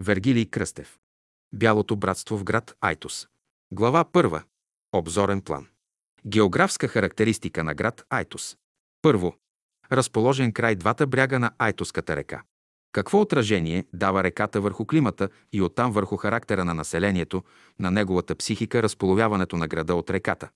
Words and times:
Вергилий 0.00 0.46
Кръстев. 0.46 0.98
Бялото 1.54 1.96
братство 1.96 2.38
в 2.38 2.44
град 2.44 2.76
Айтос. 2.80 3.28
Глава 3.72 4.04
1. 4.04 4.42
Обзорен 4.92 5.40
план. 5.40 5.66
Географска 6.26 6.88
характеристика 6.88 7.64
на 7.64 7.74
град 7.74 8.04
Айтос. 8.10 8.56
Първо. 9.02 9.34
Разположен 9.92 10.52
край 10.52 10.74
двата 10.74 11.06
бряга 11.06 11.38
на 11.38 11.52
Айтоската 11.58 12.16
река. 12.16 12.42
Какво 12.92 13.20
отражение 13.20 13.84
дава 13.92 14.24
реката 14.24 14.60
върху 14.60 14.86
климата 14.86 15.28
и 15.52 15.62
оттам 15.62 15.92
върху 15.92 16.16
характера 16.16 16.64
на 16.64 16.74
населението, 16.74 17.44
на 17.78 17.90
неговата 17.90 18.36
психика, 18.36 18.82
разполовяването 18.82 19.56
на 19.56 19.68
града 19.68 19.94
от 19.94 20.10
реката? 20.10 20.48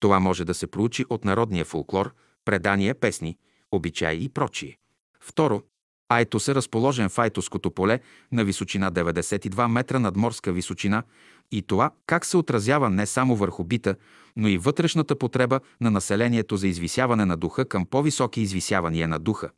Това 0.00 0.20
може 0.20 0.44
да 0.44 0.54
се 0.54 0.66
проучи 0.66 1.04
от 1.10 1.24
народния 1.24 1.64
фолклор, 1.64 2.14
предания, 2.44 2.94
песни, 2.94 3.38
обичаи 3.72 4.24
и 4.24 4.28
прочие. 4.28 4.78
Второ, 5.20 5.62
Айтос 6.12 6.48
е 6.48 6.54
разположен 6.54 7.08
в 7.08 7.18
Айтоското 7.18 7.70
поле 7.70 8.00
на 8.32 8.44
височина 8.44 8.92
92 8.92 9.68
метра 9.68 9.98
над 9.98 10.16
морска 10.16 10.52
височина 10.52 11.02
и 11.52 11.62
това 11.62 11.90
как 12.06 12.24
се 12.24 12.36
отразява 12.36 12.90
не 12.90 13.06
само 13.06 13.36
върху 13.36 13.64
бита, 13.64 13.96
но 14.36 14.48
и 14.48 14.58
вътрешната 14.58 15.16
потреба 15.16 15.60
на 15.80 15.90
населението 15.90 16.56
за 16.56 16.68
извисяване 16.68 17.24
на 17.24 17.36
духа 17.36 17.64
към 17.64 17.86
по-високи 17.86 18.40
извисявания 18.40 19.08
на 19.08 19.18
духа. 19.18 19.50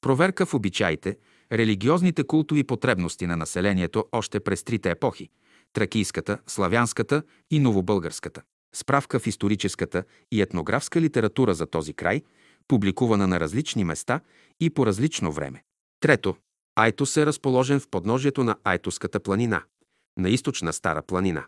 Проверка 0.00 0.46
в 0.46 0.54
обичаите, 0.54 1.16
религиозните 1.52 2.24
култови 2.24 2.64
потребности 2.64 3.26
на 3.26 3.36
населението 3.36 4.04
още 4.12 4.40
през 4.40 4.64
трите 4.64 4.90
епохи– 4.90 5.28
тракийската, 5.72 6.38
славянската 6.46 7.22
и 7.50 7.58
новобългарската. 7.58 8.42
Справка 8.74 9.18
в 9.18 9.26
историческата 9.26 10.04
и 10.32 10.42
етнографска 10.42 11.00
литература 11.00 11.54
за 11.54 11.66
този 11.66 11.94
край, 11.94 12.22
публикувана 12.68 13.26
на 13.26 13.40
различни 13.40 13.84
места 13.84 14.20
и 14.60 14.70
по 14.70 14.86
различно 14.86 15.32
време. 15.32 15.62
Трето, 16.04 16.36
Айтос 16.76 17.16
е 17.16 17.26
разположен 17.26 17.80
в 17.80 17.88
подножието 17.88 18.44
на 18.44 18.56
Айтоската 18.64 19.20
планина, 19.20 19.62
на 20.18 20.30
източна 20.30 20.72
Стара 20.72 21.02
планина. 21.02 21.44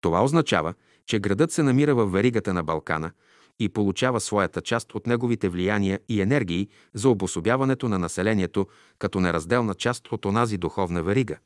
Това 0.00 0.24
означава, 0.24 0.74
че 1.06 1.18
градът 1.18 1.52
се 1.52 1.62
намира 1.62 1.94
в 1.94 2.06
веригата 2.06 2.54
на 2.54 2.64
Балкана 2.64 3.10
и 3.58 3.68
получава 3.68 4.20
своята 4.20 4.60
част 4.60 4.94
от 4.94 5.06
неговите 5.06 5.48
влияния 5.48 6.00
и 6.08 6.20
енергии 6.20 6.68
за 6.94 7.08
обособяването 7.08 7.88
на 7.88 7.98
населението 7.98 8.66
като 8.98 9.20
неразделна 9.20 9.74
част 9.74 10.12
от 10.12 10.24
онази 10.24 10.58
духовна 10.58 11.02
верига, 11.02 11.36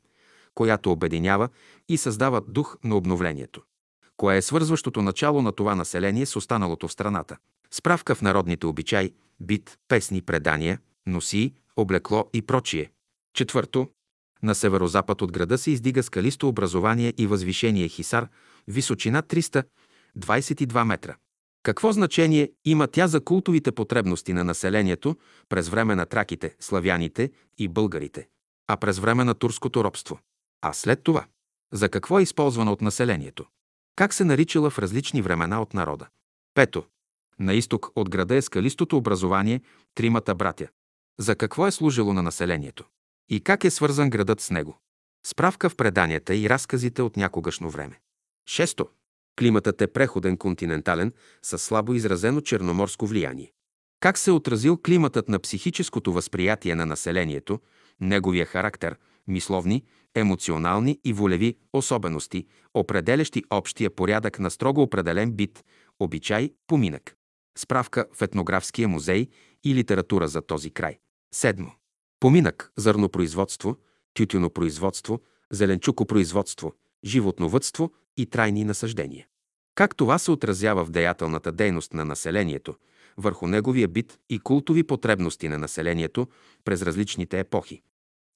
която 0.55 0.91
обединява 0.91 1.49
и 1.89 1.97
създава 1.97 2.41
дух 2.47 2.77
на 2.83 2.95
обновлението. 2.95 3.61
Кое 4.17 4.37
е 4.37 4.41
свързващото 4.41 5.01
начало 5.01 5.41
на 5.41 5.51
това 5.51 5.75
население 5.75 6.25
с 6.25 6.35
останалото 6.35 6.87
в 6.87 6.91
страната? 6.91 7.37
Справка 7.71 8.15
в 8.15 8.21
народните 8.21 8.65
обичаи, 8.65 9.13
бит, 9.39 9.77
песни, 9.87 10.21
предания, 10.21 10.79
носи, 11.07 11.53
облекло 11.77 12.29
и 12.33 12.41
прочие. 12.41 12.91
Четвърто. 13.33 13.87
На 14.43 14.55
северозапад 14.55 15.21
от 15.21 15.31
града 15.31 15.57
се 15.57 15.71
издига 15.71 16.03
скалисто 16.03 16.47
образование 16.47 17.13
и 17.17 17.27
възвишение 17.27 17.87
Хисар, 17.87 18.27
височина 18.67 19.23
322 19.23 20.83
метра. 20.83 21.15
Какво 21.63 21.91
значение 21.91 22.51
има 22.65 22.87
тя 22.87 23.07
за 23.07 23.23
култовите 23.23 23.71
потребности 23.71 24.33
на 24.33 24.43
населението 24.43 25.15
през 25.49 25.69
време 25.69 25.95
на 25.95 26.05
траките, 26.05 26.55
славяните 26.59 27.31
и 27.57 27.67
българите, 27.67 28.27
а 28.67 28.77
през 28.77 28.99
време 28.99 29.23
на 29.23 29.33
турското 29.33 29.83
робство? 29.83 30.19
А 30.61 30.73
след 30.73 31.03
това? 31.03 31.25
За 31.73 31.89
какво 31.89 32.19
е 32.19 32.23
използвана 32.23 32.71
от 32.71 32.81
населението? 32.81 33.45
Как 33.95 34.13
се 34.13 34.23
наричала 34.23 34.69
в 34.69 34.79
различни 34.79 35.21
времена 35.21 35.61
от 35.61 35.73
народа? 35.73 36.07
Пето. 36.53 36.83
На 37.39 37.53
изток 37.53 37.91
от 37.95 38.09
града 38.09 38.35
е 38.35 38.41
скалистото 38.41 38.97
образование 38.97 39.61
Тримата 39.95 40.35
братя. 40.35 40.67
За 41.19 41.35
какво 41.35 41.67
е 41.67 41.71
служило 41.71 42.13
на 42.13 42.23
населението? 42.23 42.85
И 43.29 43.41
как 43.41 43.63
е 43.63 43.69
свързан 43.69 44.09
градът 44.09 44.41
с 44.41 44.51
него? 44.51 44.77
Справка 45.27 45.69
в 45.69 45.75
преданията 45.75 46.35
и 46.35 46.49
разказите 46.49 47.01
от 47.01 47.17
някогашно 47.17 47.69
време. 47.69 47.99
Шесто. 48.49 48.87
Климатът 49.39 49.81
е 49.81 49.87
преходен 49.87 50.37
континентален 50.37 51.13
с 51.41 51.57
слабо 51.57 51.93
изразено 51.93 52.41
черноморско 52.41 53.07
влияние. 53.07 53.51
Как 53.99 54.17
се 54.17 54.29
е 54.29 54.33
отразил 54.33 54.77
климатът 54.85 55.29
на 55.29 55.39
психическото 55.39 56.13
възприятие 56.13 56.75
на 56.75 56.85
населението, 56.85 57.59
неговия 58.01 58.45
характер, 58.45 58.97
мисловни, 59.27 59.83
емоционални 60.15 60.99
и 61.03 61.13
волеви 61.13 61.57
особености, 61.73 62.45
определящи 62.73 63.43
общия 63.49 63.89
порядък 63.89 64.39
на 64.39 64.51
строго 64.51 64.81
определен 64.81 65.31
бит, 65.31 65.63
обичай, 65.99 66.53
поминък. 66.67 67.15
Справка 67.57 68.05
в 68.13 68.21
етнографския 68.21 68.87
музей 68.87 69.27
и 69.63 69.75
литература 69.75 70.27
за 70.27 70.41
този 70.41 70.71
край. 70.71 70.97
Седмо. 71.35 71.71
Поминък, 72.19 72.71
зърнопроизводство, 72.77 73.77
тютюнопроизводство, 74.13 75.21
зеленчукопроизводство, 75.51 76.73
животновътство 77.05 77.91
и 78.17 78.25
трайни 78.25 78.63
насъждения. 78.63 79.27
Как 79.75 79.95
това 79.95 80.17
се 80.17 80.31
отразява 80.31 80.85
в 80.85 80.89
деятелната 80.89 81.51
дейност 81.51 81.93
на 81.93 82.05
населението, 82.05 82.75
върху 83.17 83.47
неговия 83.47 83.87
бит 83.87 84.19
и 84.29 84.39
култови 84.39 84.83
потребности 84.83 85.49
на 85.49 85.57
населението 85.57 86.27
през 86.63 86.81
различните 86.81 87.39
епохи. 87.39 87.81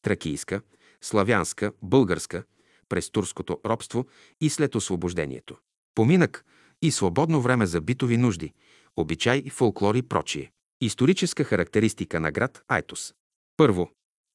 Тракийска, 0.01 0.61
славянска, 1.01 1.71
българска, 1.81 2.43
през 2.89 3.09
турското 3.11 3.59
робство 3.65 4.05
и 4.41 4.49
след 4.49 4.75
освобождението. 4.75 5.57
Поминък 5.95 6.45
и 6.81 6.91
свободно 6.91 7.41
време 7.41 7.65
за 7.65 7.81
битови 7.81 8.17
нужди, 8.17 8.53
обичай, 8.95 9.49
фолклор 9.49 9.95
и 9.95 10.01
прочие. 10.01 10.51
Историческа 10.81 11.43
характеристика 11.43 12.19
на 12.19 12.31
град 12.31 12.63
Айтос. 12.67 13.13
Първо, 13.57 13.89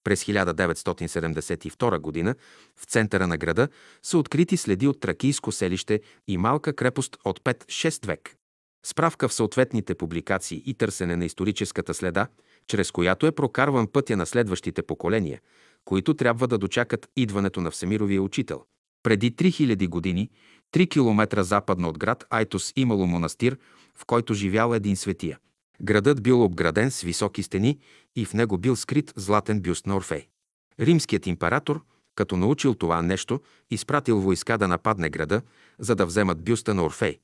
през 0.05 0.25
1972 0.25 2.25
г. 2.25 2.34
в 2.77 2.84
центъра 2.84 3.27
на 3.27 3.38
града 3.38 3.69
са 4.03 4.19
открити 4.19 4.56
следи 4.56 4.87
от 4.87 5.00
тракийско 5.00 5.53
селище 5.53 6.00
и 6.28 6.38
малка 6.38 6.77
крепост 6.77 7.16
от 7.25 7.41
5-6 7.41 8.06
век. 8.06 8.37
Справка 8.87 9.28
в 9.28 9.34
съответните 9.34 9.94
публикации 9.94 10.62
и 10.66 10.75
търсене 10.75 11.16
на 11.16 11.25
историческата 11.25 11.94
следа, 11.94 12.27
чрез 12.66 12.91
която 12.91 13.26
е 13.26 13.32
прокарван 13.32 13.87
пътя 13.87 14.16
на 14.16 14.26
следващите 14.26 14.82
поколения, 14.82 15.41
които 15.84 16.15
трябва 16.15 16.49
да 16.49 16.59
дочакат 16.59 17.09
идването 17.16 17.61
на 17.61 17.71
Всемировия 17.71 18.22
учител. 18.22 18.65
Преди 19.03 19.32
3000 19.32 19.88
години, 19.88 20.31
3 20.75 20.91
км 20.91 21.43
западно 21.43 21.88
от 21.88 21.99
град 21.99 22.25
Айтос 22.31 22.72
имало 22.76 23.06
монастир, 23.06 23.59
в 23.94 24.06
който 24.06 24.34
живял 24.34 24.75
един 24.75 24.97
светия. 24.97 25.38
Градът 25.83 26.23
бил 26.23 26.45
обграден 26.45 26.91
с 26.91 27.01
високи 27.01 27.43
стени 27.43 27.79
и 28.17 28.25
в 28.25 28.35
него 28.35 28.59
бил 28.59 28.77
скрит 28.77 29.12
златен 29.17 29.61
бюст 29.61 29.87
на 29.87 29.97
Орфей. 29.97 30.29
Римският 30.81 31.27
император, 31.27 31.85
като 32.15 32.37
научил 32.37 32.75
това 32.75 33.03
нещо, 33.03 33.41
изпратил 33.71 34.21
войска 34.21 34.59
да 34.59 34.69
нападне 34.69 35.11
града, 35.11 35.43
за 35.79 35.95
да 35.95 36.07
вземат 36.07 36.45
бюста 36.45 36.75
на 36.75 36.85
Орфей, 36.85 37.19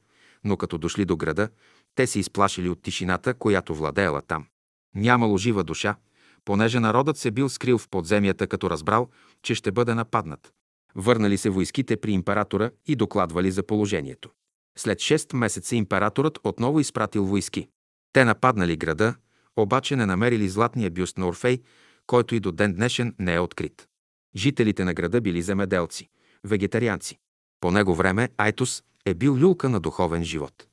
но 0.45 0.57
като 0.57 0.79
дошли 0.79 1.05
до 1.05 1.17
града, 1.17 1.49
те 1.95 2.07
се 2.07 2.19
изплашили 2.19 2.69
от 2.69 2.83
тишината, 2.83 3.35
която 3.35 3.75
владеела 3.75 4.23
там. 4.23 4.47
Нямало 4.95 5.39
жива 5.39 5.65
душа, 5.65 5.97
понеже 6.45 6.81
народът 6.81 7.17
се 7.17 7.31
бил 7.31 7.49
скрил 7.49 7.79
в 7.79 7.89
подземията, 7.89 8.47
като 8.47 8.71
разбрал, 8.71 9.09
че 9.43 9.55
ще 9.55 9.73
бъде 9.73 9.95
нападнат. 9.95 10.53
Върнали 10.95 11.39
се 11.39 11.51
войските 11.51 11.97
при 11.97 12.13
императора 12.13 12.71
и 12.87 12.97
докладвали 12.97 13.51
за 13.51 13.63
положението. 13.63 14.31
След 14.79 14.99
6 14.99 15.37
месеца 15.37 15.77
императорът 15.77 16.39
отново 16.45 16.81
изпратил 16.81 17.25
войски. 17.25 17.69
Те 18.13 18.25
нападнали 18.25 18.77
града, 18.77 19.15
обаче 19.57 19.97
не 19.97 20.07
намерили 20.07 20.49
златния 20.49 20.91
бюст 20.91 21.19
на 21.19 21.29
Орфей, 21.29 21.63
който 22.07 22.35
и 22.35 22.41
до 22.41 22.53
ден 22.53 22.75
днешен 22.75 23.15
не 23.19 23.35
е 23.35 23.41
открит. 23.41 23.89
Жителите 24.37 24.85
на 24.85 24.95
града 24.95 25.21
били 25.21 25.43
земеделци, 25.43 26.09
вегетарианци. 26.45 27.19
По 27.61 27.71
него 27.71 27.95
време 27.95 28.29
Айтос 28.37 28.83
е 29.07 29.15
бил 29.15 29.37
люлка 29.37 29.69
на 29.69 29.81
духовен 29.81 30.25
живот. 30.25 30.67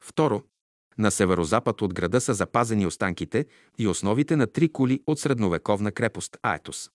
Второ, 0.00 0.42
на 0.98 1.10
северозапад 1.10 1.82
от 1.82 1.94
града 1.94 2.20
са 2.20 2.34
запазени 2.34 2.86
останките 2.86 3.46
и 3.78 3.88
основите 3.88 4.36
на 4.36 4.46
три 4.46 4.68
кули 4.72 5.00
от 5.06 5.18
средновековна 5.18 5.92
крепост 5.92 6.36
Айтос. 6.42 6.90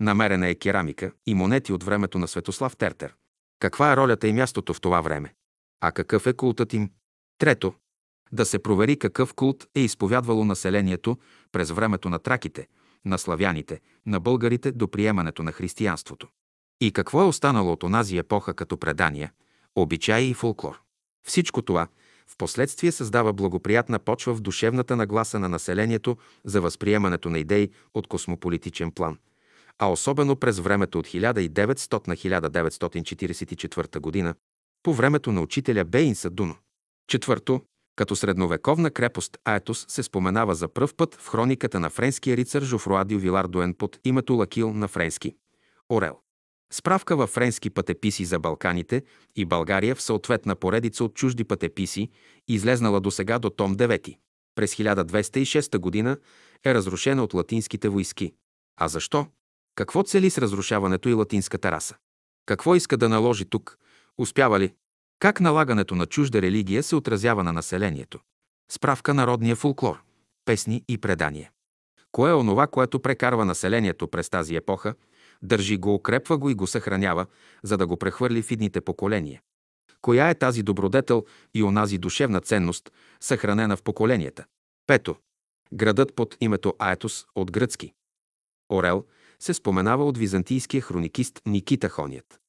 Намерена 0.00 0.48
е 0.48 0.54
керамика 0.54 1.12
и 1.26 1.34
монети 1.34 1.72
от 1.72 1.82
времето 1.82 2.18
на 2.18 2.28
Светослав 2.28 2.76
Тертер. 2.76 3.14
Каква 3.58 3.92
е 3.92 3.96
ролята 3.96 4.28
и 4.28 4.32
мястото 4.32 4.74
в 4.74 4.80
това 4.80 5.00
време? 5.00 5.34
А 5.80 5.92
какъв 5.92 6.26
е 6.26 6.32
култът 6.32 6.72
им? 6.72 6.90
Трето, 7.38 7.74
да 8.32 8.44
се 8.44 8.58
провери 8.58 8.98
какъв 8.98 9.34
култ 9.34 9.66
е 9.74 9.80
изповядвало 9.80 10.44
населението 10.44 11.18
през 11.52 11.70
времето 11.70 12.08
на 12.08 12.18
траките, 12.18 12.66
на 13.04 13.18
славяните, 13.18 13.80
на 14.06 14.20
българите 14.20 14.72
до 14.72 14.88
приемането 14.88 15.42
на 15.42 15.52
християнството. 15.52 16.28
И 16.80 16.92
какво 16.92 17.22
е 17.22 17.26
останало 17.26 17.72
от 17.72 17.82
онази 17.82 18.18
епоха 18.18 18.54
като 18.54 18.76
предания, 18.76 19.32
обичаи 19.76 20.30
и 20.30 20.34
фолклор. 20.34 20.80
Всичко 21.26 21.62
това 21.62 21.88
в 22.26 22.36
последствие 22.38 22.92
създава 22.92 23.32
благоприятна 23.32 23.98
почва 23.98 24.34
в 24.34 24.40
душевната 24.40 24.96
нагласа 24.96 25.38
на 25.38 25.48
населението 25.48 26.16
за 26.44 26.60
възприемането 26.60 27.30
на 27.30 27.38
идеи 27.38 27.70
от 27.94 28.06
космополитичен 28.06 28.90
план, 28.90 29.18
а 29.78 29.90
особено 29.90 30.36
през 30.36 30.58
времето 30.58 30.98
от 30.98 31.06
1900 31.06 32.08
на 32.08 32.16
1944 32.16 34.24
г. 34.24 34.34
по 34.82 34.94
времето 34.94 35.32
на 35.32 35.40
учителя 35.40 35.84
Бейн 35.84 36.14
Садуно. 36.14 36.56
Четвърто, 37.08 37.60
като 37.96 38.16
средновековна 38.16 38.90
крепост 38.90 39.38
Аетос 39.44 39.86
се 39.88 40.02
споменава 40.02 40.54
за 40.54 40.68
пръв 40.68 40.94
път 40.94 41.14
в 41.14 41.28
хрониката 41.28 41.80
на 41.80 41.90
френския 41.90 42.36
рицар 42.36 42.62
Жофруа 42.62 43.04
Вилар 43.08 43.46
Дуен 43.46 43.74
под 43.74 43.98
името 44.04 44.34
Лакил 44.34 44.72
на 44.72 44.88
френски. 44.88 45.36
Орел. 45.90 46.18
Справка 46.72 47.16
във 47.16 47.30
френски 47.30 47.70
пътеписи 47.70 48.24
за 48.24 48.38
Балканите 48.38 49.02
и 49.36 49.44
България 49.44 49.94
в 49.94 50.02
съответна 50.02 50.56
поредица 50.56 51.04
от 51.04 51.14
чужди 51.14 51.44
пътеписи, 51.44 52.10
излезнала 52.48 53.00
до 53.00 53.10
сега 53.10 53.38
до 53.38 53.50
том 53.50 53.76
9. 53.76 54.16
През 54.54 54.74
1206 54.74 56.04
г. 56.04 56.16
е 56.64 56.74
разрушена 56.74 57.24
от 57.24 57.34
латинските 57.34 57.88
войски. 57.88 58.32
А 58.80 58.88
защо? 58.88 59.26
Какво 59.74 60.02
цели 60.02 60.30
с 60.30 60.38
разрушаването 60.38 61.08
и 61.08 61.14
латинската 61.14 61.70
раса? 61.70 61.96
Какво 62.46 62.74
иска 62.74 62.96
да 62.96 63.08
наложи 63.08 63.44
тук? 63.44 63.78
Успява 64.18 64.60
ли? 64.60 64.74
Как 65.18 65.40
налагането 65.40 65.94
на 65.94 66.06
чужда 66.06 66.42
религия 66.42 66.82
се 66.82 66.96
отразява 66.96 67.44
на 67.44 67.52
населението? 67.52 68.20
Справка 68.72 69.14
народния 69.14 69.56
фулклор, 69.56 70.02
песни 70.44 70.84
и 70.88 70.98
предания. 70.98 71.50
Кое 72.12 72.30
е 72.30 72.34
онова, 72.34 72.66
което 72.66 73.00
прекарва 73.00 73.44
населението 73.44 74.08
през 74.08 74.28
тази 74.28 74.56
епоха, 74.56 74.94
държи 75.42 75.76
го, 75.76 75.94
укрепва 75.94 76.38
го 76.38 76.50
и 76.50 76.54
го 76.54 76.66
съхранява, 76.66 77.26
за 77.62 77.76
да 77.76 77.86
го 77.86 77.96
прехвърли 77.96 78.42
в 78.42 78.50
идните 78.50 78.80
поколения? 78.80 79.40
Коя 80.00 80.30
е 80.30 80.34
тази 80.34 80.62
добродетел 80.62 81.24
и 81.54 81.62
онази 81.62 81.98
душевна 81.98 82.40
ценност, 82.40 82.92
съхранена 83.20 83.76
в 83.76 83.82
поколенията? 83.82 84.44
Пето. 84.86 85.16
Градът 85.72 86.14
под 86.14 86.36
името 86.40 86.74
Аетос 86.78 87.26
от 87.34 87.52
гръцки. 87.52 87.92
Орел 88.72 89.04
се 89.40 89.54
споменава 89.54 90.04
от 90.04 90.18
византийския 90.18 90.80
хроникист 90.80 91.40
Никита 91.46 91.88
Хоният. 91.88 92.40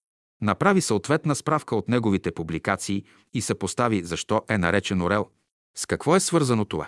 Направи 0.42 0.82
съответна 0.82 1.36
справка 1.36 1.76
от 1.76 1.90
неговите 1.90 2.32
публикации 2.32 3.04
и 3.34 3.42
съпостави 3.42 4.04
защо 4.04 4.42
е 4.50 4.58
наречен 4.58 5.02
Орел. 5.02 5.28
С 5.78 5.86
какво 5.86 6.16
е 6.16 6.20
свързано 6.20 6.66
това? 6.66 6.88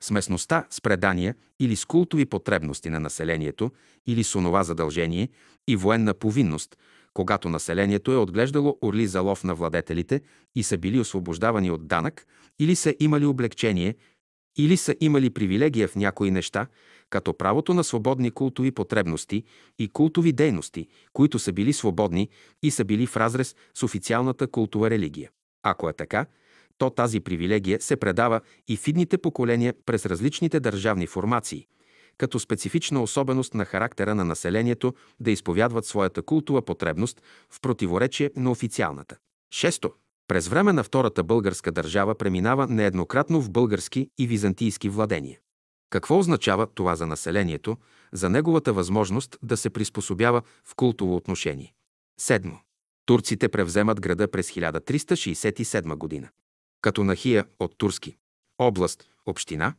С 0.00 0.10
местността, 0.10 0.66
с 0.70 0.80
предания 0.80 1.34
или 1.60 1.76
с 1.76 1.84
култови 1.84 2.26
потребности 2.26 2.90
на 2.90 3.00
населението, 3.00 3.70
или 4.06 4.24
с 4.24 4.36
онова 4.36 4.64
задължение 4.64 5.28
и 5.68 5.76
военна 5.76 6.14
повинност, 6.14 6.76
когато 7.14 7.48
населението 7.48 8.12
е 8.12 8.16
отглеждало 8.16 8.78
орли 8.82 9.06
за 9.06 9.20
лов 9.20 9.44
на 9.44 9.54
владетелите 9.54 10.20
и 10.54 10.62
са 10.62 10.78
били 10.78 11.00
освобождавани 11.00 11.70
от 11.70 11.86
данък, 11.86 12.26
или 12.58 12.76
са 12.76 12.94
имали 13.00 13.26
облегчение, 13.26 13.94
или 14.58 14.76
са 14.76 14.96
имали 15.00 15.30
привилегия 15.30 15.88
в 15.88 15.96
някои 15.96 16.30
неща, 16.30 16.66
като 17.10 17.34
правото 17.34 17.74
на 17.74 17.84
свободни 17.84 18.30
култови 18.30 18.70
потребности 18.70 19.44
и 19.78 19.88
култови 19.88 20.32
дейности, 20.32 20.88
които 21.12 21.38
са 21.38 21.52
били 21.52 21.72
свободни 21.72 22.28
и 22.62 22.70
са 22.70 22.84
били 22.84 23.06
в 23.06 23.16
разрез 23.16 23.56
с 23.74 23.82
официалната 23.82 24.46
култова 24.46 24.90
религия. 24.90 25.30
Ако 25.62 25.88
е 25.88 25.92
така, 25.92 26.26
то 26.78 26.90
тази 26.90 27.20
привилегия 27.20 27.80
се 27.80 27.96
предава 27.96 28.40
и 28.68 28.76
в 28.76 28.88
идните 28.88 29.18
поколения 29.18 29.74
през 29.86 30.06
различните 30.06 30.60
държавни 30.60 31.06
формации, 31.06 31.66
като 32.18 32.38
специфична 32.38 33.02
особеност 33.02 33.54
на 33.54 33.64
характера 33.64 34.14
на 34.14 34.24
населението 34.24 34.94
да 35.20 35.30
изповядват 35.30 35.86
своята 35.86 36.22
култова 36.22 36.62
потребност 36.62 37.22
в 37.50 37.60
противоречие 37.60 38.30
на 38.36 38.50
официалната. 38.50 39.16
Шесто. 39.54 39.92
През 40.28 40.48
време 40.48 40.72
на 40.72 40.84
Втората 40.84 41.24
българска 41.24 41.72
държава 41.72 42.14
преминава 42.14 42.66
нееднократно 42.66 43.40
в 43.40 43.50
български 43.50 44.08
и 44.18 44.26
византийски 44.26 44.88
владения. 44.88 45.38
Какво 45.90 46.18
означава 46.18 46.66
това 46.66 46.96
за 46.96 47.06
населението, 47.06 47.76
за 48.12 48.30
неговата 48.30 48.72
възможност 48.72 49.36
да 49.42 49.56
се 49.56 49.70
приспособява 49.70 50.42
в 50.64 50.74
култово 50.74 51.16
отношение? 51.16 51.74
Седмо. 52.20 52.56
Турците 53.06 53.48
превземат 53.48 54.00
града 54.00 54.30
през 54.30 54.50
1367 54.50 55.94
година. 55.94 56.28
Като 56.82 57.04
Нахия 57.04 57.44
от 57.60 57.78
Турски. 57.78 58.16
Област, 58.58 59.04
община 59.26 59.74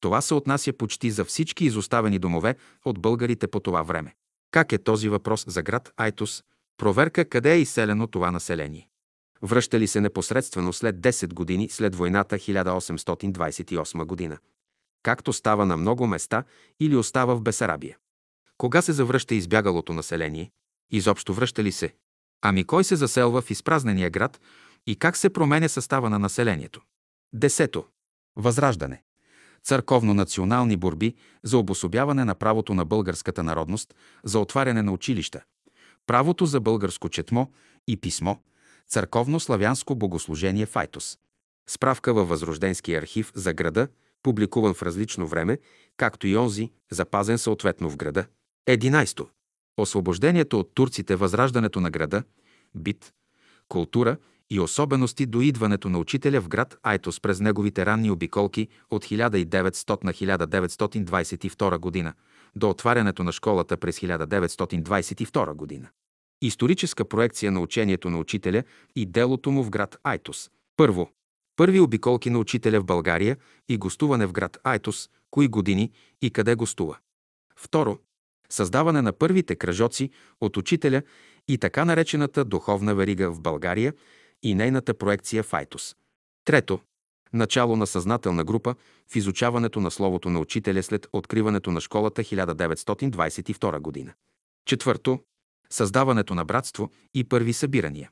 Това 0.00 0.20
се 0.20 0.34
отнася 0.34 0.72
почти 0.72 1.10
за 1.10 1.24
всички 1.24 1.64
изоставени 1.64 2.18
домове 2.18 2.56
от 2.84 2.98
българите 2.98 3.46
по 3.46 3.60
това 3.60 3.82
време. 3.82 4.14
Как 4.54 4.72
е 4.72 4.78
този 4.78 5.08
въпрос 5.08 5.44
за 5.48 5.62
град 5.62 5.92
Айтос? 5.96 6.44
Проверка 6.76 7.24
къде 7.24 7.54
е 7.54 7.60
изселено 7.60 8.06
това 8.06 8.30
население. 8.30 8.88
Връща 9.42 9.80
ли 9.80 9.86
се 9.86 10.00
непосредствено 10.00 10.72
след 10.72 10.96
10 10.96 11.34
години 11.34 11.68
след 11.68 11.94
войната 11.94 12.36
1828 12.36 14.04
година? 14.04 14.38
Както 15.02 15.32
става 15.32 15.66
на 15.66 15.76
много 15.76 16.06
места 16.06 16.44
или 16.80 16.96
остава 16.96 17.34
в 17.34 17.42
Бесарабия. 17.42 17.96
Кога 18.58 18.82
се 18.82 18.92
завръща 18.92 19.34
избягалото 19.34 19.92
население? 19.92 20.50
Изобщо 20.90 21.34
връща 21.34 21.64
ли 21.64 21.72
се? 21.72 21.94
Ами 22.42 22.64
кой 22.64 22.84
се 22.84 22.96
заселва 22.96 23.42
в 23.42 23.50
изпразнения 23.50 24.10
град 24.10 24.40
и 24.86 24.96
как 24.96 25.16
се 25.16 25.30
променя 25.30 25.68
състава 25.68 26.10
на 26.10 26.18
населението? 26.18 26.80
Десето. 27.32 27.84
Възраждане 28.36 29.03
църковно-национални 29.64 30.76
борби 30.76 31.14
за 31.42 31.58
обособяване 31.58 32.24
на 32.24 32.34
правото 32.34 32.74
на 32.74 32.84
българската 32.84 33.42
народност, 33.42 33.94
за 34.24 34.38
отваряне 34.38 34.82
на 34.82 34.92
училища, 34.92 35.40
правото 36.06 36.46
за 36.46 36.60
българско 36.60 37.08
четмо 37.08 37.46
и 37.88 37.96
писмо, 37.96 38.36
църковно-славянско 38.90 39.94
богослужение 39.94 40.66
в 40.66 40.76
Айтос. 40.76 41.18
Справка 41.66 42.14
във 42.14 42.28
Възрожденския 42.28 42.98
архив 42.98 43.32
за 43.34 43.52
града, 43.52 43.88
публикуван 44.22 44.74
в 44.74 44.82
различно 44.82 45.26
време, 45.26 45.58
както 45.96 46.26
и 46.26 46.36
онзи, 46.36 46.72
запазен 46.90 47.38
съответно 47.38 47.90
в 47.90 47.96
града. 47.96 48.26
11. 48.68 49.26
Освобождението 49.76 50.60
от 50.60 50.74
турците, 50.74 51.16
възраждането 51.16 51.80
на 51.80 51.90
града, 51.90 52.22
бит, 52.74 53.12
култура 53.68 54.16
и 54.50 54.60
особености 54.60 55.26
до 55.26 55.40
идването 55.40 55.88
на 55.88 55.98
учителя 55.98 56.40
в 56.40 56.48
град 56.48 56.78
Айтос 56.82 57.20
през 57.20 57.40
неговите 57.40 57.86
ранни 57.86 58.10
обиколки 58.10 58.68
от 58.90 59.04
1900 59.04 60.04
на 60.04 60.12
1922 60.12 61.78
година 61.78 62.14
до 62.56 62.70
отварянето 62.70 63.24
на 63.24 63.32
школата 63.32 63.76
през 63.76 64.00
1922 64.00 65.54
година. 65.54 65.88
Историческа 66.42 67.04
проекция 67.04 67.52
на 67.52 67.60
учението 67.60 68.10
на 68.10 68.18
учителя 68.18 68.62
и 68.96 69.06
делото 69.06 69.50
му 69.50 69.62
в 69.62 69.70
град 69.70 69.96
Айтос. 70.02 70.50
Първо. 70.76 71.10
Първи 71.56 71.80
обиколки 71.80 72.30
на 72.30 72.38
учителя 72.38 72.80
в 72.80 72.84
България 72.84 73.36
и 73.68 73.76
гостуване 73.76 74.26
в 74.26 74.32
град 74.32 74.58
Айтос, 74.64 75.10
кои 75.30 75.48
години 75.48 75.92
и 76.22 76.30
къде 76.30 76.54
гостува. 76.54 76.98
Второ. 77.56 77.98
Създаване 78.48 79.02
на 79.02 79.12
първите 79.12 79.56
кръжоци 79.56 80.10
от 80.40 80.56
учителя 80.56 81.02
и 81.48 81.58
така 81.58 81.84
наречената 81.84 82.44
духовна 82.44 82.94
верига 82.94 83.30
в 83.30 83.40
България 83.40 83.92
и 84.44 84.54
нейната 84.54 84.94
проекция 84.94 85.42
в 85.42 85.54
Айтос. 85.54 85.96
Трето. 86.44 86.80
Начало 87.32 87.76
на 87.76 87.86
съзнателна 87.86 88.44
група 88.44 88.74
в 89.12 89.16
изучаването 89.16 89.80
на 89.80 89.90
словото 89.90 90.30
на 90.30 90.40
учителя 90.40 90.82
след 90.82 91.06
откриването 91.12 91.70
на 91.70 91.80
школата 91.80 92.22
1922 92.22 93.78
година. 93.78 94.12
Четвърто. 94.66 95.18
Създаването 95.70 96.34
на 96.34 96.44
братство 96.44 96.90
и 97.14 97.24
първи 97.24 97.52
събирания. 97.52 98.10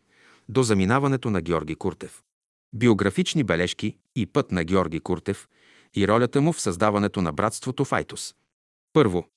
до 0.48 0.62
заминаването 0.62 1.30
на 1.30 1.40
Георги 1.40 1.74
Куртев. 1.74 2.22
биографични 2.72 3.44
бележки 3.44 3.98
и 4.16 4.26
път 4.26 4.52
на 4.52 4.64
Георги 4.64 5.00
Куртев 5.00 5.48
и 5.94 6.08
ролята 6.08 6.40
му 6.40 6.52
в 6.52 6.60
създаването 6.60 7.22
на 7.22 7.32
братството 7.32 7.84
Файтус. 7.84 8.34
Първо. 8.92 9.28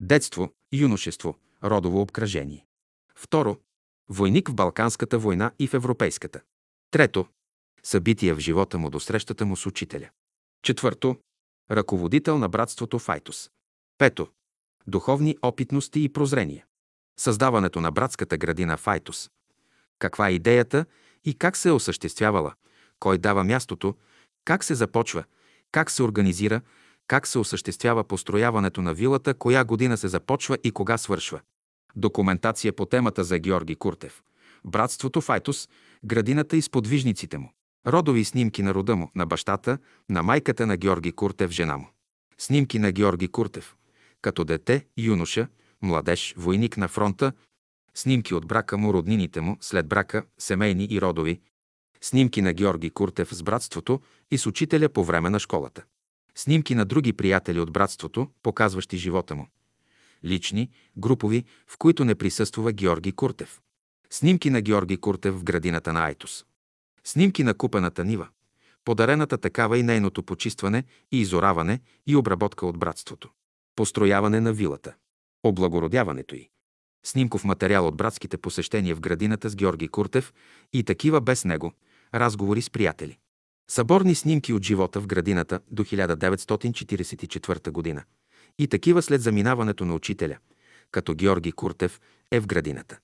Детство, 0.00 0.52
юношество, 0.72 1.38
родово 1.64 2.00
обкръжение. 2.00 2.66
Второ. 3.14 3.56
Войник 4.08 4.48
в 4.48 4.54
Балканската 4.54 5.18
война 5.18 5.52
и 5.58 5.66
в 5.66 5.74
Европейската. 5.74 6.40
Трето. 6.90 7.26
Събития 7.82 8.34
в 8.34 8.38
живота 8.38 8.78
му 8.78 8.90
до 8.90 9.00
срещата 9.00 9.46
му 9.46 9.56
с 9.56 9.66
учителя. 9.66 10.10
Четвърто. 10.62 11.16
Ръководител 11.70 12.38
на 12.38 12.48
братството 12.48 12.98
Файтус. 12.98 13.50
Пето. 13.98 14.28
Духовни 14.86 15.36
опитности 15.42 16.04
и 16.04 16.08
прозрения. 16.08 16.64
Създаването 17.18 17.80
на 17.80 17.92
братската 17.92 18.38
градина 18.38 18.76
Файтус. 18.76 19.30
Каква 19.98 20.28
е 20.28 20.32
идеята 20.32 20.86
и 21.24 21.34
как 21.34 21.56
се 21.56 21.68
е 21.68 21.72
осъществявала, 21.72 22.54
кой 23.00 23.18
дава 23.18 23.44
мястото, 23.44 23.94
как 24.44 24.64
се 24.64 24.74
започва, 24.74 25.24
как 25.72 25.90
се 25.90 26.02
организира, 26.02 26.60
как 27.06 27.26
се 27.26 27.38
осъществява 27.38 28.04
построяването 28.04 28.82
на 28.82 28.94
вилата, 28.94 29.34
коя 29.34 29.64
година 29.64 29.96
се 29.96 30.08
започва 30.08 30.58
и 30.64 30.70
кога 30.70 30.98
свършва. 30.98 31.40
Документация 31.96 32.72
по 32.72 32.86
темата 32.86 33.24
за 33.24 33.38
Георги 33.38 33.74
Куртев. 33.74 34.22
Братството 34.64 35.20
Файтус, 35.20 35.68
градината 36.04 36.56
и 36.56 36.62
сподвижниците 36.62 37.38
му. 37.38 37.52
Родови 37.86 38.24
снимки 38.24 38.62
на 38.62 38.74
рода 38.74 38.96
му, 38.96 39.10
на 39.14 39.26
бащата, 39.26 39.78
на 40.10 40.22
майката 40.22 40.66
на 40.66 40.76
Георги 40.76 41.12
Куртев, 41.12 41.50
жена 41.50 41.76
му. 41.76 41.88
Снимки 42.38 42.78
на 42.78 42.92
Георги 42.92 43.28
Куртев. 43.28 43.76
Като 44.22 44.44
дете, 44.44 44.86
юноша, 44.96 45.48
младеж, 45.82 46.34
войник 46.36 46.76
на 46.76 46.88
фронта, 46.88 47.32
снимки 47.94 48.34
от 48.34 48.46
брака 48.46 48.78
му, 48.78 48.94
роднините 48.94 49.40
му, 49.40 49.56
след 49.60 49.88
брака, 49.88 50.24
семейни 50.38 50.88
и 50.90 51.00
родови, 51.00 51.40
снимки 52.00 52.42
на 52.42 52.52
Георги 52.52 52.90
Куртев 52.90 53.34
с 53.34 53.42
братството 53.42 54.00
и 54.30 54.38
с 54.38 54.46
учителя 54.46 54.88
по 54.88 55.04
време 55.04 55.30
на 55.30 55.40
школата. 55.40 55.84
Снимки 56.34 56.74
на 56.74 56.84
други 56.84 57.12
приятели 57.12 57.60
от 57.60 57.72
братството, 57.72 58.28
показващи 58.42 58.96
живота 58.96 59.34
му. 59.34 59.48
Лични, 60.24 60.70
групови, 60.96 61.44
в 61.66 61.78
които 61.78 62.04
не 62.04 62.14
присъствува 62.14 62.72
Георги 62.72 63.12
Куртев. 63.12 63.60
Снимки 64.10 64.50
на 64.50 64.60
Георги 64.60 64.96
Куртев 64.96 65.34
в 65.34 65.44
градината 65.44 65.92
на 65.92 66.04
Айтос. 66.04 66.44
Снимки 67.04 67.44
на 67.44 67.54
купената 67.54 68.04
нива. 68.04 68.28
Подарената 68.84 69.38
такава 69.38 69.78
и 69.78 69.82
нейното 69.82 70.22
почистване 70.22 70.84
и 71.12 71.20
изораване 71.20 71.80
и 72.06 72.16
обработка 72.16 72.66
от 72.66 72.78
братството. 72.78 73.30
Построяване 73.76 74.40
на 74.40 74.52
вилата. 74.52 74.94
Облагородяването 75.44 76.34
й. 76.34 76.48
Снимков 77.04 77.44
материал 77.44 77.86
от 77.86 77.96
братските 77.96 78.36
посещения 78.36 78.96
в 78.96 79.00
градината 79.00 79.48
с 79.48 79.56
Георги 79.56 79.88
Куртев 79.88 80.32
и 80.72 80.84
такива 80.84 81.20
без 81.20 81.44
него. 81.44 81.72
Разговори 82.14 82.62
с 82.62 82.70
приятели. 82.70 83.18
Съборни 83.70 84.14
снимки 84.14 84.52
от 84.52 84.62
живота 84.62 85.00
в 85.00 85.06
градината 85.06 85.60
до 85.70 85.84
1944 85.84 87.70
година. 87.70 88.04
И 88.58 88.68
такива 88.68 89.02
след 89.02 89.22
заминаването 89.22 89.84
на 89.84 89.94
учителя, 89.94 90.36
като 90.90 91.14
Георги 91.14 91.52
Куртев 91.52 92.00
е 92.30 92.40
в 92.40 92.46
градината. 92.46 92.98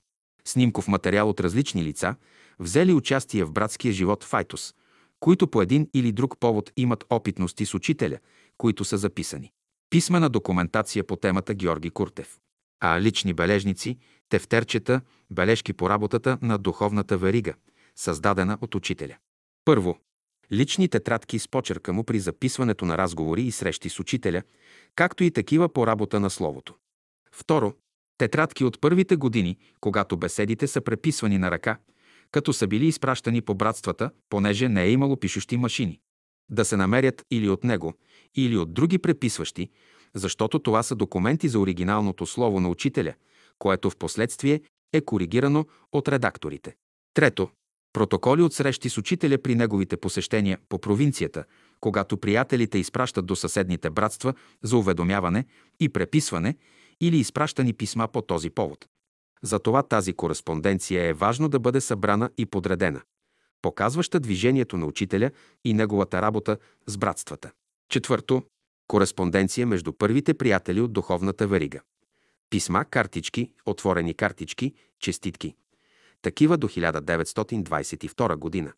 Снимков 0.44 0.88
материал 0.88 1.28
от 1.30 1.40
различни 1.40 1.84
лица, 1.84 2.16
взели 2.58 2.92
участие 2.92 3.44
в 3.44 3.52
братския 3.52 3.92
живот 3.92 4.24
в 4.24 4.34
Айтос, 4.34 4.74
които 5.20 5.48
по 5.48 5.62
един 5.62 5.88
или 5.94 6.12
друг 6.12 6.38
повод 6.40 6.72
имат 6.76 7.04
опитности 7.10 7.66
с 7.66 7.74
учителя, 7.74 8.18
които 8.58 8.84
са 8.84 8.98
записани. 8.98 9.52
Писмена 9.90 10.28
документация 10.28 11.04
по 11.04 11.16
темата 11.16 11.54
Георги 11.54 11.90
Куртев. 11.90 12.38
А 12.80 13.00
лични 13.00 13.34
бележници, 13.34 13.98
тефтерчета, 14.28 15.00
бележки 15.30 15.72
по 15.72 15.90
работата 15.90 16.38
на 16.42 16.58
духовната 16.58 17.18
верига, 17.18 17.54
създадена 17.96 18.58
от 18.60 18.74
учителя. 18.74 19.16
Първо, 19.64 19.98
лични 20.52 20.88
тетрадки 20.88 21.38
с 21.38 21.48
почерка 21.48 21.92
му 21.92 22.04
при 22.04 22.20
записването 22.20 22.84
на 22.84 22.98
разговори 22.98 23.42
и 23.42 23.52
срещи 23.52 23.88
с 23.88 24.00
учителя, 24.00 24.42
както 24.94 25.24
и 25.24 25.30
такива 25.30 25.68
по 25.68 25.86
работа 25.86 26.20
на 26.20 26.30
Словото. 26.30 26.74
Второ, 27.32 27.74
тетрадки 28.18 28.64
от 28.64 28.80
първите 28.80 29.16
години, 29.16 29.58
когато 29.80 30.16
беседите 30.16 30.66
са 30.66 30.80
преписвани 30.80 31.38
на 31.38 31.50
ръка, 31.50 31.78
като 32.30 32.52
са 32.52 32.66
били 32.66 32.86
изпращани 32.86 33.42
по 33.42 33.54
братствата, 33.54 34.10
понеже 34.28 34.68
не 34.68 34.84
е 34.84 34.90
имало 34.90 35.16
пишущи 35.16 35.56
машини. 35.56 36.00
Да 36.50 36.64
се 36.64 36.76
намерят 36.76 37.22
или 37.30 37.48
от 37.48 37.64
него, 37.64 37.94
или 38.34 38.56
от 38.56 38.74
други 38.74 38.98
преписващи, 38.98 39.70
защото 40.14 40.58
това 40.58 40.82
са 40.82 40.94
документи 40.94 41.48
за 41.48 41.58
оригиналното 41.58 42.26
слово 42.26 42.60
на 42.60 42.68
учителя, 42.68 43.14
което 43.58 43.90
в 43.90 43.96
последствие 43.96 44.60
е 44.92 45.00
коригирано 45.00 45.66
от 45.92 46.08
редакторите. 46.08 46.76
Трето, 47.14 47.48
Протоколи 47.92 48.42
от 48.42 48.54
срещи 48.54 48.88
с 48.88 48.98
учителя 48.98 49.38
при 49.38 49.54
неговите 49.54 49.96
посещения 49.96 50.58
по 50.68 50.78
провинцията, 50.78 51.44
когато 51.80 52.16
приятелите 52.16 52.78
изпращат 52.78 53.26
до 53.26 53.36
съседните 53.36 53.90
братства 53.90 54.34
за 54.62 54.76
уведомяване 54.76 55.44
и 55.80 55.88
преписване 55.88 56.56
или 57.00 57.16
изпращани 57.16 57.72
писма 57.72 58.08
по 58.08 58.22
този 58.22 58.50
повод. 58.50 58.86
Затова 59.42 59.82
тази 59.82 60.12
кореспонденция 60.12 61.04
е 61.04 61.12
важно 61.12 61.48
да 61.48 61.58
бъде 61.58 61.80
събрана 61.80 62.30
и 62.38 62.46
подредена, 62.46 63.02
показваща 63.62 64.20
движението 64.20 64.76
на 64.76 64.86
учителя 64.86 65.30
и 65.64 65.74
неговата 65.74 66.22
работа 66.22 66.58
с 66.86 66.98
братствата. 66.98 67.50
Четвърто, 67.88 68.42
кореспонденция 68.88 69.66
между 69.66 69.92
първите 69.92 70.34
приятели 70.34 70.80
от 70.80 70.92
духовната 70.92 71.46
верига. 71.46 71.80
Писма, 72.50 72.84
картички, 72.84 73.52
отворени 73.66 74.14
картички, 74.14 74.74
честитки 75.00 75.54
такива 76.22 76.56
до 76.56 76.68
1922 76.68 78.36
година 78.36 78.72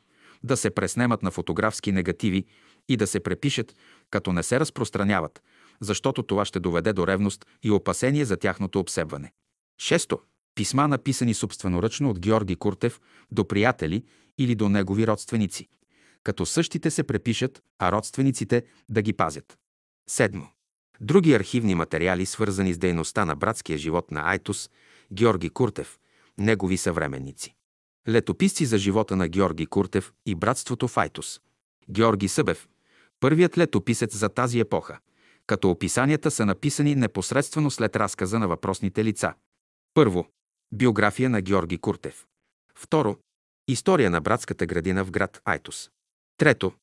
да 0.43 0.57
се 0.57 0.69
преснемат 0.69 1.23
на 1.23 1.31
фотографски 1.31 1.91
негативи 1.91 2.45
и 2.89 2.97
да 2.97 3.07
се 3.07 3.19
препишат, 3.19 3.75
като 4.09 4.33
не 4.33 4.43
се 4.43 4.59
разпространяват, 4.59 5.41
защото 5.81 6.23
това 6.23 6.45
ще 6.45 6.59
доведе 6.59 6.93
до 6.93 7.07
ревност 7.07 7.45
и 7.63 7.71
опасение 7.71 8.25
за 8.25 8.37
тяхното 8.37 8.79
обсебване. 8.79 9.31
Шесто 9.81 10.19
писма, 10.55 10.87
написани 10.87 11.33
собственоръчно 11.33 12.09
от 12.09 12.19
Георги 12.19 12.55
Куртев 12.55 13.01
до 13.31 13.47
приятели 13.47 14.03
или 14.37 14.55
до 14.55 14.69
негови 14.69 15.07
родственици, 15.07 15.67
като 16.23 16.45
същите 16.45 16.91
се 16.91 17.03
препишат, 17.03 17.63
а 17.79 17.91
родствениците 17.91 18.63
да 18.89 19.01
ги 19.01 19.13
пазят. 19.13 19.57
Седмо. 20.09 20.45
Други 21.01 21.33
архивни 21.33 21.75
материали, 21.75 22.25
свързани 22.25 22.73
с 22.73 22.77
дейността 22.77 23.25
на 23.25 23.35
братския 23.35 23.77
живот 23.77 24.11
на 24.11 24.21
Айтус, 24.31 24.69
Георги 25.13 25.49
Куртев, 25.49 25.99
негови 26.37 26.77
съвременници. 26.77 27.55
Летописци 28.09 28.65
за 28.65 28.77
живота 28.77 29.15
на 29.15 29.27
Георги 29.27 29.65
Куртев 29.65 30.13
и 30.25 30.35
братството 30.35 30.87
в 30.87 30.97
Айтус. 30.97 31.39
Георги 31.89 32.27
Събев, 32.27 32.67
първият 33.19 33.57
летописец 33.57 34.15
за 34.15 34.29
тази 34.29 34.59
епоха, 34.59 34.99
като 35.47 35.69
описанията 35.69 36.31
са 36.31 36.45
написани 36.45 36.95
непосредствено 36.95 37.71
след 37.71 37.95
разказа 37.95 38.39
на 38.39 38.47
въпросните 38.47 39.03
лица. 39.03 39.33
Първо, 39.93 40.27
Биография 40.71 41.29
на 41.29 41.41
Георги 41.41 41.77
Куртев. 41.77 42.25
Второ. 42.75 43.17
История 43.67 44.09
на 44.09 44.21
братската 44.21 44.65
градина 44.65 45.05
в 45.05 45.11
град 45.11 45.41
Айтос. 45.45 45.89
Трето. 46.37 46.73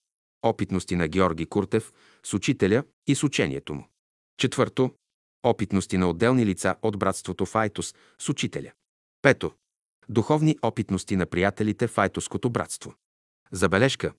Опитности 0.43 0.97
на 0.97 1.09
Георги 1.09 1.47
Куртев 1.47 1.93
с 2.23 2.35
учителя 2.35 2.85
и 3.07 3.15
с 3.15 3.23
учението 3.23 3.75
му. 3.75 3.89
Четвърто. 4.39 4.91
Опитности 5.43 5.99
на 5.99 6.09
отделни 6.09 6.47
лица 6.47 6.77
от 6.83 6.99
братството 6.99 7.47
в 7.47 7.57
Айтос 7.57 7.95
с 8.19 8.29
учителя. 8.29 8.73
Пето. 9.23 9.53
Духовни 10.09 10.59
опитности 10.63 11.17
на 11.17 11.27
приятелите 11.27 11.87
в 11.87 11.99
Айтоското 11.99 12.51
братство. 12.51 12.95
Забележка. 13.53 14.13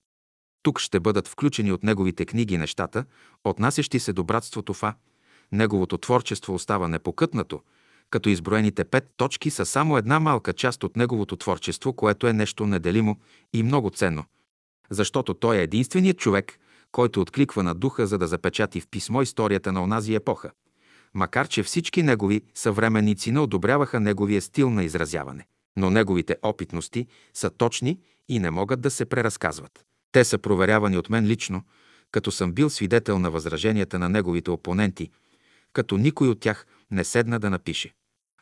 Тук 0.62 0.80
ще 0.80 1.00
бъдат 1.00 1.28
включени 1.28 1.72
от 1.72 1.82
неговите 1.82 2.26
книги 2.26 2.58
нещата, 2.58 3.04
отнасящи 3.44 3.98
се 3.98 4.12
до 4.12 4.24
братството 4.24 4.74
Фа. 4.74 4.94
Неговото 5.52 5.98
творчество 5.98 6.54
остава 6.54 6.88
непокътнато– 6.88 7.60
като 8.10 8.28
изброените 8.28 8.84
пет 8.84 9.10
точки 9.16 9.50
са 9.50 9.66
само 9.66 9.96
една 9.96 10.20
малка 10.20 10.52
част 10.52 10.84
от 10.84 10.96
неговото 10.96 11.36
творчество, 11.36 11.92
което 11.92 12.26
е 12.26 12.32
нещо 12.32 12.66
неделимо 12.66 13.16
и 13.52 13.62
много 13.62 13.90
ценно. 13.90 14.24
Защото 14.90 15.34
той 15.34 15.56
е 15.56 15.62
единственият 15.62 16.18
човек, 16.18 16.58
който 16.92 17.20
откликва 17.20 17.62
на 17.62 17.74
духа, 17.74 18.06
за 18.06 18.18
да 18.18 18.26
запечати 18.26 18.80
в 18.80 18.88
писмо 18.90 19.22
историята 19.22 19.72
на 19.72 19.82
онази 19.82 20.14
епоха. 20.14 20.50
Макар, 21.14 21.48
че 21.48 21.62
всички 21.62 22.02
негови 22.02 22.42
съвременници 22.54 23.32
не 23.32 23.40
одобряваха 23.40 24.00
неговия 24.00 24.42
стил 24.42 24.70
на 24.70 24.84
изразяване. 24.84 25.46
Но 25.76 25.90
неговите 25.90 26.36
опитности 26.42 27.06
са 27.34 27.50
точни 27.50 28.00
и 28.28 28.38
не 28.38 28.50
могат 28.50 28.80
да 28.80 28.90
се 28.90 29.04
преразказват. 29.04 29.84
Те 30.12 30.24
са 30.24 30.38
проверявани 30.38 30.98
от 30.98 31.10
мен 31.10 31.26
лично, 31.26 31.62
като 32.10 32.30
съм 32.30 32.52
бил 32.52 32.70
свидетел 32.70 33.18
на 33.18 33.30
възраженията 33.30 33.98
на 33.98 34.08
неговите 34.08 34.50
опоненти, 34.50 35.10
като 35.72 35.96
никой 35.96 36.28
от 36.28 36.40
тях 36.40 36.66
не 36.90 37.04
седна 37.04 37.40
да 37.40 37.50
напише. 37.50 37.94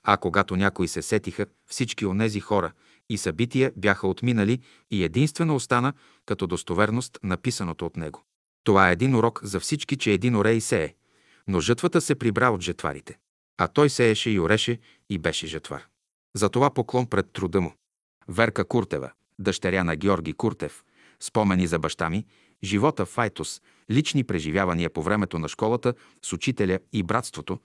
А 0.03 0.17
когато 0.17 0.57
някои 0.57 0.89
се 0.89 1.03
сетиха, 1.03 1.47
всички 1.67 2.07
онези 2.07 2.41
хора, 2.41 2.73
и 3.09 3.19
събития 3.19 3.73
бяха 3.77 4.09
отминали 4.09 4.61
и 4.91 5.05
единствено 5.05 5.55
остана 5.55 5.93
като 6.27 6.47
достоверност 6.47 7.19
написаното 7.23 7.87
от 7.87 7.97
него. 7.97 8.25
Това 8.65 8.89
е 8.89 8.93
един 8.93 9.15
урок 9.15 9.41
за 9.43 9.61
всички, 9.61 9.97
че 9.97 10.13
един 10.13 10.37
орей 10.37 10.61
сее, 10.61 10.95
но 11.49 11.61
жътвата 11.61 12.01
се 12.01 12.15
прибра 12.15 12.51
от 12.51 12.61
жетварите. 12.61 13.19
А 13.59 13.69
той 13.69 13.91
сееше 13.91 14.31
и 14.31 14.41
ореше 14.41 14.79
и 15.11 15.19
беше 15.19 15.47
жетвар. 15.47 15.87
Затова 16.35 16.71
поклон 16.71 17.07
пред 17.07 17.33
труда 17.33 17.61
му. 17.61 17.75
Верка 18.29 18.65
Куртева, 18.65 19.11
дъщеря 19.39 19.85
на 19.85 19.97
Георги 19.97 20.33
Куртев, 20.33 20.85
спомени 21.21 21.67
за 21.67 21.79
баща 21.79 22.11
ми, 22.11 22.27
живота 22.65 23.07
в 23.07 23.19
Айтос, 23.19 23.63
лични 23.91 24.25
преживявания 24.25 24.91
по 24.91 25.03
времето 25.03 25.39
на 25.39 25.49
школата 25.49 25.95
с 26.23 26.33
учителя 26.33 26.79
и 26.93 27.03
братството. 27.03 27.59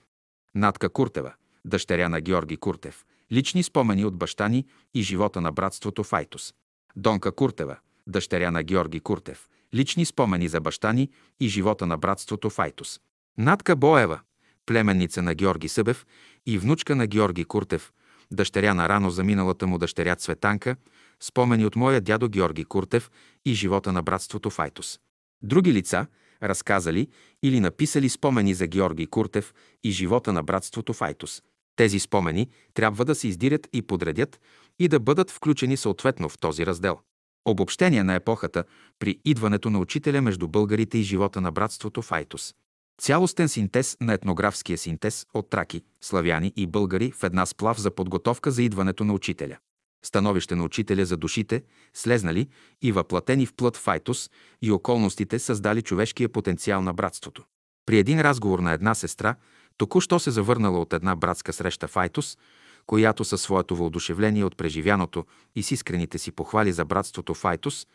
Натка 0.56 0.90
Куртева, 0.90 1.34
дъщеря 1.66 2.10
на 2.10 2.22
Георги 2.22 2.58
Куртев, 2.58 3.06
лични 3.32 3.64
спомени 3.64 4.06
от 4.06 4.18
баща 4.18 4.48
ни 4.48 4.66
и 4.94 5.02
живота 5.02 5.42
на 5.42 5.52
братството 5.52 6.04
в 6.04 6.14
Айтос. 6.14 6.54
Донка 6.96 7.32
Куртева, 7.32 7.78
дъщеря 8.08 8.52
на 8.52 8.64
Георги 8.64 9.00
Куртев, 9.00 9.50
лични 9.74 10.06
спомени 10.06 10.48
за 10.48 10.62
баща 10.62 10.94
ни 10.94 11.10
и 11.40 11.48
живота 11.48 11.86
на 11.86 11.98
братството 11.98 12.50
в 12.50 12.60
Айтос. 12.60 13.00
Натка 13.38 13.76
Боева, 13.76 14.20
племенница 14.66 15.22
на 15.22 15.34
Георги 15.34 15.68
Събев 15.68 16.06
и 16.46 16.58
внучка 16.58 16.96
на 16.96 17.08
Георги 17.08 17.46
Куртев, 17.46 17.92
дъщеря 18.32 18.74
на 18.74 18.90
рано 18.90 19.10
заминалата 19.10 19.68
му 19.68 19.78
дъщеря 19.78 20.16
Цветанка, 20.16 20.76
спомени 21.22 21.66
от 21.66 21.76
моя 21.76 22.02
дядо 22.02 22.30
Георги 22.30 22.66
Куртев 22.66 23.12
и 23.46 23.54
живота 23.54 23.92
на 23.92 24.04
братството 24.04 24.50
в 24.50 24.60
Айтос. 24.60 25.00
Други 25.44 25.74
лица, 25.74 26.08
разказали 26.44 27.08
или 27.44 27.60
написали 27.60 28.10
спомени 28.10 28.54
за 28.54 28.68
Георги 28.68 29.06
Куртев 29.08 29.54
и 29.84 29.92
живота 29.92 30.34
на 30.34 30.44
братството 30.44 30.94
в 30.94 31.02
Айтос. 31.02 31.42
Тези 31.76 32.00
спомени 32.00 32.50
трябва 32.74 33.06
да 33.06 33.16
се 33.16 33.28
издирят 33.28 33.68
и 33.74 33.82
подредят 33.82 34.40
и 34.80 34.88
да 34.88 35.00
бъдат 35.00 35.32
включени 35.32 35.78
съответно 35.78 36.30
в 36.30 36.38
този 36.38 36.66
раздел. 36.66 37.00
Обобщение 37.46 38.04
на 38.04 38.16
епохата 38.16 38.64
при 39.00 39.20
идването 39.26 39.70
на 39.70 39.80
учителя 39.80 40.22
между 40.22 40.48
българите 40.48 40.98
и 40.98 41.04
живота 41.04 41.42
на 41.42 41.52
братството 41.52 42.02
в 42.02 42.12
Айтос. 42.12 42.56
Цялостен 43.02 43.50
синтез 43.50 43.98
на 44.02 44.14
етнографския 44.14 44.78
синтез 44.78 45.26
от 45.34 45.50
траки, 45.50 45.82
славяни 46.02 46.54
и 46.56 46.68
българи 46.68 47.12
в 47.12 47.24
една 47.24 47.46
сплав 47.46 47.80
за 47.82 47.92
подготовка 47.92 48.52
за 48.52 48.64
идването 48.64 49.04
на 49.04 49.14
учителя. 49.14 49.58
Становище 50.06 50.56
на 50.56 50.64
учителя 50.64 51.06
за 51.06 51.18
душите, 51.18 51.64
слезнали 51.94 52.48
и 52.82 52.92
въплатени 52.92 53.46
в 53.46 53.54
плът 53.54 53.78
Файтус 53.78 54.30
и 54.62 54.72
околностите 54.72 55.40
създали 55.40 55.82
човешкия 55.82 56.30
потенциал 56.30 56.82
на 56.82 56.94
братството. 56.94 57.44
При 57.86 57.98
един 57.98 58.22
разговор 58.22 58.60
на 58.60 58.72
една 58.72 58.96
сестра, 58.96 59.36
току-що 59.78 60.20
се 60.20 60.32
завърнала 60.32 60.80
от 60.80 60.94
една 60.94 61.16
братска 61.16 61.54
среща 61.54 61.88
в 61.88 61.98
Айтос, 61.98 62.38
която 62.86 63.26
със 63.26 63.42
своето 63.42 63.76
въодушевление 63.76 64.44
от 64.46 64.58
преживяното 64.58 65.26
и 65.56 65.64
с 65.64 65.72
искрените 65.72 66.18
си 66.18 66.32
похвали 66.32 66.72
за 66.72 66.86
братството 66.86 67.34
в 67.34 67.46
Айтос, 67.46 67.88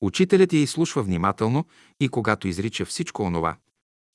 учителят 0.00 0.52
я 0.52 0.60
изслушва 0.60 1.02
внимателно 1.02 1.64
и 2.00 2.08
когато 2.08 2.48
изрича 2.48 2.84
всичко 2.84 3.22
онова, 3.22 3.56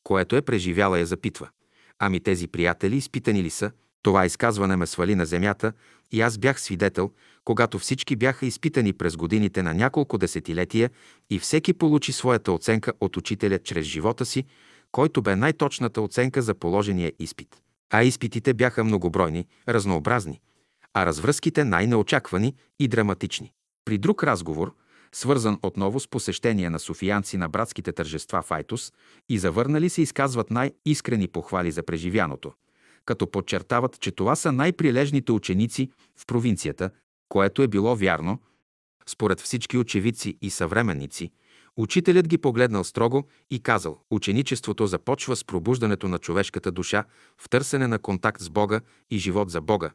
което 0.03 0.35
е 0.35 0.41
преживяла, 0.41 0.99
я 0.99 1.05
запитва. 1.05 1.49
Ами 1.99 2.19
тези 2.19 2.47
приятели 2.47 2.95
изпитани 2.95 3.43
ли 3.43 3.49
са? 3.49 3.71
Това 4.01 4.25
изказване 4.25 4.75
ме 4.75 4.87
свали 4.87 5.15
на 5.15 5.25
земята 5.25 5.73
и 6.11 6.21
аз 6.21 6.37
бях 6.37 6.61
свидетел, 6.61 7.11
когато 7.45 7.79
всички 7.79 8.15
бяха 8.15 8.45
изпитани 8.45 8.93
през 8.93 9.17
годините 9.17 9.63
на 9.63 9.73
няколко 9.73 10.17
десетилетия 10.17 10.89
и 11.29 11.39
всеки 11.39 11.73
получи 11.73 12.11
своята 12.11 12.51
оценка 12.51 12.93
от 13.01 13.17
учителя 13.17 13.59
чрез 13.59 13.85
живота 13.85 14.25
си, 14.25 14.43
който 14.91 15.21
бе 15.21 15.35
най-точната 15.35 16.01
оценка 16.01 16.41
за 16.41 16.53
положения 16.53 17.11
изпит. 17.19 17.61
А 17.93 18.03
изпитите 18.03 18.53
бяха 18.53 18.83
многобройни, 18.83 19.45
разнообразни, 19.69 20.41
а 20.93 21.05
развръзките 21.05 21.63
най-неочаквани 21.63 22.55
и 22.79 22.87
драматични. 22.87 23.51
При 23.85 23.97
друг 23.97 24.23
разговор, 24.23 24.75
свързан 25.11 25.59
отново 25.63 25.99
с 25.99 26.07
посещение 26.07 26.69
на 26.69 26.79
софиянци 26.79 27.37
на 27.37 27.49
братските 27.49 27.91
тържества 27.91 28.41
в 28.41 28.51
Айтос 28.51 28.93
и 29.29 29.37
завърнали 29.37 29.89
се 29.89 30.01
изказват 30.01 30.51
най-искрени 30.51 31.27
похвали 31.27 31.71
за 31.71 31.83
преживяното, 31.83 32.53
като 33.05 33.31
подчертават, 33.31 33.99
че 33.99 34.11
това 34.11 34.35
са 34.35 34.51
най-прилежните 34.51 35.31
ученици 35.31 35.89
в 36.17 36.25
провинцията, 36.25 36.89
което 37.29 37.61
е 37.61 37.67
било 37.67 37.95
вярно. 37.95 38.39
Според 39.07 39.41
всички 39.41 39.77
очевидци 39.77 40.37
и 40.41 40.49
съвременници, 40.49 41.31
учителят 41.77 42.27
ги 42.27 42.37
погледнал 42.37 42.83
строго 42.83 43.27
и 43.51 43.59
казал, 43.59 43.99
ученичеството 44.11 44.87
започва 44.87 45.35
с 45.35 45.43
пробуждането 45.43 46.07
на 46.07 46.19
човешката 46.19 46.71
душа 46.71 47.03
в 47.37 47.49
търсене 47.49 47.87
на 47.87 47.99
контакт 47.99 48.41
с 48.41 48.49
Бога 48.49 48.81
и 49.09 49.17
живот 49.17 49.49
за 49.49 49.61
Бога, 49.61 49.91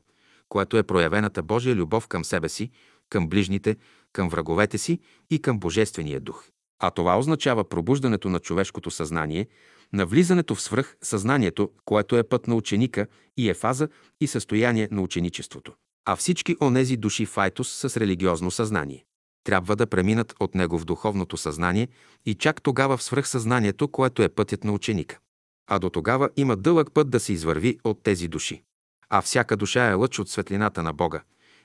което 0.48 0.76
е 0.76 0.82
проявената 0.82 1.42
Божия 1.42 1.74
любов 1.74 2.08
към 2.08 2.24
себе 2.24 2.48
си, 2.48 2.70
към 3.08 3.28
ближните, 3.28 3.76
към 4.12 4.28
враговете 4.28 4.78
си 4.78 4.98
и 5.30 5.42
към 5.42 5.58
Божествения 5.58 6.20
дух. 6.20 6.44
А 6.78 6.90
това 6.90 7.18
означава 7.18 7.68
пробуждането 7.68 8.28
на 8.28 8.40
човешкото 8.40 8.90
съзнание, 8.90 9.46
на 9.92 10.06
влизането 10.06 10.54
в 10.54 10.62
свръх 10.62 10.96
съзнанието, 11.02 11.70
което 11.84 12.16
е 12.16 12.28
път 12.28 12.46
на 12.46 12.54
ученика 12.54 13.06
и 13.36 13.50
е 13.50 13.54
фаза 13.54 13.88
и 14.20 14.26
състояние 14.26 14.88
на 14.90 15.02
ученичеството. 15.02 15.74
А 16.04 16.16
всички 16.16 16.56
онези 16.62 16.96
души 16.96 17.26
в 17.26 17.38
Айтос 17.38 17.68
с 17.68 17.96
религиозно 17.96 18.50
съзнание 18.50 19.04
трябва 19.44 19.76
да 19.76 19.86
преминат 19.86 20.34
от 20.40 20.54
него 20.54 20.78
в 20.78 20.84
духовното 20.84 21.36
съзнание 21.36 21.88
и 22.26 22.34
чак 22.34 22.62
тогава 22.62 22.96
в 22.96 23.02
свръхсъзнанието, 23.02 23.88
което 23.88 24.22
е 24.22 24.28
пътят 24.28 24.64
на 24.64 24.72
ученика. 24.72 25.18
А 25.66 25.78
до 25.78 25.90
тогава 25.90 26.30
има 26.36 26.56
дълъг 26.56 26.92
път 26.94 27.10
да 27.10 27.20
се 27.20 27.32
извърви 27.32 27.78
от 27.84 28.02
тези 28.02 28.28
души. 28.28 28.62
А 29.08 29.22
всяка 29.22 29.56
душа 29.56 29.86
е 29.86 29.94
лъч 29.94 30.18
от 30.18 30.28
светлината 30.28 30.82
на 30.82 30.92
Бога. 30.92 31.22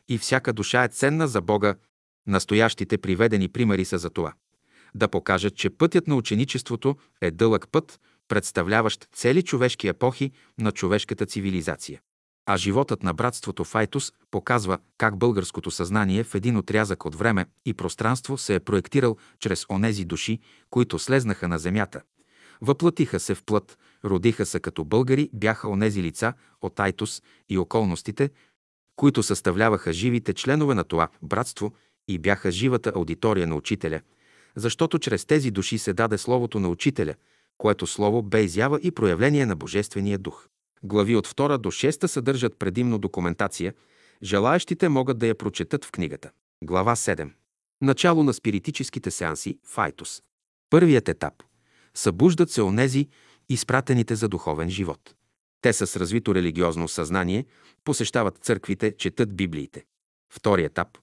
И 0.08 0.17
всяка 0.17 0.54
душа 0.54 0.84
е 0.84 0.88
ценна 0.88 1.28
за 1.28 1.41
Бога. 1.41 1.76
Настоящите 2.28 2.98
приведени 2.98 3.48
примери 3.48 3.86
са 3.86 3.98
за 3.98 4.10
това. 4.10 4.34
Да 4.95 5.08
покажат, 5.08 5.56
че 5.56 5.69
пътят 5.69 6.08
на 6.08 6.15
ученичеството 6.15 6.95
е 7.21 7.32
дълъг 7.32 7.67
път, 7.71 8.00
представляващ 8.28 9.08
цели 9.13 9.41
човешки 9.41 9.88
епохи 9.88 10.32
на 10.58 10.71
човешката 10.71 11.26
цивилизация. 11.26 12.02
А 12.46 12.58
животът 12.58 13.04
на 13.04 13.14
братството 13.14 13.64
Файтус 13.64 14.14
показва 14.32 14.78
как 14.98 15.18
българското 15.18 15.72
съзнание 15.72 16.24
в 16.24 16.36
един 16.36 16.58
отрязък 16.58 17.06
от 17.06 17.16
време 17.16 17.46
и 17.66 17.74
пространство 17.74 18.38
се 18.38 18.56
е 18.56 18.60
проектирал 18.60 19.18
чрез 19.40 19.66
онези 19.70 20.06
души, 20.06 20.40
които 20.70 21.00
слезнаха 21.00 21.48
на 21.48 21.60
земята. 21.60 22.02
Въплатиха 22.62 23.20
се 23.20 23.36
в 23.36 23.44
плът, 23.44 23.78
родиха 24.06 24.46
се 24.46 24.60
като 24.60 24.86
българи, 24.86 25.30
бяха 25.34 25.70
онези 25.70 26.04
лица 26.04 26.34
от 26.62 26.80
Айтус 26.80 27.22
и 27.50 27.58
околностите, 27.58 28.30
които 28.96 29.24
съставляваха 29.24 29.94
живите 29.94 30.34
членове 30.34 30.76
на 30.76 30.84
това 30.84 31.08
братство 31.22 31.74
и 32.08 32.20
бяха 32.20 32.52
живата 32.52 32.92
аудитория 32.96 33.48
на 33.48 33.56
учителя, 33.56 34.02
защото 34.56 35.00
чрез 35.00 35.26
тези 35.26 35.52
души 35.52 35.78
се 35.78 35.94
даде 35.94 36.18
словото 36.18 36.60
на 36.60 36.70
учителя, 36.70 37.14
което 37.58 37.88
слово 37.88 38.22
бе 38.22 38.44
изява 38.44 38.80
и 38.84 38.92
проявление 38.92 39.46
на 39.46 39.56
Божествения 39.56 40.18
дух. 40.18 40.48
Глави 40.84 41.16
от 41.16 41.28
2 41.28 41.58
до 41.58 41.72
6 41.72 42.06
съдържат 42.06 42.60
предимно 42.60 42.98
документация, 42.98 43.74
желаящите 44.24 44.90
могат 44.90 45.18
да 45.18 45.28
я 45.28 45.36
прочетат 45.36 45.86
в 45.86 45.92
книгата. 45.92 46.32
Глава 46.64 46.96
7. 46.96 47.32
Начало 47.82 48.24
на 48.24 48.34
спиритическите 48.34 49.12
сеанси– 49.12 49.60
Файтус. 49.64 50.22
Първият 50.70 51.10
етап. 51.10 51.34
Събуждат 51.94 52.52
се 52.52 52.62
онези, 52.62 53.10
изпратените 53.50 54.16
за 54.16 54.30
духовен 54.30 54.70
живот. 54.70 55.16
Те 55.62 55.74
с 55.74 56.00
развито 56.00 56.36
религиозно 56.36 56.88
съзнание, 56.88 57.46
посещават 57.84 58.38
църквите, 58.38 58.98
четат 58.98 59.36
Библиите. 59.36 59.86
Втори 60.34 60.64
етап. 60.64 60.98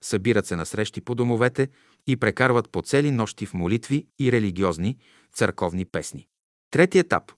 Събират 0.00 0.46
се 0.46 0.56
на 0.56 0.66
срещи 0.66 1.00
по 1.00 1.14
домовете 1.14 1.68
и 2.06 2.16
прекарват 2.16 2.70
по 2.70 2.82
цели 2.82 3.10
нощи 3.10 3.46
в 3.46 3.54
молитви 3.54 4.06
и 4.18 4.32
религиозни, 4.32 4.98
църковни 5.32 5.84
песни. 5.84 6.26
Трети 6.70 6.98
етап. 6.98 7.32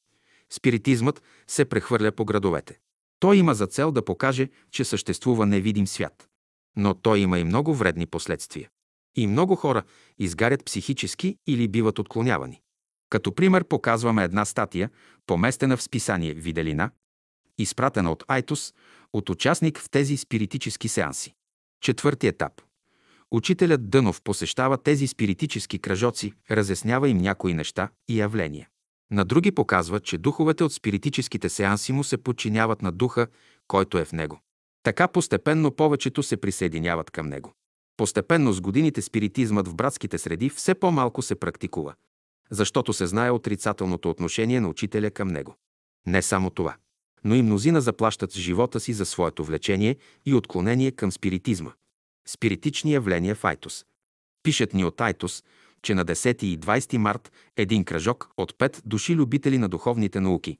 Спиритизмът 0.52 1.22
се 1.46 1.64
прехвърля 1.64 2.12
по 2.12 2.24
градовете. 2.24 2.78
Той 3.18 3.36
има 3.36 3.54
за 3.54 3.66
цел 3.66 3.92
да 3.92 4.04
покаже, 4.04 4.48
че 4.70 4.84
съществува 4.84 5.46
невидим 5.46 5.86
свят. 5.86 6.28
Но 6.76 6.94
той 6.94 7.18
има 7.18 7.38
и 7.38 7.44
много 7.44 7.74
вредни 7.74 8.06
последствия. 8.06 8.68
И 9.16 9.26
много 9.26 9.56
хора 9.56 9.82
изгарят 10.18 10.64
психически 10.64 11.36
или 11.46 11.68
биват 11.68 11.98
отклонявани. 11.98 12.60
Като 13.10 13.34
пример 13.34 13.64
показваме 13.64 14.24
една 14.24 14.44
статия, 14.44 14.90
поместена 15.26 15.76
в 15.76 15.82
списание 15.82 16.34
Виделина, 16.34 16.90
изпратена 17.58 18.12
от 18.12 18.24
Айтос, 18.28 18.74
от 19.12 19.30
участник 19.30 19.78
в 19.78 19.90
тези 19.90 20.16
спиритически 20.16 20.88
сеанси. 20.88 21.34
Четвърти 21.80 22.26
етап. 22.26 22.52
Учителят 23.30 23.90
Дънов 23.90 24.22
посещава 24.22 24.78
тези 24.78 25.06
спиритически 25.06 25.78
кръжоци, 25.78 26.32
разяснява 26.50 27.08
им 27.08 27.18
някои 27.18 27.54
неща 27.54 27.88
и 28.08 28.18
явления. 28.18 28.68
На 29.10 29.24
други 29.24 29.52
показва, 29.52 30.00
че 30.00 30.18
духовете 30.18 30.64
от 30.64 30.72
спиритическите 30.72 31.48
сеанси 31.48 31.92
му 31.92 32.04
се 32.04 32.16
подчиняват 32.16 32.82
на 32.82 32.92
духа, 32.92 33.26
който 33.68 33.98
е 33.98 34.04
в 34.04 34.12
него. 34.12 34.40
Така 34.82 35.08
постепенно 35.08 35.70
повечето 35.70 36.22
се 36.22 36.36
присъединяват 36.36 37.10
към 37.10 37.28
него. 37.28 37.52
Постепенно 37.96 38.52
с 38.52 38.60
годините 38.60 39.02
спиритизмът 39.02 39.68
в 39.68 39.74
братските 39.74 40.18
среди 40.18 40.50
все 40.50 40.74
по-малко 40.74 41.22
се 41.22 41.34
практикува, 41.34 41.94
защото 42.50 42.92
се 42.92 43.06
знае 43.06 43.30
отрицателното 43.30 44.10
отношение 44.10 44.60
на 44.60 44.68
учителя 44.68 45.10
към 45.10 45.28
него. 45.28 45.56
Не 46.06 46.22
само 46.22 46.50
това, 46.50 46.76
но 47.24 47.34
и 47.34 47.42
мнозина 47.42 47.80
заплащат 47.80 48.32
с 48.32 48.38
живота 48.38 48.80
си 48.80 48.92
за 48.92 49.06
своето 49.06 49.44
влечение 49.44 49.96
и 50.26 50.34
отклонение 50.34 50.90
към 50.90 51.12
спиритизма. 51.12 51.72
Спиритични 52.28 52.92
явления 52.92 53.34
в 53.34 53.44
Айтос. 53.44 53.84
Пишат 54.42 54.74
ни 54.74 54.84
от 54.84 55.00
Айтос, 55.00 55.44
че 55.86 55.94
на 55.94 56.04
10 56.04 56.44
и 56.44 56.58
20 56.58 56.96
март 56.96 57.32
един 57.56 57.84
кръжок 57.84 58.28
от 58.36 58.58
пет 58.58 58.82
души 58.84 59.14
любители 59.14 59.58
на 59.58 59.68
духовните 59.68 60.20
науки 60.20 60.58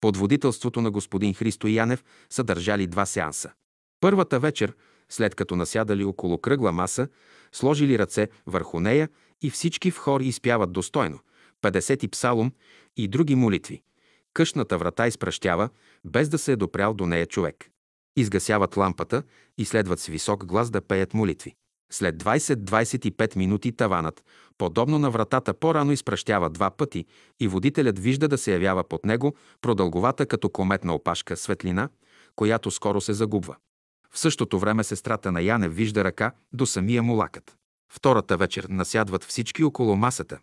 под 0.00 0.16
водителството 0.16 0.80
на 0.80 0.90
господин 0.90 1.34
Христо 1.34 1.68
Янев 1.68 2.04
са 2.30 2.44
държали 2.44 2.86
два 2.86 3.06
сеанса. 3.06 3.52
Първата 4.00 4.40
вечер, 4.40 4.74
след 5.08 5.34
като 5.34 5.56
насядали 5.56 6.04
около 6.04 6.38
кръгла 6.38 6.72
маса, 6.72 7.08
сложили 7.52 7.98
ръце 7.98 8.28
върху 8.46 8.80
нея 8.80 9.08
и 9.42 9.50
всички 9.50 9.90
в 9.90 9.98
хор 9.98 10.20
изпяват 10.20 10.72
достойно, 10.72 11.18
50 11.62 12.10
псалом 12.10 12.52
и 12.96 13.08
други 13.08 13.34
молитви. 13.34 13.82
Къщната 14.32 14.78
врата 14.78 15.06
изпращява, 15.06 15.68
без 16.04 16.28
да 16.28 16.38
се 16.38 16.52
е 16.52 16.56
допрял 16.56 16.94
до 16.94 17.06
нея 17.06 17.26
човек. 17.26 17.70
Изгасяват 18.16 18.76
лампата 18.76 19.22
и 19.58 19.64
следват 19.64 20.00
с 20.00 20.06
висок 20.06 20.44
глас 20.44 20.70
да 20.70 20.80
пеят 20.80 21.14
молитви. 21.14 21.54
След 21.92 22.16
20-25 22.22 23.36
минути 23.36 23.72
таванът, 23.72 24.24
подобно 24.58 24.98
на 24.98 25.10
вратата, 25.10 25.54
по-рано 25.54 25.92
изпращава 25.92 26.50
два 26.50 26.70
пъти 26.70 27.04
и 27.40 27.48
водителят 27.48 27.98
вижда 27.98 28.28
да 28.28 28.38
се 28.38 28.52
явява 28.52 28.84
под 28.84 29.04
него 29.04 29.36
продълговата 29.60 30.26
като 30.26 30.48
кометна 30.48 30.94
опашка 30.94 31.36
светлина, 31.36 31.88
която 32.36 32.70
скоро 32.70 33.00
се 33.00 33.12
загубва. 33.12 33.56
В 34.10 34.18
същото 34.18 34.58
време 34.58 34.84
сестрата 34.84 35.32
на 35.32 35.40
Яне 35.40 35.68
вижда 35.68 36.04
ръка 36.04 36.32
до 36.52 36.66
самия 36.66 37.02
му 37.02 37.14
лакът. 37.14 37.56
Втората 37.92 38.36
вечер 38.36 38.66
насядват 38.70 39.24
всички 39.24 39.64
около 39.64 39.96
масата. 39.96 40.38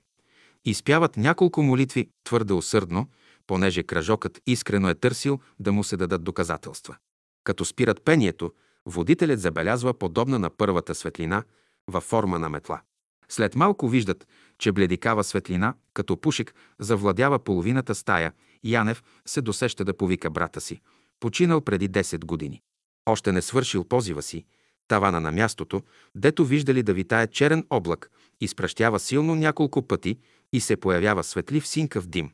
Изпяват 0.65 1.17
няколко 1.17 1.63
молитви 1.63 2.09
твърде 2.23 2.53
усърдно, 2.53 3.09
понеже 3.47 3.83
кръжокът 3.83 4.41
искрено 4.47 4.89
е 4.89 4.95
търсил 4.95 5.39
да 5.59 5.71
му 5.71 5.83
се 5.83 5.97
дадат 5.97 6.23
доказателства. 6.23 6.95
Като 7.43 7.65
спират 7.65 8.01
пението, 8.05 8.51
водителят 8.85 9.39
забелязва 9.39 9.93
подобна 9.93 10.39
на 10.39 10.49
първата 10.49 10.95
светлина 10.95 11.43
във 11.87 12.03
форма 12.03 12.39
на 12.39 12.49
метла. 12.49 12.81
След 13.29 13.55
малко 13.55 13.87
виждат, 13.87 14.27
че 14.57 14.71
бледикава 14.71 15.23
светлина, 15.23 15.73
като 15.93 16.17
пушек, 16.17 16.55
завладява 16.79 17.39
половината 17.39 17.95
стая. 17.95 18.33
Янев 18.63 19.03
се 19.25 19.41
досеща 19.41 19.85
да 19.85 19.97
повика 19.97 20.29
брата 20.29 20.61
си, 20.61 20.81
починал 21.19 21.61
преди 21.61 21.89
10 21.89 22.25
години. 22.25 22.61
Още 23.05 23.31
не 23.31 23.41
свършил 23.41 23.83
позива 23.83 24.21
си, 24.21 24.45
тавана 24.87 25.19
на 25.19 25.31
мястото, 25.31 25.81
дето 26.15 26.45
виждали 26.45 26.83
да 26.83 26.93
витае 26.93 27.27
черен 27.27 27.65
облак, 27.69 28.11
изпращява 28.41 28.99
силно 28.99 29.35
няколко 29.35 29.87
пъти 29.87 30.19
и 30.53 30.59
се 30.59 30.77
появява 30.77 31.23
светлив 31.23 31.67
синкав 31.67 32.07
дим, 32.07 32.31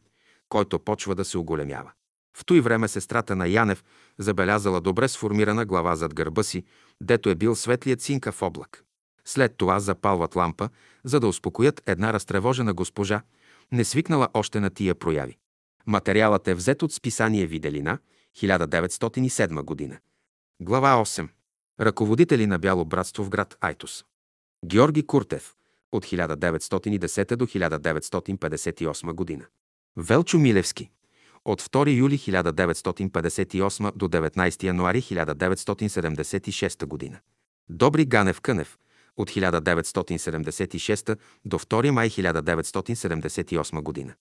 който 0.50 0.80
почва 0.80 1.16
да 1.16 1.26
се 1.26 1.38
оголемява. 1.38 1.92
В 2.38 2.46
той 2.46 2.62
време 2.62 2.88
сестрата 2.88 3.36
на 3.36 3.48
Янев 3.48 3.84
забелязала 4.18 4.82
добре 4.82 5.08
сформирана 5.08 5.66
глава 5.66 5.96
зад 5.96 6.14
гърба 6.14 6.44
си, 6.44 6.64
дето 7.02 7.30
е 7.30 7.36
бил 7.36 7.56
светлият 7.56 8.02
синкав 8.02 8.42
облак. 8.42 8.84
След 9.26 9.58
това 9.58 9.80
запалват 9.80 10.36
лампа, 10.36 10.70
за 11.04 11.20
да 11.20 11.28
успокоят 11.28 11.82
една 11.86 12.14
разтревожена 12.14 12.74
госпожа, 12.74 13.22
не 13.72 13.84
свикнала 13.84 14.30
още 14.34 14.60
на 14.60 14.70
тия 14.70 14.96
прояви. 14.96 15.38
Материалът 15.86 16.48
е 16.48 16.54
взет 16.54 16.84
от 16.84 16.94
списание 16.94 17.46
Виделина, 17.46 17.98
1907 18.38 19.64
година. 19.64 20.00
Глава 20.62 21.06
8. 21.06 21.30
Ръководители 21.82 22.48
на 22.48 22.60
Бяло 22.60 22.86
братство 22.86 23.24
в 23.24 23.30
град 23.30 23.58
Айтос. 23.62 24.06
Георги 24.66 25.08
Куртев 25.08 25.56
от 25.92 26.06
1910 26.06 27.36
до 27.36 27.48
1958 27.48 29.14
година. 29.14 29.46
Велчо 29.98 30.38
Милевски 30.38 30.92
от 31.52 31.62
2 31.62 31.98
юли 31.98 32.18
1958 32.18 33.92
до 33.96 34.08
19 34.08 34.64
януари 34.64 35.02
1976 35.02 36.86
година. 36.86 37.20
Добри 37.70 38.06
Ганев 38.06 38.42
Кънев 38.42 38.78
от 39.18 39.30
1976 39.30 41.18
до 41.46 41.60
2 41.60 41.90
май 41.90 42.10
1978 42.10 43.82
година. 43.82 44.14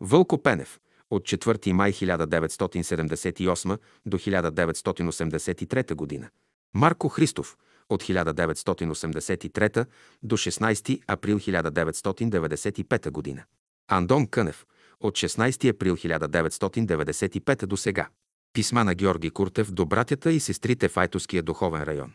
Вълко 0.00 0.42
Пенев 0.42 0.80
от 1.10 1.22
4 1.22 1.72
май 1.72 1.92
1978 1.92 3.78
до 4.06 4.18
1983 4.18 5.94
година. 5.94 6.28
Марко 6.74 7.08
Христов 7.08 7.56
от 7.88 8.02
1983 8.02 9.86
до 10.22 10.36
16 10.36 11.00
април 11.06 11.38
1995 11.38 13.10
година. 13.10 13.44
Андон 13.88 14.26
Кънев 14.26 14.66
от 15.00 15.14
16 15.14 15.70
април 15.70 15.96
1995 15.96 17.66
до 17.66 17.76
сега. 17.76 18.08
Писма 18.52 18.84
на 18.84 18.94
Георги 18.94 19.30
Куртев 19.30 19.72
до 19.72 19.86
братята 19.86 20.32
и 20.32 20.40
сестрите 20.40 20.88
в 20.88 20.96
Айтовския 20.96 21.42
духовен 21.42 21.82
район. 21.82 22.12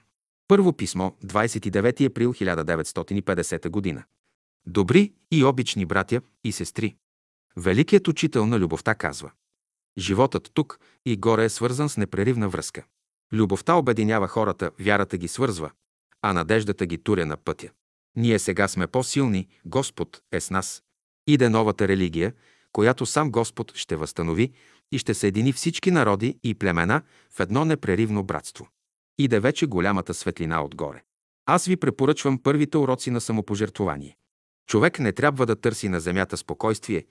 Първо 0.48 0.74
писмо, 0.74 1.12
29 1.26 2.06
април 2.06 2.34
1950 2.34 3.70
година. 3.70 4.04
Добри 4.68 5.14
и 5.32 5.44
обични 5.44 5.86
братя 5.86 6.22
и 6.44 6.52
сестри, 6.52 6.96
Великият 7.58 8.08
учител 8.08 8.46
на 8.46 8.60
любовта 8.60 8.96
казва 8.96 9.32
Животът 9.98 10.52
тук 10.54 10.80
и 11.06 11.18
горе 11.18 11.46
е 11.46 11.50
свързан 11.50 11.90
с 11.90 11.98
непреривна 11.98 12.50
връзка. 12.50 12.84
Любовта 13.34 13.74
обединява 13.74 14.28
хората, 14.28 14.72
вярата 14.80 15.18
ги 15.18 15.28
свързва, 15.28 15.72
а 16.22 16.34
надеждата 16.34 16.86
ги 16.86 16.98
туря 16.98 17.26
на 17.26 17.38
пътя. 17.38 17.70
Ние 18.16 18.40
сега 18.40 18.68
сме 18.68 18.88
по-силни, 18.88 19.48
Господ 19.66 20.22
е 20.32 20.40
с 20.40 20.50
нас. 20.50 20.84
Иде 21.28 21.50
новата 21.50 21.88
религия, 21.88 22.34
която 22.72 23.06
сам 23.06 23.32
Господ 23.32 23.76
ще 23.76 23.96
възстанови 23.96 24.52
и 24.92 24.98
ще 24.98 25.14
съедини 25.14 25.54
всички 25.54 25.92
народи 25.92 26.40
и 26.44 26.56
племена 26.56 27.02
в 27.30 27.40
едно 27.40 27.66
непреривно 27.66 28.24
братство. 28.24 28.68
Иде 29.18 29.40
вече 29.40 29.66
голямата 29.66 30.14
светлина 30.14 30.64
отгоре. 30.64 31.04
Аз 31.46 31.66
ви 31.66 31.78
препоръчвам 31.78 32.40
първите 32.44 32.78
уроци 32.78 33.12
на 33.12 33.22
самопожертвование. 33.22 34.18
Човек 34.68 35.00
не 35.00 35.12
трябва 35.12 35.46
да 35.46 35.56
търси 35.56 35.90
на 35.90 36.00
земята 36.00 36.38
спокойствие, 36.38 37.06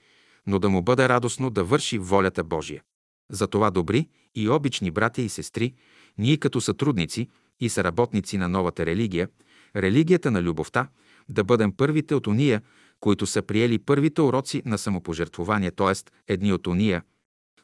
но 0.46 0.58
да 0.58 0.68
му 0.68 0.82
бъде 0.82 1.08
радостно 1.08 1.50
да 1.50 1.64
върши 1.64 1.98
волята 1.98 2.44
Божия. 2.44 2.82
Затова 3.30 3.70
добри 3.70 4.08
и 4.34 4.48
обични 4.48 4.90
братя 4.90 5.22
и 5.22 5.28
сестри, 5.28 5.74
ние 6.18 6.36
като 6.36 6.60
сътрудници 6.60 7.28
и 7.60 7.68
съработници 7.68 8.38
на 8.38 8.48
новата 8.48 8.86
религия, 8.86 9.28
религията 9.76 10.30
на 10.30 10.42
любовта, 10.42 10.88
да 11.28 11.44
бъдем 11.44 11.72
първите 11.72 12.14
от 12.14 12.26
уния, 12.26 12.62
които 13.00 13.26
са 13.26 13.42
приели 13.42 13.78
първите 13.78 14.22
уроци 14.22 14.62
на 14.64 14.78
самопожертвование, 14.78 15.70
т.е. 15.70 15.92
едни 16.32 16.52
от 16.52 16.66
уния, 16.66 17.02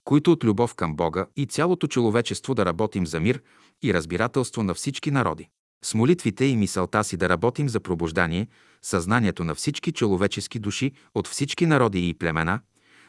които 0.05 0.33
от 0.33 0.45
любов 0.45 0.75
към 0.75 0.97
Бога 0.97 1.27
и 1.37 1.47
цялото 1.47 1.87
човечество 1.87 2.55
да 2.55 2.67
работим 2.67 3.07
за 3.07 3.21
мир 3.21 3.43
и 3.83 3.95
разбирателство 3.95 4.63
на 4.63 4.75
всички 4.75 5.11
народи. 5.11 5.49
С 5.85 5.95
молитвите 5.95 6.45
и 6.45 6.57
мисълта 6.57 7.05
си 7.05 7.17
да 7.17 7.29
работим 7.29 7.69
за 7.69 7.81
пробуждание, 7.81 8.49
съзнанието 8.83 9.45
на 9.45 9.55
всички 9.55 9.93
човечески 9.93 10.59
души 10.59 10.93
от 11.15 11.29
всички 11.29 11.67
народи 11.67 12.09
и 12.09 12.15
племена, 12.15 12.61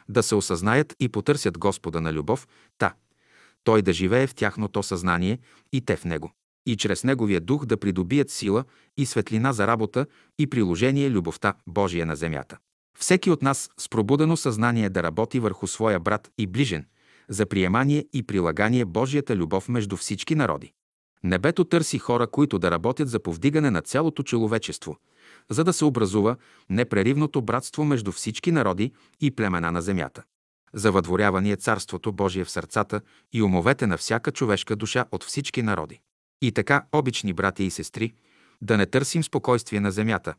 да 0.08 0.22
се 0.22 0.34
осъзнаят 0.34 0.94
и 1.00 1.08
потърсят 1.08 1.58
Господа 1.58 2.00
на 2.00 2.12
любов, 2.12 2.48
та, 2.78 2.94
Той 3.64 3.82
да 3.82 3.92
живее 3.92 4.26
в 4.26 4.34
тяхното 4.34 4.82
съзнание 4.82 5.38
и 5.72 5.80
те 5.80 5.96
в 5.96 6.04
Него. 6.04 6.32
И 6.68 6.76
чрез 6.76 7.04
Неговия 7.04 7.40
дух 7.40 7.66
да 7.66 7.76
придобият 7.76 8.30
сила 8.30 8.64
и 8.96 9.06
светлина 9.06 9.52
за 9.52 9.66
работа 9.66 10.06
и 10.38 10.46
приложение 10.46 11.10
любовта 11.10 11.54
Божия 11.66 12.06
на 12.06 12.16
земята. 12.16 12.58
Всеки 12.98 13.30
от 13.30 13.42
нас 13.42 13.70
с 13.78 13.88
пробудено 13.88 14.36
съзнание 14.36 14.90
да 14.90 15.02
работи 15.02 15.40
върху 15.40 15.66
своя 15.66 16.00
брат 16.00 16.30
и 16.38 16.46
ближен, 16.46 16.86
за 17.28 17.46
приемание 17.46 18.04
и 18.12 18.22
прилагание 18.22 18.84
Божията 18.84 19.36
любов 19.36 19.68
между 19.68 19.96
всички 19.96 20.34
народи. 20.34 20.72
Небето 21.24 21.64
търси 21.64 21.98
хора, 21.98 22.26
които 22.26 22.58
да 22.58 22.70
работят 22.70 23.08
за 23.08 23.20
повдигане 23.20 23.70
на 23.70 23.82
цялото 23.82 24.22
човечество, 24.22 24.96
за 25.50 25.64
да 25.64 25.72
се 25.72 25.84
образува 25.84 26.36
непреривното 26.70 27.42
братство 27.42 27.84
между 27.84 28.12
всички 28.12 28.52
народи 28.52 28.92
и 29.20 29.30
племена 29.30 29.72
на 29.72 29.82
земята. 29.82 30.22
За 30.74 30.92
въдворяване 30.92 31.56
Царството 31.56 32.12
Божие 32.12 32.44
в 32.44 32.50
сърцата 32.50 33.00
и 33.32 33.42
умовете 33.42 33.86
на 33.86 33.96
всяка 33.96 34.32
човешка 34.32 34.76
душа 34.76 35.04
от 35.12 35.24
всички 35.24 35.62
народи. 35.62 36.00
И 36.42 36.52
така, 36.52 36.86
обични 36.92 37.32
брати 37.32 37.64
и 37.64 37.70
сестри, 37.70 38.14
да 38.62 38.76
не 38.76 38.86
търсим 38.86 39.24
спокойствие 39.24 39.80
на 39.80 39.90
земята, 39.90 40.34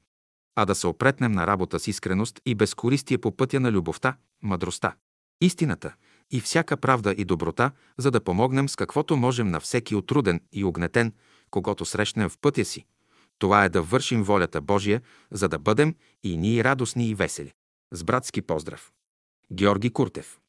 а 0.55 0.65
да 0.65 0.75
се 0.75 0.87
опретнем 0.87 1.31
на 1.31 1.47
работа 1.47 1.79
с 1.79 1.87
искреност 1.87 2.41
и 2.45 2.55
безкористие 2.55 3.17
по 3.17 3.37
пътя 3.37 3.59
на 3.59 3.71
любовта, 3.71 4.17
мъдростта, 4.43 4.95
истината 5.41 5.93
и 6.31 6.41
всяка 6.41 6.77
правда 6.77 7.15
и 7.17 7.25
доброта, 7.25 7.71
за 7.97 8.11
да 8.11 8.23
помогнем 8.23 8.69
с 8.69 8.75
каквото 8.75 9.17
можем 9.17 9.47
на 9.47 9.59
всеки 9.59 9.95
отруден 9.95 10.41
и 10.51 10.63
огнетен, 10.63 11.13
когато 11.51 11.85
срещнем 11.85 12.29
в 12.29 12.37
пътя 12.37 12.65
си. 12.65 12.85
Това 13.39 13.65
е 13.65 13.69
да 13.69 13.81
вършим 13.81 14.23
волята 14.23 14.61
Божия, 14.61 15.01
за 15.31 15.49
да 15.49 15.59
бъдем 15.59 15.95
и 16.23 16.37
ние 16.37 16.63
радостни 16.63 17.09
и 17.09 17.15
весели. 17.15 17.53
С 17.93 18.03
братски 18.03 18.41
поздрав. 18.41 18.91
Георги 19.51 19.89
Куртев. 19.89 20.39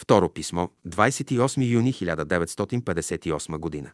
Второ 0.00 0.32
писмо, 0.32 0.68
28 0.88 1.70
юни 1.70 1.92
1958 1.92 3.58
година. 3.58 3.92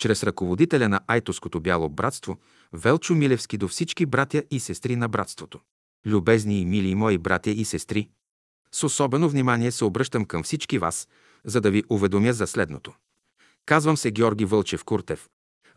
Чрез 0.00 0.22
ръководителя 0.22 0.88
на 0.88 1.00
Айтоското 1.06 1.60
бяло 1.60 1.88
братство, 1.88 2.38
Велчо 2.72 3.14
Милевски 3.14 3.58
до 3.58 3.68
всички 3.68 4.06
братя 4.06 4.42
и 4.50 4.60
сестри 4.60 4.96
на 4.96 5.08
братството. 5.08 5.60
Любезни 6.06 6.60
и 6.60 6.64
мили 6.64 6.94
мои 6.94 7.18
братя 7.18 7.50
и 7.50 7.64
сестри, 7.64 8.08
с 8.72 8.84
особено 8.84 9.28
внимание 9.28 9.70
се 9.70 9.84
обръщам 9.84 10.24
към 10.24 10.42
всички 10.42 10.78
вас, 10.78 11.08
за 11.44 11.60
да 11.60 11.70
ви 11.70 11.84
уведомя 11.90 12.32
за 12.32 12.46
следното. 12.46 12.92
Казвам 13.66 13.96
се 13.96 14.10
Георги 14.10 14.44
Вълчев 14.44 14.84
Куртев. 14.84 15.28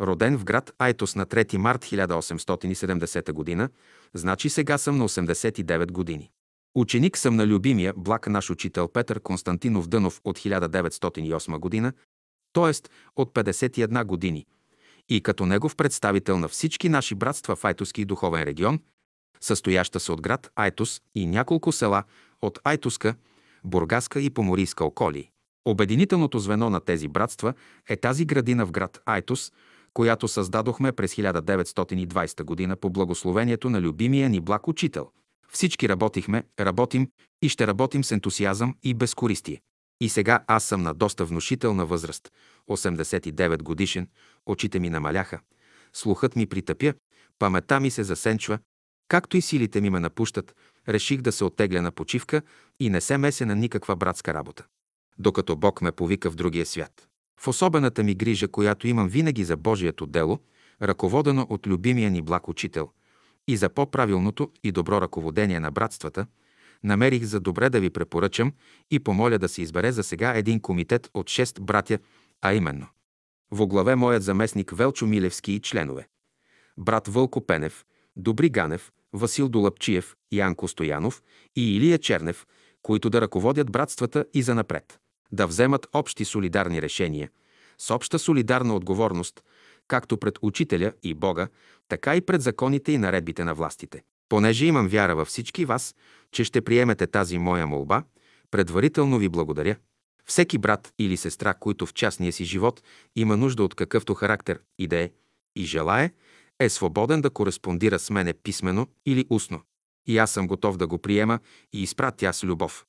Роден 0.01 0.37
в 0.37 0.43
град 0.43 0.73
Айтос 0.79 1.15
на 1.15 1.25
3 1.25 1.57
март 1.57 1.85
1870 1.85 3.57
г., 3.57 3.69
значи 4.13 4.49
сега 4.49 4.77
съм 4.77 4.97
на 4.97 5.09
89 5.09 5.91
години. 5.91 6.31
Ученик 6.75 7.17
съм 7.17 7.35
на 7.35 7.47
любимия, 7.47 7.93
благ 7.97 8.27
наш 8.27 8.49
учител 8.49 8.87
Петър 8.87 9.19
Константинов 9.19 9.87
Дънов 9.87 10.21
от 10.23 10.39
1908 10.39 11.59
година, 11.59 11.93
т.е. 12.53 12.71
от 13.15 13.33
51 13.33 14.05
години, 14.05 14.45
и 15.09 15.21
като 15.21 15.45
негов 15.45 15.75
представител 15.75 16.39
на 16.39 16.47
всички 16.47 16.89
наши 16.89 17.15
братства 17.15 17.55
в 17.55 17.65
Айтоски 17.65 18.05
духовен 18.05 18.43
регион, 18.43 18.79
състояща 19.41 19.99
се 19.99 20.11
от 20.11 20.21
град 20.21 20.51
Айтос 20.55 21.01
и 21.15 21.25
няколко 21.25 21.71
села 21.71 22.03
от 22.41 22.59
Айтоска, 22.63 23.15
Бургаска 23.63 24.21
и 24.21 24.29
Поморийска 24.29 24.85
околии. 24.85 25.29
Обединителното 25.65 26.39
звено 26.39 26.69
на 26.69 26.79
тези 26.79 27.07
братства 27.07 27.53
е 27.89 27.97
тази 27.97 28.25
градина 28.25 28.65
в 28.65 28.71
град 28.71 29.01
Айтос, 29.05 29.51
която 29.93 30.27
създадохме 30.27 30.91
през 30.91 31.15
1920 31.15 32.43
година 32.43 32.75
по 32.75 32.89
благословението 32.89 33.69
на 33.69 33.81
любимия 33.81 34.29
ни 34.29 34.39
благ 34.39 34.67
учител. 34.67 35.09
Всички 35.49 35.89
работихме, 35.89 36.43
работим 36.59 37.07
и 37.41 37.49
ще 37.49 37.67
работим 37.67 38.03
с 38.03 38.11
ентусиазъм 38.11 38.75
и 38.83 38.93
безкористие. 38.93 39.61
И 40.03 40.09
сега 40.09 40.43
аз 40.47 40.63
съм 40.63 40.81
на 40.81 40.93
доста 40.93 41.25
внушителна 41.25 41.85
възраст, 41.85 42.31
89 42.69 43.63
годишен, 43.63 44.07
очите 44.45 44.79
ми 44.79 44.89
намаляха, 44.89 45.39
слухът 45.93 46.35
ми 46.35 46.45
притъпя, 46.45 46.93
памета 47.39 47.79
ми 47.79 47.91
се 47.91 48.03
засенчва, 48.03 48.59
както 49.07 49.37
и 49.37 49.41
силите 49.41 49.81
ми 49.81 49.89
ме 49.89 49.99
напущат, 49.99 50.55
реших 50.89 51.21
да 51.21 51.31
се 51.31 51.43
оттегля 51.43 51.81
на 51.81 51.91
почивка 51.91 52.41
и 52.79 52.89
не 52.89 53.01
се 53.01 53.17
меся 53.17 53.45
на 53.45 53.55
никаква 53.55 53.95
братска 53.95 54.33
работа. 54.33 54.65
Докато 55.19 55.55
Бог 55.55 55.81
ме 55.81 55.91
повика 55.91 56.31
в 56.31 56.35
другия 56.35 56.65
свят. 56.65 57.07
В 57.39 57.47
особената 57.47 58.03
ми 58.03 58.15
грижа, 58.15 58.47
която 58.47 58.87
имам 58.87 59.07
винаги 59.07 59.43
за 59.43 59.57
Божието 59.57 60.05
дело, 60.05 60.39
ръководено 60.81 61.47
от 61.49 61.67
любимия 61.67 62.11
ни 62.11 62.21
благ 62.21 62.47
учител, 62.47 62.89
и 63.47 63.57
за 63.57 63.69
по-правилното 63.69 64.51
и 64.63 64.71
добро 64.71 65.01
ръководение 65.01 65.59
на 65.59 65.71
братствата, 65.71 66.25
намерих 66.83 67.23
за 67.23 67.39
добре 67.39 67.69
да 67.69 67.79
ви 67.79 67.89
препоръчам 67.89 68.53
и 68.91 68.99
помоля 68.99 69.37
да 69.37 69.49
се 69.49 69.61
избере 69.61 69.91
за 69.91 70.03
сега 70.03 70.33
един 70.37 70.59
комитет 70.59 71.09
от 71.13 71.29
шест 71.29 71.61
братя, 71.61 71.99
а 72.41 72.53
именно 72.53 72.87
во 73.53 73.67
главе 73.67 73.95
моят 73.95 74.23
заместник 74.23 74.71
Велчо 74.71 75.05
Милевски 75.05 75.51
и 75.53 75.59
членове. 75.59 76.07
Брат 76.77 77.07
Вълко 77.07 77.45
Пенев, 77.45 77.85
Добри 78.15 78.49
Ганев, 78.49 78.91
Васил 79.13 79.49
Долапчиев, 79.49 80.15
Янко 80.31 80.67
Стоянов 80.67 81.23
и 81.55 81.75
Илия 81.75 81.97
Чернев, 81.97 82.45
които 82.81 83.09
да 83.09 83.21
ръководят 83.21 83.71
братствата 83.71 84.25
и 84.33 84.41
за 84.41 84.55
напред. 84.55 84.99
Да 85.31 85.47
вземат 85.47 85.87
общи 85.93 86.25
солидарни 86.25 86.81
решения, 86.81 87.29
с 87.77 87.95
обща 87.95 88.19
солидарна 88.19 88.75
отговорност, 88.75 89.43
както 89.87 90.17
пред 90.17 90.39
учителя 90.41 90.93
и 91.03 91.13
Бога, 91.13 91.47
така 91.87 92.15
и 92.15 92.21
пред 92.21 92.41
законите 92.41 92.91
и 92.91 92.97
наредбите 92.97 93.43
на 93.43 93.53
властите. 93.53 94.03
Понеже 94.33 94.65
имам 94.65 94.87
вяра 94.87 95.15
във 95.15 95.27
всички 95.27 95.65
вас, 95.65 95.95
че 96.31 96.43
ще 96.43 96.61
приемете 96.61 97.07
тази 97.07 97.37
моя 97.37 97.67
молба, 97.67 98.03
предварително 98.51 99.17
ви 99.17 99.29
благодаря. 99.29 99.75
Всеки 100.25 100.57
брат 100.57 100.93
или 100.99 101.17
сестра, 101.17 101.53
който 101.53 101.85
в 101.85 101.93
частния 101.93 102.33
си 102.33 102.45
живот 102.45 102.83
има 103.15 103.37
нужда 103.37 103.63
от 103.63 103.75
какъвто 103.75 104.13
характер 104.13 104.59
и 104.79 104.87
да 104.87 104.97
е 104.97 105.11
и 105.55 105.63
желае, 105.63 106.11
е 106.59 106.69
свободен 106.69 107.21
да 107.21 107.29
кореспондира 107.29 107.99
с 107.99 108.09
мене 108.09 108.33
писменно 108.33 108.87
или 109.05 109.25
устно. 109.29 109.61
И 110.07 110.17
аз 110.17 110.31
съм 110.31 110.47
готов 110.47 110.77
да 110.77 110.87
го 110.87 110.97
приема 110.97 111.39
и 111.73 111.83
изпратя 111.83 112.33
с 112.33 112.43
любов. 112.43 112.85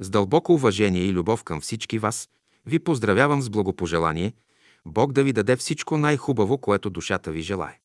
С 0.00 0.10
дълбоко 0.10 0.54
уважение 0.54 1.02
и 1.02 1.12
любов 1.12 1.44
към 1.44 1.60
всички 1.60 1.98
вас, 1.98 2.28
ви 2.66 2.78
поздравявам 2.78 3.42
с 3.42 3.50
благопожелание, 3.50 4.32
Бог 4.86 5.12
да 5.12 5.24
ви 5.24 5.32
даде 5.32 5.56
всичко 5.56 5.96
най-хубаво, 5.96 6.58
което 6.58 6.90
душата 6.90 7.32
ви 7.32 7.40
желае. 7.40 7.78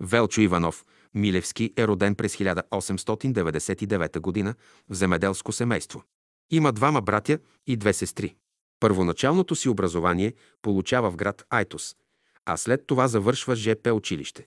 Велчо 0.00 0.40
Иванов, 0.40 0.84
Милевски 1.14 1.72
е 1.76 1.86
роден 1.86 2.14
през 2.14 2.36
1899 2.36 4.20
година 4.20 4.54
в 4.88 4.94
земеделско 4.94 5.52
семейство. 5.52 6.02
Има 6.50 6.72
двама 6.72 7.02
братя 7.02 7.38
и 7.66 7.76
две 7.76 7.92
сестри. 7.92 8.34
Първоначалното 8.80 9.56
си 9.56 9.68
образование 9.68 10.34
получава 10.62 11.10
в 11.10 11.16
град 11.16 11.46
Айтос, 11.50 11.96
а 12.44 12.56
след 12.56 12.86
това 12.86 13.08
завършва 13.08 13.56
ЖП 13.56 13.92
училище. 13.92 14.46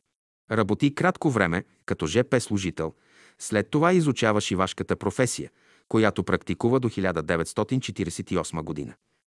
Работи 0.51 0.95
кратко 0.95 1.29
време 1.29 1.63
като 1.85 2.07
ЖП 2.07 2.41
служител, 2.41 2.93
след 3.39 3.69
това 3.69 3.93
изучава 3.93 4.41
шивашката 4.41 4.95
професия, 4.95 5.51
която 5.89 6.23
практикува 6.23 6.79
до 6.79 6.89
1948 6.89 8.61
година. 8.61 8.93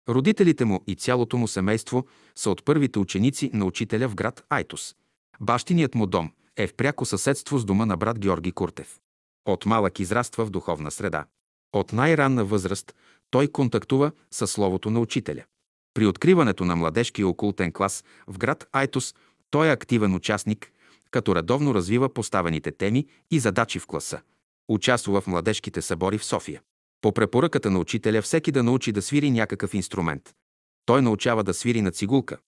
Родителите 0.08 0.64
му 0.64 0.80
и 0.86 0.94
цялото 0.94 1.36
му 1.36 1.48
семейство 1.48 2.06
са 2.34 2.50
от 2.50 2.64
първите 2.64 2.98
ученици 2.98 3.50
на 3.54 3.64
учителя 3.64 4.08
в 4.08 4.14
град 4.14 4.44
Айтос. 4.50 4.94
Бащиният 5.40 5.94
му 5.94 6.06
дом 6.06 6.30
е 6.56 6.66
в 6.66 6.74
пряко 6.74 7.04
съседство 7.04 7.58
с 7.58 7.64
дома 7.64 7.86
на 7.86 7.96
брат 7.96 8.18
Георги 8.18 8.52
Куртев. 8.52 8.98
От 9.46 9.66
малък 9.66 10.00
израства 10.00 10.46
в 10.46 10.50
духовна 10.50 10.90
среда. 10.90 11.24
От 11.72 11.92
най-ранна 11.92 12.44
възраст 12.44 12.94
той 13.30 13.48
контактува 13.48 14.12
с 14.30 14.46
словото 14.46 14.90
на 14.90 15.00
учителя. 15.00 15.44
При 15.94 16.06
откриването 16.06 16.64
на 16.64 16.76
младежкия 16.76 17.28
окултен 17.28 17.72
клас 17.72 18.04
в 18.26 18.38
град 18.38 18.68
Айтос 18.72 19.14
той 19.50 19.68
е 19.68 19.72
активен 19.72 20.14
участник, 20.14 20.72
като 21.10 21.34
редовно 21.34 21.74
развива 21.74 22.14
поставените 22.14 22.72
теми 22.72 23.06
и 23.30 23.38
задачи 23.38 23.78
в 23.78 23.86
класа. 23.86 24.20
Участва 24.72 25.20
в 25.20 25.26
младежките 25.26 25.82
събори 25.82 26.18
в 26.18 26.24
София. 26.24 26.60
По 27.00 27.12
препоръката 27.12 27.70
на 27.70 27.78
учителя 27.78 28.22
всеки 28.22 28.52
да 28.52 28.62
научи 28.62 28.92
да 28.92 29.02
свири 29.02 29.30
някакъв 29.30 29.74
инструмент. 29.74 30.34
Той 30.86 31.02
научава 31.02 31.44
да 31.44 31.54
свири 31.54 31.82
на 31.82 31.90
цигулка, 31.90 32.38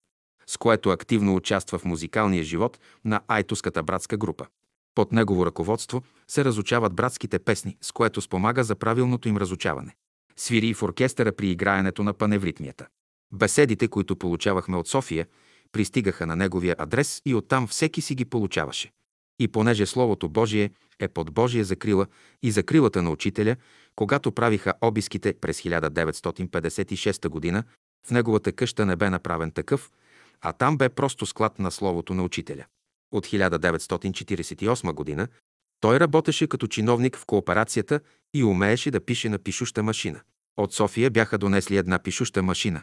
с 0.46 0.56
което 0.56 0.90
активно 0.90 1.34
участва 1.34 1.78
в 1.78 1.84
музикалния 1.84 2.44
живот 2.44 2.78
на 3.04 3.20
Айтоската 3.28 3.82
братска 3.82 4.16
група. 4.16 4.46
Под 4.94 5.12
негово 5.12 5.46
ръководство 5.46 6.02
се 6.28 6.44
разучават 6.44 6.94
братските 6.94 7.38
песни, 7.38 7.76
с 7.80 7.92
което 7.92 8.20
спомага 8.20 8.64
за 8.64 8.74
правилното 8.74 9.28
им 9.28 9.36
разучаване. 9.36 9.94
Свири 10.36 10.66
и 10.66 10.74
в 10.74 10.82
оркестъра 10.82 11.32
при 11.32 11.50
играенето 11.50 12.02
на 12.02 12.14
паневритмията. 12.14 12.86
Беседите, 13.32 13.88
които 13.88 14.16
получавахме 14.16 14.76
от 14.76 14.88
София, 14.88 15.26
пристигаха 15.72 16.26
на 16.26 16.36
неговия 16.36 16.76
адрес 16.78 17.22
и 17.26 17.34
оттам 17.34 17.66
всеки 17.66 18.00
си 18.00 18.14
ги 18.14 18.24
получаваше. 18.24 18.90
И 19.38 19.48
понеже 19.48 19.86
Словото 19.86 20.28
Божие 20.28 20.70
е 21.00 21.08
под 21.08 21.34
Божия 21.34 21.64
закрила 21.64 22.06
и 22.42 22.50
закрилата 22.50 23.02
на 23.02 23.10
учителя, 23.10 23.56
когато 23.96 24.32
правиха 24.32 24.74
обиските 24.80 25.34
през 25.40 25.62
1956 25.62 27.52
г., 27.52 27.64
в 28.06 28.10
неговата 28.10 28.52
къща 28.52 28.86
не 28.86 28.96
бе 28.96 29.10
направен 29.10 29.50
такъв, 29.50 29.90
а 30.40 30.52
там 30.52 30.78
бе 30.78 30.88
просто 30.88 31.26
склад 31.26 31.58
на 31.58 31.70
Словото 31.70 32.14
на 32.14 32.22
учителя. 32.22 32.64
От 33.12 33.26
1948 33.26 35.16
г. 35.16 35.28
той 35.80 36.00
работеше 36.00 36.46
като 36.46 36.66
чиновник 36.66 37.16
в 37.16 37.26
кооперацията 37.26 38.00
и 38.34 38.44
умееше 38.44 38.90
да 38.90 39.04
пише 39.04 39.28
на 39.28 39.38
пишуща 39.38 39.82
машина. 39.82 40.20
От 40.56 40.72
София 40.72 41.10
бяха 41.10 41.38
донесли 41.38 41.76
една 41.76 41.98
пишуща 41.98 42.42
машина, 42.42 42.82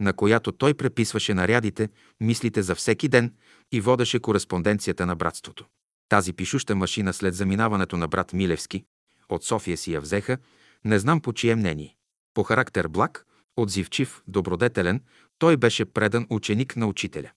на 0.00 0.12
която 0.12 0.52
той 0.52 0.74
преписваше 0.74 1.34
нарядите, 1.34 1.88
мислите 2.20 2.62
за 2.62 2.74
всеки 2.74 3.08
ден 3.08 3.34
и 3.72 3.80
водеше 3.80 4.20
кореспонденцията 4.20 5.06
на 5.06 5.16
братството. 5.16 5.66
Тази 6.08 6.32
пишуща 6.32 6.74
машина 6.74 7.12
след 7.12 7.34
заминаването 7.34 7.96
на 7.96 8.08
брат 8.08 8.32
Милевски 8.32 8.84
от 9.28 9.44
София 9.44 9.76
си 9.76 9.92
я 9.92 10.00
взеха, 10.00 10.38
не 10.84 10.98
знам 10.98 11.20
по 11.20 11.32
чие 11.32 11.56
мнение. 11.56 11.96
По 12.34 12.42
характер 12.42 12.88
благ, 12.88 13.26
отзивчив, 13.56 14.22
добродетелен, 14.28 15.00
той 15.38 15.56
беше 15.56 15.84
предан 15.84 16.26
ученик 16.30 16.76
на 16.76 16.86
учителя. 16.86 17.30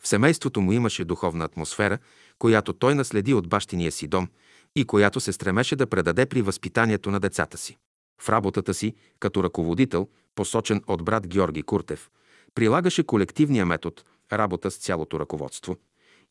В 0.00 0.08
семейството 0.08 0.60
му 0.60 0.72
имаше 0.72 1.04
духовна 1.04 1.44
атмосфера, 1.44 1.98
която 2.38 2.72
той 2.72 2.94
наследи 2.94 3.34
от 3.34 3.48
бащиния 3.48 3.92
си 3.92 4.08
дом 4.08 4.28
и 4.76 4.84
която 4.84 5.20
се 5.20 5.32
стремеше 5.32 5.76
да 5.76 5.86
предаде 5.86 6.26
при 6.26 6.42
възпитанието 6.42 7.10
на 7.10 7.20
децата 7.20 7.58
си. 7.58 7.78
В 8.20 8.28
работата 8.28 8.74
си, 8.74 8.94
като 9.20 9.44
ръководител, 9.44 10.08
посочен 10.34 10.82
от 10.86 11.04
брат 11.04 11.26
Георги 11.26 11.62
Куртев, 11.62 12.10
прилагаше 12.54 13.02
колективния 13.02 13.66
метод, 13.66 14.02
работа 14.32 14.70
с 14.70 14.76
цялото 14.76 15.20
ръководство. 15.20 15.76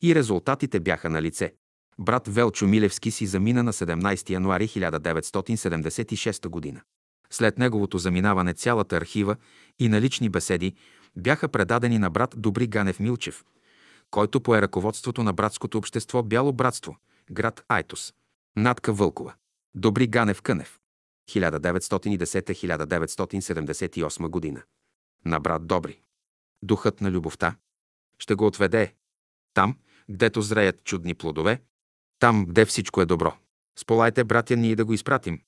И 0.01 0.15
резултатите 0.15 0.79
бяха 0.79 1.09
на 1.09 1.21
лице. 1.21 1.53
Брат 2.01 2.27
Велчо 2.27 2.67
Милевски 2.67 3.11
си 3.11 3.25
замина 3.25 3.63
на 3.63 3.73
17 3.73 4.29
януари 4.29 4.67
1976 4.67 6.47
година. 6.47 6.81
След 7.29 7.57
неговото 7.57 7.97
заминаване 7.97 8.53
цялата 8.53 8.97
архива 8.97 9.35
и 9.79 9.89
налични 9.89 10.29
беседи 10.29 10.75
бяха 11.17 11.49
предадени 11.49 11.97
на 11.97 12.09
брат 12.09 12.35
Добри 12.37 12.67
Ганев 12.67 12.99
Милчев, 12.99 13.43
който 14.11 14.41
пое 14.41 14.61
ръководството 14.61 15.23
на 15.23 15.33
братското 15.33 15.77
общество 15.77 16.23
Бяло 16.23 16.53
братство, 16.53 16.97
град 17.31 17.65
Айтос. 17.69 18.13
Натка 18.55 18.93
Вълкова. 18.93 19.33
Добри 19.75 20.07
Ганев 20.07 20.41
Кънев. 20.41 20.79
1910-1978 21.29 24.27
година. 24.27 24.61
На 25.25 25.39
брат 25.39 25.67
Добри. 25.67 26.01
Духът 26.63 27.01
на 27.01 27.11
любовта 27.11 27.55
ще 28.19 28.35
го 28.35 28.45
отведе 28.45 28.93
там, 29.53 29.77
гдето 30.09 30.41
зреят 30.41 30.83
чудни 30.83 31.13
плодове, 31.13 31.61
Там, 32.21 32.45
где 32.45 32.65
всичко 32.65 33.01
е 33.01 33.05
добро. 33.05 33.33
Сполайте, 33.79 34.23
братя, 34.23 34.55
ние 34.57 34.75
да 34.75 34.85
го 34.85 34.93
изпратим. 34.93 35.41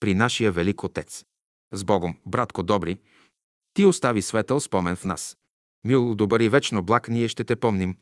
При 0.00 0.14
нашия 0.14 0.52
велик 0.52 0.84
отец. 0.84 1.24
С 1.72 1.84
Богом, 1.84 2.16
братко 2.26 2.62
добри, 2.62 2.98
ти 3.74 3.84
остави 3.84 4.22
светъл 4.22 4.60
спомен 4.60 4.96
в 4.96 5.04
нас. 5.04 5.36
Мил, 5.84 6.14
добър 6.14 6.40
и 6.40 6.48
вечно 6.48 6.82
благ, 6.82 7.08
ние 7.08 7.28
ще 7.28 7.44
те 7.44 7.56
помним. 7.56 7.96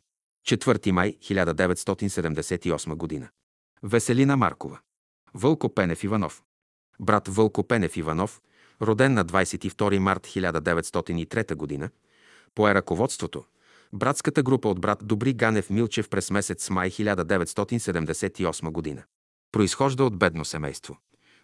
4 0.47 0.91
май 0.91 1.17
1978 1.19 2.95
година. 2.95 3.29
Веселина 3.83 4.37
Маркова. 4.37 4.79
Вълко 5.35 5.75
Пенев 5.75 6.05
Иванов. 6.05 6.43
Брат 7.01 7.29
Вълко 7.29 7.65
Пенев 7.65 7.97
Иванов, 7.97 8.41
роден 8.83 9.15
на 9.15 9.25
22 9.25 9.99
март 9.99 10.27
1903 10.27 11.81
г., 11.81 11.91
пое 12.55 12.75
ръководството, 12.75 13.45
братската 13.93 14.43
група 14.43 14.69
от 14.69 14.81
брат 14.81 14.99
Добри 15.03 15.33
Ганев 15.33 15.71
Милчев 15.71 16.09
през 16.09 16.31
месец 16.31 16.71
май 16.71 16.91
1978 16.91 18.97
г. 18.97 19.05
Произхожда 19.53 20.05
от 20.05 20.19
бедно 20.19 20.45
семейство. 20.45 20.99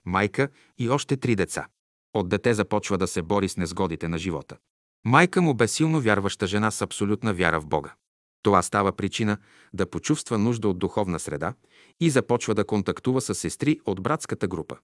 Майка 0.04 0.48
и 0.78 0.88
още 0.88 1.16
три 1.16 1.37
деца. 1.37 1.66
От 2.14 2.28
дете 2.28 2.54
започва 2.54 2.98
да 2.98 3.07
се 3.07 3.22
бори 3.22 3.48
с 3.48 3.57
незгодите 3.57 4.09
на 4.09 4.18
живота. 4.18 4.57
Майка 5.04 5.42
му 5.42 5.54
бе 5.54 5.68
силно 5.68 6.00
вярваща 6.00 6.46
жена 6.46 6.70
с 6.70 6.83
абсолютна 6.83 7.35
вяра 7.35 7.61
в 7.61 7.66
Бога. 7.66 7.94
Това 8.42 8.62
става 8.62 8.92
причина 8.92 9.38
да 9.74 9.90
почувства 9.90 10.38
нужда 10.38 10.68
от 10.68 10.78
духовна 10.78 11.18
среда 11.18 11.54
и 12.00 12.11
започва 12.11 12.54
да 12.54 12.64
контактува 12.64 13.20
с 13.20 13.35
сестри 13.35 13.80
от 13.87 14.02
братската 14.02 14.48
група. 14.48 14.76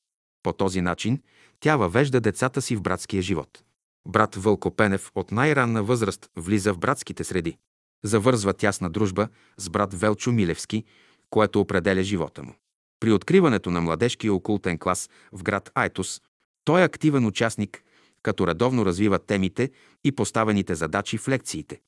По 0.42 0.52
този 0.52 0.80
начин 0.80 1.22
тя 1.60 1.76
въвежда 1.76 2.20
децата 2.20 2.62
си 2.62 2.76
в 2.76 2.82
братския 2.82 3.22
живот. 3.22 3.64
Брат 4.08 4.34
Вълко 4.34 4.70
Пенев 4.70 5.10
от 5.14 5.32
най-ранна 5.32 5.82
възраст 5.82 6.30
влиза 6.36 6.74
в 6.74 6.78
братските 6.78 7.24
среди. 7.24 7.56
Завързва 8.04 8.52
тясна 8.52 8.90
дружба 8.90 9.28
с 9.56 9.70
брат 9.70 9.94
Велчо 9.94 10.32
Милевски, 10.32 10.84
което 11.30 11.60
определя 11.60 12.02
живота 12.02 12.42
му. 12.42 12.54
При 13.00 13.12
откриването 13.12 13.70
на 13.70 13.80
младежкия 13.80 14.34
окултен 14.34 14.78
клас 14.78 15.10
в 15.32 15.42
град 15.42 15.70
Айтос, 15.74 16.22
той 16.64 16.80
е 16.80 16.84
активен 16.84 17.26
участник, 17.26 17.82
като 18.22 18.46
редовно 18.46 18.86
развива 18.86 19.18
темите 19.18 19.70
и 20.04 20.12
поставените 20.12 20.74
задачи 20.74 21.18
в 21.18 21.28
лекциите. 21.28 21.80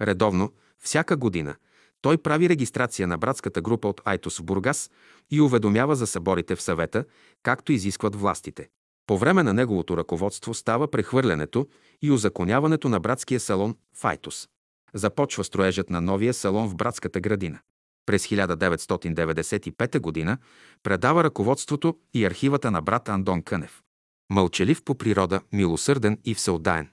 Редовно, 0.02 0.52
всяка 0.80 1.18
година, 1.18 1.56
той 2.02 2.18
прави 2.18 2.50
регистрация 2.50 3.08
на 3.08 3.18
братската 3.18 3.62
група 3.62 3.88
от 3.88 4.02
Айтос 4.06 4.38
в 4.38 4.44
Бургас 4.44 4.92
и 5.32 5.42
уведомява 5.42 5.96
за 5.96 6.08
съборите 6.08 6.56
в 6.56 6.62
съвета, 6.62 7.06
както 7.44 7.72
изискват 7.72 8.16
властите. 8.16 8.70
По 9.08 9.18
време 9.18 9.44
на 9.44 9.54
неговото 9.54 9.98
ръководство 9.98 10.54
става 10.54 10.92
прехвърлянето 10.92 11.68
и 12.02 12.12
узаконяването 12.12 12.90
на 12.90 13.00
братския 13.00 13.40
салон 13.40 13.76
в 13.96 14.06
Айтос. 14.06 14.48
Започва 14.94 15.44
строежът 15.44 15.90
на 15.90 16.02
новия 16.02 16.34
салон 16.34 16.68
в 16.68 16.76
братската 16.76 17.20
градина. 17.20 17.60
През 18.06 18.28
1995 18.28 20.26
г. 20.26 20.38
предава 20.84 21.24
ръководството 21.24 21.98
и 22.14 22.26
архивата 22.26 22.72
на 22.72 22.82
брат 22.82 23.10
Андон 23.10 23.42
Кънев. 23.42 23.82
Мълчалив 24.30 24.84
по 24.84 24.96
природа, 24.96 25.42
милосърден 25.54 26.18
и 26.26 26.36
всеотдаен. 26.36 26.90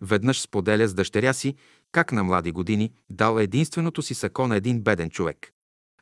Веднъж 0.00 0.40
споделя 0.40 0.88
с 0.88 0.94
дъщеря 0.94 1.32
си 1.32 1.54
как 1.92 2.12
на 2.12 2.24
млади 2.24 2.52
години 2.52 2.92
дал 3.10 3.38
единственото 3.38 4.02
си 4.02 4.14
сако 4.14 4.46
на 4.46 4.56
един 4.56 4.80
беден 4.80 5.10
човек. 5.10 5.52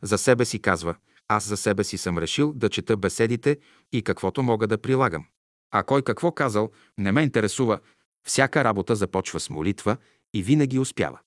За 0.02 0.18
себе 0.18 0.44
си 0.44 0.58
казва, 0.58 0.94
аз 1.28 1.44
за 1.44 1.56
себе 1.56 1.84
си 1.84 1.98
съм 1.98 2.18
решил 2.18 2.52
да 2.52 2.68
чета 2.68 2.96
беседите 2.96 3.58
и 3.92 4.02
каквото 4.02 4.42
мога 4.42 4.66
да 4.66 4.78
прилагам. 4.78 5.26
А 5.70 5.82
кой 5.82 6.02
какво 6.02 6.32
казал, 6.32 6.70
не 6.98 7.12
ме 7.12 7.22
интересува. 7.22 7.78
Всяка 8.26 8.64
работа 8.64 8.96
започва 8.96 9.40
с 9.40 9.50
молитва 9.50 9.96
и 10.34 10.42
винаги 10.42 10.78
успява. 10.78 11.18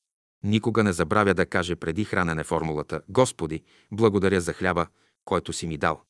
Никога 0.44 0.84
не 0.84 0.94
забравя 0.94 1.34
да 1.34 1.46
каже 1.46 1.76
преди 1.76 2.06
хранене 2.06 2.44
формулата 2.44 3.02
«Господи, 3.10 3.64
благодаря 3.92 4.42
за 4.42 4.54
хляба, 4.54 4.88
който 5.26 5.54
си 5.54 5.68
ми 5.68 5.78
дал. 5.78 6.02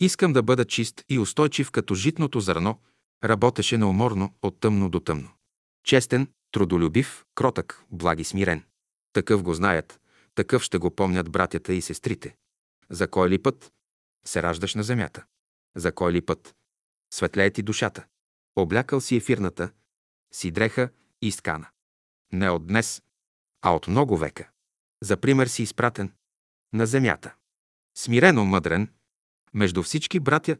Искам 0.00 0.32
да 0.32 0.42
бъда 0.42 0.64
чист 0.64 1.04
и 1.08 1.18
устойчив 1.18 1.70
като 1.70 1.94
житното 1.94 2.40
зърно, 2.40 2.80
работеше 3.24 3.78
неуморно 3.78 4.34
от 4.42 4.60
тъмно 4.60 4.90
до 4.90 5.00
тъмно. 5.00 5.28
Честен, 5.84 6.32
трудолюбив, 6.52 7.24
кротък, 7.34 7.84
благ 7.90 8.20
и 8.20 8.24
смирен. 8.24 8.64
Такъв 9.12 9.42
го 9.42 9.54
знаят, 9.54 10.00
такъв 10.34 10.62
ще 10.62 10.78
го 10.78 10.96
помнят 10.96 11.30
братята 11.30 11.74
и 11.74 11.82
сестрите. 11.82 12.36
За 12.90 13.08
кой 13.08 13.30
ли 13.30 13.42
път 13.42 13.72
се 14.24 14.42
раждаш 14.42 14.74
на 14.74 14.82
земята? 14.82 15.24
За 15.76 15.92
кой 15.92 16.12
ли 16.12 16.20
път 16.20 16.56
светлее 17.10 17.50
ти 17.50 17.62
душата? 17.62 18.06
Облякал 18.56 19.00
си 19.00 19.16
ефирната, 19.16 19.70
си 20.32 20.50
дреха 20.50 20.90
и 21.22 21.32
скана. 21.32 21.68
Не 22.32 22.50
от 22.50 22.66
днес, 22.66 23.02
а 23.62 23.70
от 23.70 23.88
много 23.88 24.16
века. 24.16 24.48
За 25.02 25.16
пример 25.16 25.46
си 25.46 25.62
изпратен 25.62 26.12
на 26.72 26.86
земята. 26.86 27.34
Смирено 27.98 28.44
мъдрен, 28.44 28.88
между 29.54 29.82
всички 29.82 30.20
братя, 30.20 30.56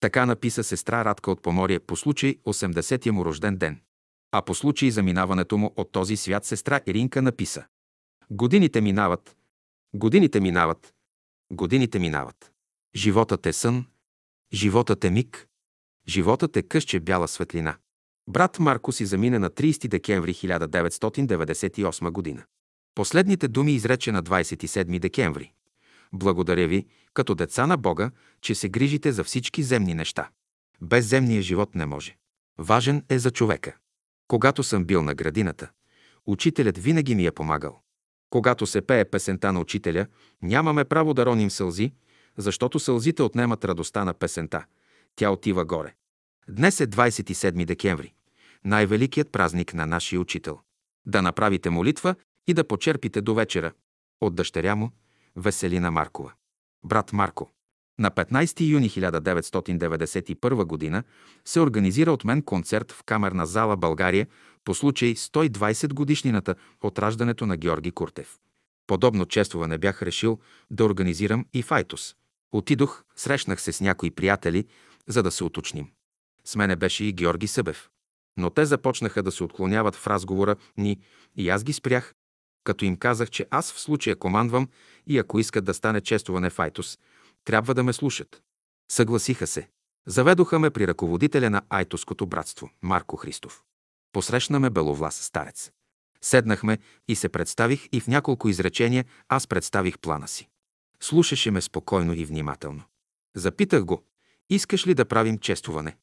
така 0.00 0.26
написа 0.26 0.64
сестра 0.64 1.04
Радка 1.04 1.30
от 1.30 1.42
Поморие 1.42 1.80
по 1.80 1.96
случай 1.96 2.36
80-я 2.36 3.12
му 3.12 3.24
рожден 3.24 3.56
ден. 3.56 3.80
А 4.32 4.42
по 4.42 4.54
случай 4.54 4.90
заминаването 4.90 5.58
му 5.58 5.72
от 5.76 5.92
този 5.92 6.16
свят 6.16 6.44
сестра 6.44 6.80
Иринка 6.86 7.22
написа 7.22 7.64
Годините 8.30 8.80
минават, 8.80 9.36
годините 9.94 10.40
минават, 10.40 10.94
годините 11.50 11.98
минават. 11.98 12.52
Животът 12.96 13.46
е 13.46 13.52
сън, 13.52 13.86
животът 14.52 15.04
е 15.04 15.10
миг, 15.10 15.48
животът 16.08 16.56
е 16.56 16.62
къще 16.62 17.00
бяла 17.00 17.28
светлина. 17.28 17.76
Брат 18.28 18.58
Марко 18.58 18.92
си 18.92 19.06
замине 19.06 19.38
на 19.38 19.50
30 19.50 19.88
декември 19.88 20.34
1998 20.34 22.10
година. 22.10 22.44
Последните 22.94 23.48
думи 23.48 23.72
изрече 23.72 24.12
на 24.12 24.22
27 24.22 24.98
декември. 24.98 25.52
Благодаря 26.12 26.68
ви, 26.68 26.86
като 27.14 27.34
деца 27.34 27.66
на 27.66 27.76
Бога, 27.76 28.10
че 28.40 28.54
се 28.54 28.68
грижите 28.68 29.12
за 29.12 29.24
всички 29.24 29.62
земни 29.62 29.94
неща. 29.94 30.30
Без 30.80 31.06
земния 31.06 31.42
живот 31.42 31.74
не 31.74 31.86
може. 31.86 32.16
Важен 32.58 33.04
е 33.08 33.18
за 33.18 33.30
човека. 33.30 33.76
Когато 34.32 34.62
съм 34.62 34.84
бил 34.84 35.02
на 35.02 35.14
градината, 35.14 35.70
учителят 36.26 36.78
винаги 36.78 37.14
ми 37.14 37.26
е 37.26 37.32
помагал. 37.32 37.82
Когато 38.30 38.66
се 38.66 38.80
пее 38.80 39.04
песента 39.04 39.52
на 39.52 39.60
учителя, 39.60 40.06
нямаме 40.42 40.84
право 40.84 41.14
да 41.14 41.26
роним 41.26 41.50
сълзи, 41.50 41.92
защото 42.36 42.78
сълзите 42.78 43.22
отнемат 43.22 43.64
радостта 43.64 44.04
на 44.04 44.14
песента. 44.14 44.64
Тя 45.16 45.30
отива 45.30 45.64
горе. 45.64 45.94
Днес 46.48 46.80
е 46.80 46.86
27 46.86 47.64
декември, 47.64 48.14
най-великият 48.64 49.32
празник 49.32 49.74
на 49.74 49.86
нашия 49.86 50.20
учител. 50.20 50.60
Да 51.06 51.22
направите 51.22 51.70
молитва 51.70 52.14
и 52.46 52.54
да 52.54 52.68
почерпите 52.68 53.20
до 53.20 53.34
вечера 53.34 53.72
от 54.20 54.34
дъщеря 54.34 54.74
му, 54.74 54.90
Веселина 55.36 55.90
Маркова. 55.90 56.32
Брат 56.84 57.12
Марко. 57.12 57.50
На 57.98 58.10
15 58.10 58.60
юни 58.60 58.90
1991 58.90 60.92
г. 60.92 61.02
се 61.44 61.60
организира 61.60 62.12
от 62.12 62.24
мен 62.24 62.42
концерт 62.42 62.92
в 62.92 63.02
Камерна 63.02 63.46
зала 63.46 63.76
България 63.76 64.26
по 64.64 64.74
случай 64.74 65.14
120 65.14 65.92
годишнината 65.92 66.54
от 66.82 66.98
раждането 66.98 67.46
на 67.46 67.56
Георги 67.56 67.90
Куртев. 67.90 68.38
Подобно 68.86 69.26
чествуване 69.26 69.78
бях 69.78 70.02
решил 70.02 70.38
да 70.70 70.84
организирам 70.84 71.46
и 71.54 71.62
в 71.62 71.72
Айтос. 71.72 72.14
Отидох, 72.52 73.04
срещнах 73.16 73.60
се 73.60 73.72
с 73.72 73.80
някои 73.80 74.10
приятели, 74.10 74.66
за 75.06 75.22
да 75.22 75.30
се 75.30 75.44
уточним. 75.44 75.88
С 76.44 76.56
мене 76.56 76.76
беше 76.76 77.04
и 77.04 77.12
Георги 77.12 77.46
Събев. 77.46 77.88
Но 78.36 78.50
те 78.50 78.64
започнаха 78.64 79.22
да 79.22 79.32
се 79.32 79.44
отклоняват 79.44 79.96
в 79.96 80.06
разговора 80.06 80.56
ни 80.76 81.00
и 81.36 81.48
аз 81.48 81.64
ги 81.64 81.72
спрях, 81.72 82.14
като 82.64 82.84
им 82.84 82.96
казах, 82.96 83.30
че 83.30 83.46
аз 83.50 83.72
в 83.72 83.80
случая 83.80 84.16
командвам 84.16 84.68
и 85.06 85.18
ако 85.18 85.38
искат 85.38 85.64
да 85.64 85.74
стане 85.74 86.00
чествуване 86.00 86.50
в 86.50 86.58
Айтос, 86.58 86.98
трябва 87.44 87.74
да 87.74 87.82
ме 87.82 87.92
слушат. 87.92 88.42
Съгласиха 88.92 89.46
се. 89.46 89.68
Заведоха 90.06 90.58
ме 90.58 90.70
при 90.70 90.86
ръководителя 90.86 91.50
на 91.50 91.62
Айтоското 91.68 92.26
братство, 92.26 92.70
Марко 92.82 93.16
Христов. 93.16 93.62
Посрещна 94.12 94.60
ме 94.60 94.70
беловлас 94.70 95.14
старец. 95.14 95.70
Седнахме 96.20 96.78
и 97.08 97.16
се 97.16 97.28
представих 97.28 97.88
и 97.92 98.00
в 98.00 98.08
няколко 98.08 98.48
изречения 98.48 99.04
аз 99.28 99.46
представих 99.46 99.98
плана 99.98 100.28
си. 100.28 100.48
Слушаше 101.00 101.50
ме 101.50 101.60
спокойно 101.60 102.14
и 102.14 102.24
внимателно. 102.24 102.82
Запитах 103.36 103.84
го, 103.84 104.02
искаш 104.50 104.86
ли 104.86 104.94
да 104.94 105.04
правим 105.04 105.38
чествуване? 105.38 105.96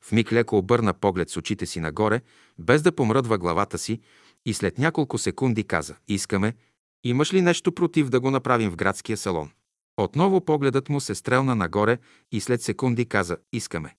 В 0.00 0.12
миг 0.12 0.32
леко 0.32 0.58
обърна 0.58 0.94
поглед 0.94 1.30
с 1.30 1.36
очите 1.36 1.66
си 1.66 1.80
нагоре, 1.80 2.20
без 2.58 2.82
да 2.82 2.92
помръдва 2.92 3.38
главата 3.38 3.78
си 3.78 4.00
и 4.46 4.54
след 4.54 4.78
няколко 4.78 5.18
секунди 5.18 5.64
каза 5.64 5.96
«Искаме, 6.08 6.54
имаш 7.04 7.34
ли 7.34 7.42
нещо 7.42 7.72
против 7.72 8.08
да 8.08 8.20
го 8.20 8.30
направим 8.30 8.70
в 8.70 8.76
градския 8.76 9.16
салон?» 9.16 9.50
Отново 9.96 10.40
погледът 10.44 10.88
му 10.88 11.00
се 11.00 11.14
стрелна 11.14 11.54
нагоре 11.54 11.98
и 12.32 12.40
след 12.40 12.62
секунди 12.62 13.06
каза 13.06 13.36
«Искаме». 13.52 13.96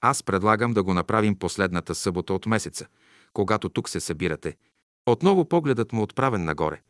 Аз 0.00 0.22
предлагам 0.22 0.72
да 0.72 0.82
го 0.82 0.94
направим 0.94 1.38
последната 1.38 1.94
събота 1.94 2.34
от 2.34 2.46
месеца, 2.46 2.86
когато 3.32 3.68
тук 3.68 3.88
се 3.88 4.00
събирате. 4.00 4.56
Отново 5.06 5.44
погледът 5.44 5.92
му 5.92 6.02
отправен 6.02 6.44
нагоре, 6.44 6.80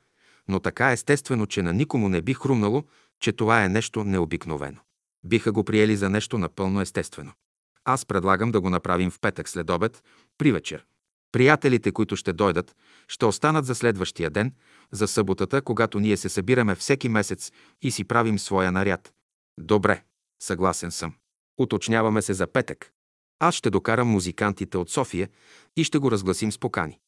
но 0.49 0.61
така 0.61 0.93
естествено, 0.93 1.47
че 1.47 1.63
на 1.63 1.73
никому 1.73 2.09
не 2.09 2.23
би 2.23 2.35
хрумнало, 2.35 2.85
че 3.21 3.33
това 3.33 3.65
е 3.65 3.69
нещо 3.69 4.05
необикновено. 4.05 4.79
Биха 5.25 5.53
го 5.53 5.65
приели 5.65 5.97
за 5.97 6.11
нещо 6.11 6.39
напълно 6.39 6.81
естествено. 6.81 7.33
Аз 7.85 8.07
предлагам 8.07 8.51
да 8.51 8.61
го 8.61 8.71
направим 8.71 9.11
в 9.11 9.21
петък 9.21 9.49
след 9.49 9.71
обед, 9.71 10.03
при 10.39 10.53
вечер. 10.53 10.85
Приятелите, 11.33 11.93
които 11.93 12.17
ще 12.17 12.33
дойдат, 12.33 12.77
ще 13.09 13.27
останат 13.27 13.65
за 13.65 13.75
следващия 13.75 14.31
ден, 14.31 14.53
за 14.93 15.09
съботата, 15.09 15.63
когато 15.63 16.01
ние 16.01 16.17
се 16.17 16.29
събираме 16.29 16.75
всеки 16.75 17.09
месец 17.09 17.53
и 17.83 17.91
си 17.91 18.05
правим 18.05 18.39
своя 18.39 18.73
наряд. 18.73 19.13
Добре, 19.59 20.05
съгласен 20.43 20.91
съм. 20.91 21.15
Уточняваме 21.59 22.23
се 22.23 22.35
за 22.35 22.47
петък. 22.47 22.93
Аз 23.39 23.55
ще 23.55 23.71
докарам 23.71 24.09
музикантите 24.09 24.79
от 24.79 24.91
София 24.91 25.29
и 25.77 25.85
ще 25.85 25.99
го 25.99 26.11
разгласим 26.11 26.53
с 26.53 26.59
покани. 26.59 26.99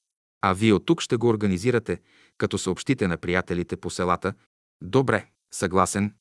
А 0.40 0.52
вие 0.52 0.72
от 0.72 0.86
тук 0.86 1.00
ще 1.00 1.16
го 1.16 1.28
организирате, 1.28 2.00
като 2.38 2.58
съобщите 2.58 3.08
на 3.08 3.16
приятелите 3.16 3.76
по 3.76 3.90
селата. 3.90 4.34
Добре, 4.82 5.26
съгласен. 5.54 6.14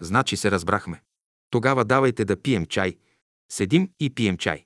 Значи 0.00 0.36
се 0.36 0.50
разбрахме. 0.50 1.02
Тогава 1.50 1.84
давайте 1.84 2.24
да 2.24 2.42
пием 2.42 2.66
чай. 2.66 2.96
Седим 3.52 3.90
и 4.00 4.14
пием 4.14 4.38
чай. 4.38 4.64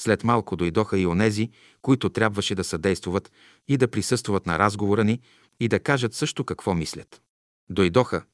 След 0.00 0.24
малко 0.24 0.56
дойдоха 0.56 0.98
и 0.98 1.06
онези, 1.06 1.50
които 1.82 2.10
трябваше 2.10 2.54
да 2.54 2.64
съдействуват 2.64 3.32
и 3.68 3.76
да 3.76 3.88
присъстват 3.88 4.46
на 4.46 4.58
разговора 4.58 5.04
ни 5.04 5.20
и 5.60 5.68
да 5.68 5.80
кажат 5.80 6.14
също 6.14 6.44
какво 6.44 6.74
мислят. 6.74 7.22
Дойдоха, 7.70 8.24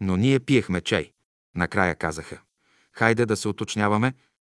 но 0.00 0.16
ние 0.16 0.40
пиехме 0.40 0.80
чай. 0.80 1.12
Накрая 1.54 1.96
казаха. 1.96 2.40
Хайде 2.92 3.26
да 3.26 3.36
се 3.36 3.48
уточняваме. 3.48 4.14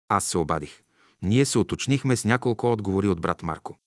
Аз 0.09 0.25
се 0.25 0.37
обадих. 0.37 0.81
Ние 1.21 1.45
се 1.45 1.59
уточнихме 1.59 2.15
с 2.15 2.25
няколко 2.25 2.71
отговори 2.71 3.07
от 3.07 3.21
брат 3.21 3.43
Марко. 3.43 3.77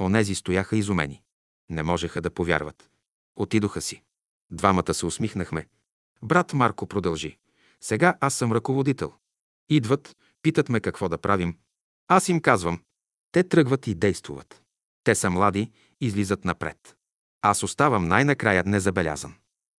Онези 0.00 0.34
стояха 0.34 0.76
изумени. 0.76 1.22
Не 1.70 1.82
можеха 1.82 2.20
да 2.20 2.30
повярват. 2.30 2.90
Отидоха 3.36 3.80
си. 3.80 4.02
Двамата 4.50 4.94
се 4.94 5.06
усмихнахме. 5.06 5.66
Брат 6.22 6.52
Марко 6.52 6.86
продължи. 6.86 7.38
Сега 7.80 8.16
аз 8.20 8.34
съм 8.34 8.52
ръководител. 8.52 9.12
Идват, 9.68 10.16
питат 10.42 10.68
ме 10.68 10.80
какво 10.80 11.08
да 11.08 11.18
правим. 11.18 11.56
Аз 12.08 12.28
им 12.28 12.40
казвам. 12.40 12.80
Те 13.32 13.48
тръгват 13.48 13.86
и 13.86 13.94
действуват. 13.94 14.62
Те 15.04 15.14
са 15.14 15.30
млади, 15.30 15.70
излизат 16.00 16.44
напред. 16.44 16.96
Аз 17.46 17.62
оставам 17.62 18.08
най-накрая 18.08 18.62
незабелязан. 18.66 19.34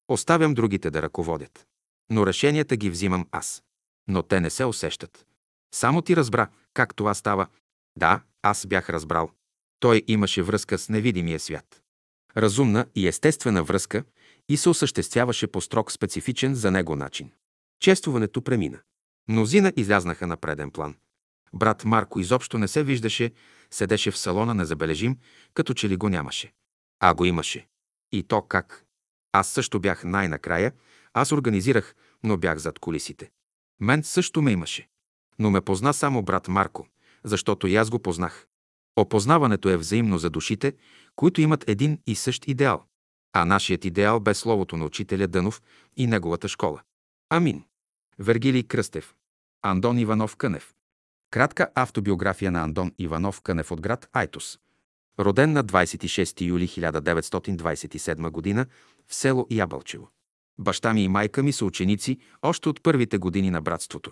Оставям 0.07 0.53
другите 0.53 0.91
да 0.91 1.01
ръководят. 1.01 1.67
Но 2.11 2.27
решенията 2.27 2.75
ги 2.75 2.89
взимам 2.89 3.27
аз. 3.31 3.63
Но 4.07 4.23
те 4.23 4.39
не 4.39 4.49
се 4.49 4.65
усещат. 4.65 5.25
Само 5.75 6.01
ти 6.01 6.15
разбра 6.15 6.47
как 6.73 6.95
това 6.95 7.13
става. 7.13 7.47
Да, 7.97 8.21
аз 8.41 8.65
бях 8.67 8.89
разбрал. 8.89 9.29
Той 9.79 10.03
имаше 10.07 10.43
връзка 10.43 10.77
с 10.77 10.89
невидимия 10.89 11.39
свят. 11.39 11.81
Разумна 12.37 12.85
и 12.95 13.07
естествена 13.07 13.63
връзка 13.63 14.03
и 14.49 14.57
се 14.57 14.69
осъществяваше 14.69 15.47
по 15.47 15.61
строг 15.61 15.91
специфичен 15.91 16.55
за 16.55 16.71
него 16.71 16.95
начин. 16.95 17.31
Чествуването 17.79 18.41
премина. 18.41 18.79
Мнозина 19.27 19.73
излязнаха 19.77 20.27
на 20.27 20.37
преден 20.37 20.71
план. 20.71 20.95
Брат 21.53 21.85
Марко 21.85 22.19
изобщо 22.19 22.57
не 22.57 22.67
се 22.67 22.83
виждаше, 22.83 23.31
седеше 23.71 24.11
в 24.11 24.17
салона 24.17 24.53
незабележим, 24.53 25.17
като 25.53 25.73
че 25.73 25.89
ли 25.89 25.97
го 25.97 26.09
нямаше. 26.09 26.51
А 26.99 27.13
го 27.13 27.25
имаше. 27.25 27.67
И 28.11 28.23
то 28.23 28.41
как? 28.41 28.85
Аз 29.31 29.47
също 29.47 29.79
бях 29.79 30.03
най-накрая, 30.03 30.73
аз 31.13 31.31
организирах, 31.31 31.95
но 32.23 32.37
бях 32.37 32.57
зад 32.57 32.79
колисите. 32.79 33.31
Мен 33.79 34.03
също 34.03 34.41
ме 34.41 34.51
имаше. 34.51 34.89
Но 35.39 35.51
ме 35.51 35.61
позна 35.61 35.93
само 35.93 36.21
брат 36.21 36.47
Марко, 36.47 36.87
защото 37.23 37.67
и 37.67 37.75
аз 37.75 37.89
го 37.89 37.99
познах. 37.99 38.47
Опознаването 38.95 39.69
е 39.69 39.77
взаимно 39.77 40.17
за 40.17 40.29
душите, 40.29 40.73
които 41.15 41.41
имат 41.41 41.69
един 41.69 41.99
и 42.07 42.15
същ 42.15 42.47
идеал. 42.47 42.83
А 43.33 43.45
нашият 43.45 43.85
идеал 43.85 44.19
бе 44.19 44.33
словото 44.33 44.77
на 44.77 44.85
учителя 44.85 45.27
Дънов 45.27 45.61
и 45.97 46.07
неговата 46.07 46.47
школа. 46.47 46.81
Амин. 47.29 47.63
Вергилий 48.19 48.63
Кръстев. 48.63 49.15
Андон 49.61 49.99
Иванов 49.99 50.35
Кънев. 50.35 50.73
Кратка 51.31 51.69
автобиография 51.75 52.51
на 52.51 52.63
Андон 52.63 52.91
Иванов 52.97 53.41
Кънев 53.41 53.71
от 53.71 53.81
град 53.81 54.09
Айтос. 54.13 54.59
Роден 55.19 55.51
на 55.51 55.63
26 55.63 56.41
юли 56.41 56.67
1927 56.67 58.55
г. 58.55 58.65
в 59.07 59.15
село 59.15 59.47
Ябълчево. 59.51 60.09
Баща 60.59 60.93
ми 60.93 61.03
и 61.03 61.07
майка 61.07 61.43
ми 61.43 61.51
са 61.51 61.65
ученици 61.65 62.17
още 62.41 62.69
от 62.69 62.83
първите 62.83 63.17
години 63.17 63.51
на 63.51 63.61
братството. 63.61 64.11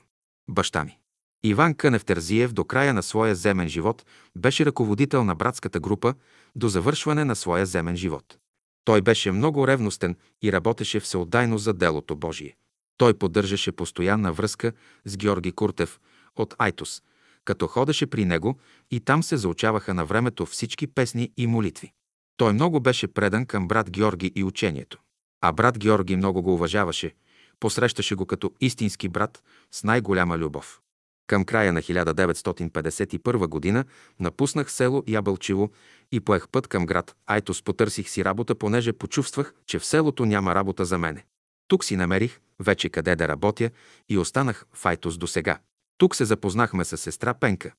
Баща 0.49 0.83
ми. 0.83 0.99
Иван 1.43 1.73
Кънев 1.73 2.05
Терзиев 2.05 2.53
до 2.53 2.65
края 2.65 2.93
на 2.93 3.03
своя 3.03 3.35
земен 3.35 3.69
живот 3.69 4.05
беше 4.37 4.65
ръководител 4.65 5.23
на 5.23 5.35
братската 5.35 5.79
група 5.79 6.13
до 6.55 6.67
завършване 6.67 7.25
на 7.25 7.35
своя 7.35 7.65
земен 7.65 7.95
живот. 7.95 8.37
Той 8.85 9.01
беше 9.01 9.31
много 9.31 9.67
ревностен 9.67 10.15
и 10.41 10.51
работеше 10.51 10.99
всеотдайно 10.99 11.57
за 11.57 11.73
делото 11.73 12.15
Божие. 12.15 12.55
Той 12.97 13.13
поддържаше 13.13 13.71
постоянна 13.71 14.33
връзка 14.33 14.73
с 15.05 15.17
Георги 15.17 15.51
Куртев 15.51 15.99
от 16.35 16.55
Айтос, 16.57 17.01
като 17.45 17.67
ходеше 17.67 18.05
при 18.05 18.25
него 18.25 18.59
и 18.91 18.99
там 18.99 19.23
се 19.23 19.37
заучаваха 19.37 19.93
на 19.93 20.05
времето 20.05 20.45
всички 20.45 20.87
песни 20.87 21.31
и 21.37 21.47
молитви. 21.47 21.91
Той 22.37 22.53
много 22.53 22.79
беше 22.79 23.07
предан 23.07 23.45
към 23.45 23.67
брат 23.67 23.89
Георги 23.89 24.31
и 24.35 24.43
учението. 24.43 24.99
А 25.41 25.51
брат 25.51 25.79
Георги 25.79 26.15
много 26.15 26.41
го 26.41 26.53
уважаваше, 26.53 27.13
посрещаше 27.59 28.15
го 28.15 28.25
като 28.25 28.51
истински 28.61 29.09
брат 29.09 29.43
с 29.71 29.83
най-голяма 29.83 30.37
любов. 30.37 30.79
Към 31.27 31.45
края 31.45 31.73
на 31.73 31.81
1951 31.81 33.47
година 33.47 33.85
напуснах 34.19 34.71
село 34.71 35.03
Ябълчево 35.07 35.71
и 36.11 36.19
поех 36.19 36.47
път 36.49 36.67
към 36.67 36.85
град 36.85 37.15
Айтос. 37.25 37.63
Потърсих 37.63 38.09
си 38.09 38.25
работа, 38.25 38.55
понеже 38.55 38.93
почувствах, 38.93 39.53
че 39.65 39.79
в 39.79 39.85
селото 39.85 40.25
няма 40.25 40.55
работа 40.55 40.85
за 40.85 40.97
мене. 40.97 41.25
Тук 41.67 41.83
си 41.83 41.95
намерих 41.95 42.39
вече 42.59 42.89
къде 42.89 43.15
да 43.15 43.27
работя 43.27 43.69
и 44.09 44.17
останах 44.17 44.65
в 44.73 44.85
Айтос 44.85 45.17
до 45.17 45.27
сега. 45.27 45.59
Тук 46.03 46.15
се 46.15 46.25
запознахме 46.25 46.85
с 46.85 46.97
сестра 46.97 47.33
Пенка. 47.33 47.71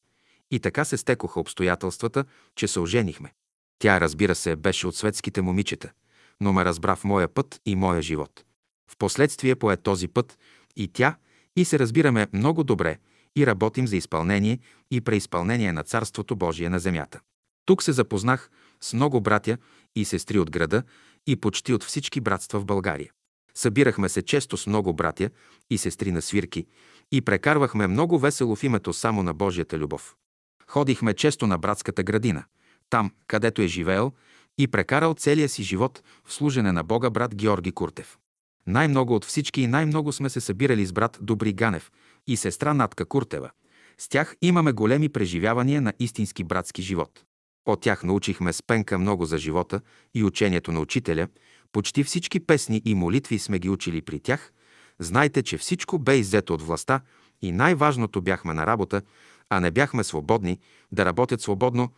И 0.51 0.61
така 0.61 0.85
се 0.85 0.97
стекоха 0.97 1.41
обстоятелствата, 1.41 2.25
че 2.57 2.69
се 2.69 2.81
оженихме. 2.81 3.33
Тя, 3.79 4.01
разбира 4.01 4.35
се, 4.35 4.57
беше 4.57 4.87
от 4.87 4.97
светските 4.97 5.43
момичета, 5.43 5.91
но 6.41 6.53
ме 6.53 6.65
разбра 6.65 6.97
в 6.97 7.05
моя 7.05 7.29
път 7.29 7.61
и 7.67 7.77
моя 7.77 8.03
живот. 8.03 8.45
Впоследствие 8.91 9.55
пое 9.55 9.77
този 9.77 10.09
път 10.09 10.39
и 10.77 10.89
тя, 10.89 11.17
и 11.57 11.65
се 11.65 11.79
разбираме 11.79 12.27
много 12.33 12.65
добре 12.65 12.99
и 13.37 13.47
работим 13.47 13.87
за 13.87 13.97
изпълнение 13.97 14.59
и 14.91 15.01
преизпълнение 15.01 15.73
на 15.73 15.83
Царството 15.83 16.37
Божие 16.37 16.69
на 16.69 16.79
земята. 16.79 17.21
Тук 17.65 17.83
се 17.83 17.93
запознах 17.93 18.51
с 18.81 18.93
много 18.93 19.21
братя 19.21 19.59
и 19.97 20.05
сестри 20.05 20.39
от 20.39 20.51
града 20.51 20.83
и 21.27 21.37
почти 21.37 21.73
от 21.73 21.85
всички 21.85 22.21
братства 22.21 22.61
в 22.61 22.65
България. 22.65 23.11
Събирахме 23.55 24.09
се 24.09 24.23
често 24.23 24.57
с 24.57 24.67
много 24.67 24.93
братя 24.93 25.31
и 25.71 25.79
сестри 25.79 26.13
на 26.13 26.23
свирки 26.23 26.67
и 27.13 27.21
прекарвахме 27.21 27.87
много 27.87 28.19
весело 28.19 28.57
в 28.57 28.65
името 28.65 28.93
само 28.93 29.23
на 29.23 29.35
Божията 29.35 29.79
любов. 29.79 30.17
Ходихме 30.67 31.15
често 31.15 31.47
на 31.47 31.59
братската 31.59 32.03
градина, 32.03 32.45
там, 32.91 33.11
където 33.27 33.63
е 33.63 33.67
живеел 33.67 34.13
и 34.59 34.69
прекарал 34.69 35.15
целия 35.15 35.49
си 35.49 35.63
живот 35.63 36.03
в 36.25 36.33
служене 36.33 36.73
на 36.73 36.85
Бога 36.85 37.11
брат 37.11 37.35
Георги 37.35 37.73
Куртев. 37.73 38.19
Най-много 38.67 39.15
от 39.15 39.25
всички 39.25 39.63
и 39.63 39.67
най-много 39.67 40.13
сме 40.13 40.31
се 40.31 40.41
събирали 40.41 40.87
с 40.87 40.93
брат 40.93 41.19
Добри 41.21 41.53
Ганев 41.53 41.93
и 42.27 42.37
сестра 42.37 42.75
Натка 42.75 43.05
Куртева. 43.05 43.51
С 43.99 44.09
тях 44.09 44.37
имаме 44.43 44.73
големи 44.73 45.09
преживявания 45.09 45.83
на 45.83 45.93
истински 45.99 46.45
братски 46.45 46.83
живот. 46.83 47.25
От 47.67 47.81
тях 47.81 48.05
научихме 48.05 48.53
с 48.53 48.63
Пенка 48.63 48.99
много 48.99 49.25
за 49.25 49.39
живота 49.39 49.81
и 50.15 50.25
учението 50.25 50.73
на 50.73 50.81
учителя. 50.81 51.29
Почти 51.73 52.05
всички 52.05 52.41
песни 52.41 52.83
и 52.85 52.95
молитви 52.95 53.39
сме 53.39 53.59
ги 53.59 53.71
учили 53.71 54.03
при 54.03 54.21
тях. 54.21 54.53
Знайте, 55.01 55.43
че 55.43 55.59
всичко 55.59 55.99
бе 55.99 56.17
иззето 56.17 56.55
от 56.55 56.63
властта 56.63 57.01
и 57.43 57.53
най-важното 57.53 58.23
бяхме 58.23 58.55
на 58.55 58.67
работа, 58.67 59.03
а 59.51 59.61
не 59.61 59.71
бяхме 59.71 60.05
свободни 60.05 60.59
да 60.93 61.05
работят 61.05 61.41
свободно, 61.41 61.93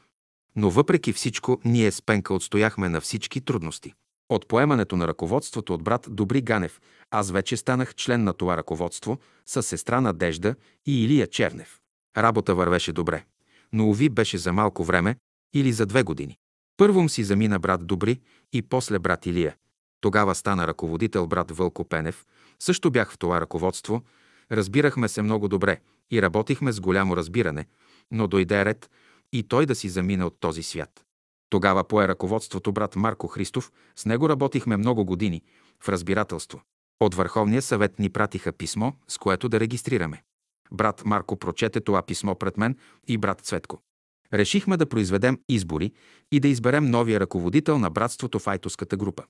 но 0.56 0.70
въпреки 0.70 1.12
всичко 1.12 1.60
ние 1.64 1.90
с 1.90 2.02
Пенка 2.02 2.34
отстояхме 2.34 2.88
на 2.88 3.00
всички 3.00 3.40
трудности. 3.40 3.92
От 4.28 4.48
поемането 4.48 4.96
на 4.96 5.08
ръководството 5.08 5.74
от 5.74 5.82
брат 5.82 6.06
Добри 6.10 6.42
Ганев 6.42 6.80
аз 7.10 7.30
вече 7.30 7.56
станах 7.56 7.94
член 7.94 8.24
на 8.24 8.32
това 8.32 8.56
ръководство 8.56 9.18
с 9.46 9.62
сестра 9.62 10.00
Надежда 10.00 10.54
и 10.86 11.04
Илия 11.04 11.26
Чернев. 11.26 11.80
Работа 12.16 12.54
вървеше 12.54 12.92
добре, 12.92 13.24
но 13.72 13.88
уви 13.88 14.08
беше 14.08 14.38
за 14.38 14.52
малко 14.52 14.84
време 14.84 15.16
или 15.54 15.72
за 15.72 15.86
две 15.86 16.02
години. 16.02 16.38
Първом 16.76 17.08
си 17.08 17.24
замина 17.24 17.58
брат 17.58 17.86
Добри 17.86 18.20
и 18.52 18.62
после 18.62 18.98
брат 18.98 19.26
Илия. 19.26 19.56
Тогава 20.00 20.34
стана 20.34 20.66
ръководител 20.66 21.26
брат 21.26 21.50
Вълко 21.50 21.84
Пенев. 21.84 22.24
Също 22.60 22.90
бях 22.90 23.12
в 23.12 23.18
това 23.18 23.40
ръководство. 23.40 24.02
Разбирахме 24.52 25.08
се 25.08 25.22
много 25.22 25.48
добре 25.48 25.80
и 26.10 26.22
работихме 26.22 26.72
с 26.72 26.80
голямо 26.80 27.16
разбиране, 27.16 27.66
но 28.10 28.26
дойде 28.26 28.64
ред 28.64 28.90
и 29.32 29.42
той 29.42 29.66
да 29.66 29.74
си 29.74 29.88
замине 29.88 30.24
от 30.24 30.40
този 30.40 30.62
свят. 30.62 31.04
Тогава 31.50 31.84
пое 31.84 32.08
ръководството 32.08 32.72
брат 32.72 32.96
Марко 32.96 33.26
Христов, 33.26 33.72
с 33.96 34.06
него 34.06 34.28
работихме 34.28 34.76
много 34.76 35.04
години, 35.04 35.42
в 35.82 35.88
разбирателство. 35.88 36.62
От 37.00 37.14
Върховния 37.14 37.62
съвет 37.62 37.98
ни 37.98 38.10
пратиха 38.10 38.52
писмо, 38.52 38.92
с 39.08 39.18
което 39.18 39.48
да 39.48 39.60
регистрираме. 39.60 40.22
Брат 40.72 41.02
Марко 41.04 41.36
прочете 41.36 41.80
това 41.80 42.02
писмо 42.02 42.34
пред 42.34 42.56
мен 42.56 42.76
и 43.08 43.18
брат 43.18 43.40
Цветко. 43.40 43.80
Решихме 44.32 44.76
да 44.76 44.88
произведем 44.88 45.38
избори 45.48 45.92
и 46.32 46.40
да 46.40 46.48
изберем 46.48 46.90
новия 46.90 47.20
ръководител 47.20 47.78
на 47.78 47.90
братството 47.90 48.38
в 48.38 48.46
Айтоската 48.46 48.96
група. 48.96 49.24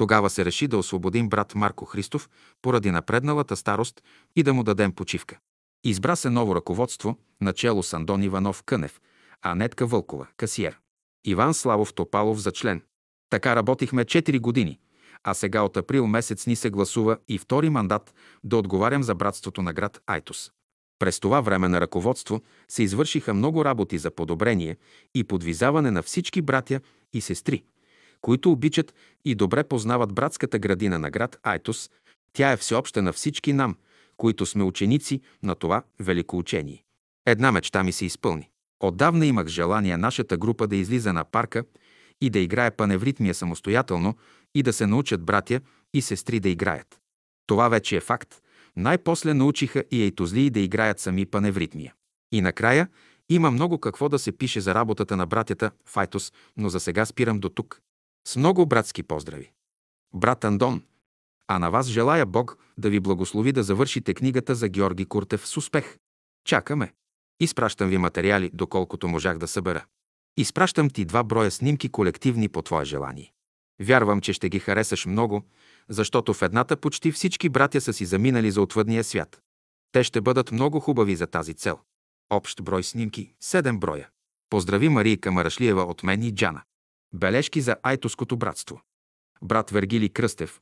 Тогава 0.00 0.30
се 0.30 0.44
реши 0.44 0.68
да 0.68 0.78
освободим 0.78 1.28
брат 1.28 1.54
Марко 1.54 1.84
Христов 1.84 2.28
поради 2.62 2.90
напредналата 2.90 3.56
старост 3.56 4.02
и 4.36 4.42
да 4.42 4.54
му 4.54 4.62
дадем 4.62 4.92
почивка. 4.92 5.38
Избра 5.84 6.16
се 6.16 6.30
ново 6.30 6.54
ръководство, 6.54 7.16
начало 7.40 7.82
с 7.82 7.92
Андон 7.92 8.22
Иванов 8.22 8.62
Кънев, 8.62 9.00
а 9.42 9.54
Нетка 9.54 9.86
Вълкова, 9.86 10.26
касиер. 10.36 10.78
Иван 11.24 11.54
Славов 11.54 11.94
Топалов 11.94 12.38
за 12.38 12.52
член. 12.52 12.82
Така 13.30 13.56
работихме 13.56 14.04
4 14.04 14.40
години, 14.40 14.78
а 15.24 15.34
сега 15.34 15.62
от 15.62 15.76
април 15.76 16.06
месец 16.06 16.46
ни 16.46 16.56
се 16.56 16.70
гласува 16.70 17.18
и 17.28 17.38
втори 17.38 17.70
мандат 17.70 18.14
да 18.44 18.56
отговарям 18.56 19.02
за 19.02 19.14
братството 19.14 19.62
на 19.62 19.72
град 19.72 20.00
Айтос. 20.06 20.52
През 20.98 21.20
това 21.20 21.40
време 21.40 21.68
на 21.68 21.80
ръководство 21.80 22.42
се 22.68 22.82
извършиха 22.82 23.34
много 23.34 23.64
работи 23.64 23.98
за 23.98 24.10
подобрение 24.10 24.76
и 25.14 25.24
подвизаване 25.24 25.90
на 25.90 26.02
всички 26.02 26.42
братя 26.42 26.80
и 27.12 27.20
сестри, 27.20 27.64
които 28.20 28.52
обичат 28.52 28.94
и 29.24 29.34
добре 29.34 29.64
познават 29.64 30.14
братската 30.14 30.58
градина 30.58 30.98
на 30.98 31.10
град 31.10 31.38
Айтос. 31.42 31.90
Тя 32.32 32.52
е 32.52 32.56
всеобща 32.56 33.02
на 33.02 33.12
всички 33.12 33.52
нам, 33.52 33.76
които 34.16 34.46
сме 34.46 34.64
ученици 34.64 35.20
на 35.42 35.54
това 35.54 35.82
велико 36.00 36.38
учение. 36.38 36.84
Една 37.26 37.52
мечта 37.52 37.82
ми 37.82 37.92
се 37.92 38.04
изпълни. 38.04 38.50
Отдавна 38.80 39.26
имах 39.26 39.46
желание 39.46 39.96
нашата 39.96 40.36
група 40.36 40.66
да 40.66 40.76
излиза 40.76 41.12
на 41.12 41.24
парка 41.24 41.64
и 42.20 42.30
да 42.30 42.38
играе 42.38 42.70
паневритмия 42.70 43.34
самостоятелно 43.34 44.16
и 44.54 44.62
да 44.62 44.72
се 44.72 44.86
научат 44.86 45.24
братя 45.24 45.60
и 45.94 46.02
сестри 46.02 46.40
да 46.40 46.48
играят. 46.48 47.00
Това 47.46 47.68
вече 47.68 47.96
е 47.96 48.00
факт. 48.00 48.42
Най-после 48.76 49.34
научиха 49.34 49.84
и 49.90 50.02
ейтозлии 50.02 50.50
да 50.50 50.60
играят 50.60 51.00
сами 51.00 51.26
паневритмия. 51.26 51.94
И 52.32 52.40
накрая 52.40 52.88
има 53.28 53.50
много 53.50 53.78
какво 53.78 54.08
да 54.08 54.18
се 54.18 54.32
пише 54.32 54.60
за 54.60 54.74
работата 54.74 55.16
на 55.16 55.26
братята 55.26 55.70
в 55.86 55.96
Айтос, 55.96 56.32
но 56.56 56.68
за 56.68 56.80
сега 56.80 57.04
спирам 57.04 57.40
до 57.40 57.48
тук. 57.48 57.80
С 58.26 58.36
много 58.36 58.66
братски 58.66 59.02
поздрави. 59.02 59.52
Брат 60.14 60.44
Андон, 60.44 60.82
а 61.48 61.58
на 61.58 61.70
вас 61.70 61.86
желая 61.86 62.26
Бог 62.26 62.58
да 62.78 62.90
ви 62.90 63.00
благослови 63.00 63.52
да 63.52 63.62
завършите 63.62 64.14
книгата 64.14 64.54
за 64.54 64.68
Георги 64.68 65.04
Куртев 65.04 65.48
с 65.48 65.56
успех. 65.56 65.98
Чакаме. 66.44 66.92
Изпращам 67.40 67.88
ви 67.88 67.98
материали, 67.98 68.50
доколкото 68.54 69.08
можах 69.08 69.38
да 69.38 69.48
събера. 69.48 69.84
Изпращам 70.36 70.90
ти 70.90 71.04
два 71.04 71.24
броя 71.24 71.50
снимки 71.50 71.88
колективни 71.88 72.48
по 72.48 72.62
твое 72.62 72.84
желание. 72.84 73.32
Вярвам, 73.82 74.20
че 74.20 74.32
ще 74.32 74.48
ги 74.48 74.58
харесаш 74.58 75.06
много, 75.06 75.44
защото 75.88 76.34
в 76.34 76.42
едната 76.42 76.76
почти 76.76 77.12
всички 77.12 77.48
братя 77.48 77.80
са 77.80 77.92
си 77.92 78.04
заминали 78.04 78.50
за 78.50 78.62
отвъдния 78.62 79.04
свят. 79.04 79.40
Те 79.92 80.04
ще 80.04 80.20
бъдат 80.20 80.52
много 80.52 80.80
хубави 80.80 81.16
за 81.16 81.26
тази 81.26 81.54
цел. 81.54 81.78
Общ 82.30 82.62
брой 82.62 82.82
снимки– 82.82 83.34
7 83.42 83.78
броя. 83.78 84.08
Поздрави 84.50 84.88
Марийка 84.88 85.32
Марашлиева 85.32 85.82
от 85.82 86.02
мен 86.02 86.22
и 86.22 86.34
Джана. 86.34 86.62
Бележки 87.14 87.60
за 87.60 87.76
Айтоското 87.82 88.36
братство. 88.36 88.80
Брат 89.42 89.70
Вергили 89.70 90.08
Кръстев. 90.08 90.60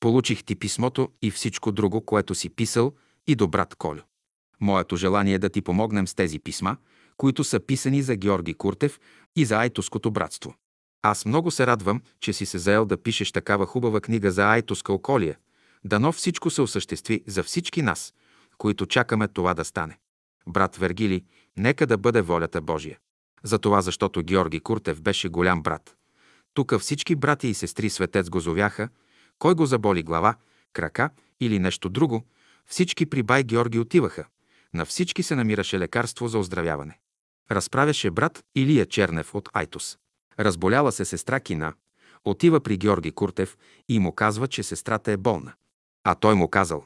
Получих 0.00 0.44
ти 0.44 0.56
писмото 0.56 1.08
и 1.22 1.30
всичко 1.30 1.72
друго, 1.72 2.04
което 2.04 2.34
си 2.34 2.50
писал 2.50 2.92
и 3.26 3.34
до 3.34 3.48
брат 3.48 3.74
Колю. 3.74 4.00
Моето 4.60 4.96
желание 4.96 5.34
е 5.34 5.38
да 5.38 5.48
ти 5.48 5.62
помогнем 5.62 6.08
с 6.08 6.14
тези 6.14 6.38
писма, 6.38 6.76
които 7.16 7.44
са 7.44 7.60
писани 7.60 8.02
за 8.02 8.16
Георги 8.16 8.54
Куртев 8.54 9.00
и 9.36 9.44
за 9.44 9.56
Айтоското 9.56 10.10
братство. 10.10 10.54
Аз 11.02 11.24
много 11.24 11.50
се 11.50 11.66
радвам, 11.66 12.02
че 12.20 12.32
си 12.32 12.46
се 12.46 12.58
заел 12.58 12.84
да 12.84 13.02
пишеш 13.02 13.32
такава 13.32 13.66
хубава 13.66 14.00
книга 14.00 14.30
за 14.30 14.44
Айтоска 14.44 14.92
околия. 14.92 15.38
Дано 15.84 16.12
всичко 16.12 16.50
се 16.50 16.62
осъществи 16.62 17.22
за 17.26 17.42
всички 17.42 17.82
нас, 17.82 18.14
които 18.58 18.86
чакаме 18.86 19.28
това 19.28 19.54
да 19.54 19.64
стане. 19.64 19.98
Брат 20.48 20.76
Вергили, 20.76 21.24
нека 21.56 21.86
да 21.86 21.98
бъде 21.98 22.20
волята 22.20 22.60
Божия. 22.60 22.98
За 23.42 23.58
това, 23.58 23.82
защото 23.82 24.22
Георги 24.22 24.60
Куртев 24.60 25.02
беше 25.02 25.28
голям 25.28 25.62
брат. 25.62 25.96
Тук 26.54 26.78
всички 26.78 27.14
брати 27.14 27.48
и 27.48 27.54
сестри 27.54 27.90
светец 27.90 28.30
го 28.30 28.40
зовяха, 28.40 28.88
кой 29.38 29.54
го 29.54 29.66
заболи 29.66 30.02
глава, 30.02 30.34
крака 30.72 31.10
или 31.40 31.58
нещо 31.58 31.88
друго, 31.88 32.24
всички 32.66 33.06
при 33.06 33.22
бай 33.22 33.42
Георги 33.42 33.78
отиваха. 33.78 34.24
На 34.74 34.84
всички 34.84 35.22
се 35.22 35.34
намираше 35.34 35.78
лекарство 35.78 36.28
за 36.28 36.38
оздравяване. 36.38 36.98
Разправяше 37.50 38.10
брат 38.10 38.44
Илия 38.54 38.86
Чернев 38.86 39.34
от 39.34 39.48
Айтос. 39.52 39.98
Разболяла 40.40 40.92
се 40.92 41.04
сестра 41.04 41.40
Кина, 41.40 41.74
отива 42.24 42.60
при 42.60 42.76
Георги 42.76 43.12
Куртев 43.12 43.56
и 43.88 43.98
му 43.98 44.12
казва, 44.12 44.48
че 44.48 44.62
сестрата 44.62 45.12
е 45.12 45.16
болна. 45.16 45.52
А 46.04 46.14
той 46.14 46.34
му 46.34 46.48
казал, 46.48 46.84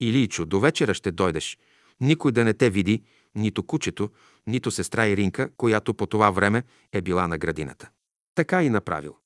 Илийчо, 0.00 0.46
до 0.46 0.60
вечера 0.60 0.94
ще 0.94 1.12
дойдеш, 1.12 1.58
никой 2.00 2.32
да 2.32 2.44
не 2.44 2.54
те 2.54 2.70
види, 2.70 3.02
нито 3.36 3.62
кучето, 3.62 4.10
нито 4.46 4.70
сестра 4.70 5.06
Иринка, 5.06 5.50
която 5.56 5.94
по 5.94 6.06
това 6.06 6.30
време 6.30 6.62
е 6.92 7.00
била 7.00 7.28
на 7.28 7.38
градината. 7.38 7.90
Така 8.34 8.62
и 8.62 8.70
направил. 8.70 9.16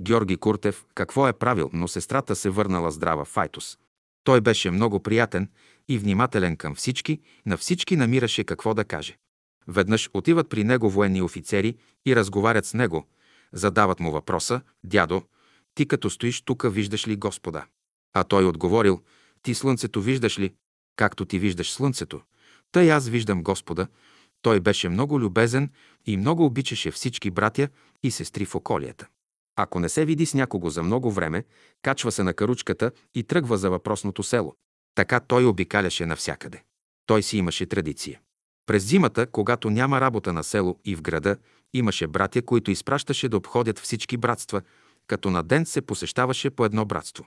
Георги 0.00 0.36
Куртев 0.36 0.84
какво 0.94 1.28
е 1.28 1.32
правил, 1.32 1.70
но 1.72 1.88
сестрата 1.88 2.36
се 2.36 2.50
върнала 2.50 2.90
здрава 2.90 3.24
в 3.24 3.36
Айтос. 3.36 3.78
Той 4.24 4.40
беше 4.40 4.70
много 4.70 5.02
приятен 5.02 5.50
и 5.88 5.98
внимателен 5.98 6.56
към 6.56 6.74
всички, 6.74 7.20
на 7.46 7.56
всички 7.56 7.96
намираше 7.96 8.44
какво 8.44 8.74
да 8.74 8.84
каже. 8.84 9.16
Веднъж 9.68 10.10
отиват 10.14 10.48
при 10.48 10.64
него 10.64 10.90
военни 10.90 11.22
офицери 11.22 11.76
и 12.06 12.16
разговарят 12.16 12.66
с 12.66 12.74
него. 12.74 13.06
Задават 13.52 14.00
му 14.00 14.10
въпроса, 14.10 14.60
дядо, 14.84 15.22
ти 15.74 15.88
като 15.88 16.10
стоиш 16.10 16.40
тука, 16.40 16.70
виждаш 16.70 17.08
ли 17.08 17.16
Господа? 17.16 17.66
А 18.14 18.24
той 18.24 18.44
отговорил, 18.44 19.02
ти 19.42 19.54
слънцето 19.54 20.02
виждаш 20.02 20.38
ли? 20.38 20.54
Както 20.96 21.24
ти 21.24 21.38
виждаш 21.38 21.72
слънцето, 21.72 22.20
тъй 22.72 22.92
аз 22.92 23.08
виждам 23.08 23.42
Господа. 23.42 23.86
Той 24.42 24.60
беше 24.60 24.88
много 24.88 25.20
любезен 25.20 25.70
и 26.06 26.16
много 26.16 26.44
обичаше 26.44 26.90
всички 26.90 27.30
братя 27.30 27.68
и 28.02 28.10
сестри 28.10 28.44
в 28.44 28.54
околията. 28.54 29.06
Ако 29.56 29.80
не 29.80 29.88
се 29.88 30.04
види 30.04 30.26
с 30.26 30.34
някого 30.34 30.70
за 30.70 30.82
много 30.82 31.10
време, 31.10 31.44
качва 31.82 32.12
се 32.12 32.22
на 32.22 32.34
каручката 32.34 32.90
и 33.14 33.22
тръгва 33.22 33.58
за 33.58 33.70
въпросното 33.70 34.22
село. 34.22 34.54
Така 34.94 35.20
той 35.20 35.44
обикаляше 35.44 36.06
навсякъде. 36.06 36.62
Той 37.06 37.22
си 37.22 37.38
имаше 37.38 37.66
традиция. 37.66 38.20
През 38.66 38.84
зимата, 38.84 39.26
когато 39.26 39.70
няма 39.70 40.00
работа 40.00 40.32
на 40.32 40.44
село 40.44 40.78
и 40.84 40.94
в 40.94 41.02
града, 41.02 41.36
имаше 41.74 42.06
братя, 42.06 42.42
които 42.42 42.70
изпращаше 42.70 43.28
да 43.28 43.36
обходят 43.36 43.78
всички 43.78 44.16
братства, 44.16 44.62
като 45.06 45.30
на 45.30 45.42
ден 45.42 45.66
се 45.66 45.80
посещаваше 45.80 46.50
по 46.50 46.64
едно 46.64 46.84
братство. 46.84 47.26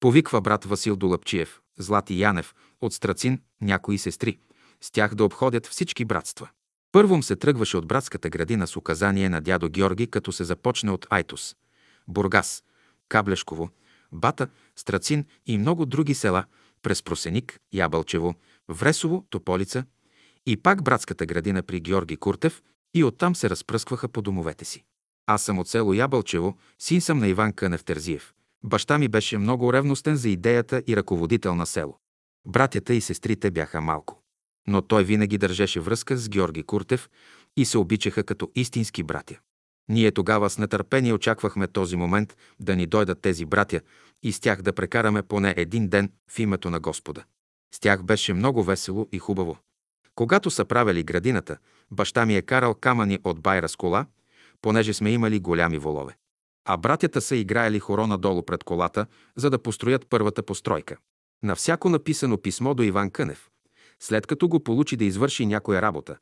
Повиква 0.00 0.40
брат 0.40 0.64
Васил 0.64 0.96
Долъпчиев, 0.96 1.60
Злати 1.78 2.20
Янев, 2.20 2.54
от 2.80 2.92
Страцин, 2.92 3.40
някои 3.60 3.98
сестри. 3.98 4.38
С 4.84 4.90
тях 4.90 5.14
да 5.14 5.24
обходят 5.24 5.66
всички 5.66 6.04
братства. 6.04 6.48
Първом 6.92 7.22
се 7.22 7.36
тръгваше 7.36 7.76
от 7.76 7.86
братската 7.86 8.30
градина 8.30 8.66
с 8.66 8.76
указание 8.76 9.28
на 9.28 9.40
дядо 9.40 9.68
Георги, 9.68 10.06
като 10.06 10.32
се 10.32 10.44
започне 10.44 10.90
от 10.90 11.06
Айтос, 11.10 11.56
Бургас, 12.08 12.64
Каблешково, 13.08 13.70
Бата, 14.12 14.48
Страцин 14.76 15.24
и 15.46 15.58
много 15.58 15.86
други 15.86 16.14
села, 16.14 16.44
през 16.82 17.02
Просеник, 17.02 17.60
Ябълчево, 17.72 18.34
Вресово, 18.68 19.26
Тополица 19.30 19.84
и 20.46 20.56
пак 20.56 20.82
братската 20.82 21.26
градина 21.26 21.62
при 21.62 21.80
Георги 21.80 22.16
Куртев 22.16 22.62
и 22.94 23.04
оттам 23.04 23.36
се 23.36 23.50
разпръскваха 23.50 24.08
по 24.08 24.22
домовете 24.22 24.64
си. 24.64 24.84
Аз 25.26 25.42
съм 25.42 25.58
от 25.58 25.68
село 25.68 25.94
Ябълчево, 25.94 26.56
син 26.78 27.00
съм 27.00 27.18
на 27.18 27.28
Иван 27.28 27.52
Кънев 27.52 27.84
Терзиев. 27.84 28.32
Баща 28.64 28.98
ми 28.98 29.08
беше 29.08 29.38
много 29.38 29.72
ревностен 29.72 30.16
за 30.16 30.28
идеята 30.28 30.82
и 30.86 30.96
ръководител 30.96 31.54
на 31.54 31.66
село. 31.66 31.98
Братята 32.46 32.94
и 32.94 33.00
сестрите 33.00 33.50
бяха 33.50 33.80
малко. 33.80 34.21
Но 34.68 34.82
той 34.82 35.04
винаги 35.04 35.38
държеше 35.38 35.80
връзка 35.80 36.16
с 36.16 36.28
Георги 36.28 36.62
Куртев 36.62 37.08
и 37.56 37.64
се 37.64 37.78
обичаха 37.78 38.24
като 38.24 38.50
истински 38.54 39.02
братя. 39.02 39.38
Ние 39.88 40.12
тогава 40.12 40.50
с 40.50 40.58
нетърпение 40.58 41.12
очаквахме 41.12 41.66
този 41.66 41.96
момент 41.96 42.36
да 42.60 42.76
ни 42.76 42.86
дойдат 42.86 43.20
тези 43.20 43.44
братя 43.44 43.80
и 44.22 44.32
с 44.32 44.40
тях 44.40 44.62
да 44.62 44.72
прекараме 44.72 45.22
поне 45.22 45.54
един 45.56 45.88
ден 45.88 46.12
в 46.30 46.38
името 46.38 46.70
на 46.70 46.80
Господа. 46.80 47.24
С 47.74 47.80
тях 47.80 48.02
беше 48.02 48.34
много 48.34 48.62
весело 48.62 49.08
и 49.12 49.18
хубаво. 49.18 49.58
Когато 50.14 50.50
са 50.50 50.64
правили 50.64 51.02
градината, 51.02 51.56
баща 51.90 52.26
ми 52.26 52.36
е 52.36 52.42
карал 52.42 52.74
камъни 52.74 53.18
от 53.24 53.40
байра 53.40 53.68
с 53.68 53.76
кола, 53.76 54.06
понеже 54.62 54.94
сме 54.94 55.10
имали 55.10 55.40
голями 55.40 55.78
волове. 55.78 56.16
А 56.64 56.76
братята 56.76 57.20
са 57.20 57.36
играели 57.36 57.80
хоро 57.80 58.06
надолу 58.06 58.42
пред 58.42 58.64
колата, 58.64 59.06
за 59.36 59.50
да 59.50 59.62
построят 59.62 60.06
първата 60.10 60.42
постройка. 60.42 60.96
На 61.42 61.56
всяко 61.56 61.88
написано 61.88 62.38
писмо 62.38 62.74
до 62.74 62.82
Иван 62.82 63.10
Кънев, 63.10 63.48
след 64.02 64.26
като 64.26 64.48
го 64.48 64.60
получи 64.60 64.96
да 64.96 65.04
извърши 65.04 65.46
някоя 65.46 65.82
работа, 65.82 66.16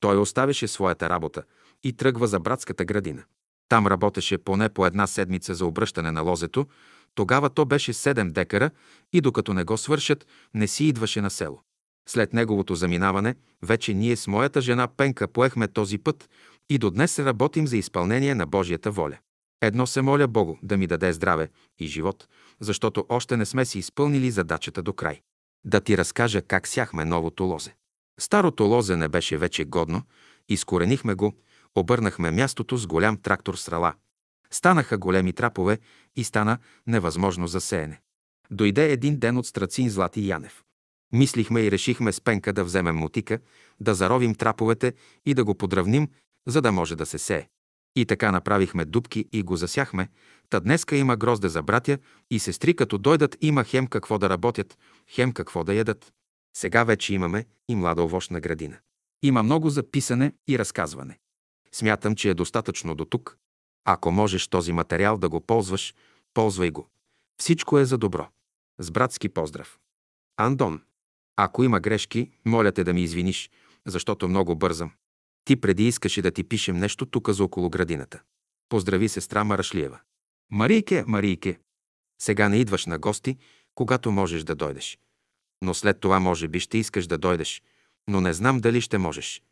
той 0.00 0.16
оставяше 0.16 0.68
своята 0.68 1.08
работа 1.08 1.42
и 1.84 1.92
тръгва 1.92 2.26
за 2.26 2.40
братската 2.40 2.84
градина. 2.84 3.22
Там 3.68 3.86
работеше 3.86 4.38
поне 4.38 4.68
по 4.68 4.86
една 4.86 5.06
седмица 5.06 5.54
за 5.54 5.66
обръщане 5.66 6.10
на 6.10 6.20
лозето, 6.20 6.66
тогава 7.14 7.50
то 7.50 7.64
беше 7.64 7.92
7 7.92 8.32
декара 8.32 8.70
и 9.12 9.20
докато 9.20 9.54
не 9.54 9.64
го 9.64 9.76
свършат, 9.76 10.26
не 10.54 10.66
си 10.66 10.84
идваше 10.84 11.20
на 11.20 11.30
село. 11.30 11.62
След 12.08 12.32
неговото 12.32 12.74
заминаване, 12.74 13.34
вече 13.62 13.94
ние 13.94 14.16
с 14.16 14.26
моята 14.26 14.60
жена 14.60 14.88
Пенка 14.88 15.28
поехме 15.28 15.68
този 15.68 15.98
път 15.98 16.28
и 16.70 16.78
до 16.78 16.90
днес 16.90 17.18
работим 17.18 17.66
за 17.66 17.76
изпълнение 17.76 18.34
на 18.34 18.46
Божията 18.46 18.90
воля. 18.90 19.18
Едно 19.62 19.86
се 19.86 20.02
моля 20.02 20.28
Богу 20.28 20.56
да 20.62 20.76
ми 20.76 20.86
даде 20.86 21.12
здраве 21.12 21.48
и 21.78 21.86
живот, 21.86 22.28
защото 22.60 23.06
още 23.08 23.36
не 23.36 23.46
сме 23.46 23.64
си 23.64 23.78
изпълнили 23.78 24.30
задачата 24.30 24.82
до 24.82 24.92
край. 24.92 25.20
Да 25.64 25.80
ти 25.80 25.98
разкажа 25.98 26.42
как 26.42 26.68
сяхме 26.68 27.04
новото 27.04 27.44
лозе. 27.44 27.74
Старото 28.20 28.64
лозе 28.64 28.96
не 28.96 29.08
беше 29.08 29.38
вече 29.38 29.64
годно, 29.64 30.02
изкоренихме 30.48 31.14
го, 31.14 31.34
обърнахме 31.74 32.30
мястото 32.30 32.76
с 32.76 32.86
голям 32.86 33.16
трактор 33.16 33.54
с 33.54 33.68
рала. 33.68 33.94
Станаха 34.50 34.98
големи 34.98 35.32
трапове 35.32 35.78
и 36.16 36.24
стана 36.24 36.58
невъзможно 36.86 37.46
за 37.46 37.60
сеене. 37.60 38.00
Дойде 38.50 38.92
един 38.92 39.18
ден 39.18 39.36
от 39.36 39.46
Страцин 39.46 39.90
Злати 39.90 40.28
Янев. 40.28 40.62
Мислихме 41.12 41.60
и 41.60 41.70
решихме 41.70 42.12
с 42.12 42.20
пенка 42.20 42.52
да 42.52 42.64
вземем 42.64 42.96
мотика, 42.96 43.38
да 43.80 43.94
заровим 43.94 44.34
траповете 44.34 44.94
и 45.26 45.34
да 45.34 45.44
го 45.44 45.54
подравним, 45.54 46.08
за 46.46 46.62
да 46.62 46.72
може 46.72 46.96
да 46.96 47.06
се 47.06 47.18
сее. 47.18 47.48
И 47.96 48.06
така 48.06 48.32
направихме 48.32 48.84
дубки 48.84 49.28
и 49.32 49.42
го 49.42 49.56
засяхме, 49.56 50.08
та 50.50 50.60
днеска 50.60 50.96
има 50.96 51.16
грозде 51.16 51.48
за 51.48 51.62
братя 51.62 51.98
и 52.30 52.38
сестри, 52.38 52.76
като 52.76 52.98
дойдат 52.98 53.36
има 53.40 53.64
хем 53.64 53.86
какво 53.86 54.18
да 54.18 54.30
работят, 54.30 54.78
хем 55.08 55.32
какво 55.32 55.64
да 55.64 55.74
ядат. 55.74 56.12
Сега 56.56 56.84
вече 56.84 57.14
имаме 57.14 57.46
и 57.68 57.76
млада 57.76 58.02
овощна 58.02 58.40
градина. 58.40 58.76
Има 59.22 59.42
много 59.42 59.70
записане 59.70 60.32
и 60.48 60.58
разказване. 60.58 61.18
Смятам, 61.72 62.14
че 62.14 62.30
е 62.30 62.34
достатъчно 62.34 62.94
до 62.94 63.04
тук. 63.04 63.38
Ако 63.84 64.10
можеш 64.10 64.48
този 64.48 64.72
материал 64.72 65.18
да 65.18 65.28
го 65.28 65.40
ползваш, 65.40 65.94
ползвай 66.34 66.70
го. 66.70 66.88
Всичко 67.40 67.78
е 67.78 67.84
за 67.84 67.98
добро. 67.98 68.28
С 68.78 68.90
братски 68.90 69.28
поздрав. 69.28 69.78
Андон. 70.36 70.82
Ако 71.36 71.64
има 71.64 71.80
грешки, 71.80 72.30
моля 72.44 72.72
те 72.72 72.84
да 72.84 72.92
ми 72.92 73.02
извиниш, 73.02 73.50
защото 73.86 74.28
много 74.28 74.56
бързам. 74.56 74.92
Ти 75.44 75.56
преди 75.56 75.88
искаше 75.88 76.22
да 76.22 76.30
ти 76.30 76.44
пишем 76.44 76.76
нещо 76.76 77.06
тук 77.06 77.30
за 77.30 77.44
около 77.44 77.70
градината. 77.70 78.22
Поздрави 78.68 79.08
сестра 79.08 79.44
Марашлиева. 79.44 80.00
Марийке, 80.50 81.04
Марийке, 81.06 81.58
сега 82.18 82.48
не 82.48 82.56
идваш 82.56 82.86
на 82.86 82.98
гости, 82.98 83.36
когато 83.74 84.12
можеш 84.12 84.44
да 84.44 84.54
дойдеш. 84.54 84.98
Но 85.62 85.74
след 85.74 86.00
това 86.00 86.20
може 86.20 86.48
би 86.48 86.60
ще 86.60 86.78
искаш 86.78 87.06
да 87.06 87.18
дойдеш, 87.18 87.62
но 88.08 88.20
не 88.20 88.32
знам 88.32 88.60
дали 88.60 88.80
ще 88.80 88.98
можеш. 88.98 89.42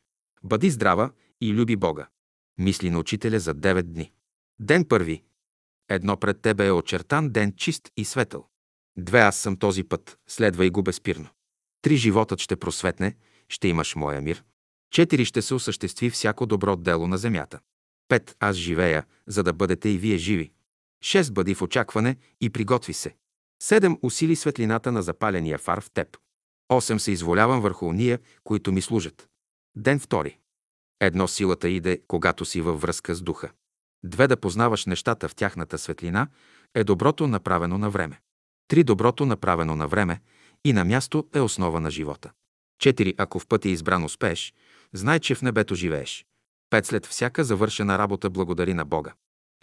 Бъди 0.45 0.71
здрава 0.71 1.11
и 1.41 1.53
люби 1.53 1.77
Бога. 1.77 2.09
Мисли 2.59 2.91
на 2.91 2.99
учителя 2.99 3.41
за 3.41 3.55
9 3.55 3.83
дни. 3.83 4.13
Ден 4.61 4.85
първи. 4.85 5.23
Едно 5.89 6.17
пред 6.17 6.41
тебе 6.41 6.67
е 6.67 6.73
очертан 6.73 7.31
ден 7.31 7.53
чист 7.57 7.91
и 7.97 8.05
светъл. 8.05 8.49
Две 8.99 9.21
аз 9.21 9.37
съм 9.37 9.57
този 9.57 9.85
път, 9.85 10.19
следвай 10.29 10.71
го 10.71 10.83
безпирно. 10.83 11.29
Три 11.83 11.97
животът 11.97 12.41
ще 12.41 12.57
просветне, 12.57 13.17
ще 13.49 13.69
имаш 13.69 13.95
моя 13.95 14.21
мир. 14.21 14.45
Четири 14.93 15.25
ще 15.25 15.43
се 15.43 15.55
осъществи 15.55 16.11
всяко 16.11 16.47
добро 16.47 16.77
дело 16.77 17.07
на 17.07 17.19
земята. 17.19 17.61
Пет 18.09 18.37
аз 18.41 18.57
живея, 18.57 19.05
за 19.27 19.43
да 19.43 19.53
бъдете 19.53 19.89
и 19.89 19.99
вие 19.99 20.17
живи. 20.17 20.53
Шест 21.05 21.35
бъди 21.35 21.55
в 21.55 21.63
очакване 21.63 22.17
и 22.41 22.51
приготви 22.51 22.93
се. 22.93 23.15
Седем 23.63 23.99
усили 24.03 24.37
светлината 24.37 24.93
на 24.93 25.03
запаления 25.03 25.59
фар 25.59 25.81
в 25.81 25.91
теб. 25.91 26.17
Осем 26.69 27.01
се 27.01 27.13
изволявам 27.13 27.61
върху 27.61 27.87
уния, 27.87 28.19
които 28.45 28.73
ми 28.73 28.83
служат. 28.83 29.29
Ден 29.77 30.01
втори. 30.01 30.39
Едно 31.01 31.29
силата 31.29 31.69
иде, 31.69 32.01
когато 32.09 32.45
си 32.45 32.61
във 32.61 32.81
връзка 32.81 33.15
с 33.15 33.23
духа. 33.23 33.51
Две 34.05 34.27
да 34.27 34.37
познаваш 34.37 34.87
нещата 34.87 35.29
в 35.29 35.35
тяхната 35.35 35.79
светлина 35.79 36.29
е 36.75 36.85
доброто 36.85 37.27
направено 37.27 37.79
на 37.79 37.91
време. 37.91 38.21
Три 38.69 38.85
доброто 38.85 39.27
направено 39.27 39.77
на 39.77 39.89
време 39.89 40.21
и 40.65 40.73
на 40.73 40.85
място 40.85 41.29
е 41.35 41.41
основа 41.41 41.81
на 41.81 41.91
живота. 41.91 42.31
Четири 42.79 43.15
ако 43.19 43.39
в 43.39 43.47
пътя 43.47 43.69
избран 43.69 44.05
успееш, 44.05 44.55
знай, 44.95 45.21
че 45.21 45.35
в 45.35 45.43
небето 45.43 45.75
живееш. 45.75 46.27
Пет 46.71 46.87
след 46.87 47.07
всяка 47.07 47.45
завършена 47.45 47.99
работа 47.99 48.31
благодари 48.31 48.75
на 48.75 48.85
Бога. 48.85 49.13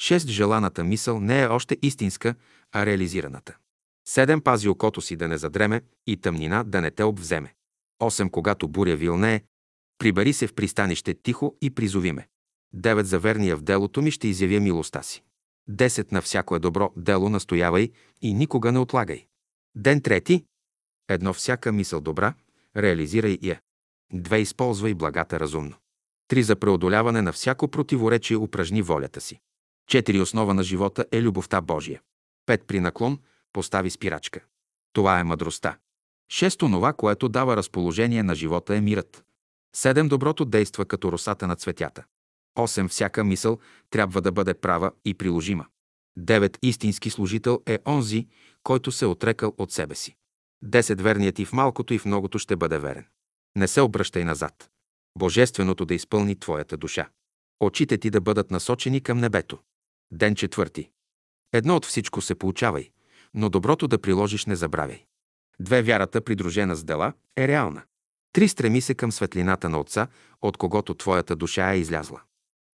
Шест 0.01 0.27
желаната 0.27 0.83
мисъл 0.83 1.19
не 1.19 1.41
е 1.41 1.47
още 1.47 1.77
истинска, 1.81 2.35
а 2.71 2.85
реализираната. 2.85 3.57
Седем 4.07 4.41
пази 4.41 4.69
окото 4.69 5.01
си 5.01 5.15
да 5.15 5.27
не 5.27 5.37
задреме 5.37 5.81
и 6.07 6.17
тъмнина 6.17 6.63
да 6.63 6.81
не 6.81 6.91
те 6.91 7.03
обвземе. 7.03 7.53
Осем 7.99 8.29
когато 8.29 8.67
буря 8.67 8.95
вилнее, 8.95 9.41
прибери 9.97 10.33
се 10.33 10.47
в 10.47 10.53
пристанище 10.53 11.13
тихо 11.13 11.57
и 11.61 11.69
призови 11.69 12.11
ме. 12.11 12.27
Девет 12.73 13.07
за 13.07 13.19
верния 13.19 13.57
в 13.57 13.61
делото 13.61 14.01
ми 14.01 14.11
ще 14.11 14.27
изявя 14.27 14.59
милостта 14.59 15.03
си. 15.03 15.23
Десет 15.67 16.11
на 16.11 16.21
всяко 16.21 16.55
е 16.55 16.59
добро 16.59 16.93
дело 16.97 17.29
настоявай 17.29 17.91
и 18.21 18.33
никога 18.33 18.71
не 18.71 18.79
отлагай. 18.79 19.25
Ден 19.75 20.01
трети. 20.01 20.45
Едно 21.09 21.33
всяка 21.33 21.71
мисъл 21.71 22.01
добра, 22.01 22.33
реализирай 22.77 23.37
я. 23.41 23.59
Две 24.13 24.39
използвай 24.39 24.93
благата 24.93 25.39
разумно. 25.39 25.75
Три 26.27 26.43
за 26.43 26.55
преодоляване 26.55 27.21
на 27.21 27.33
всяко 27.33 27.67
противоречие 27.67 28.37
упражни 28.37 28.81
волята 28.81 29.21
си. 29.21 29.39
Четири 29.87 30.21
основа 30.21 30.53
на 30.53 30.63
живота 30.63 31.05
е 31.11 31.21
любовта 31.21 31.61
Божия. 31.61 32.01
Пет 32.45 32.67
при 32.67 32.79
наклон 32.79 33.19
постави 33.53 33.89
спирачка. 33.89 34.39
Това 34.93 35.19
е 35.19 35.23
мъдростта. 35.23 35.77
Шесто 36.31 36.69
това, 36.69 36.93
което 36.93 37.29
дава 37.29 37.57
разположение 37.57 38.23
на 38.23 38.35
живота 38.35 38.75
е 38.75 38.81
мирът. 38.81 39.23
Седем 39.75 40.07
доброто 40.07 40.45
действа 40.45 40.85
като 40.85 41.11
росата 41.11 41.47
на 41.47 41.55
цветята. 41.55 42.03
Осем 42.55 42.87
всяка 42.87 43.23
мисъл 43.23 43.59
трябва 43.89 44.21
да 44.21 44.31
бъде 44.31 44.53
права 44.53 44.91
и 45.05 45.13
приложима. 45.13 45.65
Девет 46.17 46.57
истински 46.61 47.09
служител 47.09 47.61
е 47.65 47.79
онзи, 47.87 48.27
който 48.63 48.91
се 48.91 49.05
отрекал 49.05 49.53
от 49.57 49.71
себе 49.71 49.95
си. 49.95 50.15
Десет 50.61 51.01
верният 51.01 51.39
и 51.39 51.45
в 51.45 51.53
малкото 51.53 51.93
и 51.93 51.99
в 51.99 52.05
многото 52.05 52.39
ще 52.39 52.55
бъде 52.55 52.79
верен. 52.79 53.05
Не 53.55 53.67
се 53.67 53.81
обръщай 53.81 54.23
назад. 54.23 54.69
Божественото 55.17 55.85
да 55.85 55.93
изпълни 55.93 56.39
твоята 56.39 56.77
душа. 56.77 57.09
Очите 57.59 57.97
ти 57.97 58.09
да 58.09 58.21
бъдат 58.21 58.51
насочени 58.51 59.01
към 59.01 59.19
небето. 59.19 59.59
Ден 60.11 60.35
четвърти. 60.35 60.89
Едно 61.53 61.75
от 61.75 61.85
всичко 61.85 62.21
се 62.21 62.35
получавай, 62.35 62.91
но 63.33 63.49
доброто 63.49 63.87
да 63.87 64.01
приложиш 64.01 64.45
не 64.45 64.55
забравяй. 64.55 65.05
Две 65.59 65.81
вярата, 65.81 66.21
придружена 66.21 66.75
с 66.75 66.83
дела, 66.83 67.13
е 67.37 67.47
реална. 67.47 67.83
Три 68.33 68.47
стреми 68.47 68.81
се 68.81 68.93
към 68.93 69.11
светлината 69.11 69.69
на 69.69 69.79
Отца, 69.79 70.07
от 70.41 70.57
когото 70.57 70.93
твоята 70.93 71.35
душа 71.35 71.73
е 71.73 71.79
излязла. 71.79 72.21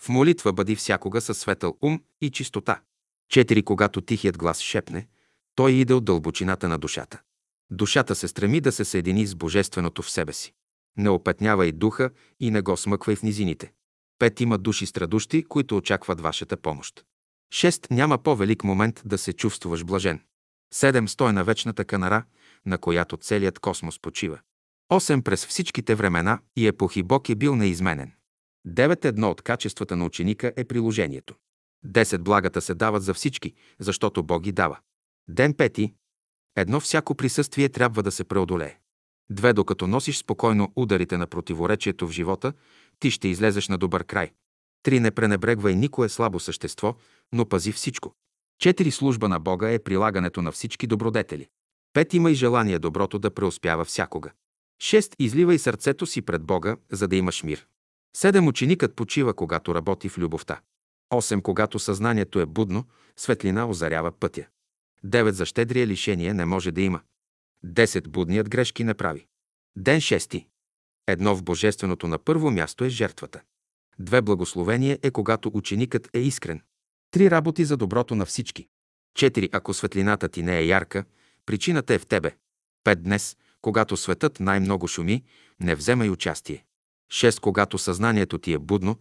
В 0.01 0.09
молитва 0.09 0.53
бъди 0.53 0.76
всякога 0.76 1.21
със 1.21 1.38
светъл 1.38 1.78
ум 1.82 2.03
и 2.21 2.32
чистота. 2.32 2.82
Четири, 3.30 3.63
когато 3.63 4.01
тихият 4.01 4.38
глас 4.38 4.59
шепне, 4.59 5.07
той 5.55 5.71
иде 5.71 5.93
от 5.93 6.05
дълбочината 6.05 6.67
на 6.67 6.78
душата. 6.78 7.21
Душата 7.71 8.15
се 8.15 8.28
стреми 8.28 8.61
да 8.61 8.71
се 8.71 8.86
съедини 8.86 9.26
с 9.26 9.36
Божественото 9.36 10.01
в 10.01 10.11
себе 10.11 10.34
си. 10.34 10.53
Не 10.97 11.09
опетнявай 11.09 11.71
духа 11.71 12.09
и 12.39 12.51
не 12.51 12.61
го 12.61 12.77
смъквай 12.77 13.15
в 13.15 13.23
низините. 13.23 13.71
Пет 14.19 14.41
има 14.41 14.57
души 14.57 14.85
страдущи, 14.85 15.43
които 15.43 15.77
очакват 15.77 16.21
вашата 16.21 16.57
помощ. 16.57 17.05
Шест 17.53 17.87
няма 17.91 18.17
по-велик 18.17 18.63
момент 18.63 19.01
да 19.05 19.17
се 19.17 19.33
чувстваш 19.33 19.83
блажен. 19.83 20.21
Седем 20.73 21.07
стой 21.07 21.33
на 21.33 21.43
вечната 21.43 21.85
канара, 21.85 22.23
на 22.65 22.77
която 22.77 23.17
целият 23.17 23.59
космос 23.59 23.99
почива. 23.99 24.39
Осем 24.89 25.21
през 25.21 25.45
всичките 25.45 25.95
времена 25.95 26.39
и 26.55 26.67
епохи 26.67 27.03
Бог 27.03 27.29
е 27.29 27.35
бил 27.35 27.55
неизменен. 27.55 28.11
Девет 28.65 29.05
едно 29.05 29.29
от 29.29 29.41
качествата 29.41 29.95
на 29.95 30.05
ученика 30.05 30.53
е 30.57 30.65
приложението. 30.65 31.35
Десет 31.83 32.23
благата 32.23 32.61
се 32.61 32.73
дават 32.73 33.03
за 33.03 33.13
всички, 33.13 33.53
защото 33.79 34.23
Бог 34.23 34.43
ги 34.43 34.51
дава. 34.51 34.79
Ден 35.27 35.53
пети. 35.53 35.93
Едно 36.55 36.79
всяко 36.79 37.15
присъствие 37.15 37.69
трябва 37.69 38.03
да 38.03 38.11
се 38.11 38.23
преодолее. 38.23 38.77
Две, 39.30 39.53
докато 39.53 39.88
носиш 39.88 40.17
спокойно 40.17 40.71
ударите 40.76 41.17
на 41.17 41.28
противоречието 41.28 42.07
в 42.07 42.11
живота, 42.11 42.53
ти 42.99 43.11
ще 43.11 43.28
излезеш 43.28 43.67
на 43.67 43.78
добър 43.78 44.03
край. 44.03 44.32
Три, 44.84 44.99
не 44.99 45.11
пренебрегвай 45.11 45.76
никое 45.76 46.09
слабо 46.09 46.39
същество, 46.39 46.95
но 47.34 47.45
пази 47.45 47.71
всичко. 47.71 48.13
Четири, 48.59 48.91
служба 48.91 49.30
на 49.30 49.39
Бога 49.39 49.71
е 49.71 49.80
прилагането 49.80 50.41
на 50.41 50.51
всички 50.51 50.88
добродетели. 50.88 51.47
Пет, 51.93 52.13
има 52.13 52.32
и 52.32 52.36
желание 52.36 52.80
доброто 52.80 53.19
да 53.19 53.32
преуспява 53.32 53.86
всякога. 53.86 54.32
Шест, 54.80 55.15
изливай 55.19 55.59
сърцето 55.59 56.05
си 56.05 56.21
пред 56.21 56.43
Бога, 56.43 56.78
за 56.91 57.07
да 57.07 57.15
имаш 57.15 57.43
мир. 57.43 57.65
Седем, 58.15 58.47
ученикът 58.47 58.95
почива, 58.95 59.34
когато 59.34 59.76
работи 59.76 60.09
в 60.09 60.17
любовта. 60.17 60.61
Осем, 61.13 61.41
когато 61.41 61.80
съзнанието 61.80 62.39
е 62.39 62.45
будно, 62.45 62.86
светлина 63.17 63.69
озарява 63.69 64.11
пътя. 64.11 64.45
Девет, 65.03 65.36
за 65.36 65.45
щедрия 65.45 65.88
лишение 65.88 66.34
не 66.34 66.45
може 66.45 66.71
да 66.71 66.82
има. 66.82 67.01
Десет, 67.68 68.09
будният 68.09 68.49
грешки 68.49 68.84
не 68.84 68.93
прави. 68.93 69.26
Ден 69.76 70.01
шести. 70.01 70.47
Едно 71.07 71.36
в 71.36 71.43
божественото 71.43 72.07
на 72.07 72.18
първо 72.18 72.51
място 72.51 72.84
е 72.84 72.89
жертвата. 72.89 73.41
Две 73.99 74.22
благословение 74.22 74.99
е 75.03 75.11
когато 75.11 75.51
ученикът 75.53 76.09
е 76.13 76.20
искрен. 76.20 76.61
Три 77.11 77.32
работи 77.32 77.66
за 77.66 77.78
доброто 77.78 78.16
на 78.16 78.26
всички. 78.26 78.68
Четири, 79.16 79.49
ако 79.51 79.74
светлината 79.74 80.30
ти 80.30 80.43
не 80.43 80.57
е 80.57 80.66
ярка, 80.66 81.05
причината 81.45 81.93
е 81.93 81.99
в 81.99 82.05
тебе. 82.05 82.36
Пет 82.84 83.03
днес, 83.03 83.38
когато 83.61 83.97
светът 83.97 84.39
най-много 84.39 84.88
шуми, 84.88 85.24
не 85.59 85.76
вземай 85.76 86.09
участие. 86.09 86.66
Шест, 87.11 87.39
когато 87.39 87.78
съзнанието 87.78 88.38
ти 88.38 88.53
е 88.53 88.59
будно, 88.59 88.99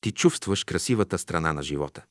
ти 0.00 0.12
чувстваш 0.12 0.64
красивата 0.64 1.18
страна 1.18 1.52
на 1.52 1.62
живота. 1.62 2.04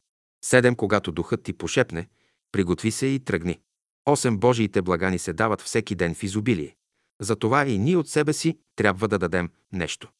Седем, 0.43 0.75
когато 0.75 1.11
духът 1.11 1.43
ти 1.43 1.53
пошепне, 1.53 2.07
приготви 2.51 2.91
се 2.91 3.05
и 3.05 3.19
тръгни. 3.19 3.59
Осем 4.05 4.37
Божиите 4.37 4.81
блага 4.81 5.09
ни 5.09 5.19
се 5.19 5.33
дават 5.33 5.61
всеки 5.61 5.95
ден 5.95 6.15
в 6.15 6.23
изобилие. 6.23 6.75
Затова 7.21 7.67
и 7.67 7.77
ние 7.77 7.97
от 7.97 8.09
себе 8.09 8.33
си 8.33 8.57
трябва 8.75 9.07
да 9.07 9.19
дадем 9.19 9.49
нещо. 9.71 10.11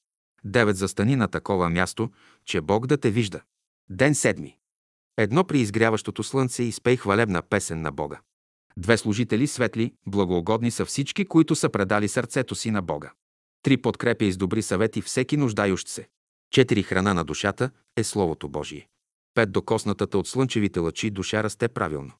Девет 0.44 0.78
Застани 0.78 1.16
на 1.16 1.28
такова 1.28 1.70
място, 1.70 2.10
че 2.46 2.62
Бог 2.62 2.88
да 2.88 2.98
те 2.98 3.12
вижда. 3.12 3.42
Ден 3.90 4.16
седми. 4.16 4.58
Едно 5.18 5.44
при 5.44 5.60
изгряващото 5.60 6.24
слънце 6.24 6.64
изпей 6.64 6.98
хвалебна 6.98 7.42
песен 7.42 7.82
на 7.82 7.92
Бога. 7.92 8.20
Две 8.78 8.98
служители 8.98 9.48
светли, 9.48 9.94
благоугодни 10.08 10.72
са 10.72 10.86
всички, 10.86 11.26
които 11.26 11.56
са 11.56 11.70
предали 11.70 12.08
сърцето 12.08 12.56
си 12.56 12.72
на 12.72 12.82
Бога. 12.82 13.12
Три 13.62 13.78
подкрепя 13.78 14.26
и 14.26 14.32
с 14.32 14.38
добри 14.38 14.62
съвети 14.62 15.02
всеки 15.02 15.38
нуждающ 15.38 15.88
се. 15.88 16.08
Четири 16.52 16.84
храна 16.84 17.14
на 17.14 17.24
душата 17.24 17.70
е 17.98 18.04
Словото 18.04 18.50
Божие. 18.50 18.88
Пет 19.34 19.52
докоснатата 19.52 20.18
от 20.18 20.28
слънчевите 20.28 20.80
лъчи 20.80 21.10
душа 21.10 21.44
расте 21.44 21.68
правилно. 21.68 22.12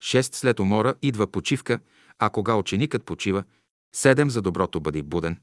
Шест 0.00 0.34
след 0.34 0.60
умора 0.60 0.94
идва 1.02 1.26
почивка, 1.26 1.80
а 2.18 2.30
кога 2.30 2.56
ученикът 2.56 3.04
почива, 3.04 3.44
седем 3.94 4.30
за 4.30 4.42
доброто 4.42 4.80
бъди 4.80 5.02
буден, 5.02 5.40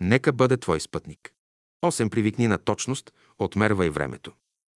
нека 0.00 0.32
бъде 0.32 0.56
твой 0.56 0.80
спътник. 0.80 1.32
Осем 1.82 2.10
привикни 2.10 2.48
на 2.48 2.58
точност, 2.58 3.12
отмервай 3.38 3.90
времето. 3.90 4.32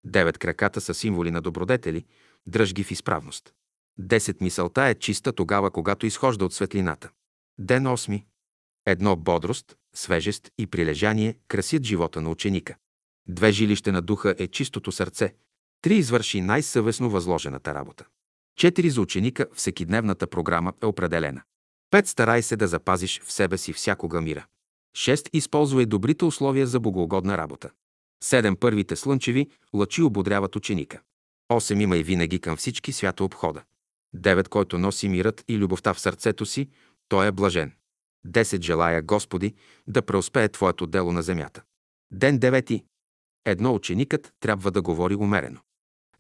Девет 0.04 0.38
краката 0.38 0.80
са 0.80 0.94
символи 0.94 1.30
на 1.30 1.40
добродетели, 1.40 2.04
дръж 2.46 2.74
ги 2.74 2.84
в 2.84 2.90
изправност. 2.90 3.52
Десет 3.98 4.40
мисълта 4.40 4.82
е 4.82 4.94
чиста 4.94 5.32
тогава, 5.32 5.70
когато 5.70 6.06
изхожда 6.06 6.44
от 6.44 6.54
светлината. 6.54 7.10
Ден 7.58 7.86
осми. 7.86 8.26
Едно 8.86 9.16
бодрост, 9.16 9.76
свежест 9.94 10.50
и 10.58 10.66
прилежание 10.66 11.38
красят 11.48 11.84
живота 11.84 12.20
на 12.20 12.30
ученика. 12.30 12.76
Две 13.28 13.52
жилище 13.52 13.92
на 13.92 14.02
духа 14.02 14.34
е 14.38 14.46
чистото 14.46 14.92
сърце. 14.92 15.34
Три 15.82 15.94
извърши 15.94 16.40
най-съвестно 16.40 17.10
възложената 17.10 17.74
работа. 17.74 18.06
Четири 18.57 18.90
за 18.90 19.00
ученика 19.00 19.46
всекидневната 19.55 20.26
програма 20.26 20.72
е 20.82 20.86
определена. 20.86 21.42
Пет 21.90 22.07
старай 22.07 22.42
се 22.42 22.57
да 22.57 22.68
запазиш 22.68 23.20
в 23.22 23.32
себе 23.32 23.59
си 23.59 23.72
всякога 23.72 24.20
мира. 24.20 24.46
Шест 24.96 25.28
използвай 25.32 25.86
добрите 25.86 26.24
условия 26.24 26.66
за 26.66 26.80
богоугодна 26.80 27.38
работа. 27.38 27.70
Седем 28.24 28.57
първите 28.57 28.96
слънчеви 28.96 29.50
лъчи 29.74 30.03
ободряват 30.03 30.57
ученика. 30.57 31.00
Осем 31.48 31.80
има 31.80 31.96
и 31.96 32.03
винаги 32.03 32.38
към 32.38 32.57
всички 32.57 32.92
свято 32.92 33.24
обхода. 33.24 33.62
Девет, 34.14 34.48
който 34.48 34.78
носи 34.78 35.09
мирът 35.09 35.44
и 35.48 35.59
любовта 35.59 35.94
в 35.94 36.00
сърцето 36.00 36.46
си, 36.46 36.68
той 37.09 37.26
е 37.26 37.32
блажен. 37.32 37.72
Десет 38.24 38.62
желая, 38.62 39.03
Господи, 39.03 39.55
да 39.86 40.03
преуспее 40.03 40.48
Твоето 40.48 40.86
дело 40.86 41.12
на 41.12 41.22
земята. 41.22 41.62
Ден 42.12 42.38
девети. 42.38 42.84
Едно 43.44 43.74
ученикът 43.74 44.32
трябва 44.40 44.70
да 44.70 44.82
говори 44.82 45.14
умерено. 45.14 45.61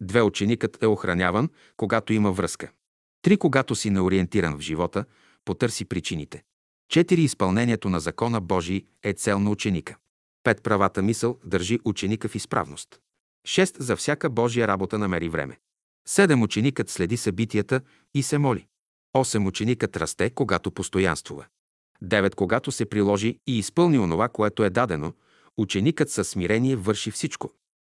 Две 0.02 0.22
ученикът 0.22 0.82
е 0.82 0.86
охраняван, 0.86 1.48
когато 1.76 2.12
има 2.12 2.32
връзка. 2.32 2.70
Три, 3.22 3.36
когато 3.36 3.74
си 3.74 3.90
неориентиран 3.90 4.58
в 4.58 4.60
живота, 4.60 5.04
потърси 5.44 5.84
причините. 5.84 6.42
Четири, 6.88 7.22
изпълнението 7.22 7.88
на 7.88 8.00
закона 8.00 8.40
Божий 8.40 8.86
е 9.02 9.12
цел 9.12 9.38
на 9.38 9.50
ученика. 9.50 9.96
Пет, 10.42 10.62
правата 10.62 11.02
мисъл 11.02 11.38
държи 11.44 11.78
ученика 11.84 12.28
в 12.28 12.34
изправност. 12.34 13.00
Шест, 13.46 13.76
за 13.78 13.96
всяка 13.96 14.30
Божия 14.30 14.68
работа 14.68 14.98
намери 14.98 15.28
време. 15.28 15.58
Седем, 16.08 16.42
ученикът 16.42 16.90
следи 16.90 17.16
събитията 17.16 17.80
и 18.14 18.22
се 18.22 18.38
моли. 18.38 18.66
Осем, 19.14 19.46
ученикът 19.46 19.96
расте, 19.96 20.30
когато 20.30 20.70
постоянствува. 20.70 21.46
Девет, 22.02 22.34
когато 22.34 22.72
се 22.72 22.86
приложи 22.86 23.38
и 23.46 23.58
изпълни 23.58 23.98
онова, 23.98 24.28
което 24.28 24.64
е 24.64 24.70
дадено, 24.70 25.12
ученикът 25.56 26.10
със 26.10 26.28
смирение 26.28 26.76
върши 26.76 27.10
всичко. 27.10 27.52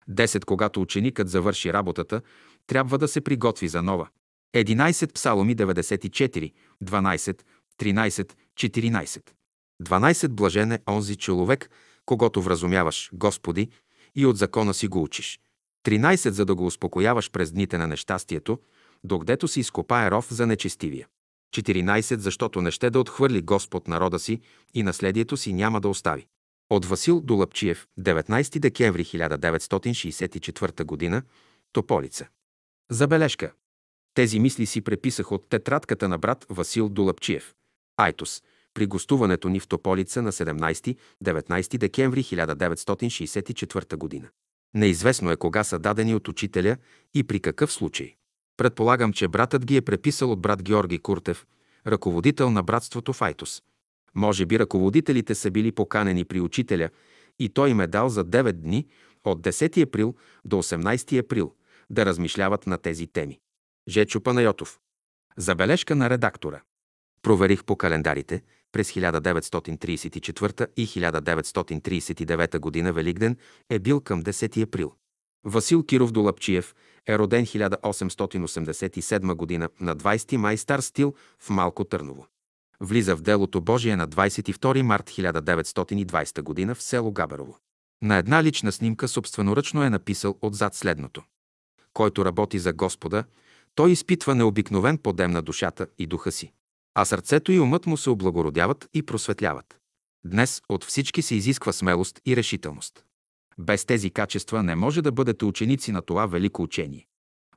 10. 0.10 0.46
Когато 0.46 0.82
ученикът 0.82 1.30
завърши 1.30 1.74
работата, 1.74 2.22
трябва 2.68 2.98
да 2.98 3.08
се 3.08 3.22
приготви 3.22 3.68
за 3.68 3.82
нова. 3.82 4.08
11. 4.56 5.14
Псаломи 5.14 5.56
94, 5.56 6.54
12, 6.84 7.42
13, 7.80 8.34
14. 8.56 9.22
12. 9.84 10.28
Блажен 10.28 10.72
е 10.72 10.80
онзи 10.90 11.16
човек, 11.16 11.70
когато 12.06 12.42
вразумяваш, 12.42 13.10
Господи, 13.14 13.70
и 14.16 14.26
от 14.26 14.38
закона 14.38 14.74
си 14.74 14.88
го 14.88 15.04
учиш. 15.04 15.40
13. 15.86 16.30
За 16.30 16.46
да 16.46 16.56
го 16.56 16.66
успокояваш 16.66 17.32
през 17.32 17.52
дните 17.52 17.78
на 17.78 17.88
нещастието, 17.88 18.60
докъдето 19.04 19.48
си 19.48 19.60
изкопае 19.60 20.12
ров 20.12 20.34
за 20.34 20.48
нечестивия. 20.48 21.08
14. 21.56 22.18
Защото 22.18 22.62
не 22.62 22.72
ще 22.72 22.90
да 22.90 23.00
отхвърли 23.00 23.42
Господ 23.42 23.88
народа 23.88 24.20
си 24.20 24.42
и 24.74 24.84
наследието 24.84 25.38
си 25.38 25.54
няма 25.54 25.82
да 25.82 25.90
остави. 25.90 26.28
От 26.70 26.86
Васил 26.86 27.22
Долъпчиев, 27.22 27.88
19 28.00 28.60
декември 28.60 29.06
1964 29.06 31.12
г. 31.12 31.22
Тополица. 31.72 32.28
Забележка. 32.92 33.54
Тези 34.14 34.40
мисли 34.40 34.66
си 34.66 34.82
преписах 34.82 35.32
от 35.32 35.50
тетрадката 35.50 36.10
на 36.10 36.18
брат 36.18 36.46
Васил 36.50 36.90
Долъпчиев. 36.90 37.54
Айтос. 37.98 38.44
При 38.74 38.86
гостуването 38.86 39.50
ни 39.50 39.60
в 39.60 39.68
Тополица 39.68 40.22
на 40.22 40.32
17-19 40.32 41.78
декември 41.78 42.24
1964 42.24 44.22
г. 44.22 44.30
Неизвестно 44.74 45.32
е 45.32 45.38
кога 45.38 45.64
са 45.64 45.80
дадени 45.80 46.16
от 46.16 46.28
учителя 46.28 46.78
и 47.14 47.24
при 47.24 47.40
какъв 47.40 47.72
случай. 47.72 48.16
Предполагам, 48.58 49.14
че 49.14 49.28
братът 49.28 49.66
ги 49.66 49.78
е 49.78 49.82
преписал 49.82 50.32
от 50.32 50.42
брат 50.42 50.64
Георги 50.64 51.00
Куртев, 51.00 51.46
ръководител 51.88 52.50
на 52.50 52.64
братството 52.64 53.14
в 53.14 53.22
Айтос. 53.22 53.62
Може 54.16 54.46
би 54.46 54.60
ръководителите 54.60 55.36
са 55.36 55.52
били 55.52 55.72
поканени 55.72 56.26
при 56.26 56.40
учителя 56.40 56.90
и 57.40 57.50
той 57.50 57.70
им 57.70 57.80
е 57.80 57.88
дал 57.88 58.10
за 58.10 58.26
9 58.26 58.52
дни 58.52 58.88
от 59.24 59.42
10 59.42 59.84
април 59.84 60.16
до 60.46 60.56
18 60.56 61.20
април 61.20 61.54
да 61.90 62.06
размишляват 62.06 62.68
на 62.68 62.78
тези 62.78 63.08
теми. 63.08 63.40
Жечо 63.88 64.22
Панайотов. 64.22 64.80
Забележка 65.38 65.96
на 65.96 66.10
редактора. 66.10 66.62
Проверих 67.22 67.64
по 67.64 67.76
календарите. 67.76 68.42
През 68.72 68.92
1934 68.92 70.68
и 70.78 70.88
1939 70.88 72.60
година 72.60 72.94
Великден 72.94 73.38
е 73.70 73.80
бил 73.80 74.02
към 74.02 74.24
10 74.24 74.64
април. 74.64 74.94
Васил 75.44 75.84
Киров 75.84 76.12
Долапчиев 76.12 76.76
е 77.08 77.18
роден 77.18 77.46
1887 77.46 79.34
година 79.34 79.70
на 79.80 79.96
20 79.96 80.38
май 80.38 80.58
стар 80.58 80.80
стил 80.80 81.14
в 81.40 81.50
Малко 81.50 81.84
Търново. 81.84 82.28
Влиза 82.80 83.16
в 83.16 83.22
делото 83.22 83.62
Божие 83.62 83.96
на 83.96 84.08
22 84.08 84.82
март 84.82 85.10
1920 85.10 86.68
г. 86.68 86.76
в 86.76 86.84
село 86.84 87.12
Габерово. 87.12 87.58
На 88.02 88.18
една 88.18 88.44
лична 88.44 88.72
снимка 88.72 89.08
собственоръчно 89.08 89.84
е 89.84 89.90
написал 89.90 90.38
отзад 90.42 90.76
следното. 90.76 91.24
Който 91.94 92.26
работи 92.26 92.60
за 92.60 92.74
Господа, 92.74 93.24
той 93.76 93.92
изпитва 93.92 94.36
необикновен 94.36 94.98
подем 94.98 95.32
на 95.32 95.42
душата 95.42 95.88
и 95.98 96.08
духа 96.08 96.32
си, 96.32 96.52
а 96.96 97.06
сърцето 97.06 97.52
и 97.52 97.60
умът 97.60 97.86
му 97.86 97.98
се 97.98 98.10
облагородяват 98.10 98.90
и 98.94 99.04
просветляват. 99.04 99.80
Днес 100.26 100.62
от 100.70 100.84
всички 100.84 101.22
се 101.22 101.36
изисква 101.36 101.72
смелост 101.72 102.22
и 102.26 102.36
решителност. 102.36 103.06
Без 103.58 103.86
тези 103.86 104.10
качества 104.10 104.64
не 104.64 104.76
може 104.76 105.02
да 105.02 105.12
бъдете 105.12 105.46
ученици 105.46 105.92
на 105.92 106.02
това 106.02 106.26
велико 106.26 106.62
учение. 106.62 107.08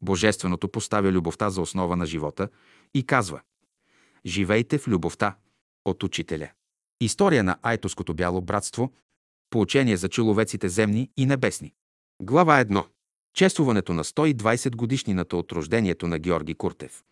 Божественото 0.03 0.69
поставя 0.69 1.13
любовта 1.13 1.51
за 1.51 1.61
основа 1.61 1.97
на 1.97 2.07
живота 2.07 2.49
и 2.95 3.07
казва 3.07 3.41
Живейте 4.27 4.79
в 4.79 4.89
любовта. 4.89 5.37
От 5.85 6.03
учителя. 6.03 6.51
История 7.01 7.45
на 7.45 7.57
Айтоското 7.63 8.15
бяло 8.15 8.41
братство. 8.41 8.93
Поучение 9.51 9.97
за 9.97 10.09
човеците 10.09 10.69
земни 10.69 11.11
и 11.17 11.27
небесни. 11.27 11.73
Глава 12.23 12.65
1. 12.65 12.87
Чествуването 13.35 13.95
на 13.95 14.05
120 14.05 14.77
годишнината 14.77 15.37
от 15.37 15.53
рождението 15.53 16.07
на 16.07 16.19
Георги 16.19 16.55
Куртев. 16.55 17.03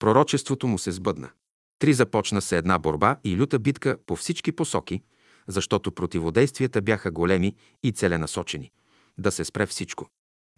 Пророчеството 0.04 0.66
му 0.66 0.78
се 0.78 0.92
сбъдна. 0.92 1.30
Три 1.78 1.94
започна 1.94 2.42
се 2.42 2.56
една 2.56 2.78
борба 2.78 3.16
и 3.24 3.36
люта 3.36 3.58
битка 3.58 3.98
по 4.06 4.16
всички 4.16 4.52
посоки, 4.52 5.02
защото 5.46 5.92
противодействията 5.92 6.82
бяха 6.82 7.10
големи 7.10 7.56
и 7.82 7.92
целенасочени. 7.92 8.70
Да 9.18 9.32
се 9.32 9.44
спре 9.44 9.66
всичко. 9.66 10.08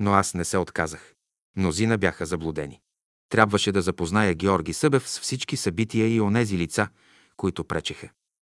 Но 0.00 0.12
аз 0.12 0.34
не 0.34 0.44
се 0.44 0.58
отказах. 0.58 1.14
Мнозина 1.56 1.98
бяха 1.98 2.26
заблудени. 2.26 2.80
Трябваше 3.28 3.72
да 3.72 3.82
запозная 3.82 4.34
Георги 4.34 4.72
Събев 4.72 5.08
с 5.08 5.20
всички 5.20 5.56
събития 5.56 6.14
и 6.14 6.20
онези 6.20 6.58
лица, 6.58 6.88
които 7.36 7.64
пречеха. 7.64 8.08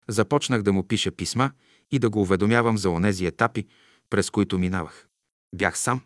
Започнах 0.08 0.62
да 0.62 0.74
му 0.74 0.88
пиша 0.88 1.12
писма 1.12 1.52
и 1.92 2.00
да 2.00 2.10
го 2.10 2.22
уведомявам 2.22 2.78
за 2.78 2.90
онези 2.90 3.26
етапи, 3.26 3.68
през 4.10 4.30
които 4.30 4.60
минавах. 4.60 5.08
Бях 5.56 5.78
сам. 5.78 6.02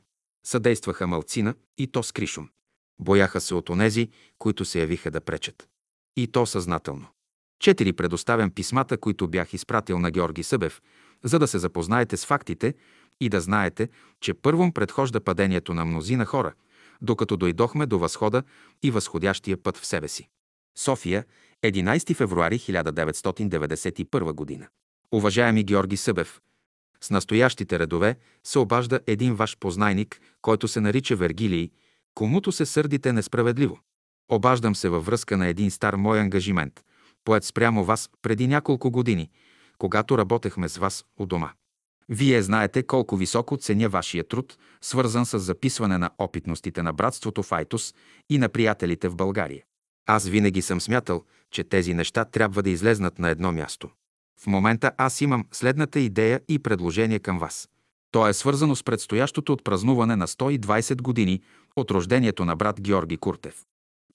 Съдействаха 0.45 1.07
малцина 1.07 1.55
и 1.77 1.87
то 1.87 2.03
с 2.03 2.11
кришум. 2.11 2.49
Бояха 3.01 3.41
се 3.41 3.55
от 3.55 3.69
онези, 3.69 4.09
които 4.39 4.65
се 4.65 4.79
явиха 4.79 5.11
да 5.11 5.21
пречат. 5.21 5.67
И 6.15 6.27
то 6.27 6.45
съзнателно. 6.45 7.07
Четири 7.59 7.93
предоставям 7.93 8.51
писмата, 8.51 8.97
които 8.97 9.27
бях 9.27 9.53
изпратил 9.53 9.99
на 9.99 10.11
Георги 10.11 10.43
Събев, 10.43 10.81
за 11.23 11.39
да 11.39 11.47
се 11.47 11.59
запознаете 11.59 12.17
с 12.17 12.25
фактите 12.25 12.73
и 13.19 13.29
да 13.29 13.41
знаете, 13.41 13.89
че 14.21 14.33
първом 14.33 14.73
предхожда 14.73 15.19
падението 15.19 15.73
на 15.73 15.85
мнозина 15.85 16.25
хора, 16.25 16.53
докато 17.01 17.37
дойдохме 17.37 17.85
до 17.85 17.99
възхода 17.99 18.43
и 18.83 18.91
възходящия 18.91 19.57
път 19.57 19.77
в 19.77 19.85
себе 19.85 20.07
си. 20.07 20.29
София, 20.77 21.25
11 21.63 22.15
февруари 22.15 22.59
1991 22.59 24.33
година. 24.33 24.67
Уважаеми 25.11 25.63
Георги 25.63 25.97
Събев, 25.97 26.41
с 27.01 27.09
настоящите 27.09 27.79
редове 27.79 28.15
се 28.43 28.59
обажда 28.59 28.99
един 29.07 29.35
ваш 29.35 29.57
познайник, 29.57 30.21
който 30.41 30.67
се 30.67 30.81
нарича 30.81 31.15
Вергилий, 31.15 31.71
комуто 32.15 32.51
се 32.51 32.65
сърдите 32.65 33.13
несправедливо. 33.13 33.79
Обаждам 34.31 34.75
се 34.75 34.89
във 34.89 35.05
връзка 35.05 35.37
на 35.37 35.47
един 35.47 35.71
стар 35.71 35.93
мой 35.93 36.19
ангажимент, 36.19 36.81
поет 37.25 37.43
спрямо 37.43 37.85
вас 37.85 38.09
преди 38.21 38.47
няколко 38.47 38.91
години, 38.91 39.29
когато 39.77 40.17
работехме 40.17 40.69
с 40.69 40.77
вас 40.77 41.05
у 41.19 41.25
дома. 41.25 41.51
Вие 42.09 42.41
знаете 42.41 42.83
колко 42.83 43.17
високо 43.17 43.57
ценя 43.57 43.89
вашия 43.89 44.27
труд, 44.27 44.57
свързан 44.81 45.25
с 45.25 45.39
записване 45.39 45.97
на 45.97 46.09
опитностите 46.17 46.83
на 46.83 46.93
братството 46.93 47.43
в 47.43 47.51
Айтос 47.51 47.93
и 48.29 48.37
на 48.37 48.49
приятелите 48.49 49.09
в 49.09 49.15
България. 49.15 49.63
Аз 50.05 50.27
винаги 50.27 50.61
съм 50.61 50.81
смятал, 50.81 51.23
че 51.51 51.63
тези 51.63 51.93
неща 51.93 52.25
трябва 52.25 52.63
да 52.63 52.69
излезнат 52.69 53.19
на 53.19 53.29
едно 53.29 53.51
място. 53.51 53.89
В 54.41 54.47
момента 54.47 54.91
аз 54.97 55.21
имам 55.21 55.45
следната 55.51 55.99
идея 55.99 56.41
и 56.47 56.59
предложение 56.59 57.19
към 57.19 57.39
вас. 57.39 57.69
То 58.11 58.27
е 58.27 58.33
свързано 58.33 58.75
с 58.75 58.83
предстоящото 58.83 59.53
отпразнуване 59.53 60.15
на 60.15 60.27
120 60.27 61.01
години 61.01 61.41
от 61.75 61.91
рождението 61.91 62.45
на 62.45 62.55
брат 62.55 62.81
Георги 62.81 63.17
Куртев. 63.17 63.65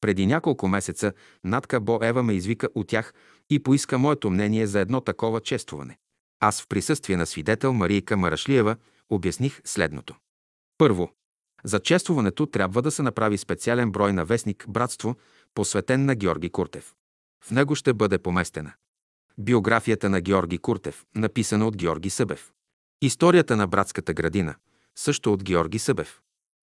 Преди 0.01 0.27
няколко 0.27 0.69
месеца 0.69 1.13
Натка 1.45 1.81
Боева 1.81 2.23
ме 2.23 2.33
извика 2.33 2.69
от 2.75 2.89
тях 2.89 3.15
и 3.51 3.63
поиска 3.63 3.99
моето 3.99 4.31
мнение 4.31 4.67
за 4.67 4.81
едно 4.81 5.01
такова 5.01 5.41
чествуване. 5.41 5.99
Аз 6.41 6.63
в 6.63 6.69
присъствие 6.69 7.17
на 7.17 7.27
свидетел 7.27 7.73
Марийка 7.73 8.17
Марашлиева 8.17 8.77
обясних 9.11 9.61
следното. 9.65 10.15
Първо, 10.79 11.11
за 11.65 11.81
чествуването 11.81 12.47
трябва 12.47 12.83
да 12.83 12.91
се 12.91 13.03
направи 13.03 13.39
специален 13.39 13.91
брой 13.91 14.13
на 14.13 14.25
вестник 14.25 14.65
«Братство», 14.69 15.17
посветен 15.55 16.05
на 16.05 16.15
Георги 16.15 16.51
Куртев. 16.51 16.95
В 17.45 17.51
него 17.51 17.75
ще 17.75 17.95
бъде 17.95 18.19
поместена 18.19 18.73
биографията 19.39 20.11
на 20.11 20.21
Георги 20.21 20.59
Куртев, 20.59 21.05
написана 21.15 21.67
от 21.67 21.77
Георги 21.77 22.11
Събев. 22.11 22.53
Историята 23.03 23.57
на 23.57 23.67
братската 23.67 24.15
градина, 24.15 24.55
също 24.99 25.33
от 25.33 25.45
Георги 25.45 25.79
Събев. 25.79 26.21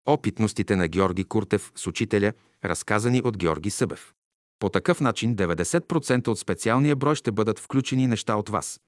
Опитностите 0.07 0.77
на 0.77 0.89
Георги 0.89 1.25
Куртев 1.25 1.73
с 1.77 1.87
учителя, 1.87 2.33
разказани 2.65 3.23
от 3.25 3.37
Георги 3.37 3.71
Събев. 3.71 4.13
По 4.59 4.69
такъв 4.69 5.01
начин 5.01 5.37
90% 5.37 6.29
от 6.29 6.39
специалния 6.39 6.97
брой 6.97 7.15
ще 7.15 7.33
бъдат 7.33 7.59
включени 7.59 8.07
неща 8.07 8.37
от 8.37 8.49
вас. 8.49 8.81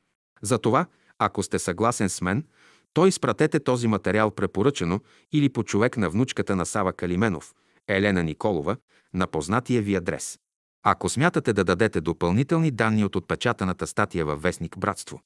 Затова, 0.43 0.87
ако 1.19 1.43
сте 1.43 1.59
съгласен 1.59 2.09
с 2.09 2.21
мен, 2.21 2.45
то 2.93 3.07
изпратете 3.07 3.61
този 3.61 3.87
материал 3.87 4.31
препоръчано 4.31 5.01
или 5.33 5.49
по 5.49 5.63
човек 5.63 5.97
на 5.97 6.11
внучката 6.11 6.57
на 6.57 6.67
Сава 6.67 6.93
Калименов, 6.93 7.55
Елена 7.89 8.23
Николова, 8.23 8.77
на 9.15 9.27
познатия 9.27 9.83
ви 9.83 9.95
адрес. 9.95 10.39
Ако 10.83 11.09
смятате 11.09 11.53
да 11.53 11.65
дадете 11.65 12.01
допълнителни 12.01 12.71
данни 12.71 13.05
от 13.05 13.17
отпечатаната 13.17 13.87
статия 13.87 14.25
във 14.25 14.43
вестник 14.43 14.79
Братство, 14.79 15.21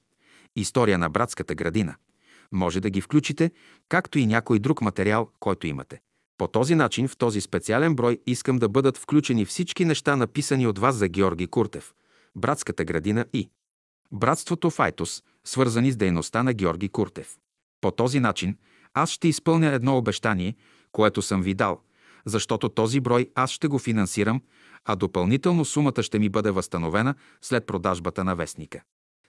История 0.55 0.97
на 0.97 1.09
братската 1.09 1.55
градина, 1.55 1.95
може 2.51 2.79
да 2.79 2.89
ги 2.89 3.01
включите, 3.01 3.51
както 3.89 4.19
и 4.19 4.25
някой 4.25 4.59
друг 4.59 4.81
материал, 4.81 5.29
който 5.39 5.67
имате. 5.67 5.99
По 6.37 6.47
този 6.47 6.75
начин 6.75 7.07
в 7.07 7.17
този 7.17 7.41
специален 7.41 7.95
брой 7.95 8.19
искам 8.27 8.59
да 8.59 8.69
бъдат 8.69 8.97
включени 8.97 9.45
всички 9.45 9.85
неща, 9.85 10.15
написани 10.15 10.67
от 10.67 10.79
вас 10.79 10.95
за 10.95 11.07
Георги 11.07 11.47
Куртев, 11.47 11.93
братската 12.35 12.85
градина 12.85 13.25
и 13.33 13.49
братството 14.11 14.69
Файтос, 14.69 15.23
свързани 15.43 15.91
с 15.91 15.97
дейността 15.97 16.43
на 16.43 16.53
Георги 16.53 16.89
Куртев. 16.89 17.37
По 17.81 17.91
този 17.91 18.19
начин 18.19 18.57
аз 18.93 19.09
ще 19.09 19.27
изпълня 19.27 19.67
едно 19.67 19.97
обещание, 19.97 20.55
което 20.91 21.21
съм 21.21 21.41
ви 21.41 21.53
дал, 21.53 21.81
защото 22.25 22.69
този 22.69 22.99
брой 22.99 23.29
аз 23.35 23.51
ще 23.51 23.67
го 23.67 23.79
финансирам, 23.79 24.41
а 24.85 24.95
допълнително 24.95 25.65
сумата 25.65 26.03
ще 26.03 26.19
ми 26.19 26.29
бъде 26.29 26.51
възстановена 26.51 27.15
след 27.41 27.65
продажбата 27.65 28.23
на 28.23 28.35
вестника. 28.35 28.81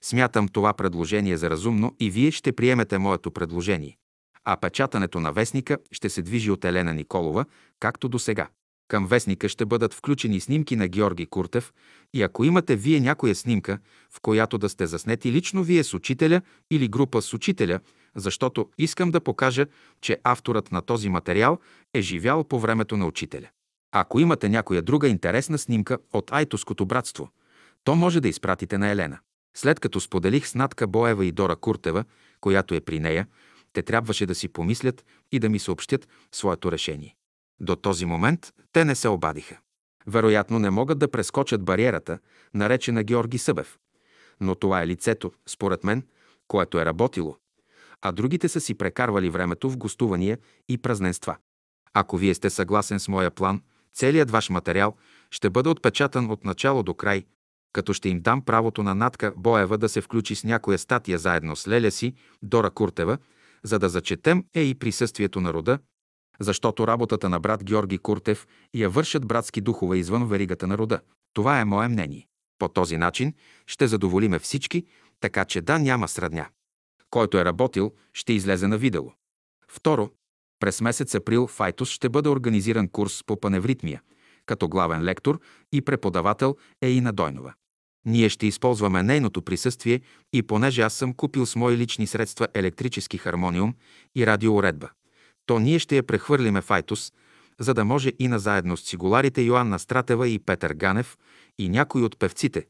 Смятам 0.04 0.48
това 0.48 0.72
предложение 0.72 1.36
за 1.36 1.50
разумно 1.50 1.96
и 2.00 2.10
вие 2.10 2.30
ще 2.30 2.52
приемете 2.52 2.98
моето 2.98 3.30
предложение. 3.30 3.96
А 4.44 4.56
печатането 4.56 5.20
на 5.20 5.32
вестника 5.32 5.78
ще 5.92 6.10
се 6.10 6.22
движи 6.22 6.50
от 6.50 6.64
Елена 6.64 6.94
Николова, 6.94 7.44
както 7.80 8.08
до 8.08 8.18
сега. 8.18 8.48
Към 8.88 9.06
вестника 9.06 9.48
ще 9.48 9.66
бъдат 9.66 9.94
включени 9.94 10.40
снимки 10.40 10.76
на 10.76 10.88
Георги 10.88 11.26
Куртев 11.26 11.72
и 12.14 12.22
ако 12.22 12.44
имате 12.44 12.76
вие 12.76 13.00
някоя 13.00 13.34
снимка, 13.34 13.78
в 14.10 14.20
която 14.20 14.58
да 14.58 14.68
сте 14.68 14.86
заснети 14.86 15.32
лично 15.32 15.64
вие 15.64 15.84
с 15.84 15.94
учителя 15.94 16.40
или 16.70 16.88
група 16.88 17.22
с 17.22 17.34
учителя, 17.34 17.80
защото 18.16 18.68
искам 18.78 19.10
да 19.10 19.20
покажа, 19.20 19.66
че 20.00 20.18
авторът 20.24 20.72
на 20.72 20.82
този 20.82 21.08
материал 21.08 21.58
е 21.94 22.00
живял 22.00 22.44
по 22.44 22.60
времето 22.60 22.96
на 22.96 23.06
учителя. 23.06 23.48
Ако 23.92 24.20
имате 24.20 24.48
някоя 24.48 24.82
друга 24.82 25.08
интересна 25.08 25.58
снимка 25.58 25.98
от 26.12 26.32
Айтоското 26.32 26.86
братство, 26.86 27.28
то 27.84 27.94
може 27.94 28.20
да 28.20 28.28
изпратите 28.28 28.78
на 28.78 28.88
Елена. 28.88 29.18
След 29.56 29.80
като 29.80 30.00
споделих 30.00 30.46
с 30.46 30.54
Натка 30.54 30.86
Боева 30.86 31.26
и 31.26 31.32
Дора 31.32 31.56
Куртева, 31.56 32.04
която 32.40 32.74
е 32.74 32.80
при 32.80 33.00
нея, 33.00 33.26
те 33.72 33.82
трябваше 33.82 34.26
да 34.26 34.34
си 34.34 34.48
помислят 34.48 35.04
и 35.32 35.38
да 35.38 35.48
ми 35.48 35.58
съобщят 35.58 36.08
своето 36.32 36.72
решение. 36.72 37.16
До 37.60 37.76
този 37.76 38.06
момент 38.06 38.52
те 38.72 38.84
не 38.84 38.94
се 38.94 39.08
обадиха. 39.08 39.58
Вероятно 40.06 40.58
не 40.58 40.70
могат 40.70 40.98
да 40.98 41.10
прескочат 41.10 41.64
бариерата, 41.64 42.18
наречена 42.54 43.02
Георги 43.04 43.38
Събев. 43.38 43.78
Но 44.40 44.54
това 44.54 44.82
е 44.82 44.86
лицето, 44.86 45.32
според 45.46 45.84
мен, 45.84 46.06
което 46.48 46.80
е 46.80 46.84
работило, 46.84 47.36
а 48.02 48.12
другите 48.12 48.48
са 48.48 48.60
си 48.60 48.74
прекарвали 48.74 49.30
времето 49.30 49.70
в 49.70 49.76
гостувания 49.76 50.38
и 50.68 50.78
празненства. 50.78 51.36
Ако 51.94 52.16
вие 52.16 52.34
сте 52.34 52.50
съгласен 52.50 53.00
с 53.00 53.08
моя 53.08 53.30
план, 53.30 53.62
целият 53.94 54.30
ваш 54.30 54.50
материал 54.50 54.96
ще 55.30 55.50
бъде 55.50 55.68
отпечатан 55.68 56.30
от 56.30 56.44
начало 56.44 56.82
до 56.82 56.94
край, 56.94 57.24
като 57.72 57.92
ще 57.92 58.08
им 58.08 58.20
дам 58.20 58.44
правото 58.44 58.82
на 58.82 58.94
Натка 58.94 59.32
Боева 59.36 59.78
да 59.78 59.88
се 59.88 60.00
включи 60.00 60.34
с 60.34 60.44
някоя 60.44 60.78
статия 60.78 61.18
заедно 61.18 61.56
с 61.56 61.68
Леля 61.68 61.90
си, 61.90 62.14
Дора 62.42 62.70
Куртева, 62.70 63.18
за 63.62 63.78
да 63.78 63.88
зачетем 63.88 64.44
е 64.54 64.62
и 64.62 64.74
присъствието 64.74 65.40
на 65.40 65.52
рода, 65.52 65.78
защото 66.40 66.86
работата 66.86 67.28
на 67.28 67.40
брат 67.40 67.64
Георги 67.64 67.98
Куртев 67.98 68.46
я 68.74 68.90
вършат 68.90 69.26
братски 69.26 69.60
духове 69.60 69.98
извън 69.98 70.28
веригата 70.28 70.66
на 70.66 70.78
рода. 70.78 71.00
Това 71.34 71.60
е 71.60 71.64
мое 71.64 71.88
мнение. 71.88 72.26
По 72.58 72.68
този 72.68 72.96
начин 72.96 73.34
ще 73.66 73.86
задоволиме 73.86 74.38
всички, 74.38 74.86
така 75.20 75.44
че 75.44 75.60
да 75.60 75.78
няма 75.78 76.08
средня. 76.08 76.46
Който 77.10 77.38
е 77.38 77.44
работил, 77.44 77.92
ще 78.14 78.32
излезе 78.32 78.66
на 78.66 78.78
видело. 78.78 79.12
Второ, 79.68 80.10
през 80.60 80.80
месец 80.80 81.14
април 81.14 81.46
в 81.46 81.60
Айтос 81.60 81.90
ще 81.90 82.08
бъде 82.08 82.28
организиран 82.28 82.88
курс 82.88 83.24
по 83.26 83.40
паневритмия, 83.40 84.02
като 84.46 84.68
главен 84.68 85.02
лектор 85.02 85.40
и 85.72 85.82
преподавател 85.82 86.56
е 86.82 86.90
и 86.90 87.00
на 87.00 87.12
Дойнова. 87.12 87.54
Ние 88.06 88.28
ще 88.28 88.46
използваме 88.46 89.02
нейното 89.02 89.42
присъствие 89.42 90.00
и 90.32 90.42
понеже 90.42 90.82
аз 90.82 90.94
съм 90.94 91.14
купил 91.14 91.46
с 91.46 91.56
мои 91.56 91.76
лични 91.76 92.06
средства 92.06 92.48
електрически 92.54 93.18
хармониум 93.18 93.74
и 94.16 94.26
радиоуредба, 94.26 94.90
то 95.46 95.58
ние 95.58 95.78
ще 95.78 95.96
я 95.96 96.02
прехвърлиме 96.02 96.60
в 96.60 96.70
Айтос, 96.70 97.12
за 97.60 97.74
да 97.74 97.84
може 97.84 98.12
и 98.18 98.28
на 98.28 98.38
заедно 98.38 98.76
с 98.76 98.82
цигуларите 98.82 99.42
Йоанна 99.42 99.78
Стратева 99.78 100.28
и 100.28 100.38
Петър 100.38 100.72
Ганев 100.72 101.18
и 101.58 101.68
някои 101.68 102.02
от 102.02 102.18
певците, 102.18 102.66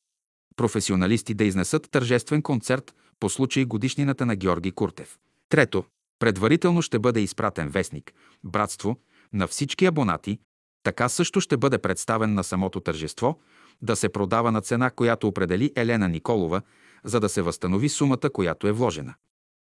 професионалисти 0.56 1.34
да 1.34 1.44
изнесат 1.44 1.90
тържествен 1.90 2.42
концерт 2.42 2.94
по 3.20 3.28
случай 3.28 3.64
годишнината 3.64 4.26
на 4.26 4.36
Георги 4.36 4.72
Куртев. 4.72 5.18
Трето, 5.48 5.84
предварително 6.18 6.82
ще 6.82 6.98
бъде 6.98 7.20
изпратен 7.20 7.68
вестник 7.68 8.12
«Братство» 8.44 8.96
на 9.32 9.46
всички 9.46 9.86
абонати, 9.86 10.38
така 10.82 11.08
също 11.08 11.40
ще 11.40 11.56
бъде 11.56 11.78
представен 11.78 12.34
на 12.34 12.44
самото 12.44 12.80
тържество, 12.80 13.38
да 13.82 13.96
се 13.96 14.08
продава 14.08 14.52
на 14.52 14.60
цена, 14.60 14.90
която 14.90 15.28
определи 15.28 15.72
Елена 15.76 16.08
Николова, 16.08 16.62
за 17.04 17.20
да 17.20 17.28
се 17.28 17.42
възстанови 17.42 17.88
сумата, 17.88 18.30
която 18.32 18.66
е 18.66 18.72
вложена. 18.72 19.14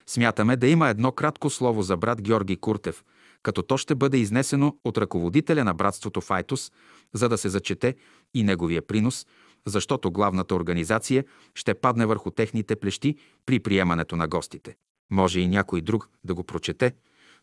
Смятаме 0.07 0.55
да 0.55 0.67
има 0.67 0.89
едно 0.89 1.11
кратко 1.11 1.49
слово 1.49 1.81
за 1.81 1.97
брат 1.97 2.21
Георги 2.21 2.55
Куртев, 2.55 3.03
като 3.43 3.63
то 3.63 3.77
ще 3.77 3.95
бъде 3.95 4.17
изнесено 4.17 4.77
от 4.83 4.97
ръководителя 4.97 5.63
на 5.63 5.73
братството 5.73 6.21
Файтус, 6.21 6.71
за 7.13 7.29
да 7.29 7.37
се 7.37 7.49
зачете 7.49 7.95
и 8.33 8.43
неговия 8.43 8.87
принос, 8.87 9.25
защото 9.65 10.11
главната 10.11 10.55
организация 10.55 11.25
ще 11.55 11.73
падне 11.73 12.05
върху 12.05 12.31
техните 12.31 12.75
плещи 12.75 13.15
при 13.45 13.59
приемането 13.59 14.15
на 14.15 14.27
гостите. 14.27 14.75
Може 15.11 15.39
и 15.39 15.47
някой 15.47 15.81
друг 15.81 16.09
да 16.23 16.33
го 16.33 16.43
прочете, 16.43 16.93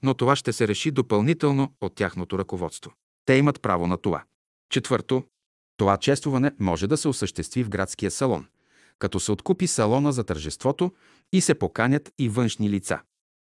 но 0.03 0.15
това 0.15 0.37
ще 0.37 0.53
се 0.53 0.69
реши 0.69 0.91
допълнително 0.91 1.73
от 1.81 1.95
тяхното 1.95 2.39
ръководство. 2.39 2.93
Те 3.25 3.35
имат 3.35 3.63
право 3.63 3.87
на 3.87 3.97
това. 3.97 4.23
Четвърто, 4.71 5.25
това 5.81 5.97
чествуване 5.97 6.53
може 6.59 6.87
да 6.87 6.97
се 6.97 7.09
осъществи 7.09 7.63
в 7.63 7.69
градския 7.69 8.11
салон, 8.11 8.47
като 8.99 9.21
се 9.21 9.33
откупи 9.33 9.67
салона 9.67 10.13
за 10.13 10.25
тържеството 10.25 10.93
и 11.33 11.41
се 11.41 11.55
поканят 11.55 12.13
и 12.19 12.29
външни 12.29 12.71
лица. 12.71 13.01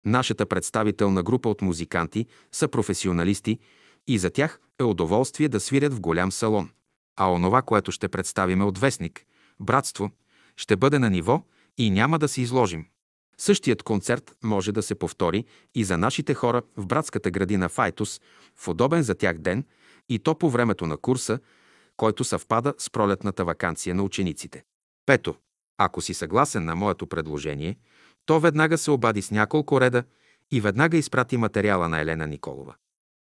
Нашата 0.05 0.47
представителна 0.47 1.23
група 1.23 1.49
от 1.49 1.63
музиканти 1.63 2.27
са 2.53 2.69
професионалисти 2.69 3.59
и 4.07 4.19
за 4.19 4.31
тях 4.31 4.61
е 4.81 4.85
удоволствие 4.85 5.49
да 5.49 5.61
свирят 5.61 5.95
в 5.95 6.01
голям 6.01 6.33
салон. 6.33 6.71
А 7.17 7.33
онова, 7.33 7.63
което 7.63 7.93
ще 7.93 8.09
представиме 8.09 8.65
от 8.65 8.79
вестник, 8.79 9.25
братство, 9.61 10.11
ще 10.57 10.77
бъде 10.77 10.99
на 10.99 11.11
ниво 11.11 11.43
и 11.79 11.91
няма 11.91 12.19
да 12.19 12.29
се 12.29 12.41
изложим. 12.41 12.87
Същият 13.39 13.83
концерт 13.83 14.37
може 14.45 14.73
да 14.73 14.83
се 14.83 14.95
повтори 14.95 15.45
и 15.75 15.85
за 15.85 15.99
нашите 15.99 16.35
хора 16.35 16.63
в 16.77 16.87
братската 16.87 17.31
градина 17.31 17.69
Файтус 17.69 18.21
в 18.57 18.69
удобен 18.69 19.03
за 19.03 19.15
тях 19.15 19.39
ден 19.39 19.65
и 20.09 20.19
то 20.19 20.35
по 20.35 20.51
времето 20.51 20.87
на 20.87 20.97
курса, 20.97 21.39
който 22.01 22.25
съвпада 22.25 22.75
с 22.79 22.91
пролетната 22.91 23.45
вакансия 23.45 23.95
на 23.95 24.03
учениците. 24.03 24.65
Пето, 25.07 25.35
ако 25.79 26.01
си 26.01 26.15
съгласен 26.15 26.65
на 26.65 26.75
моето 26.75 27.07
предложение, 27.07 27.79
то 28.27 28.41
веднага 28.41 28.79
се 28.79 28.91
обади 28.91 29.23
с 29.23 29.31
няколко 29.31 29.81
реда 29.81 30.05
и 30.51 30.61
веднага 30.61 30.97
изпрати 30.97 31.37
материала 31.37 31.89
на 31.89 32.01
Елена 32.01 32.27
Николова. 32.27 32.75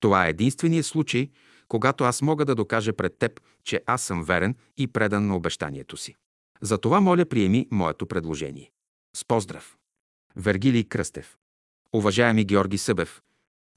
Това 0.00 0.26
е 0.26 0.30
единственият 0.30 0.86
случай, 0.86 1.30
когато 1.68 2.04
аз 2.04 2.22
мога 2.22 2.44
да 2.44 2.54
докажа 2.54 2.92
пред 2.92 3.18
теб, 3.18 3.40
че 3.64 3.82
аз 3.86 4.02
съм 4.02 4.24
верен 4.24 4.54
и 4.76 4.86
предан 4.86 5.26
на 5.26 5.36
обещанието 5.36 5.96
си. 5.96 6.14
Затова 6.60 7.00
моля 7.00 7.24
приеми 7.24 7.68
моето 7.70 8.06
предложение. 8.06 8.70
С 9.16 9.24
поздрав! 9.24 9.76
Вергилий 10.36 10.84
Кръстев 10.84 11.36
Уважаеми 11.92 12.44
Георги 12.44 12.78
Събев, 12.78 13.22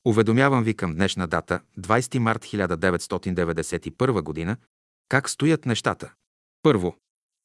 уведомявам 0.06 0.64
ви 0.64 0.74
към 0.74 0.96
днешна 0.96 1.28
дата, 1.28 1.60
20 1.80 2.18
март 2.18 2.44
1991 2.44 4.46
г., 4.46 4.58
как 5.10 5.30
стоят 5.30 5.66
нещата. 5.66 6.14
Първо, 6.64 6.96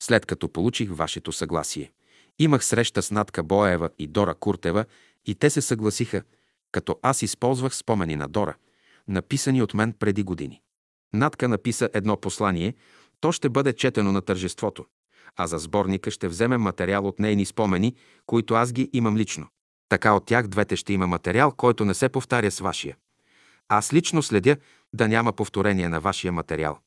след 0.03 0.27
като 0.27 0.49
получих 0.49 0.91
вашето 0.93 1.33
съгласие, 1.33 1.93
имах 2.39 2.65
среща 2.65 3.03
с 3.03 3.11
Натка 3.11 3.43
Боева 3.43 3.91
и 3.99 4.07
Дора 4.07 4.35
Куртева 4.35 4.85
и 5.27 5.35
те 5.35 5.51
се 5.51 5.61
съгласиха, 5.61 6.23
като 6.73 6.99
аз 7.03 7.23
използвах 7.23 7.77
спомени 7.77 8.17
на 8.17 8.29
Дора, 8.29 8.55
написани 9.09 9.63
от 9.63 9.75
мен 9.75 9.93
преди 9.93 10.23
години. 10.23 10.61
Натка 11.13 11.49
написа 11.49 11.91
едно 11.95 12.17
послание, 12.17 12.75
то 13.21 13.33
ще 13.33 13.49
бъде 13.49 13.73
четено 13.73 14.13
на 14.13 14.23
тържеството, 14.23 14.85
а 15.37 15.47
за 15.47 15.59
сборника 15.59 16.11
ще 16.11 16.29
вземем 16.29 16.61
материал 16.61 17.07
от 17.07 17.19
нейни 17.19 17.45
спомени, 17.45 17.95
които 18.27 18.55
аз 18.55 18.73
ги 18.73 18.91
имам 18.93 19.17
лично. 19.17 19.49
Така 19.89 20.13
от 20.13 20.27
тях 20.27 20.49
двете 20.49 20.77
ще 20.77 20.93
има 20.93 21.07
материал, 21.07 21.53
който 21.53 21.85
не 21.85 21.95
се 21.95 22.09
повтаря 22.09 22.51
с 22.51 22.61
вашия. 22.61 22.97
Аз 23.69 23.93
лично 23.93 24.23
следя 24.23 24.57
да 24.93 25.09
няма 25.09 25.33
повторение 25.33 25.89
на 25.89 26.01
вашия 26.01 26.33
материал. 26.33 26.79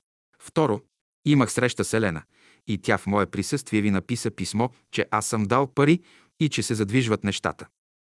Второ, 0.44 0.82
имах 1.26 1.52
среща 1.52 1.84
с 1.84 1.94
Елена 1.94 2.24
и 2.68 2.78
тя 2.78 2.98
в 2.98 3.08
мое 3.08 3.26
присъствие 3.26 3.82
ви 3.82 3.92
написа 3.92 4.32
писмо, 4.32 4.70
че 4.92 5.06
аз 5.12 5.26
съм 5.26 5.44
дал 5.44 5.68
пари 5.68 6.00
и 6.40 6.50
че 6.50 6.64
се 6.64 6.76
задвижват 6.76 7.24
нещата. 7.24 7.68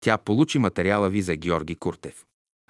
Тя 0.01 0.19
получи 0.19 0.59
материала 0.59 1.11
ви 1.11 1.23
за 1.23 1.37
Георги 1.37 1.75
Куртев. 1.75 2.25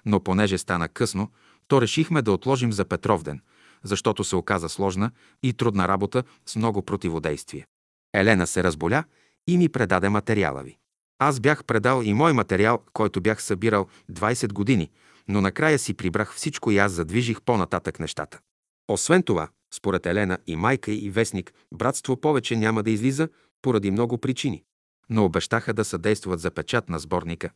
Но 0.05 0.23
понеже 0.23 0.57
стана 0.57 0.89
късно, 0.89 1.31
то 1.67 1.81
решихме 1.81 2.21
да 2.21 2.31
отложим 2.31 2.73
за 2.73 2.85
Петровден, 2.85 3.41
защото 3.83 4.23
се 4.23 4.35
оказа 4.35 4.69
сложна 4.69 5.11
и 5.43 5.53
трудна 5.53 5.87
работа 5.87 6.23
с 6.45 6.55
много 6.55 6.81
противодействие. 6.81 7.65
Елена 8.13 8.47
се 8.47 8.63
разболя 8.63 9.03
и 9.47 9.57
ми 9.57 9.69
предаде 9.69 10.09
материала 10.09 10.63
ви. 10.63 10.77
Аз 11.19 11.39
бях 11.39 11.63
предал 11.63 12.01
и 12.03 12.13
мой 12.13 12.33
материал, 12.33 12.83
който 12.93 13.21
бях 13.21 13.43
събирал 13.43 13.87
20 14.11 14.53
години, 14.53 14.91
но 15.27 15.41
накрая 15.41 15.79
си 15.79 15.93
прибрах 15.93 16.33
всичко 16.35 16.71
и 16.71 16.77
аз 16.77 16.91
задвижих 16.91 17.41
по-нататък 17.41 17.99
нещата. 17.99 18.39
Освен 18.87 19.23
това, 19.23 19.49
според 19.73 20.05
Елена 20.05 20.37
и 20.47 20.55
майка 20.55 20.91
и 20.91 21.09
вестник, 21.09 21.53
братство 21.73 22.17
повече 22.17 22.55
няма 22.55 22.83
да 22.83 22.91
излиза 22.91 23.29
поради 23.61 23.91
много 23.91 24.17
причини. 24.17 24.63
Но 25.09 25.25
обещаха 25.25 25.73
да 25.73 25.85
съдействат 25.85 26.39
за 26.39 26.51
печат 26.51 26.89
на 26.89 26.99
сборника, 26.99 27.49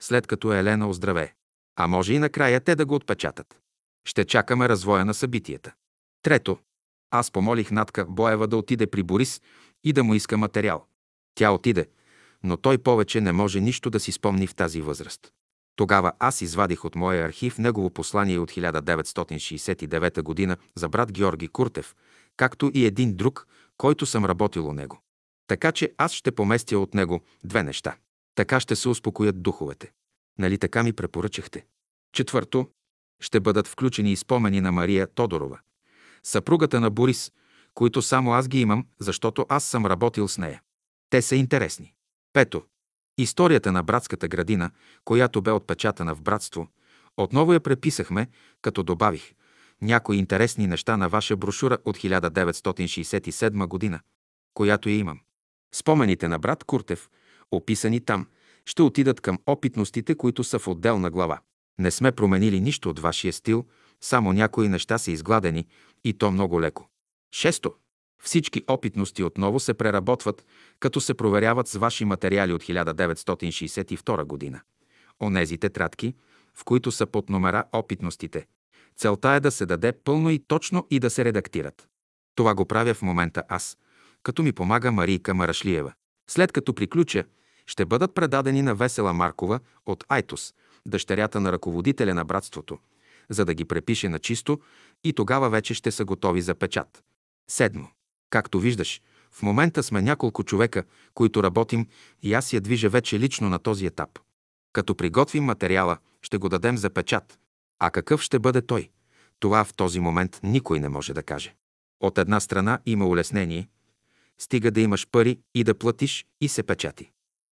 след 0.00 0.26
като 0.26 0.52
Елена 0.52 0.88
оздравее. 0.88 1.34
А 1.76 1.86
може 1.86 2.14
и 2.14 2.18
накрая 2.18 2.60
те 2.60 2.74
да 2.74 2.86
го 2.86 2.94
отпечатат. 2.94 3.60
Ще 4.08 4.24
чакаме 4.24 4.68
развоя 4.68 5.04
на 5.04 5.14
събитията. 5.14 5.72
Трето, 6.22 6.58
аз 7.10 7.30
помолих 7.30 7.70
Натка 7.70 8.06
Боева 8.08 8.48
да 8.48 8.56
отиде 8.56 8.86
при 8.86 9.02
Борис 9.02 9.40
и 9.84 9.92
да 9.92 10.04
му 10.04 10.14
иска 10.14 10.38
материал. 10.38 10.86
Тя 11.34 11.50
отиде, 11.50 11.86
но 12.44 12.56
той 12.56 12.78
повече 12.78 13.20
не 13.20 13.32
може 13.32 13.60
нищо 13.60 13.90
да 13.90 14.00
си 14.00 14.12
спомни 14.12 14.46
в 14.46 14.54
тази 14.54 14.80
възраст. 14.80 15.32
Тогава 15.78 16.12
аз 16.18 16.40
извадих 16.40 16.84
от 16.84 16.94
моя 16.94 17.26
архив 17.26 17.58
негово 17.58 17.90
послание 17.90 18.38
от 18.38 18.50
1969 18.50 20.22
година 20.22 20.56
за 20.74 20.88
брат 20.88 21.12
Георги 21.12 21.48
Куртев, 21.48 21.94
както 22.36 22.70
и 22.74 22.86
един 22.86 23.16
друг, 23.16 23.46
който 23.76 24.06
съм 24.06 24.24
работил 24.24 24.68
у 24.68 24.72
него. 24.72 25.00
Така 25.46 25.72
че 25.72 25.92
аз 25.98 26.12
ще 26.12 26.32
поместя 26.32 26.78
от 26.78 26.94
него 26.94 27.20
две 27.44 27.62
неща. 27.62 27.96
Така 28.34 28.60
ще 28.60 28.76
се 28.76 28.88
успокоят 28.88 29.42
духовете. 29.42 29.92
Нали 30.38 30.58
така 30.58 30.82
ми 30.82 30.92
препоръчахте? 30.92 31.66
Четвърто, 32.12 32.68
ще 33.20 33.40
бъдат 33.40 33.68
включени 33.68 34.12
и 34.12 34.16
спомени 34.16 34.60
на 34.60 34.72
Мария 34.72 35.06
Тодорова, 35.06 35.58
съпругата 36.22 36.80
на 36.80 36.90
Борис, 36.90 37.32
които 37.74 38.02
само 38.02 38.32
аз 38.32 38.48
ги 38.48 38.60
имам, 38.60 38.86
защото 39.00 39.46
аз 39.48 39.64
съм 39.64 39.86
работил 39.86 40.28
с 40.28 40.38
нея. 40.38 40.62
Те 41.10 41.22
са 41.22 41.36
интересни. 41.36 41.94
Пето, 42.32 42.64
Историята 43.18 43.72
на 43.72 43.82
братската 43.82 44.28
градина, 44.28 44.70
която 45.04 45.42
бе 45.42 45.50
отпечатана 45.50 46.14
в 46.14 46.22
братство, 46.22 46.68
отново 47.16 47.52
я 47.52 47.60
преписахме, 47.60 48.28
като 48.62 48.82
добавих 48.82 49.32
някои 49.82 50.16
интересни 50.16 50.66
неща 50.66 50.96
на 50.96 51.08
ваша 51.08 51.36
брошура 51.36 51.78
от 51.84 51.96
1967 51.96 53.66
година, 53.66 54.00
която 54.54 54.88
я 54.88 54.96
имам. 54.96 55.20
Спомените 55.74 56.28
на 56.28 56.38
брат 56.38 56.64
Куртев, 56.64 57.10
описани 57.50 58.00
там, 58.00 58.26
ще 58.64 58.82
отидат 58.82 59.20
към 59.20 59.38
опитностите, 59.46 60.14
които 60.14 60.44
са 60.44 60.58
в 60.58 60.68
отделна 60.68 61.10
глава. 61.10 61.40
Не 61.78 61.90
сме 61.90 62.12
променили 62.12 62.60
нищо 62.60 62.90
от 62.90 62.98
вашия 62.98 63.32
стил, 63.32 63.66
само 64.00 64.32
някои 64.32 64.68
неща 64.68 64.98
са 64.98 65.10
изгладени 65.10 65.66
и 66.04 66.12
то 66.12 66.30
много 66.30 66.60
леко. 66.60 66.88
Шесто. 67.32 67.74
Всички 68.22 68.62
опитности 68.68 69.22
отново 69.22 69.60
се 69.60 69.74
преработват, 69.74 70.44
като 70.80 71.00
се 71.00 71.14
проверяват 71.14 71.68
с 71.68 71.78
ваши 71.78 72.04
материали 72.04 72.52
от 72.52 72.62
1962 72.62 74.24
година. 74.24 74.60
Онези 75.22 75.58
тетрадки, 75.58 76.14
в 76.54 76.64
които 76.64 76.92
са 76.92 77.06
под 77.06 77.30
номера 77.30 77.64
опитностите. 77.72 78.46
Целта 78.96 79.28
е 79.28 79.40
да 79.40 79.50
се 79.50 79.66
даде 79.66 79.92
пълно 79.92 80.30
и 80.30 80.38
точно 80.38 80.86
и 80.90 81.00
да 81.00 81.10
се 81.10 81.24
редактират. 81.24 81.88
Това 82.34 82.54
го 82.54 82.64
правя 82.64 82.94
в 82.94 83.02
момента 83.02 83.42
аз, 83.48 83.78
като 84.22 84.42
ми 84.42 84.52
помага 84.52 84.92
Марийка 84.92 85.34
Марашлиева. 85.34 85.92
След 86.30 86.52
като 86.52 86.74
приключа, 86.74 87.24
ще 87.66 87.84
бъдат 87.84 88.14
предадени 88.14 88.62
на 88.62 88.74
Весела 88.74 89.12
Маркова 89.12 89.60
от 89.86 90.04
Айтос, 90.08 90.54
дъщерята 90.86 91.40
на 91.40 91.52
ръководителя 91.52 92.14
на 92.14 92.24
братството, 92.24 92.78
за 93.28 93.44
да 93.44 93.54
ги 93.54 93.64
препише 93.64 94.08
на 94.08 94.18
чисто 94.18 94.60
и 95.04 95.12
тогава 95.12 95.50
вече 95.50 95.74
ще 95.74 95.90
са 95.90 96.04
готови 96.04 96.42
за 96.42 96.54
печат. 96.54 97.04
Седмо. 97.50 97.86
Както 98.30 98.60
виждаш, 98.60 99.02
в 99.32 99.42
момента 99.42 99.82
сме 99.82 100.02
няколко 100.02 100.44
човека, 100.44 100.84
които 101.14 101.42
работим 101.42 101.86
и 102.22 102.34
аз 102.34 102.52
я 102.52 102.60
движа 102.60 102.88
вече 102.88 103.20
лично 103.20 103.48
на 103.48 103.58
този 103.58 103.86
етап. 103.86 104.18
Като 104.72 104.94
приготвим 104.94 105.44
материала, 105.44 105.98
ще 106.22 106.38
го 106.38 106.48
дадем 106.48 106.76
за 106.76 106.90
печат. 106.90 107.38
А 107.78 107.90
какъв 107.90 108.22
ще 108.22 108.38
бъде 108.38 108.62
той? 108.62 108.90
Това 109.40 109.64
в 109.64 109.74
този 109.74 110.00
момент 110.00 110.40
никой 110.42 110.80
не 110.80 110.88
може 110.88 111.14
да 111.14 111.22
каже. 111.22 111.54
От 112.00 112.18
една 112.18 112.40
страна 112.40 112.78
има 112.86 113.06
улеснение, 113.06 113.68
стига 114.38 114.70
да 114.70 114.80
имаш 114.80 115.06
пари 115.12 115.38
и 115.54 115.64
да 115.64 115.78
платиш 115.78 116.26
и 116.40 116.48
се 116.48 116.62
печати. 116.62 117.10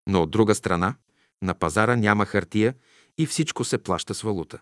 Но 0.08 0.22
от 0.22 0.30
друга 0.30 0.54
страна, 0.54 0.94
на 1.42 1.54
пазара 1.54 1.96
няма 1.96 2.26
хартия 2.26 2.74
и 3.18 3.26
всичко 3.26 3.64
се 3.64 3.78
плаща 3.78 4.14
с 4.14 4.22
валута. 4.22 4.58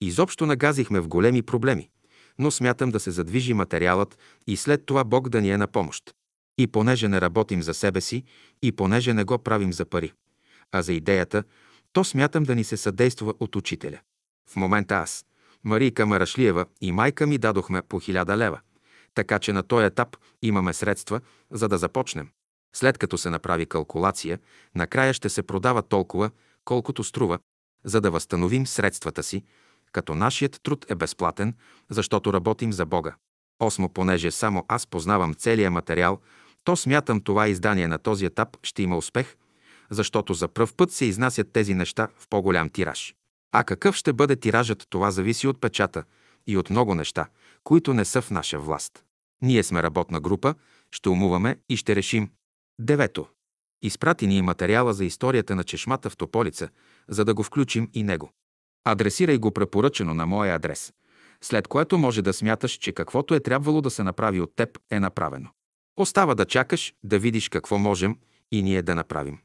Изобщо 0.00 0.46
нагазихме 0.46 1.00
в 1.00 1.08
големи 1.08 1.42
проблеми, 1.42 1.90
но 2.38 2.50
смятам 2.50 2.90
да 2.90 3.00
се 3.00 3.10
задвижи 3.10 3.54
материалът 3.54 4.18
и 4.46 4.56
след 4.56 4.86
това 4.86 5.04
Бог 5.04 5.28
да 5.28 5.40
ни 5.40 5.50
е 5.50 5.58
на 5.58 5.66
помощ. 5.66 6.14
И 6.58 6.66
понеже 6.66 7.08
не 7.08 7.20
работим 7.20 7.62
за 7.62 7.74
себе 7.74 8.00
си, 8.00 8.24
и 8.62 8.72
понеже 8.72 9.14
не 9.14 9.24
го 9.24 9.38
правим 9.38 9.72
за 9.72 9.84
пари, 9.84 10.12
а 10.72 10.82
за 10.82 10.92
идеята, 10.92 11.44
то 11.92 12.04
смятам 12.04 12.42
да 12.42 12.54
ни 12.54 12.64
се 12.64 12.76
съдейства 12.76 13.34
от 13.40 13.56
учителя. 13.56 14.00
В 14.50 14.56
момента 14.56 14.94
аз, 14.94 15.26
Марийка 15.64 16.06
Марашлиева 16.06 16.66
и 16.80 16.92
майка 16.92 17.26
ми 17.26 17.38
дадохме 17.38 17.82
по 17.82 18.00
хиляда 18.00 18.36
лева, 18.36 18.60
така 19.14 19.38
че 19.38 19.52
на 19.52 19.62
този 19.62 19.86
етап 19.86 20.16
имаме 20.42 20.72
средства, 20.72 21.20
за 21.50 21.68
да 21.68 21.78
започнем. 21.78 22.28
След 22.76 22.98
като 22.98 23.18
се 23.18 23.30
направи 23.30 23.66
калкулация, 23.66 24.38
накрая 24.74 25.14
ще 25.14 25.28
се 25.28 25.42
продава 25.42 25.82
толкова, 25.82 26.30
колкото 26.64 27.04
струва, 27.04 27.38
за 27.84 28.00
да 28.00 28.10
възстановим 28.10 28.66
средствата 28.66 29.22
си, 29.22 29.44
като 29.92 30.14
нашият 30.14 30.60
труд 30.62 30.86
е 30.88 30.94
безплатен, 30.94 31.54
защото 31.90 32.32
работим 32.32 32.72
за 32.72 32.86
Бога. 32.86 33.14
Осмо, 33.60 33.88
понеже 33.88 34.30
само 34.30 34.64
аз 34.68 34.86
познавам 34.86 35.34
целия 35.34 35.70
материал, 35.70 36.20
то 36.64 36.76
смятам 36.76 37.20
това 37.20 37.48
издание 37.48 37.88
на 37.88 37.98
този 37.98 38.24
етап 38.24 38.56
ще 38.62 38.82
има 38.82 38.96
успех, 38.96 39.36
защото 39.90 40.34
за 40.34 40.48
пръв 40.48 40.74
път 40.74 40.92
се 40.92 41.04
изнасят 41.04 41.52
тези 41.52 41.74
неща 41.74 42.08
в 42.18 42.28
по-голям 42.28 42.70
тираж. 42.70 43.14
А 43.52 43.64
какъв 43.64 43.96
ще 43.96 44.12
бъде 44.12 44.36
тиражът, 44.36 44.86
това 44.90 45.10
зависи 45.10 45.46
от 45.46 45.60
печата 45.60 46.04
и 46.46 46.56
от 46.56 46.70
много 46.70 46.94
неща, 46.94 47.26
които 47.64 47.94
не 47.94 48.04
са 48.04 48.22
в 48.22 48.30
наша 48.30 48.58
власт. 48.58 49.04
Ние 49.42 49.62
сме 49.62 49.82
работна 49.82 50.20
група, 50.20 50.54
ще 50.90 51.08
умуваме 51.08 51.56
и 51.68 51.76
ще 51.76 51.96
решим. 51.96 52.30
Девето. 52.80 53.26
Изпрати 53.82 54.26
ни 54.26 54.42
материала 54.42 54.94
за 54.94 55.04
историята 55.04 55.56
на 55.56 55.64
чешмата 55.64 56.10
в 56.10 56.16
Тополица, 56.16 56.68
за 57.08 57.24
да 57.24 57.34
го 57.34 57.42
включим 57.42 57.90
и 57.94 58.02
него. 58.02 58.30
Адресирай 58.84 59.38
го 59.38 59.50
препоръчено 59.50 60.14
на 60.14 60.26
моя 60.26 60.54
адрес, 60.54 60.92
след 61.40 61.68
което 61.68 61.98
може 61.98 62.22
да 62.22 62.32
смяташ, 62.32 62.72
че 62.72 62.92
каквото 62.92 63.34
е 63.34 63.40
трябвало 63.40 63.80
да 63.80 63.90
се 63.90 64.02
направи 64.02 64.40
от 64.40 64.56
теб 64.56 64.78
е 64.90 65.00
направено. 65.00 65.48
Остава 65.96 66.34
да 66.34 66.44
чакаш, 66.44 66.94
да 67.04 67.18
видиш 67.18 67.48
какво 67.48 67.78
можем 67.78 68.16
и 68.52 68.62
ние 68.62 68.82
да 68.82 68.94
направим. 68.94 69.38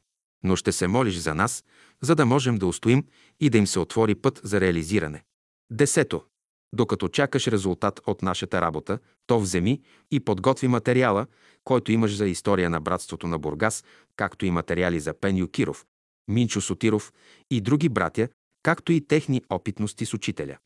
Но 0.44 0.56
ще 0.56 0.72
се 0.72 0.88
молиш 0.88 1.16
за 1.16 1.36
нас, 1.36 1.64
за 2.02 2.16
да 2.16 2.26
можем 2.26 2.58
да 2.58 2.68
устоим 2.68 3.06
и 3.40 3.50
да 3.50 3.58
им 3.58 3.68
се 3.68 3.80
отвори 3.80 4.16
път 4.16 4.42
за 4.44 4.62
реализиране. 4.62 5.24
Десето. 5.72 6.24
Докато 6.76 7.08
чакаш 7.08 7.48
резултат 7.48 8.02
от 8.06 8.22
нашата 8.22 8.62
работа, 8.62 9.00
то 9.28 9.40
вземи 9.40 9.82
и 10.12 10.20
подготви 10.20 10.68
материала, 10.68 11.28
който 11.64 11.92
имаш 11.92 12.16
за 12.16 12.28
история 12.28 12.70
на 12.70 12.82
братството 12.82 13.28
на 13.28 13.40
Бургас, 13.40 13.84
както 14.16 14.46
и 14.46 14.52
материали 14.52 15.00
за 15.00 15.14
Пен 15.14 15.48
Киров, 15.48 15.86
Минчо 16.28 16.62
Сотиров 16.62 17.14
и 17.52 17.62
други 17.62 17.90
братя, 17.90 18.28
както 18.64 18.92
и 18.92 19.08
техни 19.08 19.42
опитности 19.50 20.06
с 20.06 20.14
учителя. 20.14 20.58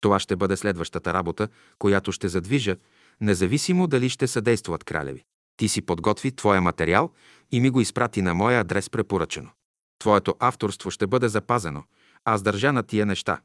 Това 0.00 0.18
ще 0.18 0.36
бъде 0.36 0.56
следващата 0.56 1.14
работа, 1.14 1.48
която 1.78 2.12
ще 2.12 2.28
задвижа, 2.28 2.76
независимо 3.20 3.86
дали 3.86 4.08
ще 4.08 4.26
съдействат 4.26 4.84
кралеви. 4.84 5.24
Ти 5.56 5.68
си 5.68 5.82
подготви 5.82 6.32
твоя 6.32 6.60
материал 6.60 7.12
и 7.52 7.60
ми 7.60 7.70
го 7.70 7.80
изпрати 7.80 8.22
на 8.22 8.34
моя 8.34 8.60
адрес 8.60 8.90
препоръчено. 8.90 9.50
Твоето 9.98 10.34
авторство 10.38 10.90
ще 10.90 11.06
бъде 11.06 11.28
запазено. 11.28 11.84
Аз 12.24 12.42
държа 12.42 12.72
на 12.72 12.82
тия 12.82 13.06
неща. 13.06 13.40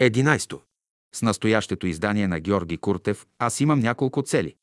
Единайсто. 0.00 0.60
С 1.14 1.22
настоящето 1.22 1.86
издание 1.86 2.28
на 2.28 2.40
Георги 2.40 2.76
Куртев 2.76 3.26
аз 3.38 3.60
имам 3.60 3.80
няколко 3.80 4.22
цели. 4.22 4.54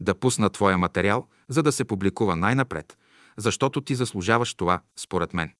Да 0.00 0.14
пусна 0.14 0.50
твоя 0.50 0.78
материал, 0.78 1.28
за 1.48 1.62
да 1.62 1.72
се 1.72 1.84
публикува 1.84 2.36
най-напред, 2.36 2.98
защото 3.36 3.80
ти 3.80 3.94
заслужаваш 3.94 4.54
това, 4.54 4.80
според 4.98 5.34
мен. 5.34 5.52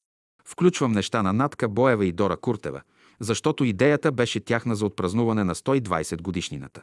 Включвам 0.47 0.93
неща 0.93 1.23
на 1.23 1.33
Натка 1.33 1.69
Боева 1.69 2.07
и 2.07 2.13
Дора 2.13 2.37
Куртева, 2.37 2.83
защото 3.21 3.65
идеята 3.65 4.13
беше 4.13 4.41
тяхна 4.41 4.77
за 4.77 4.87
отпразнуване 4.87 5.45
на 5.45 5.55
120 5.55 6.23
годишнината. 6.23 6.83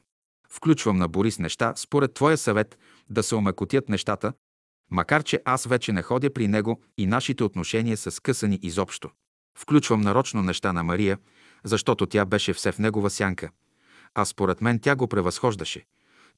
Включвам 0.49 0.97
на 0.97 1.07
Борис 1.07 1.39
неща, 1.39 1.73
според 1.75 2.13
твоя 2.13 2.37
съвет, 2.37 2.77
да 3.09 3.23
се 3.23 3.35
омекотят 3.35 3.89
нещата, 3.89 4.33
макар 4.91 5.23
че 5.23 5.41
аз 5.45 5.65
вече 5.65 5.93
не 5.93 6.01
ходя 6.01 6.33
при 6.33 6.47
него 6.47 6.81
и 6.97 7.05
нашите 7.05 7.43
отношения 7.43 7.97
са 7.97 8.11
скъсани 8.11 8.59
изобщо. 8.61 9.09
Включвам 9.57 10.01
нарочно 10.01 10.41
неща 10.41 10.73
на 10.73 10.83
Мария, 10.83 11.17
защото 11.63 12.05
тя 12.05 12.25
беше 12.25 12.53
все 12.53 12.71
в 12.71 12.79
негова 12.79 13.09
сянка, 13.09 13.49
а 14.15 14.25
според 14.25 14.61
мен 14.61 14.79
тя 14.79 14.95
го 14.95 15.07
превъзхождаше. 15.07 15.85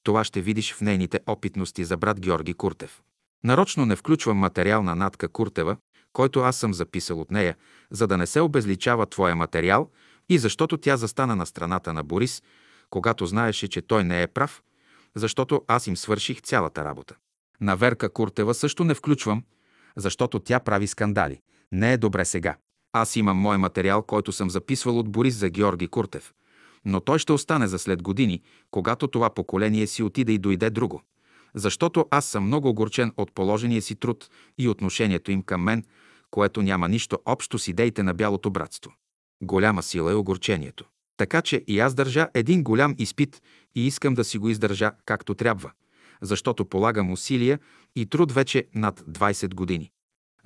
Това 0.03 0.23
ще 0.23 0.41
видиш 0.41 0.73
в 0.73 0.82
нейните 0.82 1.19
опитности 1.28 1.86
за 1.86 1.97
брат 1.97 2.19
Георги 2.19 2.53
Куртев. 2.53 3.01
Нарочно 3.43 3.86
не 3.86 3.95
включвам 3.95 4.38
материал 4.38 4.84
на 4.84 4.95
Натка 4.95 5.30
Куртева, 5.30 5.78
който 6.16 6.39
аз 6.39 6.57
съм 6.57 6.74
записал 6.74 7.22
от 7.22 7.32
нея, 7.32 7.55
за 7.91 8.07
да 8.07 8.18
не 8.18 8.28
се 8.28 8.39
обезличава 8.41 9.05
твоя 9.05 9.36
материал 9.36 9.89
и 10.30 10.38
защото 10.38 10.78
тя 10.78 10.97
застана 10.97 11.36
на 11.36 11.45
страната 11.45 11.93
на 11.93 12.03
Борис, 12.03 12.43
когато 12.89 13.26
знаеше, 13.26 13.68
че 13.68 13.82
той 13.82 14.03
не 14.03 14.22
е 14.22 14.28
прав, 14.28 14.63
защото 15.16 15.61
аз 15.68 15.88
им 15.88 15.97
свърших 15.97 16.41
цялата 16.41 16.86
работа. 16.86 17.16
На 17.61 17.76
Верка 17.76 18.09
Куртева 18.09 18.53
също 18.53 18.84
не 18.84 18.93
включвам, 18.93 19.43
защото 19.95 20.39
тя 20.39 20.59
прави 20.59 20.88
скандали. 20.88 21.39
Не 21.72 21.93
е 21.93 21.97
добре 21.97 22.26
сега. 22.26 22.55
Аз 22.93 23.16
имам 23.16 23.38
мой 23.38 23.57
материал, 23.57 24.01
който 24.01 24.32
съм 24.32 24.49
записвал 24.49 24.99
от 24.99 25.09
Борис 25.09 25.36
за 25.36 25.49
Георги 25.49 25.88
Куртев. 25.88 26.34
Но 26.86 26.99
той 26.99 27.20
ще 27.20 27.34
остане 27.34 27.68
за 27.68 27.80
след 27.80 28.03
години, 28.03 28.41
когато 28.72 29.07
това 29.07 29.30
поколение 29.30 29.88
си 29.88 30.03
отиде 30.03 30.32
и 30.32 30.38
дойде 30.38 30.70
друго. 30.70 31.01
Защото 31.55 32.05
аз 32.11 32.26
съм 32.26 32.45
много 32.45 32.70
огорчен 32.70 33.13
от 33.18 33.32
положения 33.32 33.82
си 33.82 33.95
труд 33.95 34.30
и 34.57 34.68
отношението 34.68 35.32
им 35.32 35.41
към 35.41 35.63
мен, 35.63 35.84
което 36.36 36.61
няма 36.61 36.89
нищо 36.89 37.19
общо 37.25 37.59
с 37.59 37.67
идеите 37.67 38.03
на 38.03 38.13
Бялото 38.13 38.49
братство. 38.49 38.93
Голяма 39.43 39.83
сила 39.83 40.11
е 40.11 40.15
огорчението. 40.15 40.86
Така 41.17 41.41
че 41.41 41.63
и 41.67 41.79
аз 41.79 41.93
държа 41.93 42.27
един 42.33 42.63
голям 42.63 42.95
изпит 42.97 43.41
и 43.75 43.88
искам 43.88 44.13
да 44.13 44.23
си 44.23 44.38
го 44.38 44.49
издържа 44.49 44.91
както 45.05 45.36
трябва, 45.36 45.71
защото 46.21 46.65
полагам 46.65 47.11
усилия 47.11 47.59
и 47.95 48.05
труд 48.05 48.32
вече 48.32 48.67
над 48.75 48.99
20 48.99 49.53
години. 49.53 49.91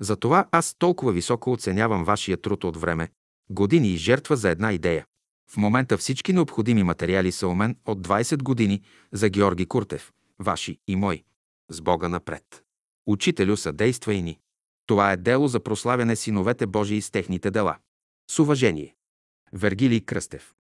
Затова 0.00 0.48
аз 0.50 0.74
толкова 0.78 1.12
високо 1.12 1.52
оценявам 1.52 2.04
вашия 2.04 2.36
труд 2.36 2.64
от 2.64 2.76
време, 2.76 3.08
години 3.50 3.88
и 3.88 3.96
жертва 3.96 4.36
за 4.36 4.50
една 4.50 4.72
идея. 4.72 5.04
В 5.52 5.56
момента 5.56 5.98
всички 5.98 6.32
необходими 6.32 6.82
материали 6.82 7.32
са 7.32 7.48
у 7.48 7.54
мен 7.54 7.76
от 7.86 8.06
20 8.06 8.42
години 8.42 8.82
за 9.12 9.28
Георги 9.28 9.66
Куртев, 9.66 10.12
ваши 10.38 10.78
и 10.88 10.96
мои. 10.96 11.24
С 11.70 11.80
Бога 11.80 12.08
напред. 12.08 12.44
Учителю, 13.06 13.56
съдействай 13.56 14.22
ни. 14.22 14.38
Това 14.90 15.12
е 15.12 15.16
дело 15.16 15.48
за 15.48 15.60
прославяне 15.60 16.16
синовете 16.16 16.66
Божии 16.66 17.02
с 17.02 17.10
техните 17.10 17.50
дела. 17.50 17.76
С 18.30 18.38
уважение. 18.38 18.94
Вергилий 19.52 20.00
Кръстев. 20.00 20.54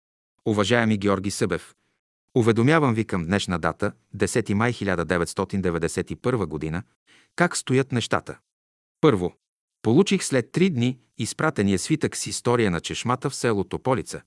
Уважаеми 0.44 0.98
Георги 0.98 1.31
Събев, 1.31 1.74
уведомявам 2.35 2.94
ви 2.94 3.05
към 3.05 3.27
днешна 3.27 3.59
дата, 3.59 3.93
10 4.16 4.55
май 4.55 4.73
1991 4.73 6.73
г., 6.73 6.82
как 7.36 7.57
стоят 7.57 7.93
нещата. 7.93 8.39
Първо, 9.01 9.32
получих 9.82 10.24
след 10.24 10.53
три 10.53 10.70
дни 10.70 10.98
изпратения 11.19 11.78
свитък 11.78 12.16
с 12.16 12.27
история 12.27 12.70
на 12.70 12.81
чешмата 12.81 13.31
в 13.31 13.35
село 13.35 13.65
Тополица, 13.65 14.23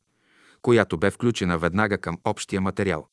която 0.61 0.97
бе 0.97 1.11
включена 1.11 1.57
веднага 1.57 1.97
към 1.97 2.17
общия 2.23 2.61
материал. 2.61 3.07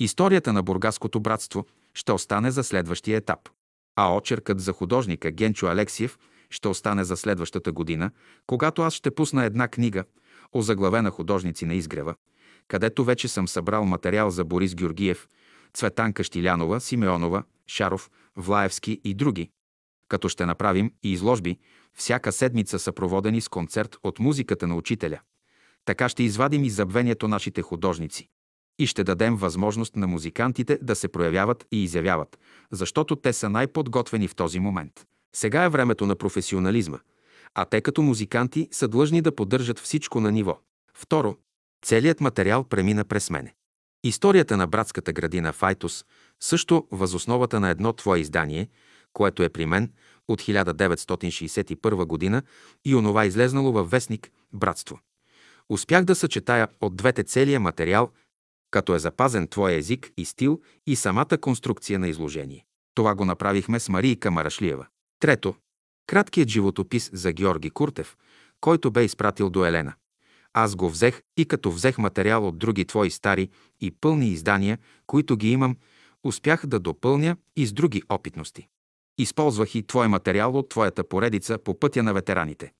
Историята 0.00 0.52
на 0.52 0.62
Бургаското 0.62 1.20
братство 1.20 1.66
ще 1.94 2.12
остане 2.12 2.50
за 2.50 2.64
следващия 2.64 3.16
етап, 3.16 3.48
а 3.96 4.16
очеркът 4.16 4.60
за 4.60 4.72
художника 4.72 5.30
Генчо 5.30 5.66
Алексиев 5.66 6.18
ще 6.52 6.68
остане 6.68 7.04
за 7.04 7.16
следващата 7.16 7.72
година, 7.72 8.10
когато 8.46 8.82
аз 8.82 8.94
ще 8.94 9.10
пусна 9.10 9.44
една 9.44 9.68
книга, 9.68 10.04
озаглавена 10.52 11.10
художници 11.10 11.66
на 11.66 11.74
изгрева, 11.74 12.14
където 12.68 13.04
вече 13.04 13.28
съм 13.28 13.48
събрал 13.48 13.84
материал 13.84 14.30
за 14.30 14.44
Борис 14.44 14.74
Георгиев, 14.74 15.28
Цветанка 15.74 16.24
Штилянова, 16.24 16.80
Симеонова, 16.80 17.42
Шаров, 17.66 18.10
Влаевски 18.36 19.00
и 19.04 19.14
други, 19.14 19.50
като 20.08 20.28
ще 20.28 20.46
направим 20.46 20.92
и 21.02 21.12
изложби, 21.12 21.58
всяка 21.94 22.32
седмица 22.32 22.78
съпроводени 22.78 23.40
с 23.40 23.48
концерт 23.48 23.96
от 24.02 24.18
музиката 24.18 24.66
на 24.66 24.76
учителя. 24.76 25.20
Така 25.84 26.08
ще 26.08 26.22
извадим 26.22 26.64
и 26.64 26.70
забвението 26.70 27.28
нашите 27.28 27.62
художници. 27.62 28.28
И 28.78 28.86
ще 28.86 29.04
дадем 29.04 29.36
възможност 29.36 29.96
на 29.96 30.06
музикантите 30.06 30.78
да 30.82 30.94
се 30.96 31.08
проявяват 31.08 31.66
и 31.72 31.84
изявяват, 31.84 32.38
защото 32.70 33.16
те 33.16 33.32
са 33.32 33.50
най-подготвени 33.50 34.28
в 34.28 34.34
този 34.34 34.60
момент. 34.60 35.06
Сега 35.36 35.64
е 35.64 35.68
времето 35.68 36.06
на 36.06 36.16
професионализма, 36.16 36.98
а 37.54 37.64
те 37.64 37.80
като 37.80 38.02
музиканти 38.02 38.68
са 38.70 38.88
длъжни 38.88 39.22
да 39.22 39.34
поддържат 39.34 39.78
всичко 39.78 40.20
на 40.20 40.32
ниво. 40.32 40.58
Второ, 40.94 41.36
целият 41.84 42.20
материал 42.20 42.64
премина 42.64 43.04
през 43.04 43.30
мене. 43.30 43.54
Историята 44.04 44.56
на 44.56 44.66
братската 44.66 45.12
градина 45.12 45.52
в 45.52 45.62
Айтос 45.62 46.04
също 46.40 46.86
възосновата 46.90 47.60
на 47.60 47.70
едно 47.70 47.92
твое 47.92 48.18
издание, 48.18 48.68
което 49.12 49.42
е 49.42 49.48
при 49.48 49.66
мен 49.66 49.92
от 50.28 50.42
1961 50.42 52.04
година 52.04 52.42
и 52.84 52.94
онова 52.94 53.24
излезнало 53.24 53.72
във 53.72 53.90
вестник 53.90 54.30
«Братство». 54.52 55.00
Успях 55.68 56.04
да 56.04 56.14
съчетая 56.14 56.68
от 56.80 56.96
двете 56.96 57.24
целия 57.24 57.60
материал, 57.60 58.10
като 58.70 58.94
е 58.94 58.98
запазен 58.98 59.48
твой 59.48 59.74
език 59.74 60.10
и 60.16 60.24
стил 60.24 60.60
и 60.86 60.96
самата 60.96 61.38
конструкция 61.40 61.98
на 61.98 62.08
изложение. 62.08 62.64
Това 62.94 63.14
го 63.14 63.24
направихме 63.24 63.80
с 63.80 63.88
Марийка 63.88 64.30
Марашлиева. 64.30 64.86
Трето, 65.22 65.54
краткият 66.06 66.48
животопис 66.48 67.10
за 67.12 67.32
Георги 67.32 67.70
Куртев, 67.70 68.16
който 68.60 68.90
бе 68.90 69.04
изпратил 69.04 69.50
до 69.50 69.64
Елена. 69.64 69.94
Аз 70.52 70.76
го 70.76 70.90
взех 70.90 71.22
и 71.36 71.44
като 71.44 71.70
взех 71.70 71.98
материал 71.98 72.48
от 72.48 72.58
други 72.58 72.84
твои 72.84 73.10
стари 73.10 73.48
и 73.80 73.90
пълни 73.90 74.28
издания, 74.28 74.78
които 75.06 75.36
ги 75.36 75.50
имам, 75.50 75.76
успях 76.24 76.66
да 76.66 76.78
допълня 76.78 77.36
и 77.56 77.66
с 77.66 77.72
други 77.72 78.02
опитности. 78.08 78.68
Използвах 79.18 79.74
и 79.74 79.86
твой 79.86 80.08
материал 80.08 80.58
от 80.58 80.68
твоята 80.68 81.08
поредица 81.08 81.58
по 81.58 81.78
пътя 81.78 82.02
на 82.02 82.14
ветераните. 82.14 82.72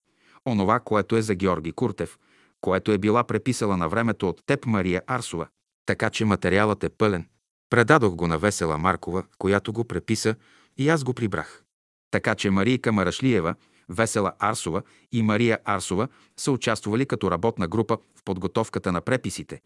Онова, 0.46 0.80
което 0.80 1.16
е 1.16 1.22
за 1.22 1.34
Георги 1.34 1.72
Куртев, 1.72 2.18
което 2.60 2.92
е 2.92 2.98
била 2.98 3.24
преписала 3.24 3.76
на 3.76 3.88
времето 3.88 4.28
от 4.28 4.40
теб 4.46 4.66
Мария 4.66 5.02
Арсова. 5.06 5.48
Така 5.86 6.10
че 6.10 6.24
материалът 6.24 6.84
е 6.84 6.88
пълен. 6.88 7.28
Предадох 7.70 8.14
го 8.14 8.26
на 8.26 8.38
Весела 8.38 8.78
Маркова, 8.78 9.24
която 9.38 9.72
го 9.72 9.84
преписа 9.84 10.34
и 10.76 10.88
аз 10.88 11.04
го 11.04 11.14
прибрах. 11.14 11.64
Така 12.12 12.34
че 12.34 12.50
Марийка 12.50 12.92
Марашлиева, 12.92 13.54
Весела 13.88 14.32
Арсова 14.38 14.82
и 15.12 15.22
Мария 15.22 15.58
Арсова 15.64 16.08
са 16.36 16.52
участвали 16.52 17.06
като 17.06 17.30
работна 17.30 17.68
група 17.68 17.98
в 18.16 18.22
подготовката 18.24 18.92
на 18.92 19.00
преписите, 19.00 19.60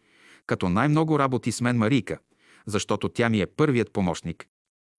като 0.46 0.68
най-много 0.68 1.18
работи 1.18 1.52
с 1.52 1.60
мен 1.60 1.76
Марийка, 1.76 2.18
защото 2.66 3.08
тя 3.08 3.28
ми 3.28 3.40
е 3.40 3.46
първият 3.46 3.92
помощник, 3.92 4.46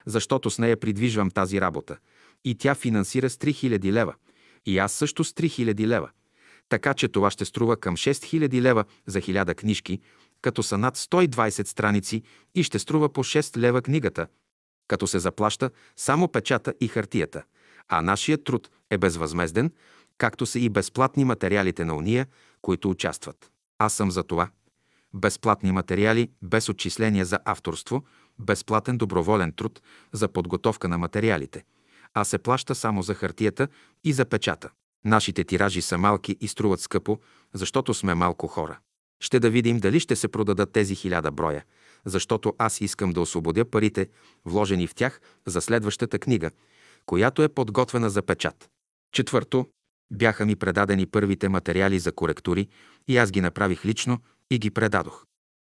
защото 0.05 0.49
с 0.49 0.59
нея 0.59 0.79
придвижвам 0.79 1.31
тази 1.31 1.61
работа. 1.61 1.97
И 2.45 2.55
тя 2.55 2.75
финансира 2.75 3.29
с 3.29 3.37
3000 3.37 3.91
лева. 3.91 4.15
И 4.65 4.77
аз 4.77 4.93
също 4.93 5.23
с 5.23 5.33
3000 5.33 5.87
лева. 5.87 6.09
Така 6.69 6.93
че 6.93 7.07
това 7.07 7.31
ще 7.31 7.45
струва 7.45 7.77
към 7.77 7.97
6000 7.97 8.61
лева 8.61 8.85
за 9.05 9.21
1000 9.21 9.55
книжки, 9.55 9.99
като 10.41 10.63
са 10.63 10.77
над 10.77 10.97
120 10.97 11.67
страници 11.67 12.23
и 12.55 12.63
ще 12.63 12.79
струва 12.79 13.09
по 13.13 13.23
6 13.23 13.57
лева 13.57 13.81
книгата, 13.81 14.27
като 14.87 15.07
се 15.07 15.19
заплаща 15.19 15.69
само 15.95 16.27
печата 16.27 16.73
и 16.81 16.87
хартията, 16.87 17.43
а 17.87 18.01
нашият 18.01 18.43
труд 18.43 18.69
е 18.89 18.97
безвъзмезден, 18.97 19.71
както 20.17 20.45
са 20.45 20.59
и 20.59 20.69
безплатни 20.69 21.25
материалите 21.25 21.85
на 21.85 21.95
уния, 21.95 22.27
които 22.61 22.89
участват. 22.89 23.51
Аз 23.79 23.93
съм 23.93 24.11
за 24.11 24.23
това. 24.23 24.49
Безплатни 25.13 25.71
материали, 25.71 26.31
без 26.41 26.69
отчисления 26.69 27.25
за 27.25 27.39
авторство, 27.45 28.03
безплатен 28.39 28.97
доброволен 28.97 29.51
труд 29.51 29.81
за 30.13 30.27
подготовка 30.27 30.87
на 30.87 30.97
материалите, 30.97 31.63
а 32.13 32.23
се 32.23 32.37
плаща 32.37 32.75
само 32.75 33.01
за 33.01 33.13
хартията 33.13 33.67
и 34.03 34.13
за 34.13 34.25
печата. 34.25 34.69
Нашите 35.05 35.43
тиражи 35.43 35.81
са 35.81 35.97
малки 35.97 36.37
и 36.41 36.47
струват 36.47 36.79
скъпо, 36.79 37.19
защото 37.53 37.93
сме 37.93 38.15
малко 38.15 38.47
хора. 38.47 38.79
Ще 39.19 39.39
да 39.39 39.49
видим 39.49 39.79
дали 39.79 39.99
ще 39.99 40.15
се 40.15 40.27
продадат 40.27 40.71
тези 40.71 40.95
хиляда 40.95 41.31
броя, 41.31 41.63
защото 42.07 42.53
аз 42.57 42.81
искам 42.81 43.11
да 43.11 43.21
освободя 43.21 43.65
парите, 43.65 44.09
вложени 44.45 44.87
в 44.87 44.95
тях 44.95 45.21
за 45.47 45.61
следващата 45.61 46.19
книга, 46.19 46.51
която 47.05 47.43
е 47.43 47.49
подготвена 47.49 48.09
за 48.09 48.21
печат. 48.21 48.69
Четвърто, 49.11 49.67
бяха 50.11 50.45
ми 50.45 50.55
предадени 50.55 51.05
първите 51.05 51.49
материали 51.49 51.99
за 51.99 52.11
коректури 52.11 52.67
и 53.07 53.17
аз 53.17 53.31
ги 53.31 53.41
направих 53.41 53.85
лично 53.85 54.19
и 54.51 54.59
ги 54.59 54.71
предадох. 54.71 55.23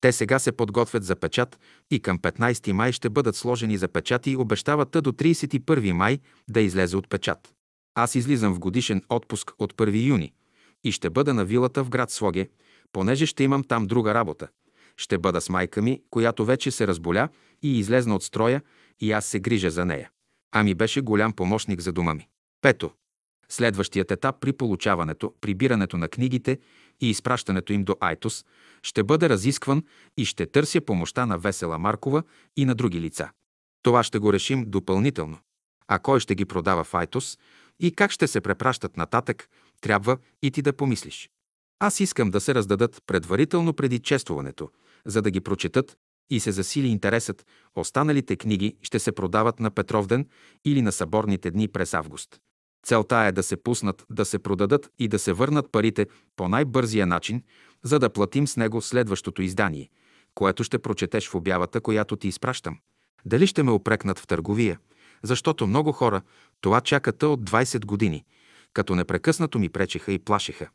Те 0.02 0.12
сега 0.12 0.40
се 0.40 0.52
подготвят 0.52 1.04
за 1.04 1.16
печат 1.16 1.60
и 1.92 2.00
към 2.00 2.20
15 2.20 2.72
май 2.72 2.92
ще 2.92 3.10
бъдат 3.10 3.36
сложени 3.36 3.78
за 3.78 3.88
печат 3.88 4.28
и 4.28 4.36
обещават 4.36 4.92
до 4.92 5.12
31 5.12 5.92
май 5.92 6.20
да 6.50 6.62
излезе 6.62 6.98
от 6.98 7.10
печат. 7.10 7.54
Аз 7.96 8.16
излизам 8.16 8.54
в 8.54 8.60
годишен 8.60 9.02
отпуск 9.10 9.52
от 9.60 9.74
1 9.74 10.08
юни 10.08 10.34
и 10.84 10.92
ще 10.92 11.10
бъда 11.10 11.34
на 11.34 11.46
вилата 11.46 11.84
в 11.84 11.90
град 11.90 12.12
Своге, 12.12 12.50
понеже 12.94 13.26
ще 13.26 13.44
имам 13.44 13.64
там 13.64 13.88
друга 13.88 14.14
работа. 14.14 14.48
Ще 14.98 15.18
бъда 15.18 15.42
с 15.42 15.50
майка 15.50 15.82
ми, 15.82 16.02
която 16.10 16.46
вече 16.46 16.72
се 16.72 16.88
разболя 16.88 17.30
и 17.62 17.80
излезна 17.80 18.16
от 18.16 18.24
строя 18.24 18.62
и 19.00 19.12
аз 19.12 19.26
се 19.26 19.40
грижа 19.40 19.70
за 19.70 19.86
нея. 19.86 20.10
Ами 20.52 20.74
беше 20.74 21.02
голям 21.02 21.34
помощник 21.34 21.80
за 21.80 21.92
дома 21.92 22.14
ми. 22.14 22.28
Пето. 22.62 22.92
Следващият 23.50 24.12
етап 24.12 24.36
при 24.40 24.54
получаването, 24.54 25.34
прибирането 25.42 25.98
на 25.98 26.08
книгите 26.08 26.60
и 27.02 27.10
изпращането 27.10 27.74
им 27.74 27.84
до 27.84 27.96
Айтос 28.00 28.46
ще 28.84 29.04
бъде 29.04 29.30
разискван 29.30 29.84
и 30.18 30.26
ще 30.26 30.46
търся 30.46 30.82
помощта 30.82 31.26
на 31.26 31.38
Весела 31.38 31.78
Маркова 31.78 32.24
и 32.58 32.66
на 32.66 32.76
други 32.76 33.02
лица. 33.02 33.30
Това 33.84 34.04
ще 34.04 34.20
го 34.20 34.34
решим 34.34 34.66
допълнително. 34.68 35.38
А 35.88 36.00
кой 36.00 36.20
ще 36.20 36.36
ги 36.36 36.46
продава 36.46 36.84
в 36.84 36.94
Айтос 36.94 37.38
и 37.80 37.96
как 37.96 38.12
ще 38.12 38.28
се 38.28 38.42
препращат 38.42 38.98
нататък, 38.98 39.50
трябва 39.82 40.18
и 40.42 40.52
ти 40.52 40.62
да 40.62 40.74
помислиш. 40.74 41.30
Аз 41.86 42.00
искам 42.00 42.32
да 42.32 42.42
се 42.42 42.56
раздадат 42.56 43.04
предварително 43.08 43.74
преди 43.74 44.00
чествуването, 44.00 44.70
за 45.06 45.22
да 45.22 45.32
ги 45.32 45.42
прочетат 45.42 45.98
и 46.30 46.40
се 46.40 46.52
засили 46.52 46.88
интересът. 46.88 47.46
Останалите 47.76 48.36
книги 48.36 48.76
ще 48.82 49.00
се 49.00 49.12
продават 49.12 49.60
на 49.60 49.72
Петровден 49.72 50.28
или 50.66 50.82
на 50.82 50.92
съборните 50.92 51.52
дни 51.52 51.68
през 51.68 51.94
август. 51.94 52.40
Целта 52.86 53.16
е 53.16 53.32
да 53.32 53.44
се 53.44 53.58
пуснат, 53.58 54.06
да 54.10 54.26
се 54.26 54.40
продадат 54.40 54.90
и 55.00 55.08
да 55.08 55.20
се 55.20 55.34
върнат 55.34 55.72
парите 55.72 56.08
по 56.36 56.50
най-бързия 56.50 57.08
начин, 57.08 57.44
за 57.84 58.00
да 58.00 58.10
платим 58.10 58.48
с 58.48 58.58
него 58.58 58.82
следващото 58.82 59.42
издание, 59.42 59.90
което 60.36 60.64
ще 60.64 60.80
прочетеш 60.80 61.30
в 61.30 61.36
обявата, 61.36 61.82
която 61.82 62.16
ти 62.16 62.28
изпращам. 62.28 62.78
Дали 63.26 63.48
ще 63.48 63.64
ме 63.64 63.72
опрекнат 63.72 64.20
в 64.20 64.28
търговия? 64.28 64.80
Защото 65.24 65.68
много 65.68 65.92
хора 65.92 66.22
това 66.62 66.82
чакат 66.82 67.24
от 67.24 67.50
20 67.50 67.86
години, 67.86 68.26
като 68.74 68.96
непрекъснато 68.96 69.60
ми 69.60 69.70
пречеха 69.70 70.12
и 70.12 70.20
плашеха. 70.20 70.70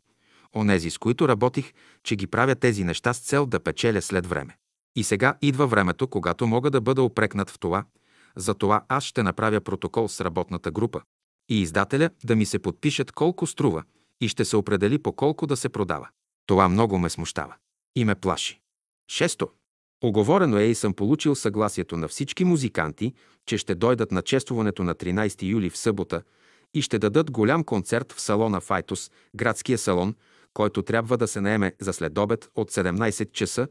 Онези, 0.56 0.90
с 0.90 0.98
които 0.98 1.28
работих, 1.28 1.72
че 2.02 2.16
ги 2.16 2.26
правя 2.26 2.54
тези 2.54 2.84
неща 2.84 3.12
с 3.12 3.20
цел 3.20 3.46
да 3.46 3.60
печеля 3.60 4.02
след 4.02 4.26
време. 4.26 4.56
И 4.96 5.04
сега 5.04 5.38
идва 5.42 5.66
времето, 5.66 6.08
когато 6.08 6.46
мога 6.46 6.70
да 6.70 6.80
бъда 6.80 7.02
опрекнат 7.02 7.50
в 7.50 7.58
това. 7.58 7.84
Затова 8.36 8.84
аз 8.88 9.04
ще 9.04 9.22
направя 9.22 9.60
протокол 9.60 10.08
с 10.08 10.20
работната 10.20 10.70
група 10.70 11.02
и 11.48 11.60
издателя 11.60 12.10
да 12.24 12.36
ми 12.36 12.46
се 12.46 12.58
подпишат 12.58 13.12
колко 13.12 13.46
струва 13.46 13.82
и 14.20 14.28
ще 14.28 14.44
се 14.44 14.56
определи 14.56 14.98
по 14.98 15.12
колко 15.12 15.46
да 15.46 15.56
се 15.56 15.68
продава. 15.68 16.08
Това 16.46 16.68
много 16.68 16.98
ме 16.98 17.10
смущава 17.10 17.54
и 17.96 18.04
ме 18.04 18.14
плаши. 18.14 18.60
Шесто. 19.10 19.48
Оговорено 20.04 20.58
е 20.58 20.62
и 20.62 20.74
съм 20.74 20.94
получил 20.94 21.34
съгласието 21.34 21.96
на 21.96 22.08
всички 22.08 22.44
музиканти, 22.44 23.14
че 23.46 23.58
ще 23.58 23.74
дойдат 23.74 24.12
на 24.12 24.22
чествуването 24.22 24.84
на 24.84 24.94
13 24.94 25.42
юли 25.42 25.70
в 25.70 25.76
събота 25.76 26.22
и 26.74 26.82
ще 26.82 26.98
дадат 26.98 27.30
голям 27.30 27.64
концерт 27.64 28.12
в 28.12 28.20
салона 28.20 28.60
Файтус, 28.60 29.10
градския 29.34 29.78
салон, 29.78 30.14
който 30.54 30.82
трябва 30.82 31.16
да 31.18 31.28
се 31.28 31.40
наеме 31.40 31.72
за 31.80 31.92
следобед 31.92 32.48
от 32.54 32.70
17 32.70 33.32
часа, 33.32 33.68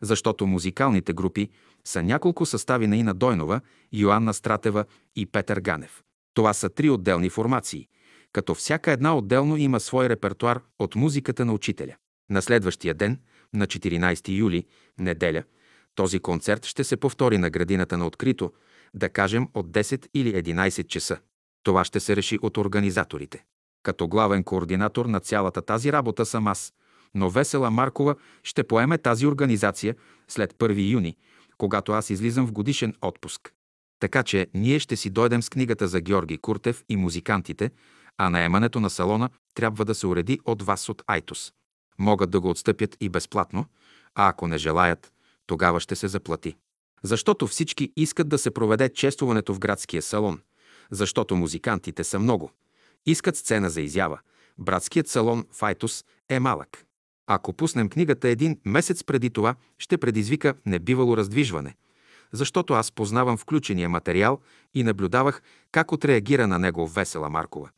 защото 0.00 0.46
музикалните 0.46 1.12
групи 1.12 1.48
са 1.84 2.02
няколко 2.02 2.46
състави 2.46 2.86
на 2.86 2.96
Ина 2.96 3.14
Дойнова, 3.14 3.60
Йоанна 3.92 4.34
Стратева 4.34 4.84
и 5.16 5.26
Петър 5.26 5.60
Ганев. 5.60 6.02
Това 6.34 6.54
са 6.54 6.68
три 6.68 6.90
отделни 6.90 7.30
формации, 7.30 7.88
като 8.32 8.54
всяка 8.54 8.92
една 8.92 9.16
отделно 9.16 9.56
има 9.56 9.80
свой 9.80 10.08
репертуар 10.08 10.60
от 10.78 10.94
музиката 10.94 11.44
на 11.44 11.52
учителя. 11.52 11.96
На 12.30 12.42
следващия 12.42 12.94
ден, 12.94 13.20
на 13.54 13.66
14 13.66 14.28
юли, 14.28 14.64
неделя, 14.98 15.42
този 15.94 16.18
концерт 16.20 16.66
ще 16.66 16.84
се 16.84 16.96
повтори 16.96 17.38
на 17.38 17.50
градината 17.50 17.98
на 17.98 18.06
открито, 18.06 18.52
да 18.94 19.08
кажем 19.08 19.48
от 19.54 19.70
10 19.70 20.08
или 20.14 20.32
11 20.32 20.86
часа. 20.86 21.18
Това 21.62 21.84
ще 21.84 22.00
се 22.00 22.16
реши 22.16 22.38
от 22.42 22.56
организаторите. 22.56 23.44
Като 23.82 24.08
главен 24.08 24.44
координатор 24.44 25.06
на 25.06 25.20
цялата 25.20 25.62
тази 25.62 25.92
работа 25.92 26.26
съм 26.26 26.46
аз, 26.46 26.72
но 27.14 27.30
Весела 27.30 27.70
Маркова 27.70 28.14
ще 28.42 28.64
поеме 28.64 28.98
тази 28.98 29.26
организация 29.26 29.94
след 30.28 30.54
1 30.54 30.90
юни, 30.92 31.16
когато 31.58 31.92
аз 31.92 32.10
излизам 32.10 32.46
в 32.46 32.52
годишен 32.52 32.94
отпуск. 33.02 33.52
Така 34.00 34.22
че 34.22 34.46
ние 34.54 34.78
ще 34.78 34.96
си 34.96 35.10
дойдем 35.10 35.42
с 35.42 35.48
книгата 35.48 35.88
за 35.88 36.00
Георги 36.00 36.38
Куртев 36.38 36.84
и 36.88 36.96
музикантите, 36.96 37.70
а 38.18 38.30
наемането 38.30 38.80
на 38.80 38.90
салона 38.90 39.28
трябва 39.54 39.84
да 39.84 39.94
се 39.94 40.06
уреди 40.06 40.40
от 40.44 40.62
вас 40.62 40.88
от 40.88 41.02
Айтос. 41.06 41.52
Могат 41.98 42.30
да 42.30 42.40
го 42.40 42.50
отстъпят 42.50 42.96
и 43.00 43.08
безплатно, 43.08 43.66
а 44.14 44.28
ако 44.28 44.48
не 44.48 44.58
желаят, 44.58 45.12
тогава 45.46 45.80
ще 45.80 45.96
се 45.96 46.08
заплати. 46.08 46.56
Защото 47.02 47.46
всички 47.46 47.92
искат 47.96 48.28
да 48.28 48.38
се 48.38 48.50
проведе 48.50 48.88
чествуването 48.88 49.54
в 49.54 49.58
градския 49.58 50.02
салон, 50.02 50.40
защото 50.90 51.36
музикантите 51.36 52.04
са 52.04 52.18
много. 52.18 52.50
Искат 53.06 53.36
сцена 53.36 53.70
за 53.70 53.80
изява. 53.80 54.20
Братският 54.58 55.08
салон 55.08 55.44
в 55.52 55.62
Айтос 55.62 56.04
е 56.28 56.40
малък. 56.40 56.84
Ако 57.26 57.52
пуснем 57.52 57.88
книгата 57.88 58.28
един 58.28 58.60
месец 58.64 59.04
преди 59.04 59.30
това, 59.30 59.54
ще 59.78 59.98
предизвика 59.98 60.54
небивало 60.66 61.16
раздвижване, 61.16 61.76
защото 62.32 62.74
аз 62.74 62.92
познавам 62.92 63.36
включения 63.36 63.88
материал 63.88 64.40
и 64.74 64.82
наблюдавах 64.82 65.42
как 65.72 65.92
отреагира 65.92 66.46
на 66.46 66.58
него 66.58 66.88
Весела 66.88 67.30
Маркова. 67.30 67.70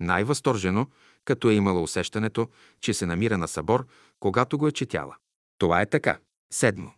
Най-възторжено, 0.00 0.86
като 1.24 1.50
е 1.50 1.54
имала 1.54 1.82
усещането, 1.82 2.48
че 2.80 2.94
се 2.94 3.06
намира 3.06 3.38
на 3.38 3.48
събор, 3.48 3.86
когато 4.20 4.58
го 4.58 4.68
е 4.68 4.72
четяла. 4.72 5.16
Това 5.58 5.80
е 5.80 5.86
така. 5.86 6.18
Седмо. 6.52 6.90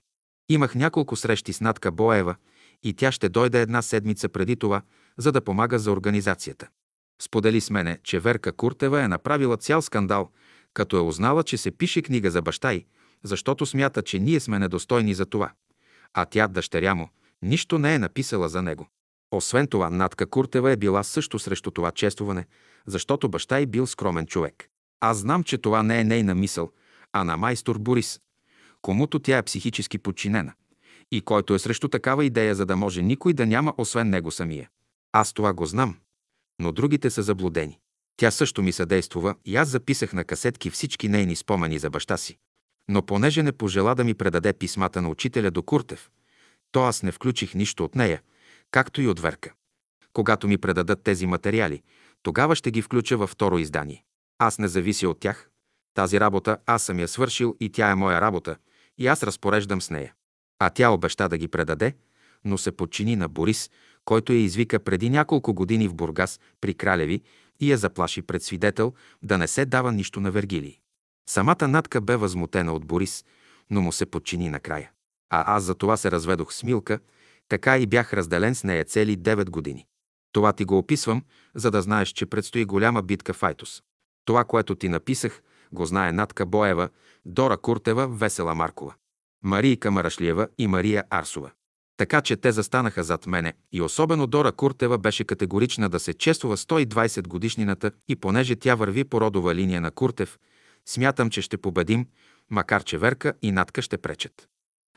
Имах 0.49 0.75
няколко 0.75 1.17
срещи 1.17 1.53
с 1.53 1.61
Натка 1.61 1.91
Боева 1.91 2.35
и 2.83 2.95
тя 2.95 3.13
ще 3.13 3.29
дойде 3.29 3.61
една 3.61 3.83
седмица 3.83 4.29
преди 4.29 4.57
това, 4.57 4.83
за 5.19 5.33
да 5.33 5.41
помага 5.41 5.79
за 5.79 5.93
организацията. 5.93 6.69
Сподели 7.21 7.61
с 7.61 7.71
мене, 7.71 7.99
че 8.03 8.21
Верка 8.21 8.53
Куртева 8.53 9.03
е 9.03 9.09
направила 9.09 9.57
цял 9.57 9.83
скандал, 9.83 10.31
като 10.75 10.97
е 10.97 11.01
узнала, 11.01 11.43
че 11.43 11.57
се 11.57 11.71
пише 11.71 12.03
книга 12.03 12.31
за 12.31 12.43
баща 12.43 12.73
й, 12.73 12.87
защото 13.23 13.67
смята, 13.67 14.03
че 14.03 14.19
ние 14.19 14.41
сме 14.41 14.59
недостойни 14.59 15.15
за 15.15 15.27
това. 15.27 15.53
А 16.15 16.25
тя, 16.25 16.49
дъщеря 16.49 16.95
му, 16.95 17.09
нищо 17.43 17.79
не 17.79 17.95
е 17.95 17.99
написала 17.99 18.49
за 18.49 18.63
него. 18.63 18.89
Освен 19.31 19.67
това, 19.67 19.91
Натка 19.91 20.27
Куртева 20.27 20.71
е 20.71 20.77
била 20.77 21.03
също 21.03 21.39
срещу 21.39 21.71
това 21.71 21.91
чествуване, 21.91 22.47
защото 22.87 23.29
баща 23.29 23.61
й 23.61 23.67
бил 23.67 23.87
скромен 23.87 24.27
човек. 24.27 24.69
Аз 25.01 25.19
знам, 25.19 25.45
че 25.45 25.59
това 25.59 25.83
не 25.83 26.01
е 26.01 26.05
нейна 26.05 26.35
мисъл, 26.35 26.71
а 27.13 27.25
на 27.25 27.37
майстор 27.37 27.79
Борис, 27.79 28.21
комуто 28.83 29.19
тя 29.19 29.39
е 29.39 29.43
психически 29.43 29.99
подчинена 29.99 30.53
и 31.13 31.21
който 31.21 31.55
е 31.55 31.59
срещу 31.59 31.89
такава 31.89 32.25
идея, 32.25 32.55
за 32.55 32.67
да 32.67 32.77
може 32.77 33.03
никой 33.03 33.33
да 33.33 33.47
няма, 33.47 33.75
освен 33.79 34.11
него 34.11 34.31
самия. 34.31 34.69
Аз 35.13 35.33
това 35.33 35.53
го 35.53 35.67
знам, 35.67 35.97
но 36.61 36.73
другите 36.73 37.11
са 37.11 37.23
заблудени. 37.23 37.79
Тя 38.17 38.31
също 38.31 38.63
ми 38.63 38.73
съдействува 38.73 39.35
и 39.45 39.57
аз 39.57 39.69
записах 39.69 40.13
на 40.13 40.25
касетки 40.25 40.71
всички 40.71 41.09
нейни 41.09 41.37
спомени 41.37 41.79
за 41.79 41.91
баща 41.91 42.17
си. 42.17 42.39
Но 42.89 43.03
понеже 43.03 43.43
не 43.43 43.53
пожела 43.53 43.95
да 43.95 44.05
ми 44.05 44.15
предаде 44.15 44.53
писмата 44.53 45.03
на 45.03 45.09
учителя 45.09 45.51
до 45.51 45.63
Куртев, 45.63 46.11
то 46.73 46.83
аз 46.83 47.03
не 47.03 47.13
включих 47.13 47.55
нищо 47.55 47.85
от 47.85 47.95
нея, 47.95 48.23
както 48.71 49.03
и 49.03 49.09
от 49.09 49.21
Верка. 49.21 49.53
Когато 50.13 50.49
ми 50.49 50.59
предадат 50.59 51.03
тези 51.03 51.27
материали, 51.27 51.83
тогава 52.23 52.57
ще 52.57 52.71
ги 52.71 52.83
включа 52.83 53.17
във 53.17 53.31
второ 53.31 53.59
издание. 53.59 54.05
Аз 54.39 54.59
не 54.59 54.69
завися 54.69 55.09
от 55.09 55.21
тях. 55.21 55.51
Тази 55.95 56.21
работа 56.21 56.59
аз 56.67 56.83
съм 56.83 56.99
я 56.99 57.09
свършил 57.09 57.57
и 57.61 57.71
тя 57.73 57.91
е 57.91 57.95
моя 57.95 58.21
работа, 58.21 58.57
и 58.99 59.07
аз 59.07 59.23
разпореждам 59.23 59.83
с 59.83 59.91
нея. 59.91 60.15
А 60.59 60.71
тя 60.71 60.91
обеща 60.91 61.29
да 61.29 61.39
ги 61.39 61.49
предаде, 61.49 61.95
но 62.45 62.59
се 62.59 62.73
подчини 62.73 63.17
на 63.17 63.29
Борис, 63.29 63.71
който 64.05 64.33
я 64.33 64.39
извика 64.39 64.79
преди 64.79 65.11
няколко 65.11 65.55
години 65.55 65.89
в 65.89 65.95
Бургас 65.95 66.41
при 66.61 66.75
Кралеви 66.75 67.23
и 67.61 67.73
я 67.73 67.79
заплаши 67.79 68.23
пред 68.23 68.43
свидетел 68.43 68.93
да 69.23 69.39
не 69.39 69.49
се 69.49 69.65
дава 69.65 69.93
нищо 69.93 70.21
на 70.21 70.31
Вергилий. 70.31 70.79
Самата 71.29 71.69
Натка 71.69 72.01
бе 72.01 72.17
възмутена 72.17 72.73
от 72.73 72.87
Борис, 72.87 73.25
но 73.71 73.81
му 73.81 73.93
се 73.93 74.07
подчини 74.07 74.49
накрая. 74.49 74.91
А 75.31 75.57
аз 75.57 75.63
за 75.63 75.75
това 75.75 75.97
се 75.97 76.11
разведох 76.11 76.53
с 76.53 76.63
Милка, 76.63 76.99
така 77.49 77.79
и 77.79 77.87
бях 77.87 78.13
разделен 78.15 78.55
с 78.55 78.65
нея 78.65 78.85
цели 78.85 79.19
9 79.19 79.51
години. 79.51 79.87
Това 80.33 80.53
ти 80.53 80.65
го 80.65 80.79
описвам, 80.79 81.25
за 81.55 81.71
да 81.71 81.83
знаеш, 81.83 82.09
че 82.09 82.27
предстои 82.27 82.65
голяма 82.65 83.03
битка 83.03 83.35
в 83.35 83.43
Айтос. 83.43 83.83
Това, 84.25 84.45
което 84.45 84.75
ти 84.75 84.89
написах, 84.89 85.43
го 85.73 85.87
знае 85.87 86.13
Натка 86.13 86.47
Боева, 86.47 86.89
Дора 87.25 87.57
Куртева, 87.57 88.09
Весела 88.09 88.55
Маркова, 88.55 88.95
Марийка 89.45 89.91
Марашлиева 89.91 90.49
и 90.59 90.67
Мария 90.67 91.05
Арсова. 91.11 91.51
Така 92.01 92.21
че 92.21 92.37
те 92.37 92.53
застанаха 92.53 93.05
зад 93.05 93.27
мене 93.27 93.53
и 93.73 93.83
особено 93.83 94.27
Дора 94.27 94.53
Куртева 94.53 94.99
беше 94.99 95.25
категорична 95.25 95.89
да 95.89 96.01
се 96.01 96.15
чествува 96.15 96.57
120 96.57 97.29
годишнината 97.29 97.91
и 98.09 98.17
понеже 98.17 98.57
тя 98.57 98.75
върви 98.75 99.05
по 99.05 99.21
родова 99.21 99.55
линия 99.55 99.81
на 99.81 99.91
Куртев, 99.91 100.39
смятам, 100.87 101.31
че 101.31 101.43
ще 101.43 101.57
победим, 101.57 102.07
макар 102.51 102.85
че 102.85 102.99
Верка 102.99 103.33
и 103.43 103.53
Натка 103.53 103.83
ще 103.83 103.99
пречат. 103.99 104.49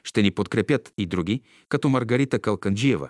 Ще 0.04 0.22
ни 0.22 0.32
подкрепят 0.32 0.94
и 0.98 1.06
други, 1.06 1.42
като 1.70 1.90
Маргарита 1.90 2.40
Калканджиева, 2.40 3.10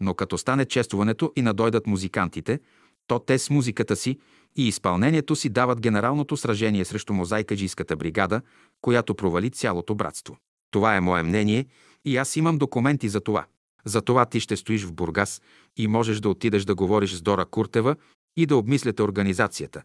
но 0.00 0.14
като 0.14 0.38
стане 0.38 0.64
честването 0.64 1.32
и 1.36 1.42
надойдат 1.42 1.86
музикантите, 1.86 2.60
то 3.06 3.18
те 3.18 3.38
с 3.38 3.50
музиката 3.50 3.96
си 3.96 4.18
и 4.56 4.68
изпълнението 4.68 5.36
си 5.36 5.48
дават 5.48 5.80
генералното 5.80 6.36
сражение 6.36 6.84
срещу 6.84 7.12
мозайкаджийската 7.12 7.96
бригада, 7.96 8.40
която 8.80 9.14
провали 9.14 9.50
цялото 9.50 9.94
братство. 9.94 10.36
Това 10.70 10.96
е 10.96 11.00
мое 11.00 11.22
мнение 11.22 11.66
и 12.08 12.16
аз 12.16 12.36
имам 12.36 12.58
документи 12.58 13.08
за 13.08 13.20
това. 13.20 13.46
За 13.84 14.02
това 14.02 14.26
ти 14.26 14.40
ще 14.40 14.56
стоиш 14.56 14.84
в 14.84 14.92
Бургас 14.92 15.42
и 15.76 15.86
можеш 15.86 16.20
да 16.20 16.28
отидеш 16.28 16.64
да 16.64 16.74
говориш 16.74 17.12
с 17.12 17.22
Дора 17.22 17.44
Куртева 17.44 17.96
и 18.36 18.46
да 18.46 18.56
обмисляте 18.56 19.02
организацията. 19.02 19.82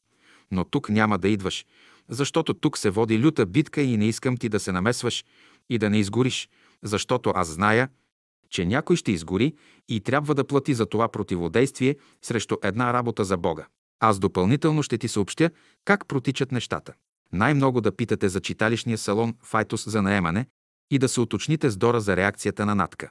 Но 0.51 0.63
тук 0.63 0.89
няма 0.89 1.17
да 1.17 1.29
идваш, 1.29 1.65
защото 2.09 2.53
тук 2.53 2.77
се 2.77 2.89
води 2.89 3.19
люта 3.19 3.45
битка 3.45 3.81
и 3.81 3.97
не 3.97 4.07
искам 4.07 4.37
ти 4.37 4.49
да 4.49 4.59
се 4.59 4.71
намесваш 4.71 5.25
и 5.69 5.77
да 5.77 5.89
не 5.89 5.99
изгориш, 5.99 6.49
защото 6.83 7.31
аз 7.35 7.47
зная, 7.47 7.89
че 8.49 8.65
някой 8.65 8.95
ще 8.95 9.11
изгори 9.11 9.53
и 9.89 9.99
трябва 9.99 10.35
да 10.35 10.43
плати 10.43 10.73
за 10.73 10.85
това 10.85 11.07
противодействие 11.07 11.95
срещу 12.21 12.57
една 12.63 12.93
работа 12.93 13.23
за 13.23 13.37
Бога. 13.37 13.67
Аз 13.99 14.19
допълнително 14.19 14.83
ще 14.83 14.97
ти 14.97 15.07
съобщя 15.07 15.49
как 15.85 16.07
протичат 16.07 16.51
нещата. 16.51 16.93
Най-много 17.33 17.81
да 17.81 17.95
питате 17.95 18.29
за 18.29 18.41
читалищния 18.41 18.97
салон 18.97 19.35
Файтус 19.43 19.89
за 19.89 20.01
наемане 20.01 20.45
и 20.93 20.99
да 20.99 21.09
се 21.09 21.21
уточните 21.21 21.69
с 21.69 21.77
Дора 21.77 22.01
за 22.01 22.17
реакцията 22.17 22.65
на 22.65 22.75
Натка. 22.75 23.09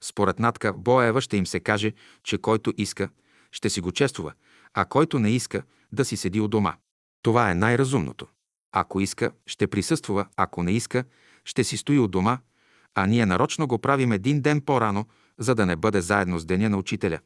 Според 0.00 0.38
Натка 0.38 0.72
Боева 0.72 1.20
ще 1.20 1.36
им 1.36 1.46
се 1.46 1.60
каже, 1.60 1.92
че 2.24 2.38
който 2.38 2.72
иска, 2.76 3.08
ще 3.52 3.70
си 3.70 3.80
го 3.80 3.92
чествува, 3.92 4.32
а 4.74 4.84
който 4.84 5.18
не 5.18 5.30
иска, 5.30 5.62
да 5.92 6.04
си 6.04 6.16
седи 6.16 6.40
у 6.40 6.48
дома. 6.48 6.74
Това 7.22 7.50
е 7.50 7.54
най-разумното. 7.54 8.26
Ако 8.72 9.00
иска, 9.00 9.32
ще 9.46 9.66
присъствува, 9.66 10.26
ако 10.36 10.62
не 10.62 10.72
иска, 10.72 11.04
ще 11.44 11.64
си 11.64 11.76
стои 11.76 11.98
у 11.98 12.08
дома, 12.08 12.38
а 12.94 13.06
ние 13.06 13.26
нарочно 13.26 13.66
го 13.66 13.78
правим 13.78 14.12
един 14.12 14.40
ден 14.40 14.60
по-рано, 14.60 15.06
за 15.38 15.54
да 15.54 15.66
не 15.66 15.76
бъде 15.76 16.00
заедно 16.00 16.38
с 16.38 16.44
деня 16.44 16.70
на 16.70 16.78
учителя, 16.78 17.18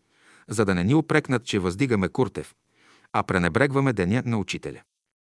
за 0.48 0.64
да 0.64 0.74
не 0.74 0.84
ни 0.84 0.94
опрекнат, 0.94 1.44
че 1.44 1.58
въздигаме 1.58 2.08
Куртев, 2.08 2.54
а 3.12 3.22
пренебрегваме 3.22 3.92
деня 3.92 4.22
на 4.26 4.38
учителя. 4.38 4.82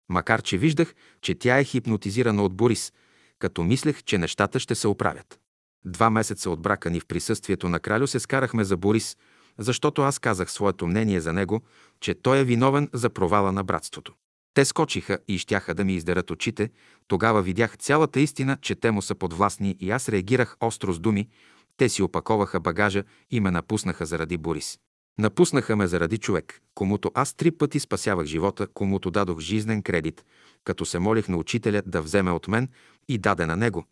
макар 0.09 0.43
че 0.43 0.59
виждах, 0.59 0.95
че 1.21 1.35
тя 1.35 1.59
е 1.59 1.65
хипнотизирана 1.65 2.45
от 2.45 2.55
Борис, 2.55 2.93
като 3.39 3.63
мислех, 3.63 4.03
че 4.03 4.19
нещата 4.19 4.61
ще 4.61 4.75
се 4.75 4.89
оправят. 4.89 5.41
Два 5.85 6.11
месеца 6.11 6.51
от 6.51 6.61
брака 6.63 6.91
ни 6.91 7.01
в 7.01 7.07
присъствието 7.07 7.69
на 7.69 7.81
кралю 7.81 8.07
се 8.07 8.21
скарахме 8.21 8.65
за 8.65 8.77
Борис, 8.77 9.17
защото 9.59 10.03
аз 10.03 10.19
казах 10.19 10.51
своето 10.51 10.87
мнение 10.87 11.21
за 11.21 11.33
него, 11.33 11.61
че 12.01 12.15
той 12.15 12.39
е 12.39 12.45
виновен 12.45 12.89
за 12.93 13.11
провала 13.11 13.53
на 13.53 13.65
братството. 13.65 14.15
Те 14.55 14.65
скочиха 14.65 15.19
и 15.29 15.39
щяха 15.39 15.75
да 15.75 15.85
ми 15.85 15.95
издерат 15.95 16.31
очите. 16.31 16.71
Тогава 17.09 17.43
видях 17.43 17.79
цялата 17.79 18.21
истина, 18.21 18.59
че 18.63 18.75
те 18.75 18.91
му 18.91 19.03
са 19.03 19.15
подвластни 19.15 19.77
и 19.81 19.91
аз 19.91 20.09
реагирах 20.09 20.57
остро 20.61 20.93
с 20.93 20.99
думи. 20.99 21.29
Те 21.81 21.89
си 21.89 22.02
опаковаха 22.02 22.61
багажа 22.61 23.05
и 23.31 23.40
ме 23.40 23.51
напуснаха 23.51 24.07
заради 24.07 24.36
Борис. 24.36 24.78
Напуснаха 25.19 25.77
ме 25.77 25.86
заради 25.86 26.19
човек, 26.19 26.61
комуто 26.74 27.11
аз 27.15 27.35
три 27.35 27.51
пъти 27.51 27.81
спасявах 27.81 28.27
живота, 28.27 28.66
комуто 28.66 29.11
дадох 29.11 29.40
жизнен 29.40 29.82
кредит, 29.82 30.24
като 30.65 30.85
се 30.85 30.98
молих 30.98 31.28
на 31.28 31.36
учителя 31.36 31.82
да 31.86 32.02
вземе 32.02 32.31
от 32.31 32.48
мен 32.48 32.69
и 33.09 33.19
даде 33.19 33.47
на 33.47 33.57
него, 33.57 33.85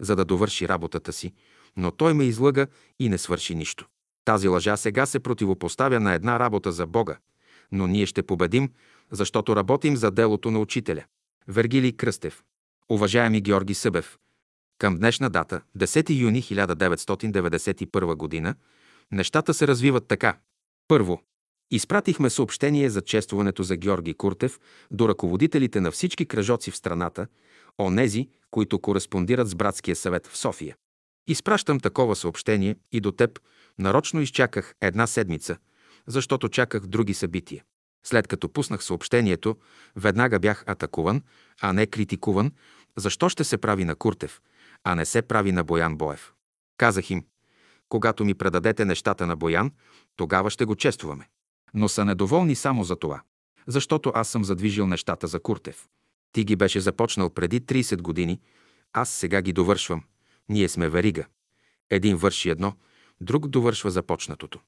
за 0.00 0.16
да 0.16 0.24
довърши 0.24 0.68
работата 0.68 1.12
си, 1.12 1.32
но 1.76 1.90
той 1.90 2.14
ме 2.14 2.24
излъга 2.24 2.66
и 2.98 3.08
не 3.08 3.18
свърши 3.18 3.54
нищо. 3.54 3.86
Тази 4.24 4.48
лъжа 4.48 4.76
сега 4.76 5.06
се 5.06 5.20
противопоставя 5.20 6.00
на 6.00 6.14
една 6.14 6.38
работа 6.38 6.72
за 6.72 6.86
Бога, 6.86 7.16
но 7.72 7.86
ние 7.86 8.06
ще 8.06 8.22
победим, 8.22 8.70
защото 9.10 9.56
работим 9.56 9.96
за 9.96 10.10
делото 10.10 10.50
на 10.50 10.58
учителя. 10.58 11.04
Вергилий 11.48 11.92
Кръстев. 11.92 12.42
Уважаеми 12.90 13.40
Георги 13.40 13.74
Събев, 13.74 14.18
към 14.78 14.96
днешна 14.96 15.30
дата, 15.30 15.60
10 15.78 16.20
юни 16.20 16.42
1991 16.42 18.44
г., 18.44 18.54
нещата 19.12 19.54
се 19.54 19.68
развиват 19.68 20.08
така. 20.08 20.38
Първо, 20.88 21.22
изпратихме 21.70 22.30
съобщение 22.30 22.90
за 22.90 23.02
честването 23.02 23.62
за 23.62 23.76
Георги 23.76 24.14
Куртев 24.14 24.60
до 24.90 25.08
ръководителите 25.08 25.80
на 25.80 25.90
всички 25.90 26.26
кръжоци 26.26 26.70
в 26.70 26.76
страната, 26.76 27.26
онези, 27.78 28.28
които 28.50 28.78
кореспондират 28.78 29.48
с 29.48 29.54
Братския 29.54 29.96
съвет 29.96 30.26
в 30.26 30.36
София. 30.36 30.76
Изпращам 31.28 31.80
такова 31.80 32.16
съобщение 32.16 32.76
и 32.92 33.00
до 33.00 33.12
теб. 33.12 33.40
Нарочно 33.78 34.20
изчаках 34.20 34.74
една 34.80 35.06
седмица, 35.06 35.56
защото 36.06 36.48
чаках 36.48 36.86
други 36.86 37.14
събития. 37.14 37.64
След 38.06 38.28
като 38.28 38.48
пуснах 38.48 38.84
съобщението, 38.84 39.56
веднага 39.96 40.38
бях 40.38 40.64
атакуван, 40.66 41.22
а 41.60 41.72
не 41.72 41.86
критикуван, 41.86 42.52
защо 42.96 43.28
ще 43.28 43.44
се 43.44 43.58
прави 43.58 43.84
на 43.84 43.94
Куртев, 43.94 44.40
а 44.86 44.94
не 44.94 45.04
се 45.04 45.22
прави 45.22 45.52
на 45.52 45.64
Боян 45.64 45.96
Боев. 45.96 46.32
Казах 46.76 47.10
им, 47.10 47.24
Когато 47.88 48.24
ми 48.24 48.34
предадете 48.34 48.84
нещата 48.84 49.26
на 49.26 49.36
Боян, 49.36 49.70
тогава 50.16 50.50
ще 50.50 50.64
го 50.64 50.76
честваме. 50.76 51.28
Но 51.74 51.88
са 51.88 52.04
недоволни 52.04 52.54
само 52.54 52.84
за 52.84 52.96
това. 52.96 53.22
Защото 53.66 54.12
аз 54.14 54.28
съм 54.28 54.44
задвижил 54.44 54.86
нещата 54.86 55.26
за 55.26 55.40
Куртев. 55.40 55.88
Ти 56.32 56.44
ги 56.44 56.56
беше 56.56 56.80
започнал 56.80 57.30
преди 57.30 57.60
30 57.60 58.02
години, 58.02 58.40
аз 58.92 59.10
сега 59.10 59.42
ги 59.42 59.52
довършвам. 59.52 60.04
Ние 60.48 60.68
сме 60.68 60.88
варига. 60.88 61.24
Един 61.90 62.16
върши 62.16 62.50
едно, 62.50 62.72
друг 63.20 63.48
довършва 63.48 63.90
започнатото. 63.90 64.60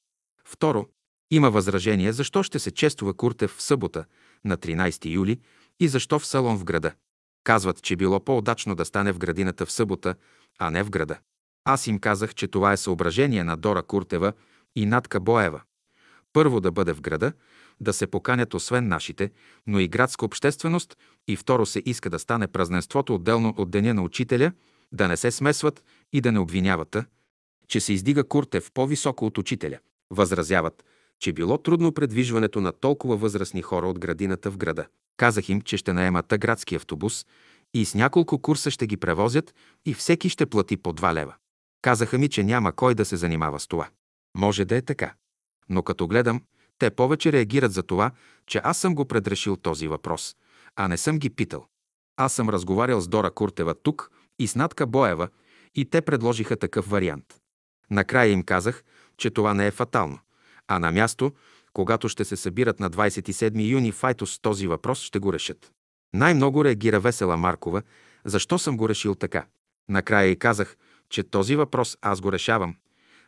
Второ, 0.45 0.87
има 1.31 1.51
възражение 1.51 2.13
защо 2.13 2.43
ще 2.43 2.59
се 2.59 2.71
чествува 2.71 3.15
Куртев 3.15 3.51
в 3.51 3.63
събота, 3.63 4.05
на 4.45 4.57
13 4.57 5.11
юли, 5.11 5.41
и 5.81 5.89
защо 5.89 6.19
в 6.19 6.27
салон 6.27 6.57
в 6.57 6.65
града. 6.65 6.93
Казват, 7.49 7.83
че 7.83 7.97
било 7.97 8.21
по-удачно 8.21 8.75
да 8.75 8.85
стане 8.85 9.13
в 9.13 9.19
градината 9.19 9.67
в 9.67 9.73
събота, 9.73 10.15
а 10.59 10.71
не 10.71 10.83
в 10.83 10.91
града. 10.91 11.19
Аз 11.65 11.87
им 11.87 11.99
казах, 11.99 12.35
че 12.35 12.49
това 12.49 12.73
е 12.73 12.77
съображение 12.77 13.45
на 13.45 13.57
Дора 13.57 13.83
Куртева 13.83 14.33
и 14.77 14.87
Натка 14.87 15.21
Боева. 15.21 15.61
Първо 16.33 16.61
да 16.61 16.73
бъде 16.73 16.93
в 16.93 17.01
града, 17.01 17.33
да 17.81 17.93
се 17.93 18.07
поканят 18.07 18.55
освен 18.55 18.89
нашите, 18.89 19.31
но 19.67 19.79
и 19.79 19.89
градска 19.89 20.25
общественост, 20.25 20.97
и 21.29 21.37
второ 21.37 21.67
се 21.67 21.83
иска 21.87 22.11
да 22.11 22.19
стане 22.19 22.47
празненството 22.47 23.15
отделно 23.15 23.55
от 23.57 23.71
деня 23.71 23.95
на 23.95 24.03
учителя, 24.03 24.53
да 24.93 25.09
не 25.09 25.17
се 25.17 25.31
смесват 25.31 25.85
и 26.13 26.21
да 26.21 26.33
не 26.33 26.39
обвиняват, 26.39 26.97
че 27.69 27.81
се 27.81 27.93
издига 27.93 28.25
Куртев 28.25 28.71
по-високо 28.75 29.27
от 29.27 29.39
учителя. 29.39 29.79
Възразяват, 30.11 30.85
че 31.21 31.33
било 31.33 31.59
трудно 31.59 31.93
предвижването 31.93 32.61
на 32.61 32.73
толкова 32.73 33.17
възрастни 33.17 33.63
хора 33.63 33.87
от 33.87 33.99
градината 33.99 34.51
в 34.51 34.57
града. 34.57 34.87
Казах 35.19 35.49
им, 35.49 35.61
че 35.61 35.77
ще 35.77 35.93
наемат 35.93 36.27
градски 36.39 36.75
автобус 36.75 37.27
и 37.75 37.85
с 37.85 37.95
няколко 37.95 38.43
курса 38.43 38.71
ще 38.71 38.87
ги 38.87 38.97
превозят 38.97 39.55
и 39.87 39.95
всеки 39.95 40.29
ще 40.29 40.47
плати 40.47 40.77
по 40.77 40.93
2 40.93 41.15
лева. 41.15 41.35
Казаха 41.83 42.19
ми, 42.19 42.29
че 42.29 42.45
няма 42.45 42.73
кой 42.73 42.95
да 42.95 43.05
се 43.05 43.17
занимава 43.17 43.61
с 43.61 43.67
това. 43.67 43.89
Може 44.37 44.65
да 44.65 44.77
е 44.77 44.83
така. 44.83 45.15
Но 45.69 45.83
като 45.83 46.09
гледам, 46.09 46.43
те 46.79 46.91
повече 46.91 47.33
реагират 47.33 47.73
за 47.73 47.83
това, 47.83 48.11
че 48.47 48.61
аз 48.65 48.79
съм 48.79 48.95
го 48.95 49.05
предрешил 49.05 49.57
този 49.57 49.89
въпрос, 49.89 50.37
а 50.77 50.89
не 50.89 50.97
съм 50.97 51.19
ги 51.19 51.31
питал. 51.31 51.67
Аз 52.17 52.33
съм 52.33 52.49
разговарял 52.49 53.01
с 53.01 53.09
Дора 53.09 53.31
Куртева 53.31 53.75
тук 53.83 54.11
и 54.39 54.49
с 54.49 54.55
Натка 54.55 54.87
Боева 54.87 55.29
и 55.75 55.85
те 55.85 56.01
предложиха 56.01 56.57
такъв 56.57 56.91
вариант. 56.91 57.25
Накрая 57.91 58.33
им 58.33 58.43
казах, 58.43 58.85
че 59.17 59.31
това 59.31 59.55
не 59.55 59.67
е 59.67 59.71
фатално, 59.71 60.19
а 60.69 60.79
на 60.79 60.93
място, 60.93 61.33
когато 61.79 62.09
ще 62.09 62.25
се 62.25 62.37
събират 62.37 62.81
на 62.81 62.91
27 62.91 63.71
юни 63.71 63.93
в 63.93 64.05
Айтос 64.05 64.39
този 64.39 64.67
въпрос, 64.67 65.03
ще 65.03 65.19
го 65.19 65.33
решат. 65.33 65.73
Най-много 66.15 66.65
реагира 66.65 67.01
Весела 67.01 67.37
Маркова, 67.37 67.83
защо 68.25 68.59
съм 68.59 68.77
го 68.77 68.89
решил 68.89 69.15
така. 69.15 69.47
Накрая 69.89 70.29
и 70.31 70.39
казах, 70.39 70.77
че 71.11 71.23
този 71.23 71.57
въпрос 71.57 71.99
аз 72.03 72.21
го 72.21 72.33
решавам, 72.33 72.77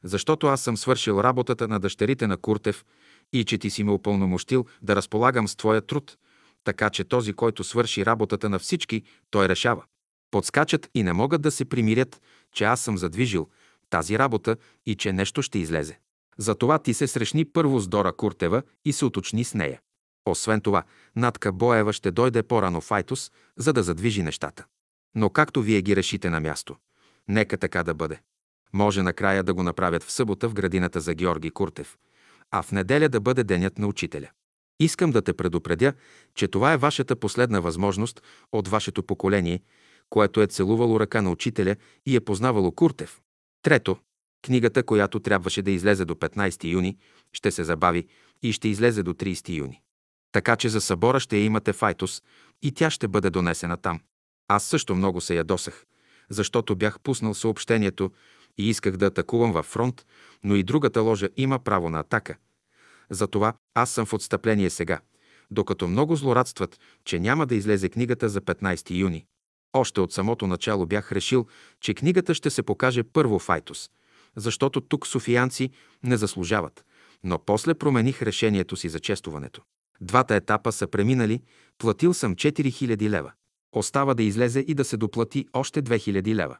защото 0.05 0.47
аз 0.47 0.62
съм 0.62 0.77
свършил 0.77 1.20
работата 1.20 1.68
на 1.68 1.81
дъщерите 1.81 2.27
на 2.27 2.36
Куртев 2.36 2.85
и 3.32 3.44
че 3.44 3.59
ти 3.59 3.70
си 3.70 3.85
ме 3.85 3.93
упълномощил 3.93 4.66
да 4.82 4.97
разполагам 4.97 5.48
с 5.48 5.56
твоя 5.56 5.81
труд, 5.81 6.16
така 6.64 6.90
че 6.90 7.05
този, 7.05 7.32
който 7.32 7.64
свърши 7.64 8.06
работата 8.06 8.48
на 8.48 8.59
всички, 8.59 9.02
той 9.31 9.48
решава. 9.48 9.85
Подскачат 10.31 10.90
и 10.94 11.02
не 11.02 11.12
могат 11.12 11.43
да 11.43 11.51
се 11.51 11.64
примирят, 11.64 12.20
че 12.52 12.64
аз 12.64 12.81
съм 12.81 12.98
задвижил 12.98 13.48
тази 13.90 14.18
работа 14.18 14.56
и 14.86 14.94
че 14.94 15.12
нещо 15.12 15.43
ще 15.43 15.59
излезе. 15.59 15.98
Затова 16.41 16.79
ти 16.79 16.95
се 16.95 17.07
срещни 17.07 17.45
първо 17.45 17.81
с 17.81 17.89
Дора 17.89 18.12
Куртева 18.12 18.62
и 18.85 18.93
се 18.93 19.05
уточни 19.05 19.45
с 19.45 19.55
нея. 19.55 19.81
Освен 20.27 20.61
това, 20.61 20.83
Натка 21.17 21.53
Боева 21.53 21.93
ще 21.93 22.11
дойде 22.11 22.43
по-рано 22.43 22.81
в 22.81 22.91
Айтос, 22.91 23.31
за 23.57 23.73
да 23.73 23.83
задвижи 23.83 24.23
нещата. 24.23 24.65
Но 25.15 25.31
както 25.31 25.62
вие 25.62 25.83
ги 25.83 25.97
решите 25.97 26.31
на 26.31 26.41
място, 26.41 26.77
нека 27.29 27.59
така 27.59 27.83
да 27.83 27.95
бъде. 27.95 28.21
Може 28.73 29.03
накрая 29.03 29.43
да 29.43 29.55
го 29.55 29.62
направят 29.62 30.03
в 30.03 30.12
събота 30.12 30.49
в 30.49 30.55
градината 30.55 31.01
за 31.01 31.15
Георги 31.15 31.51
Куртев, 31.51 31.97
а 32.51 32.62
в 32.62 32.73
неделя 32.73 33.09
да 33.09 33.21
бъде 33.21 33.45
денят 33.45 33.79
на 33.79 33.87
учителя. 33.87 34.31
Искам 34.81 35.11
да 35.11 35.23
те 35.23 35.33
предупредя, 35.33 35.93
че 36.35 36.49
това 36.49 36.73
е 36.73 36.77
вашата 36.77 37.17
последна 37.17 37.61
възможност 37.61 38.23
от 38.53 38.69
вашето 38.69 39.03
поколение, 39.03 39.61
което 40.11 40.43
е 40.43 40.47
целувало 40.47 41.01
ръка 41.01 41.23
на 41.23 41.31
учителя 41.31 41.77
и 42.07 42.17
е 42.17 42.21
познавало 42.21 42.73
Куртев. 42.73 43.21
Трето, 43.62 43.97
книгата, 44.43 44.83
която 44.83 45.21
трябваше 45.21 45.62
да 45.62 45.71
излезе 45.71 46.05
до 46.05 46.15
15 46.15 46.65
юни, 46.65 46.97
ще 47.33 47.51
се 47.51 47.65
забави 47.65 48.07
и 48.43 48.53
ще 48.53 48.69
излезе 48.69 49.03
до 49.03 49.12
30 49.12 49.49
юни. 49.57 49.81
Така 50.33 50.57
че 50.57 50.69
за 50.69 50.81
събора 50.81 51.21
ще 51.21 51.37
имате 51.37 51.73
Файтус 51.73 52.23
и 52.62 52.73
тя 52.73 52.91
ще 52.91 53.09
бъде 53.09 53.31
донесена 53.31 53.77
там. 53.77 54.01
Аз 54.49 54.65
също 54.65 54.95
много 54.95 55.21
се 55.21 55.35
ядосах, 55.35 55.87
защото 56.29 56.77
бях 56.77 57.01
пуснал 57.01 57.35
съобщението 57.35 58.11
и 58.59 58.69
исках 58.69 58.97
да 58.97 59.07
атакувам 59.07 59.53
във 59.53 59.67
фронт, 59.67 60.07
но 60.45 60.57
и 60.57 60.62
другата 60.62 61.01
ложа 61.01 61.29
има 61.37 61.59
право 61.59 61.91
на 61.91 62.01
атака. 62.01 62.37
Затова 63.11 63.55
аз 63.75 63.91
съм 63.91 64.07
в 64.07 64.12
отстъпление 64.12 64.71
сега, 64.71 65.01
докато 65.51 65.89
много 65.89 66.17
злорадстват, 66.17 66.81
че 67.05 67.21
няма 67.21 67.47
да 67.47 67.55
излезе 67.55 67.89
книгата 67.89 68.29
за 68.29 68.41
15 68.41 68.91
юни. 68.91 69.27
Още 69.73 70.01
от 70.01 70.12
самото 70.12 70.47
начало 70.47 70.87
бях 70.87 71.12
решил, 71.12 71.47
че 71.81 71.95
книгата 71.95 72.35
ще 72.35 72.51
се 72.51 72.62
покаже 72.62 73.03
първо 73.03 73.39
в 73.39 73.49
Айтос, 73.51 73.91
защото 74.36 74.81
тук 74.81 75.07
софиянци 75.07 75.70
не 76.02 76.16
заслужават, 76.16 76.85
но 77.24 77.39
после 77.39 77.74
промених 77.74 78.23
решението 78.23 78.77
си 78.77 78.89
за 78.89 79.01
честването. 79.01 79.62
Двата 80.01 80.35
етапа 80.35 80.73
са 80.73 80.86
преминали, 80.86 81.43
платил 81.78 82.15
съм 82.15 82.35
4000 82.35 83.09
лева. 83.09 83.32
Остава 83.73 84.15
да 84.15 84.23
излезе 84.23 84.61
и 84.61 84.74
да 84.74 84.85
се 84.85 84.97
доплати 84.97 85.47
още 85.52 85.82
2000 85.82 86.35
лева. 86.35 86.57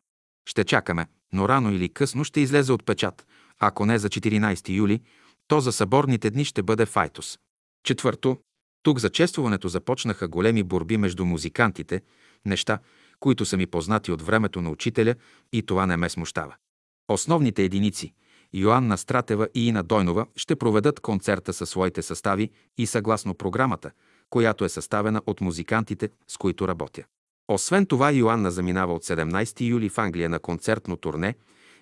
Ще 0.47 0.65
чакаме, 0.65 1.07
но 1.33 1.49
рано 1.49 1.73
или 1.73 1.89
късно 1.89 2.25
ще 2.25 2.41
излезе 2.41 2.73
от 2.73 2.87
печат. 2.87 3.27
Ако 3.59 3.87
не 3.87 3.99
за 3.99 4.09
14 4.09 4.69
юли, 4.69 5.01
то 5.47 5.61
за 5.61 5.73
съборните 5.73 6.31
дни 6.31 6.45
ще 6.45 6.63
бъде 6.63 6.87
Файтос. 6.87 7.39
Четвърто, 7.85 8.39
тук 8.83 8.99
за 8.99 9.11
честването 9.11 9.69
започнаха 9.69 10.29
големи 10.29 10.63
борби 10.63 10.97
между 10.97 11.25
музикантите, 11.25 12.03
неща, 12.47 12.79
които 13.21 13.45
са 13.45 13.57
ми 13.57 13.67
познати 13.67 14.13
от 14.13 14.23
времето 14.23 14.63
на 14.63 14.71
учителя 14.71 15.15
и 15.53 15.63
това 15.63 15.87
не 15.87 15.97
ме 15.97 16.09
смущава. 16.09 16.55
Основните 17.11 17.63
единици 17.63 18.13
Йоанна 18.55 18.99
Стратева 18.99 19.49
и 19.55 19.69
Ина 19.69 19.83
Дойнова 19.83 20.27
ще 20.37 20.57
проведат 20.57 21.01
концерта 21.01 21.53
със 21.53 21.71
своите 21.71 22.03
състави 22.03 22.51
и 22.79 22.87
съгласно 22.87 23.35
програмата, 23.35 23.91
която 24.31 24.65
е 24.65 24.69
съставена 24.69 25.23
от 25.27 25.41
музикантите, 25.41 26.09
с 26.29 26.37
които 26.37 26.69
работя. 26.69 27.05
Освен 27.49 27.87
това, 27.87 28.11
Йоанна 28.11 28.51
заминава 28.51 28.95
от 28.95 29.05
17 29.05 29.61
юли 29.61 29.89
в 29.89 29.99
Англия 29.99 30.29
на 30.29 30.39
концертно 30.39 30.97
турне 30.97 31.35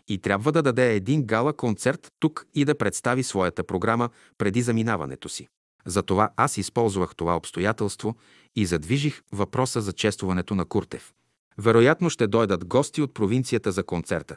и 0.09 0.19
трябва 0.19 0.53
да 0.53 0.63
даде 0.63 0.95
един 0.95 1.23
гала 1.23 1.53
концерт 1.53 2.13
тук 2.21 2.47
и 2.55 2.65
да 2.65 2.79
представи 2.79 3.23
своята 3.23 3.65
програма 3.65 4.11
преди 4.39 4.63
заминаването 4.63 5.29
си. 5.29 5.49
Затова 5.87 6.31
аз 6.37 6.57
използвах 6.57 7.17
това 7.17 7.37
обстоятелство 7.37 8.17
и 8.57 8.67
задвижих 8.67 9.23
въпроса 9.33 9.81
за 9.81 9.93
честването 9.93 10.55
на 10.55 10.65
Куртев. 10.65 11.13
Вероятно 11.59 12.11
ще 12.11 12.27
дойдат 12.27 12.65
гости 12.65 13.03
от 13.03 13.15
провинцията 13.15 13.73
за 13.73 13.83
концерта, 13.83 14.37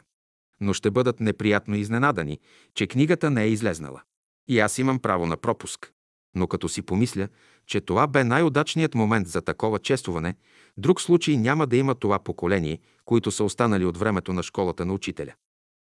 но 0.62 0.72
ще 0.72 0.90
бъдат 0.90 1.20
неприятно 1.20 1.76
изненадани, 1.76 2.38
че 2.74 2.86
книгата 2.86 3.30
не 3.30 3.44
е 3.44 3.48
излезнала. 3.48 4.02
И 4.48 4.60
аз 4.60 4.78
имам 4.78 4.98
право 4.98 5.26
на 5.26 5.36
пропуск. 5.36 5.92
Но 6.34 6.46
като 6.46 6.68
си 6.68 6.82
помисля, 6.82 7.28
че 7.66 7.80
това 7.80 8.06
бе 8.06 8.24
най-удачният 8.24 8.94
момент 8.94 9.28
за 9.28 9.42
такова 9.42 9.78
честване, 9.78 10.34
друг 10.76 11.00
случай 11.00 11.36
няма 11.36 11.66
да 11.66 11.76
има 11.76 11.94
това 11.94 12.18
поколение, 12.18 12.78
които 13.04 13.30
са 13.30 13.44
останали 13.44 13.84
от 13.84 13.96
времето 13.96 14.32
на 14.32 14.42
школата 14.42 14.86
на 14.86 14.92
учителя. 14.92 15.34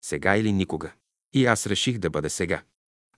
Сега 0.06 0.38
или 0.38 0.52
никога. 0.52 0.92
И 1.34 1.46
аз 1.46 1.68
реших 1.68 1.98
да 1.98 2.10
бъде 2.10 2.30
сега. 2.30 2.62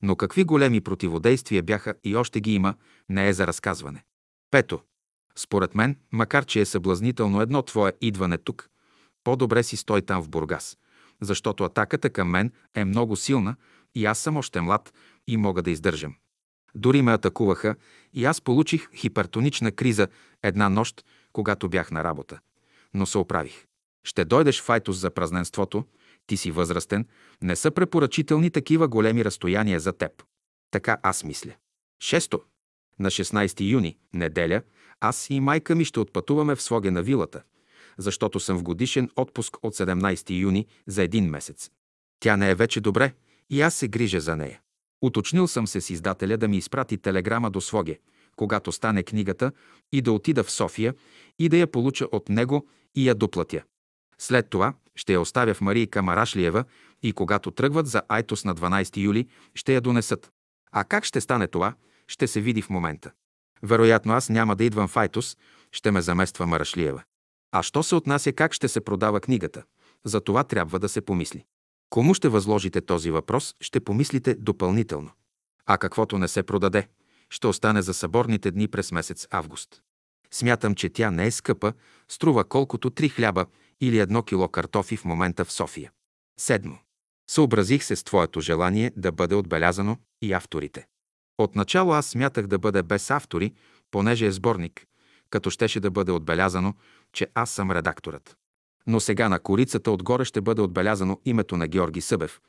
Но 0.01 0.15
какви 0.15 0.43
големи 0.43 0.81
противодействия 0.81 1.63
бяха 1.63 1.93
и 2.03 2.15
още 2.15 2.41
ги 2.41 2.53
има, 2.53 2.75
не 3.09 3.27
е 3.27 3.33
за 3.33 3.47
разказване. 3.47 4.03
Пето. 4.51 4.81
Според 5.35 5.75
мен, 5.75 5.97
макар 6.11 6.45
че 6.45 6.61
е 6.61 6.65
съблазнително 6.65 7.41
едно 7.41 7.61
твое 7.61 7.93
идване 8.01 8.37
тук, 8.37 8.69
по-добре 9.23 9.63
си 9.63 9.77
стой 9.77 10.01
там 10.01 10.23
в 10.23 10.29
Бургас, 10.29 10.77
защото 11.21 11.63
атаката 11.63 12.09
към 12.09 12.29
мен 12.29 12.51
е 12.75 12.85
много 12.85 13.15
силна 13.15 13.55
и 13.95 14.05
аз 14.05 14.19
съм 14.19 14.37
още 14.37 14.61
млад 14.61 14.93
и 15.27 15.37
мога 15.37 15.61
да 15.61 15.71
издържам. 15.71 16.15
Дори 16.75 17.01
ме 17.01 17.13
атакуваха 17.13 17.75
и 18.13 18.25
аз 18.25 18.41
получих 18.41 18.89
хипертонична 18.95 19.71
криза 19.71 20.07
една 20.43 20.69
нощ, 20.69 21.05
когато 21.33 21.69
бях 21.69 21.91
на 21.91 22.03
работа. 22.03 22.39
Но 22.93 23.05
се 23.05 23.17
оправих. 23.17 23.65
Ще 24.03 24.25
дойдеш 24.25 24.61
в 24.61 24.69
Айтос 24.69 24.97
за 24.97 25.11
празненството, 25.11 25.85
ти 26.27 26.37
си 26.37 26.51
възрастен, 26.51 27.07
не 27.41 27.55
са 27.55 27.71
препоръчителни 27.71 28.51
такива 28.51 28.87
големи 28.87 29.25
разстояния 29.25 29.79
за 29.79 29.93
теб. 29.93 30.11
Така 30.71 30.97
аз 31.03 31.23
мисля. 31.23 31.51
Шесто. 32.03 32.41
На 32.99 33.09
16 33.09 33.71
юни, 33.71 33.97
неделя, 34.13 34.61
аз 34.99 35.29
и 35.29 35.39
майка 35.39 35.75
ми 35.75 35.85
ще 35.85 35.99
отпътуваме 35.99 36.55
в 36.55 36.61
Своге 36.61 36.91
на 36.91 37.01
вилата, 37.01 37.43
защото 37.97 38.39
съм 38.39 38.57
в 38.57 38.63
годишен 38.63 39.09
отпуск 39.15 39.57
от 39.63 39.75
17 39.75 40.39
юни 40.39 40.67
за 40.87 41.03
един 41.03 41.29
месец. 41.29 41.71
Тя 42.19 42.37
не 42.37 42.49
е 42.49 42.55
вече 42.55 42.81
добре 42.81 43.13
и 43.49 43.61
аз 43.61 43.75
се 43.75 43.87
грижа 43.87 44.19
за 44.19 44.35
нея. 44.35 44.61
Уточнил 45.01 45.47
съм 45.47 45.67
се 45.67 45.81
с 45.81 45.89
издателя 45.89 46.37
да 46.37 46.47
ми 46.47 46.57
изпрати 46.57 46.97
телеграма 46.97 47.51
до 47.51 47.61
Своге, 47.61 47.99
когато 48.35 48.71
стане 48.71 49.03
книгата, 49.03 49.51
и 49.91 50.01
да 50.01 50.11
отида 50.11 50.43
в 50.43 50.51
София 50.51 50.93
и 51.39 51.49
да 51.49 51.57
я 51.57 51.67
получа 51.67 52.05
от 52.11 52.29
него 52.29 52.67
и 52.95 53.09
я 53.09 53.15
доплатя. 53.15 53.63
След 54.17 54.49
това 54.49 54.73
ще 54.95 55.13
я 55.13 55.21
оставя 55.21 55.53
в 55.53 55.61
Марийка 55.61 56.01
Марашлиева 56.01 56.63
и 57.03 57.13
когато 57.13 57.51
тръгват 57.51 57.87
за 57.87 58.01
Айтос 58.07 58.45
на 58.45 58.55
12 58.55 58.97
юли, 58.97 59.27
ще 59.55 59.73
я 59.73 59.81
донесат. 59.81 60.31
А 60.71 60.83
как 60.83 61.05
ще 61.05 61.21
стане 61.21 61.47
това, 61.47 61.73
ще 62.07 62.27
се 62.27 62.41
види 62.41 62.61
в 62.61 62.69
момента. 62.69 63.11
Вероятно 63.63 64.13
аз 64.13 64.29
няма 64.29 64.55
да 64.55 64.63
идвам 64.63 64.87
в 64.87 64.97
Айтос, 64.97 65.37
ще 65.71 65.91
ме 65.91 66.01
замества 66.01 66.47
Марашлиева. 66.47 67.03
А 67.51 67.63
що 67.63 67.83
се 67.83 67.95
отнася 67.95 68.31
как 68.31 68.53
ще 68.53 68.67
се 68.67 68.81
продава 68.81 69.19
книгата? 69.19 69.63
За 70.05 70.21
това 70.21 70.43
трябва 70.43 70.79
да 70.79 70.89
се 70.89 71.01
помисли. 71.01 71.45
Кому 71.89 72.13
ще 72.13 72.29
възложите 72.29 72.81
този 72.81 73.11
въпрос, 73.11 73.55
ще 73.61 73.79
помислите 73.79 74.35
допълнително. 74.35 75.11
А 75.65 75.77
каквото 75.77 76.17
не 76.17 76.27
се 76.27 76.43
продаде, 76.43 76.87
ще 77.29 77.47
остане 77.47 77.81
за 77.81 77.93
съборните 77.93 78.51
дни 78.51 78.67
през 78.67 78.91
месец 78.91 79.27
август. 79.31 79.81
Смятам, 80.31 80.75
че 80.75 80.89
тя 80.89 81.11
не 81.11 81.25
е 81.25 81.31
скъпа, 81.31 81.73
струва 82.09 82.43
колкото 82.43 82.89
три 82.89 83.09
хляба 83.09 83.45
или 83.81 83.99
едно 83.99 84.23
кило 84.23 84.47
картофи 84.47 84.97
в 84.97 85.05
момента 85.05 85.45
в 85.45 85.51
София. 85.51 85.91
Седмо. 86.39 86.75
Съобразих 87.29 87.83
се 87.83 87.95
с 87.95 88.03
твоето 88.03 88.41
желание 88.41 88.91
да 88.97 89.11
бъде 89.11 89.35
отбелязано 89.35 89.97
и 90.21 90.33
авторите. 90.33 90.87
Отначало 91.37 91.91
аз 91.91 92.05
смятах 92.05 92.47
да 92.47 92.59
бъде 92.59 92.83
без 92.83 93.11
автори, 93.11 93.53
понеже 93.91 94.25
е 94.25 94.31
сборник, 94.31 94.85
като 95.29 95.49
щеше 95.49 95.79
да 95.79 95.91
бъде 95.91 96.11
отбелязано, 96.11 96.73
че 97.13 97.27
аз 97.33 97.51
съм 97.51 97.71
редакторът. 97.71 98.37
Но 98.87 98.99
сега 98.99 99.29
на 99.29 99.39
корицата 99.39 99.91
отгоре 99.91 100.25
ще 100.25 100.41
бъде 100.41 100.61
отбелязано 100.61 101.19
името 101.25 101.57
на 101.57 101.67
Георги 101.67 102.01
Събев, 102.01 102.41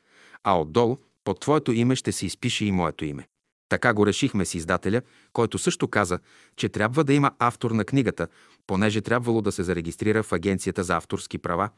а 0.45 0.61
отдолу 0.61 0.97
под 1.25 1.41
твоето 1.41 1.73
име 1.73 1.97
ще 1.97 2.13
се 2.13 2.27
изпише 2.27 2.65
и 2.65 2.73
моето 2.73 3.05
име. 3.05 3.29
Така 3.69 3.95
го 3.95 4.07
решихме 4.07 4.45
с 4.45 4.55
издателя, 4.55 5.03
който 5.33 5.59
също 5.59 5.89
каза, 5.89 6.19
че 6.57 6.69
трябва 6.69 7.05
да 7.05 7.13
има 7.15 7.33
автор 7.39 7.71
на 7.71 7.85
книгата, 7.85 8.29
понеже 8.67 9.01
трябвало 9.01 9.43
да 9.43 9.53
се 9.53 9.63
зарегистрира 9.63 10.23
в 10.23 10.33
Агенцията 10.33 10.85
за 10.85 10.97
авторски 10.97 11.39
права, 11.39 11.69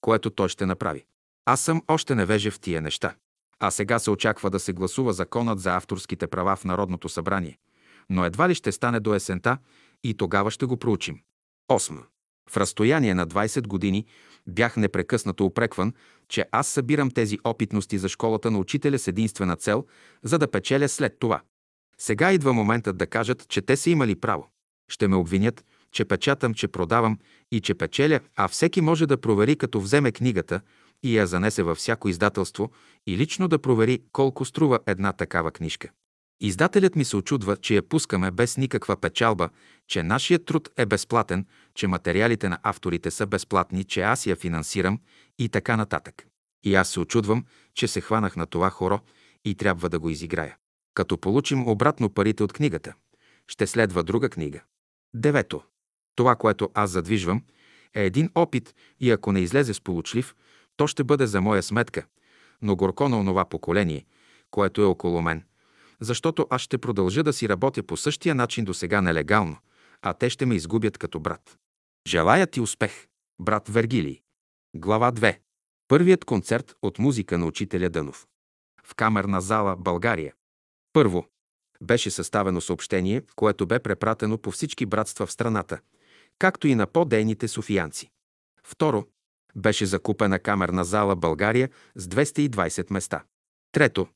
което 0.00 0.30
той 0.30 0.48
ще 0.48 0.66
направи. 0.66 1.04
Аз 1.44 1.60
съм 1.60 1.82
още 1.88 2.14
невеже 2.14 2.50
в 2.50 2.60
тия 2.60 2.82
неща. 2.82 3.14
А 3.60 3.70
сега 3.70 3.98
се 3.98 4.10
очаква 4.10 4.50
да 4.50 4.60
се 4.60 4.72
гласува 4.72 5.12
законът 5.12 5.60
за 5.60 5.76
авторските 5.76 6.26
права 6.26 6.56
в 6.56 6.64
Народното 6.64 7.08
събрание. 7.08 7.58
Но 8.10 8.24
едва 8.24 8.48
ли 8.48 8.54
ще 8.54 8.72
стане 8.72 9.00
до 9.00 9.14
есента 9.14 9.58
и 10.04 10.14
тогава 10.14 10.50
ще 10.50 10.66
го 10.66 10.76
проучим. 10.76 11.20
8. 11.70 12.02
В 12.50 12.56
разстояние 12.56 13.14
на 13.14 13.26
20 13.26 13.66
години 13.66 14.06
бях 14.46 14.76
непрекъснато 14.76 15.44
упрекван, 15.44 15.92
че 16.28 16.44
аз 16.52 16.68
събирам 16.68 17.10
тези 17.10 17.38
опитности 17.44 17.98
за 17.98 18.08
школата 18.08 18.50
на 18.50 18.58
учителя 18.58 18.98
с 18.98 19.08
единствена 19.08 19.56
цел, 19.56 19.86
за 20.22 20.38
да 20.38 20.50
печеля 20.50 20.88
след 20.88 21.16
това. 21.18 21.40
Сега 21.98 22.32
идва 22.32 22.52
моментът 22.52 22.96
да 22.96 23.06
кажат, 23.06 23.48
че 23.48 23.62
те 23.62 23.76
са 23.76 23.90
имали 23.90 24.20
право. 24.20 24.48
Ще 24.88 25.08
ме 25.08 25.16
обвинят, 25.16 25.64
че 25.92 26.04
печатам, 26.04 26.54
че 26.54 26.68
продавам 26.68 27.18
и 27.52 27.60
че 27.60 27.74
печеля, 27.74 28.20
а 28.36 28.48
всеки 28.48 28.80
може 28.80 29.06
да 29.06 29.20
провери, 29.20 29.56
като 29.56 29.80
вземе 29.80 30.12
книгата 30.12 30.60
и 31.02 31.18
я 31.18 31.26
занесе 31.26 31.62
във 31.62 31.78
всяко 31.78 32.08
издателство 32.08 32.70
и 33.06 33.16
лично 33.16 33.48
да 33.48 33.58
провери 33.58 34.02
колко 34.12 34.44
струва 34.44 34.78
една 34.86 35.12
такава 35.12 35.50
книжка. 35.50 35.90
Издателят 36.40 36.96
ми 36.96 37.04
се 37.04 37.16
очудва, 37.16 37.56
че 37.56 37.74
я 37.74 37.82
пускаме 37.82 38.30
без 38.30 38.56
никаква 38.56 38.96
печалба, 38.96 39.48
че 39.88 40.02
нашият 40.02 40.44
труд 40.44 40.70
е 40.76 40.86
безплатен, 40.86 41.46
че 41.74 41.86
материалите 41.86 42.48
на 42.48 42.58
авторите 42.62 43.10
са 43.10 43.26
безплатни, 43.26 43.84
че 43.84 44.00
аз 44.00 44.26
я 44.26 44.36
финансирам 44.36 45.00
и 45.38 45.48
така 45.48 45.76
нататък. 45.76 46.26
И 46.64 46.74
аз 46.74 46.88
се 46.88 47.00
очудвам, 47.00 47.44
че 47.74 47.88
се 47.88 48.00
хванах 48.00 48.36
на 48.36 48.46
това 48.46 48.70
хоро 48.70 49.00
и 49.44 49.54
трябва 49.54 49.88
да 49.88 49.98
го 49.98 50.10
изиграя. 50.10 50.56
Като 50.94 51.18
получим 51.18 51.68
обратно 51.68 52.10
парите 52.10 52.42
от 52.42 52.52
книгата, 52.52 52.94
ще 53.48 53.66
следва 53.66 54.02
друга 54.02 54.28
книга. 54.28 54.60
Девето. 55.14 55.62
Това, 56.16 56.36
което 56.36 56.70
аз 56.74 56.90
задвижвам, 56.90 57.42
е 57.94 58.04
един 58.04 58.30
опит 58.34 58.74
и 59.00 59.10
ако 59.10 59.32
не 59.32 59.40
излезе 59.40 59.74
сполучлив, 59.74 60.34
то 60.76 60.86
ще 60.86 61.04
бъде 61.04 61.26
за 61.26 61.40
моя 61.40 61.62
сметка, 61.62 62.06
но 62.62 62.76
горко 62.76 63.08
на 63.08 63.20
онова 63.20 63.44
поколение, 63.44 64.06
което 64.50 64.82
е 64.82 64.84
около 64.84 65.22
мен, 65.22 65.44
защото 66.00 66.46
аз 66.50 66.62
ще 66.62 66.78
продължа 66.78 67.22
да 67.22 67.32
си 67.32 67.48
работя 67.48 67.82
по 67.82 67.96
същия 67.96 68.34
начин 68.34 68.64
до 68.64 68.74
сега 68.74 69.00
нелегално, 69.00 69.56
а 70.02 70.14
те 70.14 70.30
ще 70.30 70.46
ме 70.46 70.54
изгубят 70.54 70.98
като 70.98 71.20
брат. 71.20 71.58
Желая 72.08 72.46
ти 72.46 72.60
успех, 72.60 73.06
брат 73.40 73.68
Вергилий. 73.68 74.20
Глава 74.76 75.12
2. 75.12 75.38
Първият 75.88 76.24
концерт 76.24 76.74
от 76.82 76.98
музика 76.98 77.38
на 77.38 77.46
учителя 77.46 77.88
Дънов. 77.88 78.26
В 78.84 78.94
камерна 78.94 79.40
зала 79.40 79.76
България. 79.76 80.34
Първо. 80.92 81.26
Беше 81.82 82.10
съставено 82.10 82.60
съобщение, 82.60 83.22
което 83.36 83.66
бе 83.66 83.78
препратено 83.78 84.38
по 84.38 84.50
всички 84.50 84.86
братства 84.86 85.26
в 85.26 85.32
страната, 85.32 85.80
както 86.38 86.68
и 86.68 86.74
на 86.74 86.86
по-дейните 86.86 87.48
софиянци. 87.48 88.10
Второ. 88.64 89.06
Беше 89.56 89.86
закупена 89.86 90.38
камерна 90.38 90.84
зала 90.84 91.16
България 91.16 91.70
с 91.96 92.06
220 92.06 92.92
места. 92.92 93.24
Трето. 93.72 94.08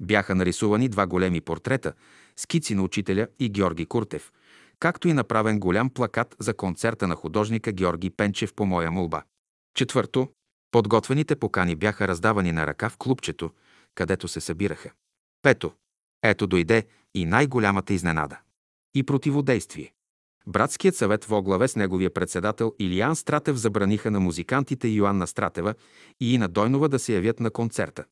Бяха 0.00 0.34
нарисувани 0.34 0.88
два 0.88 1.06
големи 1.06 1.40
портрета, 1.40 1.92
скици 2.36 2.74
на 2.74 2.82
учителя 2.82 3.28
и 3.38 3.48
Георги 3.48 3.86
Куртев, 3.86 4.32
както 4.78 5.08
и 5.08 5.12
направен 5.12 5.60
голям 5.60 5.90
плакат 5.90 6.36
за 6.38 6.54
концерта 6.54 7.06
на 7.06 7.14
художника 7.14 7.72
Георги 7.72 8.10
Пенчев 8.10 8.54
по 8.54 8.66
моя 8.66 8.90
молба. 8.90 9.22
Четвърто, 9.74 10.28
подготвените 10.70 11.36
покани 11.36 11.76
бяха 11.76 12.08
раздавани 12.08 12.52
на 12.52 12.66
ръка 12.66 12.88
в 12.88 12.96
клубчето, 12.96 13.50
където 13.94 14.28
се 14.28 14.40
събираха. 14.40 14.90
Пето, 15.42 15.72
ето 16.22 16.46
дойде 16.46 16.86
и 17.14 17.24
най-голямата 17.24 17.94
изненада. 17.94 18.38
И 18.94 19.02
противодействие. 19.02 19.92
Братският 20.46 20.96
съвет 20.96 21.24
в 21.24 21.32
оглаве 21.32 21.68
с 21.68 21.76
неговия 21.76 22.14
председател 22.14 22.74
Илиян 22.78 23.16
Стратев 23.16 23.56
забраниха 23.56 24.10
на 24.10 24.20
музикантите 24.20 24.88
Йоанна 24.88 25.26
Стратева 25.26 25.74
и 26.20 26.34
Ина 26.34 26.48
Дойнова 26.48 26.88
да 26.88 26.98
се 26.98 27.14
явят 27.14 27.40
на 27.40 27.50
концерта. 27.50 28.04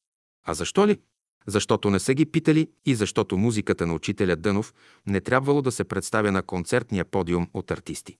А 0.47 0.55
защо 0.55 0.86
ли? 0.86 1.01
Защото 1.47 1.91
не 1.91 1.99
са 1.99 2.15
ги 2.15 2.27
питали 2.27 2.71
и 2.87 2.95
защото 2.95 3.37
музиката 3.37 3.87
на 3.87 3.95
учителя 3.95 4.37
Дънов 4.37 4.75
не 5.07 5.21
трябвало 5.21 5.62
да 5.62 5.73
се 5.73 5.85
представя 5.85 6.33
на 6.33 6.43
концертния 6.43 7.05
подиум 7.05 7.49
от 7.55 7.71
артисти. 7.71 8.16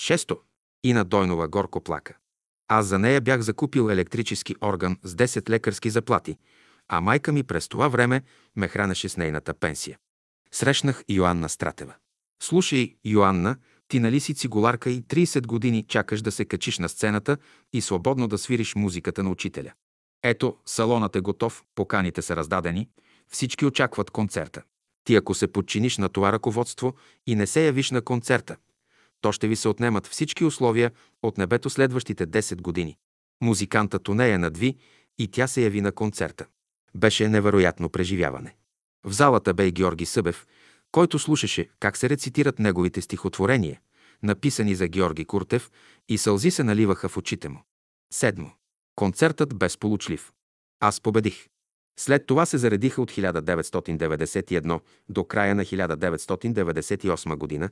Шесто. 0.00 0.40
Ина 0.84 1.04
Дойнова 1.04 1.48
горко 1.48 1.80
плака. 1.80 2.16
Аз 2.68 2.86
за 2.86 2.98
нея 2.98 3.20
бях 3.20 3.40
закупил 3.40 3.90
електрически 3.90 4.54
орган 4.62 4.98
с 5.02 5.14
10 5.14 5.50
лекарски 5.50 5.90
заплати, 5.90 6.36
а 6.88 7.00
майка 7.00 7.32
ми 7.32 7.42
през 7.42 7.68
това 7.68 7.88
време 7.88 8.22
ме 8.56 8.68
хранеше 8.68 9.08
с 9.08 9.16
нейната 9.16 9.54
пенсия. 9.54 9.98
Срещнах 10.52 11.04
Йоанна 11.08 11.48
Стратева. 11.48 11.94
Слушай, 12.42 12.96
Йоанна, 13.04 13.56
ти 13.88 14.00
нали 14.00 14.20
си 14.20 14.34
цигуларка 14.34 14.90
и 14.90 15.02
30 15.02 15.46
години 15.46 15.84
чакаш 15.88 16.22
да 16.22 16.32
се 16.32 16.44
качиш 16.44 16.78
на 16.78 16.88
сцената 16.88 17.36
и 17.72 17.80
свободно 17.80 18.28
да 18.28 18.38
свириш 18.38 18.74
музиката 18.74 19.22
на 19.22 19.30
учителя. 19.30 19.72
Ето, 20.28 20.56
салонът 20.66 21.16
е 21.16 21.20
готов, 21.20 21.64
поканите 21.74 22.22
са 22.22 22.36
раздадени, 22.36 22.88
всички 23.28 23.66
очакват 23.66 24.10
концерта. 24.10 24.62
Ти 25.04 25.16
ако 25.16 25.34
се 25.34 25.52
подчиниш 25.52 25.98
на 25.98 26.08
това 26.08 26.32
ръководство 26.32 26.94
и 27.26 27.34
не 27.34 27.46
се 27.46 27.66
явиш 27.66 27.90
на 27.90 28.02
концерта, 28.02 28.56
то 29.20 29.32
ще 29.32 29.48
ви 29.48 29.56
се 29.56 29.68
отнемат 29.68 30.06
всички 30.06 30.44
условия 30.44 30.90
от 31.22 31.38
небето 31.38 31.70
следващите 31.70 32.26
10 32.26 32.60
години. 32.60 32.96
Музикантът 33.42 34.08
нея 34.08 34.38
надви 34.38 34.76
и 35.18 35.28
тя 35.28 35.46
се 35.46 35.62
яви 35.62 35.80
на 35.80 35.92
концерта. 35.92 36.46
Беше 36.94 37.28
невероятно 37.28 37.88
преживяване. 37.88 38.56
В 39.04 39.12
залата 39.12 39.54
бе 39.54 39.66
и 39.66 39.72
Георги 39.72 40.06
Събев, 40.06 40.46
който 40.92 41.18
слушаше 41.18 41.68
как 41.80 41.96
се 41.96 42.08
рецитират 42.08 42.58
неговите 42.58 43.00
стихотворения, 43.00 43.80
написани 44.22 44.74
за 44.74 44.88
Георги 44.88 45.24
Куртев, 45.24 45.70
и 46.08 46.18
сълзи 46.18 46.50
се 46.50 46.64
наливаха 46.64 47.08
в 47.08 47.16
очите 47.16 47.48
му. 47.48 47.62
Седмо. 48.12 48.50
Концертът 48.96 49.58
бе 49.58 49.68
сполучлив. 49.68 50.32
Аз 50.80 51.00
победих. 51.00 51.46
След 51.98 52.26
това 52.26 52.46
се 52.46 52.58
заредиха 52.58 53.02
от 53.02 53.10
1991 53.12 54.80
до 55.08 55.24
края 55.24 55.54
на 55.54 55.64
1998 55.64 57.36
година 57.36 57.70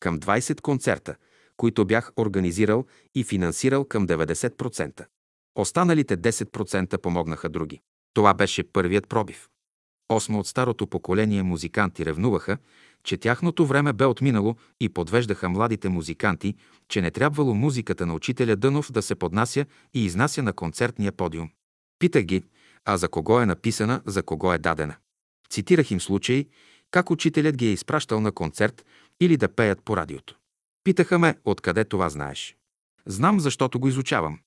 към 0.00 0.20
20 0.20 0.60
концерта, 0.60 1.16
които 1.56 1.84
бях 1.84 2.12
организирал 2.16 2.84
и 3.14 3.24
финансирал 3.24 3.84
към 3.84 4.06
90%. 4.06 5.06
Останалите 5.54 6.16
10% 6.16 6.98
помогнаха 6.98 7.48
други. 7.48 7.80
Това 8.14 8.34
беше 8.34 8.72
първият 8.72 9.08
пробив. 9.08 9.48
Осмо 10.08 10.38
от 10.38 10.46
старото 10.46 10.86
поколение 10.86 11.42
музиканти 11.42 12.06
ревнуваха, 12.06 12.58
че 13.04 13.16
тяхното 13.16 13.66
време 13.66 13.92
бе 13.92 14.04
отминало 14.04 14.56
и 14.80 14.88
подвеждаха 14.88 15.48
младите 15.48 15.88
музиканти, 15.88 16.54
че 16.88 17.00
не 17.00 17.10
трябвало 17.10 17.54
музиката 17.54 18.06
на 18.06 18.14
учителя 18.14 18.56
Дънов 18.56 18.92
да 18.92 19.02
се 19.02 19.14
поднася 19.14 19.66
и 19.94 20.04
изнася 20.04 20.42
на 20.42 20.52
концертния 20.52 21.12
подиум. 21.12 21.50
Питах 21.98 22.24
ги, 22.24 22.42
а 22.84 22.96
за 22.96 23.08
кого 23.08 23.40
е 23.40 23.46
написана, 23.46 24.02
за 24.06 24.22
кого 24.22 24.52
е 24.52 24.58
дадена. 24.58 24.96
Цитирах 25.50 25.90
им 25.90 26.00
случаи, 26.00 26.48
как 26.90 27.10
учителят 27.10 27.56
ги 27.56 27.66
е 27.66 27.72
изпращал 27.72 28.20
на 28.20 28.32
концерт 28.32 28.84
или 29.20 29.36
да 29.36 29.48
пеят 29.48 29.82
по 29.84 29.96
радиото. 29.96 30.36
Питаха 30.84 31.18
ме, 31.18 31.38
откъде 31.44 31.84
това 31.84 32.08
знаеш. 32.08 32.56
Знам, 33.06 33.40
защото 33.40 33.80
го 33.80 33.88
изучавам. 33.88 34.38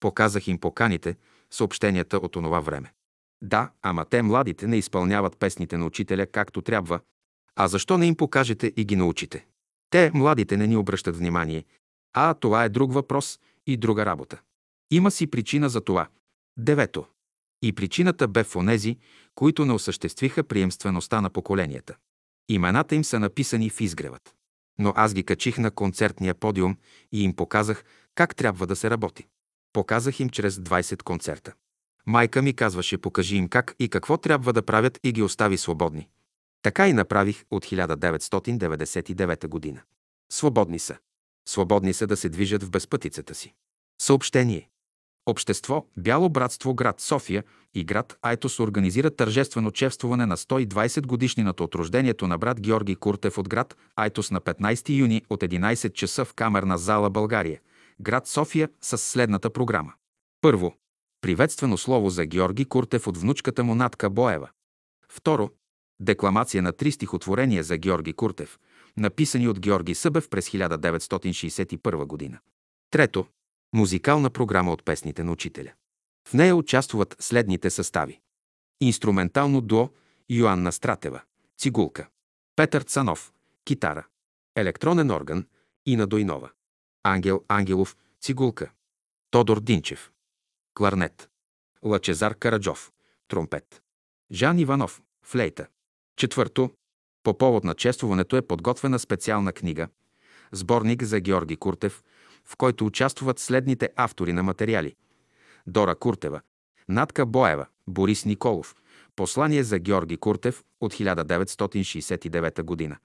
Показах 0.00 0.48
им 0.48 0.58
поканите, 0.58 1.16
съобщенията 1.50 2.16
от 2.18 2.36
онова 2.36 2.60
време. 2.60 2.92
Да, 3.42 3.70
ама 3.82 4.04
те 4.04 4.22
младите 4.22 4.66
не 4.66 4.76
изпълняват 4.76 5.36
песните 5.38 5.76
на 5.78 5.86
учителя 5.86 6.26
както 6.26 6.62
трябва, 6.62 7.00
а 7.56 7.68
защо 7.68 7.98
не 7.98 8.06
им 8.06 8.16
покажете 8.16 8.72
и 8.76 8.84
ги 8.84 8.96
научите? 8.96 9.46
Те, 9.90 10.10
младите, 10.14 10.56
не 10.56 10.66
ни 10.66 10.76
обръщат 10.76 11.16
внимание. 11.16 11.64
А 12.12 12.34
това 12.34 12.64
е 12.64 12.68
друг 12.68 12.92
въпрос 12.92 13.40
и 13.66 13.76
друга 13.76 14.06
работа. 14.06 14.40
Има 14.90 15.10
си 15.10 15.26
причина 15.26 15.68
за 15.68 15.80
това. 15.80 16.08
Девето. 16.58 17.06
И 17.62 17.72
причината 17.72 18.28
бе 18.28 18.44
в 18.44 18.56
онези, 18.56 18.98
които 19.34 19.64
не 19.64 19.72
осъществиха 19.72 20.44
приемствеността 20.44 21.20
на 21.20 21.30
поколенията. 21.30 21.96
Имената 22.48 22.94
им 22.94 23.04
са 23.04 23.20
написани 23.20 23.70
в 23.70 23.80
изгревът. 23.80 24.34
Но 24.78 24.92
аз 24.96 25.14
ги 25.14 25.24
качих 25.24 25.58
на 25.58 25.70
концертния 25.70 26.34
подиум 26.34 26.76
и 27.12 27.24
им 27.24 27.36
показах 27.36 27.84
как 28.14 28.36
трябва 28.36 28.66
да 28.66 28.76
се 28.76 28.90
работи. 28.90 29.26
Показах 29.72 30.20
им 30.20 30.28
чрез 30.28 30.56
20 30.56 31.02
концерта. 31.02 31.52
Майка 32.06 32.42
ми 32.42 32.54
казваше, 32.54 32.98
покажи 32.98 33.36
им 33.36 33.48
как 33.48 33.74
и 33.78 33.88
какво 33.88 34.16
трябва 34.16 34.52
да 34.52 34.62
правят 34.62 34.98
и 35.02 35.12
ги 35.12 35.22
остави 35.22 35.58
свободни. 35.58 36.08
Така 36.64 36.88
и 36.88 36.92
направих 36.92 37.44
от 37.50 37.64
1999 37.64 39.46
година. 39.48 39.80
Свободни 40.32 40.78
са. 40.78 40.96
Свободни 41.48 41.92
са 41.92 42.06
да 42.06 42.16
се 42.16 42.28
движат 42.28 42.62
в 42.62 42.70
безпътицата 42.70 43.34
си. 43.34 43.54
Съобщение. 44.02 44.68
Общество 45.26 45.86
Бяло 45.96 46.28
братство 46.28 46.74
град 46.74 47.00
София 47.00 47.44
и 47.74 47.84
град 47.84 48.18
Айтос 48.22 48.60
организират 48.60 49.16
тържествено 49.16 49.70
чествуване 49.70 50.26
на 50.26 50.36
120 50.36 51.06
годишнината 51.06 51.64
от 51.64 51.74
рождението 51.74 52.26
на 52.26 52.38
брат 52.38 52.60
Георги 52.60 52.96
Куртев 52.96 53.38
от 53.38 53.48
град 53.48 53.76
Айтос 53.96 54.30
на 54.30 54.40
15 54.40 54.98
юни 54.98 55.22
от 55.30 55.40
11 55.40 55.92
часа 55.92 56.24
в 56.24 56.34
камерна 56.34 56.78
зала 56.78 57.10
България, 57.10 57.60
град 58.00 58.26
София 58.26 58.68
с 58.80 58.98
следната 58.98 59.50
програма. 59.50 59.92
Първо. 60.40 60.74
Приветствено 61.20 61.78
слово 61.78 62.10
за 62.10 62.26
Георги 62.26 62.64
Куртев 62.64 63.06
от 63.06 63.16
внучката 63.16 63.64
му 63.64 63.74
Натка 63.74 64.10
Боева. 64.10 64.48
Второ. 65.08 65.50
Декламация 66.00 66.62
на 66.62 66.72
три 66.72 66.92
стихотворения 66.92 67.62
за 67.64 67.76
Георги 67.76 68.12
Куртев, 68.12 68.58
написани 68.96 69.48
от 69.48 69.60
Георги 69.60 69.94
Събев 69.94 70.28
през 70.28 70.50
1961 70.50 72.04
година. 72.04 72.38
Трето. 72.90 73.26
Музикална 73.74 74.30
програма 74.30 74.72
от 74.72 74.84
песните 74.84 75.24
на 75.24 75.32
учителя. 75.32 75.72
В 76.28 76.34
нея 76.34 76.56
участват 76.56 77.16
следните 77.20 77.70
състави. 77.70 78.20
Инструментално 78.80 79.60
дуо 79.60 79.88
Йоанна 80.30 80.72
Стратева, 80.72 81.22
цигулка. 81.58 82.08
Петър 82.56 82.82
Цанов, 82.82 83.32
китара. 83.64 84.06
Електронен 84.56 85.10
орган 85.10 85.46
Ина 85.86 86.06
Дойнова. 86.06 86.50
Ангел 87.02 87.44
Ангелов, 87.48 87.96
цигулка. 88.20 88.70
Тодор 89.30 89.60
Динчев, 89.60 90.12
кларнет. 90.74 91.30
Лачезар 91.82 92.34
Караджов, 92.34 92.92
тромпет. 93.28 93.82
Жан 94.30 94.58
Иванов, 94.58 95.02
флейта. 95.22 95.66
Четвърто, 96.16 96.70
по 97.22 97.38
повод 97.38 97.64
на 97.64 97.74
чествуването 97.74 98.36
е 98.36 98.46
подготвена 98.46 98.98
специална 98.98 99.52
книга, 99.52 99.88
сборник 100.52 101.02
за 101.02 101.20
Георги 101.20 101.56
Куртев, 101.56 102.02
в 102.44 102.56
който 102.56 102.86
участват 102.86 103.38
следните 103.38 103.90
автори 103.96 104.32
на 104.32 104.42
материали. 104.42 104.94
Дора 105.66 105.94
Куртева, 105.94 106.40
Натка 106.88 107.26
Боева, 107.26 107.66
Борис 107.88 108.24
Николов, 108.24 108.74
Послание 109.16 109.62
за 109.62 109.78
Георги 109.78 110.16
Куртев 110.16 110.64
от 110.80 110.94
1969 110.94 112.62
година. 112.62 112.96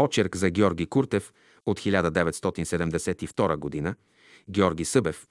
Очерк 0.00 0.36
за 0.36 0.50
Георги 0.50 0.86
Куртев 0.86 1.32
от 1.66 1.80
1972 1.80 3.56
година. 3.56 3.94
Георги 4.50 4.84
Събев. 4.84 5.26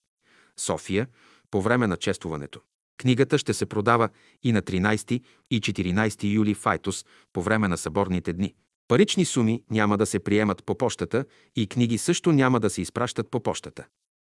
София, 0.57 1.07
по 1.51 1.61
време 1.61 1.87
на 1.87 1.97
чествуването. 1.97 2.61
Книгата 2.97 3.37
ще 3.37 3.53
се 3.53 3.65
продава 3.65 4.09
и 4.43 4.51
на 4.51 4.61
13 4.61 5.21
и 5.51 5.61
14 5.61 6.33
юли 6.33 6.53
в 6.53 6.65
Айтос 6.65 7.05
по 7.33 7.41
време 7.41 7.67
на 7.67 7.77
съборните 7.77 8.33
дни. 8.33 8.53
Парични 8.87 9.25
суми 9.25 9.63
няма 9.71 9.97
да 9.97 10.05
се 10.05 10.19
приемат 10.19 10.63
по 10.63 10.77
почтата 10.77 11.25
и 11.55 11.67
книги 11.67 11.97
също 11.97 12.31
няма 12.31 12.59
да 12.59 12.69
се 12.69 12.81
изпращат 12.81 13.31
по 13.31 13.39
почтата. 13.39 13.85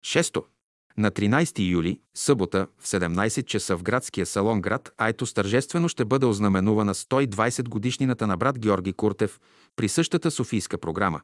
Шесто. 0.05 0.43
На 0.99 1.11
13 1.11 1.69
юли, 1.71 1.99
събота, 2.15 2.67
в 2.79 2.87
17 2.87 3.45
часа 3.45 3.77
в 3.77 3.83
градския 3.83 4.25
салон 4.25 4.61
град 4.61 4.93
Айтос 4.97 5.33
тържествено 5.33 5.89
ще 5.89 6.05
бъде 6.05 6.25
ознаменувана 6.25 6.93
120 6.93 7.69
годишнината 7.69 8.27
на 8.27 8.37
брат 8.37 8.59
Георги 8.59 8.93
Куртев 8.93 9.39
при 9.75 9.89
същата 9.89 10.31
софийска 10.31 10.77
програма, 10.77 11.21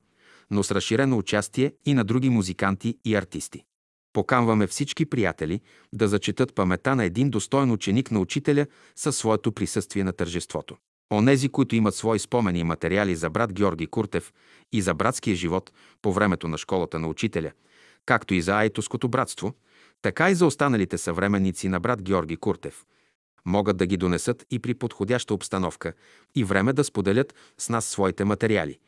но 0.51 0.63
с 0.63 0.71
разширено 0.71 1.17
участие 1.17 1.73
и 1.85 1.93
на 1.93 2.03
други 2.03 2.29
музиканти 2.29 2.97
и 3.05 3.15
артисти. 3.15 3.63
Поканваме 4.13 4.67
всички 4.67 5.05
приятели 5.05 5.61
да 5.93 6.07
зачетат 6.07 6.55
памета 6.55 6.95
на 6.95 7.05
един 7.05 7.29
достоен 7.29 7.71
ученик 7.71 8.11
на 8.11 8.19
учителя 8.19 8.65
със 8.95 9.17
своето 9.17 9.51
присъствие 9.51 10.03
на 10.03 10.13
тържеството. 10.13 10.77
Онези, 11.13 11.49
които 11.49 11.75
имат 11.75 11.95
свои 11.95 12.19
спомени 12.19 12.59
и 12.59 12.63
материали 12.63 13.15
за 13.15 13.29
брат 13.29 13.53
Георги 13.53 13.87
Куртев 13.87 14.33
и 14.71 14.81
за 14.81 14.93
братския 14.93 15.35
живот 15.35 15.71
по 16.01 16.13
времето 16.13 16.47
на 16.47 16.57
школата 16.57 16.99
на 16.99 17.07
учителя– 17.07 17.51
както 18.05 18.33
и 18.33 18.41
за 18.41 18.55
Айтоското 18.55 19.09
братство, 19.09 19.53
така 20.01 20.29
и 20.29 20.35
за 20.35 20.45
останалите 20.45 20.97
съвременници 20.97 21.69
на 21.69 21.79
брат 21.79 22.01
Георги 22.01 22.37
Куртев. 22.37 22.85
Могат 23.45 23.77
да 23.77 23.85
ги 23.85 23.97
донесат 23.97 24.45
и 24.51 24.59
при 24.59 24.73
подходяща 24.73 25.33
обстановка 25.33 25.93
и 26.35 26.43
време 26.43 26.73
да 26.73 26.83
споделят 26.83 27.35
с 27.57 27.69
нас 27.69 27.85
своите 27.85 28.25
материали, 28.25 28.79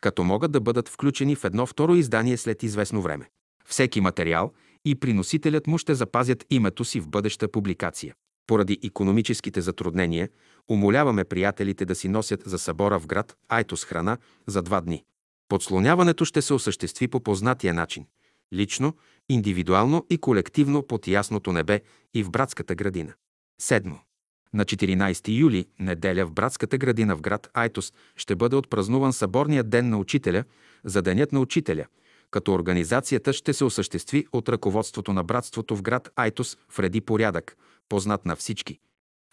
като 0.00 0.24
могат 0.24 0.52
да 0.52 0.60
бъдат 0.60 0.88
включени 0.88 1.36
в 1.36 1.44
едно 1.44 1.66
второ 1.66 1.94
издание 1.94 2.36
след 2.36 2.62
известно 2.62 3.02
време. 3.02 3.30
Всеки 3.66 4.00
материал 4.00 4.52
и 4.84 4.94
приносителят 4.94 5.66
му 5.66 5.78
ще 5.78 5.94
запазят 5.94 6.44
името 6.50 6.84
си 6.84 7.00
в 7.00 7.08
бъдеща 7.08 7.48
публикация. 7.48 8.14
Поради 8.46 8.78
економическите 8.84 9.60
затруднения, 9.60 10.28
умоляваме 10.70 11.24
приятелите 11.24 11.84
да 11.84 11.94
си 11.94 12.08
носят 12.08 12.42
за 12.46 12.58
събора 12.58 13.00
в 13.00 13.06
град 13.06 13.36
Айтос 13.48 13.84
храна 13.84 14.18
за 14.46 14.62
два 14.62 14.80
дни. 14.80 15.04
Подслоняването 15.48 16.24
ще 16.24 16.42
се 16.42 16.54
осъществи 16.54 17.08
по 17.08 17.20
познатия 17.20 17.74
начин– 17.74 18.06
лично, 18.52 18.94
индивидуално 19.28 20.06
и 20.10 20.18
колективно 20.18 20.82
под 20.82 21.08
ясното 21.08 21.52
небе 21.52 21.80
и 22.14 22.22
в 22.22 22.30
братската 22.30 22.74
градина. 22.74 23.12
Седмо. 23.60 23.96
На 24.54 24.64
14 24.64 25.28
юли, 25.38 25.66
неделя 25.78 26.26
в 26.26 26.32
братската 26.32 26.78
градина 26.78 27.16
в 27.16 27.20
град 27.20 27.50
Айтос 27.54 27.92
ще 28.16 28.36
бъде 28.36 28.56
отпразнуван 28.56 29.12
съборният 29.12 29.70
ден 29.70 29.88
на 29.88 29.98
учителя 29.98 30.44
за 30.84 31.02
Денят 31.02 31.32
на 31.32 31.40
учителя, 31.40 31.86
като 32.30 32.52
организацията 32.52 33.32
ще 33.32 33.52
се 33.52 33.64
осъществи 33.64 34.26
от 34.32 34.48
ръководството 34.48 35.12
на 35.12 35.24
братството 35.24 35.76
в 35.76 35.82
град 35.82 36.08
Айтос 36.16 36.58
в 36.68 36.78
реди 36.78 37.00
порядък, 37.00 37.56
познат 37.88 38.26
на 38.26 38.36
всички. 38.36 38.78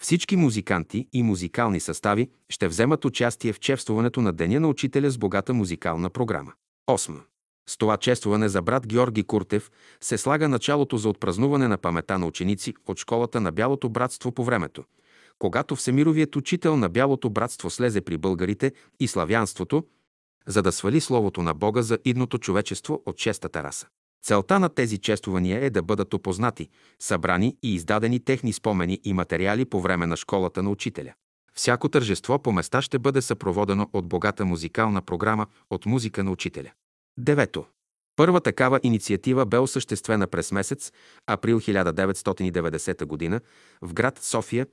Всички 0.01 0.35
музиканти 0.35 1.07
и 1.13 1.23
музикални 1.23 1.79
състави 1.79 2.29
ще 2.49 2.67
вземат 2.67 3.05
участие 3.05 3.53
в 3.53 3.59
чествуването 3.59 4.21
на 4.21 4.33
Деня 4.33 4.59
на 4.59 4.67
учителя 4.67 5.09
с 5.09 5.17
богата 5.17 5.53
музикална 5.53 6.09
програма. 6.09 6.53
8. 6.89 7.28
С 7.69 7.77
това 7.77 7.97
честване 7.97 8.49
за 8.49 8.61
брат 8.61 8.87
Георги 8.87 9.23
Куртев 9.23 9.71
се 10.01 10.17
слага 10.17 10.49
началото 10.49 10.97
за 10.97 11.09
отпразнуване 11.09 11.67
на 11.67 11.77
памета 11.77 12.19
на 12.19 12.25
ученици 12.25 12.73
от 12.87 12.99
школата 12.99 13.41
на 13.41 13.51
Бялото 13.51 13.89
братство 13.89 14.31
по 14.31 14.43
времето, 14.43 14.83
когато 15.39 15.75
Всемировият 15.75 16.35
учител 16.35 16.77
на 16.77 16.89
Бялото 16.89 17.29
братство 17.29 17.69
слезе 17.69 18.01
при 18.01 18.17
българите 18.17 18.71
и 18.99 19.07
славянството, 19.07 19.83
за 20.47 20.61
да 20.61 20.71
свали 20.71 21.01
Словото 21.01 21.41
на 21.41 21.53
Бога 21.53 21.81
за 21.81 21.97
идното 22.05 22.37
човечество 22.37 23.03
от 23.05 23.19
шестата 23.19 23.63
раса. 23.63 23.87
Целта 24.23 24.59
на 24.59 24.69
тези 24.69 24.97
чествания 24.97 25.65
е 25.65 25.69
да 25.69 25.83
бъдат 25.83 26.13
опознати, 26.13 26.69
събрани 26.99 27.57
и 27.63 27.75
издадени 27.75 28.19
техни 28.19 28.53
спомени 28.53 28.99
и 29.03 29.13
материали 29.13 29.65
по 29.65 29.81
време 29.81 30.07
на 30.07 30.17
школата 30.17 30.63
на 30.63 30.69
учителя. 30.69 31.13
Всяко 31.53 31.89
тържество 31.89 32.39
по 32.39 32.51
места 32.51 32.81
ще 32.81 32.99
бъде 32.99 33.21
съпроводено 33.21 33.89
от 33.93 34.07
богата 34.07 34.45
музикална 34.45 35.01
програма 35.01 35.47
от 35.69 35.85
музика 35.85 36.23
на 36.23 36.31
учителя. 36.31 36.71
Девето. 37.19 37.65
Първа 38.15 38.41
такава 38.41 38.79
инициатива 38.83 39.45
бе 39.45 39.57
осъществена 39.57 40.27
през 40.27 40.51
месец 40.51 40.91
април 41.27 41.59
1990 41.59 43.29
г. 43.29 43.41
в 43.81 43.93
град 43.93 44.19
София, 44.21 44.67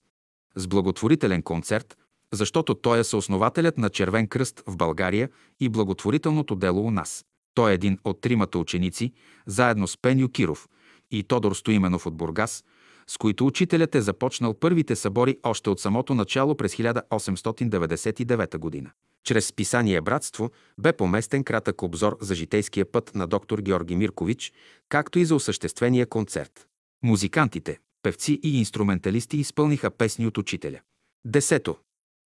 С 0.56 0.66
благотворителен 0.66 1.42
концерт, 1.42 1.96
защото 2.32 2.74
той 2.74 2.98
е 2.98 3.04
съоснователят 3.04 3.78
на 3.78 3.90
Червен 3.90 4.26
кръст 4.26 4.62
в 4.66 4.76
България 4.76 5.28
и 5.60 5.68
благотворителното 5.68 6.54
дело 6.54 6.86
у 6.86 6.90
нас. 6.90 7.24
Той 7.54 7.70
е 7.70 7.74
един 7.74 7.98
от 8.04 8.20
тримата 8.20 8.58
ученици, 8.58 9.12
заедно 9.46 9.86
с 9.86 9.96
Пеню 10.02 10.28
Киров 10.28 10.68
и 11.10 11.22
Тодор 11.22 11.54
Стоименов 11.54 12.06
от 12.06 12.16
Бургас, 12.16 12.64
с 13.10 13.18
които 13.18 13.46
учителят 13.46 13.94
е 13.94 14.00
започнал 14.00 14.54
първите 14.54 14.96
събори 14.96 15.38
още 15.42 15.70
от 15.70 15.80
самото 15.80 16.14
начало 16.14 16.54
през 16.54 16.76
1899 16.76 18.58
година. 18.58 18.90
Чрез 19.24 19.46
списание 19.46 20.00
Братство 20.00 20.50
бе 20.78 20.92
поместен 20.92 21.44
кратък 21.44 21.82
обзор 21.82 22.16
за 22.20 22.34
житейския 22.34 22.92
път 22.92 23.14
на 23.14 23.26
доктор 23.26 23.58
Георги 23.58 23.96
Миркович, 23.96 24.52
както 24.88 25.18
и 25.18 25.24
за 25.24 25.34
осъществения 25.34 26.06
концерт. 26.06 26.66
Музикантите, 27.04 27.78
певци 28.02 28.40
и 28.42 28.58
инструменталисти 28.58 29.36
изпълниха 29.36 29.90
песни 29.90 30.26
от 30.26 30.38
учителя. 30.38 30.80
Десето. 31.24 31.76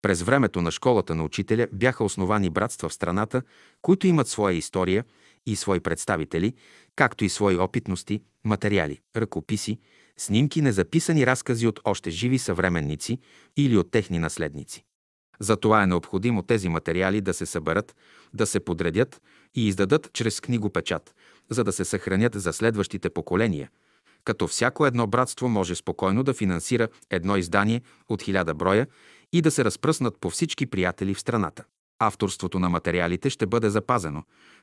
През 0.03 0.23
времето 0.23 0.63
на 0.63 0.71
школата 0.71 1.15
на 1.15 1.25
учителя 1.25 1.67
бяха 1.73 2.05
основани 2.05 2.51
братства 2.51 2.89
в 2.89 2.95
страната, 2.95 3.43
които 3.83 4.07
имат 4.07 4.29
своя 4.29 4.57
история 4.57 5.05
и 5.47 5.57
свои 5.57 5.81
представители, 5.81 6.55
както 6.97 7.25
и 7.25 7.29
свои 7.29 7.57
опитности, 7.57 8.23
материали, 8.45 9.01
ръкописи, 9.17 9.79
снимки, 10.17 10.63
незаписани 10.63 11.27
разкази 11.27 11.67
от 11.67 11.81
още 11.85 12.11
живи 12.11 12.39
съвременници 12.39 13.19
или 13.57 13.77
от 13.77 13.91
техни 13.91 14.19
наследници. 14.19 14.85
Затова 15.41 15.83
е 15.83 15.87
необходимо 15.87 16.43
тези 16.43 16.69
материали 16.69 17.21
да 17.21 17.35
се 17.35 17.47
съберат, 17.47 17.97
да 18.35 18.47
се 18.47 18.61
подредят 18.61 19.23
и 19.55 19.69
издадат 19.69 20.11
чрез 20.13 20.41
книгопечат, 20.41 21.15
за 21.51 21.65
да 21.65 21.73
се 21.73 21.85
съхранят 21.85 22.35
за 22.35 22.53
следващите 22.53 23.11
поколения, 23.11 23.71
като 24.25 24.47
всяко 24.47 24.87
едно 24.87 25.07
братство 25.07 25.49
може 25.49 25.75
спокойно 25.75 26.23
да 26.23 26.35
финансира 26.35 26.89
едно 27.11 27.37
издание 27.37 27.83
от 28.09 28.23
хиляда 28.23 28.55
броя 28.55 28.87
и 29.33 29.43
да 29.43 29.51
се 29.51 29.65
разпръснат 29.65 30.19
по 30.21 30.31
всички 30.31 30.67
приятели 30.67 31.15
в 31.15 31.21
страната. 31.21 31.65
Авторството 31.99 32.59
на 32.59 32.69
материалите 32.69 33.31
ще 33.31 33.47
бъде 33.47 33.71
запазено, 33.71 34.23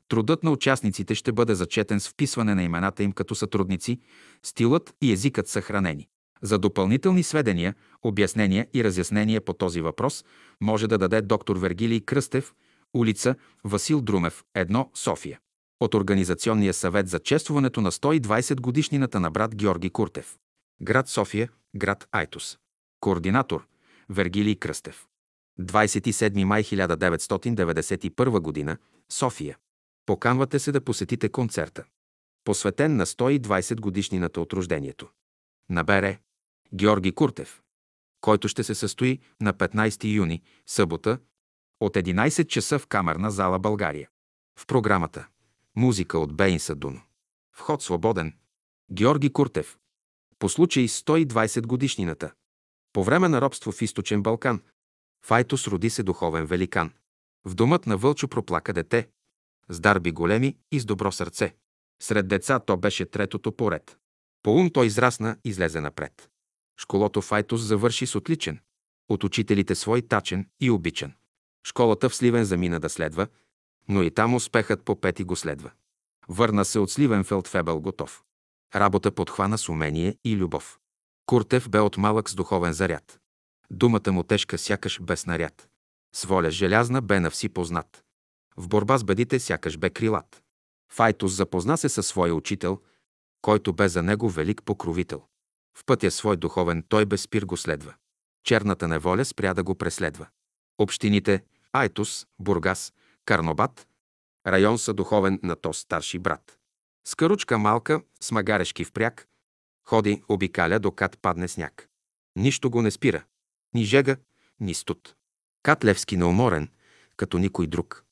трудът 0.09 0.43
на 0.43 0.51
участниците 0.51 1.15
ще 1.15 1.31
бъде 1.31 1.55
зачетен 1.55 1.99
с 1.99 2.09
вписване 2.09 2.55
на 2.55 2.63
имената 2.63 3.03
им 3.03 3.11
като 3.11 3.35
сътрудници, 3.35 3.99
стилът 4.43 4.93
и 5.01 5.11
езикът 5.11 5.47
съхранени. 5.47 6.07
За 6.41 6.59
допълнителни 6.59 7.23
сведения, 7.23 7.75
обяснения 8.01 8.67
и 8.73 8.83
разяснения 8.83 9.41
по 9.41 9.53
този 9.53 9.81
въпрос 9.81 10.25
може 10.61 10.87
да 10.87 10.97
даде 10.97 11.21
доктор 11.21 11.57
Вергилий 11.57 12.01
Кръстев, 12.01 12.53
улица 12.93 13.35
Васил 13.63 14.01
Друмев, 14.01 14.43
1, 14.55 14.87
София. 14.93 15.39
От 15.79 15.93
Организационния 15.93 16.73
съвет 16.73 17.07
за 17.07 17.19
честването 17.19 17.81
на 17.81 17.91
120 17.91 18.61
годишнината 18.61 19.19
на 19.19 19.31
брат 19.31 19.55
Георги 19.55 19.89
Куртев. 19.89 20.37
Град 20.81 21.09
София, 21.09 21.49
град 21.75 22.07
Айтос. 22.11 22.57
Координатор 22.99 23.67
Вергилий 24.09 24.55
Кръстев. 24.55 25.05
27 25.59 26.43
май 26.43 26.63
1991 26.63 28.65
г. 28.65 28.77
София. 29.11 29.57
Поканвате 30.09 30.59
се 30.59 30.71
да 30.71 30.81
посетите 30.81 31.29
концерта. 31.29 31.83
Посветен 32.43 32.95
на 32.95 33.05
120 33.05 33.79
годишнината 33.79 34.41
от 34.41 34.53
рождението. 34.53 35.09
Набере 35.69 36.19
Георги 36.73 37.11
Куртев, 37.11 37.61
който 38.21 38.47
ще 38.47 38.63
се 38.63 38.75
състои 38.75 39.19
на 39.41 39.53
15 39.53 40.13
юни, 40.15 40.41
събота, 40.67 41.19
от 41.79 41.95
11 41.95 42.47
часа 42.47 42.79
в 42.79 42.87
Камерна 42.87 43.31
зала 43.31 43.59
България. 43.59 44.09
В 44.59 44.65
програмата 44.65 45.27
Музика 45.75 46.19
от 46.19 46.35
Бейн 46.35 46.59
Садуно. 46.59 47.01
Вход 47.55 47.83
свободен. 47.83 48.33
Георги 48.91 49.33
Куртев. 49.33 49.77
По 50.39 50.49
случай 50.49 50.87
120 50.87 51.67
годишнината. 51.67 52.31
По 52.93 53.03
време 53.03 53.29
на 53.29 53.41
робство 53.41 53.71
в 53.71 53.81
източен 53.81 54.23
Балкан, 54.23 54.61
Файтос 55.25 55.67
роди 55.67 55.89
се 55.89 56.03
духовен 56.03 56.45
великан. 56.45 56.93
В 57.45 57.55
домът 57.55 57.87
на 57.87 57.97
Вълчо 57.97 58.27
проплака 58.27 58.73
дете, 58.73 59.09
с 59.69 59.79
дарби 59.79 60.11
големи 60.11 60.57
и 60.71 60.79
с 60.79 60.85
добро 60.85 61.11
сърце. 61.11 61.55
Сред 62.01 62.27
деца 62.27 62.59
то 62.59 62.77
беше 62.77 63.05
третото 63.05 63.51
поред. 63.51 63.97
По 64.43 64.51
ум 64.51 64.69
той 64.69 64.85
израсна 64.85 65.37
излезе 65.43 65.81
напред. 65.81 66.29
Школото 66.81 67.21
Файтос 67.21 67.61
завърши 67.61 68.07
с 68.07 68.15
отличен. 68.15 68.59
От 69.09 69.23
учителите 69.23 69.75
свой 69.75 70.01
тачен 70.01 70.49
и 70.59 70.71
обичан. 70.71 71.13
Школата 71.67 72.09
в 72.09 72.15
Сливен 72.15 72.45
замина 72.45 72.79
да 72.79 72.89
следва, 72.89 73.27
но 73.87 74.03
и 74.03 74.11
там 74.11 74.35
успехът 74.35 74.83
по 74.83 75.01
пети 75.01 75.23
го 75.23 75.35
следва. 75.35 75.71
Върна 76.27 76.65
се 76.65 76.79
от 76.79 76.91
Сливен 76.91 77.23
Фелдфебел 77.23 77.79
готов. 77.79 78.23
Работа 78.75 79.11
подхвана 79.11 79.57
с 79.57 79.69
умение 79.69 80.17
и 80.23 80.35
любов. 80.35 80.79
Куртев 81.25 81.69
бе 81.69 81.79
от 81.79 81.97
малък 81.97 82.29
с 82.29 82.35
духовен 82.35 82.73
заряд. 82.73 83.19
Думата 83.71 84.11
му 84.11 84.23
тежка 84.23 84.57
сякаш 84.57 85.01
без 85.01 85.25
наряд. 85.25 85.69
С 86.15 86.23
воля 86.23 86.51
желязна 86.51 87.01
бе 87.01 87.19
на 87.19 87.29
вси 87.29 87.49
познат. 87.49 88.03
В 88.59 88.67
борба 88.67 88.97
с 88.97 89.03
бедите 89.03 89.39
сякаш 89.39 89.77
бе 89.77 89.89
крилат. 89.89 90.43
Файтус 90.91 91.31
запозна 91.31 91.77
се 91.77 91.89
със 91.89 92.07
своя 92.07 92.35
учител, 92.35 92.81
който 93.41 93.73
бе 93.73 93.89
за 93.89 94.03
него 94.03 94.29
велик 94.29 94.63
покровител. 94.63 95.23
В 95.77 95.85
пътя 95.85 96.11
свой 96.11 96.37
духовен 96.37 96.83
той 96.89 97.05
без 97.05 97.21
спир 97.21 97.43
го 97.43 97.57
следва. 97.57 97.93
Черната 98.43 98.87
неволя 98.87 99.25
спря 99.25 99.53
да 99.53 99.63
го 99.63 99.75
преследва. 99.75 100.27
Общините 100.77 101.43
Айтус, 101.73 102.27
Бургас, 102.39 102.93
Карнобат, 103.25 103.87
район 104.47 104.77
са 104.77 104.93
духовен 104.93 105.39
на 105.43 105.55
то 105.55 105.73
старши 105.73 106.19
брат. 106.19 106.57
С 107.07 107.15
каручка 107.15 107.57
малка, 107.57 108.01
с 108.21 108.31
магарешки 108.31 108.85
впряг, 108.85 109.27
ходи, 109.83 110.23
обикаля, 110.27 110.79
докат 110.79 111.19
падне 111.21 111.47
сняг. 111.47 111.89
Нищо 112.35 112.69
го 112.69 112.81
не 112.81 112.91
спира. 112.91 113.23
Ни 113.73 113.83
жега, 113.83 114.17
ни 114.59 114.73
студ. 114.73 115.15
Катлевски 115.63 116.17
неуморен, 116.17 116.69
като 117.17 117.37
никой 117.37 117.67
друг. 117.67 118.05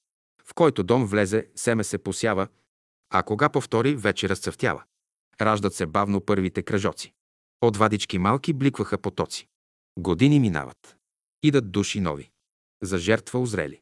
В 0.49 0.53
който 0.53 0.83
дом 0.83 1.05
влезе, 1.05 1.47
семе 1.55 1.83
се 1.83 1.97
посява, 1.97 2.47
а 3.09 3.23
кога 3.23 3.49
повтори, 3.49 3.95
вече 3.95 4.29
разцъфтява. 4.29 4.83
Раждат 5.41 5.73
се 5.73 5.85
бавно 5.85 6.21
първите 6.21 6.63
кръжоци. 6.63 7.13
От 7.61 7.77
вадички 7.77 8.17
малки 8.17 8.53
бликваха 8.53 8.97
потоци. 8.97 9.47
Години 9.99 10.39
минават. 10.39 10.97
Идат 11.43 11.71
души 11.71 11.99
нови. 11.99 12.29
За 12.83 12.97
жертва 12.97 13.39
озрели. 13.39 13.81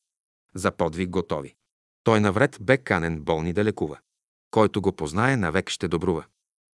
За 0.55 0.71
подвиг 0.71 1.09
готови. 1.09 1.55
Той 2.03 2.19
навред 2.19 2.57
бе 2.61 2.77
канен 2.77 3.21
болни 3.21 3.53
да 3.53 3.63
лекува. 3.63 3.99
Който 4.51 4.81
го 4.81 4.91
познае, 4.91 5.37
навек 5.37 5.69
ще 5.69 5.87
добрува. 5.87 6.25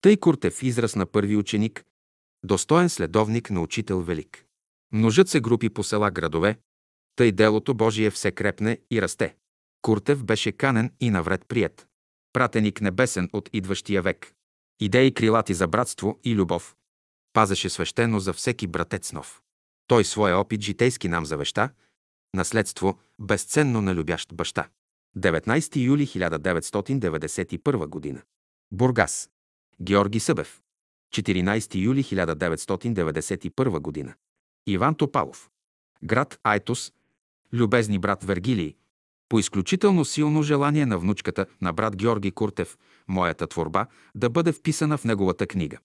Тъй 0.01 0.17
Куртев 0.17 0.63
израз 0.63 0.95
на 0.95 1.05
първи 1.05 1.35
ученик, 1.35 1.85
достоен 2.43 2.89
следовник 2.89 3.49
на 3.49 3.61
учител 3.61 4.01
велик. 4.01 4.45
Множат 4.91 5.29
се 5.29 5.41
групи 5.41 5.69
по 5.69 5.83
села 5.83 6.11
градове, 6.11 6.59
тъй 7.15 7.31
делото 7.31 7.73
Божие 7.73 8.11
все 8.11 8.31
крепне 8.31 8.79
и 8.91 9.01
расте. 9.01 9.35
Куртев 9.81 10.23
беше 10.23 10.51
канен 10.51 10.91
и 10.99 11.09
навред 11.09 11.45
прият. 11.47 11.87
Пратеник 12.33 12.81
небесен 12.81 13.29
от 13.33 13.49
идващия 13.53 14.01
век. 14.01 14.33
Идеи 14.79 15.13
крилати 15.13 15.53
за 15.53 15.67
братство 15.67 16.19
и 16.23 16.35
любов. 16.35 16.75
Пазеше 17.33 17.69
свещено 17.69 18.19
за 18.19 18.33
всеки 18.33 18.67
братец 18.67 19.13
нов. 19.13 19.41
Той 19.87 20.05
своя 20.05 20.37
опит 20.37 20.61
житейски 20.61 21.07
нам 21.07 21.25
завеща, 21.25 21.69
наследство 22.33 22.99
безценно 23.19 23.81
на 23.81 23.95
любящ 23.95 24.33
баща. 24.33 24.67
19 25.17 25.75
юли 25.75 26.07
1991 26.07 28.15
г. 28.15 28.21
Бургас. 28.71 29.29
Георги 29.81 30.19
Събев. 30.19 30.61
14 31.13 31.75
юли 31.75 32.03
1991 32.03 34.05
г. 34.05 34.13
Иван 34.67 34.95
Топалов. 34.95 35.49
Град 36.03 36.39
Айтос. 36.43 36.93
Любезни 37.53 37.99
брат 37.99 38.23
Вергилий. 38.23 38.75
По 39.31 39.39
изключително 39.39 40.05
силно 40.05 40.43
желание 40.43 40.85
на 40.85 40.97
внучката 40.97 41.45
на 41.61 41.73
брат 41.73 41.95
Георги 41.95 42.31
Куртев, 42.31 42.77
моята 43.07 43.47
творба 43.47 43.87
да 44.15 44.29
бъде 44.29 44.51
вписана 44.51 44.97
в 44.97 45.03
неговата 45.03 45.47
книга. 45.47 45.77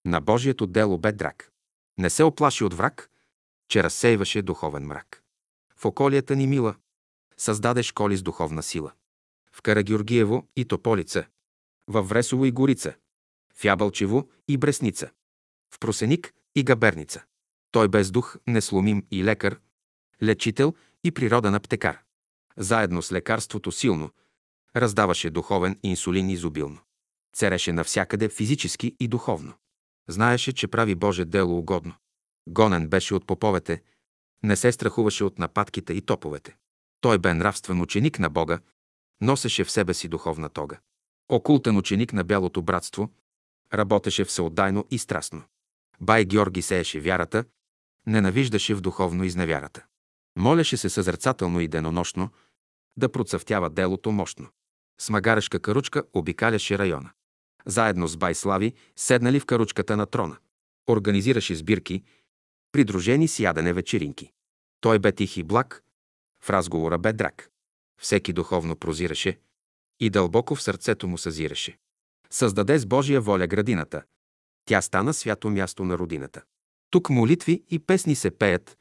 На 0.05 0.21
Божието 0.21 0.67
дело 0.67 0.97
бе 0.97 1.11
драк. 1.11 1.51
Не 1.97 2.09
се 2.09 2.23
оплаши 2.23 2.63
от 2.63 2.73
враг, 2.73 3.09
че 3.67 3.83
разсейваше 3.83 4.41
духовен 4.41 4.85
мрак. 4.85 5.23
В 5.75 5.85
околията 5.85 6.35
ни 6.35 6.47
мила 6.47 6.75
създаде 7.37 7.83
школи 7.83 8.17
с 8.17 8.23
духовна 8.23 8.63
сила. 8.63 8.91
В 9.51 9.61
Карагеоргиево 9.61 10.47
и 10.55 10.65
Тополица, 10.65 11.25
във 11.87 12.09
Вресово 12.09 12.45
и 12.45 12.51
Горица, 12.51 12.95
в 13.53 13.65
Ябълчево 13.65 14.29
и 14.47 14.57
Бресница, 14.57 15.09
в 15.73 15.79
Просеник 15.79 16.33
и 16.55 16.63
Габерница. 16.63 17.23
Той 17.75 17.87
без 17.87 18.11
дух, 18.11 18.37
несломим 18.47 19.05
и 19.11 19.23
лекар, 19.23 19.59
лечител 20.23 20.75
и 21.03 21.11
природен 21.11 21.55
аптекар. 21.55 21.99
Заедно 22.57 23.01
с 23.01 23.11
лекарството 23.11 23.71
силно, 23.71 24.09
раздаваше 24.75 25.29
духовен 25.29 25.79
инсулин 25.83 26.29
изобилно. 26.29 26.79
Цереше 27.33 27.73
навсякъде 27.73 28.29
физически 28.29 28.95
и 28.99 29.07
духовно. 29.07 29.53
Знаеше, 30.07 30.53
че 30.53 30.67
прави 30.67 30.95
Боже 30.95 31.25
дело 31.25 31.57
угодно. 31.57 31.93
Гонен 32.49 32.87
беше 32.87 33.15
от 33.15 33.27
поповете, 33.27 33.83
не 34.43 34.55
се 34.55 34.71
страхуваше 34.71 35.23
от 35.23 35.39
нападките 35.39 35.93
и 35.93 36.01
топовете. 36.01 36.55
Той 37.01 37.17
бе 37.17 37.33
нравствен 37.33 37.81
ученик 37.81 38.19
на 38.19 38.29
Бога, 38.29 38.59
носеше 39.21 39.63
в 39.63 39.71
себе 39.71 39.93
си 39.93 40.07
духовна 40.07 40.49
тога. 40.49 40.79
Окултен 41.29 41.77
ученик 41.77 42.13
на 42.13 42.23
Бялото 42.23 42.61
братство, 42.61 43.09
работеше 43.73 44.25
всеотдайно 44.25 44.85
и 44.91 44.97
страстно. 44.97 45.43
Бай 46.01 46.25
Георги 46.25 46.61
сееше 46.61 46.99
вярата, 46.99 47.45
ненавиждаше 48.07 48.75
в 48.75 48.81
духовно 48.81 49.23
изневярата. 49.23 49.85
Молеше 50.37 50.77
се 50.77 50.89
съзерцателно 50.89 51.59
и 51.59 51.67
денонощно 51.67 52.29
да 52.97 53.11
процъфтява 53.11 53.69
делото 53.69 54.11
мощно. 54.11 54.47
С 55.01 55.09
магарешка 55.09 55.59
каручка 55.59 56.03
обикаляше 56.13 56.77
района. 56.77 57.11
Заедно 57.65 58.07
с 58.07 58.17
Бай 58.17 58.35
Слави 58.35 58.73
седнали 58.95 59.39
в 59.39 59.45
каручката 59.45 59.97
на 59.97 60.05
трона. 60.05 60.37
Организираше 60.89 61.55
сбирки, 61.55 62.03
придружени 62.71 63.27
с 63.27 63.39
ядене 63.39 63.73
вечеринки. 63.73 64.31
Той 64.81 64.99
бе 64.99 65.11
тих 65.11 65.37
и 65.37 65.43
благ, 65.43 65.83
в 66.41 66.49
разговора 66.49 66.97
бе 66.97 67.13
драк. 67.13 67.49
Всеки 68.01 68.33
духовно 68.33 68.75
прозираше 68.75 69.39
и 69.99 70.09
дълбоко 70.09 70.55
в 70.55 70.61
сърцето 70.61 71.07
му 71.07 71.17
съзираше. 71.17 71.77
Създаде 72.29 72.79
с 72.79 72.85
Божия 72.85 73.21
воля 73.21 73.47
градината. 73.47 74.03
Тя 74.65 74.81
стана 74.81 75.13
свято 75.13 75.49
място 75.49 75.85
на 75.85 75.97
родината. 75.97 76.43
Тук 76.95 77.09
молитви 77.09 77.63
и 77.69 77.79
песни 77.79 78.15
се 78.15 78.31
пеят, 78.31 78.77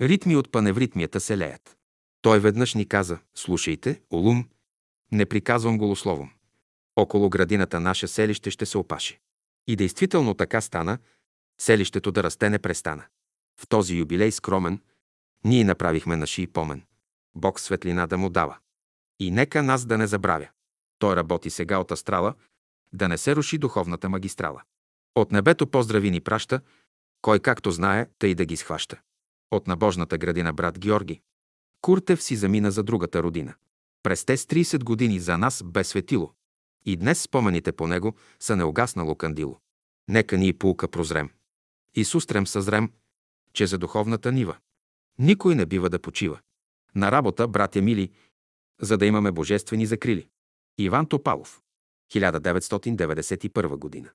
ритми 0.00 0.36
от 0.36 0.52
паневритмията 0.52 1.20
се 1.20 1.38
леят. 1.38 1.76
Той 2.22 2.40
веднъж 2.40 2.74
ни 2.74 2.88
каза, 2.88 3.18
слушайте, 3.34 4.00
Олум, 4.12 4.48
не 5.12 5.26
приказвам 5.26 5.78
голословом. 5.78 6.30
Около 6.96 7.30
градината 7.30 7.80
наше 7.80 8.08
селище 8.08 8.50
ще 8.50 8.66
се 8.66 8.78
опаши. 8.78 9.20
И 9.66 9.76
действително 9.76 10.34
така 10.34 10.60
стана, 10.60 10.98
селището 11.60 12.12
да 12.12 12.22
расте 12.22 12.50
не 12.50 12.58
престана. 12.58 13.04
В 13.60 13.68
този 13.68 13.96
юбилей 13.96 14.32
скромен, 14.32 14.80
ние 15.44 15.64
направихме 15.64 16.16
наши 16.16 16.46
помен. 16.46 16.82
Бог 17.34 17.60
светлина 17.60 18.06
да 18.06 18.18
му 18.18 18.30
дава. 18.30 18.56
И 19.20 19.30
нека 19.30 19.62
нас 19.62 19.84
да 19.84 19.98
не 19.98 20.06
забравя. 20.06 20.48
Той 20.98 21.16
работи 21.16 21.50
сега 21.50 21.78
от 21.78 21.92
астрала, 21.92 22.34
да 22.92 23.08
не 23.08 23.18
се 23.18 23.36
руши 23.36 23.58
духовната 23.58 24.08
магистрала. 24.08 24.62
От 25.14 25.32
небето 25.32 25.66
поздрави 25.66 26.10
ни 26.10 26.20
праща, 26.20 26.60
кой 27.22 27.40
както 27.40 27.70
знае, 27.70 28.06
тъй 28.18 28.34
да 28.34 28.44
ги 28.44 28.56
схваща. 28.56 29.00
От 29.50 29.66
набожната 29.66 30.18
градина 30.18 30.52
брат 30.52 30.78
Георги. 30.78 31.20
Куртев 31.80 32.22
си 32.22 32.36
замина 32.36 32.70
за 32.70 32.82
другата 32.82 33.22
родина. 33.22 33.54
През 34.02 34.24
те 34.24 34.36
с 34.36 34.46
30 34.46 34.84
години 34.84 35.20
за 35.20 35.38
нас 35.38 35.62
бе 35.64 35.84
светило. 35.84 36.32
И 36.86 36.96
днес 36.96 37.20
спомените 37.22 37.72
по 37.72 37.86
него 37.86 38.14
са 38.40 38.56
неугаснало 38.56 39.14
кандило. 39.14 39.60
Нека 40.08 40.36
ни 40.36 40.52
пулка 40.52 40.88
прозрем. 40.88 41.30
И 41.94 42.04
сустрем 42.04 42.46
съзрем, 42.46 42.92
че 43.52 43.66
за 43.66 43.78
духовната 43.78 44.32
нива 44.32 44.56
никой 45.18 45.54
не 45.54 45.66
бива 45.66 45.90
да 45.90 45.98
почива. 45.98 46.40
На 46.94 47.12
работа, 47.12 47.48
братя 47.48 47.82
мили, 47.82 48.10
за 48.80 48.98
да 48.98 49.06
имаме 49.06 49.32
божествени 49.32 49.86
закрили. 49.86 50.28
Иван 50.78 51.06
Топалов, 51.06 51.60
1991 52.12 53.76
година. 53.76 54.10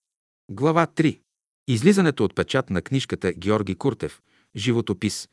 Глава 0.50 0.88
3. 0.88 1.20
Излизането 1.68 2.24
от 2.24 2.36
печат 2.36 2.70
на 2.70 2.82
книжката 2.82 3.34
Георги 3.34 3.76
Куртев, 3.76 4.22
животопис. 4.56 5.30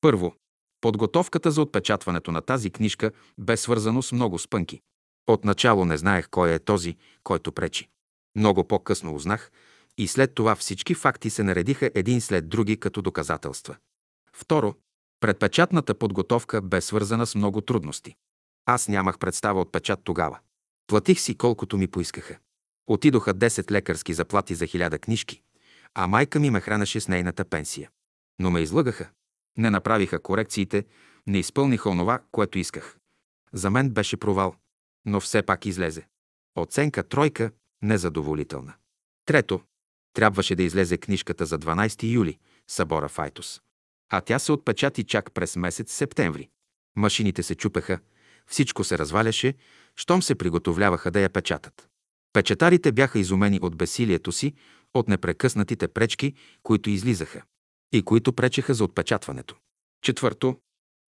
Първо. 0.00 0.34
Подготовката 0.80 1.50
за 1.50 1.62
отпечатването 1.62 2.32
на 2.32 2.42
тази 2.42 2.70
книжка 2.70 3.10
бе 3.38 3.56
свързано 3.56 4.02
с 4.02 4.12
много 4.12 4.38
спънки. 4.38 4.80
Отначало 5.26 5.84
не 5.84 5.96
знаех 5.96 6.28
кой 6.30 6.54
е 6.54 6.58
този, 6.58 6.96
който 7.24 7.52
пречи. 7.52 7.88
Много 8.36 8.64
по-късно 8.64 9.14
узнах 9.14 9.50
и 9.98 10.08
след 10.08 10.34
това 10.34 10.56
всички 10.56 10.94
факти 10.94 11.30
се 11.30 11.42
наредиха 11.42 11.90
един 11.94 12.20
след 12.20 12.48
други 12.48 12.76
като 12.76 13.02
доказателства. 13.02 13.76
Второ, 14.32 14.74
предпечатната 15.20 15.94
подготовка 15.94 16.62
бе 16.62 16.80
свързана 16.80 17.26
с 17.26 17.34
много 17.34 17.60
трудности. 17.60 18.14
Аз 18.66 18.88
нямах 18.88 19.18
представа 19.18 19.60
от 19.60 19.72
печат 19.72 20.00
тогава. 20.04 20.38
Платих 20.86 21.20
си 21.20 21.34
колкото 21.38 21.78
ми 21.78 21.88
поискаха. 21.88 22.38
Отидоха 22.86 23.34
10 23.34 23.70
лекарски 23.70 24.14
заплати 24.14 24.54
за 24.54 24.66
хиляда 24.66 24.98
книжки, 24.98 25.42
а 25.94 26.06
майка 26.06 26.40
ми 26.40 26.50
ме 26.50 26.60
хранеше 26.60 27.00
с 27.00 27.08
нейната 27.08 27.44
пенсия. 27.44 27.90
Но 28.38 28.50
ме 28.50 28.60
излъгаха. 28.60 29.10
Не 29.58 29.70
направиха 29.70 30.22
корекциите, 30.22 30.84
не 31.26 31.38
изпълниха 31.38 31.90
онова, 31.90 32.20
което 32.32 32.58
исках. 32.58 32.98
За 33.52 33.70
мен 33.70 33.90
беше 33.90 34.16
провал, 34.16 34.54
но 35.06 35.20
все 35.20 35.42
пак 35.42 35.66
излезе. 35.66 36.06
Оценка 36.54 37.08
тройка 37.08 37.50
незадоволителна. 37.82 38.74
Трето, 39.24 39.60
трябваше 40.12 40.54
да 40.54 40.62
излезе 40.62 40.98
книжката 40.98 41.46
за 41.46 41.58
12 41.58 42.12
юли, 42.12 42.38
събора 42.68 43.08
Файтус. 43.08 43.60
А 44.08 44.20
тя 44.20 44.38
се 44.38 44.52
отпечати 44.52 45.04
чак 45.04 45.32
през 45.32 45.56
месец 45.56 45.92
септември. 45.92 46.48
Машините 46.96 47.42
се 47.42 47.54
чупеха, 47.54 47.98
всичко 48.46 48.84
се 48.84 48.98
разваляше, 48.98 49.54
щом 49.96 50.22
се 50.22 50.34
приготовляваха 50.34 51.10
да 51.10 51.20
я 51.20 51.28
печатат. 51.28 51.88
Печатарите 52.32 52.92
бяха 52.92 53.18
изумени 53.18 53.58
от 53.62 53.76
бесилието 53.76 54.32
си, 54.32 54.54
от 54.94 55.08
непрекъснатите 55.08 55.88
пречки, 55.88 56.34
които 56.62 56.90
излизаха 56.90 57.42
и 57.92 58.02
които 58.02 58.32
пречеха 58.32 58.74
за 58.74 58.84
отпечатването. 58.84 59.56
Четвърто, 60.02 60.60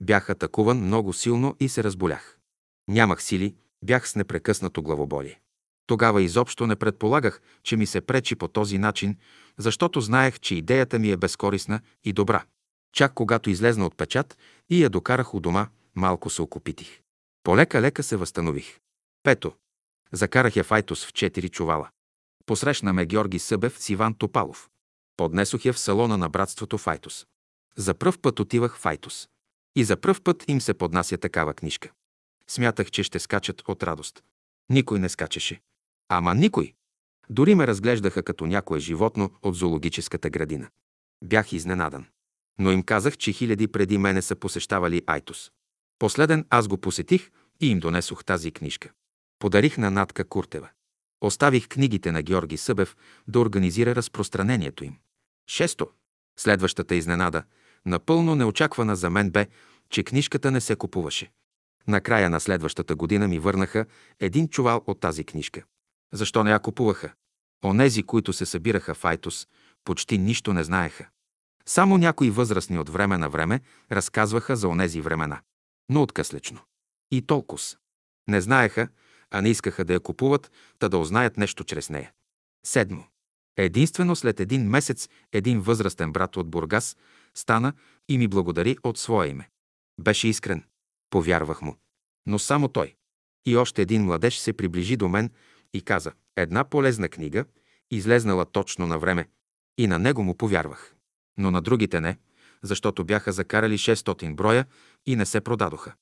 бях 0.01 0.29
атакуван 0.29 0.77
много 0.77 1.13
силно 1.13 1.55
и 1.59 1.69
се 1.69 1.83
разболях. 1.83 2.39
Нямах 2.87 3.23
сили, 3.23 3.55
бях 3.83 4.09
с 4.09 4.15
непрекъснато 4.15 4.83
главоболие. 4.83 5.39
Тогава 5.87 6.21
изобщо 6.21 6.67
не 6.67 6.75
предполагах, 6.75 7.41
че 7.63 7.77
ми 7.77 7.85
се 7.85 8.01
пречи 8.01 8.35
по 8.35 8.47
този 8.47 8.77
начин, 8.77 9.17
защото 9.57 10.01
знаех, 10.01 10.39
че 10.39 10.55
идеята 10.55 10.99
ми 10.99 11.11
е 11.11 11.17
безкорисна 11.17 11.81
и 12.03 12.13
добра. 12.13 12.43
Чак 12.93 13.13
когато 13.13 13.49
излезна 13.49 13.85
от 13.85 13.97
печат 13.97 14.37
и 14.69 14.83
я 14.83 14.89
докарах 14.89 15.33
у 15.33 15.39
дома, 15.39 15.67
малко 15.95 16.29
се 16.29 16.41
окопитих. 16.41 17.01
Полека-лека 17.43 18.03
се 18.03 18.15
възстанових. 18.15 18.79
Пето. 19.23 19.53
Закарах 20.11 20.55
я 20.55 20.63
Файтус 20.63 21.05
в 21.05 21.13
четири 21.13 21.49
чувала. 21.49 21.89
Посрещна 22.49 22.93
ме 22.93 23.05
Георги 23.05 23.39
Събев 23.39 23.79
с 23.79 23.89
Иван 23.89 24.13
Топалов. 24.13 24.69
Поднесох 25.17 25.65
я 25.65 25.73
в 25.73 25.79
салона 25.79 26.17
на 26.17 26.29
братството 26.29 26.77
Файтус. 26.77 27.25
За 27.77 27.93
пръв 27.93 28.19
път 28.19 28.39
отивах 28.39 28.75
в 28.75 28.79
Файтус. 28.79 29.29
И 29.75 29.83
за 29.83 29.97
пръв 29.97 30.21
път 30.21 30.43
им 30.47 30.61
се 30.61 30.73
поднася 30.73 31.17
такава 31.17 31.53
книжка. 31.53 31.91
Смятах, 32.47 32.91
че 32.91 33.03
ще 33.03 33.19
скачат 33.19 33.63
от 33.67 33.83
радост. 33.83 34.23
Никой 34.69 34.99
не 34.99 35.09
скачаше. 35.09 35.61
Ама 36.07 36.35
никой. 36.35 36.73
Дори 37.29 37.55
ме 37.55 37.67
разглеждаха 37.67 38.23
като 38.23 38.45
някое 38.45 38.79
животно 38.79 39.31
от 39.41 39.55
зоологическата 39.55 40.29
градина. 40.29 40.69
Бях 41.23 41.53
изненадан. 41.53 42.05
Но 42.59 42.71
им 42.71 42.83
казах, 42.83 43.17
че 43.17 43.31
хиляди 43.31 43.67
преди 43.67 43.97
мене 43.97 44.21
са 44.21 44.35
посещавали 44.35 45.03
Айтос. 45.07 45.51
Последен 45.99 46.45
аз 46.49 46.67
го 46.67 46.77
посетих 46.77 47.31
и 47.61 47.67
им 47.71 47.79
донесох 47.79 48.25
тази 48.25 48.51
книжка. 48.51 48.91
Подарих 49.39 49.77
на 49.77 49.91
Натка 49.91 50.23
Куртева. 50.23 50.69
Оставих 51.21 51.67
книгите 51.67 52.11
на 52.11 52.21
Георги 52.21 52.57
Събев 52.57 52.97
да 53.27 53.39
организира 53.39 53.95
разпространението 53.95 54.83
им. 54.83 54.97
Шесто. 55.47 55.87
Следващата 56.39 56.95
изненада, 56.95 57.43
напълно 57.85 58.35
неочаквана 58.35 58.95
за 58.95 59.09
мен 59.09 59.31
бе, 59.31 59.47
че 59.89 60.03
книжката 60.03 60.51
не 60.51 60.61
се 60.61 60.75
купуваше. 60.75 61.31
Накрая 61.87 62.29
на 62.29 62.39
следващата 62.39 62.95
година 62.95 63.27
ми 63.27 63.39
върнаха 63.39 63.85
един 64.19 64.47
чувал 64.47 64.83
от 64.87 64.99
тази 64.99 65.23
книжка. 65.23 65.63
Защо 66.13 66.43
не 66.43 66.51
я 66.51 66.59
купуваха? 66.59 67.13
Онези, 67.63 68.03
които 68.03 68.33
се 68.33 68.45
събираха 68.45 68.93
в 68.93 69.05
Айтос, 69.05 69.47
почти 69.83 70.17
нищо 70.17 70.53
не 70.53 70.63
знаеха. 70.63 71.09
Само 71.65 71.97
някои 71.97 72.29
възрастни 72.29 72.79
от 72.79 72.89
време 72.89 73.17
на 73.17 73.29
време 73.29 73.61
разказваха 73.91 74.55
за 74.55 74.67
онези 74.67 75.01
времена. 75.01 75.41
Но 75.89 76.01
откъслечно. 76.01 76.59
И 77.11 77.21
толкова. 77.21 77.63
Не 78.27 78.41
знаеха, 78.41 78.87
а 79.31 79.41
не 79.41 79.49
искаха 79.49 79.85
да 79.85 79.93
я 79.93 79.99
купуват, 79.99 80.51
та 80.79 80.89
да 80.89 80.97
узнаят 80.97 81.37
нещо 81.37 81.63
чрез 81.63 81.89
нея. 81.89 82.11
Седмо. 82.65 83.03
Единствено 83.57 84.15
след 84.15 84.39
един 84.39 84.69
месец 84.69 85.09
един 85.33 85.61
възрастен 85.61 86.11
брат 86.11 86.37
от 86.37 86.49
Бургас 86.49 86.97
стана 87.35 87.73
и 88.09 88.17
ми 88.17 88.27
благодари 88.27 88.77
от 88.83 88.97
своя 88.97 89.29
име. 89.29 89.49
Беше 89.99 90.27
искрен. 90.27 90.63
Повярвах 91.09 91.61
му. 91.61 91.75
Но 92.25 92.39
само 92.39 92.67
той. 92.67 92.95
И 93.45 93.57
още 93.57 93.81
един 93.81 94.03
младеж 94.03 94.37
се 94.37 94.53
приближи 94.53 94.97
до 94.97 95.07
мен 95.07 95.31
и 95.73 95.81
каза 95.81 96.11
една 96.35 96.63
полезна 96.63 97.09
книга, 97.09 97.45
излезнала 97.91 98.45
точно 98.45 98.87
на 98.87 98.99
време. 98.99 99.27
И 99.77 99.87
на 99.87 99.99
него 99.99 100.23
му 100.23 100.37
повярвах. 100.37 100.95
Но 101.37 101.51
на 101.51 101.61
другите 101.61 102.01
не, 102.01 102.17
защото 102.61 103.03
бяха 103.03 103.31
закарали 103.31 103.77
600 103.77 104.35
броя 104.35 104.65
и 105.05 105.15
не 105.15 105.25
се 105.25 105.41
продадоха. 105.41 105.93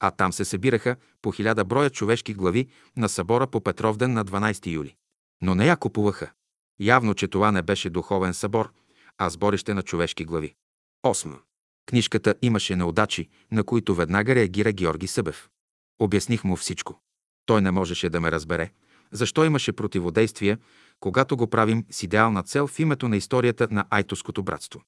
А 0.00 0.10
там 0.10 0.32
се 0.32 0.44
събираха 0.44 0.96
по 1.22 1.32
1000 1.32 1.64
броя 1.64 1.90
човешки 1.90 2.34
глави 2.34 2.68
на 2.96 3.08
събора 3.08 3.46
по 3.46 3.60
Петровден 3.60 4.12
на 4.12 4.24
12 4.24 4.66
юли. 4.66 4.94
Но 5.42 5.54
не 5.54 5.66
я 5.66 5.76
купуваха. 5.76 6.30
Явно, 6.80 7.14
че 7.14 7.28
това 7.28 7.52
не 7.52 7.62
беше 7.62 7.90
духовен 7.90 8.34
събор, 8.34 8.72
а 9.18 9.30
сборище 9.30 9.74
на 9.74 9.82
човешки 9.82 10.24
глави. 10.24 10.54
8. 11.06 11.38
Книжката 11.86 12.34
имаше 12.42 12.76
неудачи, 12.76 13.28
на 13.52 13.64
които 13.64 13.94
веднага 13.94 14.34
реагира 14.34 14.72
Георги 14.72 15.06
Събев. 15.06 15.48
Обясних 15.98 16.44
му 16.44 16.56
всичко. 16.56 17.00
Той 17.46 17.62
не 17.62 17.70
можеше 17.70 18.10
да 18.10 18.20
ме 18.20 18.32
разбере. 18.32 18.70
Защо 19.12 19.44
имаше 19.44 19.72
противодействие, 19.72 20.58
когато 21.00 21.36
го 21.36 21.46
правим 21.46 21.84
с 21.90 22.02
идеална 22.02 22.42
цел 22.42 22.66
в 22.66 22.78
името 22.78 23.08
на 23.08 23.16
историята 23.16 23.68
на 23.70 23.84
Айтоското 23.90 24.42
братство? 24.42 24.82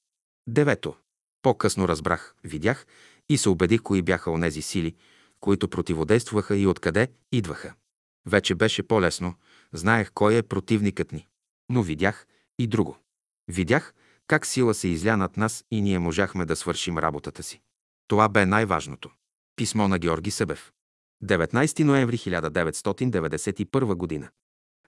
Девето. 0.47 0.95
По-късно 1.41 1.87
разбрах, 1.87 2.35
видях 2.43 2.85
и 3.29 3.37
се 3.37 3.49
убедих 3.49 3.81
кои 3.81 4.01
бяха 4.01 4.31
онези 4.31 4.61
сили, 4.61 4.95
които 5.39 5.67
противодействаха 5.67 6.57
и 6.57 6.67
откъде 6.67 7.07
идваха. 7.31 7.73
Вече 8.25 8.55
беше 8.55 8.83
по-лесно, 8.83 9.33
знаех 9.73 10.11
кой 10.13 10.37
е 10.37 10.43
противникът 10.43 11.11
ни. 11.11 11.27
Но 11.69 11.83
видях 11.83 12.27
и 12.59 12.67
друго. 12.67 12.97
Видях 13.47 13.93
как 14.27 14.45
сила 14.45 14.73
се 14.73 14.87
изля 14.87 15.17
над 15.17 15.37
нас 15.37 15.65
и 15.71 15.81
ние 15.81 15.99
можахме 15.99 16.45
да 16.45 16.55
свършим 16.55 16.97
работата 16.97 17.43
си. 17.43 17.61
Това 18.07 18.29
бе 18.29 18.45
най-важното. 18.45 19.09
Писмо 19.55 19.87
на 19.87 19.99
Георги 19.99 20.31
Събев. 20.31 20.71
19 21.23 21.83
ноември 21.83 22.17
1991 22.17 23.95
година. 23.95 24.29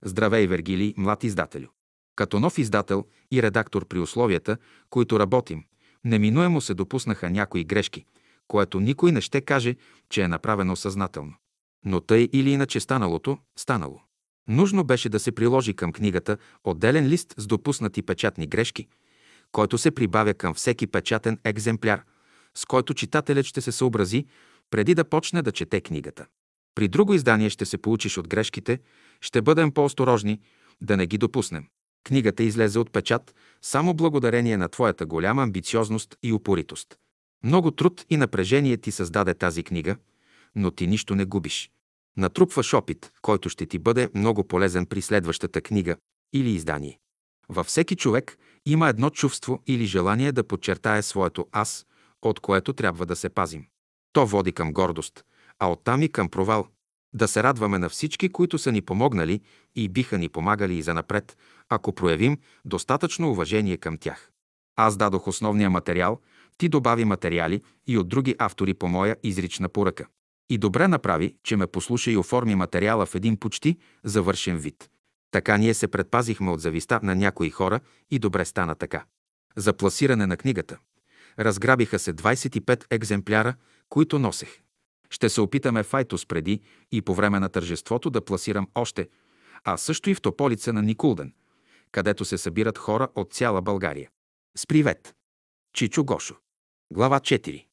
Здравей, 0.03 0.47
Вергилий, 0.47 0.93
млад 0.97 1.23
издателю. 1.23 1.67
Като 2.15 2.39
нов 2.39 2.57
издател 2.57 3.05
и 3.31 3.43
редактор 3.43 3.87
при 3.87 3.99
условията, 3.99 4.57
които 4.89 5.19
работим, 5.19 5.63
неминуемо 6.03 6.61
се 6.61 6.73
допуснаха 6.73 7.29
някои 7.29 7.63
грешки, 7.63 8.05
което 8.51 8.79
никой 8.79 9.11
не 9.11 9.21
ще 9.21 9.41
каже, 9.41 9.75
че 10.09 10.21
е 10.21 10.27
направено 10.27 10.75
съзнателно. 10.75 11.33
Но 11.85 12.01
тъй 12.01 12.29
или 12.33 12.51
иначе 12.51 12.79
станалото, 12.79 13.37
станало. 13.57 14.01
Нужно 14.47 14.83
беше 14.83 15.09
да 15.09 15.19
се 15.19 15.31
приложи 15.31 15.73
към 15.73 15.93
книгата 15.93 16.37
отделен 16.63 17.07
лист 17.07 17.33
с 17.37 17.47
допуснати 17.47 18.01
печатни 18.01 18.47
грешки, 18.47 18.87
който 19.51 19.77
се 19.77 19.91
прибавя 19.91 20.33
към 20.33 20.53
всеки 20.53 20.87
печатен 20.87 21.39
екземпляр, 21.43 22.03
с 22.55 22.65
който 22.65 22.93
читателят 22.93 23.45
ще 23.45 23.61
се 23.61 23.71
съобрази 23.71 24.25
преди 24.69 24.95
да 24.95 25.09
почне 25.09 25.41
да 25.41 25.51
чете 25.51 25.81
книгата. 25.81 26.25
При 26.75 26.87
друго 26.87 27.13
издание 27.13 27.49
ще 27.49 27.65
се 27.65 27.77
получиш 27.77 28.17
от 28.17 28.27
грешките, 28.27 28.79
ще 29.21 29.41
бъдем 29.41 29.71
по-осторожни, 29.71 30.39
да 30.81 30.97
не 30.97 31.07
ги 31.07 31.17
допуснем. 31.17 31.67
Книгата 32.03 32.43
излезе 32.43 32.79
от 32.79 32.91
печат 32.91 33.35
само 33.61 33.93
благодарение 33.93 34.57
на 34.57 34.69
твоята 34.69 35.05
голяма 35.05 35.43
амбициозност 35.43 36.15
и 36.23 36.33
упоритост. 36.33 36.97
Много 37.43 37.71
труд 37.71 38.05
и 38.09 38.17
напрежение 38.17 38.77
ти 38.77 38.91
създаде 38.91 39.33
тази 39.33 39.63
книга, 39.63 39.95
но 40.55 40.71
ти 40.71 40.87
нищо 40.87 41.15
не 41.15 41.25
губиш. 41.25 41.71
Натрупваш 42.17 42.73
опит, 42.73 43.11
който 43.21 43.49
ще 43.49 43.65
ти 43.65 43.79
бъде 43.79 44.09
много 44.15 44.47
полезен 44.47 44.85
при 44.85 45.01
следващата 45.01 45.61
книга 45.61 45.95
или 46.33 46.49
издание. 46.49 46.99
Във 47.49 47.67
всеки 47.67 47.95
човек 47.95 48.37
има 48.65 48.89
едно 48.89 49.09
чувство 49.09 49.63
или 49.67 49.85
желание 49.85 50.31
да 50.31 50.47
подчертае 50.47 51.01
своето 51.01 51.47
аз, 51.51 51.85
от 52.21 52.39
което 52.39 52.73
трябва 52.73 53.05
да 53.05 53.15
се 53.15 53.29
пазим. 53.29 53.65
То 54.13 54.25
води 54.25 54.51
към 54.51 54.73
гордост, 54.73 55.23
а 55.59 55.71
оттам 55.71 56.01
и 56.01 56.09
към 56.09 56.29
провал. 56.29 56.67
Да 57.13 57.27
се 57.27 57.43
радваме 57.43 57.77
на 57.77 57.89
всички, 57.89 58.29
които 58.29 58.57
са 58.57 58.71
ни 58.71 58.81
помогнали 58.81 59.41
и 59.75 59.89
биха 59.89 60.17
ни 60.17 60.29
помагали 60.29 60.75
и 60.75 60.81
занапред, 60.81 61.37
ако 61.69 61.93
проявим 61.93 62.37
достатъчно 62.65 63.31
уважение 63.31 63.77
към 63.77 63.97
тях. 63.97 64.31
Аз 64.75 64.97
дадох 64.97 65.27
основния 65.27 65.69
материал, 65.69 66.19
ти 66.61 66.69
добави 66.69 67.05
материали 67.05 67.61
и 67.87 67.97
от 67.97 68.09
други 68.09 68.35
автори 68.39 68.73
по 68.73 68.87
моя 68.87 69.15
изрична 69.23 69.69
поръка. 69.69 70.07
И 70.49 70.57
добре 70.57 70.87
направи, 70.87 71.35
че 71.43 71.55
ме 71.55 71.67
послуша 71.67 72.11
и 72.11 72.17
оформи 72.17 72.55
материала 72.55 73.05
в 73.05 73.15
един 73.15 73.37
почти 73.37 73.77
завършен 74.03 74.57
вид. 74.57 74.89
Така 75.31 75.57
ние 75.57 75.73
се 75.73 75.87
предпазихме 75.87 76.51
от 76.51 76.61
зависта 76.61 76.99
на 77.03 77.15
някои 77.15 77.49
хора 77.49 77.79
и 78.11 78.19
добре 78.19 78.45
стана 78.45 78.75
така. 78.75 79.03
За 79.55 79.73
пласиране 79.73 80.27
на 80.27 80.37
книгата. 80.37 80.77
Разграбиха 81.39 81.99
се 81.99 82.13
25 82.13 82.85
екземпляра, 82.89 83.55
които 83.89 84.19
носех. 84.19 84.59
Ще 85.09 85.29
се 85.29 85.41
опитаме 85.41 85.83
в 85.83 85.91
преди 86.27 86.61
и 86.91 87.01
по 87.01 87.15
време 87.15 87.39
на 87.39 87.49
тържеството 87.49 88.09
да 88.09 88.25
пласирам 88.25 88.67
още, 88.75 89.09
а 89.63 89.77
също 89.77 90.09
и 90.09 90.15
в 90.15 90.21
Тополица 90.21 90.73
на 90.73 90.81
Никулден, 90.81 91.33
където 91.91 92.25
се 92.25 92.37
събират 92.37 92.77
хора 92.77 93.07
от 93.15 93.33
цяла 93.33 93.61
България. 93.61 94.09
С 94.57 94.67
привет! 94.67 95.15
Чичо 95.73 96.03
Гошо. 96.03 96.35
Глава 96.93 97.19
4. 97.19 97.65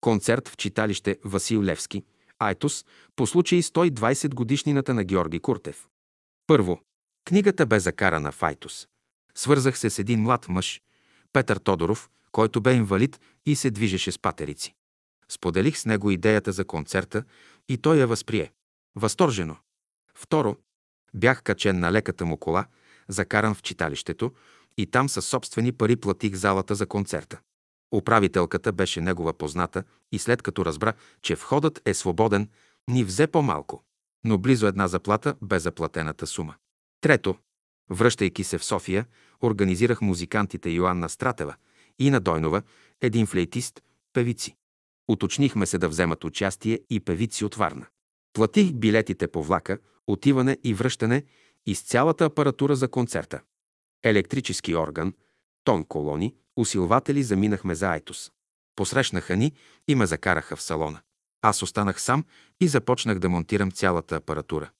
Концерт 0.00 0.48
в 0.48 0.56
читалище 0.56 1.18
Васил 1.24 1.62
Левски, 1.62 2.04
Айтос, 2.38 2.84
по 3.16 3.26
случай 3.26 3.62
120 3.62 4.34
годишнината 4.34 4.94
на 4.94 5.04
Георги 5.04 5.40
Куртев. 5.40 5.88
Първо. 6.46 6.80
Книгата 7.24 7.66
бе 7.66 7.80
закарана 7.80 8.32
в 8.32 8.42
Айтос. 8.42 8.88
Свързах 9.34 9.78
се 9.78 9.90
с 9.90 9.98
един 9.98 10.22
млад 10.22 10.48
мъж, 10.48 10.80
Петър 11.32 11.56
Тодоров, 11.56 12.10
който 12.32 12.60
бе 12.60 12.74
инвалид 12.74 13.20
и 13.46 13.56
се 13.56 13.70
движеше 13.70 14.12
с 14.12 14.18
патерици. 14.18 14.74
Споделих 15.28 15.78
с 15.78 15.86
него 15.86 16.10
идеята 16.10 16.52
за 16.52 16.64
концерта 16.64 17.24
и 17.68 17.78
той 17.78 17.96
я 17.96 18.06
възприе. 18.06 18.52
Възторжено. 18.96 19.56
Второ, 20.14 20.56
бях 21.14 21.42
качен 21.42 21.78
на 21.78 21.92
леката 21.92 22.24
му 22.24 22.36
кола, 22.36 22.66
закаран 23.08 23.54
в 23.54 23.62
читалището 23.62 24.32
и 24.76 24.86
там 24.86 25.08
със 25.08 25.26
собствени 25.26 25.72
пари 25.72 25.96
платих 25.96 26.34
залата 26.34 26.74
за 26.74 26.86
концерта. 26.86 27.40
Управителката 27.94 28.72
беше 28.72 29.00
негова 29.00 29.32
позната 29.32 29.84
и 30.12 30.18
след 30.18 30.42
като 30.42 30.64
разбра, 30.64 30.92
че 31.22 31.34
входът 31.34 31.82
е 31.84 31.94
свободен, 31.94 32.48
ни 32.88 33.04
взе 33.04 33.26
по-малко, 33.26 33.84
но 34.24 34.38
близо 34.38 34.66
една 34.66 34.88
заплата 34.88 35.34
бе 35.42 35.58
заплатената 35.58 36.26
сума. 36.26 36.54
Трето, 37.00 37.36
връщайки 37.90 38.44
се 38.44 38.58
в 38.58 38.64
София, 38.64 39.06
организирах 39.42 40.00
музикантите 40.00 40.70
Йоанна 40.70 41.08
Стратева 41.08 41.54
и 41.98 42.10
на 42.10 42.20
Дойнова, 42.20 42.62
един 43.00 43.26
флейтист, 43.26 43.82
певици. 44.12 44.56
Уточнихме 45.08 45.66
се 45.66 45.78
да 45.78 45.88
вземат 45.88 46.24
участие 46.24 46.80
и 46.90 47.00
певици 47.00 47.44
от 47.44 47.54
Варна. 47.54 47.86
Платих 48.32 48.72
билетите 48.72 49.28
по 49.28 49.42
влака, 49.42 49.78
отиване 50.06 50.58
и 50.64 50.74
връщане 50.74 51.24
и 51.66 51.74
с 51.74 51.82
цялата 51.82 52.24
апаратура 52.24 52.76
за 52.76 52.88
концерта. 52.88 53.40
Електрически 54.02 54.76
орган, 54.76 55.14
тон 55.64 55.84
колони, 55.84 56.34
усилватели 56.56 57.22
заминахме 57.22 57.74
за 57.74 57.88
Айтос. 57.88 58.32
Посрещнаха 58.76 59.36
ни 59.36 59.52
и 59.88 59.94
ме 59.94 60.06
закараха 60.06 60.56
в 60.56 60.62
салона. 60.62 61.00
Аз 61.42 61.62
останах 61.62 62.00
сам 62.00 62.24
и 62.60 62.68
започнах 62.68 63.18
да 63.18 63.28
монтирам 63.28 63.70
цялата 63.70 64.16
апаратура. 64.16 64.70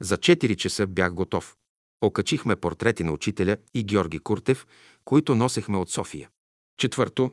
За 0.00 0.18
4 0.18 0.56
часа 0.56 0.86
бях 0.86 1.14
готов. 1.14 1.56
Окачихме 2.00 2.56
портрети 2.56 3.04
на 3.04 3.12
учителя 3.12 3.56
и 3.74 3.84
Георги 3.84 4.18
Куртев, 4.18 4.66
които 5.04 5.34
носехме 5.34 5.78
от 5.78 5.90
София. 5.90 6.28
Четвърто. 6.76 7.30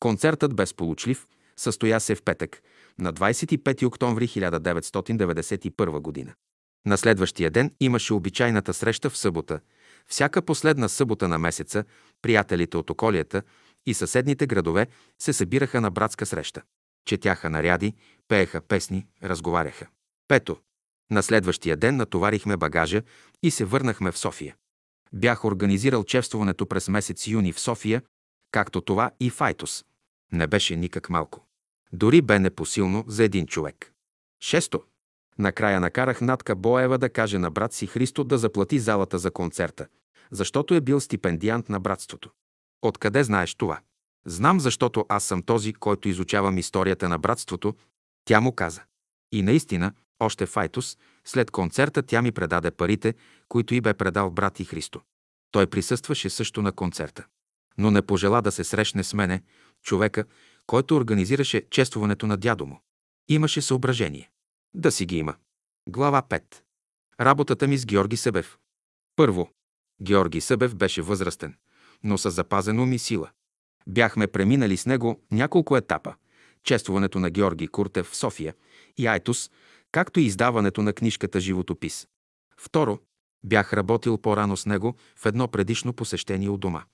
Концертът 0.00 0.56
бе 0.56 0.66
сполучлив, 0.66 1.26
състоя 1.56 2.00
се 2.00 2.14
в 2.14 2.22
петък, 2.22 2.62
на 2.98 3.12
25 3.12 3.86
октомври 3.86 4.28
1991 4.28 6.00
година. 6.00 6.34
На 6.86 6.98
следващия 6.98 7.50
ден 7.50 7.74
имаше 7.80 8.14
обичайната 8.14 8.74
среща 8.74 9.10
в 9.10 9.18
събота. 9.18 9.60
Всяка 10.08 10.42
последна 10.42 10.88
събота 10.88 11.28
на 11.28 11.38
месеца 11.38 11.84
приятелите 12.22 12.76
от 12.76 12.90
околията 12.90 13.42
и 13.86 13.94
съседните 13.94 14.46
градове 14.46 14.86
се 15.18 15.32
събираха 15.32 15.80
на 15.80 15.90
братска 15.90 16.26
среща. 16.26 16.62
Четяха 17.04 17.50
наряди, 17.50 17.94
пееха 18.28 18.60
песни, 18.60 19.06
разговаряха. 19.22 19.86
Пето. 20.28 20.56
На 21.10 21.22
следващия 21.22 21.76
ден 21.76 21.96
натоварихме 21.96 22.56
багажа 22.56 23.02
и 23.42 23.50
се 23.50 23.64
върнахме 23.64 24.12
в 24.12 24.18
София. 24.18 24.56
Бях 25.12 25.44
организирал 25.44 26.04
честването 26.04 26.66
през 26.66 26.88
месец 26.88 27.26
юни 27.26 27.52
в 27.52 27.60
София, 27.60 28.02
както 28.50 28.80
това 28.80 29.10
и 29.20 29.30
в 29.30 29.40
Айтос. 29.40 29.84
Не 30.32 30.46
беше 30.46 30.76
никак 30.76 31.10
малко. 31.10 31.46
Дори 31.92 32.22
бе 32.22 32.38
непосилно 32.38 33.04
за 33.06 33.24
един 33.24 33.46
човек. 33.46 33.92
Шесто. 34.40 34.82
Накрая 35.38 35.80
накарах 35.80 36.20
Натка 36.20 36.56
Боева 36.56 36.98
да 36.98 37.08
каже 37.08 37.38
на 37.38 37.50
брат 37.50 37.72
си 37.72 37.86
Христо 37.86 38.24
да 38.24 38.38
заплати 38.38 38.78
залата 38.78 39.18
за 39.18 39.30
концерта, 39.30 39.86
защото 40.30 40.74
е 40.74 40.80
бил 40.80 41.00
стипендиант 41.00 41.68
на 41.68 41.80
братството. 41.80 42.30
Откъде 42.82 43.24
знаеш 43.24 43.54
това? 43.54 43.80
Знам, 44.26 44.60
защото 44.60 45.06
аз 45.08 45.24
съм 45.24 45.42
този, 45.42 45.72
който 45.72 46.08
изучавам 46.08 46.58
историята 46.58 47.08
на 47.08 47.18
братството, 47.18 47.74
тя 48.24 48.40
му 48.40 48.52
каза. 48.52 48.82
И 49.32 49.42
наистина, 49.42 49.92
още 50.20 50.46
в 50.46 50.56
Айтос, 50.56 50.98
след 51.24 51.50
концерта 51.50 52.02
тя 52.02 52.22
ми 52.22 52.32
предаде 52.32 52.70
парите, 52.70 53.14
които 53.48 53.74
й 53.74 53.80
бе 53.80 53.94
предал 53.94 54.30
брат 54.30 54.60
и 54.60 54.64
Христо. 54.64 55.00
Той 55.50 55.66
присъстваше 55.66 56.30
също 56.30 56.62
на 56.62 56.72
концерта. 56.72 57.26
Но 57.78 57.90
не 57.90 58.02
пожела 58.02 58.42
да 58.42 58.52
се 58.52 58.64
срещне 58.64 59.04
с 59.04 59.14
мене, 59.14 59.42
човека, 59.82 60.24
който 60.66 60.96
организираше 60.96 61.62
чествуването 61.70 62.26
на 62.26 62.36
дядо 62.36 62.66
му. 62.66 62.80
Имаше 63.28 63.62
съображение. 63.62 64.30
Да 64.74 64.92
си 64.92 65.06
ги 65.06 65.16
има. 65.16 65.34
Глава 65.88 66.22
5. 66.22 66.42
Работата 67.20 67.68
ми 67.68 67.78
с 67.78 67.86
Георги 67.86 68.16
Събев. 68.16 68.58
Първо. 69.16 69.50
Георги 70.02 70.40
Събев 70.40 70.74
беше 70.74 71.02
възрастен, 71.02 71.54
но 72.04 72.18
с 72.18 72.30
запазено 72.30 72.86
ми 72.86 72.98
сила. 72.98 73.30
Бяхме 73.86 74.26
преминали 74.26 74.76
с 74.76 74.86
него 74.86 75.20
няколко 75.30 75.76
етапа. 75.76 76.14
Чествуването 76.64 77.18
на 77.18 77.30
Георги 77.30 77.68
Куртев 77.68 78.06
в 78.06 78.16
София 78.16 78.54
и 78.96 79.06
Айтус, 79.06 79.50
както 79.92 80.20
и 80.20 80.24
издаването 80.24 80.82
на 80.82 80.92
книжката 80.92 81.40
Животопис. 81.40 82.08
Второ, 82.56 82.98
бях 83.44 83.72
работил 83.72 84.18
по-рано 84.18 84.56
с 84.56 84.66
него 84.66 84.96
в 85.16 85.26
едно 85.26 85.48
предишно 85.48 85.92
посещение 85.92 86.48
у 86.48 86.56
дома. 86.56 86.84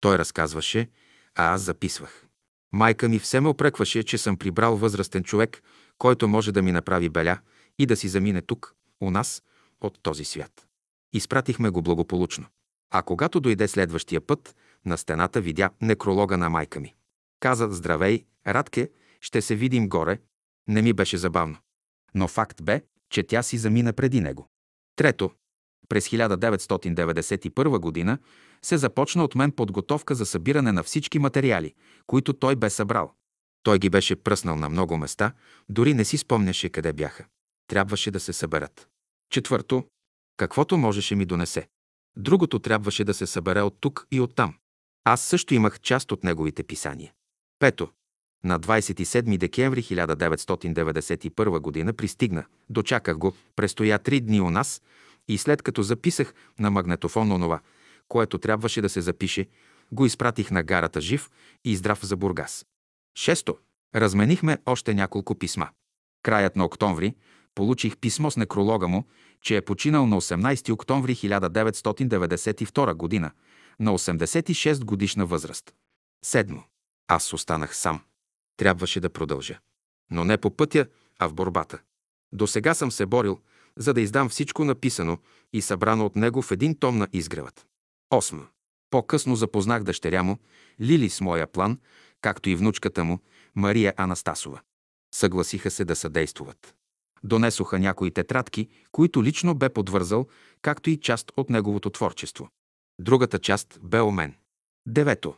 Той 0.00 0.18
разказваше, 0.18 0.88
а 1.34 1.54
аз 1.54 1.62
записвах. 1.62 2.26
Майка 2.72 3.08
ми 3.08 3.18
все 3.18 3.40
ме 3.40 3.48
опрекваше, 3.48 4.02
че 4.02 4.18
съм 4.18 4.36
прибрал 4.36 4.76
възрастен 4.76 5.24
човек, 5.24 5.62
който 5.98 6.28
може 6.28 6.52
да 6.52 6.62
ми 6.62 6.72
направи 6.72 7.08
беля 7.08 7.38
и 7.78 7.86
да 7.86 7.96
си 7.96 8.08
замине 8.08 8.42
тук, 8.42 8.74
у 9.00 9.10
нас, 9.10 9.42
от 9.80 9.98
този 10.02 10.24
свят. 10.24 10.66
Изпратихме 11.14 11.70
го 11.70 11.82
благополучно. 11.82 12.46
А 12.90 13.02
когато 13.02 13.40
дойде 13.40 13.68
следващия 13.68 14.20
път, 14.20 14.56
на 14.86 14.98
стената 14.98 15.40
видя 15.40 15.70
некролога 15.82 16.38
на 16.38 16.50
майка 16.50 16.80
ми. 16.80 16.94
Каза, 17.40 17.68
здравей, 17.70 18.24
Радке, 18.46 18.90
ще 19.20 19.42
се 19.42 19.56
видим 19.56 19.88
горе. 19.88 20.18
Не 20.68 20.82
ми 20.82 20.92
беше 20.92 21.18
забавно. 21.18 21.56
Но 22.14 22.28
факт 22.28 22.62
бе, 22.62 22.82
че 23.10 23.22
тя 23.22 23.42
си 23.42 23.58
замина 23.58 23.92
преди 23.92 24.20
него. 24.20 24.48
Трето, 24.96 25.30
през 25.88 26.08
1991 26.08 27.78
година 27.78 28.18
се 28.62 28.76
започна 28.76 29.24
от 29.24 29.34
мен 29.34 29.52
подготовка 29.52 30.14
за 30.14 30.26
събиране 30.26 30.72
на 30.72 30.82
всички 30.82 31.18
материали, 31.18 31.74
които 32.06 32.32
той 32.32 32.56
бе 32.56 32.70
събрал. 32.70 33.12
Той 33.62 33.78
ги 33.78 33.90
беше 33.90 34.16
пръснал 34.16 34.56
на 34.56 34.68
много 34.68 34.96
места, 34.96 35.32
дори 35.68 35.94
не 35.94 36.04
си 36.04 36.16
спомняше 36.16 36.68
къде 36.68 36.92
бяха. 36.92 37.24
Трябваше 37.66 38.10
да 38.10 38.20
се 38.20 38.32
съберат. 38.32 38.88
Четвърто, 39.30 39.84
каквото 40.36 40.76
можеше 40.76 41.14
ми 41.14 41.24
донесе. 41.24 41.68
Другото 42.16 42.58
трябваше 42.58 43.04
да 43.04 43.14
се 43.14 43.26
събере 43.26 43.62
от 43.62 43.76
тук 43.80 44.06
и 44.10 44.20
от 44.20 44.34
там. 44.34 44.54
Аз 45.04 45.20
също 45.20 45.54
имах 45.54 45.80
част 45.80 46.12
от 46.12 46.24
неговите 46.24 46.62
писания. 46.62 47.12
Пето. 47.58 47.88
На 48.44 48.60
27 48.60 49.38
декември 49.38 49.82
1991 49.82 51.86
г. 51.86 51.92
пристигна, 51.92 52.44
дочаках 52.70 53.18
го, 53.18 53.34
престоя 53.56 53.98
три 53.98 54.20
дни 54.20 54.40
у 54.40 54.50
нас 54.50 54.82
и 55.28 55.38
след 55.38 55.62
като 55.62 55.82
записах 55.82 56.34
на 56.58 56.70
магнетофон 56.70 57.32
онова, 57.32 57.60
което 58.08 58.38
трябваше 58.38 58.82
да 58.82 58.88
се 58.88 59.00
запише, 59.00 59.46
го 59.92 60.06
изпратих 60.06 60.50
на 60.50 60.62
гарата 60.62 61.00
жив 61.00 61.30
и 61.64 61.76
здрав 61.76 62.06
за 62.06 62.16
Бургас. 62.16 62.66
Шесто. 63.18 63.56
Разменихме 63.94 64.58
още 64.66 64.94
няколко 64.94 65.34
писма. 65.34 65.68
Краят 66.22 66.56
на 66.56 66.64
октомври 66.64 67.14
получих 67.54 67.96
писмо 67.96 68.30
с 68.30 68.36
некролога 68.36 68.88
му, 68.88 69.04
че 69.44 69.56
е 69.56 69.62
починал 69.62 70.06
на 70.06 70.20
18 70.20 70.72
октомври 70.72 71.14
1992 71.14 73.20
г. 73.20 73.30
на 73.80 73.98
86 73.98 74.84
годишна 74.84 75.26
възраст. 75.26 75.74
Седмо. 76.24 76.62
Аз 77.08 77.32
останах 77.32 77.76
сам. 77.76 78.00
Трябваше 78.56 79.00
да 79.00 79.10
продължа. 79.10 79.58
Но 80.10 80.24
не 80.24 80.38
по 80.38 80.56
пътя, 80.56 80.86
а 81.18 81.28
в 81.28 81.34
борбата. 81.34 81.78
До 82.32 82.46
сега 82.46 82.74
съм 82.74 82.92
се 82.92 83.06
борил, 83.06 83.40
за 83.76 83.94
да 83.94 84.00
издам 84.00 84.28
всичко 84.28 84.64
написано 84.64 85.18
и 85.52 85.62
събрано 85.62 86.06
от 86.06 86.16
него 86.16 86.42
в 86.42 86.50
един 86.50 86.78
том 86.78 86.98
на 86.98 87.08
изгревът. 87.12 87.66
Осмо. 88.10 88.42
По-късно 88.90 89.36
запознах 89.36 89.82
дъщеря 89.82 90.22
му, 90.22 90.38
Лили 90.80 91.10
с 91.10 91.20
моя 91.20 91.46
план, 91.46 91.78
както 92.20 92.50
и 92.50 92.56
внучката 92.56 93.04
му, 93.04 93.18
Мария 93.54 93.94
Анастасова. 93.96 94.60
Съгласиха 95.14 95.70
се 95.70 95.84
да 95.84 95.96
съдействуват. 95.96 96.74
Донесоха 97.24 97.78
някои 97.78 98.10
тетрадки, 98.10 98.68
които 98.92 99.24
лично 99.24 99.54
бе 99.54 99.68
подвързал, 99.68 100.26
както 100.62 100.90
и 100.90 101.00
част 101.00 101.32
от 101.36 101.50
неговото 101.50 101.90
творчество. 101.90 102.48
Другата 103.00 103.38
част 103.38 103.78
бе 103.82 104.00
у 104.00 104.10
мен. 104.10 104.34
Девето. 104.86 105.34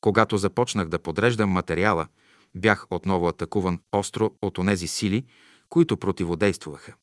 Когато 0.00 0.36
започнах 0.36 0.88
да 0.88 0.98
подреждам 0.98 1.50
материала, 1.50 2.08
бях 2.54 2.86
отново 2.90 3.28
атакуван 3.28 3.80
остро 3.92 4.30
от 4.42 4.58
онези 4.58 4.86
сили, 4.86 5.24
които 5.68 5.96
противодействуваха. 5.96 6.94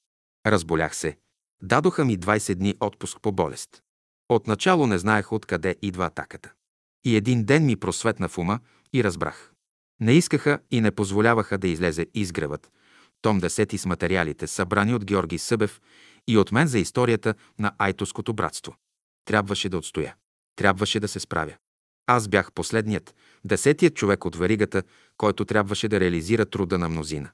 Разболях 0.45 0.95
се. 0.95 1.17
Дадоха 1.63 2.05
ми 2.05 2.19
20 2.19 2.55
дни 2.55 2.75
отпуск 2.79 3.21
по 3.21 3.31
болест. 3.31 3.81
Отначало 4.29 4.87
не 4.87 4.97
знаех 4.97 5.31
откъде 5.31 5.75
идва 5.81 6.05
атаката. 6.05 6.51
И 7.05 7.15
един 7.15 7.45
ден 7.45 7.65
ми 7.65 7.75
просветна 7.75 8.29
в 8.29 8.37
ума 8.37 8.59
и 8.93 9.03
разбрах. 9.03 9.51
Не 9.99 10.13
искаха 10.13 10.59
и 10.71 10.81
не 10.81 10.91
позволяваха 10.91 11.57
да 11.57 11.67
излезе 11.67 12.07
изгревът, 12.13 12.71
том 13.21 13.41
10 13.41 13.77
с 13.77 13.85
материалите, 13.85 14.47
събрани 14.47 14.93
от 14.93 15.05
Георги 15.05 15.37
Събев 15.37 15.81
и 16.27 16.37
от 16.37 16.51
мен 16.51 16.67
за 16.67 16.79
историята 16.79 17.33
на 17.59 17.71
Айтоското 17.77 18.33
братство. 18.33 18.75
Трябваше 19.25 19.69
да 19.69 19.77
отстоя. 19.77 20.15
Трябваше 20.55 20.99
да 20.99 21.07
се 21.07 21.19
справя. 21.19 21.53
Аз 22.07 22.27
бях 22.27 22.51
последният, 22.51 23.15
десетият 23.45 23.95
човек 23.95 24.25
от 24.25 24.35
варигата, 24.35 24.83
който 25.17 25.45
трябваше 25.45 25.87
да 25.87 25.99
реализира 25.99 26.45
труда 26.45 26.77
на 26.77 26.89
мнозина. 26.89 27.29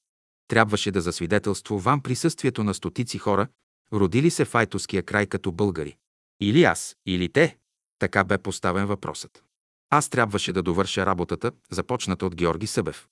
Трябваше 0.48 0.92
да 0.92 1.02
засвидетелствувам 1.02 2.02
присъствието 2.02 2.64
на 2.64 2.74
стотици 2.74 3.18
хора, 3.18 3.48
родили 3.94 4.30
се 4.30 4.46
в 4.46 4.56
Айтоския 4.56 5.04
край 5.04 5.26
като 5.26 5.52
българи. 5.52 5.98
Или 6.42 6.64
аз, 6.64 6.96
или 7.06 7.30
те. 7.30 7.58
Така 8.00 8.24
бе 8.24 8.38
поставен 8.38 8.86
въпросът. 8.86 9.44
Аз 9.90 10.10
трябваше 10.10 10.54
да 10.54 10.64
довърша 10.64 11.06
работата, 11.06 11.52
започната 11.72 12.26
от 12.26 12.36
Георги 12.36 12.68
Събев. 12.68 13.08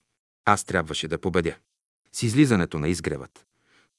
Аз 0.46 0.64
трябваше 0.64 1.08
да 1.08 1.18
победя. 1.18 1.56
С 2.16 2.24
излизането 2.24 2.80
на 2.80 2.88
изгревът. 2.88 3.46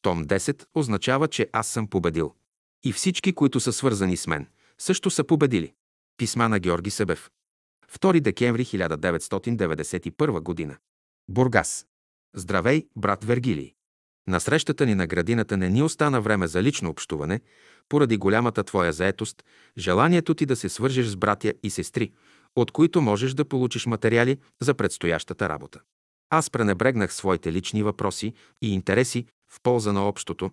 Том 0.02 0.24
10 0.24 0.64
означава, 0.74 1.28
че 1.28 1.48
аз 1.52 1.68
съм 1.68 1.88
победил. 1.88 2.34
И 2.84 2.92
всички, 2.92 3.32
които 3.32 3.60
са 3.60 3.72
свързани 3.72 4.16
с 4.16 4.26
мен, 4.26 4.46
също 4.78 5.10
са 5.10 5.24
победили. 5.24 5.72
Писма 6.16 6.48
на 6.48 6.58
Георги 6.58 6.90
Събев. 6.90 7.30
2 7.98 8.20
декември 8.20 8.64
1991 8.64 10.40
година. 10.40 10.76
Бургас. 11.28 11.86
Здравей, 12.34 12.86
брат 12.96 13.24
Вергилий. 13.24 13.74
На 14.28 14.40
срещата 14.40 14.86
ни 14.86 14.94
на 14.94 15.06
градината 15.06 15.56
не 15.56 15.68
ни 15.68 15.82
остана 15.82 16.20
време 16.20 16.46
за 16.46 16.62
лично 16.62 16.90
общуване, 16.90 17.40
поради 17.88 18.16
голямата 18.16 18.64
твоя 18.64 18.92
заетост, 18.92 19.44
желанието 19.78 20.34
ти 20.34 20.46
да 20.46 20.56
се 20.56 20.68
свържеш 20.68 21.06
с 21.06 21.16
братя 21.16 21.54
и 21.62 21.70
сестри, 21.70 22.12
от 22.56 22.70
които 22.70 23.00
можеш 23.00 23.34
да 23.34 23.44
получиш 23.44 23.86
материали 23.86 24.38
за 24.60 24.74
предстоящата 24.74 25.48
работа. 25.48 25.80
Аз 26.30 26.50
пренебрегнах 26.50 27.14
своите 27.14 27.52
лични 27.52 27.82
въпроси 27.82 28.34
и 28.62 28.74
интереси 28.74 29.26
в 29.52 29.60
полза 29.62 29.92
на 29.92 30.08
общото. 30.08 30.50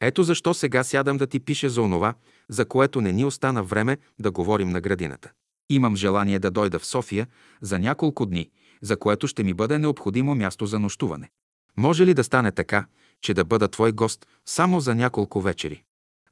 Ето 0.00 0.22
защо 0.22 0.54
сега 0.54 0.84
сядам 0.84 1.16
да 1.16 1.26
ти 1.26 1.40
пиша 1.40 1.70
за 1.70 1.82
онова, 1.82 2.14
за 2.48 2.64
което 2.64 3.00
не 3.00 3.12
ни 3.12 3.24
остана 3.24 3.62
време 3.62 3.98
да 4.18 4.30
говорим 4.30 4.68
на 4.68 4.80
градината. 4.80 5.30
Имам 5.70 5.96
желание 5.96 6.38
да 6.38 6.50
дойда 6.50 6.78
в 6.78 6.86
София 6.86 7.26
за 7.60 7.78
няколко 7.78 8.26
дни, 8.26 8.50
за 8.82 8.96
което 8.96 9.28
ще 9.28 9.42
ми 9.42 9.54
бъде 9.54 9.78
необходимо 9.78 10.34
място 10.34 10.66
за 10.66 10.78
нощуване. 10.78 11.30
Може 11.76 12.06
ли 12.06 12.14
да 12.14 12.24
стане 12.24 12.52
така, 12.52 12.86
че 13.22 13.34
да 13.34 13.44
бъда 13.44 13.68
твой 13.68 13.92
гост 13.92 14.26
само 14.46 14.80
за 14.80 14.94
няколко 14.94 15.40
вечери? 15.40 15.82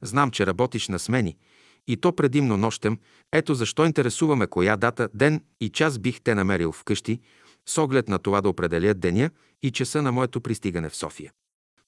Знам, 0.01 0.31
че 0.31 0.45
работиш 0.45 0.87
на 0.87 0.99
смени, 0.99 1.37
и 1.87 1.97
то 1.97 2.15
предимно 2.15 2.57
нощем, 2.57 2.99
ето 3.31 3.53
защо 3.53 3.85
интересуваме 3.85 4.47
коя 4.47 4.77
дата, 4.77 5.09
ден 5.13 5.43
и 5.61 5.69
час 5.69 5.99
бих 5.99 6.21
те 6.21 6.35
намерил 6.35 6.71
вкъщи, 6.71 7.19
с 7.69 7.77
оглед 7.77 8.09
на 8.09 8.19
това 8.19 8.41
да 8.41 8.49
определя 8.49 8.93
деня 8.93 9.29
и 9.63 9.71
часа 9.71 10.01
на 10.01 10.11
моето 10.11 10.41
пристигане 10.41 10.89
в 10.89 10.95
София. 10.95 11.31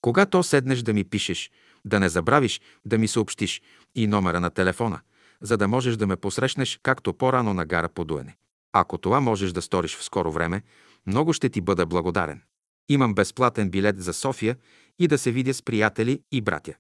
Когато 0.02 0.44
седнеш 0.44 0.80
да 0.80 0.94
ми 0.94 1.04
пишеш, 1.04 1.52
да 1.86 2.00
не 2.00 2.10
забравиш 2.10 2.62
да 2.86 2.98
ми 2.98 3.08
съобщиш 3.08 3.62
и 3.96 4.08
номера 4.08 4.40
на 4.40 4.50
телефона, 4.50 5.00
за 5.42 5.58
да 5.58 5.68
можеш 5.68 5.96
да 5.96 6.08
ме 6.08 6.16
посрещнеш 6.16 6.80
както 6.84 7.14
по-рано 7.14 7.54
на 7.54 7.66
гара 7.66 7.90
Подуене. 7.90 8.36
Ако 8.74 8.98
това 8.98 9.20
можеш 9.20 9.52
да 9.52 9.62
сториш 9.62 9.98
в 9.98 10.04
скоро 10.04 10.32
време, 10.32 10.62
много 11.08 11.34
ще 11.34 11.50
ти 11.50 11.62
бъда 11.62 11.86
благодарен. 11.86 12.42
Имам 12.90 13.16
безплатен 13.16 13.70
билет 13.70 14.04
за 14.04 14.14
София 14.14 14.58
и 15.00 15.08
да 15.08 15.18
се 15.18 15.32
видя 15.32 15.54
с 15.54 15.62
приятели 15.62 16.22
и 16.32 16.42
братя. 16.42 16.74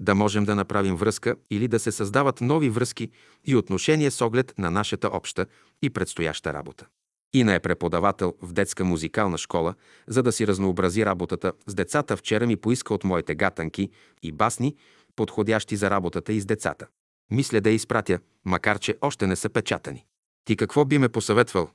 Да 0.00 0.14
можем 0.14 0.44
да 0.44 0.54
направим 0.54 0.96
връзка 0.96 1.36
или 1.50 1.68
да 1.68 1.78
се 1.78 1.92
създават 1.92 2.40
нови 2.40 2.70
връзки 2.70 3.10
и 3.44 3.56
отношения 3.56 4.10
с 4.10 4.20
оглед 4.20 4.54
на 4.58 4.70
нашата 4.70 5.08
обща 5.08 5.46
и 5.82 5.90
предстояща 5.90 6.52
работа. 6.52 6.86
Ина 7.34 7.54
е 7.54 7.60
преподавател 7.60 8.34
в 8.42 8.52
детска 8.52 8.84
музикална 8.84 9.38
школа, 9.38 9.74
за 10.06 10.22
да 10.22 10.32
си 10.32 10.46
разнообрази 10.46 11.06
работата 11.06 11.52
с 11.66 11.74
децата. 11.74 12.16
Вчера 12.16 12.46
ми 12.46 12.56
поиска 12.56 12.94
от 12.94 13.04
моите 13.04 13.34
гатанки 13.34 13.90
и 14.22 14.32
басни, 14.32 14.76
подходящи 15.16 15.76
за 15.76 15.90
работата 15.90 16.32
и 16.32 16.40
с 16.40 16.46
децата. 16.46 16.86
Мисля 17.30 17.60
да 17.60 17.70
я 17.70 17.74
изпратя, 17.74 18.18
макар 18.44 18.78
че 18.78 18.96
още 19.00 19.26
не 19.26 19.36
са 19.36 19.48
печатани. 19.48 20.04
Ти 20.44 20.56
какво 20.56 20.84
би 20.84 20.98
ме 20.98 21.08
посъветвал? 21.08 21.70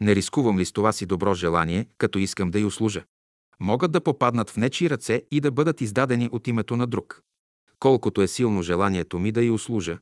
Не 0.00 0.14
рискувам 0.14 0.58
ли 0.58 0.64
с 0.64 0.72
това 0.72 0.92
си 0.92 1.06
добро 1.06 1.34
желание, 1.34 1.86
като 1.98 2.18
искам 2.18 2.50
да 2.50 2.58
й 2.58 2.64
услужа? 2.64 3.04
могат 3.62 3.92
да 3.92 4.00
попаднат 4.00 4.50
в 4.50 4.56
нечи 4.56 4.90
ръце 4.90 5.22
и 5.30 5.40
да 5.40 5.50
бъдат 5.50 5.80
издадени 5.80 6.28
от 6.32 6.48
името 6.48 6.76
на 6.76 6.86
друг. 6.86 7.22
Колкото 7.78 8.22
е 8.22 8.28
силно 8.28 8.62
желанието 8.62 9.18
ми 9.18 9.32
да 9.32 9.42
й 9.42 9.50
услужа, 9.50 9.98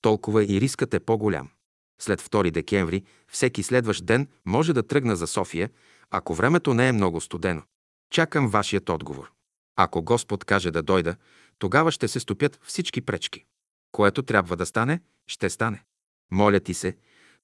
толкова 0.00 0.44
и 0.44 0.60
рискът 0.60 0.94
е 0.94 1.00
по-голям. 1.00 1.48
След 1.98 2.22
2 2.22 2.50
декември, 2.50 3.04
всеки 3.28 3.62
следващ 3.62 4.06
ден 4.06 4.28
може 4.44 4.72
да 4.72 4.82
тръгна 4.82 5.16
за 5.16 5.26
София, 5.26 5.70
ако 6.10 6.34
времето 6.34 6.74
не 6.74 6.88
е 6.88 6.92
много 6.92 7.20
студено. 7.20 7.62
Чакам 8.10 8.48
вашият 8.48 8.88
отговор. 8.88 9.32
Ако 9.76 10.02
Господ 10.02 10.44
каже 10.44 10.70
да 10.70 10.82
дойда, 10.82 11.16
тогава 11.58 11.92
ще 11.92 12.08
се 12.08 12.20
стопят 12.20 12.60
всички 12.64 13.00
пречки. 13.00 13.44
Което 13.92 14.22
трябва 14.22 14.56
да 14.56 14.66
стане, 14.66 15.00
ще 15.26 15.50
стане. 15.50 15.84
Моля 16.32 16.60
ти 16.60 16.74
се, 16.74 16.96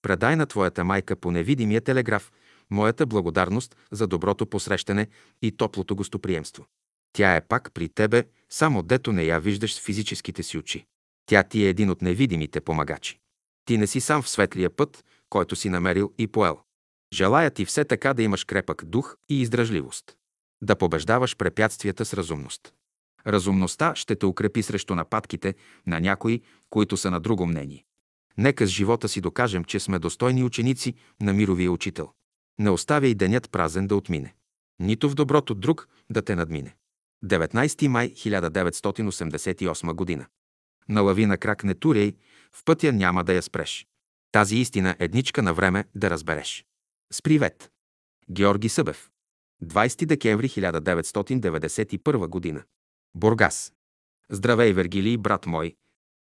предай 0.03 0.37
на 0.37 0.47
твоята 0.47 0.85
майка 0.85 1.17
по 1.17 1.31
невидимия 1.31 1.81
телеграф 1.81 2.33
моята 2.71 3.07
благодарност 3.07 3.77
за 3.91 4.07
доброто 4.07 4.47
посрещане 4.47 5.07
и 5.43 5.57
топлото 5.57 5.97
гостоприемство. 5.97 6.67
Тя 7.13 7.37
е 7.37 7.47
пак 7.47 7.73
при 7.75 7.89
тебе, 7.89 8.25
само 8.51 8.83
дето 8.83 9.13
не 9.13 9.25
я 9.25 9.41
виждаш 9.41 9.75
с 9.75 9.81
физическите 9.81 10.43
си 10.43 10.59
очи. 10.59 10.87
Тя 11.27 11.43
ти 11.43 11.65
е 11.65 11.69
един 11.69 11.91
от 11.91 12.03
невидимите 12.03 12.61
помагачи. 12.61 13.22
Ти 13.65 13.79
не 13.79 13.87
си 13.87 14.01
сам 14.01 14.23
в 14.23 14.29
светлия 14.29 14.71
път, 14.71 15.05
който 15.29 15.57
си 15.57 15.69
намерил 15.69 16.13
и 16.19 16.27
поел. 16.27 16.61
Желая 17.13 17.51
ти 17.51 17.65
все 17.65 17.85
така 17.85 18.15
да 18.15 18.23
имаш 18.23 18.45
крепък 18.45 18.85
дух 18.85 19.17
и 19.29 19.41
издръжливост. 19.41 20.17
Да 20.63 20.77
побеждаваш 20.77 21.37
препятствията 21.37 22.05
с 22.05 22.15
разумност. 22.15 22.73
Разумността 23.27 23.95
ще 23.95 24.17
те 24.17 24.27
укрепи 24.27 24.63
срещу 24.63 24.95
нападките 24.95 25.55
на 25.87 26.01
някои, 26.01 26.43
които 26.71 26.97
са 26.97 27.11
на 27.11 27.21
друго 27.21 27.47
мнение. 27.47 27.85
Нека 28.39 28.67
с 28.67 28.71
живота 28.71 29.09
си 29.09 29.21
докажем, 29.21 29.65
че 29.65 29.81
сме 29.81 29.99
достойни 29.99 30.45
ученици 30.45 30.95
на 31.21 31.33
мировия 31.33 31.73
учител. 31.73 32.11
Не 32.59 32.71
оставяй 32.71 33.15
денят 33.15 33.51
празен 33.51 33.87
да 33.87 33.97
отмине. 33.97 34.35
Нито 34.81 35.11
в 35.11 35.15
доброто 35.15 35.55
друг 35.55 35.89
да 36.11 36.23
те 36.23 36.37
надмине. 36.37 36.77
19 37.25 37.87
май 37.89 38.15
1988 38.15 39.93
година. 39.93 40.27
На 40.89 41.01
лавина 41.01 41.39
крак 41.39 41.65
не 41.65 41.75
туряй, 41.75 42.15
в 42.57 42.65
пътя 42.65 42.93
няма 42.93 43.25
да 43.25 43.33
я 43.33 43.43
спреш. 43.43 43.87
Тази 44.33 44.57
истина 44.57 44.97
едничка 44.99 45.43
на 45.43 45.55
време 45.55 45.85
да 45.95 46.11
разбереш. 46.11 46.65
С 47.13 47.23
привет! 47.23 47.71
Георги 48.31 48.69
Събев. 48.69 49.11
20 49.65 50.07
декември 50.07 50.49
1991 50.49 52.27
година. 52.27 52.63
Бургас. 53.15 53.73
Здравей, 54.31 54.73
Вергилий, 54.73 55.17
брат 55.17 55.47
мой! 55.47 55.77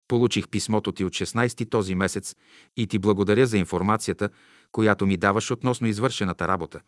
Получих 0.08 0.48
писмото 0.48 0.92
ти 0.92 1.06
от 1.06 1.14
16 1.14 1.70
този 1.70 1.96
месец 1.96 2.36
и 2.78 2.88
ти 2.88 3.00
благодаря 3.00 3.48
за 3.48 3.58
информацията, 3.58 4.30
която 4.72 5.06
ми 5.06 5.18
даваш 5.18 5.52
относно 5.52 5.88
извършената 5.88 6.48
работа 6.48 6.82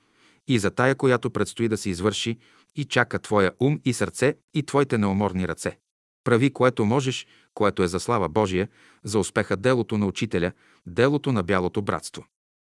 и 0.47 0.59
за 0.59 0.72
тая, 0.72 0.95
която 0.95 1.31
предстои 1.31 1.68
да 1.68 1.77
се 1.77 1.89
извърши 1.89 2.38
и 2.76 2.85
чака 2.85 3.19
твоя 3.19 3.51
ум 3.59 3.80
и 3.85 3.93
сърце 3.93 4.35
и 4.53 4.64
твоите 4.64 4.97
неуморни 4.97 5.47
ръце. 5.47 5.80
Прави 6.28 6.54
което 6.54 6.86
можеш, 6.86 7.28
което 7.54 7.84
е 7.84 7.88
за 7.88 7.99
слава 7.99 8.30
Божия, 8.30 8.68
за 9.04 9.20
успеха 9.20 9.58
делото 9.58 9.98
на 9.98 10.06
учителя, 10.06 10.52
делото 10.88 11.32
на 11.32 11.44
бялото 11.44 11.82
братство. 11.82 12.26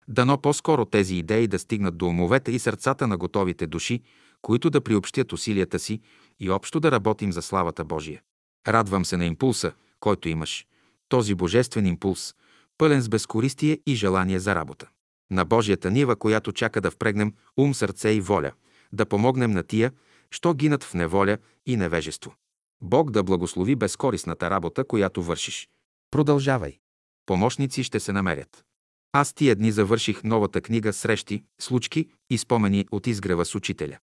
Дано 0.08 0.42
по-скоро 0.42 0.86
тези 0.86 1.16
идеи 1.16 1.48
да 1.48 1.60
стигнат 1.60 1.98
до 1.98 2.06
умовете 2.06 2.52
и 2.52 2.60
сърцата 2.60 3.08
на 3.08 3.18
готовите 3.18 3.68
души, 3.68 4.02
които 4.42 4.70
да 4.70 4.82
приобщят 4.82 5.34
усилията 5.34 5.80
си 5.80 6.02
и 6.40 6.50
общо 6.50 6.80
да 6.80 6.92
работим 6.92 7.32
за 7.32 7.42
славата 7.42 7.86
Божия. 7.86 8.22
Радвам 8.68 9.06
се 9.06 9.18
на 9.18 9.26
импулса, 9.26 9.72
който 10.00 10.30
имаш. 10.30 10.66
Този 11.10 11.36
божествен 11.36 11.86
импулс, 11.86 12.36
пълен 12.78 13.02
с 13.02 13.10
безкористие 13.10 13.80
и 13.86 13.96
желание 13.96 14.40
за 14.40 14.56
работа. 14.56 14.88
На 15.32 15.46
Божията 15.46 15.92
нива, 15.92 16.16
която 16.16 16.52
чака 16.52 16.82
да 16.82 16.92
впрегнем 16.92 17.34
ум, 17.58 17.74
сърце 17.74 18.10
и 18.10 18.22
воля, 18.22 18.52
да 18.94 19.06
помогнем 19.06 19.52
на 19.52 19.64
тия, 19.64 19.92
що 20.32 20.54
гинат 20.54 20.84
в 20.84 20.94
неволя 20.94 21.38
и 21.66 21.78
невежество. 21.78 22.36
Бог 22.82 23.12
да 23.12 23.24
благослови 23.24 23.76
безкорисната 23.76 24.49
работа, 24.49 24.84
която 24.84 25.24
вършиш. 25.24 25.70
Продължавай. 26.12 26.78
Помощници 27.26 27.84
ще 27.84 27.99
се 27.99 28.12
намерят. 28.12 28.64
Аз 29.12 29.34
тия 29.34 29.56
дни 29.56 29.72
завърших 29.72 30.24
новата 30.24 30.62
книга 30.62 30.94
Срещи, 30.94 31.44
случки 31.60 32.10
и 32.30 32.38
спомени 32.38 32.88
от 32.91 33.08
изгрева 33.08 33.45
с 33.45 33.56
учителя. 33.56 33.98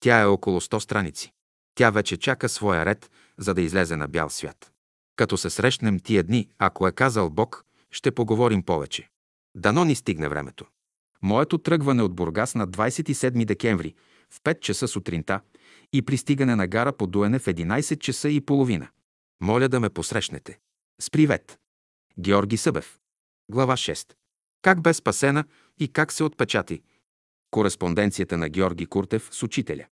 Тя 0.00 0.20
е 0.20 0.26
около 0.26 0.60
100 0.60 0.78
страници. 0.78 1.32
Тя 1.74 1.90
вече 1.90 2.16
чака 2.16 2.48
своя 2.48 2.86
ред, 2.86 3.10
за 3.38 3.54
да 3.54 3.62
излезе 3.62 3.96
на 3.96 4.08
бял 4.08 4.30
свят. 4.30 4.72
Като 5.16 5.36
се 5.36 5.50
срещнем 5.50 6.00
тия 6.00 6.22
дни, 6.24 6.48
ако 6.58 6.88
е 6.88 6.92
казал 6.92 7.30
Бог, 7.30 7.64
ще 7.90 8.10
поговорим 8.10 8.62
повече. 8.62 9.08
Дано 9.54 9.84
ни 9.84 9.94
стигне 9.94 10.28
времето. 10.28 10.66
Моето 11.22 11.58
тръгване 11.58 12.02
от 12.02 12.14
Бургас 12.14 12.54
на 12.54 12.68
27 12.68 13.44
декември 13.44 13.94
в 14.30 14.40
5 14.40 14.60
часа 14.60 14.88
сутринта 14.88 15.40
и 15.92 16.02
пристигане 16.02 16.56
на 16.56 16.66
гара 16.66 16.92
по 16.92 17.06
Дуене 17.06 17.38
в 17.38 17.46
11 17.46 17.98
часа 17.98 18.28
и 18.28 18.40
половина. 18.40 18.88
Моля 19.40 19.68
да 19.68 19.80
ме 19.80 19.90
посрещнете. 19.90 20.58
С 21.00 21.10
привет! 21.10 21.58
Георги 22.18 22.56
Събев. 22.56 22.98
Глава 23.50 23.76
6. 23.76 24.14
Как 24.62 24.82
бе 24.82 24.94
спасена 24.94 25.44
и 25.78 25.88
как 25.88 26.12
се 26.12 26.24
отпечати? 26.24 26.82
Кореспонденцията 27.50 28.36
на 28.36 28.48
Георги 28.48 28.86
Куртев 28.86 29.28
с 29.32 29.42
учителя. 29.42 29.86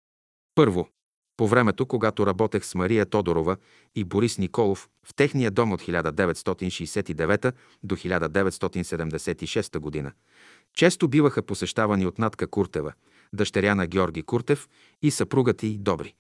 Първо. 0.55 0.89
По 1.37 1.49
времето, 1.49 1.87
когато 1.87 2.27
работех 2.27 2.65
с 2.65 2.75
Мария 2.75 3.07
Тодорова 3.07 3.57
и 3.95 4.05
Борис 4.05 4.39
Николов 4.39 4.89
в 5.07 5.15
техния 5.15 5.51
дом 5.51 5.73
от 5.73 5.83
1969 5.83 7.53
до 7.83 7.97
1976 7.97 9.79
година, 9.79 10.13
често 10.75 11.09
биваха 11.09 11.43
посещавани 11.43 12.07
от 12.07 12.19
Натка 12.19 12.47
Куртева, 12.47 12.93
дъщеря 13.33 13.75
на 13.75 13.87
Георги 13.87 14.23
Куртев 14.23 14.69
и 15.03 15.11
съпругата 15.11 15.67
й 15.67 15.79
Добри. 15.79 16.15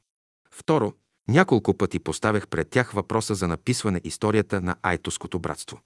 Второ, 0.50 0.92
няколко 1.28 1.74
пъти 1.74 1.98
поставях 1.98 2.48
пред 2.48 2.70
тях 2.70 2.92
въпроса 2.92 3.34
за 3.34 3.48
написване 3.48 4.00
историята 4.04 4.60
на 4.60 4.76
Айтоското 4.82 5.38
братство. 5.38 5.80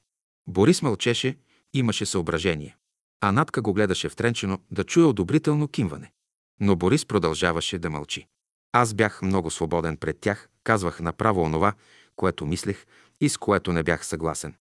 Борис 0.49 0.83
мълчеше, 0.83 1.39
имаше 1.75 2.07
съображение. 2.07 2.77
А 3.21 3.33
Натка 3.33 3.63
го 3.63 3.73
гледаше 3.73 4.09
втренчено 4.09 4.59
да 4.71 4.85
чуе 4.85 5.05
одобрително 5.05 5.69
кимване. 5.69 6.13
Но 6.61 6.77
Борис 6.77 7.07
продължаваше 7.07 7.79
да 7.79 7.91
мълчи. 7.91 8.27
Аз 8.73 8.95
бях 8.95 9.23
много 9.23 9.51
свободен 9.51 9.97
пред 9.97 10.21
тях, 10.21 10.49
казвах 10.65 11.01
направо 11.01 11.43
онова, 11.43 11.73
което 12.17 12.47
мислех 12.47 12.87
и 13.21 13.29
с 13.29 13.37
което 13.37 13.73
не 13.73 13.83
бях 13.83 14.07
съгласен. 14.07 14.55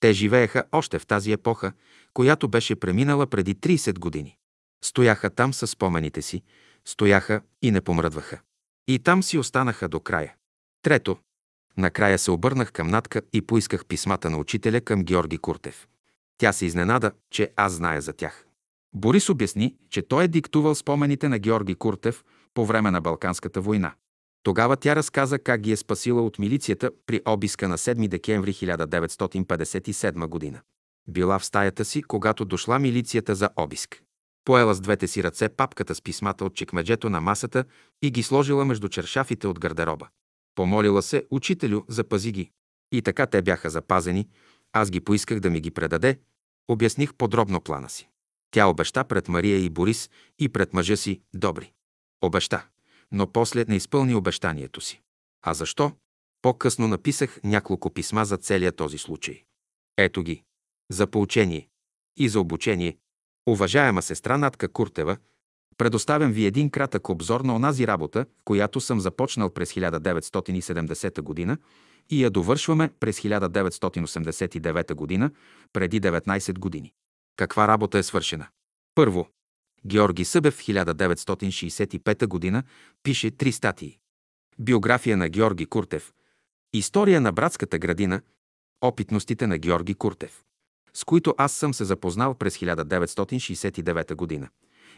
Те 0.00 0.12
живееха 0.12 0.64
още 0.72 0.98
в 0.98 1.06
тази 1.06 1.32
епоха, 1.32 1.72
която 2.14 2.48
беше 2.48 2.76
преминала 2.76 3.26
преди 3.26 3.54
30 3.54 3.98
години. 3.98 4.36
Стояха 4.84 5.30
там 5.30 5.54
със 5.54 5.70
спомените 5.70 6.22
си, 6.22 6.42
стояха 6.84 7.40
и 7.62 7.70
не 7.70 7.80
помръдваха. 7.80 8.40
И 8.88 8.98
там 8.98 9.22
си 9.22 9.38
останаха 9.38 9.88
до 9.88 10.00
края. 10.00 10.34
Трето, 10.82 11.18
накрая 11.76 12.18
се 12.18 12.30
обърнах 12.30 12.72
към 12.72 12.88
Натка 12.88 13.22
и 13.32 13.42
поисках 13.42 13.86
писмата 13.86 14.30
на 14.30 14.38
учителя 14.38 14.80
към 14.80 15.04
Георги 15.04 15.38
Куртев. 15.38 15.88
Тя 16.38 16.52
се 16.52 16.66
изненада, 16.66 17.12
че 17.30 17.52
аз 17.56 17.72
зная 17.72 18.02
за 18.02 18.12
тях. 18.12 18.46
Борис 18.94 19.28
обясни, 19.28 19.76
че 19.90 20.02
той 20.02 20.24
е 20.24 20.28
диктувал 20.28 20.74
спомените 20.74 21.28
на 21.28 21.38
Георги 21.38 21.74
Куртев 21.74 22.24
по 22.54 22.66
време 22.66 22.90
на 22.90 23.00
Балканската 23.00 23.60
война. 23.60 23.94
Тогава 24.42 24.76
тя 24.76 24.96
разказа 24.96 25.38
как 25.38 25.60
ги 25.60 25.72
е 25.72 25.76
спасила 25.76 26.22
от 26.22 26.38
милицията 26.38 26.90
при 27.06 27.20
обиска 27.26 27.68
на 27.68 27.78
7 27.78 28.08
декември 28.08 28.52
1957 28.52 30.26
година. 30.26 30.60
Била 31.08 31.38
в 31.38 31.44
стаята 31.44 31.84
си, 31.84 32.02
когато 32.02 32.44
дошла 32.44 32.78
милицията 32.78 33.34
за 33.34 33.50
обиск. 33.56 34.02
Поела 34.44 34.74
с 34.74 34.80
двете 34.80 35.08
си 35.08 35.22
ръце 35.22 35.48
папката 35.48 35.94
с 35.94 36.02
писмата 36.02 36.44
от 36.44 36.54
чекмеджето 36.54 37.10
на 37.10 37.20
масата 37.20 37.64
и 38.02 38.10
ги 38.10 38.22
сложила 38.22 38.64
между 38.64 38.88
чершафите 38.88 39.46
от 39.46 39.60
гардероба. 39.60 40.08
Помолила 40.54 41.02
се, 41.02 41.26
учителю, 41.30 41.82
запази 41.88 42.32
ги. 42.32 42.50
И 42.92 43.02
така 43.02 43.26
те 43.26 43.42
бяха 43.42 43.70
запазени, 43.70 44.28
аз 44.72 44.90
ги 44.90 45.00
поисках 45.00 45.40
да 45.40 45.50
ми 45.50 45.60
ги 45.60 45.70
предаде, 45.70 46.18
обясних 46.68 47.14
подробно 47.14 47.60
плана 47.60 47.88
си. 47.88 48.08
Тя 48.50 48.66
обеща 48.66 49.04
пред 49.04 49.28
Мария 49.28 49.58
и 49.58 49.70
Борис 49.70 50.10
и 50.38 50.48
пред 50.48 50.72
мъжа 50.72 50.96
си 50.96 51.20
добри. 51.34 51.72
Обеща, 52.22 52.66
но 53.12 53.32
после 53.32 53.64
не 53.68 53.76
изпълни 53.76 54.14
обещанието 54.14 54.80
си. 54.80 55.00
А 55.42 55.54
защо? 55.54 55.92
По-късно 56.42 56.88
написах 56.88 57.40
няколко 57.44 57.90
писма 57.90 58.24
за 58.24 58.36
целия 58.36 58.72
този 58.72 58.98
случай. 58.98 59.44
Ето 59.96 60.22
ги. 60.22 60.42
За 60.90 61.06
поучение 61.06 61.68
и 62.16 62.28
за 62.28 62.40
обучение. 62.40 62.98
Уважаема 63.48 64.02
сестра 64.02 64.38
Натка 64.38 64.68
Куртева, 64.68 65.16
предоставям 65.78 66.32
ви 66.32 66.46
един 66.46 66.70
кратък 66.70 67.08
обзор 67.08 67.40
на 67.40 67.56
онази 67.56 67.86
работа, 67.86 68.26
която 68.44 68.80
съм 68.80 69.00
започнал 69.00 69.50
през 69.50 69.72
1970 69.72 71.22
година 71.22 71.58
и 72.10 72.24
я 72.24 72.30
довършваме 72.30 72.90
през 73.00 73.20
1989 73.20 74.94
година, 74.94 75.30
преди 75.72 76.00
19 76.00 76.58
години. 76.58 76.92
Каква 77.36 77.68
работа 77.68 77.98
е 77.98 78.02
свършена? 78.02 78.46
Първо, 78.94 79.28
Георги 79.86 80.24
Събев 80.24 80.58
1965 80.58 82.52
г. 82.52 82.62
пише 83.02 83.30
три 83.30 83.52
статии. 83.52 83.98
Биография 84.58 85.16
на 85.16 85.28
Георги 85.28 85.66
Куртев. 85.66 86.12
История 86.72 87.20
на 87.20 87.32
братската 87.32 87.78
градина. 87.78 88.20
Опитностите 88.80 89.46
на 89.46 89.58
Георги 89.58 89.94
Куртев, 89.94 90.42
с 90.98 91.04
които 91.04 91.34
аз 91.38 91.52
съм 91.52 91.74
се 91.74 91.84
запознал 91.84 92.34
през 92.34 92.58
1969 92.58 94.40
г. 94.40 94.48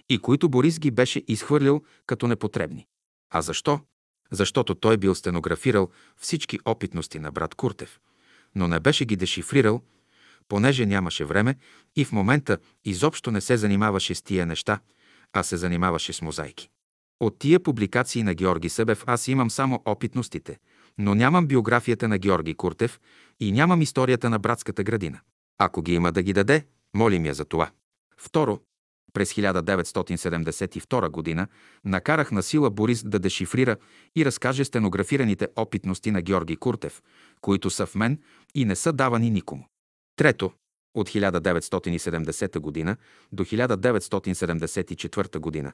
и 0.09 0.19
които 0.19 0.49
Борис 0.49 0.79
ги 0.79 0.91
беше 0.91 1.25
изхвърлил 1.29 1.83
като 2.07 2.27
непотребни. 2.27 2.87
А 3.31 3.43
защо? 3.43 3.81
Защото 4.33 4.75
той 4.75 4.97
бил 4.97 5.15
стенографирал 5.15 5.89
всички 6.17 6.59
опитности 6.65 7.19
на 7.19 7.33
брат 7.33 7.55
Куртев, 7.55 8.01
но 8.55 8.69
не 8.69 8.81
беше 8.81 9.05
ги 9.05 9.17
дешифрирал, 9.17 9.81
понеже 10.49 10.87
нямаше 10.87 11.25
време 11.25 11.55
и 11.97 12.05
в 12.05 12.13
момента 12.13 12.59
изобщо 12.85 13.31
не 13.31 13.41
се 13.41 13.57
занимаваше 13.57 14.15
с 14.15 14.23
тия 14.23 14.47
неща, 14.47 14.81
а 15.33 15.43
се 15.43 15.57
занимаваше 15.57 16.13
с 16.13 16.23
мозайки. 16.23 16.71
От 17.21 17.39
тия 17.39 17.61
публикации 17.61 18.23
на 18.23 18.35
Георги 18.35 18.69
Събев 18.69 19.05
аз 19.07 19.29
имам 19.29 19.51
само 19.51 19.83
опитностите, 19.85 20.59
но 20.99 21.15
нямам 21.15 21.47
биографията 21.47 22.09
на 22.09 22.19
Георги 22.19 22.55
Куртев 22.55 23.01
и 23.41 23.53
нямам 23.53 23.83
историята 23.83 24.31
на 24.31 24.39
братската 24.39 24.85
градина. 24.85 25.21
Ако 25.63 25.83
ги 25.83 25.95
има 25.95 26.13
да 26.13 26.23
ги 26.23 26.33
даде, 26.33 26.67
молим 26.95 27.27
я 27.27 27.35
за 27.35 27.45
това. 27.45 27.71
Второ, 28.17 28.61
през 29.13 29.35
1972 29.35 31.09
година 31.09 31.47
накарах 31.85 32.33
на 32.33 32.43
сила 32.43 32.71
Борис 32.71 33.03
да 33.05 33.19
дешифрира 33.19 33.77
и 34.17 34.25
разкаже 34.25 34.65
стенографираните 34.65 35.49
опитности 35.57 36.11
на 36.11 36.23
Георги 36.23 36.57
Куртев, 36.57 37.03
които 37.41 37.71
са 37.71 37.87
в 37.87 37.95
мен 37.95 38.19
и 38.55 38.65
не 38.65 38.77
са 38.77 38.93
давани 38.93 39.31
никому. 39.31 39.65
Трето, 40.17 40.53
от 40.95 41.09
1970 41.09 42.59
година 42.59 42.97
до 43.33 43.45
1974 43.45 45.39
година. 45.39 45.73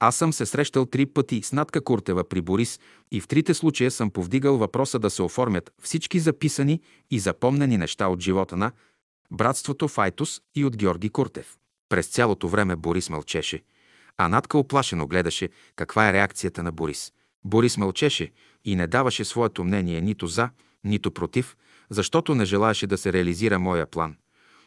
Аз 0.00 0.16
съм 0.16 0.32
се 0.32 0.46
срещал 0.46 0.86
три 0.86 1.06
пъти 1.06 1.42
с 1.42 1.52
Натка 1.52 1.84
Куртева 1.84 2.28
при 2.28 2.40
Борис 2.40 2.80
и 3.12 3.20
в 3.20 3.28
трите 3.28 3.54
случая 3.54 3.90
съм 3.90 4.10
повдигал 4.10 4.56
въпроса 4.56 4.98
да 4.98 5.10
се 5.10 5.22
оформят 5.22 5.72
всички 5.82 6.18
записани 6.18 6.80
и 7.10 7.18
запомнени 7.18 7.78
неща 7.78 8.08
от 8.08 8.20
живота 8.20 8.56
на 8.56 8.72
братството 9.30 9.88
Файтус 9.88 10.40
и 10.54 10.64
от 10.64 10.76
Георги 10.76 11.10
Куртев. 11.10 11.56
През 11.88 12.06
цялото 12.06 12.48
време 12.48 12.76
Борис 12.76 13.10
мълчеше, 13.10 13.62
а 14.16 14.28
Натка 14.28 14.58
оплашено 14.58 15.06
гледаше 15.06 15.48
каква 15.76 16.08
е 16.08 16.12
реакцията 16.12 16.62
на 16.62 16.72
Борис. 16.72 17.12
Борис 17.44 17.76
мълчеше 17.76 18.32
и 18.64 18.76
не 18.76 18.86
даваше 18.86 19.24
своето 19.24 19.64
мнение 19.64 20.00
нито 20.00 20.26
за, 20.26 20.50
нито 20.84 21.10
против, 21.10 21.56
защото 21.90 22.34
не 22.34 22.44
желаеше 22.44 22.86
да 22.86 22.98
се 22.98 23.12
реализира 23.12 23.58
моя 23.58 23.86
план. 23.86 24.16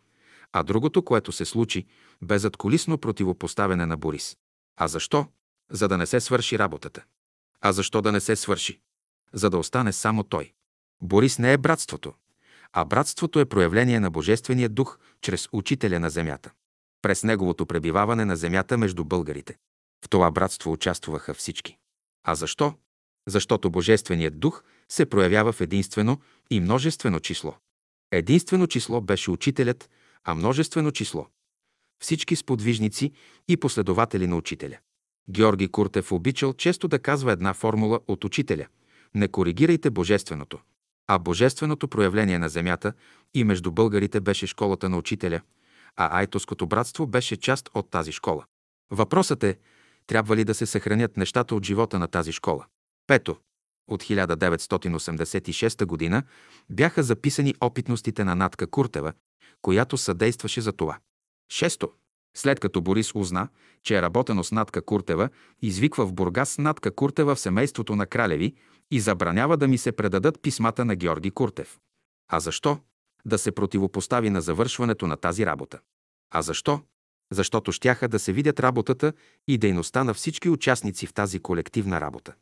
А 0.52 0.62
другото, 0.62 1.02
което 1.02 1.32
се 1.32 1.44
случи, 1.44 1.86
бе 2.22 2.38
задколисно 2.38 2.98
противопоставяне 2.98 3.86
на 3.86 3.96
Борис. 3.96 4.36
А 4.76 4.88
защо? 4.88 5.26
За 5.70 5.88
да 5.88 5.96
не 5.96 6.06
се 6.06 6.20
свърши 6.20 6.58
работата. 6.58 7.04
А 7.60 7.72
защо 7.72 8.02
да 8.02 8.12
не 8.12 8.20
се 8.20 8.36
свърши? 8.36 8.80
За 9.32 9.50
да 9.50 9.58
остане 9.58 9.92
само 9.92 10.22
той. 10.22 10.52
Борис 11.02 11.38
не 11.38 11.52
е 11.52 11.58
братството, 11.58 12.14
а 12.72 12.84
братството 12.84 13.40
е 13.40 13.44
проявление 13.44 14.00
на 14.00 14.10
Божествения 14.10 14.68
дух 14.68 14.98
чрез 15.20 15.48
учителя 15.52 16.00
на 16.00 16.10
земята. 16.10 16.52
През 17.06 17.24
неговото 17.24 17.66
пребиваване 17.66 18.24
на 18.24 18.36
земята 18.36 18.78
между 18.78 19.04
българите. 19.04 19.56
В 20.04 20.08
това 20.08 20.30
братство 20.30 20.72
участваха 20.72 21.34
всички. 21.34 21.76
А 22.24 22.34
защо? 22.34 22.74
Защото 23.28 23.70
Божественият 23.70 24.40
дух 24.40 24.62
се 24.88 25.06
проявява 25.06 25.52
в 25.52 25.60
единствено 25.60 26.20
и 26.50 26.60
множествено 26.60 27.20
число. 27.20 27.54
Единствено 28.12 28.66
число 28.66 29.00
беше 29.00 29.30
учителят, 29.30 29.90
а 30.24 30.34
множествено 30.34 30.90
число– 30.90 31.26
всички 32.02 32.36
сподвижници 32.36 33.12
и 33.48 33.56
последователи 33.56 34.26
на 34.26 34.36
учителя. 34.36 34.78
Георги 35.30 35.68
Куртев 35.68 36.12
обичал 36.12 36.52
често 36.52 36.88
да 36.88 36.98
казва 36.98 37.32
една 37.32 37.54
формула 37.54 38.00
от 38.08 38.24
учителя– 38.24 38.66
не 39.14 39.28
коригирайте 39.28 39.90
божественото. 39.90 40.58
А 41.06 41.18
божественото 41.18 41.88
проявление 41.88 42.38
на 42.38 42.48
земята 42.48 42.92
и 43.34 43.44
между 43.44 43.72
българите 43.72 44.20
беше 44.20 44.46
школата 44.46 44.88
на 44.88 44.98
учителя, 44.98 45.40
а 45.96 46.18
Айтоското 46.18 46.66
братство 46.66 47.06
беше 47.06 47.36
част 47.36 47.70
от 47.74 47.90
тази 47.90 48.12
школа. 48.12 48.44
Въпросът 48.90 49.44
е, 49.44 49.58
трябва 50.06 50.36
ли 50.36 50.44
да 50.44 50.54
се 50.54 50.66
съхранят 50.66 51.16
нещата 51.16 51.54
от 51.54 51.64
живота 51.64 51.98
на 51.98 52.08
тази 52.08 52.32
школа? 52.32 52.66
Пето. 53.06 53.36
От 53.88 54.02
1986 54.02 56.10
г. 56.10 56.22
бяха 56.70 57.02
записани 57.02 57.54
опитностите 57.60 58.24
на 58.24 58.34
Натка 58.34 58.66
Куртева, 58.66 59.12
която 59.62 59.96
съдействаше 59.96 60.60
за 60.60 60.72
това. 60.72 60.98
Шесто. 61.52 61.92
След 62.36 62.60
като 62.60 62.80
Борис 62.80 63.14
узна, 63.14 63.48
че 63.82 63.98
е 63.98 64.02
работено 64.02 64.44
с 64.44 64.52
Натка 64.52 64.82
Куртева, 64.82 65.28
извиква 65.62 66.06
в 66.06 66.12
Бургас 66.12 66.58
Натка 66.58 66.94
Куртева 66.94 67.34
в 67.34 67.40
семейството 67.40 67.96
на 67.96 68.06
Кралеви 68.06 68.54
и 68.90 69.00
забранява 69.00 69.56
да 69.56 69.68
ми 69.68 69.78
се 69.78 69.92
предадат 69.92 70.42
писмата 70.42 70.84
на 70.84 70.96
Георги 70.96 71.30
Куртев. 71.30 71.78
А 72.28 72.40
защо? 72.40 72.78
Да 73.26 73.38
се 73.38 73.52
противопостави 73.52 74.30
на 74.30 74.40
завършването 74.40 75.06
на 75.06 75.16
тази 75.16 75.46
работа. 75.46 75.78
А 76.30 76.42
защо? 76.42 76.80
Защото 77.32 77.72
щяха 77.72 78.08
да 78.08 78.18
се 78.18 78.32
видят 78.32 78.60
работата 78.60 79.12
и 79.48 79.58
дейността 79.58 80.04
на 80.04 80.14
всички 80.14 80.48
участници 80.48 81.06
в 81.06 81.14
тази 81.14 81.38
колективна 81.38 82.00
работа. 82.00 82.34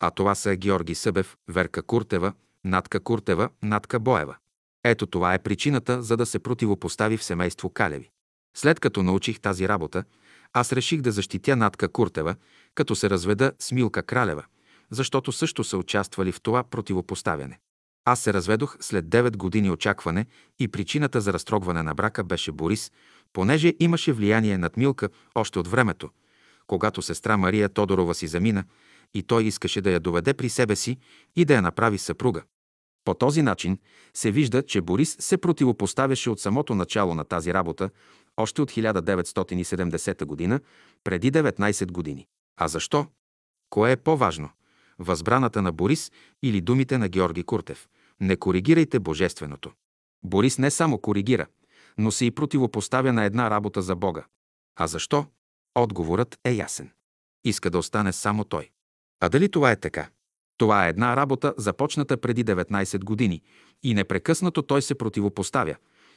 А 0.00 0.10
това 0.10 0.34
са 0.34 0.56
Георги 0.56 0.94
Събев, 0.94 1.36
Верка 1.48 1.82
Куртева, 1.82 2.32
Натка 2.64 3.00
Куртева, 3.00 3.48
Натка 3.62 4.00
Боева. 4.00 4.36
Ето 4.84 5.06
това 5.06 5.34
е 5.34 5.38
причината, 5.38 6.02
за 6.02 6.16
да 6.16 6.26
се 6.26 6.38
противопостави 6.38 7.16
в 7.16 7.24
семейство 7.24 7.70
Калеви. 7.70 8.10
След 8.56 8.80
като 8.80 9.02
научих 9.02 9.40
тази 9.40 9.68
работа, 9.68 10.04
аз 10.52 10.72
реших 10.72 11.00
да 11.00 11.12
защитя 11.12 11.56
Натка 11.56 11.88
Куртева, 11.88 12.34
като 12.74 12.94
се 12.94 13.10
разведа 13.10 13.52
с 13.58 13.72
Милка 13.72 14.02
Кралева, 14.02 14.44
защото 14.90 15.32
също 15.32 15.64
са 15.64 15.78
участвали 15.78 16.32
в 16.32 16.40
това 16.40 16.64
противопоставяне. 16.64 17.58
Аз 18.04 18.20
се 18.20 18.32
разведох 18.32 18.76
след 18.80 19.04
9 19.04 19.36
години 19.36 19.70
очакване 19.70 20.26
и 20.58 20.68
причината 20.68 21.20
за 21.20 21.32
разтрогване 21.32 21.82
на 21.82 21.94
брака 21.94 22.24
беше 22.24 22.52
Борис, 22.52 22.92
понеже 23.32 23.74
имаше 23.80 24.12
влияние 24.12 24.58
над 24.58 24.76
Милка 24.76 25.08
още 25.34 25.58
от 25.58 25.68
времето, 25.68 26.10
когато 26.66 27.02
сестра 27.02 27.36
Мария 27.36 27.68
Тодорова 27.68 28.14
си 28.14 28.26
замина 28.26 28.64
и 29.14 29.22
той 29.22 29.44
искаше 29.44 29.80
да 29.80 29.90
я 29.90 30.00
доведе 30.00 30.34
при 30.34 30.48
себе 30.48 30.76
си 30.76 30.98
и 31.36 31.44
да 31.44 31.54
я 31.54 31.62
направи 31.62 31.98
съпруга. 31.98 32.42
По 33.04 33.14
този 33.14 33.42
начин 33.42 33.78
се 34.14 34.30
вижда, 34.30 34.62
че 34.62 34.80
Борис 34.80 35.16
се 35.20 35.38
противопоставяше 35.38 36.30
от 36.30 36.40
самото 36.40 36.74
начало 36.74 37.14
на 37.14 37.24
тази 37.24 37.54
работа, 37.54 37.90
още 38.36 38.62
от 38.62 38.70
1970 38.70 40.24
година, 40.24 40.60
преди 41.04 41.32
19 41.32 41.92
години. 41.92 42.26
А 42.56 42.68
защо? 42.68 43.06
Кое 43.70 43.92
е 43.92 43.96
по-важно? 43.96 44.50
Възбраната 44.98 45.62
на 45.62 45.72
Борис 45.72 46.12
или 46.42 46.60
думите 46.60 46.98
на 46.98 47.08
Георги 47.08 47.42
Куртев? 47.42 47.88
Не 48.20 48.36
коригирайте 48.36 48.98
Божественото. 48.98 49.72
Борис 50.24 50.58
не 50.58 50.70
само 50.70 50.98
коригира, 50.98 51.46
но 51.98 52.10
се 52.10 52.24
и 52.24 52.30
противопоставя 52.30 53.12
на 53.12 53.24
една 53.24 53.50
работа 53.50 53.82
за 53.82 53.96
Бога. 53.96 54.24
А 54.76 54.86
защо? 54.86 55.26
Отговорът 55.74 56.38
е 56.44 56.52
ясен. 56.52 56.90
Иска 57.44 57.70
да 57.70 57.78
остане 57.78 58.12
само 58.12 58.44
той. 58.44 58.70
А 59.20 59.28
дали 59.28 59.50
това 59.50 59.70
е 59.70 59.80
така? 59.80 60.10
Това 60.56 60.86
е 60.86 60.88
една 60.88 61.16
работа, 61.16 61.54
започната 61.56 62.16
преди 62.16 62.44
19 62.44 63.04
години 63.04 63.42
и 63.82 63.94
непрекъснато 63.94 64.62
той 64.62 64.82
се 64.82 64.94
противопоставя, 64.94 65.76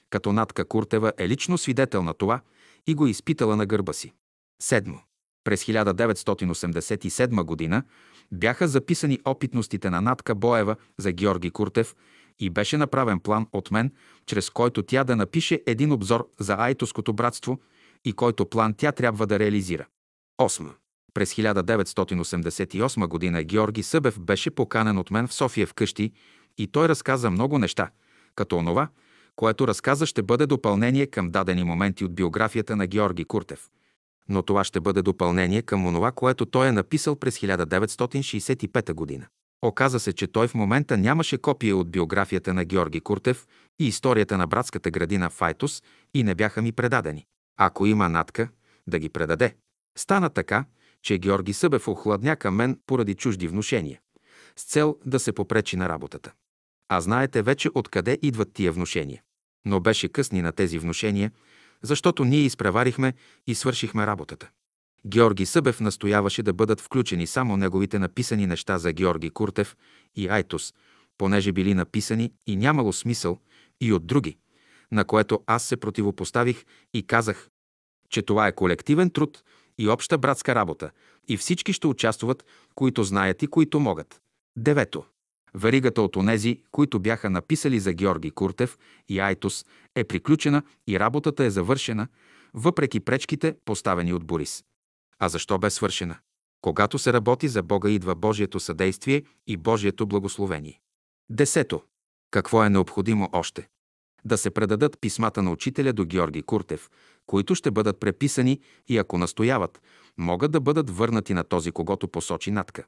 като 0.10 0.34
Натка 0.34 0.66
Куртева 0.66 1.14
е 1.18 1.28
лично 1.28 1.58
свидетел 1.58 2.04
на 2.04 2.14
това 2.14 2.42
и 2.88 2.96
го 2.96 3.08
изпитала 3.08 3.56
на 3.56 3.66
гърба 3.66 3.94
си. 3.94 4.14
Седмо. 4.62 4.98
През 5.44 5.66
1987 5.66 7.70
г. 7.70 7.84
бяха 8.32 8.68
записани 8.68 9.20
опитностите 9.26 9.90
на 9.90 10.02
Натка 10.02 10.36
Боева 10.36 10.76
за 10.98 11.12
Георги 11.12 11.52
Куртев 11.52 11.96
и 12.40 12.50
беше 12.50 12.78
направен 12.78 13.20
план 13.20 13.48
от 13.54 13.72
мен, 13.72 13.92
чрез 14.26 14.50
който 14.50 14.84
тя 14.84 15.04
да 15.04 15.16
напише 15.16 15.62
един 15.68 15.92
обзор 15.92 16.28
за 16.40 16.56
Айтоското 16.60 17.14
братство 17.14 17.60
и 18.06 18.14
който 18.14 18.46
план 18.46 18.74
тя 18.78 18.92
трябва 18.92 19.28
да 19.28 19.40
реализира. 19.40 19.86
8. 20.42 20.72
През 21.14 21.34
1988 21.34 23.34
г. 23.34 23.44
Георги 23.44 23.84
Събев 23.84 24.20
беше 24.20 24.52
поканен 24.52 24.98
от 24.98 25.12
мен 25.12 25.28
в 25.28 25.34
София 25.34 25.68
вкъщи 25.68 26.12
и 26.58 26.68
той 26.68 26.90
разказа 26.90 27.32
много 27.32 27.60
неща, 27.60 27.90
като 28.36 28.58
онова, 28.58 28.88
което 29.36 29.68
разказа 29.68 30.06
ще 30.06 30.24
бъде 30.24 30.46
допълнение 30.46 31.08
към 31.08 31.32
дадени 31.32 31.64
моменти 31.64 32.06
от 32.06 32.16
биографията 32.16 32.76
на 32.76 32.88
Георги 32.88 33.26
Куртев. 33.26 33.70
Но 34.30 34.42
това 34.42 34.64
ще 34.64 34.80
бъде 34.80 35.02
допълнение 35.02 35.62
към 35.62 35.86
онова, 35.86 36.12
което 36.12 36.46
той 36.46 36.68
е 36.68 36.72
написал 36.72 37.16
през 37.16 37.40
1965 37.40 38.94
година. 38.94 39.28
Оказа 39.62 40.00
се, 40.00 40.14
че 40.14 40.28
той 40.28 40.48
в 40.48 40.54
момента 40.54 40.98
нямаше 40.98 41.38
копия 41.38 41.78
от 41.78 41.92
биографията 41.92 42.54
на 42.54 42.66
Георги 42.66 43.02
Куртев 43.02 43.48
и 43.80 43.88
историята 43.88 44.38
на 44.38 44.48
братската 44.48 44.92
градина 44.92 45.30
Файтус 45.30 45.84
и 46.14 46.24
не 46.24 46.36
бяха 46.36 46.62
ми 46.62 46.72
предадени. 46.72 47.26
Ако 47.58 47.86
има 47.86 48.10
натка, 48.10 48.50
да 48.88 49.00
ги 49.00 49.10
предаде. 49.10 49.56
Стана 49.98 50.30
така, 50.30 50.66
че 51.04 51.18
Георги 51.18 51.54
Събев 51.54 51.88
охладня 51.88 52.36
към 52.36 52.56
мен 52.56 52.80
поради 52.86 53.16
чужди 53.16 53.48
внушения, 53.48 54.00
с 54.56 54.64
цел 54.64 54.98
да 55.06 55.20
се 55.20 55.32
попречи 55.32 55.78
на 55.78 55.90
работата. 55.90 56.32
А 56.90 57.02
знаете 57.02 57.42
вече 57.42 57.70
откъде 57.76 58.20
идват 58.22 58.54
тия 58.54 58.72
внушения. 58.72 59.22
Но 59.66 59.80
беше 59.80 60.10
късни 60.10 60.42
на 60.42 60.52
тези 60.52 60.80
внушения, 60.80 61.32
защото 61.84 62.26
ние 62.26 62.40
изпреварихме 62.40 63.14
и 63.48 63.56
свършихме 63.56 64.08
работата. 64.08 64.50
Георги 65.08 65.46
Събев 65.46 65.80
настояваше 65.80 66.44
да 66.44 66.54
бъдат 66.54 66.82
включени 66.82 67.28
само 67.28 67.58
неговите 67.58 68.00
написани 68.00 68.48
неща 68.48 68.78
за 68.78 68.94
Георги 68.94 69.30
Куртев 69.30 69.76
и 70.16 70.30
Айтос, 70.30 70.74
понеже 71.18 71.52
били 71.52 71.74
написани 71.74 72.32
и 72.48 72.56
нямало 72.56 72.94
смисъл 72.94 73.40
и 73.82 73.94
от 73.94 74.08
други, 74.08 74.38
на 74.92 75.06
което 75.06 75.44
аз 75.48 75.64
се 75.64 75.78
противопоставих 75.78 76.66
и 76.94 77.08
казах, 77.08 77.50
че 78.10 78.22
това 78.22 78.48
е 78.48 78.56
колективен 78.56 79.10
труд 79.10 79.44
и 79.78 79.90
обща 79.90 80.18
братска 80.18 80.56
работа 80.56 80.92
и 81.28 81.38
всички 81.38 81.74
ще 81.74 81.88
участват, 81.88 82.46
които 82.76 83.04
знаят 83.04 83.44
и 83.44 83.48
които 83.48 83.80
могат. 83.80 84.22
Девето. 84.58 85.06
Варигата 85.54 86.02
от 86.02 86.16
онези, 86.16 86.62
които 86.72 87.00
бяха 87.00 87.30
написали 87.30 87.80
за 87.80 87.94
Георги 87.94 88.32
Куртев 88.32 88.78
и 89.10 89.20
Айтос, 89.20 89.66
е 89.96 90.04
приключена 90.04 90.64
и 90.88 91.00
работата 91.00 91.44
е 91.44 91.50
завършена, 91.50 92.08
въпреки 92.54 93.00
пречките, 93.00 93.56
поставени 93.66 94.14
от 94.14 94.26
Борис. 94.26 94.64
А 95.20 95.30
защо 95.30 95.58
бе 95.58 95.70
свършена? 95.70 96.18
Когато 96.62 97.00
се 97.00 97.14
работи 97.14 97.48
за 97.48 97.64
Бога, 97.64 97.90
идва 97.90 98.16
Божието 98.16 98.60
съдействие 98.60 99.24
и 99.48 99.58
Божието 99.58 100.08
благословение. 100.08 100.80
Десето. 101.30 101.82
Какво 102.32 102.64
е 102.64 102.70
необходимо 102.70 103.30
още? 103.34 103.68
Да 104.26 104.38
се 104.38 104.52
предадат 104.52 105.02
писмата 105.02 105.42
на 105.42 105.52
учителя 105.52 105.94
до 105.94 106.06
Георги 106.06 106.42
Куртев, 106.42 106.90
които 107.26 107.56
ще 107.56 107.72
бъдат 107.72 108.00
преписани 108.00 108.60
и 108.88 108.98
ако 108.98 109.18
настояват, 109.18 109.82
могат 110.18 110.52
да 110.52 110.62
бъдат 110.62 110.90
върнати 110.90 111.34
на 111.34 111.44
този, 111.44 111.72
когато 111.72 112.08
посочи 112.08 112.52
Натка. 112.52 112.84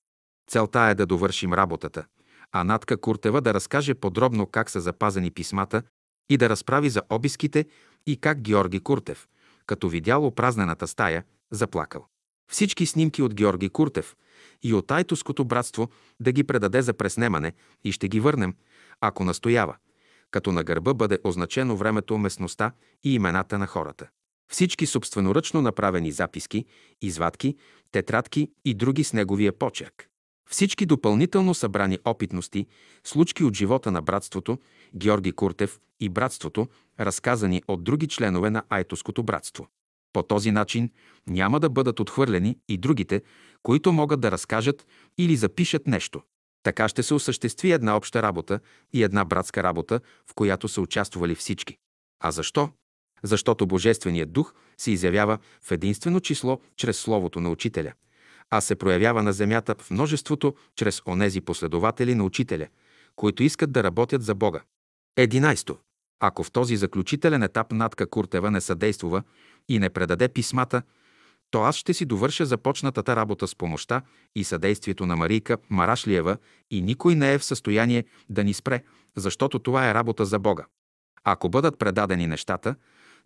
Целта 0.49 0.79
е 0.79 0.95
да 0.95 1.05
довършим 1.05 1.53
работата, 1.53 2.05
а 2.55 2.63
Натка 2.63 2.97
Куртева 2.97 3.41
да 3.41 3.53
разкаже 3.53 3.93
подробно 3.93 4.47
как 4.47 4.69
са 4.69 4.81
запазени 4.81 5.31
писмата 5.31 5.83
и 6.29 6.37
да 6.37 6.49
разправи 6.49 6.89
за 6.89 7.01
обиските 7.09 7.65
и 8.07 8.17
как 8.17 8.41
Георги 8.41 8.79
Куртев, 8.79 9.27
като 9.65 9.89
видял 9.89 10.25
опразнената 10.25 10.87
стая, 10.87 11.23
заплакал. 11.51 12.05
Всички 12.51 12.85
снимки 12.85 13.21
от 13.21 13.33
Георги 13.33 13.69
Куртев 13.69 14.15
и 14.63 14.73
от 14.73 14.91
Айтоското 14.91 15.45
братство 15.45 15.89
да 16.19 16.31
ги 16.31 16.43
предаде 16.43 16.81
за 16.81 16.93
преснемане 16.93 17.53
и 17.83 17.91
ще 17.91 18.07
ги 18.07 18.19
върнем, 18.19 18.55
ако 19.01 19.23
настоява, 19.23 19.75
като 20.31 20.51
на 20.51 20.63
гърба 20.63 20.93
бъде 20.93 21.19
означено 21.23 21.77
времето, 21.77 22.17
местността 22.17 22.71
и 23.03 23.13
имената 23.15 23.57
на 23.57 23.67
хората. 23.67 24.07
Всички 24.51 24.85
собственоръчно 24.85 25.61
направени 25.61 26.11
записки, 26.11 26.65
извадки, 27.01 27.55
тетрадки 27.91 28.51
и 28.65 28.73
други 28.73 29.03
с 29.03 29.13
неговия 29.13 29.53
почерк. 29.53 30.09
Всички 30.49 30.85
допълнително 30.85 31.53
събрани 31.53 31.99
опитности, 32.05 32.65
случки 33.03 33.43
от 33.43 33.53
живота 33.53 33.91
на 33.91 34.01
братството, 34.01 34.57
Георги 34.95 35.31
Куртев 35.31 35.79
и 35.99 36.09
братството, 36.09 36.67
разказани 36.99 37.63
от 37.67 37.83
други 37.83 38.07
членове 38.07 38.49
на 38.49 38.63
Айтоското 38.69 39.23
братство. 39.23 39.67
По 40.13 40.23
този 40.23 40.51
начин 40.51 40.89
няма 41.27 41.59
да 41.59 41.69
бъдат 41.69 41.99
отхвърлени 41.99 42.57
и 42.69 42.77
другите, 42.77 43.21
които 43.63 43.91
могат 43.91 44.21
да 44.21 44.31
разкажат 44.31 44.87
или 45.17 45.35
запишат 45.35 45.87
нещо. 45.87 46.21
Така 46.63 46.87
ще 46.87 47.03
се 47.03 47.13
осъществи 47.13 47.71
една 47.71 47.97
обща 47.97 48.21
работа 48.23 48.59
и 48.93 49.03
една 49.03 49.25
братска 49.25 49.63
работа, 49.63 49.99
в 50.29 50.33
която 50.33 50.67
са 50.67 50.81
участвали 50.81 51.35
всички. 51.35 51.77
А 52.19 52.31
защо? 52.31 52.69
Защото 53.23 53.67
Божественият 53.67 54.31
дух 54.31 54.53
се 54.77 54.91
изявява 54.91 55.37
в 55.61 55.71
единствено 55.71 56.19
число 56.19 56.59
чрез 56.75 56.97
Словото 56.99 57.39
на 57.41 57.49
Учителя, 57.49 57.93
а 58.51 58.61
се 58.61 58.75
проявява 58.75 59.23
на 59.23 59.33
земята 59.33 59.75
в 59.79 59.91
множеството 59.91 60.55
чрез 60.75 61.01
онези 61.07 61.41
последователи 61.41 62.15
на 62.15 62.23
Учителя, 62.23 62.67
които 63.15 63.43
искат 63.43 63.71
да 63.71 63.83
работят 63.83 64.23
за 64.23 64.35
Бога. 64.35 64.61
Единайсто. 65.17 65.77
Ако 66.19 66.43
в 66.43 66.51
този 66.51 66.77
заключителен 66.77 67.43
етап 67.43 67.71
Натка 67.71 68.07
Куртева 68.07 68.51
не 68.51 68.61
съдействува 68.61 69.23
и 69.69 69.79
не 69.79 69.89
предаде 69.89 70.29
писмата, 70.29 70.81
то 71.51 71.63
аз 71.63 71.75
ще 71.75 71.93
си 71.93 72.05
довърша 72.05 72.45
започнатата 72.45 73.15
работа 73.15 73.47
с 73.47 73.55
помощта 73.55 74.01
и 74.35 74.43
съдействието 74.43 75.05
на 75.05 75.15
Марийка 75.15 75.57
Марашлиева 75.69 76.37
и 76.71 76.81
никой 76.81 77.15
не 77.15 77.33
е 77.33 77.37
в 77.37 77.43
състояние 77.43 78.05
да 78.29 78.43
ни 78.43 78.53
спре, 78.53 78.83
защото 79.15 79.59
това 79.59 79.89
е 79.89 79.93
работа 79.93 80.25
за 80.25 80.39
Бога. 80.39 80.65
Ако 81.23 81.49
бъдат 81.49 81.79
предадени 81.79 82.27
нещата, 82.27 82.75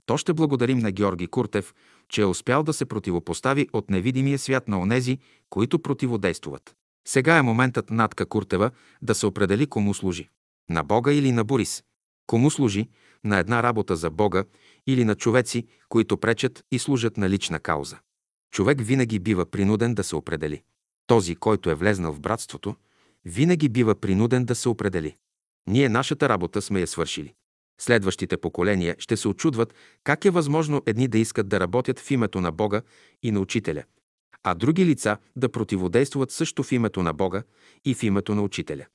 то 0.10 0.18
ще 0.18 0.34
благодарим 0.34 0.80
на 0.80 0.92
Георги 0.92 1.28
Куртев, 1.28 1.74
че 2.08 2.22
е 2.22 2.26
успял 2.26 2.64
да 2.64 2.74
се 2.74 2.86
противопостави 2.86 3.68
от 3.74 3.90
невидимия 3.90 4.40
свят 4.40 4.68
на 4.68 4.80
онези, 4.80 5.18
които 5.50 5.80
противодействуват. 5.80 6.76
Сега 7.08 7.38
е 7.38 7.42
моментът 7.42 7.90
Натка 7.90 8.26
Куртева 8.26 8.72
да 9.02 9.16
се 9.16 9.26
определи 9.26 9.68
кому 9.68 9.94
служи. 9.94 10.30
На 10.70 10.84
Бога 10.84 11.14
или 11.14 11.32
на 11.32 11.44
Борис. 11.44 11.84
Кому 12.28 12.52
служи? 12.52 12.90
На 13.24 13.40
една 13.40 13.64
работа 13.64 13.96
за 13.96 14.10
Бога 14.10 14.44
или 14.88 15.06
на 15.06 15.16
човеци, 15.16 15.68
които 15.90 16.18
пречат 16.18 16.64
и 16.72 16.80
служат 16.80 17.18
на 17.18 17.30
лична 17.30 17.60
кауза. 17.60 17.98
Човек 18.52 18.78
винаги 18.82 19.20
бива 19.20 19.46
принуден 19.46 19.96
да 19.96 20.04
се 20.04 20.16
определи. 20.16 20.62
Този, 21.08 21.36
който 21.36 21.70
е 21.70 21.76
влезнал 21.76 22.14
в 22.14 22.20
братството, 22.20 22.76
винаги 23.26 23.70
бива 23.70 23.96
принуден 23.96 24.46
да 24.46 24.56
се 24.56 24.70
определи. 24.70 25.16
Ние 25.68 25.90
нашата 25.90 26.30
работа 26.30 26.62
сме 26.62 26.80
я 26.80 26.88
свършили. 26.88 27.34
Следващите 27.82 28.38
поколения 28.38 28.96
ще 29.00 29.18
се 29.18 29.28
очудват 29.28 29.74
как 30.04 30.26
е 30.26 30.30
възможно 30.30 30.84
едни 30.86 31.08
да 31.08 31.18
искат 31.18 31.50
да 31.50 31.60
работят 31.60 32.00
в 32.00 32.12
името 32.12 32.42
на 32.42 32.52
Бога 32.52 32.82
и 33.24 33.32
на 33.32 33.40
Учителя, 33.40 33.84
а 34.44 34.54
други 34.54 34.86
лица 34.86 35.18
да 35.36 35.52
противодействат 35.52 36.32
също 36.32 36.64
в 36.64 36.72
името 36.72 37.04
на 37.04 37.14
Бога 37.14 37.44
и 37.86 37.94
в 37.94 38.04
името 38.04 38.36
на 38.36 38.42
Учителя. 38.42 38.86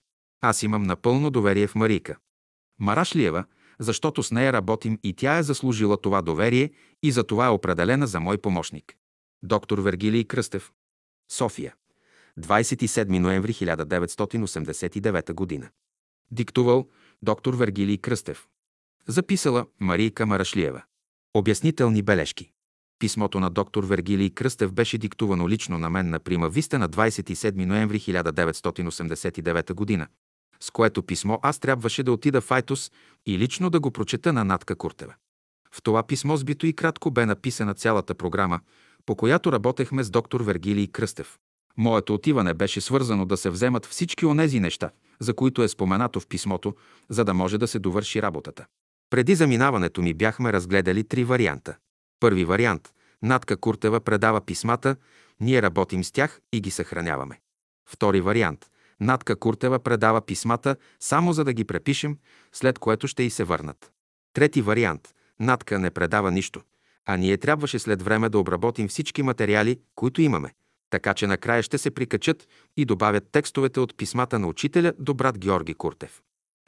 Аз 0.40 0.62
имам 0.62 0.82
напълно 0.82 1.31
доверие 1.31 1.66
в 1.66 1.74
Марийка. 1.74 2.16
Марашлиева, 2.81 3.44
защото 3.78 4.23
с 4.23 4.31
нея 4.31 4.52
работим 4.52 4.98
и 5.02 5.12
тя 5.12 5.39
е 5.39 5.43
заслужила 5.43 6.01
това 6.01 6.23
доверие 6.23 6.70
и 7.02 7.11
за 7.11 7.24
това 7.24 7.47
е 7.47 7.51
определена 7.51 8.06
за 8.06 8.20
мой 8.20 8.39
помощник. 8.39 8.97
Доктор 9.43 9.78
Вергилий 9.78 10.24
Кръстев. 10.24 10.73
София. 11.31 11.74
27 12.40 13.19
ноември 13.19 13.52
1989 13.52 15.61
г. 15.61 15.70
Диктувал 16.31 16.89
доктор 17.23 17.55
Вергилий 17.55 17.98
Кръстев. 17.98 18.47
Записала 19.09 19.66
Марийка 19.81 20.26
Марашлиева. 20.26 20.82
Обяснителни 21.35 22.02
бележки. 22.02 22.51
Писмото 22.98 23.40
на 23.40 23.51
доктор 23.51 23.85
Вергилий 23.85 24.31
Кръстев 24.31 24.72
беше 24.72 24.98
диктувано 24.98 25.48
лично 25.48 25.78
на 25.78 25.90
мен 25.90 26.10
на 26.10 26.18
Прима 26.18 26.48
Виста 26.48 26.78
на 26.78 26.89
27 26.89 27.64
ноември 27.64 28.01
1989 28.01 29.98
г., 29.98 30.06
с 30.60 30.70
което 30.70 31.02
писмо 31.02 31.39
аз 31.43 31.59
трябваше 31.59 32.02
да 32.02 32.12
отида 32.12 32.40
в 32.40 32.51
Айтос 32.51 32.93
и 33.26 33.39
лично 33.39 33.70
да 33.70 33.81
го 33.81 33.90
прочета 33.90 34.32
на 34.32 34.44
Натка 34.44 34.76
Куртева. 34.76 35.14
В 35.72 35.82
това 35.82 36.02
писмо 36.02 36.36
сбито 36.36 36.66
и 36.66 36.72
кратко 36.72 37.10
бе 37.10 37.26
написана 37.26 37.74
цялата 37.74 38.14
програма, 38.14 38.60
по 39.06 39.16
която 39.16 39.52
работехме 39.52 40.02
с 40.02 40.10
доктор 40.10 40.40
Вергилий 40.40 40.86
Кръстев. 40.86 41.39
Моето 41.76 42.14
отиване 42.14 42.55
беше 42.55 42.81
свързано 42.81 43.24
да 43.24 43.36
се 43.36 43.51
вземат 43.51 43.86
всички 43.86 44.26
онези 44.26 44.60
неща, 44.60 44.90
за 45.20 45.35
които 45.35 45.62
е 45.62 45.68
споменато 45.68 46.20
в 46.20 46.26
писмото, 46.26 46.74
за 47.09 47.24
да 47.24 47.35
може 47.35 47.59
да 47.59 47.68
се 47.68 47.78
довърши 47.78 48.22
работата. 48.22 48.66
Преди 49.14 49.34
заминаването 49.34 50.02
ми 50.02 50.14
бяхме 50.14 50.52
разгледали 50.52 51.04
три 51.04 51.24
варианта. 51.24 51.76
Първи 52.20 52.44
вариант– 52.44 52.92
Натка 53.22 53.56
Куртева 53.56 54.00
предава 54.00 54.40
писмата, 54.40 54.96
ние 55.40 55.62
работим 55.62 56.04
с 56.04 56.12
тях 56.12 56.40
и 56.52 56.60
ги 56.60 56.70
съхраняваме. 56.70 57.40
Втори 57.88 58.20
вариант– 58.20 58.66
Натка 59.00 59.36
Куртева 59.36 59.78
предава 59.78 60.20
писмата 60.20 60.76
само 61.00 61.32
за 61.32 61.44
да 61.44 61.52
ги 61.52 61.64
препишем, 61.64 62.18
след 62.52 62.78
което 62.78 63.08
ще 63.08 63.22
и 63.22 63.30
се 63.30 63.44
върнат. 63.44 63.92
Трети 64.32 64.62
вариант. 64.62 65.14
Натка 65.40 65.78
не 65.78 65.90
предава 65.90 66.30
нищо, 66.30 66.62
а 67.06 67.16
ние 67.16 67.36
трябваше 67.36 67.78
след 67.78 68.02
време 68.02 68.28
да 68.28 68.38
обработим 68.38 68.88
всички 68.88 69.22
материали, 69.22 69.80
които 69.94 70.22
имаме, 70.22 70.50
така 70.90 71.14
че 71.14 71.26
накрая 71.26 71.62
ще 71.62 71.78
се 71.78 71.90
прикачат 71.90 72.48
и 72.76 72.84
добавят 72.84 73.28
текстовете 73.32 73.80
от 73.80 73.96
писмата 73.96 74.38
на 74.38 74.46
учителя 74.46 74.92
до 74.98 75.14
брат 75.14 75.38
Георги 75.38 75.74
Куртев. 75.74 76.22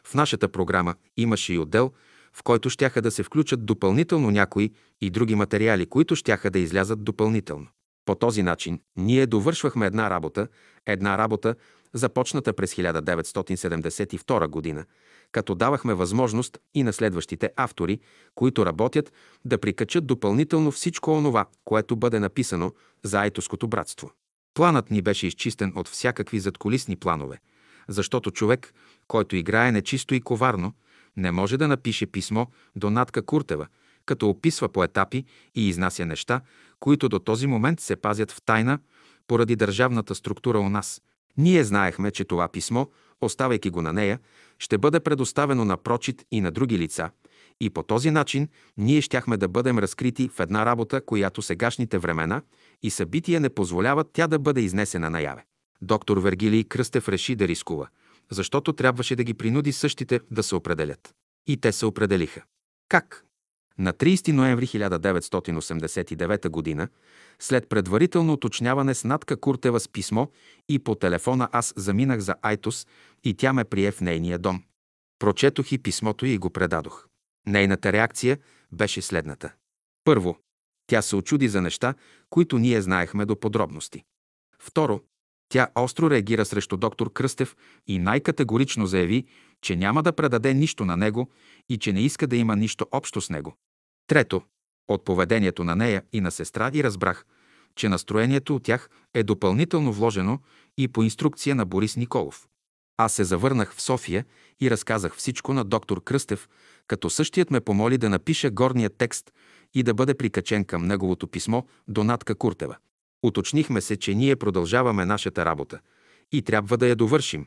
В 0.05 0.15
нашата 0.15 0.49
програма 0.49 0.95
имаше 1.17 1.55
и 1.55 1.59
отдел, 1.59 1.93
в 2.37 2.43
който 2.43 2.71
щяха 2.71 3.03
да 3.03 3.11
се 3.11 3.23
включат 3.23 3.67
допълнително 3.67 4.31
някои 4.31 4.71
и 5.01 5.11
други 5.11 5.35
материали, 5.35 5.87
които 5.87 6.17
щяха 6.17 6.51
да 6.51 6.59
излязат 6.59 7.05
допълнително. 7.05 7.67
По 8.05 8.15
този 8.15 8.43
начин 8.43 8.81
ние 8.97 9.27
довършвахме 9.27 9.87
една 9.87 10.11
работа, 10.11 10.49
една 10.87 11.19
работа, 11.19 11.55
започната 11.95 12.53
през 12.53 12.75
1972 12.75 14.49
година, 14.49 14.85
като 15.33 15.55
давахме 15.55 15.95
възможност 15.95 16.59
и 16.75 16.83
на 16.83 16.93
следващите 16.93 17.51
автори, 17.57 18.01
които 18.35 18.67
работят, 18.67 19.13
да 19.45 19.59
прикачат 19.59 20.07
допълнително 20.07 20.71
всичко 20.71 21.13
онова, 21.13 21.47
което 21.65 21.97
бъде 21.97 22.21
написано 22.21 22.73
за 23.05 23.21
Айтоското 23.21 23.69
братство. 23.69 24.11
Планът 24.55 24.91
ни 24.91 25.03
беше 25.03 25.27
изчистен 25.27 25.73
от 25.77 25.89
всякакви 25.89 26.41
задколисни 26.41 26.97
планове, 26.97 27.39
защото 27.89 28.31
човек, 28.31 28.75
който 29.09 29.37
играе 29.37 29.73
нечисто 29.73 30.15
и 30.15 30.21
коварно, 30.21 30.73
не 31.17 31.33
може 31.33 31.57
да 31.57 31.69
напише 31.69 32.07
писмо 32.07 32.47
до 32.77 32.91
Натка 32.91 33.23
Куртева, 33.23 33.67
като 34.07 34.29
описва 34.29 34.69
по 34.69 34.85
етапи 34.85 35.25
и 35.55 35.69
изнася 35.69 36.07
неща, 36.07 36.41
които 36.81 37.09
до 37.09 37.19
този 37.19 37.47
момент 37.47 37.81
се 37.81 37.97
пазят 37.97 38.31
в 38.33 38.43
тайна 38.43 38.79
поради 39.27 39.57
държавната 39.57 40.15
структура 40.15 40.59
у 40.59 40.69
нас. 40.69 41.03
Ние 41.37 41.65
знаехме, 41.65 42.11
че 42.11 42.25
това 42.25 42.49
писмо, 42.49 42.87
оставайки 43.21 43.71
го 43.71 43.83
на 43.83 43.93
нея, 43.93 44.19
ще 44.59 44.79
бъде 44.79 45.01
предоставено 45.01 45.65
на 45.65 45.77
прочит 45.77 46.25
и 46.31 46.41
на 46.41 46.51
други 46.51 46.79
лица, 46.79 47.11
и 47.61 47.71
по 47.71 47.83
този 47.83 48.11
начин 48.11 48.49
ние 48.77 49.01
щяхме 49.01 49.37
да 49.37 49.49
бъдем 49.49 49.79
разкрити 49.79 50.29
в 50.29 50.41
една 50.41 50.67
работа, 50.67 51.01
която 51.01 51.43
сегашните 51.43 51.99
времена 51.99 52.43
и 52.83 52.91
събития 52.91 53.41
не 53.41 53.49
позволяват 53.49 54.11
тя 54.13 54.27
да 54.27 54.39
бъде 54.39 54.61
изнесена 54.61 55.11
наяве. 55.11 55.45
Доктор 55.83 56.19
Вергилий 56.19 56.65
Кръстев 56.65 57.09
реши 57.09 57.37
да 57.37 57.49
рискува, 57.49 57.89
защото 58.31 58.73
трябваше 58.73 59.17
да 59.17 59.25
ги 59.25 59.35
принуди 59.35 59.73
същите 59.73 60.21
да 60.31 60.43
се 60.43 60.55
определят. 60.55 61.15
И 61.47 61.57
те 61.57 61.73
се 61.73 61.87
определиха. 61.87 62.43
Как? 62.89 63.25
На 63.79 63.93
30 63.93 64.33
ноември 64.33 64.67
1989 64.67 66.77
г., 66.77 66.89
след 67.39 67.69
предварително 67.69 68.33
уточняване 68.33 68.95
с 68.95 69.05
Натка 69.05 69.41
Куртева 69.41 69.81
с 69.81 69.89
писмо 69.89 70.27
и 70.69 70.79
по 70.79 70.95
телефона 70.95 71.49
аз 71.53 71.75
заминах 71.77 72.21
за 72.21 72.35
Айтос 72.43 72.87
и 73.25 73.35
тя 73.35 73.53
ме 73.53 73.65
прие 73.65 73.93
в 73.93 74.01
нейния 74.01 74.39
дом. 74.39 74.63
Прочетох 75.19 75.73
и 75.73 75.79
писмото 75.79 76.27
и 76.27 76.39
го 76.39 76.51
предадох. 76.51 77.07
Нейната 77.47 77.93
реакция 77.93 78.39
беше 78.73 79.03
следната. 79.03 79.53
Първо, 80.05 80.39
тя 80.87 81.03
се 81.03 81.17
очуди 81.17 81.49
за 81.49 81.63
неща, 81.63 81.95
които 82.31 82.59
ние 82.59 82.83
знаехме 82.83 83.27
до 83.27 83.41
подробности. 83.41 84.05
Второ, 84.59 85.01
тя 85.49 85.69
остро 85.75 86.11
реагира 86.11 86.45
срещу 86.45 86.77
доктор 86.77 87.13
Кръстев 87.13 87.57
и 87.87 87.99
най-категорично 87.99 88.87
заяви, 88.87 89.25
че 89.63 89.77
няма 89.77 90.03
да 90.03 90.13
предаде 90.13 90.55
нищо 90.55 90.85
на 90.85 90.97
него 90.97 91.31
и 91.69 91.79
че 91.79 91.93
не 91.93 92.01
иска 92.01 92.27
да 92.27 92.37
има 92.37 92.57
нищо 92.57 92.87
общо 92.93 93.21
с 93.21 93.31
него. 93.31 93.57
Трето, 94.07 94.43
от 94.89 95.05
поведението 95.05 95.65
на 95.65 95.77
нея 95.77 96.03
и 96.13 96.21
на 96.21 96.31
сестра 96.31 96.71
и 96.75 96.85
разбрах, 96.85 97.25
че 97.77 97.89
настроението 97.89 98.57
от 98.57 98.63
тях 98.63 98.91
е 99.15 99.23
допълнително 99.23 99.93
вложено 99.93 100.39
и 100.79 100.89
по 100.89 101.03
инструкция 101.03 101.55
на 101.55 101.65
Борис 101.65 101.97
Николов. 101.97 102.47
Аз 102.97 103.13
се 103.13 103.25
завърнах 103.25 103.75
в 103.75 103.83
София 103.83 104.25
и 104.61 104.71
разказах 104.71 105.17
всичко 105.17 105.53
на 105.53 105.65
доктор 105.65 106.05
Кръстев, 106.05 106.49
като 106.87 107.11
същият 107.11 107.51
ме 107.51 107.61
помоли 107.61 107.99
да 107.99 108.09
напиша 108.09 108.51
горния 108.51 108.91
текст 108.91 109.33
и 109.75 109.83
да 109.83 109.95
бъде 109.95 110.15
прикачен 110.15 110.65
към 110.65 110.87
неговото 110.87 111.27
писмо 111.27 111.63
до 111.89 112.05
Натка 112.05 112.35
Куртева. 112.35 112.77
Уточнихме 113.23 113.81
се, 113.81 113.97
че 113.97 114.15
ние 114.15 114.37
продължаваме 114.37 115.05
нашата 115.05 115.45
работа 115.45 115.81
и 116.33 116.43
трябва 116.43 116.77
да 116.79 116.87
я 116.87 116.97
довършим, 116.97 117.47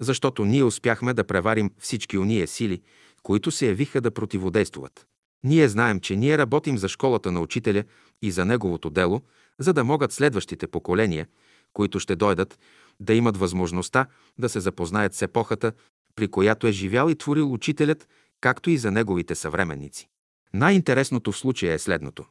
защото 0.00 0.44
ние 0.44 0.64
успяхме 0.64 1.14
да 1.14 1.24
преварим 1.24 1.70
всички 1.78 2.18
уния 2.18 2.46
сили, 2.46 2.82
които 3.22 3.50
се 3.50 3.66
явиха 3.66 4.00
да 4.00 4.10
противодействуват. 4.10 5.06
Ние 5.44 5.68
знаем, 5.68 6.00
че 6.00 6.16
ние 6.16 6.38
работим 6.38 6.78
за 6.78 6.88
школата 6.88 7.32
на 7.32 7.40
учителя 7.40 7.84
и 8.22 8.30
за 8.30 8.44
неговото 8.44 8.90
дело, 8.90 9.22
за 9.58 9.72
да 9.72 9.84
могат 9.84 10.12
следващите 10.12 10.66
поколения, 10.66 11.26
които 11.72 12.00
ще 12.00 12.16
дойдат, 12.16 12.58
да 13.00 13.14
имат 13.14 13.36
възможността 13.36 14.06
да 14.38 14.48
се 14.48 14.60
запознаят 14.60 15.14
с 15.14 15.22
епохата, 15.22 15.72
при 16.16 16.28
която 16.28 16.66
е 16.66 16.72
живял 16.72 17.08
и 17.08 17.14
творил 17.14 17.52
учителят, 17.52 18.08
както 18.40 18.70
и 18.70 18.78
за 18.78 18.90
неговите 18.90 19.34
съвременници. 19.34 20.08
Най-интересното 20.54 21.32
в 21.32 21.38
случая 21.38 21.74
е 21.74 21.78
следното. 21.78 22.24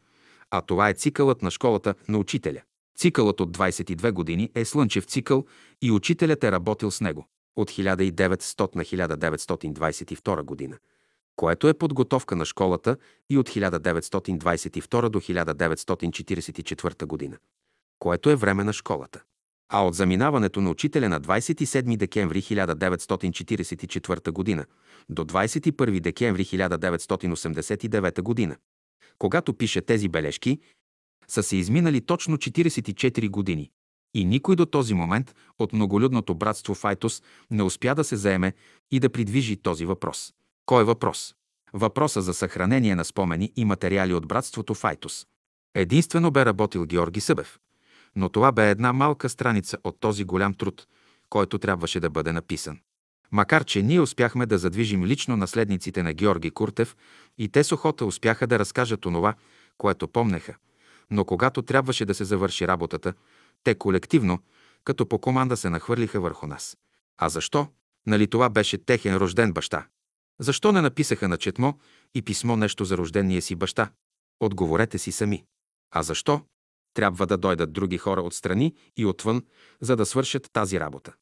а 0.50 0.60
това 0.60 0.88
е 0.88 0.94
цикълът 0.94 1.42
на 1.42 1.50
школата 1.50 1.94
на 2.08 2.18
учителя. 2.18 2.60
Цикълът 2.96 3.40
от 3.40 3.56
22 3.56 4.12
години 4.12 4.50
е 4.54 4.64
слънчев 4.64 5.04
цикъл 5.04 5.44
и 5.82 5.90
учителят 5.90 6.44
е 6.44 6.52
работил 6.52 6.90
с 6.90 7.00
него 7.00 7.28
от 7.56 7.70
1900 7.70 8.76
на 8.76 8.84
1922 8.84 10.42
година, 10.42 10.78
което 11.36 11.68
е 11.68 11.74
подготовка 11.74 12.36
на 12.36 12.44
школата 12.44 12.96
и 13.30 13.38
от 13.38 13.48
1922 13.48 15.08
до 15.08 15.20
1944 15.20 17.06
година, 17.06 17.38
което 17.98 18.30
е 18.30 18.36
време 18.36 18.64
на 18.64 18.72
школата. 18.72 19.22
А 19.68 19.86
от 19.86 19.94
заминаването 19.94 20.60
на 20.60 20.70
учителя 20.70 21.08
на 21.08 21.20
27 21.20 21.96
декември 21.96 22.42
1944 22.42 24.30
година 24.30 24.64
до 25.08 25.24
21 25.24 26.00
декември 26.00 26.44
1989 26.44 28.22
година, 28.22 28.56
когато 29.18 29.54
пише 29.54 29.80
тези 29.80 30.08
бележки, 30.08 30.60
са 31.28 31.42
се 31.42 31.56
изминали 31.56 32.00
точно 32.00 32.36
44 32.36 33.30
години. 33.30 33.70
И 34.14 34.24
никой 34.24 34.56
до 34.56 34.66
този 34.66 34.94
момент 34.94 35.34
от 35.58 35.72
многолюдното 35.72 36.34
братство 36.34 36.74
Файтос 36.74 37.22
не 37.50 37.62
успя 37.62 37.94
да 37.94 38.04
се 38.04 38.16
заеме 38.16 38.52
и 38.90 39.00
да 39.00 39.10
придвижи 39.10 39.56
този 39.56 39.86
въпрос. 39.86 40.32
Кой 40.66 40.82
е 40.82 40.84
въпрос? 40.84 41.34
Въпроса 41.72 42.22
за 42.22 42.34
съхранение 42.34 42.94
на 42.94 43.04
спомени 43.04 43.52
и 43.56 43.64
материали 43.64 44.14
от 44.14 44.28
братството 44.28 44.74
Файтос. 44.74 45.26
Единствено 45.74 46.30
бе 46.30 46.44
работил 46.44 46.86
Георги 46.86 47.20
Събев. 47.20 47.58
Но 48.16 48.28
това 48.28 48.52
бе 48.52 48.70
една 48.70 48.92
малка 48.92 49.28
страница 49.28 49.78
от 49.84 50.00
този 50.00 50.24
голям 50.24 50.54
труд, 50.54 50.86
който 51.28 51.58
трябваше 51.58 52.00
да 52.00 52.10
бъде 52.10 52.32
написан. 52.32 52.78
Макар, 53.32 53.64
че 53.64 53.82
ние 53.82 54.00
успяхме 54.00 54.46
да 54.46 54.58
задвижим 54.58 55.04
лично 55.04 55.36
наследниците 55.36 56.02
на 56.02 56.12
Георги 56.12 56.50
Куртев 56.50 56.96
и 57.38 57.48
те 57.48 57.64
с 57.64 57.72
охота 57.72 58.06
успяха 58.06 58.46
да 58.46 58.58
разкажат 58.58 59.06
онова, 59.06 59.34
което 59.78 60.08
помнеха. 60.08 60.54
Но 61.10 61.24
когато 61.24 61.62
трябваше 61.62 62.04
да 62.04 62.14
се 62.14 62.24
завърши 62.24 62.68
работата, 62.68 63.14
те 63.64 63.74
колективно, 63.74 64.38
като 64.84 65.06
по 65.06 65.18
команда 65.18 65.56
се 65.56 65.70
нахвърлиха 65.70 66.20
върху 66.20 66.46
нас. 66.46 66.76
А 67.18 67.28
защо? 67.28 67.68
Нали 68.06 68.26
това 68.26 68.48
беше 68.48 68.78
техен 68.78 69.16
рожден 69.16 69.52
баща? 69.52 69.86
Защо 70.40 70.72
не 70.72 70.80
написаха 70.80 71.28
на 71.28 71.36
четмо 71.36 71.74
и 72.14 72.22
писмо 72.22 72.56
нещо 72.56 72.84
за 72.84 72.96
рождения 72.96 73.42
си 73.42 73.54
баща? 73.54 73.90
Отговорете 74.40 74.98
си 74.98 75.12
сами. 75.12 75.44
А 75.90 76.02
защо? 76.02 76.40
Трябва 76.94 77.26
да 77.26 77.36
дойдат 77.36 77.72
други 77.72 77.98
хора 77.98 78.22
отстрани 78.22 78.74
и 78.96 79.06
отвън, 79.06 79.42
за 79.80 79.96
да 79.96 80.06
свършат 80.06 80.48
тази 80.52 80.80
работа. 80.80 81.12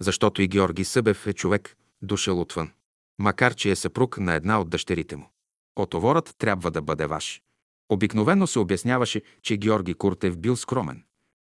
Защото 0.00 0.42
и 0.42 0.48
Георги 0.48 0.84
Събев 0.84 1.26
е 1.26 1.32
човек, 1.32 1.76
дошъл 2.02 2.40
отвън. 2.40 2.70
Макар, 3.18 3.54
че 3.54 3.70
е 3.70 3.76
съпруг 3.76 4.18
на 4.18 4.34
една 4.34 4.60
от 4.60 4.70
дъщерите 4.70 5.16
му. 5.16 5.30
Отоворът 5.76 6.34
трябва 6.38 6.70
да 6.70 6.82
бъде 6.82 7.06
ваш. 7.06 7.42
Обикновено 7.88 8.46
се 8.46 8.58
обясняваше, 8.58 9.22
че 9.42 9.56
Георги 9.56 9.94
Куртев 9.94 10.38
бил 10.38 10.56
скромен. 10.56 11.04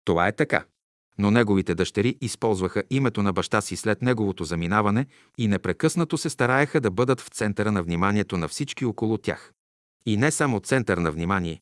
Това 0.05 0.29
е 0.29 0.37
така. 0.37 0.65
Но 1.19 1.31
неговите 1.31 1.75
дъщери 1.75 2.17
използваха 2.21 2.83
името 2.91 3.23
на 3.23 3.33
баща 3.33 3.61
си 3.61 3.77
след 3.77 4.03
неговото 4.03 4.45
заминаване 4.45 5.07
и 5.39 5.49
непрекъснато 5.49 6.19
се 6.19 6.31
стараеха 6.31 6.81
да 6.81 6.91
бъдат 6.91 7.21
в 7.21 7.29
центъра 7.29 7.73
на 7.73 7.83
вниманието 7.83 8.37
на 8.37 8.49
всички 8.49 8.85
около 8.85 9.19
тях. 9.19 9.53
И 10.07 10.17
не 10.17 10.31
само 10.31 10.61
център 10.61 10.99
на 10.99 11.13
внимание, 11.13 11.61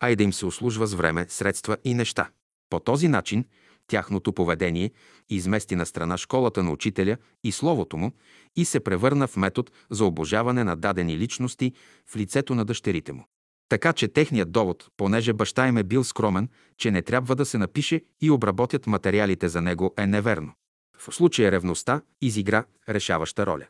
а 0.00 0.10
и 0.10 0.16
да 0.16 0.22
им 0.22 0.32
се 0.32 0.46
услужва 0.46 0.86
с 0.86 0.94
време, 0.94 1.26
средства 1.28 1.76
и 1.84 1.94
неща. 1.94 2.30
По 2.70 2.80
този 2.80 3.08
начин 3.08 3.44
тяхното 3.86 4.32
поведение 4.32 4.90
измести 5.28 5.76
на 5.76 5.86
страна 5.86 6.16
школата 6.16 6.62
на 6.62 6.72
учителя 6.72 7.16
и 7.44 7.52
словото 7.52 7.96
му 7.96 8.12
и 8.56 8.64
се 8.64 8.80
превърна 8.80 9.26
в 9.26 9.36
метод 9.36 9.70
за 9.90 10.04
обожаване 10.04 10.64
на 10.64 10.76
дадени 10.76 11.18
личности 11.18 11.72
в 12.06 12.16
лицето 12.16 12.54
на 12.54 12.64
дъщерите 12.64 13.12
му. 13.12 13.24
Така 13.68 13.92
че 13.92 14.08
техният 14.08 14.52
довод, 14.52 14.88
понеже 14.96 15.32
баща 15.32 15.68
им 15.68 15.76
е 15.76 15.82
бил 15.82 16.04
скромен, 16.04 16.48
че 16.78 16.90
не 16.90 17.02
трябва 17.02 17.36
да 17.36 17.44
се 17.44 17.58
напише 17.58 18.00
и 18.20 18.30
обработят 18.30 18.86
материалите 18.86 19.48
за 19.48 19.60
него, 19.60 19.94
е 19.98 20.06
неверно. 20.06 20.52
В 20.98 21.14
случая 21.14 21.52
ревността 21.52 22.02
изигра 22.20 22.64
решаваща 22.88 23.46
роля. 23.46 23.66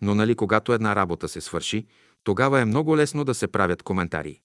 Но 0.00 0.14
нали 0.14 0.34
когато 0.34 0.72
една 0.72 0.96
работа 0.96 1.28
се 1.28 1.40
свърши, 1.40 1.86
тогава 2.24 2.60
е 2.60 2.64
много 2.64 2.96
лесно 2.96 3.24
да 3.24 3.34
се 3.34 3.46
правят 3.46 3.82
коментари. 3.82 4.40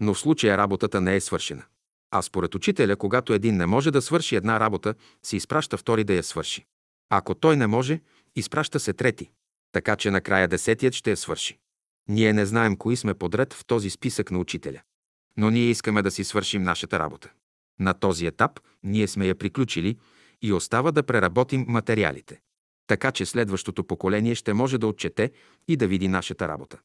Но 0.00 0.14
в 0.14 0.18
случая 0.18 0.58
работата 0.58 1.00
не 1.00 1.16
е 1.16 1.20
свършена. 1.20 1.62
А 2.10 2.22
според 2.22 2.54
учителя, 2.54 2.96
когато 2.96 3.32
един 3.32 3.56
не 3.56 3.66
може 3.66 3.90
да 3.90 4.02
свърши 4.02 4.36
една 4.36 4.60
работа, 4.60 4.94
се 5.22 5.36
изпраща 5.36 5.76
втори 5.76 6.04
да 6.04 6.14
я 6.14 6.22
свърши. 6.22 6.66
Ако 7.10 7.34
той 7.34 7.56
не 7.56 7.66
може, 7.66 8.00
изпраща 8.36 8.80
се 8.80 8.92
трети. 8.92 9.30
Така 9.72 9.96
че 9.96 10.10
накрая 10.10 10.48
десетият 10.48 10.94
ще 10.94 11.10
я 11.10 11.16
свърши. 11.16 11.58
Ние 12.08 12.32
не 12.32 12.46
знаем 12.46 12.76
кои 12.76 12.96
сме 12.96 13.14
подред 13.14 13.54
в 13.54 13.64
този 13.64 13.90
списък 13.90 14.30
на 14.30 14.38
учителя. 14.38 14.80
Но 15.36 15.50
ние 15.50 15.64
искаме 15.64 16.02
да 16.02 16.10
си 16.10 16.24
свършим 16.24 16.62
нашата 16.62 16.98
работа. 16.98 17.30
На 17.80 17.94
този 17.94 18.26
етап 18.26 18.60
ние 18.82 19.08
сме 19.08 19.26
я 19.26 19.34
приключили 19.34 19.96
и 20.42 20.52
остава 20.52 20.92
да 20.92 21.02
преработим 21.02 21.64
материалите. 21.68 22.40
Така 22.86 23.12
че 23.12 23.26
следващото 23.26 23.84
поколение 23.84 24.34
ще 24.34 24.52
може 24.52 24.78
да 24.78 24.86
отчете 24.86 25.32
и 25.68 25.76
да 25.76 25.86
види 25.86 26.08
нашата 26.08 26.48
работа. 26.48 26.78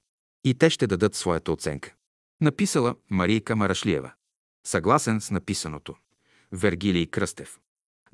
И 0.44 0.54
те 0.54 0.70
ще 0.70 0.88
дадат 0.88 1.16
своята 1.16 1.52
оценка. 1.52 1.94
Написала 2.42 2.96
Марийка 3.10 3.56
Марашлиева. 3.56 4.12
Съгласен 4.68 5.22
с 5.22 5.32
написаното. 5.32 5.96
Вергилий 6.52 7.08
Кръстев. 7.08 7.60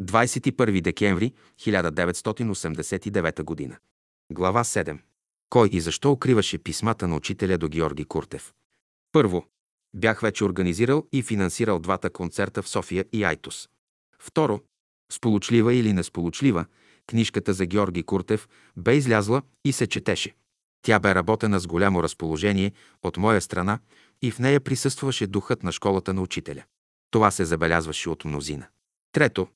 21 0.01 0.81
декември 0.81 1.33
1989 1.59 3.69
г. 3.69 3.77
Глава 4.31 4.63
7. 4.63 4.99
Кой 5.49 5.69
и 5.71 5.81
защо 5.81 6.11
укриваше 6.11 6.57
писмата 6.57 7.07
на 7.07 7.15
учителя 7.15 7.57
до 7.57 7.69
Георги 7.69 8.05
Куртев? 8.05 8.53
Първо, 9.11 9.45
бях 9.93 10.21
вече 10.21 10.43
организирал 10.43 11.07
и 11.11 11.23
финансирал 11.23 11.79
двата 11.79 12.09
концерта 12.09 12.61
в 12.61 12.69
София 12.69 13.05
и 13.13 13.23
Айтос. 13.23 13.69
Второ, 14.19 14.61
сполучлива 15.11 15.73
или 15.73 15.93
несполучлива, 15.93 16.65
книжката 17.07 17.53
за 17.53 17.65
Георги 17.65 18.03
Куртев 18.03 18.49
бе 18.77 18.95
излязла 18.95 19.41
и 19.65 19.73
се 19.73 19.87
четеше. 19.87 20.35
Тя 20.81 20.99
бе 20.99 21.15
работена 21.15 21.59
с 21.59 21.67
голямо 21.67 22.03
разположение 22.03 22.71
от 23.03 23.17
моя 23.17 23.41
страна 23.41 23.79
и 24.21 24.31
в 24.31 24.39
нея 24.39 24.61
присъстваше 24.61 25.27
духът 25.27 25.63
на 25.63 25.71
школата 25.71 26.13
на 26.13 26.21
учителя. 26.21 26.63
Това 27.11 27.31
се 27.31 27.45
забелязваше 27.45 28.09
от 28.09 28.25
мнозина. 28.25 28.67
Трето, 29.11 29.47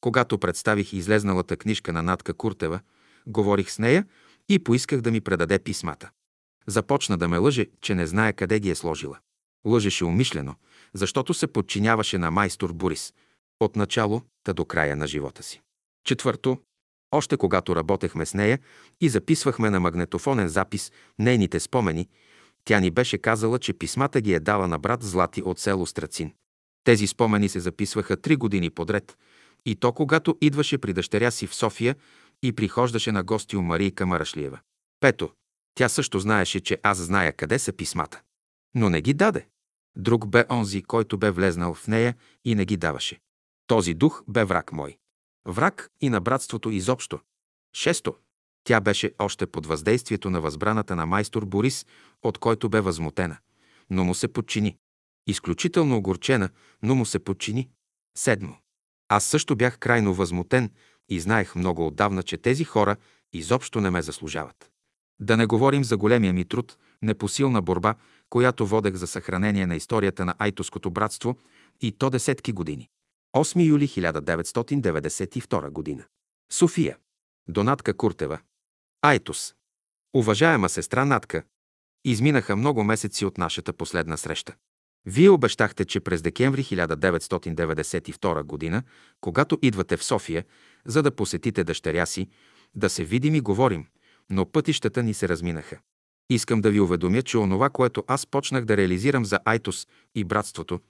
когато 0.00 0.38
представих 0.38 0.92
излезналата 0.92 1.56
книжка 1.56 1.92
на 1.92 2.02
Натка 2.02 2.34
Куртева, 2.34 2.80
говорих 3.26 3.70
с 3.70 3.78
нея 3.78 4.06
и 4.48 4.58
поисках 4.58 5.00
да 5.00 5.10
ми 5.10 5.20
предаде 5.20 5.58
писмата. 5.58 6.10
Започна 6.66 7.18
да 7.18 7.28
ме 7.28 7.38
лъже, 7.38 7.66
че 7.80 7.94
не 7.94 8.06
знае 8.06 8.32
къде 8.32 8.60
ги 8.60 8.70
е 8.70 8.74
сложила. 8.74 9.18
Лъжеше 9.66 10.04
умишлено, 10.04 10.54
защото 10.94 11.34
се 11.34 11.46
подчиняваше 11.46 12.18
на 12.18 12.30
майстор 12.30 12.72
Борис, 12.72 13.14
от 13.60 13.76
начало 13.76 14.22
та 14.44 14.52
до 14.52 14.64
края 14.64 14.96
на 14.96 15.06
живота 15.06 15.42
си. 15.42 15.60
Четвърто, 16.04 16.58
още 17.10 17.36
когато 17.36 17.76
работехме 17.76 18.26
с 18.26 18.34
нея 18.34 18.58
и 19.00 19.08
записвахме 19.08 19.70
на 19.70 19.80
магнетофонен 19.80 20.48
запис 20.48 20.92
нейните 21.18 21.60
спомени, 21.60 22.08
тя 22.64 22.80
ни 22.80 22.90
беше 22.90 23.18
казала, 23.18 23.58
че 23.58 23.72
писмата 23.72 24.20
ги 24.20 24.34
е 24.34 24.40
дала 24.40 24.68
на 24.68 24.78
брат 24.78 25.02
Злати 25.02 25.42
от 25.42 25.58
село 25.58 25.86
Страцин. 25.86 26.32
Тези 26.84 27.06
спомени 27.06 27.48
се 27.48 27.60
записваха 27.60 28.16
три 28.16 28.36
години 28.36 28.70
подред, 28.70 29.18
и 29.66 29.76
то 29.76 29.92
когато 29.92 30.38
идваше 30.40 30.78
при 30.78 30.92
дъщеря 30.92 31.30
си 31.30 31.46
в 31.46 31.54
София 31.54 31.96
и 32.42 32.52
прихождаше 32.52 33.12
на 33.12 33.22
гости 33.22 33.56
у 33.56 33.62
Марийка 33.62 34.06
Марашлиева. 34.06 34.58
Пето, 35.00 35.30
тя 35.74 35.88
също 35.88 36.18
знаеше, 36.18 36.60
че 36.60 36.78
аз 36.82 36.98
зная 36.98 37.32
къде 37.32 37.58
са 37.58 37.72
писмата. 37.72 38.20
Но 38.74 38.90
не 38.90 39.00
ги 39.00 39.14
даде. 39.14 39.46
Друг 39.96 40.28
бе 40.28 40.44
онзи, 40.50 40.82
който 40.82 41.18
бе 41.18 41.30
влезнал 41.30 41.74
в 41.74 41.86
нея 41.86 42.14
и 42.44 42.54
не 42.54 42.64
ги 42.64 42.76
даваше. 42.76 43.20
Този 43.66 43.94
дух 43.94 44.24
бе 44.28 44.44
враг 44.44 44.72
мой. 44.72 44.96
Враг 45.46 45.90
и 46.00 46.08
на 46.08 46.20
братството 46.20 46.70
изобщо. 46.70 47.20
Шесто. 47.76 48.14
Тя 48.64 48.80
беше 48.80 49.14
още 49.18 49.46
под 49.46 49.66
въздействието 49.66 50.30
на 50.30 50.40
възбраната 50.40 50.96
на 50.96 51.06
майстор 51.06 51.44
Борис, 51.44 51.86
от 52.22 52.38
който 52.38 52.68
бе 52.68 52.80
възмутена, 52.80 53.36
но 53.90 54.04
му 54.04 54.14
се 54.14 54.28
подчини. 54.28 54.76
Изключително 55.26 55.96
огорчена, 55.96 56.48
но 56.82 56.94
му 56.94 57.06
се 57.06 57.18
подчини. 57.18 57.68
Седмо. 58.16 58.54
Аз 59.08 59.24
също 59.24 59.56
бях 59.56 59.78
крайно 59.78 60.14
възмутен 60.14 60.70
и 61.08 61.20
знаех 61.20 61.54
много 61.54 61.86
отдавна, 61.86 62.22
че 62.22 62.36
тези 62.36 62.64
хора 62.64 62.96
изобщо 63.32 63.80
не 63.80 63.90
ме 63.90 64.02
заслужават. 64.02 64.70
Да 65.20 65.36
не 65.36 65.46
говорим 65.46 65.84
за 65.84 65.96
големия 65.96 66.32
ми 66.32 66.44
труд, 66.44 66.78
непосилна 67.02 67.62
борба, 67.62 67.94
която 68.30 68.66
водех 68.66 68.94
за 68.94 69.06
съхранение 69.06 69.66
на 69.66 69.76
историята 69.76 70.24
на 70.24 70.34
Айтоското 70.38 70.90
братство 70.90 71.38
и 71.80 71.92
то 71.92 72.10
десетки 72.10 72.52
години. 72.52 72.88
8 73.36 73.66
юли 73.66 73.88
1992 73.88 75.70
година. 75.70 76.04
София. 76.52 76.96
Донатка 77.48 77.96
Куртева. 77.96 78.38
Айтос. 79.02 79.54
Уважаема 80.14 80.68
сестра 80.68 81.04
Натка, 81.04 81.42
изминаха 82.04 82.56
много 82.56 82.84
месеци 82.84 83.24
от 83.24 83.38
нашата 83.38 83.72
последна 83.72 84.16
среща. 84.16 84.54
Вие 85.06 85.30
обещахте, 85.30 85.84
че 85.84 86.00
през 86.00 86.22
декември 86.22 86.64
1992 86.64 88.42
година, 88.42 88.82
когато 89.20 89.58
идвате 89.62 89.96
в 89.96 90.04
София, 90.04 90.44
за 90.86 91.02
да 91.02 91.10
посетите 91.10 91.64
дъщеря 91.64 92.06
си, 92.06 92.28
да 92.74 92.90
се 92.90 93.04
видим 93.04 93.34
и 93.34 93.40
говорим, 93.40 93.86
но 94.30 94.46
пътищата 94.46 95.02
ни 95.02 95.14
се 95.14 95.28
разминаха. 95.28 95.78
Искам 96.30 96.60
да 96.60 96.70
ви 96.70 96.80
уведомя, 96.80 97.22
че 97.22 97.38
онова, 97.38 97.70
което 97.70 98.04
аз 98.06 98.26
почнах 98.26 98.64
да 98.64 98.76
реализирам 98.76 99.24
за 99.24 99.38
Айтос 99.44 99.88
и 100.14 100.24
братството, 100.24 100.80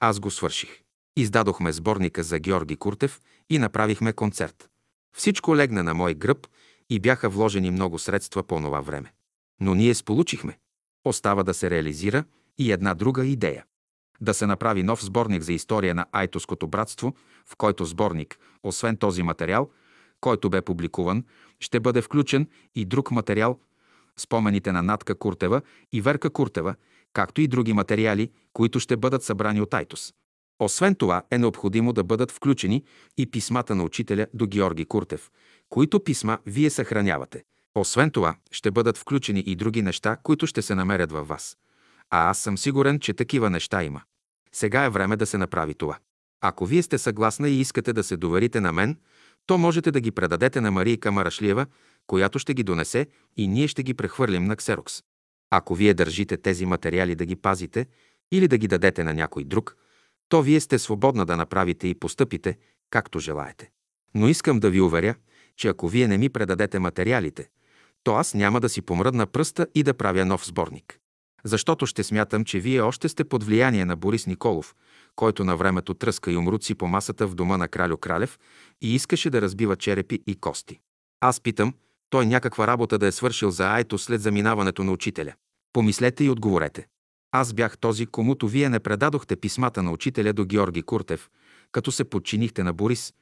аз 0.00 0.20
го 0.20 0.30
свърших. 0.30 0.80
Издадохме 1.16 1.72
сборника 1.72 2.22
за 2.22 2.38
Георги 2.38 2.76
Куртев 2.76 3.20
и 3.50 3.58
направихме 3.58 4.12
концерт. 4.12 4.68
Всичко 5.16 5.56
легна 5.56 5.82
на 5.82 5.94
мой 5.94 6.14
гръб 6.14 6.46
и 6.90 7.00
бяха 7.00 7.28
вложени 7.28 7.70
много 7.70 7.98
средства 7.98 8.42
по 8.42 8.56
това 8.60 8.80
време. 8.80 9.12
Но 9.60 9.74
ние 9.74 9.94
сполучихме. 9.94 10.58
Остава 11.04 11.42
да 11.42 11.54
се 11.54 11.70
реализира 11.70 12.24
и 12.58 12.72
една 12.72 12.94
друга 12.94 13.26
идея. 13.26 13.64
Да 14.20 14.34
се 14.34 14.46
направи 14.46 14.82
нов 14.82 15.04
сборник 15.04 15.42
за 15.42 15.52
история 15.52 15.94
на 15.94 16.06
Айтоското 16.12 16.66
братство, 16.66 17.14
в 17.46 17.56
който 17.56 17.84
сборник, 17.84 18.38
освен 18.62 18.96
този 18.96 19.22
материал, 19.22 19.70
който 20.20 20.50
бе 20.50 20.62
публикуван, 20.62 21.24
ще 21.60 21.80
бъде 21.80 22.02
включен 22.02 22.48
и 22.74 22.84
друг 22.84 23.10
материал, 23.10 23.58
спомените 24.16 24.72
на 24.72 24.82
Натка 24.82 25.14
Куртева 25.14 25.62
и 25.92 26.00
Верка 26.00 26.30
Куртева, 26.30 26.74
както 27.12 27.40
и 27.40 27.48
други 27.48 27.72
материали, 27.72 28.30
които 28.52 28.80
ще 28.80 28.96
бъдат 28.96 29.22
събрани 29.22 29.60
от 29.60 29.74
Айтос. 29.74 30.14
Освен 30.58 30.94
това 30.94 31.22
е 31.30 31.38
необходимо 31.38 31.92
да 31.92 32.04
бъдат 32.04 32.30
включени 32.30 32.84
и 33.16 33.30
писмата 33.30 33.74
на 33.74 33.84
учителя 33.84 34.26
до 34.34 34.46
Георги 34.46 34.84
Куртев, 34.84 35.30
които 35.68 36.04
писма 36.04 36.38
вие 36.46 36.70
съхранявате. 36.70 37.44
Освен 37.74 38.10
това 38.10 38.36
ще 38.50 38.70
бъдат 38.70 38.98
включени 38.98 39.40
и 39.40 39.56
други 39.56 39.82
неща, 39.82 40.16
които 40.22 40.46
ще 40.46 40.62
се 40.62 40.74
намерят 40.74 41.12
във 41.12 41.28
вас. 41.28 41.56
А 42.10 42.30
аз 42.30 42.38
съм 42.38 42.58
сигурен, 42.58 43.00
че 43.00 43.14
такива 43.14 43.50
неща 43.50 43.84
има. 43.84 44.02
Сега 44.52 44.84
е 44.84 44.90
време 44.90 45.16
да 45.16 45.26
се 45.26 45.38
направи 45.38 45.74
това. 45.74 45.98
Ако 46.40 46.66
вие 46.66 46.82
сте 46.82 46.98
съгласна 46.98 47.48
и 47.48 47.60
искате 47.60 47.92
да 47.92 48.02
се 48.02 48.16
доверите 48.16 48.60
на 48.60 48.72
мен, 48.72 48.96
то 49.46 49.58
можете 49.58 49.90
да 49.90 50.00
ги 50.00 50.10
предадете 50.10 50.60
на 50.60 50.70
Марийка 50.70 51.12
Марашлиева, 51.12 51.66
която 52.06 52.38
ще 52.38 52.54
ги 52.54 52.62
донесе 52.62 53.06
и 53.36 53.48
ние 53.48 53.68
ще 53.68 53.82
ги 53.82 53.94
прехвърлим 53.94 54.44
на 54.44 54.56
Ксерокс. 54.56 55.02
Ако 55.50 55.74
вие 55.74 55.94
държите 55.94 56.36
тези 56.36 56.66
материали 56.66 57.14
да 57.14 57.26
ги 57.26 57.36
пазите 57.36 57.86
или 58.32 58.48
да 58.48 58.58
ги 58.58 58.68
дадете 58.68 59.04
на 59.04 59.14
някой 59.14 59.44
друг, 59.44 59.76
то 60.28 60.42
вие 60.42 60.60
сте 60.60 60.78
свободна 60.78 61.26
да 61.26 61.36
направите 61.36 61.88
и 61.88 61.94
постъпите, 61.94 62.58
както 62.90 63.18
желаете. 63.18 63.70
Но 64.14 64.28
искам 64.28 64.60
да 64.60 64.70
ви 64.70 64.80
уверя, 64.80 65.14
че 65.56 65.68
ако 65.68 65.88
вие 65.88 66.08
не 66.08 66.18
ми 66.18 66.28
предадете 66.28 66.78
материалите, 66.78 67.48
то 68.04 68.14
аз 68.14 68.34
няма 68.34 68.60
да 68.60 68.68
си 68.68 68.82
помръдна 68.82 69.26
пръста 69.26 69.66
и 69.74 69.82
да 69.82 69.94
правя 69.94 70.24
нов 70.24 70.46
сборник. 70.46 70.98
Защото 71.44 71.86
ще 71.86 72.02
смятам, 72.02 72.44
че 72.44 72.60
вие 72.60 72.80
още 72.80 73.08
сте 73.08 73.24
под 73.24 73.44
влияние 73.44 73.84
на 73.84 73.96
Борис 73.96 74.26
Николов, 74.26 74.74
който 75.16 75.44
на 75.44 75.56
времето 75.56 75.94
тръска 75.94 76.30
и 76.32 76.36
умруци 76.36 76.74
по 76.74 76.86
масата 76.86 77.26
в 77.26 77.34
дома 77.34 77.56
на 77.56 77.68
Кралю 77.68 77.96
Кралев 77.96 78.38
и 78.82 78.94
искаше 78.94 79.30
да 79.30 79.42
разбива 79.42 79.76
черепи 79.76 80.22
и 80.26 80.36
кости. 80.36 80.80
Аз 81.20 81.40
питам, 81.40 81.74
той 82.10 82.26
някаква 82.26 82.66
работа 82.66 82.98
да 82.98 83.06
е 83.06 83.12
свършил 83.12 83.50
за 83.50 83.66
Айто 83.66 83.98
след 83.98 84.20
заминаването 84.20 84.84
на 84.84 84.92
учителя. 84.92 85.32
Помислете 85.72 86.24
и 86.24 86.30
отговорете. 86.30 86.86
Аз 87.32 87.52
бях 87.52 87.78
този, 87.78 88.06
комуто 88.06 88.48
вие 88.48 88.68
не 88.68 88.80
предадохте 88.80 89.36
писмата 89.36 89.82
на 89.82 89.92
учителя 89.92 90.32
до 90.32 90.44
Георги 90.44 90.82
Куртев, 90.82 91.30
като 91.72 91.92
се 91.92 92.04
подчинихте 92.04 92.62
на 92.62 92.72
Борис, 92.72 93.14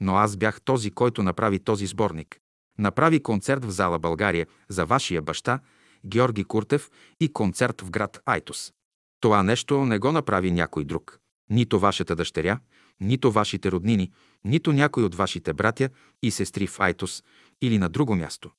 но 0.00 0.16
аз 0.16 0.36
бях 0.36 0.60
този, 0.60 0.90
който 0.90 1.22
направи 1.22 1.58
този 1.58 1.86
сборник. 1.86 2.38
Направи 2.78 3.22
концерт 3.22 3.64
в 3.64 3.70
зала 3.70 3.98
България 3.98 4.46
за 4.68 4.86
вашия 4.86 5.22
баща, 5.22 5.60
Георги 6.06 6.44
Куртев 6.44 6.90
и 7.20 7.32
концерт 7.32 7.80
в 7.80 7.90
град 7.90 8.22
Айтос. 8.26 8.72
Това 9.20 9.42
нещо 9.42 9.84
не 9.84 9.98
го 9.98 10.12
направи 10.12 10.50
някой 10.50 10.84
друг. 10.84 11.18
Нито 11.50 11.78
вашата 11.78 12.16
дъщеря, 12.16 12.60
нито 13.00 13.32
вашите 13.32 13.70
роднини, 13.70 14.12
нито 14.44 14.72
някой 14.72 15.02
от 15.02 15.14
вашите 15.14 15.52
братя 15.52 15.88
и 16.22 16.30
сестри 16.30 16.66
в 16.66 16.80
Айтос 16.80 17.22
или 17.62 17.78
на 17.78 17.88
друго 17.88 18.16
място. 18.16 18.50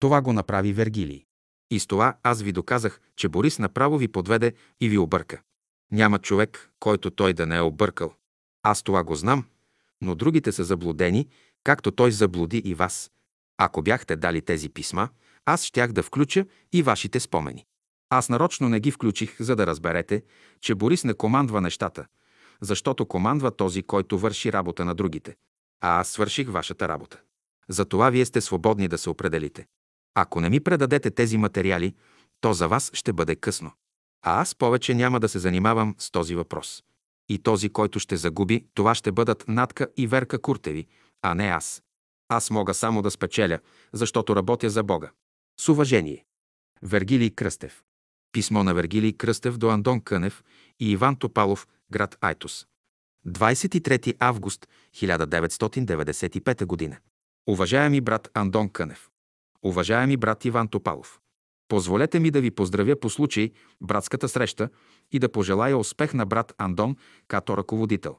Това 0.00 0.20
го 0.20 0.32
направи 0.32 0.72
Вергилий. 0.72 1.24
И 1.70 1.80
с 1.80 1.86
това 1.86 2.16
аз 2.22 2.42
ви 2.42 2.52
доказах, 2.52 3.00
че 3.16 3.28
Борис 3.28 3.58
направо 3.58 3.98
ви 3.98 4.08
подведе 4.08 4.52
и 4.80 4.88
ви 4.88 4.98
обърка. 4.98 5.40
Няма 5.92 6.18
човек, 6.18 6.70
който 6.80 7.10
той 7.10 7.32
да 7.32 7.46
не 7.46 7.56
е 7.56 7.60
объркал. 7.60 8.14
Аз 8.62 8.82
това 8.82 9.04
го 9.04 9.14
знам, 9.14 9.44
но 10.00 10.14
другите 10.14 10.52
са 10.52 10.64
заблудени, 10.64 11.28
както 11.64 11.90
той 11.90 12.12
заблуди 12.12 12.58
и 12.58 12.74
вас. 12.74 13.10
Ако 13.58 13.82
бяхте 13.82 14.16
дали 14.16 14.42
тези 14.42 14.68
писма, 14.68 15.08
аз 15.46 15.64
щях 15.64 15.92
да 15.92 16.02
включа 16.02 16.46
и 16.72 16.82
вашите 16.82 17.20
спомени. 17.20 17.66
Аз 18.10 18.28
нарочно 18.28 18.68
не 18.68 18.80
ги 18.80 18.90
включих, 18.90 19.36
за 19.40 19.56
да 19.56 19.66
разберете, 19.66 20.22
че 20.60 20.74
Борис 20.74 21.04
не 21.04 21.14
командва 21.14 21.60
нещата, 21.60 22.06
защото 22.60 23.06
командва 23.06 23.56
този, 23.56 23.82
който 23.82 24.18
върши 24.18 24.52
работа 24.52 24.84
на 24.84 24.94
другите. 24.94 25.36
А 25.80 26.00
аз 26.00 26.08
свърших 26.08 26.48
вашата 26.48 26.88
работа. 26.88 27.20
Затова 27.68 28.10
вие 28.10 28.24
сте 28.24 28.40
свободни 28.40 28.88
да 28.88 28.98
се 28.98 29.10
определите. 29.10 29.66
Ако 30.14 30.40
не 30.40 30.50
ми 30.50 30.60
предадете 30.60 31.10
тези 31.10 31.36
материали, 31.38 31.94
то 32.40 32.52
за 32.52 32.68
вас 32.68 32.90
ще 32.94 33.12
бъде 33.12 33.36
късно. 33.36 33.72
А 34.22 34.40
аз 34.40 34.54
повече 34.54 34.94
няма 34.94 35.20
да 35.20 35.28
се 35.28 35.38
занимавам 35.38 35.94
с 35.98 36.10
този 36.10 36.34
въпрос. 36.34 36.82
И 37.30 37.38
този, 37.38 37.70
който 37.70 38.00
ще 38.00 38.16
загуби, 38.16 38.66
това 38.74 38.94
ще 38.94 39.12
бъдат 39.12 39.44
Натка 39.48 39.88
и 39.96 40.06
Верка 40.06 40.38
Куртеви, 40.38 40.86
а 41.22 41.34
не 41.34 41.46
аз. 41.46 41.82
Аз 42.28 42.50
мога 42.50 42.74
само 42.74 43.02
да 43.02 43.10
спечеля, 43.10 43.58
защото 43.92 44.36
работя 44.36 44.70
за 44.70 44.82
Бога. 44.82 45.10
С 45.60 45.68
уважение. 45.68 46.24
Вергилий 46.82 47.30
Кръстев. 47.30 47.82
Писмо 48.32 48.64
на 48.64 48.74
Вергилий 48.74 49.12
Кръстев 49.12 49.58
до 49.58 49.70
Андон 49.70 50.00
Кънев 50.00 50.44
и 50.80 50.90
Иван 50.90 51.16
Топалов, 51.16 51.68
град 51.92 52.18
Айтос. 52.20 52.66
23 53.26 54.16
август 54.18 54.68
1995 54.94 56.90
г. 56.90 56.98
Уважаеми 57.48 58.00
брат 58.00 58.30
Андон 58.34 58.68
Кънев. 58.68 59.10
Уважаеми 59.62 60.16
брат 60.16 60.44
Иван 60.44 60.68
Топалов. 60.68 61.20
Позволете 61.70 62.20
ми 62.20 62.30
да 62.30 62.40
ви 62.40 62.50
поздравя 62.50 63.00
по 63.00 63.10
случай 63.10 63.50
братската 63.80 64.28
среща 64.28 64.68
и 65.12 65.18
да 65.18 65.32
пожелая 65.32 65.78
успех 65.78 66.14
на 66.14 66.26
брат 66.26 66.54
Андон 66.58 66.96
като 67.28 67.56
ръководител. 67.56 68.16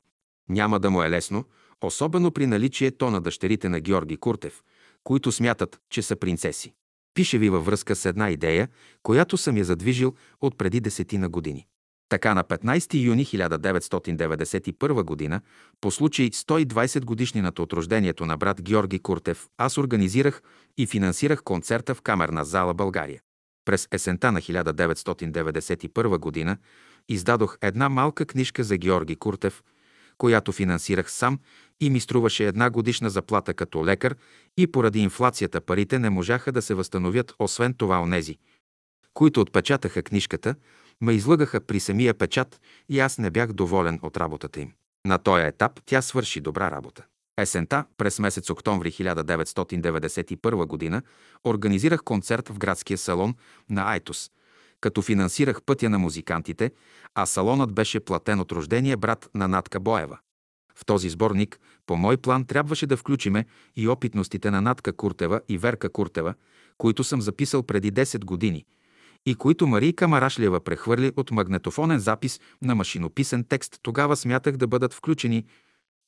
Няма 0.50 0.80
да 0.80 0.90
му 0.90 1.04
е 1.04 1.10
лесно, 1.10 1.46
особено 1.84 2.32
при 2.32 2.48
наличието 2.48 3.10
на 3.10 3.22
дъщерите 3.22 3.70
на 3.70 3.80
Георги 3.80 4.18
Куртев, 4.18 4.62
които 5.04 5.32
смятат, 5.32 5.80
че 5.90 6.02
са 6.02 6.16
принцеси. 6.16 6.74
Пише 7.14 7.38
ви 7.38 7.50
във 7.50 7.66
връзка 7.66 7.96
с 7.96 8.06
една 8.06 8.30
идея, 8.30 8.70
която 9.04 9.38
съм 9.38 9.58
я 9.58 9.66
задвижил 9.66 10.16
от 10.42 10.58
преди 10.58 10.80
десетина 10.80 11.30
години. 11.30 11.68
Така 12.10 12.34
на 12.34 12.44
15 12.44 13.04
юни 13.04 13.26
1991 13.26 15.30
г. 15.30 15.42
по 15.82 15.92
случай 15.92 16.30
120 16.30 17.06
годишнината 17.06 17.62
от 17.62 17.74
рождението 17.74 18.26
на 18.26 18.38
брат 18.38 18.62
Георги 18.62 19.00
Куртев, 19.00 19.48
аз 19.58 19.78
организирах 19.78 20.42
и 20.78 20.88
финансирах 20.88 21.44
концерта 21.44 21.96
в 21.96 22.02
Камерна 22.02 22.46
зала 22.46 22.74
България. 22.74 23.22
През 23.66 23.88
есента 23.92 24.32
на 24.32 24.42
1991 24.42 26.46
г. 26.46 26.58
издадох 27.10 27.58
една 27.62 27.90
малка 27.90 28.26
книжка 28.26 28.64
за 28.64 28.78
Георги 28.78 29.16
Куртев, 29.16 29.64
която 30.18 30.52
финансирах 30.52 31.12
сам 31.12 31.40
и 31.80 31.90
ми 31.90 32.00
струваше 32.00 32.48
една 32.48 32.70
годишна 32.70 33.10
заплата 33.10 33.54
като 33.54 33.86
лекар 33.86 34.16
и 34.58 34.68
поради 34.68 35.00
инфлацията 35.00 35.62
парите 35.62 36.00
не 36.00 36.10
можаха 36.10 36.52
да 36.52 36.62
се 36.62 36.74
възстановят, 36.74 37.34
освен 37.40 37.74
това 37.74 38.02
онези, 38.02 38.38
които 39.14 39.42
отпечатаха 39.42 40.04
книжката, 40.04 40.56
ме 41.02 41.14
излъгаха 41.14 41.62
при 41.62 41.80
самия 41.80 42.14
печат 42.14 42.62
и 42.90 43.00
аз 43.00 43.18
не 43.18 43.32
бях 43.32 43.54
доволен 43.54 44.00
от 44.02 44.18
работата 44.18 44.62
им. 44.62 44.72
На 45.06 45.18
този 45.18 45.44
етап 45.44 45.80
тя 45.86 46.02
свърши 46.02 46.42
добра 46.42 46.72
работа. 46.72 47.06
Есента, 47.42 47.86
през 47.98 48.20
месец 48.20 48.50
октомври 48.50 48.92
1991 48.92 50.92
г., 50.92 51.02
организирах 51.44 52.04
концерт 52.04 52.50
в 52.50 52.58
градския 52.58 52.98
салон 52.98 53.36
на 53.70 53.92
Айтос, 53.92 54.32
като 54.82 55.02
финансирах 55.02 55.62
пътя 55.62 55.90
на 55.90 56.00
музикантите, 56.00 56.72
а 57.16 57.26
салонът 57.26 57.74
беше 57.74 58.00
платен 58.00 58.40
от 58.40 58.52
рождения 58.52 58.98
брат 58.98 59.30
на 59.36 59.48
Натка 59.48 59.80
Боева. 59.80 60.18
В 60.76 60.86
този 60.86 61.10
сборник, 61.10 61.60
по 61.86 61.96
мой 61.96 62.18
план, 62.18 62.46
трябваше 62.46 62.88
да 62.88 62.98
включиме 62.98 63.46
и 63.76 63.88
опитностите 63.88 64.52
на 64.52 64.62
Натка 64.62 64.94
Куртева 64.94 65.42
и 65.50 65.58
Верка 65.58 65.90
Куртева, 65.90 66.34
които 66.78 67.04
съм 67.04 67.22
записал 67.22 67.64
преди 67.64 67.92
10 67.92 68.26
години– 68.26 68.66
и 69.26 69.36
които 69.36 69.68
Марийка 69.68 70.08
Марашлева 70.08 70.60
прехвърли 70.60 71.12
от 71.16 71.32
магнетофонен 71.32 72.00
запис 72.00 72.40
на 72.62 72.76
машинописен 72.76 73.44
текст, 73.44 73.80
тогава 73.82 74.16
смятах 74.16 74.58
да 74.58 74.68
бъдат 74.68 74.94
включени 74.94 75.46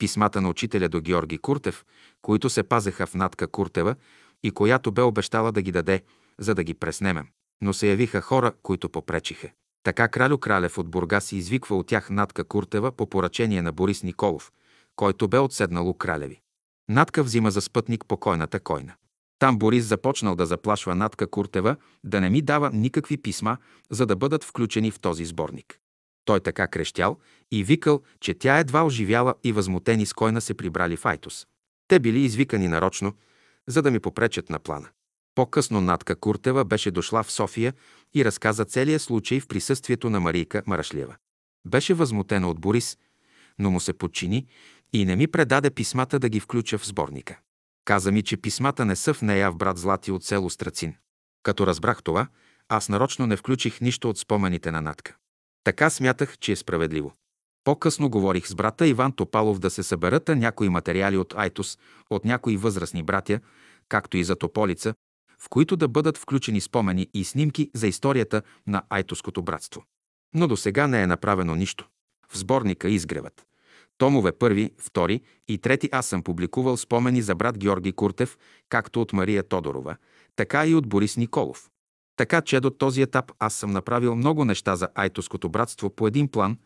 писмата 0.04 0.42
на 0.42 0.50
учителя 0.50 0.90
до 0.90 1.02
Георги 1.02 1.38
Куртев, 1.38 1.86
които 2.22 2.50
се 2.50 2.64
пазеха 2.64 3.08
в 3.08 3.16
Натка 3.16 3.48
Куртева 3.48 3.96
и 4.44 4.52
която 4.52 4.92
бе 4.92 5.02
обещала 5.02 5.52
да 5.52 5.62
ги 5.62 5.72
даде, 5.72 6.02
за 6.40 6.56
да 6.56 6.64
ги 6.64 6.74
преснемем. 6.74 7.28
Но 7.62 7.74
се 7.74 7.88
явиха 7.88 8.22
хора, 8.22 8.54
които 8.64 8.90
попречиха. 8.90 9.50
Така 9.84 10.08
Кралю 10.08 10.38
Кралев 10.38 10.78
от 10.78 10.90
Бургас 10.90 11.32
извиква 11.32 11.78
от 11.78 11.88
тях 11.88 12.10
Натка 12.10 12.44
Куртева 12.44 12.92
по 12.92 13.10
поръчение 13.10 13.62
на 13.62 13.72
Борис 13.72 14.04
Николов, 14.04 14.52
който 14.96 15.28
бе 15.28 15.40
отседнал 15.40 15.90
у 15.90 15.94
Кралеви. 15.94 16.42
Натка 16.90 17.24
взима 17.24 17.52
за 17.52 17.62
спътник 17.62 18.06
покойната 18.08 18.60
койна. 18.60 18.94
Там 19.40 19.58
Борис 19.58 19.86
започнал 19.86 20.36
да 20.36 20.46
заплашва 20.46 20.96
Натка 20.96 21.28
Куртева 21.28 21.76
да 22.04 22.22
не 22.22 22.30
ми 22.30 22.42
дава 22.42 22.72
никакви 22.74 23.18
писма, 23.18 23.58
за 23.90 24.06
да 24.06 24.16
бъдат 24.16 24.44
включени 24.44 24.92
в 24.92 25.00
този 25.00 25.26
сборник. 25.26 25.80
Той 26.26 26.40
така 26.40 26.68
крещял 26.68 27.18
и 27.52 27.64
викал, 27.64 28.02
че 28.20 28.34
тя 28.34 28.58
едва 28.58 28.86
оживяла 28.86 29.36
и 29.44 29.52
възмутени 29.52 30.06
с 30.06 30.14
койна 30.14 30.42
се 30.42 30.54
прибрали 30.54 30.98
в 30.98 31.06
Айтос. 31.06 31.48
Те 31.88 32.00
били 32.00 32.20
извикани 32.20 32.68
нарочно, 32.68 33.14
за 33.68 33.82
да 33.82 33.92
ми 33.92 34.00
попречат 34.00 34.50
на 34.50 34.60
плана. 34.60 34.90
По-късно 35.36 35.82
Натка 35.82 36.16
Куртева 36.16 36.66
беше 36.66 36.92
дошла 36.92 37.24
в 37.24 37.32
София 37.32 37.74
и 38.14 38.26
разказа 38.26 38.66
целия 38.66 39.00
случай 39.00 39.40
в 39.40 39.48
присъствието 39.48 40.10
на 40.10 40.20
Марийка 40.20 40.64
Марашлева. 40.68 41.16
Беше 41.66 41.94
възмутена 41.94 42.50
от 42.50 42.60
Борис, 42.60 42.98
но 43.60 43.72
му 43.72 43.80
се 43.80 43.94
подчини 43.94 44.48
и 44.94 45.06
не 45.06 45.16
ми 45.16 45.28
предаде 45.28 45.70
писмата 45.70 46.20
да 46.20 46.30
ги 46.30 46.40
включа 46.40 46.78
в 46.78 46.88
сборника. 46.88 47.40
Каза 47.86 48.12
ми, 48.12 48.24
че 48.24 48.38
писмата 48.38 48.86
не 48.86 48.96
са 48.96 49.14
в 49.14 49.22
нея 49.22 49.52
в 49.52 49.56
брат 49.56 49.78
Злати 49.78 50.12
от 50.12 50.24
село 50.24 50.50
Страцин. 50.50 50.96
Като 51.44 51.68
разбрах 51.68 52.04
това, 52.04 52.28
аз 52.70 52.90
нарочно 52.90 53.28
не 53.28 53.38
включих 53.38 53.82
нищо 53.82 54.10
от 54.10 54.18
спомените 54.18 54.72
на 54.72 54.82
Натка. 54.82 55.16
Така 55.64 55.90
смятах, 55.90 56.38
че 56.38 56.52
е 56.52 56.56
справедливо. 56.56 57.14
По-късно 57.64 58.10
говорих 58.10 58.48
с 58.48 58.56
брата 58.56 58.88
Иван 58.88 59.12
Топалов 59.12 59.60
да 59.60 59.70
се 59.70 59.84
съберат 59.84 60.28
някои 60.28 60.70
материали 60.70 61.18
от 61.18 61.34
Айтос, 61.38 61.78
от 62.10 62.26
някои 62.26 62.58
възрастни 62.58 63.04
братя, 63.04 63.40
както 63.90 64.18
и 64.18 64.24
за 64.24 64.36
Тополица, 64.36 64.94
в 65.40 65.50
които 65.50 65.76
да 65.76 65.88
бъдат 65.88 66.18
включени 66.18 66.62
спомени 66.62 67.08
и 67.14 67.24
снимки 67.24 67.72
за 67.74 67.88
историята 67.88 68.42
на 68.68 68.84
Айтоското 68.90 69.42
братство. 69.42 69.84
Но 70.36 70.48
до 70.48 70.58
сега 70.58 70.88
не 70.88 71.02
е 71.02 71.08
направено 71.08 71.56
нищо. 71.56 71.88
В 72.30 72.38
сборника 72.38 72.90
Изгревът. 72.90 73.46
Томове 73.98 74.32
първи, 74.32 74.72
втори 74.78 75.22
и 75.48 75.58
трети 75.58 75.90
аз 75.92 76.06
съм 76.06 76.24
публикувал 76.24 76.78
спомени 76.78 77.22
за 77.22 77.36
брат 77.36 77.58
Георги 77.58 77.92
Куртев, 77.92 78.38
както 78.70 79.02
от 79.02 79.14
Мария 79.14 79.44
Тодорова, 79.44 79.96
така 80.36 80.68
и 80.68 80.76
от 80.76 80.88
Борис 80.88 81.18
Николов. 81.18 81.70
Така 82.16 82.42
че 82.42 82.60
до 82.60 82.70
този 82.70 83.02
етап 83.02 83.32
аз 83.40 83.54
съм 83.54 83.72
направил 83.72 84.16
много 84.16 84.46
неща 84.46 84.76
за 84.76 84.88
Айтоското 84.96 85.50
братство 85.50 85.90
по 85.90 86.08
един 86.08 86.28
план, 86.28 86.58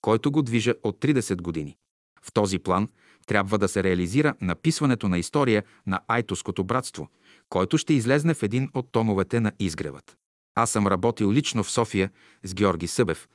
който 0.00 0.30
го 0.30 0.42
движа 0.42 0.74
от 0.82 1.00
30 1.00 1.42
години. 1.42 1.76
В 2.22 2.32
този 2.32 2.58
план 2.58 2.88
трябва 3.26 3.58
да 3.58 3.68
се 3.68 3.82
реализира 3.82 4.34
написването 4.40 5.08
на 5.08 5.18
история 5.18 5.62
на 5.86 6.00
Айтоското 6.08 6.64
братство, 6.64 7.08
който 7.48 7.78
ще 7.78 7.94
излезне 7.94 8.34
в 8.34 8.42
един 8.42 8.68
от 8.74 8.92
томовете 8.92 9.40
на 9.40 9.52
изгревът. 9.58 10.16
Аз 10.54 10.70
съм 10.70 10.86
работил 10.86 11.32
лично 11.32 11.62
в 11.62 11.70
София 11.70 12.10
с 12.44 12.54
Георги 12.54 12.86
Събев 12.86 13.28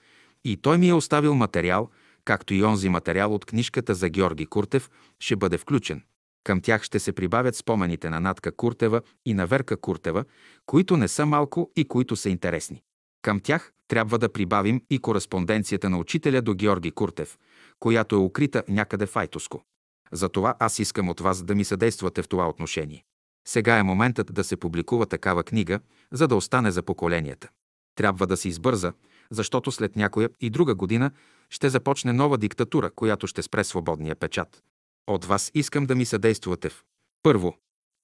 и 0.44 0.58
той 0.58 0.78
ми 0.78 0.90
е 0.90 0.94
оставил 0.94 1.36
материал, 1.36 1.90
както 2.26 2.54
и 2.54 2.64
онзи 2.64 2.90
материал 2.90 3.34
от 3.34 3.46
книжката 3.46 3.96
за 3.96 4.10
Георги 4.10 4.46
Куртев, 4.46 4.90
ще 5.20 5.36
бъде 5.36 5.58
включен. 5.58 6.04
Към 6.44 6.62
тях 6.62 6.84
ще 6.84 7.00
се 7.00 7.12
прибавят 7.12 7.56
спомените 7.56 8.10
на 8.10 8.20
Натка 8.20 8.52
Куртева 8.56 9.02
и 9.26 9.34
на 9.34 9.48
Верка 9.48 9.78
Куртева, 9.78 10.26
които 10.66 10.98
не 10.98 11.08
са 11.08 11.26
малко 11.26 11.72
и 11.76 11.88
които 11.88 12.16
са 12.16 12.30
интересни. 12.30 12.82
Към 13.22 13.40
тях 13.40 13.72
трябва 13.88 14.20
да 14.20 14.32
прибавим 14.32 14.82
и 14.90 15.00
кореспонденцията 15.00 15.90
на 15.90 15.98
учителя 15.98 16.42
до 16.42 16.54
Георги 16.54 16.92
Куртев, 16.92 17.38
която 17.80 18.16
е 18.16 18.20
укрита 18.20 18.64
някъде 18.68 19.06
в 19.06 19.16
Айтоско. 19.16 19.64
Затова 20.12 20.56
аз 20.60 20.80
искам 20.80 21.10
от 21.10 21.20
вас 21.20 21.44
да 21.44 21.56
ми 21.56 21.66
съдействате 21.66 22.22
в 22.22 22.28
това 22.28 22.50
отношение. 22.50 23.04
Сега 23.48 23.78
е 23.78 23.84
моментът 23.84 24.34
да 24.34 24.44
се 24.44 24.58
публикува 24.58 25.06
такава 25.06 25.44
книга, 25.44 25.80
за 26.12 26.28
да 26.28 26.36
остане 26.36 26.72
за 26.72 26.84
поколенията. 26.84 27.50
Трябва 27.96 28.28
да 28.28 28.38
се 28.38 28.48
избърза, 28.48 28.94
защото 29.32 29.72
след 29.72 29.96
някоя 29.96 30.30
и 30.42 30.50
друга 30.50 30.76
година 30.76 31.12
ще 31.50 31.70
започне 31.70 32.14
нова 32.14 32.38
диктатура, 32.38 32.92
която 32.92 33.28
ще 33.28 33.42
спре 33.42 33.64
свободния 33.64 34.16
печат. 34.16 34.64
От 35.10 35.26
вас 35.26 35.52
искам 35.54 35.86
да 35.86 35.96
ми 35.96 36.06
съдействате 36.06 36.70
в 36.70 36.84
първо 37.24 37.56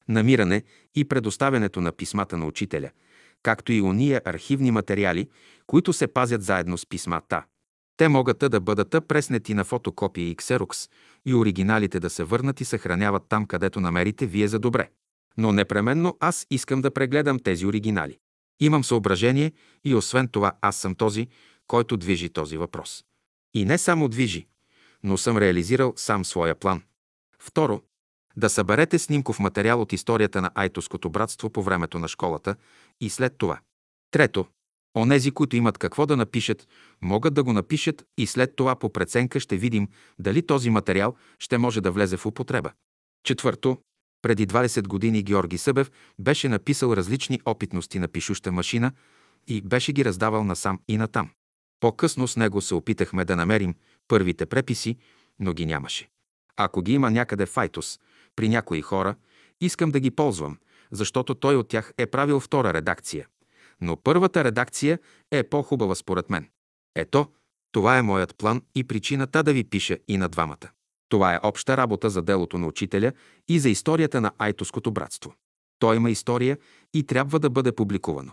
намиране 0.08 0.64
и 0.96 1.06
предоставянето 1.06 1.82
на 1.82 1.92
писмата 1.92 2.38
на 2.38 2.46
учителя, 2.46 2.90
както 3.44 3.74
и 3.74 3.82
уния 3.82 4.22
архивни 4.26 4.72
материали, 4.72 5.30
които 5.68 5.94
се 5.94 6.08
пазят 6.08 6.44
заедно 6.44 6.78
с 6.78 6.86
писмата. 6.86 7.44
Те 7.98 8.08
могат 8.08 8.38
да 8.38 8.60
бъдат 8.60 9.08
преснети 9.08 9.54
на 9.54 9.64
фотокопия 9.64 10.30
и 10.30 10.36
ксерокс 10.36 10.90
и 11.26 11.34
оригиналите 11.34 12.00
да 12.00 12.10
се 12.10 12.24
върнат 12.24 12.62
и 12.62 12.66
съхраняват 12.66 13.24
там, 13.30 13.46
където 13.46 13.80
намерите 13.80 14.26
вие 14.26 14.48
за 14.48 14.60
добре. 14.60 14.90
Но 15.38 15.52
непременно 15.52 16.18
аз 16.20 16.48
искам 16.52 16.82
да 16.82 16.92
прегледам 16.92 17.40
тези 17.40 17.66
оригинали. 17.66 18.18
Имам 18.60 18.84
съображение 18.84 19.52
и 19.84 19.96
освен 19.96 20.28
това 20.28 20.52
аз 20.62 20.76
съм 20.76 20.96
този, 20.96 21.28
който 21.68 21.98
движи 21.98 22.30
този 22.30 22.58
въпрос. 22.58 23.04
И 23.54 23.66
не 23.66 23.78
само 23.78 24.08
движи, 24.08 24.48
но 25.04 25.18
съм 25.18 25.38
реализирал 25.38 25.94
сам 25.96 26.26
своя 26.26 26.56
план. 26.56 26.82
Второ, 27.46 27.82
да 28.38 28.50
съберете 28.50 29.00
снимков 29.00 29.40
материал 29.40 29.82
от 29.82 29.94
историята 29.94 30.42
на 30.42 30.52
Айтоското 30.56 31.10
братство 31.10 31.50
по 31.50 31.64
времето 31.64 32.00
на 32.00 32.08
школата 32.08 32.56
и 33.02 33.10
след 33.10 33.38
това. 33.38 33.60
Трето, 34.12 34.46
Онези, 34.98 35.32
които 35.32 35.56
имат 35.56 35.78
какво 35.78 36.06
да 36.06 36.18
напишат, 36.18 36.68
могат 37.02 37.34
да 37.34 37.44
го 37.44 37.54
напишат 37.54 38.06
и 38.18 38.28
след 38.28 38.56
това 38.56 38.76
по 38.76 38.90
преценка 38.94 39.40
ще 39.40 39.58
видим 39.58 39.88
дали 40.20 40.46
този 40.46 40.70
материал 40.70 41.16
ще 41.40 41.58
може 41.58 41.82
да 41.82 41.92
влезе 41.92 42.18
в 42.18 42.26
употреба. 42.26 42.72
Четвърто, 43.24 43.78
преди 44.22 44.48
20 44.48 44.88
години 44.88 45.24
Георги 45.24 45.58
Събев 45.58 45.92
беше 46.20 46.50
написал 46.50 46.94
различни 46.94 47.42
опитности 47.46 48.00
на 48.00 48.08
пишуща 48.08 48.52
машина 48.52 48.92
и 49.48 49.62
беше 49.62 49.94
ги 49.94 50.06
раздавал 50.06 50.44
насам 50.44 50.80
и 50.88 50.98
натам. 50.98 51.30
По-късно 51.80 52.28
с 52.28 52.38
него 52.38 52.62
се 52.62 52.76
опитахме 52.76 53.26
да 53.26 53.36
намерим 53.36 53.76
първите 54.08 54.46
преписи, 54.46 54.98
но 55.40 55.54
ги 55.54 55.66
нямаше. 55.66 56.10
Ако 56.58 56.82
ги 56.82 56.94
има 56.94 57.12
някъде 57.12 57.46
в 57.46 57.58
Айтос, 57.58 58.00
при 58.36 58.50
някои 58.50 58.82
хора, 58.82 59.16
искам 59.62 59.92
да 59.92 60.00
ги 60.00 60.12
ползвам, 60.12 60.58
защото 60.92 61.36
той 61.36 61.56
от 61.56 61.68
тях 61.68 61.94
е 61.98 62.06
правил 62.06 62.40
втора 62.40 62.74
редакция. 62.74 63.28
Но 63.82 63.98
първата 63.98 64.44
редакция 64.44 65.00
е 65.32 65.44
по-хубава 65.44 65.96
според 65.96 66.30
мен. 66.30 66.50
Ето, 66.96 67.28
това 67.72 67.98
е 67.98 68.02
моят 68.02 68.36
план 68.38 68.62
и 68.76 68.84
причината 68.84 69.44
да 69.44 69.54
ви 69.54 69.64
пиша 69.64 69.98
и 70.08 70.18
на 70.18 70.30
двамата. 70.30 70.70
Това 71.10 71.34
е 71.34 71.40
обща 71.44 71.78
работа 71.78 72.10
за 72.10 72.22
делото 72.22 72.58
на 72.58 72.68
учителя 72.68 73.12
и 73.48 73.60
за 73.60 73.70
историята 73.70 74.22
на 74.22 74.32
Айтоското 74.38 74.92
братство. 74.92 75.34
Той 75.80 75.96
има 75.96 76.12
история 76.12 76.58
и 76.94 77.04
трябва 77.04 77.40
да 77.40 77.50
бъде 77.50 77.72
публикувано. 77.72 78.32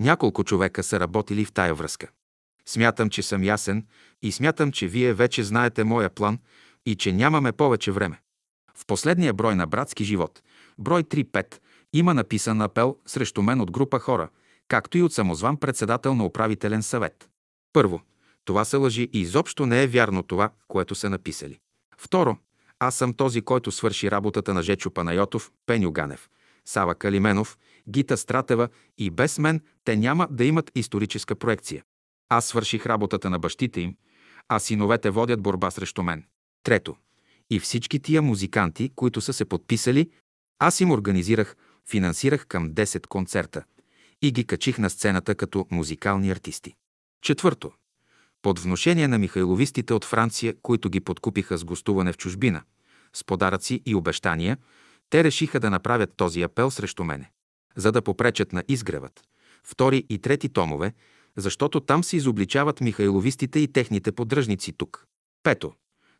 Няколко 0.00 0.44
човека 0.44 0.82
са 0.82 1.00
работили 1.00 1.44
в 1.44 1.52
тая 1.52 1.74
връзка. 1.74 2.10
Смятам, 2.66 3.10
че 3.10 3.22
съм 3.22 3.44
ясен 3.44 3.86
и 4.22 4.32
смятам, 4.32 4.72
че 4.72 4.86
вие 4.86 5.14
вече 5.14 5.44
знаете 5.44 5.84
моя 5.84 6.10
план 6.10 6.38
и 6.86 6.96
че 6.96 7.12
нямаме 7.12 7.52
повече 7.52 7.92
време. 7.92 8.20
В 8.74 8.86
последния 8.86 9.32
брой 9.32 9.54
на 9.54 9.66
Братски 9.66 10.04
живот, 10.04 10.42
брой 10.78 11.02
3.5, 11.02 11.58
има 11.92 12.14
написан 12.14 12.60
апел 12.62 12.96
срещу 13.06 13.42
мен 13.42 13.60
от 13.60 13.70
група 13.70 13.98
хора, 13.98 14.28
както 14.68 14.98
и 14.98 15.02
от 15.02 15.12
самозван 15.12 15.56
председател 15.56 16.14
на 16.14 16.24
управителен 16.24 16.82
съвет. 16.82 17.28
Първо, 17.72 18.00
това 18.44 18.64
се 18.64 18.76
лъжи 18.76 19.08
и 19.12 19.20
изобщо 19.20 19.66
не 19.66 19.82
е 19.82 19.86
вярно 19.86 20.22
това, 20.22 20.50
което 20.68 20.94
са 20.94 21.10
написали. 21.10 21.58
Второ, 21.98 22.36
аз 22.78 22.94
съм 22.94 23.14
този, 23.14 23.42
който 23.42 23.70
свърши 23.70 24.10
работата 24.10 24.54
на 24.54 24.62
Жечо 24.62 24.90
Панайотов, 24.90 25.52
Пеню 25.66 25.92
Ганев, 25.92 26.28
Сава 26.64 26.94
Калименов, 26.94 27.58
Гита 27.88 28.16
Стратева 28.16 28.68
и 28.98 29.10
без 29.10 29.38
мен 29.38 29.60
те 29.84 29.96
няма 29.96 30.28
да 30.30 30.44
имат 30.44 30.70
историческа 30.74 31.34
проекция. 31.34 31.82
Аз 32.28 32.46
свърших 32.46 32.86
работата 32.86 33.30
на 33.30 33.38
бащите 33.38 33.80
им, 33.80 33.96
а 34.48 34.58
синовете 34.58 35.10
водят 35.10 35.42
борба 35.42 35.70
срещу 35.70 36.02
мен. 36.02 36.24
Трето, 36.62 36.96
и 37.50 37.60
всички 37.60 38.00
тия 38.00 38.22
музиканти, 38.22 38.90
които 38.96 39.20
са 39.20 39.32
се 39.32 39.44
подписали, 39.44 40.10
аз 40.58 40.80
им 40.80 40.90
организирах, 40.90 41.56
финансирах 41.90 42.46
към 42.46 42.70
10 42.70 43.06
концерта 43.06 43.64
и 44.22 44.32
ги 44.32 44.44
качих 44.44 44.78
на 44.78 44.90
сцената 44.90 45.34
като 45.34 45.66
музикални 45.70 46.30
артисти. 46.30 46.74
Четвърто, 47.22 47.72
под 48.42 48.58
вношение 48.58 49.08
на 49.08 49.18
михайловистите 49.18 49.94
от 49.94 50.04
Франция, 50.04 50.54
които 50.62 50.90
ги 50.90 51.00
подкупиха 51.00 51.58
с 51.58 51.64
гостуване 51.64 52.12
в 52.12 52.16
чужбина, 52.16 52.62
с 53.12 53.24
подаръци 53.24 53.82
и 53.86 53.94
обещания, 53.94 54.58
те 55.10 55.24
решиха 55.24 55.60
да 55.60 55.70
направят 55.70 56.16
този 56.16 56.42
апел 56.42 56.70
срещу 56.70 57.04
мене, 57.04 57.30
за 57.76 57.92
да 57.92 58.02
попречат 58.02 58.52
на 58.52 58.64
изгревът, 58.68 59.24
втори 59.64 60.06
и 60.08 60.18
трети 60.18 60.48
томове, 60.48 60.94
защото 61.36 61.80
там 61.80 62.04
се 62.04 62.16
изобличават 62.16 62.80
михайловистите 62.80 63.58
и 63.60 63.72
техните 63.72 64.12
поддръжници 64.12 64.72
тук. 64.72 65.06
Пето. 65.42 65.72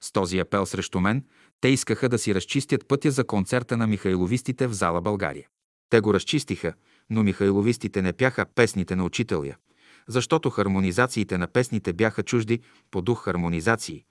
С 0.04 0.12
този 0.12 0.38
апел 0.38 0.66
срещу 0.66 1.00
мен, 1.00 1.24
те 1.60 1.68
искаха 1.68 2.08
да 2.08 2.18
си 2.18 2.34
разчистят 2.34 2.88
пътя 2.88 3.10
за 3.10 3.24
концерта 3.24 3.76
на 3.76 3.86
михайловистите 3.86 4.66
в 4.66 4.72
зала 4.72 5.00
България. 5.00 5.46
Те 5.90 6.00
го 6.00 6.14
разчистиха, 6.14 6.74
но 7.10 7.22
михайловистите 7.22 8.02
не 8.02 8.12
пяха 8.12 8.46
песните 8.54 8.96
на 8.96 9.04
учителя, 9.04 9.54
защото 10.08 10.50
хармонизациите 10.50 11.38
на 11.38 11.46
песните 11.46 11.92
бяха 11.92 12.22
чужди 12.22 12.60
по 12.90 13.02
дух 13.02 13.24
хармонизации 13.24 14.04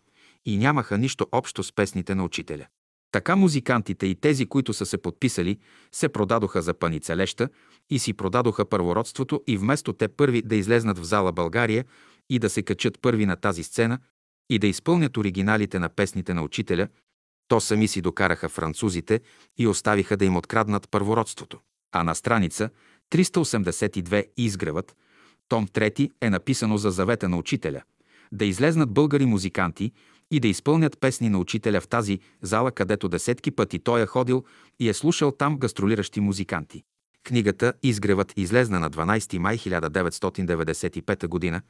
и 0.45 0.58
нямаха 0.58 0.98
нищо 0.98 1.28
общо 1.32 1.64
с 1.64 1.74
песните 1.76 2.16
на 2.16 2.24
учителя. 2.24 2.68
Така 3.11 3.36
музикантите 3.36 4.08
и 4.08 4.16
тези, 4.16 4.45
които 4.45 4.74
са 4.74 4.86
се 4.86 4.98
подписали, 4.98 5.58
се 5.92 6.10
продадоха 6.10 6.61
за 6.61 6.74
паницелеща 6.74 7.50
и 7.90 8.00
си 8.00 8.14
продадоха 8.14 8.66
първородството 8.66 9.42
и 9.48 9.58
вместо 9.58 9.94
те 9.94 10.08
първи 10.08 10.42
да 10.42 10.56
излезнат 10.56 11.00
в 11.00 11.03
зала 11.03 11.32
България 11.32 11.86
и 12.30 12.40
да 12.40 12.50
се 12.50 12.64
качат 12.64 13.00
първи 13.02 13.26
на 13.26 13.36
тази 13.36 13.64
сцена 13.64 14.00
и 14.50 14.60
да 14.60 14.68
изпълнят 14.68 15.18
оригиналите 15.18 15.80
на 15.80 15.90
песните 15.90 16.34
на 16.34 16.44
учителя, 16.44 16.88
то 17.48 17.60
сами 17.60 17.88
си 17.88 18.02
докараха 18.02 18.50
французите 18.50 19.20
и 19.58 19.68
оставиха 19.68 20.18
да 20.18 20.26
им 20.26 20.36
откраднат 20.36 20.90
първородството. 20.92 21.60
А 21.92 22.03
на 22.03 22.16
страница 22.16 22.70
382 23.11 24.26
изгревът, 24.38 24.95
том 25.48 25.68
3 25.68 26.11
е 26.22 26.30
написано 26.30 26.78
за 26.78 26.92
завета 26.92 27.30
на 27.30 27.38
учителя, 27.38 27.82
да 28.32 28.45
излезнат 28.45 28.94
българи 28.94 29.26
музиканти 29.26 29.92
и 30.32 30.40
да 30.40 30.48
изпълнят 30.48 31.00
песни 31.00 31.30
на 31.30 31.40
учителя 31.40 31.82
в 31.82 31.88
тази 31.88 32.20
зала, 32.42 32.72
където 32.72 33.10
десетки 33.10 33.52
пъти 33.52 33.80
той 33.80 34.02
е 34.02 34.06
ходил 34.06 34.44
и 34.80 34.90
е 34.90 34.94
слушал 34.94 35.32
там 35.32 35.58
гастролиращи 35.58 36.20
музиканти. 36.20 36.84
Книгата 37.24 37.74
«Изгревът» 37.84 38.34
излезна 38.36 38.80
на 38.80 38.90
12 38.92 39.38
май 39.38 39.58
1995 39.58 41.52
г. 41.52 41.61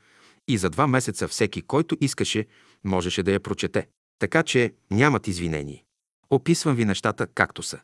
и 0.47 0.57
за 0.57 0.69
два 0.69 0.87
месеца 0.87 1.27
всеки, 1.27 1.61
който 1.61 1.97
искаше, 2.01 2.45
можеше 2.83 3.23
да 3.23 3.31
я 3.31 3.39
прочете. 3.39 3.87
Така 4.19 4.43
че 4.43 4.73
нямат 4.91 5.27
извинение. 5.27 5.83
Описвам 6.29 6.75
ви 6.75 6.85
нещата 6.85 7.27
както 7.27 7.63
са. 7.63 7.79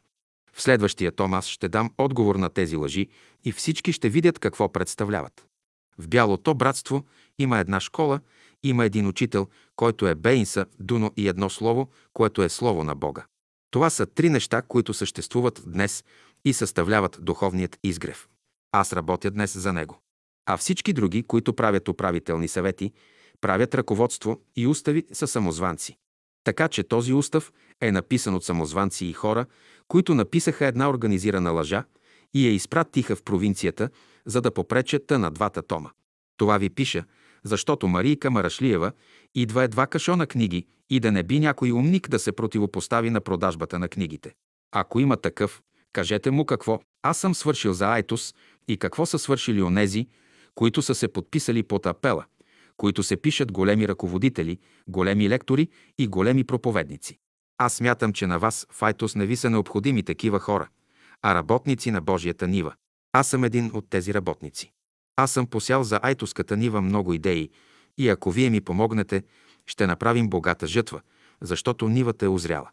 В 0.53 0.61
следващия 0.61 1.11
том 1.11 1.33
аз 1.33 1.47
ще 1.47 1.69
дам 1.69 1.91
отговор 1.97 2.35
на 2.35 2.49
тези 2.49 2.75
лъжи 2.75 3.07
и 3.43 3.51
всички 3.51 3.93
ще 3.93 4.09
видят 4.09 4.39
какво 4.39 4.71
представляват. 4.71 5.47
В 5.97 6.07
Бялото 6.07 6.53
братство 6.53 7.05
има 7.39 7.59
една 7.59 7.79
школа, 7.79 8.19
има 8.63 8.85
един 8.85 9.07
учител, 9.07 9.47
който 9.75 10.07
е 10.07 10.15
Бейнса, 10.15 10.65
Дуно 10.79 11.11
и 11.17 11.27
едно 11.27 11.49
слово, 11.49 11.89
което 12.13 12.43
е 12.43 12.49
слово 12.49 12.83
на 12.83 12.95
Бога. 12.95 13.25
Това 13.71 13.89
са 13.89 14.05
три 14.05 14.29
неща, 14.29 14.61
които 14.61 14.93
съществуват 14.93 15.61
днес 15.67 16.03
и 16.45 16.53
съставляват 16.53 17.17
духовният 17.21 17.79
изгрев. 17.83 18.27
Аз 18.71 18.93
работя 18.93 19.31
днес 19.31 19.57
за 19.57 19.73
него. 19.73 20.01
А 20.49 20.57
всички 20.57 20.93
други, 20.93 21.23
които 21.23 21.53
правят 21.53 21.87
управителни 21.87 22.47
съвети, 22.47 22.91
правят 23.41 23.75
ръководство 23.75 24.41
и 24.55 24.67
устави 24.67 25.03
са 25.13 25.27
самозванци. 25.27 25.97
Така 26.43 26.67
че 26.67 26.83
този 26.83 27.13
устав 27.13 27.51
е 27.81 27.91
написан 27.91 28.35
от 28.35 28.43
самозванци 28.43 29.05
и 29.05 29.13
хора, 29.13 29.45
които 29.87 30.15
написаха 30.15 30.65
една 30.65 30.89
организирана 30.89 31.51
лъжа 31.51 31.83
и 32.33 32.47
я 32.47 32.53
изпратиха 32.53 33.15
в 33.15 33.23
провинцията, 33.23 33.89
за 34.25 34.41
да 34.41 34.51
попречат 34.51 35.09
на 35.11 35.31
двата 35.31 35.61
тома. 35.61 35.89
Това 36.37 36.57
ви 36.57 36.69
пиша, 36.69 37.03
защото 37.43 37.87
Марийка 37.87 38.31
Марашлиева 38.31 38.91
идва 39.35 39.63
едва 39.63 39.87
кашона 39.87 40.27
книги 40.27 40.65
и 40.89 40.99
да 40.99 41.11
не 41.11 41.23
би 41.23 41.39
някой 41.39 41.71
умник 41.71 42.09
да 42.09 42.19
се 42.19 42.31
противопостави 42.31 43.09
на 43.09 43.21
продажбата 43.21 43.79
на 43.79 43.87
книгите. 43.87 44.33
Ако 44.71 44.99
има 44.99 45.17
такъв, 45.17 45.61
кажете 45.93 46.31
му 46.31 46.45
какво 46.45 46.79
аз 47.03 47.17
съм 47.17 47.35
свършил 47.35 47.73
за 47.73 47.87
Айтос 47.87 48.35
и 48.67 48.77
какво 48.77 49.05
са 49.05 49.19
свършили 49.19 49.61
онези, 49.61 50.07
които 50.57 50.81
са 50.81 50.95
се 50.95 51.07
подписали 51.07 51.63
под 51.63 51.85
апела, 51.85 52.25
които 52.77 53.03
се 53.03 53.17
пишат 53.17 53.51
големи 53.51 53.87
ръководители, 53.87 54.59
големи 54.87 55.29
лектори 55.29 55.69
и 55.97 56.07
големи 56.07 56.43
проповедници. 56.43 57.17
Аз 57.57 57.73
смятам, 57.73 58.13
че 58.13 58.27
на 58.27 58.39
вас 58.39 58.67
в 58.71 58.83
Айтос 58.83 59.15
не 59.15 59.25
ви 59.25 59.35
са 59.35 59.49
необходими 59.49 60.03
такива 60.03 60.39
хора, 60.39 60.67
а 61.21 61.35
работници 61.35 61.91
на 61.91 62.01
Божията 62.01 62.47
нива. 62.47 62.73
Аз 63.13 63.27
съм 63.27 63.43
един 63.43 63.71
от 63.73 63.89
тези 63.89 64.13
работници. 64.13 64.71
Аз 65.15 65.31
съм 65.31 65.47
посял 65.47 65.83
за 65.83 65.99
Айтоската 66.03 66.57
нива 66.57 66.81
много 66.81 67.13
идеи 67.13 67.49
и 67.97 68.09
ако 68.09 68.31
вие 68.31 68.49
ми 68.49 68.61
помогнете, 68.61 69.23
ще 69.65 69.87
направим 69.87 70.29
богата 70.29 70.67
жътва, 70.67 71.01
защото 71.41 71.89
нивата 71.89 72.25
е 72.25 72.29
озряла. 72.29 72.69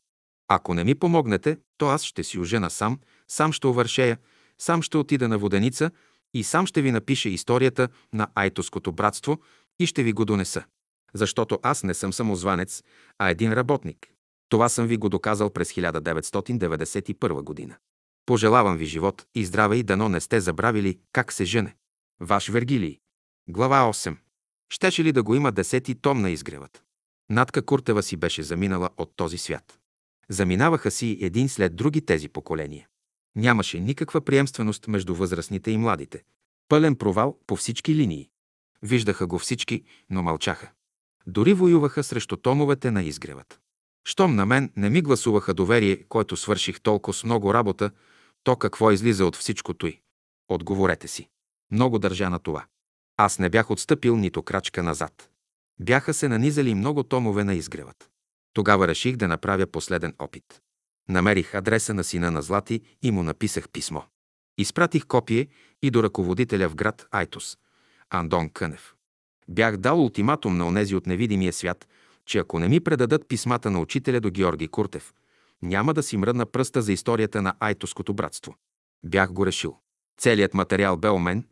Ако 0.48 0.74
не 0.74 0.84
ми 0.84 0.94
помогнете, 0.94 1.58
то 1.78 1.88
аз 1.88 2.04
ще 2.04 2.24
си 2.24 2.38
ожена 2.38 2.70
сам, 2.70 2.98
сам 3.28 3.52
ще 3.52 3.66
увършея, 3.66 4.18
сам 4.58 4.82
ще 4.82 4.96
отида 4.96 5.28
на 5.28 5.38
воденица 5.38 5.90
и 6.34 6.44
сам 6.44 6.66
ще 6.66 6.82
ви 6.82 6.92
напиша 6.92 7.28
историята 7.28 7.88
на 8.12 8.28
Айтоското 8.34 8.92
братство 8.92 9.40
и 9.78 9.86
ще 9.86 10.02
ви 10.02 10.12
го 10.12 10.24
донеса. 10.24 10.64
Защото 11.14 11.58
аз 11.62 11.82
не 11.82 11.94
съм 11.94 12.12
самозванец, 12.12 12.82
а 13.18 13.30
един 13.30 13.52
работник. 13.52 14.08
Това 14.48 14.68
съм 14.68 14.86
ви 14.86 14.96
го 14.96 15.08
доказал 15.08 15.50
през 15.50 15.72
1991 15.72 17.42
година. 17.42 17.76
Пожелавам 18.26 18.76
ви 18.76 18.84
живот 18.84 19.26
и 19.34 19.44
здраве 19.44 19.76
и 19.76 19.82
дано 19.82 20.08
не 20.08 20.20
сте 20.20 20.40
забравили 20.40 20.98
как 21.12 21.32
се 21.32 21.44
жене. 21.44 21.76
Ваш 22.20 22.48
Вергилий. 22.48 22.98
Глава 23.48 23.92
8. 23.92 24.16
Щеше 24.72 25.04
ли 25.04 25.12
да 25.12 25.22
го 25.22 25.34
има 25.34 25.52
десети 25.52 25.94
том 25.94 26.20
на 26.20 26.30
изгревът? 26.30 26.82
Надка 27.30 27.62
Куртева 27.62 28.02
си 28.02 28.16
беше 28.16 28.42
заминала 28.42 28.90
от 28.96 29.12
този 29.16 29.38
свят. 29.38 29.78
Заминаваха 30.28 30.90
си 30.90 31.18
един 31.20 31.48
след 31.48 31.76
други 31.76 32.00
тези 32.00 32.28
поколения. 32.28 32.86
Нямаше 33.36 33.80
никаква 33.80 34.20
приемственост 34.20 34.88
между 34.88 35.14
възрастните 35.14 35.70
и 35.70 35.78
младите. 35.78 36.22
Пълен 36.68 36.96
провал 36.96 37.38
по 37.46 37.56
всички 37.56 37.94
линии. 37.94 38.28
Виждаха 38.82 39.26
го 39.26 39.38
всички, 39.38 39.84
но 40.10 40.22
мълчаха. 40.22 40.70
Дори 41.26 41.52
воюваха 41.52 42.04
срещу 42.04 42.36
томовете 42.36 42.90
на 42.90 43.02
изгревът. 43.02 43.60
Щом 44.04 44.34
на 44.34 44.46
мен 44.46 44.72
не 44.76 44.90
ми 44.90 45.02
гласуваха 45.02 45.54
доверие, 45.54 46.04
който 46.08 46.36
свърших 46.36 46.80
толкова 46.80 47.14
с 47.14 47.24
много 47.24 47.54
работа, 47.54 47.90
то 48.44 48.56
какво 48.56 48.90
излиза 48.90 49.26
от 49.26 49.36
всичко 49.36 49.74
той? 49.74 50.00
Отговорете 50.48 51.08
си. 51.08 51.28
Много 51.70 51.98
държа 51.98 52.30
на 52.30 52.38
това. 52.38 52.66
Аз 53.16 53.38
не 53.38 53.50
бях 53.50 53.70
отстъпил 53.70 54.16
нито 54.16 54.42
крачка 54.42 54.82
назад. 54.82 55.30
Бяха 55.80 56.14
се 56.14 56.28
нанизали 56.28 56.74
много 56.74 57.02
томове 57.02 57.44
на 57.44 57.54
изгревът. 57.54 58.10
Тогава 58.52 58.88
реших 58.88 59.16
да 59.16 59.28
направя 59.28 59.66
последен 59.66 60.14
опит. 60.18 60.62
Намерих 61.08 61.54
адреса 61.54 61.94
на 61.94 62.04
сина 62.04 62.30
на 62.30 62.42
Злати 62.42 62.80
и 63.02 63.10
му 63.10 63.22
написах 63.22 63.68
писмо. 63.68 64.00
Изпратих 64.58 65.06
копие 65.06 65.48
и 65.82 65.90
до 65.90 66.02
ръководителя 66.02 66.68
в 66.68 66.74
град 66.74 67.06
Айтос, 67.10 67.58
Андон 68.10 68.48
Кънев. 68.48 68.94
Бях 69.48 69.76
дал 69.76 70.02
ултиматум 70.02 70.56
на 70.56 70.66
онези 70.66 70.94
от 70.94 71.06
невидимия 71.06 71.52
свят, 71.52 71.88
че 72.26 72.38
ако 72.38 72.58
не 72.58 72.68
ми 72.68 72.80
предадат 72.80 73.28
писмата 73.28 73.70
на 73.70 73.80
учителя 73.80 74.20
до 74.20 74.30
Георги 74.30 74.68
Куртев, 74.68 75.14
няма 75.62 75.94
да 75.94 76.02
си 76.02 76.16
мръдна 76.16 76.46
пръста 76.46 76.82
за 76.82 76.92
историята 76.92 77.42
на 77.42 77.54
Айтоското 77.60 78.14
братство. 78.14 78.56
Бях 79.04 79.32
го 79.32 79.46
решил. 79.46 79.76
Целият 80.18 80.54
материал 80.54 80.96
бе 80.96 81.08
у 81.08 81.18
мен, 81.18 81.44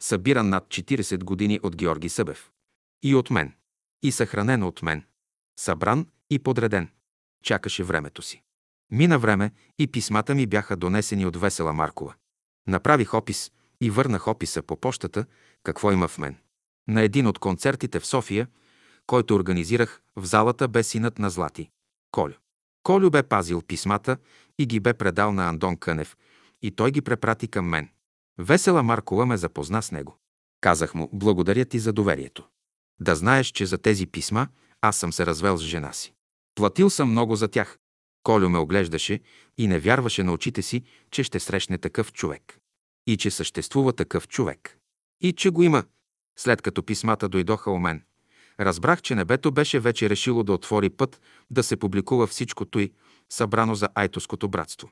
събиран 0.00 0.48
над 0.48 0.64
40 0.64 1.24
години 1.24 1.60
от 1.62 1.76
Георги 1.76 2.08
Събев. 2.08 2.50
И 3.02 3.14
от 3.14 3.30
мен. 3.30 3.52
И 4.02 4.12
съхранен 4.12 4.62
от 4.62 4.82
мен. 4.82 5.04
Събран 5.58 6.06
и 6.30 6.38
подреден. 6.38 6.88
Чакаше 7.42 7.84
времето 7.84 8.22
си. 8.22 8.42
Мина 8.90 9.18
време 9.18 9.52
и 9.78 9.86
писмата 9.86 10.34
ми 10.34 10.46
бяха 10.46 10.76
донесени 10.76 11.26
от 11.26 11.36
Весела 11.36 11.72
Маркова. 11.72 12.14
Направих 12.66 13.14
опис 13.14 13.52
и 13.80 13.90
върнах 13.90 14.28
описа 14.28 14.62
по 14.62 14.76
почтата, 14.76 15.24
какво 15.62 15.92
има 15.92 16.08
в 16.08 16.18
мен. 16.18 16.36
На 16.88 17.02
един 17.02 17.26
от 17.26 17.38
концертите 17.38 18.00
в 18.00 18.06
София, 18.06 18.48
който 19.06 19.34
организирах 19.34 20.02
в 20.16 20.24
залата, 20.24 20.68
бе 20.68 20.82
синът 20.82 21.18
на 21.18 21.30
Злати. 21.30 21.70
Колю. 22.12 22.34
Колю 22.82 23.10
бе 23.10 23.22
пазил 23.22 23.62
писмата 23.62 24.16
и 24.58 24.66
ги 24.66 24.80
бе 24.80 24.94
предал 24.94 25.32
на 25.32 25.48
Андон 25.48 25.76
Кънев 25.76 26.16
и 26.62 26.70
той 26.70 26.90
ги 26.90 27.00
препрати 27.00 27.48
към 27.48 27.66
мен. 27.66 27.88
Весела 28.38 28.82
Маркова 28.82 29.26
ме 29.26 29.36
запозна 29.36 29.82
с 29.82 29.92
него. 29.92 30.16
Казах 30.60 30.94
му, 30.94 31.10
благодаря 31.12 31.64
ти 31.64 31.78
за 31.78 31.92
доверието. 31.92 32.48
Да 33.00 33.14
знаеш, 33.14 33.46
че 33.46 33.66
за 33.66 33.78
тези 33.78 34.06
писма 34.06 34.48
аз 34.80 34.96
съм 34.96 35.12
се 35.12 35.26
развел 35.26 35.56
с 35.56 35.62
жена 35.62 35.92
си. 35.92 36.14
Платил 36.54 36.90
съм 36.90 37.10
много 37.10 37.36
за 37.36 37.48
тях. 37.48 37.78
Колю 38.22 38.48
ме 38.48 38.58
оглеждаше 38.58 39.20
и 39.58 39.66
не 39.66 39.78
вярваше 39.78 40.22
на 40.22 40.32
очите 40.32 40.62
си, 40.62 40.82
че 41.10 41.22
ще 41.22 41.40
срещне 41.40 41.78
такъв 41.78 42.12
човек. 42.12 42.58
И 43.06 43.16
че 43.16 43.30
съществува 43.30 43.92
такъв 43.92 44.28
човек. 44.28 44.78
И 45.20 45.32
че 45.32 45.50
го 45.50 45.62
има. 45.62 45.84
След 46.38 46.62
като 46.62 46.82
писмата 46.82 47.28
дойдоха 47.28 47.70
у 47.70 47.78
мен, 47.78 48.02
разбрах, 48.60 49.02
че 49.02 49.14
небето 49.14 49.52
беше 49.52 49.80
вече 49.80 50.10
решило 50.10 50.42
да 50.42 50.52
отвори 50.52 50.90
път 50.90 51.20
да 51.50 51.62
се 51.62 51.76
публикува 51.76 52.26
всичко 52.26 52.64
той, 52.64 52.92
събрано 53.30 53.74
за 53.74 53.88
Айтоското 53.94 54.48
братство. 54.48 54.90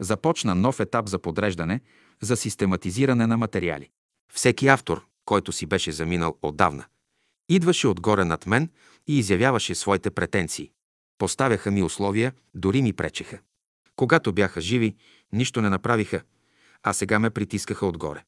Започна 0.00 0.54
нов 0.54 0.80
етап 0.80 1.08
за 1.08 1.18
подреждане, 1.18 1.80
за 2.22 2.36
систематизиране 2.36 3.26
на 3.26 3.36
материали. 3.36 3.90
Всеки 4.32 4.68
автор, 4.68 5.06
който 5.24 5.52
си 5.52 5.66
беше 5.66 5.92
заминал 5.92 6.38
отдавна, 6.42 6.84
идваше 7.48 7.88
отгоре 7.88 8.24
над 8.24 8.46
мен 8.46 8.70
и 9.06 9.18
изявяваше 9.18 9.74
своите 9.74 10.10
претенции. 10.10 10.70
Поставяха 11.20 11.70
ми 11.70 11.82
условия, 11.82 12.32
дори 12.54 12.82
ми 12.82 12.92
пречеха. 12.92 13.38
Когато 13.96 14.32
бяха 14.32 14.60
живи, 14.60 14.96
нищо 15.32 15.62
не 15.62 15.68
направиха, 15.70 16.22
а 16.82 16.92
сега 16.92 17.18
ме 17.18 17.30
притискаха 17.30 17.86
отгоре. 17.86 18.24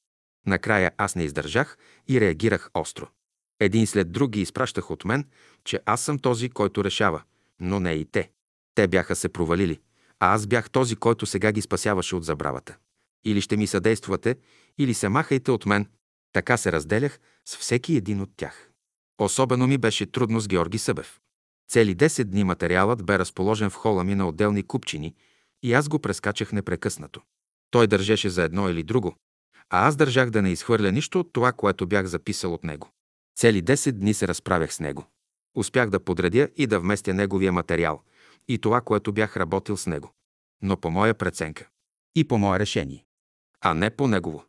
Накрая 0.47 0.91
аз 0.97 1.15
не 1.15 1.25
издържах 1.25 1.79
и 2.09 2.21
реагирах 2.21 2.71
остро. 2.75 3.09
Един 3.61 3.87
след 3.87 4.13
друг 4.13 4.31
ги 4.31 4.41
изпращах 4.41 4.91
от 4.91 5.05
мен, 5.05 5.25
че 5.65 5.81
аз 5.87 6.01
съм 6.01 6.19
този, 6.19 6.49
който 6.49 6.85
решава, 6.85 7.23
но 7.61 7.81
не 7.81 7.93
и 7.93 8.05
те. 8.05 8.31
Те 8.75 8.89
бяха 8.89 9.17
се 9.17 9.29
провалили, 9.29 9.81
а 10.21 10.35
аз 10.35 10.47
бях 10.47 10.71
този, 10.71 10.97
който 10.97 11.27
сега 11.27 11.53
ги 11.53 11.63
спасяваше 11.63 12.17
от 12.17 12.25
забравата. 12.25 12.77
Или 13.25 13.41
ще 13.41 13.57
ми 13.57 13.67
съдействате, 13.67 14.37
или 14.79 14.95
се 14.95 15.09
махайте 15.09 15.51
от 15.51 15.67
мен. 15.67 15.87
Така 16.33 16.57
се 16.57 16.73
разделях 16.73 17.21
с 17.45 17.57
всеки 17.57 17.97
един 17.97 18.21
от 18.21 18.31
тях. 18.37 18.71
Особено 19.19 19.67
ми 19.67 19.79
беше 19.79 20.07
трудно 20.07 20.41
с 20.41 20.49
Георги 20.49 20.79
Събев. 20.79 21.22
Цели 21.73 21.97
10 21.97 22.25
дни 22.25 22.45
материалът 22.45 23.05
бе 23.05 23.19
разположен 23.19 23.71
в 23.71 23.75
хола 23.75 24.05
ми 24.05 24.15
на 24.15 24.29
отделни 24.29 24.63
купчини 24.63 25.15
и 25.63 25.73
аз 25.73 25.89
го 25.89 25.99
прескачах 25.99 26.53
непрекъснато. 26.53 27.21
Той 27.71 27.87
държеше 27.87 28.31
за 28.31 28.43
едно 28.43 28.69
или 28.69 28.83
друго, 28.83 29.17
а 29.71 29.89
аз 29.89 29.97
държах 29.97 30.31
да 30.31 30.43
не 30.43 30.51
изхвърля 30.51 30.93
нищо 30.93 31.21
от 31.21 31.33
това, 31.33 31.53
което 31.53 31.87
бях 31.87 32.07
записал 32.07 32.55
от 32.55 32.65
него. 32.65 32.91
Цели 33.39 33.63
10 33.63 33.93
дни 33.93 34.15
се 34.15 34.29
разправях 34.29 34.75
с 34.75 34.81
него. 34.81 35.07
Успях 35.57 35.91
да 35.91 36.01
подредя 36.01 36.49
и 36.57 36.67
да 36.67 36.81
вместя 36.81 37.15
неговия 37.15 37.53
материал 37.53 38.03
и 38.49 38.59
това, 38.59 38.81
което 38.81 39.13
бях 39.13 39.37
работил 39.37 39.77
с 39.77 39.87
него. 39.87 40.13
Но 40.63 40.77
по 40.77 40.91
моя 40.91 41.15
преценка 41.15 41.69
и 42.15 42.29
по 42.29 42.39
мое 42.39 42.59
решение, 42.59 43.05
а 43.61 43.75
не 43.75 43.91
по 43.91 44.09
негово. 44.09 44.45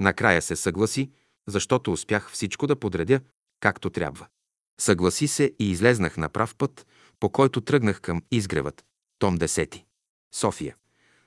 Накрая 0.00 0.42
се 0.42 0.56
съгласи, 0.56 1.10
защото 1.46 1.92
успях 1.92 2.30
всичко 2.30 2.66
да 2.66 2.76
подредя 2.76 3.20
както 3.60 3.90
трябва. 3.90 4.26
Съгласи 4.82 5.28
се 5.28 5.52
и 5.58 5.70
излезнах 5.70 6.16
на 6.16 6.28
прав 6.28 6.56
път, 6.56 6.86
по 7.20 7.30
който 7.30 7.60
тръгнах 7.60 8.00
към 8.00 8.22
изгревът. 8.30 8.84
Том 9.18 9.38
10. 9.38 9.82
София. 10.34 10.76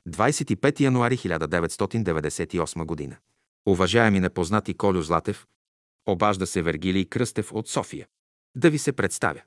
25 0.10 0.80
януари 0.80 1.18
1998 1.18 2.86
година. 2.86 3.18
Уважаеми 3.68 4.20
непознати 4.20 4.74
Колю 4.74 5.02
Златев, 5.02 5.46
обажда 6.08 6.48
се 6.48 6.62
Вергилий 6.62 7.06
Кръстев 7.06 7.54
от 7.54 7.68
София. 7.68 8.08
Да 8.56 8.70
ви 8.70 8.78
се 8.78 8.92
представя. 8.92 9.42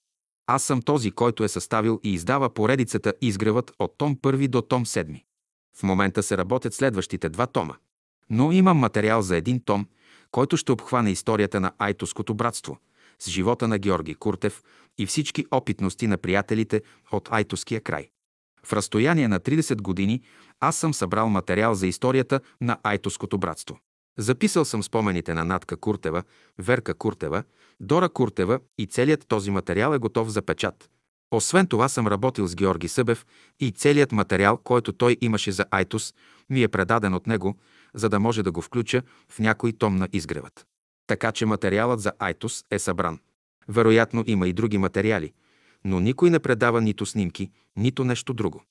Аз 0.47 0.63
съм 0.63 0.83
този, 0.83 1.11
който 1.11 1.45
е 1.45 1.49
съставил 1.49 2.01
и 2.05 2.15
издава 2.15 2.55
поредицата 2.55 3.15
Изгревът 3.21 3.73
от 3.79 3.99
том 3.99 4.17
1 4.17 4.49
до 4.49 4.63
том 4.63 4.87
7. 4.87 5.25
В 5.77 5.83
момента 5.83 6.23
се 6.23 6.37
работят 6.37 6.75
следващите 6.75 7.29
два 7.29 7.47
тома. 7.47 7.75
Но 8.31 8.53
имам 8.53 8.77
материал 8.77 9.23
за 9.23 9.37
един 9.37 9.65
том, 9.65 9.89
който 10.31 10.57
ще 10.57 10.73
обхване 10.73 11.11
историята 11.11 11.61
на 11.61 11.73
Айтоското 11.79 12.35
братство, 12.35 12.79
с 13.19 13.31
живота 13.31 13.69
на 13.69 13.79
Георги 13.79 14.15
Куртев 14.15 14.63
и 14.99 15.07
всички 15.07 15.47
опитности 15.51 16.07
на 16.07 16.19
приятелите 16.19 16.83
от 17.13 17.29
Айтоския 17.33 17.81
край. 17.81 18.09
В 18.65 18.73
разстояние 18.73 19.29
на 19.29 19.41
30 19.41 19.83
години 19.83 20.23
аз 20.61 20.77
съм 20.77 20.95
събрал 20.95 21.29
материал 21.29 21.75
за 21.75 21.87
историята 21.87 22.41
на 22.61 22.79
Айтоското 22.83 23.39
братство. 23.39 23.79
Записал 24.19 24.65
съм 24.65 24.83
спомените 24.83 25.35
на 25.35 25.45
Натка 25.45 25.77
Куртева, 25.77 26.23
Верка 26.59 26.95
Куртева, 26.95 27.45
Дора 27.81 28.09
Куртева 28.09 28.61
и 28.79 28.87
целият 28.87 29.29
този 29.29 29.51
материал 29.51 29.95
е 29.95 29.99
готов 29.99 30.29
за 30.29 30.43
печат. 30.43 30.91
Освен 31.31 31.67
това 31.67 31.89
съм 31.89 32.07
работил 32.07 32.47
с 32.47 32.55
Георги 32.55 32.89
Събев 32.89 33.27
и 33.61 33.73
целият 33.73 34.13
материал, 34.13 34.57
който 34.57 34.93
той 34.93 35.17
имаше 35.21 35.53
за 35.53 35.65
Айтос, 35.71 36.15
ми 36.51 36.63
е 36.63 36.69
предаден 36.69 37.15
от 37.15 37.27
него, 37.27 37.57
за 37.95 38.09
да 38.09 38.21
може 38.21 38.43
да 38.43 38.53
го 38.53 38.63
включа 38.63 39.03
в 39.29 39.39
някой 39.39 39.73
том 39.73 39.97
на 39.97 40.09
изгревът. 40.13 40.67
Така 41.09 41.33
че 41.33 41.47
материалът 41.47 42.01
за 42.01 42.13
Айтос 42.19 42.65
е 42.71 42.79
събран. 42.79 43.19
Вероятно 43.69 44.25
има 44.27 44.49
и 44.49 44.53
други 44.53 44.79
материали, 44.79 45.33
но 45.85 46.01
никой 46.01 46.31
не 46.31 46.39
предава 46.39 46.81
нито 46.81 47.07
снимки, 47.07 47.51
нито 47.77 48.05
нещо 48.05 48.35
друго. 48.35 48.63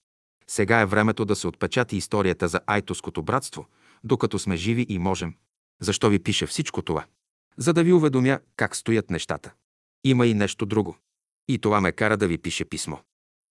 Сега 0.47 0.81
е 0.81 0.85
времето 0.85 1.25
да 1.25 1.35
се 1.35 1.47
отпечати 1.47 1.97
историята 1.97 2.47
за 2.47 2.59
Айтоското 2.67 3.23
братство, 3.23 3.67
докато 4.03 4.39
сме 4.39 4.55
живи 4.55 4.85
и 4.89 4.99
можем. 4.99 5.33
Защо 5.81 6.09
ви 6.09 6.19
пише 6.19 6.45
всичко 6.45 6.81
това? 6.81 7.05
За 7.57 7.73
да 7.73 7.83
ви 7.83 7.93
уведомя 7.93 8.39
как 8.55 8.75
стоят 8.75 9.09
нещата. 9.09 9.53
Има 10.03 10.27
и 10.27 10.33
нещо 10.33 10.65
друго. 10.65 10.97
И 11.47 11.59
това 11.59 11.81
ме 11.81 11.91
кара 11.91 12.17
да 12.17 12.27
ви 12.27 12.37
пише 12.37 12.65
писмо. 12.65 12.97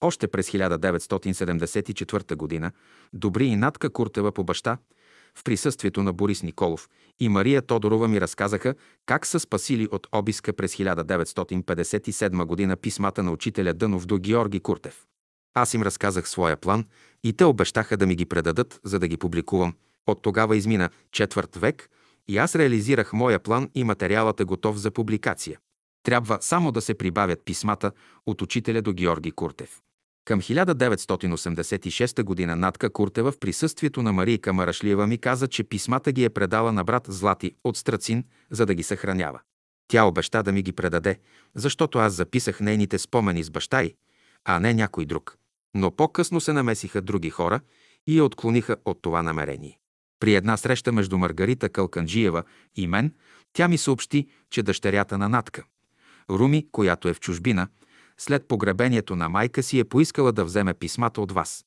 Още 0.01 0.29
през 0.29 0.51
1974 0.51 2.61
г. 2.61 2.73
Добри 3.13 3.47
и 3.47 3.57
Натка 3.57 3.91
Куртева 3.91 4.33
по 4.33 4.45
баща, 4.45 4.79
в 5.37 5.45
присъствието 5.45 6.03
на 6.03 6.13
Борис 6.13 6.43
Николов 6.43 6.89
и 7.21 7.29
Мария 7.29 7.63
Тодорова 7.63 8.09
ми 8.09 8.21
разказаха 8.21 8.75
как 9.07 9.27
са 9.27 9.41
спасили 9.41 9.89
от 9.91 10.07
обиска 10.13 10.53
през 10.53 10.77
1957 10.77 12.69
г. 12.69 12.77
писмата 12.77 13.23
на 13.23 13.33
учителя 13.33 13.75
Дънов 13.75 14.07
до 14.07 14.19
Георги 14.19 14.61
Куртев. 14.61 15.07
Аз 15.55 15.75
им 15.75 15.83
разказах 15.83 16.29
своя 16.29 16.57
план 16.57 16.85
и 17.25 17.33
те 17.33 17.45
обещаха 17.45 17.97
да 17.97 18.07
ми 18.07 18.15
ги 18.15 18.27
предадат, 18.27 18.81
за 18.85 18.99
да 18.99 19.09
ги 19.09 19.17
публикувам. 19.17 19.75
От 20.07 20.23
тогава 20.23 20.57
измина 20.57 20.91
четвърт 21.13 21.57
век 21.57 21.89
и 22.29 22.39
аз 22.39 22.55
реализирах 22.55 23.13
моя 23.13 23.39
план 23.39 23.71
и 23.75 23.85
материалът 23.85 24.41
е 24.41 24.45
готов 24.45 24.77
за 24.77 24.91
публикация. 24.91 25.59
Трябва 26.03 26.39
само 26.41 26.73
да 26.73 26.81
се 26.81 26.95
прибавят 26.95 27.45
писмата 27.45 27.93
от 28.27 28.43
учителя 28.43 28.83
до 28.83 28.93
Георги 28.93 29.31
Куртев. 29.31 29.81
Към 30.27 30.41
1986 30.41 32.47
г. 32.47 32.57
Натка 32.57 32.91
Куртева 32.91 33.33
в 33.33 33.39
присъствието 33.39 34.03
на 34.03 34.13
Марийка 34.13 34.53
Марашлиева 34.53 35.07
ми 35.07 35.19
каза, 35.19 35.49
че 35.49 35.65
писмата 35.65 36.13
ги 36.13 36.25
е 36.25 36.31
предала 36.31 36.73
на 36.73 36.85
брат 36.85 37.07
Злати 37.09 37.53
от 37.65 37.77
Страцин, 37.77 38.25
за 38.51 38.67
да 38.67 38.75
ги 38.75 38.83
съхранява. 38.83 39.41
Тя 39.89 40.05
обеща 40.05 40.43
да 40.43 40.53
ми 40.53 40.63
ги 40.63 40.73
предаде, 40.73 41.19
защото 41.55 41.99
аз 41.99 42.13
записах 42.13 42.61
нейните 42.61 42.99
спомени 42.99 43.45
с 43.45 43.51
баща 43.51 43.83
й, 43.83 43.95
а 44.45 44.61
не 44.61 44.75
някой 44.75 45.07
друг. 45.07 45.37
Но 45.75 45.91
по-късно 45.91 46.41
се 46.41 46.53
намесиха 46.53 47.03
други 47.03 47.31
хора 47.31 47.61
и 48.07 48.19
я 48.19 48.25
отклониха 48.25 48.77
от 48.85 49.03
това 49.03 49.23
намерение. 49.23 49.79
При 50.21 50.35
една 50.35 50.57
среща 50.57 50.93
между 50.93 51.19
Маргарита 51.19 51.69
Калканджиева 51.69 52.43
и 52.77 52.87
мен, 52.87 53.15
тя 53.53 53.69
ми 53.69 53.79
съобщи, 53.79 54.27
че 54.51 54.63
дъщерята 54.63 55.19
на 55.19 55.29
Натка, 55.29 55.65
Руми, 56.31 56.67
която 56.73 57.09
е 57.09 57.15
в 57.15 57.21
чужбина, 57.21 57.69
след 58.19 58.49
погребението 58.49 59.17
на 59.17 59.29
майка 59.29 59.63
си 59.63 59.79
е 59.79 59.85
поискала 59.85 60.33
да 60.33 60.45
вземе 60.45 60.75
писмата 60.75 61.21
от 61.21 61.33
вас. 61.33 61.65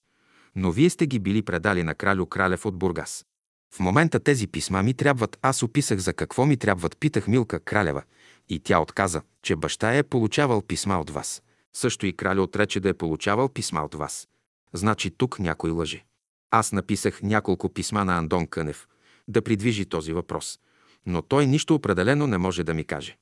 Но 0.55 0.71
вие 0.71 0.89
сте 0.89 1.07
ги 1.07 1.19
били 1.19 1.41
предали 1.41 1.83
на 1.83 1.95
кралю 1.95 2.25
Кралев 2.25 2.65
от 2.65 2.77
Бургас. 2.77 3.25
В 3.73 3.79
момента 3.79 4.19
тези 4.19 4.47
писма 4.47 4.83
ми 4.83 4.93
трябват, 4.93 5.37
аз 5.41 5.63
описах 5.63 5.99
за 5.99 6.13
какво 6.13 6.45
ми 6.45 6.57
трябват, 6.57 6.97
питах 6.99 7.27
Милка 7.27 7.59
Кралева 7.59 8.03
и 8.49 8.59
тя 8.59 8.79
отказа, 8.79 9.21
че 9.43 9.55
баща 9.55 9.95
е 9.95 10.03
получавал 10.03 10.61
писма 10.61 10.99
от 10.99 11.09
вас. 11.09 11.41
Също 11.73 12.05
и 12.05 12.15
краля 12.15 12.41
отрече 12.41 12.79
да 12.79 12.89
е 12.89 12.93
получавал 12.93 13.49
писма 13.49 13.81
от 13.81 13.95
вас. 13.95 14.27
Значи 14.73 15.11
тук 15.11 15.39
някой 15.39 15.71
лъже. 15.71 16.05
Аз 16.51 16.71
написах 16.71 17.21
няколко 17.21 17.69
писма 17.69 18.05
на 18.05 18.17
Андон 18.17 18.47
Кънев 18.47 18.87
да 19.27 19.41
придвижи 19.41 19.85
този 19.85 20.13
въпрос, 20.13 20.59
но 21.05 21.21
той 21.21 21.45
нищо 21.45 21.75
определено 21.75 22.27
не 22.27 22.37
може 22.37 22.63
да 22.63 22.73
ми 22.73 22.83
каже. 22.83 23.17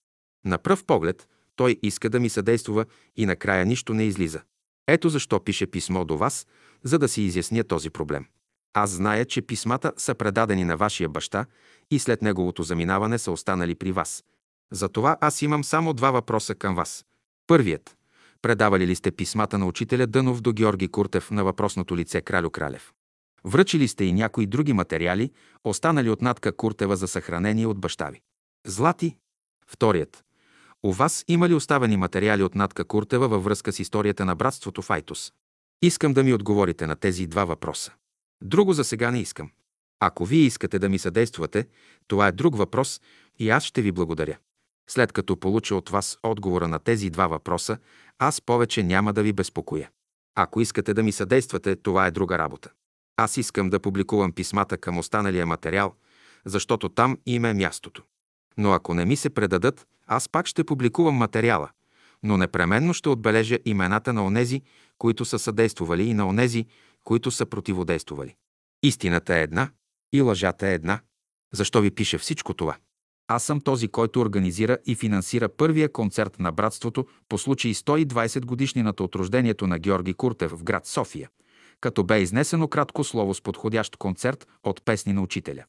На 0.45 0.57
пръв 0.57 0.83
поглед 0.83 1.27
той 1.57 1.79
иска 1.83 2.09
да 2.09 2.19
ми 2.19 2.29
съдействува 2.29 2.85
и 3.15 3.25
накрая 3.25 3.65
нищо 3.65 3.93
не 3.93 4.03
излиза. 4.03 4.41
Ето 4.87 5.09
защо 5.09 5.43
пише 5.43 5.67
писмо 5.67 6.05
до 6.05 6.17
вас, 6.17 6.47
за 6.83 6.99
да 6.99 7.07
си 7.07 7.21
изясня 7.21 7.63
този 7.63 7.89
проблем. 7.89 8.25
Аз 8.73 8.89
зная, 8.89 9.25
че 9.25 9.41
писмата 9.41 9.91
са 9.97 10.15
предадени 10.15 10.63
на 10.63 10.77
вашия 10.77 11.09
баща 11.09 11.45
и 11.91 11.99
след 11.99 12.21
неговото 12.21 12.63
заминаване 12.63 13.17
са 13.17 13.31
останали 13.31 13.75
при 13.75 13.91
вас. 13.91 14.23
Затова 14.71 15.17
аз 15.21 15.41
имам 15.41 15.63
само 15.63 15.93
два 15.93 16.11
въпроса 16.11 16.55
към 16.55 16.75
вас. 16.75 17.05
Първият. 17.47 17.97
Предавали 18.41 18.87
ли 18.87 18.95
сте 18.95 19.11
писмата 19.11 19.57
на 19.57 19.65
учителя 19.65 20.07
Дънов 20.07 20.41
до 20.41 20.53
Георги 20.53 20.87
Куртев 20.87 21.31
на 21.31 21.43
въпросното 21.43 21.97
лице 21.97 22.21
Кралю 22.21 22.49
Кралев? 22.49 22.93
Връчили 23.45 23.87
сте 23.87 24.05
и 24.05 24.13
някои 24.13 24.45
други 24.45 24.73
материали, 24.73 25.31
останали 25.63 26.09
от 26.09 26.21
Натка 26.21 26.55
Куртева 26.55 26.95
за 26.95 27.07
съхранение 27.07 27.67
от 27.67 27.79
баща 27.79 28.09
ви. 28.09 28.21
Злати. 28.65 29.17
Вторият. 29.67 30.26
У 30.87 30.91
вас 30.91 31.25
има 31.27 31.49
ли 31.49 31.53
оставени 31.53 31.97
материали 31.97 32.43
от 32.43 32.55
Натка 32.55 32.85
Куртева 32.85 33.27
във 33.27 33.43
връзка 33.43 33.71
с 33.71 33.79
историята 33.79 34.25
на 34.25 34.35
братството 34.35 34.81
Файтус? 34.81 35.33
Искам 35.81 36.13
да 36.13 36.23
ми 36.23 36.33
отговорите 36.33 36.87
на 36.87 36.95
тези 36.95 37.27
два 37.27 37.45
въпроса. 37.45 37.93
Друго 38.43 38.73
за 38.73 38.83
сега 38.83 39.11
не 39.11 39.19
искам. 39.19 39.51
Ако 39.99 40.25
вие 40.25 40.41
искате 40.41 40.79
да 40.79 40.89
ми 40.89 40.99
съдействате, 40.99 41.67
това 42.07 42.27
е 42.27 42.31
друг 42.31 42.57
въпрос 42.57 43.01
и 43.39 43.49
аз 43.49 43.63
ще 43.63 43.81
ви 43.81 43.91
благодаря. 43.91 44.37
След 44.89 45.11
като 45.11 45.37
получа 45.37 45.75
от 45.75 45.89
вас 45.89 46.17
отговора 46.23 46.67
на 46.67 46.79
тези 46.79 47.09
два 47.09 47.27
въпроса, 47.27 47.77
аз 48.19 48.41
повече 48.41 48.83
няма 48.83 49.13
да 49.13 49.23
ви 49.23 49.33
безпокоя. 49.33 49.89
Ако 50.35 50.61
искате 50.61 50.93
да 50.93 51.03
ми 51.03 51.11
съдействате, 51.11 51.75
това 51.75 52.07
е 52.07 52.11
друга 52.11 52.37
работа. 52.37 52.69
Аз 53.17 53.37
искам 53.37 53.69
да 53.69 53.79
публикувам 53.79 54.31
писмата 54.31 54.77
към 54.77 54.97
останалия 54.97 55.45
материал, 55.45 55.93
защото 56.45 56.89
там 56.89 57.17
им 57.25 57.45
е 57.45 57.53
мястото. 57.53 58.03
Но 58.57 58.71
ако 58.71 58.93
не 58.93 59.05
ми 59.05 59.15
се 59.15 59.29
предадат, 59.29 59.87
аз 60.07 60.29
пак 60.29 60.47
ще 60.47 60.63
публикувам 60.63 61.15
материала, 61.15 61.69
но 62.23 62.37
непременно 62.37 62.93
ще 62.93 63.09
отбележа 63.09 63.57
имената 63.65 64.13
на 64.13 64.25
онези, 64.25 64.61
които 64.97 65.25
са 65.25 65.39
съдействували 65.39 66.03
и 66.03 66.13
на 66.13 66.27
онези, 66.27 66.65
които 67.03 67.31
са 67.31 67.45
противодействували. 67.45 68.35
Истината 68.83 69.35
е 69.35 69.41
една 69.41 69.69
и 70.13 70.21
лъжата 70.21 70.67
е 70.67 70.73
една. 70.73 70.99
Защо 71.53 71.81
ви 71.81 71.91
пише 71.91 72.17
всичко 72.17 72.53
това? 72.53 72.77
Аз 73.27 73.43
съм 73.43 73.61
този, 73.61 73.87
който 73.87 74.21
организира 74.21 74.77
и 74.85 74.95
финансира 74.95 75.49
първия 75.49 75.91
концерт 75.91 76.39
на 76.39 76.51
братството 76.51 77.05
по 77.29 77.37
случай 77.37 77.73
120 77.73 78.45
годишнината 78.45 79.03
от 79.03 79.15
рождението 79.15 79.67
на 79.67 79.79
Георги 79.79 80.13
Куртев 80.13 80.51
в 80.51 80.63
град 80.63 80.85
София, 80.85 81.29
като 81.81 82.03
бе 82.03 82.21
изнесено 82.21 82.67
кратко 82.67 83.03
слово 83.03 83.33
с 83.33 83.41
подходящ 83.41 83.97
концерт 83.97 84.47
от 84.63 84.85
песни 84.85 85.13
на 85.13 85.21
учителя. 85.21 85.63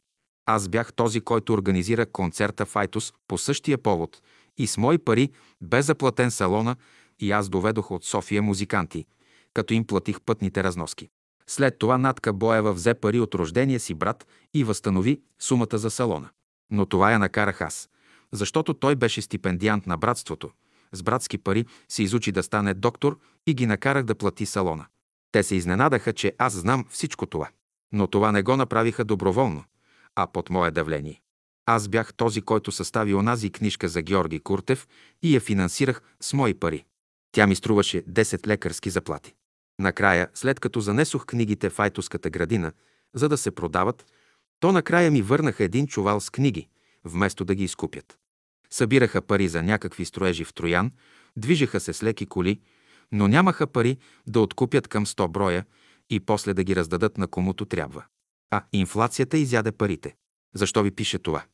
Аз 0.50 0.68
бях 0.68 0.92
този, 0.92 1.20
който 1.20 1.52
организира 1.52 2.06
концерта 2.06 2.66
в 2.66 2.76
Айтос 2.76 3.12
по 3.28 3.38
същия 3.38 3.78
повод 3.78 4.22
и 4.58 4.66
с 4.66 4.76
мои 4.76 4.98
пари 4.98 5.30
бе 5.60 5.82
заплатен 5.82 6.30
салона 6.30 6.76
и 7.20 7.30
аз 7.32 7.48
доведох 7.48 7.90
от 7.90 8.04
София 8.04 8.42
музиканти, 8.42 9.06
като 9.54 9.74
им 9.74 9.86
платих 9.86 10.20
пътните 10.20 10.64
разноски. 10.64 11.08
След 11.46 11.78
това 11.78 11.98
Натка 11.98 12.32
Боева 12.32 12.72
взе 12.72 12.94
пари 12.94 13.20
от 13.20 13.34
рождения 13.34 13.80
си 13.80 13.94
брат 13.94 14.26
и 14.54 14.64
възстанови 14.64 15.20
сумата 15.38 15.78
за 15.78 15.90
салона. 15.90 16.28
Но 16.70 16.86
това 16.86 17.12
я 17.12 17.18
накарах 17.18 17.60
аз, 17.60 17.88
защото 18.32 18.74
той 18.74 18.96
беше 18.96 19.22
стипендиант 19.22 19.86
на 19.86 19.96
братството. 19.96 20.50
С 20.92 21.02
братски 21.02 21.38
пари 21.38 21.64
се 21.88 22.02
изучи 22.02 22.32
да 22.32 22.42
стане 22.42 22.74
доктор 22.74 23.18
и 23.46 23.54
ги 23.54 23.66
накарах 23.66 24.04
да 24.04 24.14
плати 24.14 24.46
салона. 24.46 24.86
Те 25.32 25.42
се 25.42 25.54
изненадаха, 25.54 26.12
че 26.12 26.34
аз 26.38 26.52
знам 26.52 26.84
всичко 26.90 27.26
това. 27.26 27.48
Но 27.92 28.06
това 28.06 28.32
не 28.32 28.42
го 28.42 28.56
направиха 28.56 29.04
доброволно, 29.04 29.64
а 30.20 30.26
под 30.26 30.50
мое 30.50 30.70
давление. 30.70 31.20
Аз 31.66 31.88
бях 31.88 32.14
този, 32.14 32.42
който 32.42 32.72
състави 32.72 33.14
онази 33.14 33.50
книжка 33.50 33.88
за 33.88 34.02
Георги 34.02 34.40
Куртев 34.40 34.88
и 35.22 35.34
я 35.34 35.40
финансирах 35.40 36.02
с 36.20 36.32
мои 36.32 36.54
пари. 36.54 36.84
Тя 37.32 37.46
ми 37.46 37.54
струваше 37.54 38.02
10 38.02 38.46
лекарски 38.46 38.90
заплати. 38.90 39.34
Накрая, 39.78 40.28
след 40.34 40.60
като 40.60 40.80
занесох 40.80 41.26
книгите 41.26 41.70
в 41.70 41.78
Айтоската 41.78 42.30
градина, 42.30 42.72
за 43.14 43.28
да 43.28 43.36
се 43.36 43.50
продават, 43.50 44.06
то 44.60 44.72
накрая 44.72 45.10
ми 45.10 45.22
върнаха 45.22 45.64
един 45.64 45.86
чувал 45.86 46.20
с 46.20 46.30
книги, 46.30 46.68
вместо 47.04 47.44
да 47.44 47.54
ги 47.54 47.64
изкупят. 47.64 48.18
Събираха 48.70 49.22
пари 49.22 49.48
за 49.48 49.62
някакви 49.62 50.04
строежи 50.04 50.44
в 50.44 50.54
Троян, 50.54 50.92
движеха 51.36 51.80
се 51.80 51.92
с 51.92 52.02
леки 52.02 52.26
коли, 52.26 52.60
но 53.12 53.28
нямаха 53.28 53.66
пари 53.66 53.98
да 54.26 54.40
откупят 54.40 54.88
към 54.88 55.06
100 55.06 55.28
броя 55.28 55.64
и 56.10 56.20
после 56.20 56.54
да 56.54 56.64
ги 56.64 56.76
раздадат 56.76 57.18
на 57.18 57.26
комуто 57.26 57.64
трябва. 57.64 58.04
А 58.50 58.62
инфлацията 58.72 59.38
изяде 59.38 59.72
парите. 59.72 60.14
Защо 60.54 60.82
ви 60.82 60.90
пише 60.90 61.18
това? 61.18 61.44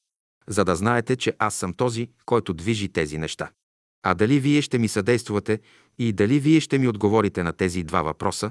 За 0.49 0.65
да 0.65 0.77
знаете, 0.77 1.17
че 1.17 1.37
аз 1.39 1.55
съм 1.55 1.75
този, 1.75 2.11
който 2.25 2.55
движи 2.55 2.89
тези 2.89 3.19
неща. 3.19 3.51
А 4.03 4.15
дали 4.15 4.41
вие 4.41 4.63
ще 4.63 4.79
ми 4.79 4.89
съдействате 4.89 5.61
и 5.99 6.13
дали 6.13 6.41
вие 6.41 6.61
ще 6.61 6.79
ми 6.79 6.89
отговорите 6.89 7.43
на 7.43 7.53
тези 7.53 7.83
два 7.83 8.03
въпроса, 8.03 8.51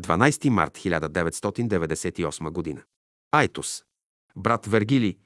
12 0.00 0.48
март 0.48 0.78
1998 0.78 2.50
година. 2.50 2.82
Айтос. 3.32 3.84
Брат 4.36 4.66
Вергили, 4.66 5.18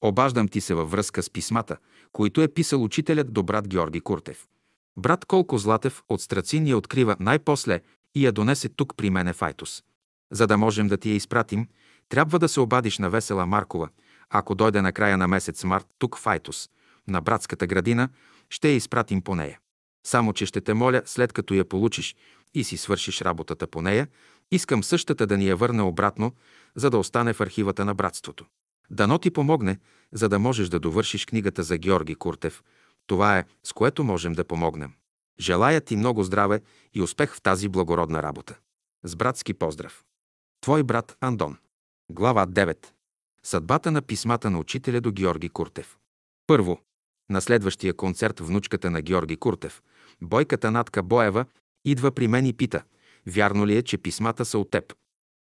обаждам 0.00 0.48
ти 0.48 0.60
се 0.60 0.74
във 0.74 0.90
връзка 0.90 1.22
с 1.22 1.30
писмата, 1.30 1.76
които 2.12 2.42
е 2.42 2.48
писал 2.48 2.84
учителят 2.84 3.32
до 3.32 3.42
брат 3.42 3.68
Георги 3.68 4.00
Куртев. 4.00 4.48
Брат 4.98 5.24
Колко 5.24 5.58
Златев 5.58 6.02
от 6.08 6.20
Страцин 6.20 6.66
я 6.66 6.76
открива 6.76 7.16
най-после 7.20 7.80
и 8.14 8.26
я 8.26 8.32
донесе 8.32 8.68
тук 8.68 8.96
при 8.96 9.10
мене 9.10 9.32
в 9.32 9.42
Айтос. 9.42 9.84
За 10.32 10.46
да 10.46 10.58
можем 10.58 10.88
да 10.88 10.96
ти 10.96 11.10
я 11.10 11.16
изпратим, 11.16 11.68
трябва 12.08 12.38
да 12.38 12.48
се 12.48 12.60
обадиш 12.60 12.98
на 12.98 13.10
Весела 13.10 13.46
Маркова. 13.46 13.88
Ако 14.30 14.54
дойде 14.54 14.82
на 14.82 14.92
края 14.92 15.16
на 15.16 15.28
месец 15.28 15.64
март 15.64 15.86
тук 15.98 16.18
в 16.18 16.26
Айтос, 16.26 16.70
на 17.08 17.20
братската 17.20 17.66
градина, 17.66 18.08
ще 18.50 18.68
я 18.68 18.76
изпратим 18.76 19.22
по 19.22 19.34
нея. 19.34 19.58
Само, 20.06 20.32
че 20.32 20.46
ще 20.46 20.60
те 20.60 20.74
моля, 20.74 21.02
след 21.04 21.32
като 21.32 21.54
я 21.54 21.64
получиш 21.64 22.16
и 22.54 22.64
си 22.64 22.76
свършиш 22.76 23.20
работата 23.20 23.66
по 23.66 23.82
нея, 23.82 24.08
искам 24.50 24.84
същата 24.84 25.26
да 25.26 25.36
ни 25.36 25.46
я 25.48 25.56
върне 25.56 25.82
обратно, 25.82 26.32
за 26.74 26.90
да 26.90 26.98
остане 26.98 27.32
в 27.32 27.40
архивата 27.40 27.84
на 27.84 27.94
братството. 27.94 28.46
Дано 28.90 29.18
ти 29.18 29.30
помогне, 29.30 29.78
за 30.12 30.28
да 30.28 30.38
можеш 30.38 30.68
да 30.68 30.80
довършиш 30.80 31.26
книгата 31.26 31.62
за 31.62 31.78
Георги 31.78 32.14
Куртев. 32.14 32.62
Това 33.06 33.38
е, 33.38 33.44
с 33.64 33.72
което 33.72 34.04
можем 34.04 34.32
да 34.32 34.44
помогнем. 34.44 34.92
Желая 35.40 35.80
ти 35.80 35.96
много 35.96 36.22
здраве 36.22 36.60
и 36.94 37.02
успех 37.02 37.34
в 37.34 37.42
тази 37.42 37.68
благородна 37.68 38.22
работа. 38.22 38.58
С 39.04 39.16
братски 39.16 39.54
поздрав. 39.54 40.04
Твой 40.60 40.82
брат 40.82 41.16
Андон. 41.20 41.56
Глава 42.10 42.46
9. 42.46 42.97
Съдбата 43.48 43.90
на 43.90 44.02
писмата 44.02 44.50
на 44.50 44.58
учителя 44.58 45.00
до 45.00 45.12
Георги 45.12 45.48
Куртев. 45.48 45.96
Първо. 46.46 46.80
На 47.30 47.40
следващия 47.40 47.94
концерт 47.94 48.40
внучката 48.40 48.90
на 48.90 49.02
Георги 49.02 49.36
Куртев, 49.36 49.82
бойката 50.22 50.70
Натка 50.70 51.02
Боева, 51.02 51.44
идва 51.84 52.12
при 52.12 52.28
мен 52.28 52.46
и 52.46 52.52
пита, 52.52 52.82
вярно 53.26 53.66
ли 53.66 53.76
е, 53.76 53.82
че 53.82 53.98
писмата 53.98 54.44
са 54.44 54.58
от 54.58 54.70
теб? 54.70 54.94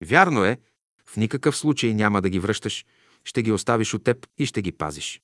Вярно 0.05 0.45
е, 0.45 0.59
в 1.07 1.17
никакъв 1.17 1.57
случай 1.57 1.95
няма 1.95 2.23
да 2.23 2.31
ги 2.31 2.39
връщаш, 2.39 2.87
ще 3.25 3.43
ги 3.43 3.53
оставиш 3.53 3.95
от 3.95 4.05
теб 4.05 4.27
и 4.39 4.47
ще 4.47 4.63
ги 4.63 4.73
пазиш. 4.73 5.21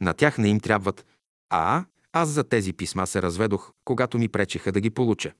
На 0.00 0.14
тях 0.14 0.38
не 0.38 0.48
им 0.48 0.60
трябват. 0.60 1.06
А, 1.50 1.84
аз 2.12 2.28
за 2.28 2.44
тези 2.44 2.72
писма 2.72 3.06
се 3.06 3.22
разведох, 3.22 3.72
когато 3.84 4.18
ми 4.18 4.28
пречеха 4.28 4.72
да 4.72 4.80
ги 4.80 4.90
получа. 4.90 5.32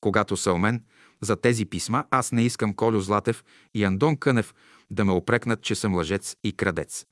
Когато 0.00 0.36
са 0.36 0.52
у 0.52 0.58
мен, 0.58 0.84
за 1.20 1.36
тези 1.36 1.64
писма 1.64 2.04
аз 2.10 2.32
не 2.32 2.42
искам 2.42 2.74
Колю 2.74 3.00
Златев 3.00 3.44
и 3.74 3.84
Андон 3.84 4.16
Кънев 4.16 4.54
да 4.90 5.04
ме 5.04 5.12
опрекнат, 5.12 5.62
че 5.62 5.74
съм 5.74 5.94
лъжец 5.94 6.36
и 6.44 6.52
крадец. 6.52 7.06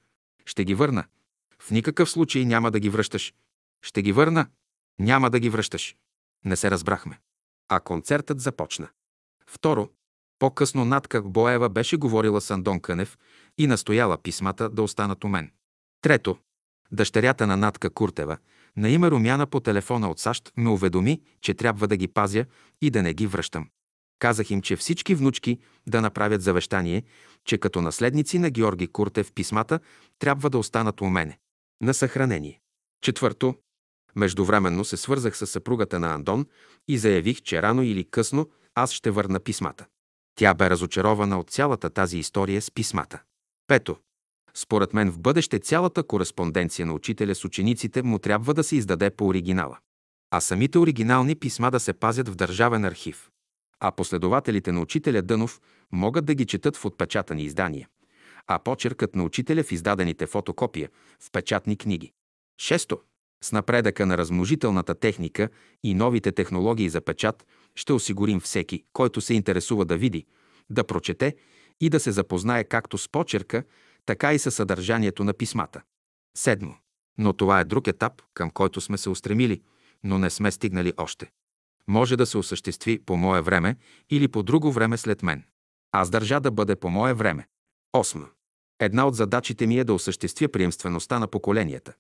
Ще 0.45 0.65
ги 0.65 0.75
върна. 0.75 1.05
В 1.59 1.71
никакъв 1.71 2.11
случай 2.11 2.45
няма 2.45 2.71
да 2.71 2.81
ги 2.81 2.89
връщаш. 2.89 3.35
Ще 3.83 4.03
ги 4.03 4.13
върна. 4.13 4.47
Няма 4.99 5.31
да 5.31 5.41
ги 5.41 5.51
връщаш. 5.51 5.97
Не 6.45 6.57
се 6.57 6.71
разбрахме. 6.71 7.21
А 7.69 7.81
концертът 7.81 8.41
започна. 8.41 8.89
Второ, 9.47 9.91
по-късно 10.39 10.85
Натка 10.85 11.23
Боева 11.23 11.69
беше 11.69 11.97
говорила 11.97 12.41
с 12.41 12.51
Андон 12.51 12.81
Кънев 12.81 13.19
и 13.59 13.67
настояла 13.67 14.23
писмата 14.23 14.71
да 14.71 14.83
останат 14.83 15.25
у 15.25 15.29
мен. 15.29 15.53
Трето, 16.01 16.39
дъщерята 16.93 17.47
на 17.47 17.57
Натка 17.57 17.91
Куртева, 17.91 18.39
На 18.77 18.89
име 18.89 19.11
Румяна 19.11 19.47
по 19.47 19.61
телефона 19.61 20.11
от 20.11 20.19
САЩ 20.19 20.53
ме 20.57 20.71
уведоми, 20.71 21.23
че 21.41 21.55
трябва 21.55 21.89
да 21.89 21.97
ги 21.97 22.09
пазя 22.09 22.47
и 22.81 22.91
да 22.91 23.03
не 23.03 23.15
ги 23.15 23.27
връщам. 23.27 23.69
Казах 24.19 24.51
им, 24.51 24.63
че 24.63 24.77
всички 24.77 25.15
внучки 25.15 25.59
да 25.87 26.01
направят 26.01 26.43
завещание, 26.43 27.03
че 27.45 27.59
като 27.59 27.81
наследници 27.81 28.39
на 28.39 28.51
Георги 28.51 28.87
Куртев 28.87 29.33
писмата 29.33 29.81
трябва 30.19 30.51
да 30.51 30.59
останат 30.59 31.01
у 31.01 31.07
мене. 31.07 31.39
На 31.83 31.95
съхранение. 31.95 32.61
Четвърто. 33.03 33.55
Междувременно 34.17 34.85
се 34.85 34.97
свързах 34.97 35.37
с 35.37 35.47
съпругата 35.47 36.01
на 36.01 36.15
Андон 36.15 36.47
и 36.89 36.99
заявих, 36.99 37.43
че 37.43 37.63
рано 37.63 37.83
или 37.83 38.05
късно 38.05 38.51
аз 38.75 38.93
ще 38.93 39.11
върна 39.11 39.41
писмата. 39.41 39.87
Тя 40.39 40.55
бе 40.55 40.71
разочарована 40.71 41.39
от 41.39 41.51
цялата 41.51 41.91
тази 41.91 42.19
история 42.19 42.63
с 42.63 42.71
писмата. 42.71 43.23
Пето. 43.67 43.97
Според 44.55 44.95
мен 44.95 45.11
в 45.11 45.19
бъдеще 45.19 45.59
цялата 45.59 46.03
кореспонденция 46.03 46.87
на 46.87 46.93
учителя 46.93 47.35
с 47.35 47.45
учениците 47.45 48.03
му 48.03 48.19
трябва 48.19 48.55
да 48.55 48.65
се 48.65 48.77
издаде 48.77 49.11
по 49.11 49.27
оригинала, 49.27 49.79
а 50.31 50.41
самите 50.41 50.79
оригинални 50.79 51.35
писма 51.35 51.71
да 51.71 51.81
се 51.81 51.93
пазят 51.93 52.29
в 52.29 52.35
държавен 52.35 52.85
архив. 52.85 53.31
А 53.81 53.93
последователите 53.93 54.73
на 54.73 54.81
учителя 54.81 55.23
Дънов 55.23 55.61
могат 55.93 56.25
да 56.25 56.35
ги 56.35 56.47
четат 56.47 56.77
в 56.77 56.85
отпечатани 56.85 57.43
издания, 57.43 57.89
а 58.47 58.59
почеркът 58.59 59.15
на 59.15 59.25
учителя 59.25 59.63
в 59.63 59.73
издадените 59.73 60.27
фотокопия 60.27 60.91
в 61.21 61.31
печатни 61.33 61.77
книги. 61.77 62.13
Шесто. 62.61 63.01
С 63.45 63.53
напредъка 63.53 64.07
на 64.07 64.19
размножителната 64.19 64.95
техника 64.95 65.49
и 65.83 65.95
новите 65.95 66.33
технологии 66.33 66.89
за 66.89 67.01
печат 67.01 67.47
ще 67.75 67.93
осигурим 67.93 68.41
всеки, 68.41 68.85
който 68.93 69.21
се 69.21 69.35
интересува 69.35 69.85
да 69.85 69.97
види, 69.97 70.27
да 70.71 70.85
прочете 70.85 71.37
и 71.81 71.91
да 71.91 72.01
се 72.01 72.13
запознае 72.13 72.65
както 72.65 72.99
с 72.99 73.09
почерка, 73.09 73.65
така 74.07 74.35
и 74.35 74.39
със 74.39 74.55
съдържанието 74.55 75.25
на 75.25 75.33
писмата. 75.33 75.83
Седмо. 76.37 76.75
Но 77.19 77.33
това 77.33 77.61
е 77.61 77.65
друг 77.65 77.87
етап, 77.87 78.23
към 78.35 78.51
който 78.51 78.81
сме 78.81 78.99
се 78.99 79.11
устремили, 79.11 79.63
но 80.05 80.19
не 80.19 80.31
сме 80.31 80.51
стигнали 80.51 80.93
още. 80.97 81.31
Може 81.89 82.17
да 82.17 82.27
се 82.27 82.39
осъществи 82.39 82.99
по 82.99 83.17
мое 83.17 83.41
време 83.41 83.77
или 84.11 84.29
по 84.29 84.43
друго 84.43 84.73
време 84.73 84.97
след 84.97 85.23
мен. 85.23 85.45
Аз 85.93 86.11
държа 86.11 86.41
да 86.41 86.51
бъде 86.51 86.77
по 86.77 86.91
мое 86.91 87.15
време. 87.15 87.47
Осмо. 87.93 88.27
Една 88.81 89.07
от 89.07 89.15
задачите 89.15 89.67
ми 89.67 89.79
е 89.79 89.85
да 89.85 89.95
осъществя 89.95 90.49
приемствеността 90.49 91.19
на 91.19 91.27
поколенията. 91.27 91.93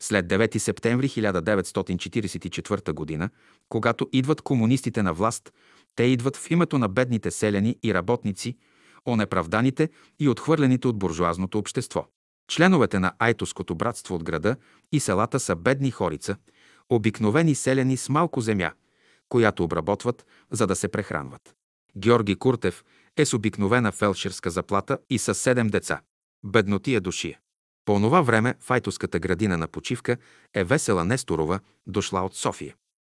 След 0.00 0.26
9 0.26 0.58
септември 0.58 1.08
1944 1.08 3.18
г., 3.18 3.30
когато 3.68 4.08
идват 4.12 4.42
комунистите 4.42 5.02
на 5.02 5.14
власт, 5.14 5.52
те 5.96 6.02
идват 6.02 6.36
в 6.36 6.50
името 6.50 6.78
на 6.78 6.88
бедните 6.88 7.30
селяни 7.30 7.76
и 7.82 7.94
работници, 7.94 8.56
онеправданите 9.08 9.88
и 10.18 10.28
отхвърлените 10.28 10.88
от 10.88 10.98
буржуазното 10.98 11.58
общество. 11.58 12.06
Членовете 12.48 12.98
на 12.98 13.12
Айтоското 13.18 13.74
братство 13.74 14.14
от 14.14 14.24
града 14.24 14.56
и 14.92 15.00
селата 15.00 15.40
са 15.40 15.56
бедни 15.56 15.90
хорица, 15.90 16.36
обикновени 16.90 17.54
селяни 17.54 17.96
с 17.96 18.08
малко 18.08 18.40
земя, 18.40 18.72
която 19.28 19.64
обработват, 19.64 20.26
за 20.50 20.66
да 20.66 20.76
се 20.76 20.88
прехранват. 20.88 21.54
Георги 21.96 22.36
Куртев 22.36 22.84
е 23.16 23.24
с 23.24 23.34
обикновена 23.34 23.92
фелшерска 23.92 24.50
заплата 24.50 24.98
и 25.10 25.18
с 25.18 25.34
седем 25.34 25.68
деца. 25.68 26.00
Беднотия 26.44 27.00
душия. 27.00 27.38
По 27.84 28.00
това 28.00 28.22
време 28.22 28.54
в 28.60 28.70
Айтоската 28.70 29.18
градина 29.18 29.58
на 29.58 29.68
почивка 29.68 30.16
е 30.54 30.64
Весела 30.64 31.04
Несторова, 31.04 31.60
дошла 31.86 32.20
от 32.20 32.36
София. 32.36 32.74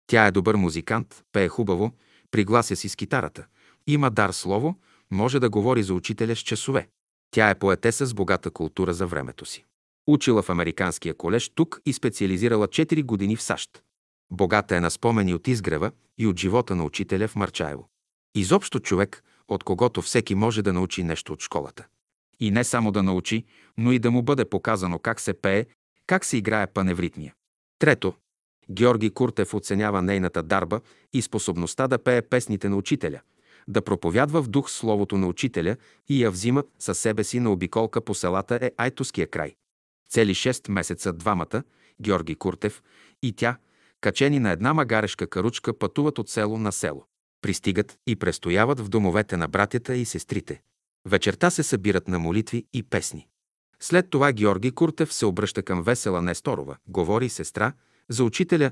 Тя 0.07 0.25
е 0.25 0.31
добър 0.31 0.55
музикант, 0.55 1.23
пее 1.31 1.47
хубаво, 1.47 1.91
приглася 2.31 2.75
си 2.75 2.89
с 2.89 2.95
китарата. 2.95 3.45
Има 3.87 4.11
дар 4.11 4.31
слово, 4.31 4.75
може 5.11 5.39
да 5.39 5.49
говори 5.49 5.83
за 5.83 5.93
учителя 5.93 6.35
с 6.35 6.39
часове. 6.39 6.87
Тя 7.31 7.49
е 7.49 7.59
поетеса 7.59 8.05
с 8.05 8.13
богата 8.13 8.51
култура 8.51 8.93
за 8.93 9.07
времето 9.07 9.45
си. 9.45 9.65
Учила 10.07 10.41
в 10.41 10.49
Американския 10.49 11.13
колеж 11.13 11.49
тук 11.55 11.81
и 11.85 11.93
специализирала 11.93 12.67
4 12.67 13.03
години 13.03 13.35
в 13.35 13.41
САЩ. 13.41 13.83
Богата 14.31 14.75
е 14.75 14.79
на 14.79 14.91
спомени 14.91 15.33
от 15.33 15.47
изгрева 15.47 15.91
и 16.17 16.27
от 16.27 16.39
живота 16.39 16.75
на 16.75 16.83
учителя 16.83 17.27
в 17.27 17.35
Марчаево. 17.35 17.87
Изобщо 18.35 18.79
човек, 18.79 19.23
от 19.47 19.63
когото 19.63 20.01
всеки 20.01 20.35
може 20.35 20.61
да 20.61 20.73
научи 20.73 21.03
нещо 21.03 21.33
от 21.33 21.41
школата. 21.41 21.85
И 22.39 22.51
не 22.51 22.63
само 22.63 22.91
да 22.91 23.03
научи, 23.03 23.45
но 23.77 23.91
и 23.91 23.99
да 23.99 24.11
му 24.11 24.21
бъде 24.21 24.45
показано 24.45 24.99
как 24.99 25.19
се 25.19 25.33
пее, 25.33 25.65
как 26.07 26.25
се 26.25 26.37
играе 26.37 26.67
паневритмия. 26.67 27.33
Трето, 27.79 28.13
Георги 28.71 29.09
Куртев 29.09 29.53
оценява 29.53 30.01
нейната 30.01 30.43
дарба 30.43 30.81
и 31.13 31.21
способността 31.21 31.87
да 31.87 31.97
пее 31.97 32.21
песните 32.21 32.69
на 32.69 32.75
учителя, 32.75 33.21
да 33.67 33.81
проповядва 33.81 34.41
в 34.41 34.47
дух 34.47 34.71
словото 34.71 35.17
на 35.17 35.27
учителя 35.27 35.75
и 36.07 36.23
я 36.23 36.31
взима 36.31 36.63
със 36.79 36.99
себе 36.99 37.23
си 37.23 37.39
на 37.39 37.51
обиколка 37.51 38.01
по 38.01 38.15
селата 38.15 38.59
е 38.61 38.71
Айтоския 38.77 39.27
край. 39.27 39.55
Цели 40.09 40.35
6 40.35 40.71
месеца 40.71 41.13
двамата, 41.13 41.63
Георги 42.01 42.35
Куртев 42.35 42.83
и 43.23 43.33
тя, 43.33 43.57
качени 44.01 44.39
на 44.39 44.51
една 44.51 44.73
магарешка 44.73 45.27
каручка, 45.27 45.77
пътуват 45.77 46.19
от 46.19 46.29
село 46.29 46.57
на 46.57 46.71
село. 46.71 47.05
Пристигат 47.41 47.97
и 48.07 48.15
престояват 48.15 48.79
в 48.79 48.89
домовете 48.89 49.37
на 49.37 49.47
братята 49.47 49.95
и 49.95 50.05
сестрите. 50.05 50.61
Вечерта 51.05 51.49
се 51.49 51.63
събират 51.63 52.07
на 52.07 52.19
молитви 52.19 52.65
и 52.73 52.83
песни. 52.83 53.27
След 53.79 54.09
това 54.09 54.31
Георги 54.31 54.71
Куртев 54.71 55.13
се 55.13 55.25
обръща 55.25 55.63
към 55.63 55.83
Весела 55.83 56.21
Несторова, 56.21 56.77
говори 56.87 57.29
сестра, 57.29 57.73
за 58.09 58.23
учителя 58.23 58.71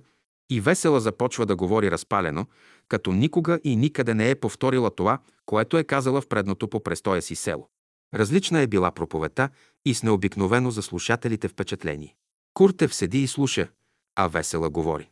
и 0.50 0.62
Весела 0.62 1.00
започва 1.00 1.46
да 1.46 1.56
говори 1.56 1.92
разпалено, 1.92 2.46
като 2.88 3.12
никога 3.12 3.60
и 3.64 3.76
никъде 3.76 4.14
не 4.14 4.30
е 4.30 4.36
повторила 4.36 4.96
това, 4.96 5.20
което 5.46 5.78
е 5.78 5.84
казала 5.84 6.22
в 6.22 6.28
предното 6.28 6.68
по 6.68 6.84
престоя 6.84 7.22
си 7.22 7.36
село. 7.36 7.70
Различна 8.14 8.60
е 8.60 8.68
била 8.68 8.92
проповета 8.92 9.50
и 9.86 9.94
с 9.94 10.04
необикновено 10.04 10.72
за 10.72 10.82
слушателите 10.82 11.48
впечатление. 11.48 12.16
Куртев 12.54 12.96
седи 12.96 13.24
и 13.24 13.28
слуша, 13.28 13.68
а 14.16 14.28
Весела 14.28 14.70
говори. 14.70 15.10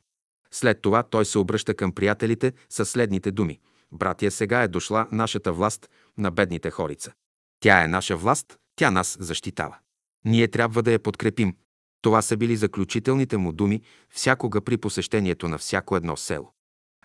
След 0.52 0.82
това 0.82 1.04
той 1.04 1.26
се 1.26 1.40
обръща 1.40 1.74
към 1.74 1.92
приятелите 1.92 2.54
със 2.70 2.90
следните 2.90 3.32
думи. 3.32 3.60
Братия, 3.92 4.32
сега 4.32 4.62
е 4.64 4.68
дошла 4.68 5.08
нашата 5.12 5.54
власт 5.54 5.90
на 6.18 6.32
бедните 6.32 6.72
хорица. 6.72 7.14
Тя 7.60 7.84
е 7.84 7.88
наша 7.88 8.18
власт, 8.18 8.58
тя 8.76 8.92
нас 8.92 9.18
защитава. 9.20 9.78
Ние 10.26 10.48
трябва 10.48 10.84
да 10.84 10.92
я 10.92 11.00
подкрепим. 11.00 11.56
Това 12.04 12.22
са 12.22 12.38
били 12.38 12.56
заключителните 12.56 13.38
му 13.38 13.52
думи 13.52 13.82
всякога 14.10 14.62
при 14.62 14.78
посещението 14.78 15.48
на 15.48 15.58
всяко 15.58 15.96
едно 15.96 16.18
село. 16.18 16.54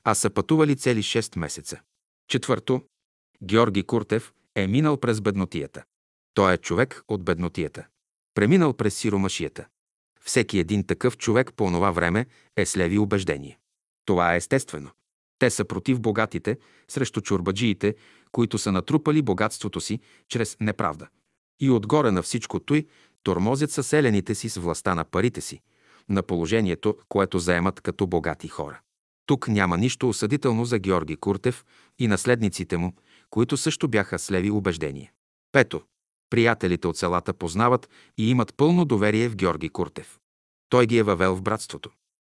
А 0.05 0.15
са 0.15 0.31
пътували 0.31 0.77
цели 0.77 1.03
6 1.03 1.39
месеца. 1.39 1.81
Четвърто, 2.29 2.83
Георги 3.43 3.83
Куртев 3.83 4.33
е 4.55 4.67
минал 4.67 4.97
през 4.97 5.21
беднотията. 5.21 5.85
Той 6.35 6.55
е 6.55 6.59
човек 6.59 7.03
от 7.09 7.25
беднотията. 7.25 7.87
Преминал 8.35 8.73
през 8.73 8.95
сиромашията. 8.95 9.67
Всеки 10.21 10.59
един 10.59 10.87
такъв 10.87 11.17
човек 11.17 11.53
по 11.57 11.65
онова 11.65 11.91
време 11.91 12.27
е 12.57 12.67
с 12.67 12.77
леви 12.77 12.99
убеждения. 12.99 13.59
Това 14.05 14.35
е 14.35 14.37
естествено. 14.37 14.91
Те 15.39 15.51
са 15.51 15.65
против 15.65 16.01
богатите, 16.01 16.59
срещу 16.89 17.21
чурбаджиите, 17.21 17.95
които 18.33 18.59
са 18.59 18.73
натрупали 18.73 19.23
богатството 19.23 19.81
си 19.81 20.01
чрез 20.29 20.57
неправда. 20.61 21.09
И 21.61 21.71
отгоре 21.71 22.11
на 22.11 22.23
всичко 22.23 22.61
той 22.61 22.87
тормозят 23.23 23.71
съселените 23.71 24.35
си 24.35 24.49
с 24.49 24.57
властта 24.57 24.95
на 24.95 25.05
парите 25.05 25.41
си, 25.41 25.61
на 26.09 26.23
положението, 26.23 26.97
което 27.09 27.39
заемат 27.39 27.81
като 27.81 28.07
богати 28.07 28.49
хора. 28.49 28.81
Тук 29.27 29.49
няма 29.49 29.79
нищо 29.79 30.09
осъдително 30.09 30.65
за 30.65 30.79
Георги 30.79 31.17
Куртев 31.17 31.65
и 31.99 32.09
наследниците 32.09 32.77
му, 32.77 32.93
които 33.31 33.57
също 33.57 33.89
бяха 33.89 34.19
с 34.19 34.31
леви 34.31 34.51
убеждения. 34.51 35.11
Пето. 35.53 35.83
Приятелите 36.31 36.89
от 36.89 36.97
селата 36.97 37.33
познават 37.33 37.89
и 38.19 38.31
имат 38.31 38.55
пълно 38.57 38.85
доверие 38.85 39.29
в 39.29 39.37
Георги 39.37 39.69
Куртев. 39.69 40.19
Той 40.69 40.87
ги 40.87 40.99
е 40.99 41.03
въвел 41.03 41.35
в 41.35 41.43
братството. 41.43 41.91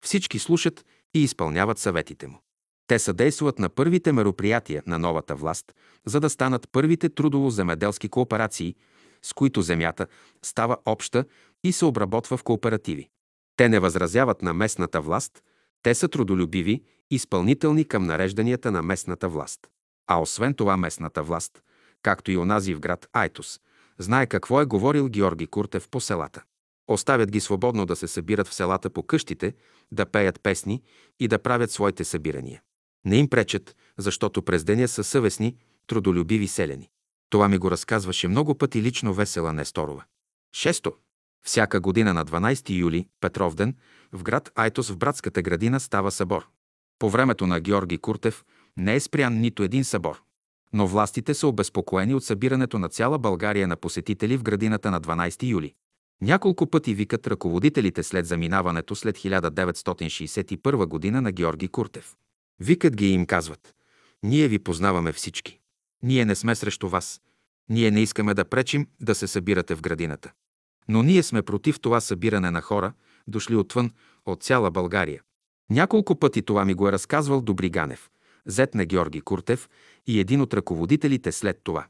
Всички 0.05 0.39
слушат 0.39 0.85
и 1.15 1.23
изпълняват 1.23 1.79
съветите 1.79 2.27
му. 2.27 2.39
Те 2.87 2.99
съдействат 2.99 3.59
на 3.59 3.69
първите 3.69 4.13
мероприятия 4.13 4.83
на 4.87 4.99
новата 4.99 5.35
власт, 5.35 5.73
за 6.07 6.21
да 6.21 6.31
станат 6.31 6.69
първите 6.73 7.09
трудово-земеделски 7.09 8.09
кооперации, 8.09 8.75
с 9.23 9.33
които 9.33 9.63
земята 9.63 10.07
става 10.43 10.77
обща 10.87 11.25
и 11.65 11.73
се 11.73 11.85
обработва 11.85 12.37
в 12.37 12.43
кооперативи. 12.43 13.09
Те 13.57 13.69
не 13.69 13.81
възразяват 13.81 14.43
на 14.43 14.55
местната 14.55 15.01
власт, 15.01 15.43
те 15.83 15.95
са 15.95 16.09
трудолюбиви, 16.09 16.83
изпълнителни 17.11 17.85
към 17.85 18.05
нарежданията 18.05 18.71
на 18.71 18.83
местната 18.83 19.29
власт. 19.29 19.61
А 20.07 20.21
освен 20.21 20.55
това 20.55 20.77
местната 20.77 21.23
власт, 21.23 21.63
както 22.03 22.31
и 22.31 22.37
онази 22.37 22.75
в 22.75 22.81
град 22.81 23.09
Айтос, 23.13 23.61
знае 23.99 24.27
какво 24.27 24.61
е 24.61 24.67
говорил 24.67 25.09
Георги 25.09 25.47
Куртев 25.47 25.89
по 25.89 26.01
селата. 26.01 26.43
Оставят 26.89 27.31
ги 27.31 27.41
свободно 27.41 27.87
да 27.87 27.97
се 27.97 28.09
събират 28.09 28.49
в 28.49 28.55
селата 28.55 28.91
по 28.91 29.03
къщите, 29.03 29.55
да 29.93 30.07
пеят 30.07 30.41
песни 30.43 30.83
и 31.21 31.29
да 31.29 31.39
правят 31.39 31.71
своите 31.71 32.05
събирания. 32.05 32.63
Не 33.05 33.17
им 33.17 33.29
пречат, 33.29 33.77
защото 33.99 34.43
през 34.43 34.65
деня 34.65 34.89
са 34.89 35.05
съвестни, 35.05 35.57
трудолюбиви 35.87 36.49
селени. 36.49 36.91
Това 37.33 37.49
ми 37.49 37.59
го 37.59 37.71
разказваше 37.71 38.29
много 38.29 38.55
пъти 38.55 38.83
лично 38.83 39.15
Весела 39.15 39.53
Несторова. 39.53 40.05
Шесто. 40.55 40.93
Всяка 41.45 41.81
година 41.81 42.15
на 42.15 42.25
12 42.25 42.71
юли, 42.71 43.07
Петров 43.21 43.55
ден, 43.55 43.77
в 44.13 44.23
град 44.23 44.53
Айтос 44.55 44.91
в 44.91 44.97
братската 44.97 45.43
градина 45.43 45.81
става 45.81 46.11
събор. 46.11 46.49
По 46.99 47.11
времето 47.11 47.47
на 47.47 47.61
Георги 47.61 47.99
Куртев 47.99 48.45
не 48.77 48.95
е 48.95 49.01
спрян 49.01 49.41
нито 49.41 49.63
един 49.63 49.85
събор. 49.85 50.23
Но 50.73 50.87
властите 50.87 51.35
са 51.35 51.47
обезпокоени 51.47 52.15
от 52.15 52.25
събирането 52.25 52.79
на 52.79 52.89
цяла 52.89 53.19
България 53.19 53.69
на 53.69 53.77
посетители 53.77 54.37
в 54.37 54.43
градината 54.43 54.91
на 54.91 55.01
12 55.01 55.49
юли. 55.49 55.75
Няколко 56.21 56.67
пъти 56.67 56.95
викат 56.95 57.27
ръководителите 57.27 58.03
след 58.03 58.27
заминаването 58.27 58.97
след 58.97 59.19
1961 59.19 60.87
година 60.87 61.21
на 61.21 61.33
Георги 61.33 61.69
Куртев. 61.69 62.15
Викат 62.61 62.97
ги 62.97 63.07
и 63.07 63.13
им 63.13 63.27
казват 63.27 63.75
«Ние 64.23 64.49
ви 64.49 64.59
познаваме 64.59 65.13
всички. 65.13 65.62
Ние 66.03 66.25
не 66.25 66.35
сме 66.35 66.55
срещу 66.55 66.89
вас. 66.89 67.21
Ние 67.69 67.91
не 67.91 68.01
искаме 68.01 68.35
да 68.35 68.45
пречим 68.45 68.87
да 69.01 69.15
се 69.15 69.27
събирате 69.27 69.75
в 69.75 69.81
градината. 69.81 70.33
Но 70.89 71.03
ние 71.03 71.23
сме 71.23 71.43
против 71.43 71.81
това 71.81 72.01
събиране 72.01 72.51
на 72.51 72.61
хора, 72.61 72.93
дошли 73.29 73.57
отвън, 73.57 73.91
от 74.27 74.43
цяла 74.43 74.71
България. 74.71 75.23
Няколко 75.71 76.17
пъти 76.17 76.43
това 76.43 76.65
ми 76.65 76.75
го 76.75 76.89
е 76.89 76.93
разказвал 76.93 77.41
Добри 77.41 77.71
Ганев, 77.71 78.11
зет 78.47 78.75
на 78.75 78.85
Георги 78.85 79.21
Куртев 79.21 79.69
и 80.07 80.21
един 80.21 80.41
от 80.41 80.55
ръководителите 80.55 81.33
след 81.33 81.61
това. 81.65 81.87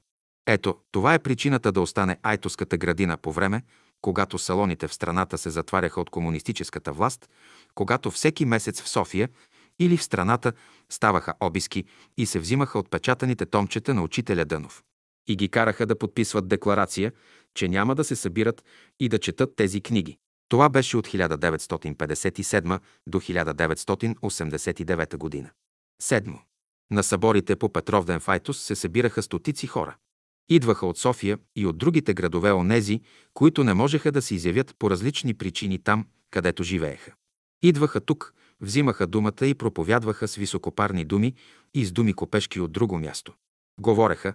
Ето, 0.47 0.77
това 0.91 1.15
е 1.15 1.19
причината 1.19 1.73
да 1.73 1.81
остане 1.81 2.19
Айтоската 2.23 2.77
градина 2.77 3.17
по 3.17 3.33
време, 3.33 3.63
когато 4.01 4.39
салоните 4.39 4.89
в 4.89 4.95
страната 4.95 5.39
се 5.39 5.51
затваряха 5.51 6.01
от 6.01 6.11
комунистическата 6.11 6.93
власт, 6.93 7.29
когато 7.75 8.11
всеки 8.11 8.45
месец 8.45 8.83
в 8.83 8.89
София 8.89 9.29
или 9.83 9.97
в 9.97 10.03
страната 10.03 10.53
ставаха 10.91 11.35
обиски 11.41 11.85
и 12.17 12.27
се 12.27 12.39
взимаха 12.39 12.79
отпечатаните 12.79 13.47
томчета 13.47 13.95
на 13.95 14.03
учителя 14.03 14.45
Дънов. 14.45 14.83
И 15.29 15.37
ги 15.37 15.49
караха 15.49 15.87
да 15.87 15.99
подписват 15.99 16.49
декларация, 16.49 17.13
че 17.55 17.69
няма 17.69 17.95
да 17.95 18.05
се 18.05 18.17
събират 18.17 18.65
и 19.01 19.09
да 19.09 19.19
четат 19.19 19.57
тези 19.57 19.81
книги. 19.81 20.19
Това 20.49 20.69
беше 20.69 20.97
от 20.97 21.09
1957 21.09 22.81
до 23.07 23.21
1989 23.21 25.17
година. 25.17 25.51
Седмо. 26.03 26.39
На 26.91 27.03
съборите 27.03 27.57
по 27.57 27.73
Петровден 27.73 28.21
Файтус 28.21 28.59
се 28.59 28.75
събираха 28.75 29.23
стотици 29.23 29.67
хора. 29.67 29.97
Идваха 30.49 30.87
от 30.87 30.99
София 30.99 31.39
и 31.57 31.67
от 31.67 31.79
другите 31.79 32.15
градове 32.15 32.53
онези, 32.53 33.01
които 33.35 33.65
не 33.65 33.75
можеха 33.75 34.13
да 34.13 34.23
се 34.23 34.35
изявят 34.35 34.75
по 34.79 34.91
различни 34.91 35.35
причини 35.35 35.79
там, 35.79 36.07
където 36.31 36.63
живееха. 36.63 37.13
Идваха 37.63 38.01
тук, 38.01 38.35
взимаха 38.63 39.07
думата 39.07 39.47
и 39.47 39.55
проповядваха 39.55 40.29
с 40.29 40.35
високопарни 40.35 41.05
думи 41.05 41.35
и 41.75 41.85
с 41.85 41.93
думи 41.93 42.15
копешки 42.15 42.61
от 42.61 42.73
друго 42.73 42.99
място. 42.99 43.33
Говореха, 43.81 44.35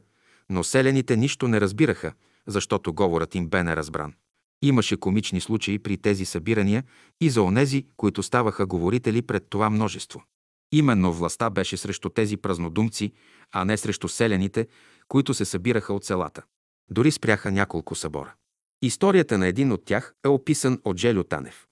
но 0.49 0.64
селените 0.64 1.17
нищо 1.17 1.47
не 1.47 1.61
разбираха, 1.61 2.14
защото 2.47 2.93
говорът 2.93 3.35
им 3.35 3.47
бе 3.47 3.64
неразбран. 3.64 4.14
Имаше 4.61 4.97
комични 4.97 5.41
случаи 5.41 5.80
при 5.80 5.97
тези 5.97 6.25
събирания 6.25 6.83
и 7.22 7.30
за 7.30 7.41
онези, 7.41 7.85
които 7.97 8.23
ставаха 8.23 8.65
говорители 8.65 9.22
пред 9.22 9.49
това 9.49 9.69
множество. 9.69 10.23
Именно 10.72 11.14
властта 11.14 11.49
беше 11.49 11.77
срещу 11.77 12.09
тези 12.09 12.38
празнодумци, 12.38 13.11
а 13.51 13.65
не 13.65 13.77
срещу 13.77 14.07
селените, 14.07 14.67
които 15.07 15.33
се 15.33 15.45
събираха 15.45 15.93
от 15.93 16.06
селата. 16.06 16.43
Дори 16.89 17.11
спряха 17.11 17.51
няколко 17.51 17.95
събора. 17.95 18.33
Историята 18.81 19.38
на 19.38 19.47
един 19.47 19.72
от 19.72 19.85
тях 19.85 20.15
е 20.25 20.27
описан 20.27 20.81
от 20.83 20.97
Желю 20.97 21.23
Танев. 21.23 21.67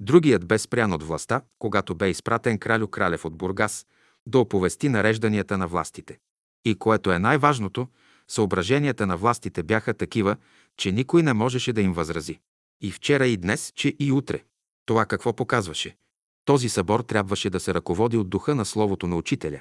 Другият 0.00 0.46
бе 0.46 0.58
спрян 0.58 0.92
от 0.92 1.02
властта, 1.02 1.42
когато 1.58 1.94
бе 1.94 2.10
изпратен 2.10 2.58
кралю 2.58 2.88
Кралев 2.88 3.24
от 3.24 3.36
Бургас 3.36 3.86
да 4.26 4.38
оповести 4.38 4.88
нарежданията 4.88 5.58
на 5.58 5.66
властите. 5.66 6.18
И 6.64 6.74
което 6.74 7.12
е 7.12 7.18
най-важното, 7.18 7.88
съображенията 8.28 9.06
на 9.06 9.16
властите 9.16 9.62
бяха 9.62 9.94
такива, 9.94 10.36
че 10.76 10.92
никой 10.92 11.22
не 11.22 11.32
можеше 11.32 11.72
да 11.72 11.80
им 11.80 11.92
възрази. 11.92 12.38
И 12.80 12.92
вчера, 12.92 13.26
и 13.26 13.36
днес, 13.36 13.72
че 13.76 13.94
и 13.98 14.12
утре. 14.12 14.42
Това 14.86 15.06
какво 15.06 15.32
показваше? 15.32 15.96
Този 16.44 16.68
събор 16.68 17.00
трябваше 17.00 17.50
да 17.50 17.60
се 17.60 17.74
ръководи 17.74 18.16
от 18.16 18.30
духа 18.30 18.54
на 18.54 18.64
Словото 18.64 19.06
на 19.06 19.16
Учителя, 19.16 19.60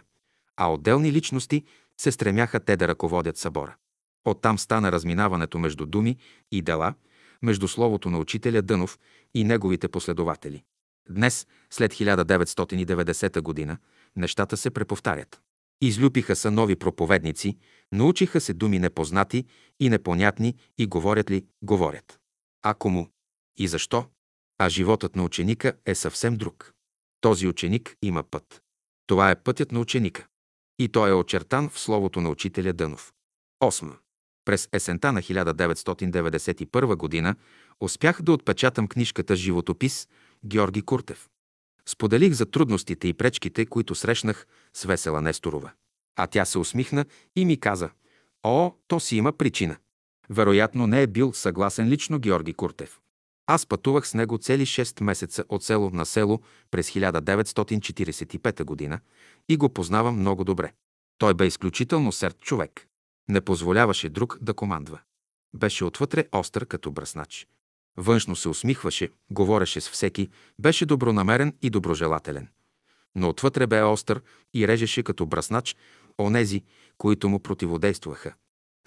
а 0.57 0.73
отделни 0.73 1.11
личности 1.11 1.63
се 1.97 2.11
стремяха 2.11 2.59
те 2.59 2.77
да 2.77 2.87
ръководят 2.87 3.37
събора. 3.37 3.75
Оттам 4.25 4.59
стана 4.59 4.91
разминаването 4.91 5.59
между 5.59 5.85
думи 5.85 6.17
и 6.51 6.61
дела, 6.61 6.93
между 7.45 7.67
Словото 7.67 8.09
на 8.09 8.19
Учителя 8.19 8.61
Дънов 8.61 8.99
и 9.33 9.43
неговите 9.43 9.87
последователи. 9.87 10.63
Днес, 11.09 11.47
след 11.69 11.93
1990 11.93 13.41
година, 13.41 13.77
нещата 14.15 14.57
се 14.57 14.69
преповтарят. 14.69 15.41
Излюпиха 15.81 16.35
са 16.35 16.51
нови 16.51 16.75
проповедници, 16.75 17.57
научиха 17.91 18.41
се 18.41 18.53
думи 18.53 18.79
непознати 18.79 19.45
и 19.79 19.89
непонятни 19.89 20.55
и 20.77 20.87
говорят 20.87 21.31
ли, 21.31 21.45
говорят. 21.61 22.19
А 22.63 22.73
кому? 22.73 23.09
И 23.57 23.67
защо? 23.67 24.05
А 24.57 24.69
животът 24.69 25.15
на 25.15 25.23
ученика 25.23 25.73
е 25.85 25.95
съвсем 25.95 26.35
друг. 26.35 26.73
Този 27.21 27.47
ученик 27.47 27.95
има 28.01 28.23
път. 28.23 28.61
Това 29.07 29.31
е 29.31 29.43
пътят 29.43 29.71
на 29.71 29.79
ученика. 29.79 30.27
И 30.79 30.89
той 30.89 31.09
е 31.09 31.13
очертан 31.13 31.69
в 31.69 31.79
словото 31.79 32.21
на 32.21 32.29
учителя 32.29 32.73
Дънов. 32.73 33.13
8. 33.63 34.04
През 34.45 34.69
есента 34.73 35.11
на 35.11 35.21
1991 35.21 36.95
година 36.95 37.35
успях 37.79 38.21
да 38.21 38.33
отпечатам 38.33 38.87
книжката 38.87 39.35
Животопис 39.35 40.07
Георги 40.45 40.81
Куртев. 40.81 41.29
Споделих 41.85 42.33
за 42.33 42.45
трудностите 42.45 43.07
и 43.07 43.13
пречките, 43.13 43.65
които 43.65 43.95
срещнах 43.95 44.47
с 44.73 44.83
Весела 44.83 45.21
Несторова. 45.21 45.71
А 46.15 46.27
тя 46.27 46.45
се 46.45 46.57
усмихна 46.57 47.05
и 47.35 47.45
ми 47.45 47.59
каза, 47.59 47.89
«О, 48.43 48.71
то 48.87 48.99
си 48.99 49.17
има 49.17 49.33
причина». 49.33 49.77
Вероятно 50.29 50.87
не 50.87 51.01
е 51.01 51.07
бил 51.07 51.33
съгласен 51.33 51.87
лично 51.87 52.19
Георги 52.19 52.53
Куртев. 52.53 52.99
Аз 53.47 53.65
пътувах 53.65 54.07
с 54.07 54.13
него 54.13 54.37
цели 54.37 54.65
6 54.65 55.03
месеца 55.03 55.43
от 55.49 55.63
село 55.63 55.89
на 55.89 56.05
село 56.05 56.41
през 56.71 56.91
1945 56.91 58.63
година 58.63 58.99
и 59.49 59.57
го 59.57 59.69
познавам 59.69 60.19
много 60.19 60.43
добре. 60.43 60.73
Той 61.17 61.33
бе 61.33 61.45
изключително 61.45 62.11
серд 62.11 62.39
човек. 62.39 62.87
Не 63.29 63.41
позволяваше 63.41 64.09
друг 64.09 64.37
да 64.41 64.53
командва. 64.53 64.99
Беше 65.55 65.85
отвътре 65.85 66.25
остър 66.31 66.65
като 66.65 66.91
бръснач. 66.91 67.47
Външно 67.97 68.35
се 68.35 68.49
усмихваше, 68.49 69.09
говореше 69.31 69.81
с 69.81 69.89
всеки, 69.89 70.29
беше 70.59 70.85
добронамерен 70.85 71.57
и 71.61 71.69
доброжелателен. 71.69 72.47
Но 73.15 73.29
отвътре 73.29 73.67
бе 73.67 73.83
остър 73.83 74.21
и 74.53 74.67
режеше 74.67 75.03
като 75.03 75.25
бръснач 75.25 75.75
онези, 76.19 76.63
които 76.97 77.29
му 77.29 77.39
противодействаха. 77.39 78.33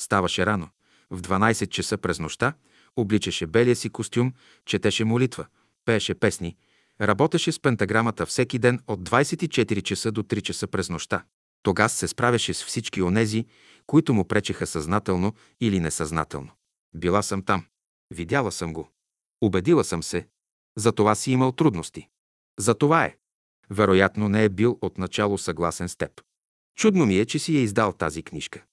Ставаше 0.01 0.47
рано, 0.47 0.69
в 1.11 1.23
12 1.23 1.69
часа 1.69 1.99
през 1.99 2.19
нощта, 2.19 2.55
обличаше 2.97 3.47
белия 3.47 3.77
си 3.77 3.91
костюм, 3.91 4.33
четеше 4.65 5.05
молитва, 5.05 5.47
пееше 5.85 6.15
песни, 6.15 6.57
работеше 7.01 7.53
с 7.53 7.61
пентаграмата 7.61 8.27
всеки 8.27 8.59
ден 8.59 8.81
от 8.87 9.09
24 9.09 9.83
часа 9.83 10.13
до 10.13 10.23
3 10.23 10.43
часа 10.43 10.67
през 10.67 10.91
нощта. 10.91 11.25
Тогас 11.63 11.93
се 11.93 12.09
справяше 12.09 12.55
с 12.55 12.65
всички 12.65 13.03
онези, 13.03 13.47
които 13.87 14.15
му 14.15 14.25
пречеха 14.25 14.67
съзнателно 14.67 15.35
или 15.61 15.81
несъзнателно. 15.81 16.51
Била 16.95 17.23
съм 17.23 17.43
там. 17.43 17.67
Видяла 18.11 18.53
съм 18.53 18.73
го. 18.73 18.89
Убедила 19.41 19.85
съм 19.85 20.03
се. 20.03 20.29
За 20.77 20.93
това 20.93 21.15
си 21.15 21.33
имал 21.33 21.53
трудности. 21.53 22.09
За 22.59 22.75
това 22.75 23.05
е. 23.05 23.17
Вероятно 23.71 24.29
не 24.29 24.45
е 24.45 24.49
бил 24.49 24.79
отначало 24.81 25.39
съгласен 25.39 25.89
с 25.89 25.97
теб. 25.97 26.23
Чудно 26.77 27.07
ми 27.07 27.19
е, 27.19 27.27
че 27.27 27.39
си 27.39 27.57
я 27.57 27.63
издал 27.63 27.93
тази 27.93 28.23
книжка. 28.23 28.65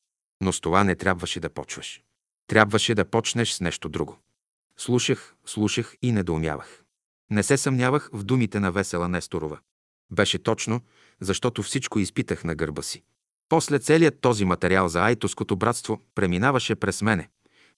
Но 0.41 0.53
с 0.53 0.61
това 0.61 0.83
не 0.83 0.95
трябваше 0.95 1.39
да 1.39 1.49
почваш. 1.49 2.03
Трябваше 2.47 2.95
да 2.95 3.05
почнеш 3.05 3.51
с 3.51 3.61
нещо 3.61 3.89
друго. 3.89 4.17
Слушах, 4.77 5.35
слушах 5.45 5.95
и 6.01 6.11
недоумявах. 6.11 6.83
Не 7.31 7.43
се 7.43 7.57
съмнявах 7.57 8.09
в 8.13 8.23
думите 8.23 8.59
на 8.59 8.71
Весела 8.71 9.09
Несторова. 9.09 9.59
Беше 10.11 10.39
точно, 10.39 10.81
защото 11.21 11.63
всичко 11.63 11.99
изпитах 11.99 12.43
на 12.43 12.55
гърба 12.55 12.81
си. 12.81 13.03
После 13.49 13.79
целият 13.79 14.21
този 14.21 14.45
материал 14.45 14.87
за 14.87 15.01
Айтоското 15.01 15.55
братство 15.55 16.01
преминаваше 16.15 16.75
през 16.75 17.01
мене. 17.01 17.29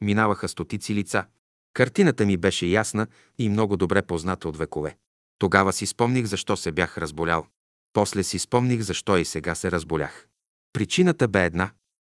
минаваха 0.01 0.47
стотици 0.47 0.95
лица. 0.95 1.25
Картината 1.73 2.25
ми 2.25 2.37
беше 2.37 2.65
ясна 2.65 3.07
и 3.37 3.49
много 3.49 3.77
добре 3.77 4.01
позната 4.01 4.49
от 4.49 4.57
векове. 4.57 4.97
Тогава 5.39 5.73
си 5.73 5.85
спомних 5.85 6.25
защо 6.25 6.57
се 6.57 6.71
бях 6.71 6.97
разболял. 6.97 7.47
После 7.93 8.23
си 8.23 8.39
спомних 8.39 8.81
защо 8.81 9.17
и 9.17 9.25
сега 9.25 9.55
се 9.55 9.71
разболях. 9.71 10.27
Причината 10.73 11.27
бе 11.27 11.45
една. 11.45 11.71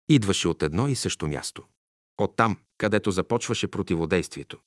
Идваше 0.08 0.48
от 0.48 0.62
едно 0.62 0.88
и 0.88 0.94
също 0.94 1.28
място. 1.28 1.62
От 2.18 2.36
там, 2.36 2.56
където 2.78 3.10
започваше 3.10 3.68
противодействието. 3.68 4.58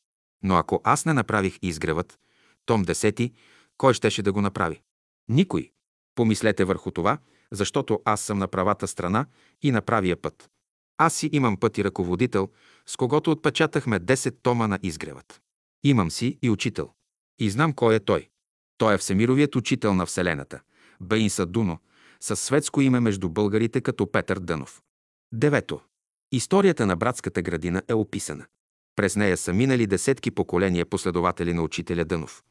Но 0.44 0.56
ако 0.56 0.82
аз 0.84 1.06
не 1.06 1.14
направих 1.14 1.60
изгревът, 1.62 2.20
том 2.66 2.86
10, 2.86 3.34
кой 3.78 3.94
щеше 3.94 4.24
да 4.24 4.34
го 4.34 4.42
направи? 4.42 4.82
Никой. 5.30 5.72
Помислете 6.16 6.66
върху 6.66 6.92
това, 6.92 7.18
защото 7.52 8.02
аз 8.06 8.22
съм 8.22 8.38
на 8.38 8.48
правата 8.48 8.88
страна 8.88 9.26
и 9.62 9.72
на 9.72 9.82
правия 9.82 10.22
път. 10.22 10.50
Аз 10.98 11.16
си 11.16 11.30
имам 11.34 11.58
път 11.58 11.78
и 11.78 11.84
ръководител, 11.84 12.50
с 12.86 12.96
когото 12.96 13.32
отпечатахме 13.32 14.00
10 14.00 14.36
тома 14.44 14.68
на 14.68 14.80
изгревът. 14.84 15.42
Имам 15.84 16.12
си 16.12 16.40
и 16.42 16.50
учител. 16.50 16.92
И 17.40 17.50
знам 17.50 17.74
кой 17.74 17.96
е 17.96 18.00
той. 18.00 18.30
Той 18.78 18.96
е 18.96 18.98
Всемировият 18.98 19.56
учител 19.56 19.94
на 19.94 20.06
Вселената, 20.06 20.62
Баинса 21.02 21.46
Дуно, 21.46 21.80
със 22.20 22.40
светско 22.40 22.82
име 22.82 23.00
между 23.00 23.30
българите 23.30 23.82
като 23.82 24.12
Петър 24.12 24.40
Дънов. 24.40 24.82
Девето. 25.34 25.82
Историята 26.32 26.86
на 26.86 26.96
братската 26.96 27.42
градина 27.42 27.82
е 27.88 27.94
описана. 27.94 28.46
През 28.96 29.16
нея 29.16 29.38
са 29.38 29.54
минали 29.54 29.88
десетки 29.88 30.32
поколения 30.32 30.86
последователи 30.86 31.54
на 31.54 31.62
учителя 31.62 32.06
Дънов. 32.06 32.44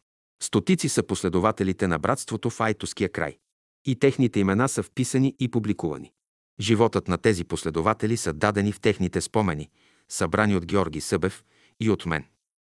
Стотици 0.42 0.88
са 0.88 1.02
последователите 1.02 1.86
на 1.86 1.98
братството 1.98 2.50
в 2.50 2.60
Айтоския 2.60 3.08
край. 3.08 3.38
И 3.84 3.96
техните 3.96 4.40
имена 4.40 4.68
са 4.68 4.82
вписани 4.82 5.34
и 5.38 5.48
публикувани. 5.48 6.12
Животът 6.60 7.08
на 7.08 7.18
тези 7.18 7.44
последователи 7.44 8.16
са 8.16 8.32
дадени 8.32 8.72
в 8.72 8.80
техните 8.80 9.20
спомени, 9.20 9.70
събрани 10.08 10.56
от 10.56 10.66
Георги 10.66 11.00
Събев 11.00 11.44
и 11.80 11.90
от 11.90 12.06
мен. 12.06 12.24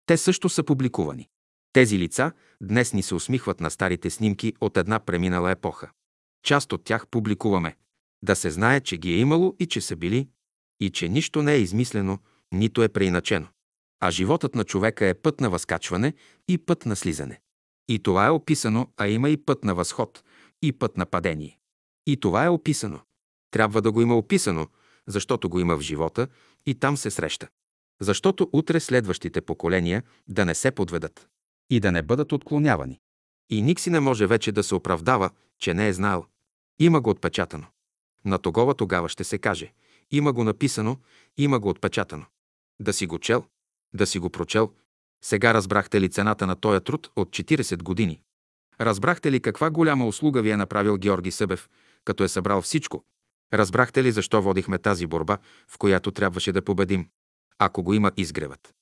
Те 0.06 0.18
също 0.18 0.50
са 0.50 0.64
публикувани. 0.64 1.30
Тези 1.74 2.00
лица 2.00 2.32
днес 2.62 2.94
ни 2.94 3.04
се 3.04 3.16
усмихват 3.16 3.60
на 3.60 3.72
старите 3.72 4.10
снимки 4.10 4.54
от 4.62 4.78
една 4.78 5.00
преминала 5.00 5.52
епоха. 5.52 5.90
Част 6.44 6.74
от 6.74 6.84
тях 6.84 7.08
публикуваме. 7.08 7.76
Да 8.24 8.36
се 8.36 8.52
знае, 8.52 8.82
че 8.82 8.98
ги 8.98 9.14
е 9.14 9.18
имало 9.18 9.56
и 9.60 9.66
че 9.66 9.82
са 9.82 9.96
били, 9.96 10.30
и 10.80 10.90
че 10.90 11.10
нищо 11.10 11.44
не 11.44 11.54
е 11.54 11.60
измислено, 11.60 12.20
нито 12.52 12.84
е 12.84 12.90
преиначено. 12.90 13.48
А 14.00 14.12
животът 14.12 14.56
на 14.56 14.64
човека 14.64 15.08
е 15.08 15.14
път 15.14 15.42
на 15.42 15.50
възкачване 15.50 16.14
и 16.48 16.58
път 16.58 16.86
на 16.86 16.96
слизане. 16.96 17.40
И 17.88 18.00
това 18.00 18.26
е 18.26 18.30
описано, 18.30 18.88
а 18.98 19.08
има 19.08 19.30
и 19.30 19.38
път 19.38 19.64
на 19.64 19.76
възход, 19.76 20.24
и 20.62 20.72
път 20.72 20.98
на 20.98 21.06
падение. 21.06 21.60
И 22.06 22.18
това 22.18 22.46
е 22.46 22.50
описано. 22.50 23.00
Трябва 23.52 23.82
да 23.82 23.92
го 23.92 24.02
има 24.02 24.18
описано, 24.18 24.68
защото 25.08 25.50
го 25.50 25.60
има 25.60 25.78
в 25.78 25.82
живота 25.82 26.28
и 26.66 26.76
там 26.76 26.98
се 26.98 27.12
среща. 27.12 27.48
Защото 28.02 28.50
утре 28.54 28.80
следващите 28.80 29.42
поколения 29.42 30.04
да 30.28 30.46
не 30.46 30.56
се 30.56 30.72
подведат 30.72 31.28
и 31.70 31.80
да 31.80 31.92
не 31.92 32.02
бъдат 32.02 32.32
отклонявани. 32.32 33.00
И 33.50 33.62
ник 33.62 33.80
си 33.80 33.90
не 33.90 34.00
може 34.00 34.28
вече 34.28 34.52
да 34.52 34.64
се 34.64 34.76
оправдава, 34.76 35.30
че 35.60 35.74
не 35.74 35.88
е 35.88 35.94
знаел. 35.94 36.26
Има 36.80 37.02
го 37.02 37.10
отпечатано. 37.10 37.66
На 38.26 38.38
тогова 38.38 38.74
тогава 38.74 39.10
ще 39.10 39.24
се 39.24 39.38
каже. 39.38 39.74
Има 40.12 40.34
го 40.34 40.44
написано, 40.44 40.98
има 41.38 41.60
го 41.60 41.70
отпечатано. 41.70 42.26
Да 42.80 42.94
си 42.94 43.08
го 43.08 43.20
чел, 43.20 43.46
да 43.94 44.08
си 44.08 44.20
го 44.20 44.30
прочел. 44.30 44.74
Сега 45.24 45.54
разбрахте 45.54 46.02
ли 46.02 46.10
цената 46.10 46.48
на 46.48 46.56
този 46.56 46.84
труд 46.84 47.12
от 47.16 47.30
40 47.30 47.84
години? 47.84 48.22
Разбрахте 48.82 49.32
ли 49.32 49.40
каква 49.40 49.70
голяма 49.70 50.08
услуга 50.08 50.42
ви 50.42 50.50
е 50.50 50.58
направил 50.58 50.98
Георги 50.98 51.32
Събев, 51.32 51.70
като 52.06 52.24
е 52.24 52.28
събрал 52.28 52.62
всичко? 52.62 53.04
Разбрахте 53.54 54.04
ли 54.04 54.12
защо 54.12 54.42
водихме 54.42 54.78
тази 54.78 55.08
борба, 55.08 55.38
в 55.68 55.78
която 55.78 56.12
трябваше 56.12 56.52
да 56.52 56.62
победим? 56.62 57.08
Ако 57.60 57.84
го 57.84 57.94
има 57.94 58.12
изгревът. 58.18 58.74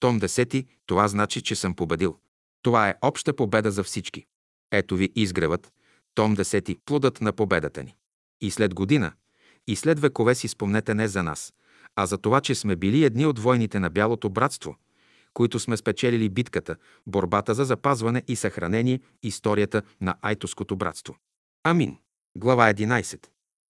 Том 0.00 0.20
10, 0.20 0.66
това 0.86 1.08
значи, 1.08 1.42
че 1.42 1.56
съм 1.56 1.74
победил. 1.74 2.18
Това 2.62 2.88
е 2.88 2.94
обща 3.02 3.36
победа 3.36 3.70
за 3.70 3.84
всички. 3.84 4.26
Ето 4.72 4.96
ви 4.96 5.12
изгревът, 5.16 5.72
том 6.14 6.36
10, 6.36 6.78
плодът 6.84 7.20
на 7.20 7.32
победата 7.32 7.84
ни. 7.84 7.94
И 8.40 8.50
след 8.50 8.74
година, 8.74 9.12
и 9.66 9.76
след 9.76 10.00
векове 10.00 10.34
си 10.34 10.48
спомнете 10.48 10.94
не 10.94 11.08
за 11.08 11.22
нас, 11.22 11.52
а 11.96 12.06
за 12.06 12.18
това, 12.18 12.40
че 12.40 12.54
сме 12.54 12.76
били 12.76 13.04
едни 13.04 13.26
от 13.26 13.38
войните 13.38 13.80
на 13.80 13.90
Бялото 13.90 14.30
братство, 14.30 14.76
които 15.34 15.58
сме 15.58 15.76
спечелили 15.76 16.28
битката, 16.28 16.76
борбата 17.06 17.54
за 17.54 17.64
запазване 17.64 18.22
и 18.28 18.36
съхранение, 18.36 19.00
историята 19.22 19.82
на 20.00 20.16
Айтоското 20.22 20.76
братство. 20.76 21.16
Амин. 21.64 21.96
Глава 22.36 22.74
11. 22.74 23.26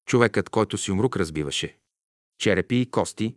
Човекът, 0.06 0.48
който 0.48 0.78
си 0.78 0.90
умрук 0.90 1.16
разбиваше. 1.16 1.78
Черепи 2.38 2.76
и 2.76 2.86
кости. 2.86 3.36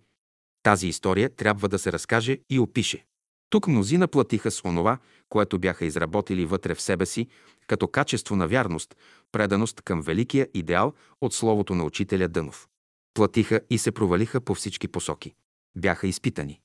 Тази 0.64 0.88
история 0.88 1.35
трябва 1.35 1.69
да 1.69 1.80
се 1.80 1.91
разкаже 1.91 2.38
и 2.49 2.59
опише. 2.59 3.06
Тук 3.49 3.67
мнозина 3.67 4.07
платиха 4.07 4.51
с 4.51 4.65
онова, 4.65 4.97
което 5.30 5.59
бяха 5.59 5.85
изработили 5.85 6.45
вътре 6.45 6.75
в 6.75 6.81
себе 6.81 7.06
си, 7.06 7.27
като 7.67 7.88
качество 7.88 8.35
на 8.35 8.47
вярност, 8.47 8.95
преданост 9.31 9.81
към 9.81 10.01
великия 10.01 10.47
идеал 10.53 10.93
от 11.22 11.33
словото 11.33 11.75
на 11.75 11.83
учителя 11.83 12.27
Дънов. 12.27 12.67
Платиха 13.14 13.61
и 13.69 13.77
се 13.77 13.91
провалиха 13.91 14.41
по 14.41 14.56
всички 14.56 14.88
посоки. 14.88 15.33
Бяха 15.77 16.07
изпитани. 16.07 16.59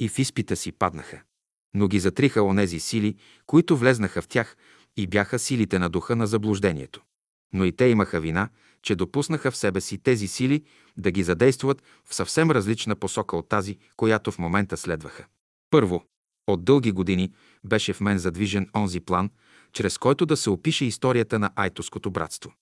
И 0.00 0.08
в 0.08 0.18
изпита 0.18 0.56
си 0.56 0.72
паднаха. 0.72 1.22
Но 1.74 1.88
ги 1.88 1.98
затриха 1.98 2.42
онези 2.42 2.80
сили, 2.80 3.16
които 3.46 3.76
влезнаха 3.76 4.22
в 4.22 4.28
тях 4.28 4.56
и 4.96 5.06
бяха 5.06 5.38
силите 5.38 5.78
на 5.78 5.88
духа 5.90 6.16
на 6.16 6.26
заблуждението. 6.26 7.02
Но 7.52 7.64
и 7.64 7.72
те 7.72 7.84
имаха 7.84 8.20
вина, 8.20 8.48
че 8.82 8.94
допуснаха 8.94 9.50
в 9.50 9.56
себе 9.56 9.80
си 9.80 9.98
тези 9.98 10.28
сили 10.28 10.64
да 10.96 11.10
ги 11.10 11.22
задействат 11.22 11.82
в 12.04 12.14
съвсем 12.14 12.50
различна 12.50 12.96
посока 12.96 13.36
от 13.36 13.48
тази, 13.48 13.78
която 13.96 14.32
в 14.32 14.38
момента 14.38 14.76
следваха. 14.76 15.26
Първо, 15.70 16.04
от 16.46 16.64
дълги 16.64 16.92
години 16.92 17.32
беше 17.64 17.92
в 17.92 18.00
мен 18.00 18.18
задвижен 18.18 18.68
онзи 18.76 19.00
план, 19.00 19.30
чрез 19.72 19.98
който 19.98 20.26
да 20.26 20.36
се 20.36 20.50
опише 20.50 20.84
историята 20.84 21.38
на 21.38 21.50
Айтоското 21.56 22.10
братство. 22.10 22.52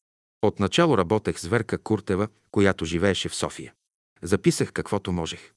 Отначало 0.43 0.99
работех 0.99 1.39
с 1.41 1.47
Верка 1.47 1.79
Куртева, 1.79 2.29
която 2.51 2.85
живееше 2.85 3.29
в 3.29 3.35
София. 3.35 3.73
Записах 4.23 4.73
каквото 4.73 5.13
можех. 5.13 5.53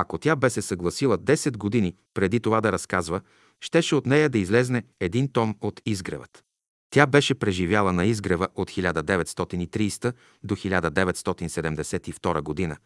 Ако 0.00 0.18
тя 0.18 0.36
бе 0.36 0.50
се 0.50 0.62
съгласила 0.62 1.18
10 1.18 1.56
години 1.56 1.94
преди 2.14 2.40
това 2.40 2.60
да 2.60 2.72
разказва, 2.72 3.20
щеше 3.60 3.94
от 3.94 4.06
нея 4.06 4.28
да 4.30 4.38
излезне 4.38 4.84
един 5.00 5.32
том 5.32 5.56
от 5.60 5.80
изгревът. 5.86 6.44
Тя 6.90 7.06
беше 7.06 7.34
преживяла 7.34 7.92
на 7.92 8.06
изгрева 8.06 8.48
от 8.54 8.70
1930 8.70 10.14
до 10.44 10.56
1972 10.56 12.42
година. 12.42 12.76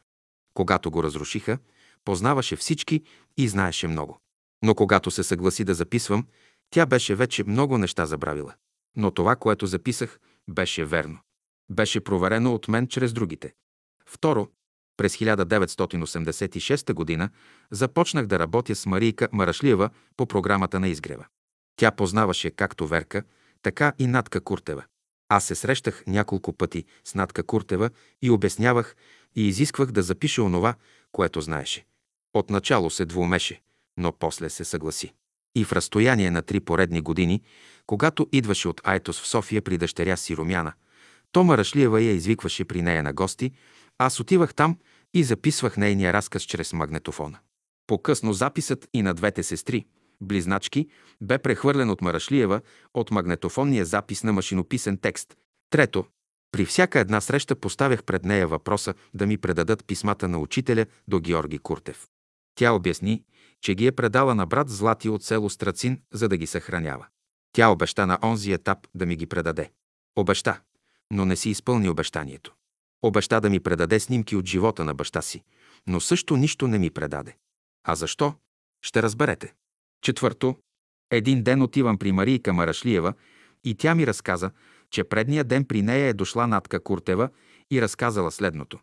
Когато 0.55 0.91
го 0.91 1.03
разрушиха, 1.03 1.59
познаваше 2.05 2.57
всички 2.57 3.03
и 3.37 3.49
знаеше 3.49 3.89
много. 3.89 4.19
Но 4.63 4.75
когато 4.75 5.11
се 5.11 5.23
съгласи 5.23 5.65
да 5.65 5.75
записвам, 5.75 6.27
тя 6.71 6.87
беше 6.87 7.15
вече 7.15 7.45
много 7.45 7.79
неща 7.79 8.07
забравила. 8.07 8.55
Но 8.97 9.11
това, 9.11 9.37
което 9.37 9.67
записах, 9.67 10.21
беше 10.51 10.85
верно. 10.85 11.19
Беше 11.71 12.01
проверено 12.01 12.55
от 12.55 12.69
мен 12.69 12.89
чрез 12.89 13.13
другите. 13.13 13.53
Второ, 14.07 14.49
през 15.03 15.17
1986 15.17 17.19
г. 17.19 17.29
започнах 17.71 18.27
да 18.27 18.39
работя 18.39 18.75
с 18.75 18.87
Марийка 18.87 19.29
Марашлиева 19.33 19.91
по 20.17 20.27
програмата 20.27 20.81
на 20.81 20.89
изгрева. 20.89 21.27
Тя 21.77 21.91
познаваше 21.91 22.51
както 22.51 22.87
Верка, 22.87 23.23
така 23.63 23.93
и 23.99 24.07
Натка 24.07 24.41
Куртева. 24.41 24.85
Аз 25.29 25.45
се 25.45 25.55
срещах 25.55 26.03
няколко 26.07 26.53
пъти 26.53 26.85
с 27.05 27.15
Натка 27.15 27.43
Куртева 27.43 27.91
и 28.23 28.31
обяснявах 28.31 28.97
и 29.37 29.49
изисквах 29.49 29.91
да 29.91 30.03
запише 30.03 30.41
онова, 30.41 30.75
което 31.13 31.41
знаеше. 31.41 31.85
Отначало 32.35 32.91
се 32.91 33.05
двумеше, 33.05 33.61
но 33.97 34.13
после 34.13 34.51
се 34.51 34.65
съгласи. 34.65 35.13
И 35.55 35.65
в 35.65 35.73
разстояние 35.73 36.31
на 36.31 36.43
три 36.43 36.61
поредни 36.61 37.01
години, 37.01 37.43
когато 37.87 38.29
идваше 38.33 38.69
от 38.69 38.81
Айтос 38.85 39.21
в 39.21 39.27
София 39.27 39.63
при 39.63 39.79
дъщеря 39.79 40.17
си 40.17 40.37
Румяна, 40.37 40.73
Тома 41.33 41.59
Рашлиева 41.59 42.03
я 42.03 42.13
извикваше 42.13 42.65
при 42.65 42.83
нея 42.83 43.03
на 43.03 43.13
гости, 43.13 43.53
аз 43.99 44.21
отивах 44.21 44.55
там 44.55 44.79
и 45.15 45.25
записвах 45.25 45.77
нейния 45.77 46.13
разказ 46.13 46.43
чрез 46.43 46.73
магнетофона. 46.73 47.39
По-късно 47.87 48.33
записът 48.33 48.89
и 48.95 49.03
на 49.03 49.15
двете 49.15 49.43
сестри, 49.43 49.87
близначки, 50.21 50.89
бе 51.21 51.39
прехвърлен 51.39 51.91
от 51.91 52.01
Марашлиева 52.01 52.61
от 52.95 53.11
магнетофонния 53.11 53.85
запис 53.85 54.23
на 54.23 54.33
машинописен 54.33 54.97
текст. 54.97 55.37
Трето, 55.71 56.05
при 56.53 56.65
всяка 56.65 57.01
една 57.01 57.21
среща 57.21 57.57
поставях 57.57 58.05
пред 58.05 58.25
нея 58.25 58.49
въпроса 58.49 58.95
да 59.15 59.27
ми 59.27 59.39
предадат 59.39 59.85
писмата 59.87 60.29
на 60.29 60.39
учителя 60.39 60.87
до 61.09 61.21
Георги 61.21 61.59
Куртев. 61.59 62.09
Тя 62.55 62.73
обясни, 62.73 63.25
че 63.61 63.75
ги 63.75 63.87
е 63.87 63.93
предала 63.93 64.35
на 64.35 64.47
брат 64.47 64.69
Злати 64.69 65.09
от 65.09 65.25
село 65.25 65.51
Страцин, 65.51 66.01
за 66.13 66.29
да 66.29 66.37
ги 66.37 66.47
съхранява. 66.47 67.07
Тя 67.53 67.69
обеща 67.69 68.07
на 68.07 68.19
онзи 68.23 68.53
етап 68.53 68.79
да 68.95 69.07
ми 69.07 69.17
ги 69.17 69.27
предаде. 69.27 69.71
Обеща, 70.17 70.61
но 71.11 71.25
не 71.25 71.37
си 71.37 71.51
изпълни 71.51 71.89
обещанието. 71.89 72.55
Обеща 73.03 73.41
да 73.41 73.51
ми 73.51 73.61
предаде 73.61 74.01
снимки 74.01 74.37
от 74.37 74.47
живота 74.47 74.85
на 74.85 74.95
баща 74.95 75.23
си, 75.23 75.43
но 75.87 76.01
също 76.01 76.37
нищо 76.37 76.69
не 76.69 76.79
ми 76.79 76.91
предаде. 76.91 77.37
А 77.85 77.95
защо? 77.95 78.35
Ще 78.83 79.03
разберете. 79.03 79.55
Четвърто, 80.03 80.57
един 81.11 81.43
ден 81.43 81.63
отивам 81.63 81.99
при 81.99 82.13
Марийка 82.13 82.53
Марашлиева 82.53 83.15
и 83.65 83.75
тя 83.75 83.95
ми 83.95 84.07
разказа, 84.07 84.51
че 84.91 85.05
предния 85.05 85.45
ден 85.45 85.65
при 85.65 85.83
нея 85.83 86.07
е 86.07 86.13
дошла 86.13 86.47
Натка 86.47 86.81
Куртева 86.81 87.29
и 87.71 87.83
разказала 87.83 88.31
следното. 88.31 88.79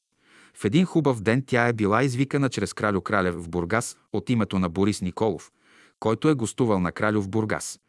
В 0.53 0.65
един 0.65 0.85
хубав 0.85 1.21
ден 1.21 1.43
тя 1.47 1.67
е 1.67 1.73
била 1.73 2.03
извикана 2.03 2.49
чрез 2.49 2.73
Кралю 2.73 3.01
Кралев 3.01 3.35
в 3.35 3.49
Бургас 3.49 3.97
от 4.13 4.29
името 4.29 4.59
на 4.59 4.69
Борис 4.69 5.01
Николов, 5.01 5.51
който 5.99 6.29
е 6.29 6.33
гостувал 6.33 6.79
на 6.79 6.91
Кралю 6.91 7.21
в 7.21 7.29
Бургас. 7.29 7.79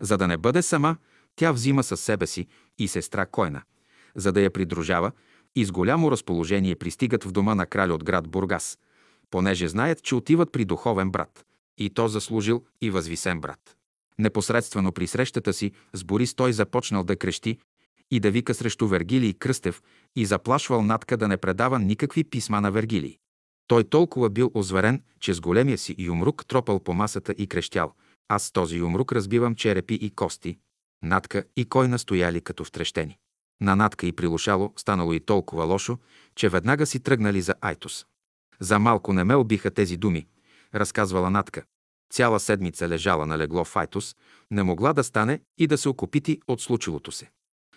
За 0.00 0.18
да 0.18 0.28
не 0.28 0.36
бъде 0.36 0.62
сама, 0.62 0.96
тя 1.36 1.52
взима 1.52 1.82
със 1.82 2.00
себе 2.00 2.26
си 2.26 2.46
и 2.78 2.88
сестра 2.88 3.26
Койна, 3.26 3.62
за 4.14 4.32
да 4.32 4.40
я 4.40 4.50
придружава 4.50 5.12
и 5.56 5.64
с 5.64 5.72
голямо 5.72 6.10
разположение 6.10 6.76
пристигат 6.76 7.24
в 7.24 7.32
дома 7.32 7.54
на 7.54 7.66
краля 7.66 7.94
от 7.94 8.04
град 8.04 8.28
Бургас, 8.28 8.78
понеже 9.30 9.68
знаят, 9.68 10.02
че 10.02 10.14
отиват 10.14 10.52
при 10.52 10.64
духовен 10.64 11.10
брат, 11.10 11.44
и 11.78 11.90
то 11.90 12.08
заслужил 12.08 12.64
и 12.80 12.90
възвисен 12.90 13.40
брат. 13.40 13.76
Непосредствено 14.18 14.92
при 14.92 15.06
срещата 15.06 15.52
си 15.52 15.72
с 15.92 16.04
Борис 16.04 16.34
той 16.34 16.52
започнал 16.52 17.04
да 17.04 17.16
крещи 17.16 17.58
и 18.10 18.20
да 18.20 18.30
вика 18.30 18.54
срещу 18.54 18.86
Вергилий 18.86 19.34
Кръстев 19.34 19.82
и 20.16 20.26
заплашвал 20.26 20.82
Натка 20.82 21.16
да 21.16 21.28
не 21.28 21.36
предава 21.36 21.78
никакви 21.78 22.24
писма 22.24 22.60
на 22.60 22.70
Вергилий. 22.70 23.18
Той 23.66 23.84
толкова 23.84 24.30
бил 24.30 24.50
озверен, 24.54 25.02
че 25.20 25.34
с 25.34 25.40
големия 25.40 25.78
си 25.78 25.94
юмрук 25.98 26.46
тропал 26.46 26.80
по 26.80 26.92
масата 26.94 27.34
и 27.38 27.46
крещял. 27.46 27.94
Аз 28.28 28.42
с 28.42 28.52
този 28.52 28.76
юмрук 28.76 29.12
разбивам 29.12 29.54
черепи 29.54 29.94
и 29.94 30.10
кости. 30.10 30.58
Натка 31.02 31.44
и 31.56 31.64
кой 31.64 31.88
настояли 31.88 32.40
като 32.40 32.64
втрещени. 32.64 33.18
На 33.60 33.76
Натка 33.76 34.06
и 34.06 34.12
прилушало 34.12 34.72
станало 34.76 35.12
и 35.12 35.20
толкова 35.20 35.64
лошо, 35.64 35.98
че 36.34 36.48
веднага 36.48 36.86
си 36.86 37.00
тръгнали 37.00 37.40
за 37.40 37.54
Айтос. 37.60 38.06
За 38.60 38.78
малко 38.78 39.12
не 39.12 39.24
ме 39.24 39.34
убиха 39.34 39.70
тези 39.70 39.96
думи, 39.96 40.26
разказвала 40.74 41.30
Натка. 41.30 41.64
Цяла 42.12 42.40
седмица 42.40 42.88
лежала 42.88 43.26
на 43.26 43.38
легло 43.38 43.64
в 43.64 43.76
Айтос, 43.76 44.16
не 44.50 44.62
могла 44.62 44.92
да 44.92 45.04
стане 45.04 45.40
и 45.58 45.66
да 45.66 45.78
се 45.78 45.88
окупити 45.88 46.40
от 46.46 46.60
случилото 46.60 47.12
се. 47.12 47.30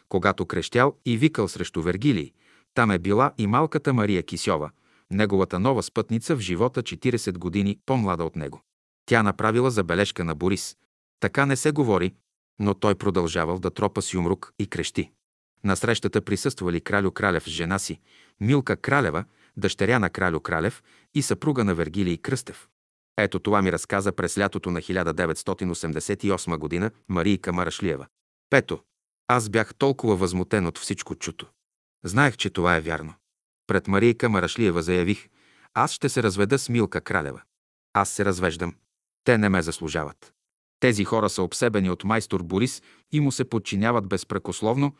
Когато 0.10 0.46
крещял 0.46 0.96
и 1.06 1.18
викал 1.18 1.48
срещу 1.48 1.82
Вергилий, 1.82 2.32
там 2.74 2.92
е 2.92 3.00
била 3.00 3.34
и 3.38 3.48
малката 3.48 3.94
Мария 3.94 4.24
Кисьова, 4.24 4.72
неговата 5.12 5.60
нова 5.60 5.84
спътница 5.84 6.36
в 6.36 6.40
живота 6.40 6.84
40 6.84 7.38
години 7.38 7.80
по-млада 7.86 8.24
от 8.24 8.36
него. 8.36 8.62
Тя 9.06 9.24
направила 9.24 9.72
забележка 9.72 10.24
на 10.24 10.36
Борис. 10.36 10.78
Така 11.20 11.46
не 11.46 11.56
се 11.56 11.72
говори, 11.72 12.14
но 12.60 12.74
той 12.74 12.96
продължавал 12.96 13.60
да 13.60 13.72
тропа 13.72 14.02
с 14.02 14.14
юмрук 14.14 14.54
и 14.60 14.68
крещи. 14.68 15.12
На 15.66 15.76
срещата 15.76 16.22
присъствали 16.22 16.82
кралю 16.82 17.12
Кралев 17.12 17.44
с 17.44 17.50
жена 17.50 17.80
си, 17.80 18.00
Милка 18.40 18.78
Кралева, 18.78 19.26
дъщеря 19.58 20.00
на 20.00 20.10
кралю 20.10 20.40
Кралев 20.40 20.84
и 21.14 21.22
съпруга 21.22 21.64
на 21.64 21.76
Вергилий 21.76 22.18
Кръстев. 22.18 22.68
Ето 23.18 23.40
това 23.40 23.62
ми 23.62 23.72
разказа 23.72 24.12
през 24.12 24.38
лятото 24.38 24.72
на 24.72 24.82
1988 24.82 26.58
година 26.58 26.92
Марийка 27.10 27.54
Марашлиева. 27.54 28.08
Пето. 28.50 28.80
Аз 29.28 29.50
бях 29.50 29.76
толкова 29.76 30.16
възмутен 30.16 30.68
от 30.68 30.78
всичко 30.78 31.16
чуто. 31.16 31.50
Знаех, 32.06 32.38
че 32.38 32.50
това 32.50 32.76
е 32.76 32.82
вярно. 32.82 33.14
Пред 33.68 33.88
Марийка 33.88 34.30
Марашлиева 34.30 34.82
заявих, 34.82 35.30
аз 35.74 35.92
ще 35.92 36.10
се 36.10 36.24
разведа 36.24 36.60
с 36.60 36.70
Милка 36.70 37.02
Кралева. 37.02 37.42
Аз 37.94 38.10
се 38.10 38.26
развеждам. 38.26 38.76
Те 39.24 39.38
не 39.38 39.50
ме 39.50 39.62
заслужават. 39.62 40.34
Тези 40.80 41.04
хора 41.04 41.30
са 41.30 41.44
обсебени 41.44 41.90
от 41.90 42.04
майстор 42.04 42.44
Борис 42.44 42.82
и 43.12 43.20
му 43.20 43.32
се 43.32 43.50
подчиняват 43.50 44.08
безпрекословно. 44.08 44.96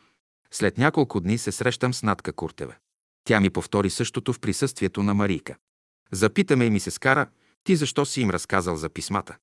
След 0.50 0.78
няколко 0.78 1.20
дни 1.20 1.38
се 1.38 1.52
срещам 1.52 1.94
с 1.94 2.02
Натка 2.02 2.32
Куртева. 2.32 2.74
Тя 3.24 3.40
ми 3.40 3.50
повтори 3.50 3.90
същото 3.90 4.32
в 4.32 4.40
присъствието 4.40 5.02
на 5.02 5.14
Марийка. 5.14 5.56
Запитаме 6.12 6.64
и 6.64 6.70
ми 6.70 6.80
се 6.80 6.90
скара, 6.90 7.26
ти 7.64 7.76
защо 7.76 8.06
си 8.06 8.20
им 8.20 8.30
разказал 8.30 8.76
за 8.76 8.88
писмата? 8.88 9.36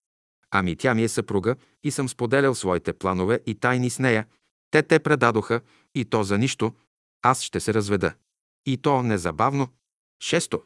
Ами 0.51 0.75
тя 0.75 0.93
ми 0.93 1.03
е 1.03 1.09
съпруга 1.09 1.55
и 1.83 1.91
съм 1.91 2.09
споделял 2.09 2.55
своите 2.55 2.93
планове 2.93 3.39
и 3.45 3.55
тайни 3.55 3.89
с 3.89 3.99
нея. 3.99 4.25
Те 4.71 4.83
те 4.83 4.99
предадоха 4.99 5.61
и 5.95 6.05
то 6.05 6.23
за 6.23 6.37
нищо. 6.37 6.73
Аз 7.21 7.41
ще 7.41 7.59
се 7.59 7.73
разведа. 7.73 8.13
И 8.65 8.77
то 8.77 9.03
незабавно. 9.03 9.67
Шесто. 10.23 10.61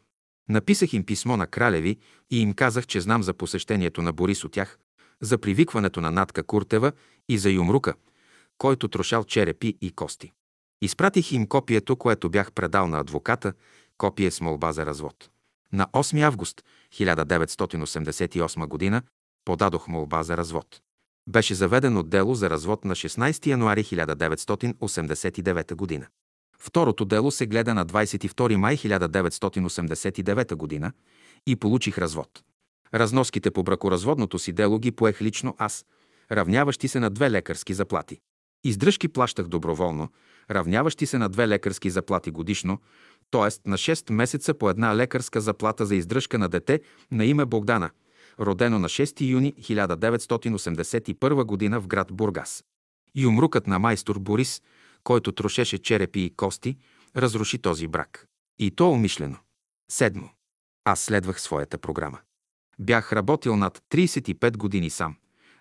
Написах 0.50 0.94
им 0.94 1.06
писмо 1.06 1.38
на 1.38 1.48
Кралеви 1.48 1.98
и 2.32 2.42
им 2.42 2.54
казах, 2.54 2.88
че 2.88 3.02
знам 3.02 3.24
за 3.24 3.34
посещението 3.34 4.02
на 4.02 4.14
Борис 4.14 4.44
от 4.44 4.52
тях, 4.52 4.80
за 5.22 5.38
привикването 5.38 6.02
на 6.02 6.12
Натка 6.12 6.44
Куртева 6.44 6.92
и 7.30 7.38
за 7.38 7.50
Юмрука, 7.50 7.94
който 8.58 8.88
трошал 8.88 9.24
черепи 9.24 9.78
и 9.82 9.92
кости. 9.92 10.32
Изпратих 10.82 11.32
им 11.32 11.48
копието, 11.48 11.96
което 11.96 12.30
бях 12.30 12.52
предал 12.52 12.88
на 12.88 13.00
адвоката, 13.00 13.54
копие 13.98 14.32
с 14.32 14.42
молба 14.42 14.72
за 14.72 14.86
развод. 14.86 15.30
На 15.74 15.88
8 15.94 16.22
август 16.22 16.64
1988 16.94 18.92
г. 18.92 19.02
подадох 19.46 19.88
молба 19.88 20.24
за 20.24 20.38
развод. 20.38 20.82
Беше 21.30 21.56
заведено 21.56 22.04
дело 22.04 22.36
за 22.36 22.50
развод 22.50 22.86
на 22.86 22.96
16 22.96 23.48
януари 23.48 23.84
1989 23.84 26.00
г. 26.00 26.08
Второто 26.60 27.06
дело 27.06 27.32
се 27.32 27.46
гледа 27.46 27.74
на 27.74 27.86
22 27.86 28.56
май 28.56 28.78
1989 28.78 30.82
г. 30.82 30.92
и 31.48 31.56
получих 31.56 31.98
развод. 31.98 32.44
Разноските 32.94 33.52
по 33.52 33.64
бракоразводното 33.64 34.40
си 34.40 34.52
дело 34.52 34.80
ги 34.80 34.92
поех 34.92 35.22
лично 35.22 35.56
аз, 35.58 35.86
равняващи 36.32 36.88
се 36.88 37.00
на 37.00 37.10
две 37.10 37.32
лекарски 37.32 37.74
заплати. 37.74 38.20
Издръжки 38.66 39.08
плащах 39.08 39.48
доброволно, 39.48 40.10
равняващи 40.52 41.06
се 41.06 41.18
на 41.18 41.30
две 41.30 41.48
лекарски 41.48 41.90
заплати 41.90 42.32
годишно, 42.32 42.82
т.е. 43.32 43.70
на 43.70 43.78
6 43.78 44.12
месеца 44.12 44.54
по 44.54 44.70
една 44.70 44.96
лекарска 44.96 45.42
заплата 45.42 45.86
за 45.86 45.96
издръжка 45.96 46.38
на 46.38 46.50
дете 46.50 46.82
на 47.12 47.26
име 47.26 47.46
Богдана, 47.46 47.90
родено 48.40 48.80
на 48.80 48.90
6 48.90 49.22
юни 49.22 49.54
1981 49.54 51.72
г. 51.72 51.80
в 51.80 51.88
град 51.88 52.08
Бургас. 52.12 52.64
Юмрукът 53.16 53.68
на 53.68 53.80
майстор 53.80 54.20
Борис, 54.20 54.62
който 55.04 55.32
трошеше 55.32 55.78
черепи 55.78 56.20
и 56.20 56.36
кости, 56.36 56.78
разруши 57.16 57.58
този 57.58 57.88
брак. 57.88 58.28
И 58.60 58.72
то 58.72 58.92
умишлено. 58.92 59.38
Седмо. 59.92 60.30
Аз 60.86 61.00
следвах 61.00 61.42
своята 61.42 61.78
програма. 61.78 62.20
Бях 62.80 63.14
работил 63.14 63.56
над 63.56 63.82
35 63.92 64.58
години 64.58 64.90
сам, 64.90 65.16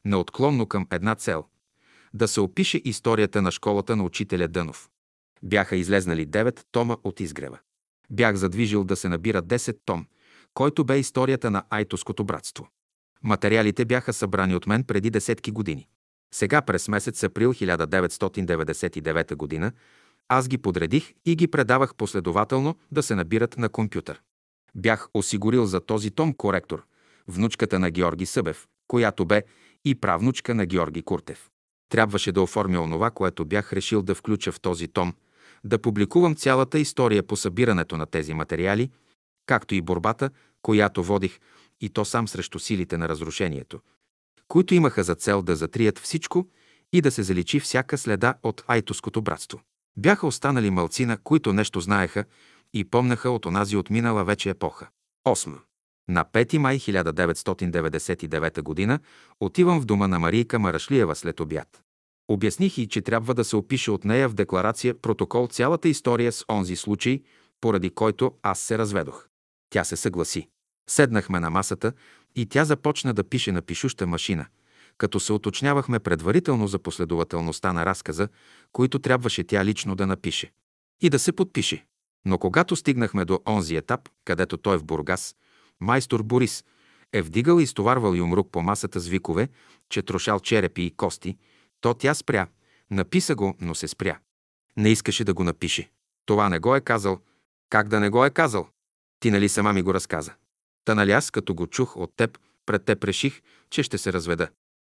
неотклонно 0.04 0.66
към 0.66 0.86
една 0.90 1.14
цел– 1.14 1.44
да 2.14 2.28
се 2.28 2.40
опише 2.40 2.82
историята 2.84 3.42
на 3.42 3.50
школата 3.50 3.96
на 3.96 4.04
учителя 4.04 4.48
Дънов. 4.48 4.88
Бяха 5.42 5.76
излезнали 5.76 6.26
9 6.26 6.60
тома 6.70 6.96
от 7.04 7.20
изгрева. 7.20 7.58
Бях 8.10 8.36
задвижил 8.36 8.84
да 8.84 8.96
се 8.96 9.08
набира 9.08 9.42
10 9.42 9.76
том, 9.84 10.06
който 10.54 10.84
бе 10.84 10.98
историята 10.98 11.50
на 11.50 11.62
Айтоското 11.70 12.24
братство. 12.24 12.68
Материалите 13.22 13.84
бяха 13.84 14.12
събрани 14.12 14.56
от 14.56 14.66
мен 14.66 14.84
преди 14.84 15.10
десетки 15.10 15.50
години. 15.50 15.88
Сега 16.34 16.62
през 16.62 16.88
месец 16.88 17.24
април 17.24 17.54
1999 17.54 19.60
г. 19.60 19.72
аз 20.28 20.48
ги 20.48 20.58
подредих 20.58 21.12
и 21.26 21.36
ги 21.36 21.48
предавах 21.48 21.94
последователно 21.94 22.76
да 22.92 23.02
се 23.02 23.14
набират 23.14 23.58
на 23.58 23.68
компютър. 23.68 24.22
Бях 24.74 25.08
осигурил 25.14 25.66
за 25.66 25.80
този 25.80 26.10
том 26.10 26.34
коректор, 26.34 26.86
внучката 27.28 27.78
на 27.78 27.90
Георги 27.90 28.26
Събев, 28.26 28.66
която 28.88 29.24
бе 29.24 29.42
и 29.84 29.94
правнучка 29.94 30.54
на 30.54 30.66
Георги 30.66 31.02
Куртев. 31.02 31.50
Трябваше 31.88 32.32
да 32.32 32.42
оформя 32.42 32.80
онова, 32.80 33.10
което 33.10 33.44
бях 33.44 33.72
решил 33.72 34.02
да 34.02 34.14
включа 34.14 34.52
в 34.52 34.60
този 34.60 34.88
том, 34.88 35.14
да 35.64 35.78
публикувам 35.78 36.36
цялата 36.36 36.78
история 36.78 37.22
по 37.22 37.36
събирането 37.36 37.96
на 37.96 38.06
тези 38.06 38.34
материали, 38.34 38.90
както 39.46 39.74
и 39.74 39.80
борбата, 39.80 40.30
която 40.62 41.02
водих, 41.02 41.40
и 41.80 41.88
то 41.88 42.04
сам 42.04 42.28
срещу 42.28 42.58
силите 42.58 42.96
на 42.96 43.08
разрушението, 43.08 43.80
които 44.48 44.74
имаха 44.74 45.04
за 45.04 45.14
цел 45.14 45.42
да 45.42 45.56
затрият 45.56 45.98
всичко 45.98 46.46
и 46.92 47.00
да 47.00 47.10
се 47.10 47.22
заличи 47.22 47.60
всяка 47.60 47.98
следа 47.98 48.34
от 48.42 48.64
Айтоското 48.66 49.22
братство. 49.22 49.60
Бяха 49.96 50.26
останали 50.26 50.70
мълцина, 50.70 51.18
които 51.24 51.52
нещо 51.52 51.80
знаеха 51.80 52.24
и 52.74 52.84
помнаха 52.84 53.30
от 53.30 53.46
онази 53.46 53.76
отминала 53.76 54.24
вече 54.24 54.50
епоха. 54.50 54.88
8. 55.26 55.58
На 56.08 56.24
5 56.24 56.58
май 56.58 56.78
1999 56.78 58.86
г. 58.86 58.98
отивам 59.40 59.80
в 59.80 59.84
дома 59.84 60.08
на 60.08 60.18
Марийка 60.18 60.58
Марашлиева 60.58 61.14
след 61.14 61.40
обяд. 61.40 61.82
Обясних 62.28 62.78
и, 62.78 62.88
че 62.88 63.02
трябва 63.02 63.34
да 63.34 63.44
се 63.44 63.56
опише 63.56 63.90
от 63.90 64.04
нея 64.04 64.28
в 64.28 64.34
декларация 64.34 65.00
протокол 65.00 65.46
цялата 65.46 65.88
история 65.88 66.32
с 66.32 66.44
онзи 66.48 66.76
случай, 66.76 67.22
поради 67.60 67.90
който 67.90 68.32
аз 68.42 68.58
се 68.58 68.78
разведох. 68.78 69.28
Тя 69.70 69.84
се 69.84 69.96
съгласи. 69.96 70.48
Седнахме 70.90 71.40
на 71.40 71.50
масата 71.50 71.92
и 72.36 72.46
тя 72.46 72.64
започна 72.64 73.14
да 73.14 73.24
пише 73.24 73.52
на 73.52 73.62
пишуща 73.62 74.06
машина, 74.06 74.46
като 74.98 75.20
се 75.20 75.32
уточнявахме 75.32 75.98
предварително 75.98 76.66
за 76.66 76.78
последователността 76.78 77.72
на 77.72 77.86
разказа, 77.86 78.28
които 78.72 78.98
трябваше 78.98 79.44
тя 79.44 79.64
лично 79.64 79.96
да 79.96 80.06
напише. 80.06 80.50
И 81.02 81.10
да 81.10 81.18
се 81.18 81.32
подпише. 81.32 81.86
Но 82.24 82.38
когато 82.38 82.76
стигнахме 82.76 83.24
до 83.24 83.40
онзи 83.48 83.76
етап, 83.76 84.08
където 84.24 84.56
той 84.56 84.78
в 84.78 84.84
Бургас, 84.84 85.36
майстор 85.80 86.22
Борис 86.22 86.64
е 87.12 87.22
вдигал 87.22 87.60
и 87.60 87.66
стоварвал 87.66 88.14
юмрук 88.14 88.50
по 88.50 88.62
масата 88.62 89.00
с 89.00 89.08
викове, 89.08 89.48
че 89.88 90.02
трошал 90.02 90.40
черепи 90.40 90.82
и 90.82 90.90
кости, 90.90 91.36
то 91.80 91.94
тя 91.94 92.14
спря. 92.14 92.46
Написа 92.90 93.34
го, 93.34 93.54
но 93.60 93.74
се 93.74 93.88
спря. 93.88 94.18
Не 94.76 94.88
искаше 94.88 95.24
да 95.24 95.34
го 95.34 95.44
напише. 95.44 95.90
Това 96.26 96.48
не 96.48 96.58
го 96.58 96.76
е 96.76 96.80
казал. 96.80 97.18
Как 97.70 97.88
да 97.88 98.00
не 98.00 98.10
го 98.10 98.24
е 98.24 98.30
казал? 98.30 98.68
Ти 99.20 99.30
нали 99.30 99.48
сама 99.48 99.72
ми 99.72 99.82
го 99.82 99.94
разказа? 99.94 100.34
Та 100.84 100.94
нали 100.94 101.12
аз, 101.12 101.30
като 101.30 101.54
го 101.54 101.66
чух 101.66 101.96
от 101.96 102.16
теб, 102.16 102.38
пред 102.66 102.84
теб 102.84 103.04
реших, 103.04 103.42
че 103.70 103.82
ще 103.82 103.98
се 103.98 104.12
разведа. 104.12 104.48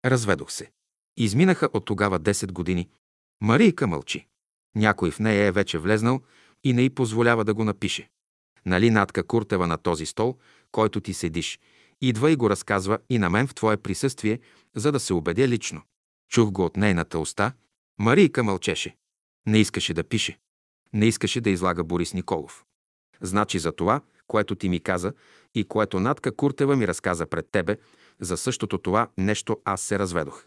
Разведох 0.05 0.51
се. 0.51 0.71
Изминаха 1.17 1.69
от 1.73 1.85
тогава 1.85 2.19
10 2.19 2.51
години. 2.51 2.89
Марийка 3.41 3.87
мълчи. 3.87 4.27
Някой 4.75 5.11
в 5.11 5.19
нея 5.19 5.45
е 5.45 5.51
вече 5.51 5.77
влезнал 5.77 6.21
и 6.63 6.73
не 6.73 6.81
й 6.81 6.89
позволява 6.89 7.45
да 7.45 7.53
го 7.53 7.63
напише. 7.63 8.09
Нали 8.65 8.89
Натка 8.89 9.23
Куртева 9.23 9.67
на 9.67 9.77
този 9.77 10.05
стол, 10.05 10.37
който 10.71 11.01
ти 11.01 11.13
седиш, 11.13 11.59
идва 12.01 12.31
и 12.31 12.35
го 12.35 12.49
разказва 12.49 12.99
и 13.09 13.19
на 13.19 13.29
мен 13.29 13.47
в 13.47 13.55
твое 13.55 13.77
присъствие, 13.77 14.39
за 14.75 14.91
да 14.91 14.99
се 14.99 15.13
убедя 15.13 15.47
лично. 15.47 15.81
Чух 16.29 16.51
го 16.51 16.65
от 16.65 16.77
нейната 16.77 17.19
уста. 17.19 17.51
Марийка 17.99 18.43
мълчеше. 18.43 18.95
Не 19.47 19.59
искаше 19.59 19.93
да 19.93 20.03
пише. 20.03 20.39
Не 20.93 21.05
искаше 21.05 21.41
да 21.41 21.49
излага 21.49 21.83
Борис 21.83 22.13
Николов. 22.13 22.65
Значи 23.21 23.59
за 23.59 23.71
това, 23.71 24.01
което 24.27 24.55
ти 24.55 24.69
ми 24.69 24.79
каза 24.79 25.13
и 25.55 25.63
което 25.63 25.99
Натка 25.99 26.35
Куртева 26.35 26.75
ми 26.75 26.87
разказа 26.87 27.25
пред 27.25 27.47
тебе, 27.51 27.77
за 28.19 28.37
същото 28.37 28.77
това 28.77 29.07
нещо 29.17 29.57
аз 29.65 29.81
се 29.81 29.99
разведох. 29.99 30.45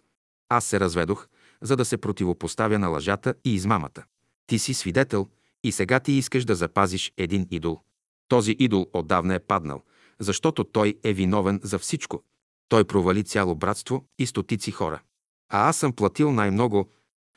Аз 0.48 0.64
се 0.64 0.80
разведох, 0.80 1.28
за 1.62 1.76
да 1.76 1.84
се 1.84 1.96
противопоставя 1.96 2.78
на 2.78 2.88
лъжата 2.88 3.34
и 3.44 3.54
измамата. 3.54 4.04
Ти 4.46 4.58
си 4.58 4.74
свидетел 4.74 5.28
и 5.64 5.72
сега 5.72 6.00
ти 6.00 6.12
искаш 6.12 6.44
да 6.44 6.54
запазиш 6.54 7.12
един 7.16 7.46
идол. 7.50 7.80
Този 8.28 8.56
идол 8.58 8.86
отдавна 8.92 9.34
е 9.34 9.38
паднал, 9.38 9.82
защото 10.20 10.64
той 10.64 10.98
е 11.04 11.12
виновен 11.12 11.60
за 11.62 11.78
всичко. 11.78 12.22
Той 12.68 12.84
провали 12.84 13.24
цяло 13.24 13.54
братство 13.54 14.04
и 14.18 14.26
стотици 14.26 14.70
хора. 14.70 15.02
А 15.48 15.68
аз 15.68 15.76
съм 15.76 15.92
платил 15.92 16.32
най-много, 16.32 16.90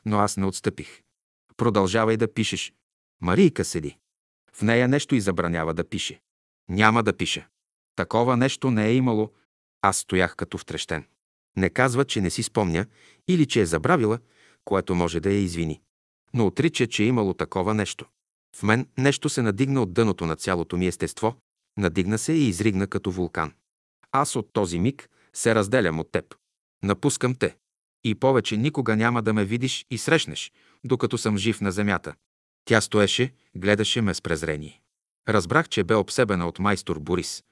но 0.06 0.18
аз 0.18 0.36
не 0.36 0.46
отстъпих. 0.46 1.02
Продължавай 1.56 2.16
да 2.16 2.34
пишеш. 2.34 2.72
Марийка 3.20 3.64
седи. 3.64 3.98
В 4.52 4.62
нея 4.62 4.88
нещо 4.88 5.14
и 5.14 5.20
забранява 5.20 5.74
да 5.74 5.88
пише. 5.88 6.20
Няма 6.68 7.02
да 7.02 7.16
пиша. 7.16 7.46
Такова 7.96 8.36
нещо 8.36 8.70
не 8.70 8.86
е 8.86 8.94
имало. 8.94 9.32
Аз 9.82 9.96
стоях 9.96 10.36
като 10.36 10.58
втрещен. 10.58 11.04
Не 11.56 11.70
казва, 11.70 12.04
че 12.04 12.20
не 12.20 12.30
си 12.30 12.42
спомня 12.42 12.86
или 13.28 13.46
че 13.46 13.60
е 13.60 13.66
забравила, 13.66 14.18
което 14.64 14.94
може 14.94 15.20
да 15.20 15.30
я 15.30 15.38
извини. 15.38 15.80
Но 16.34 16.46
отрича, 16.46 16.86
че 16.86 17.02
е 17.02 17.06
имало 17.06 17.34
такова 17.34 17.74
нещо. 17.74 18.06
В 18.56 18.62
мен 18.62 18.88
нещо 18.98 19.28
се 19.28 19.42
надигна 19.42 19.82
от 19.82 19.92
дъното 19.92 20.26
на 20.26 20.36
цялото 20.36 20.76
ми 20.76 20.86
естество, 20.86 21.36
надигна 21.76 22.18
се 22.18 22.32
и 22.32 22.48
изригна 22.48 22.86
като 22.86 23.10
вулкан. 23.10 23.52
Аз 24.12 24.36
от 24.36 24.52
този 24.52 24.78
миг 24.78 25.08
се 25.32 25.54
разделям 25.54 26.00
от 26.00 26.12
теб. 26.12 26.34
Напускам 26.82 27.34
те. 27.34 27.56
И 28.04 28.14
повече 28.14 28.56
никога 28.56 28.96
няма 28.96 29.22
да 29.22 29.32
ме 29.32 29.44
видиш 29.44 29.86
и 29.90 29.98
срещнеш, 29.98 30.52
докато 30.84 31.18
съм 31.18 31.38
жив 31.38 31.60
на 31.60 31.72
земята. 31.72 32.14
Тя 32.64 32.80
стоеше, 32.80 33.32
гледаше 33.56 34.00
ме 34.00 34.14
с 34.14 34.22
презрение. 34.22 34.80
Разбрах, 35.28 35.68
че 35.68 35.84
бе 35.84 35.94
обсебена 35.94 36.48
от 36.48 36.58
майстор 36.58 36.98
Борис. 36.98 37.44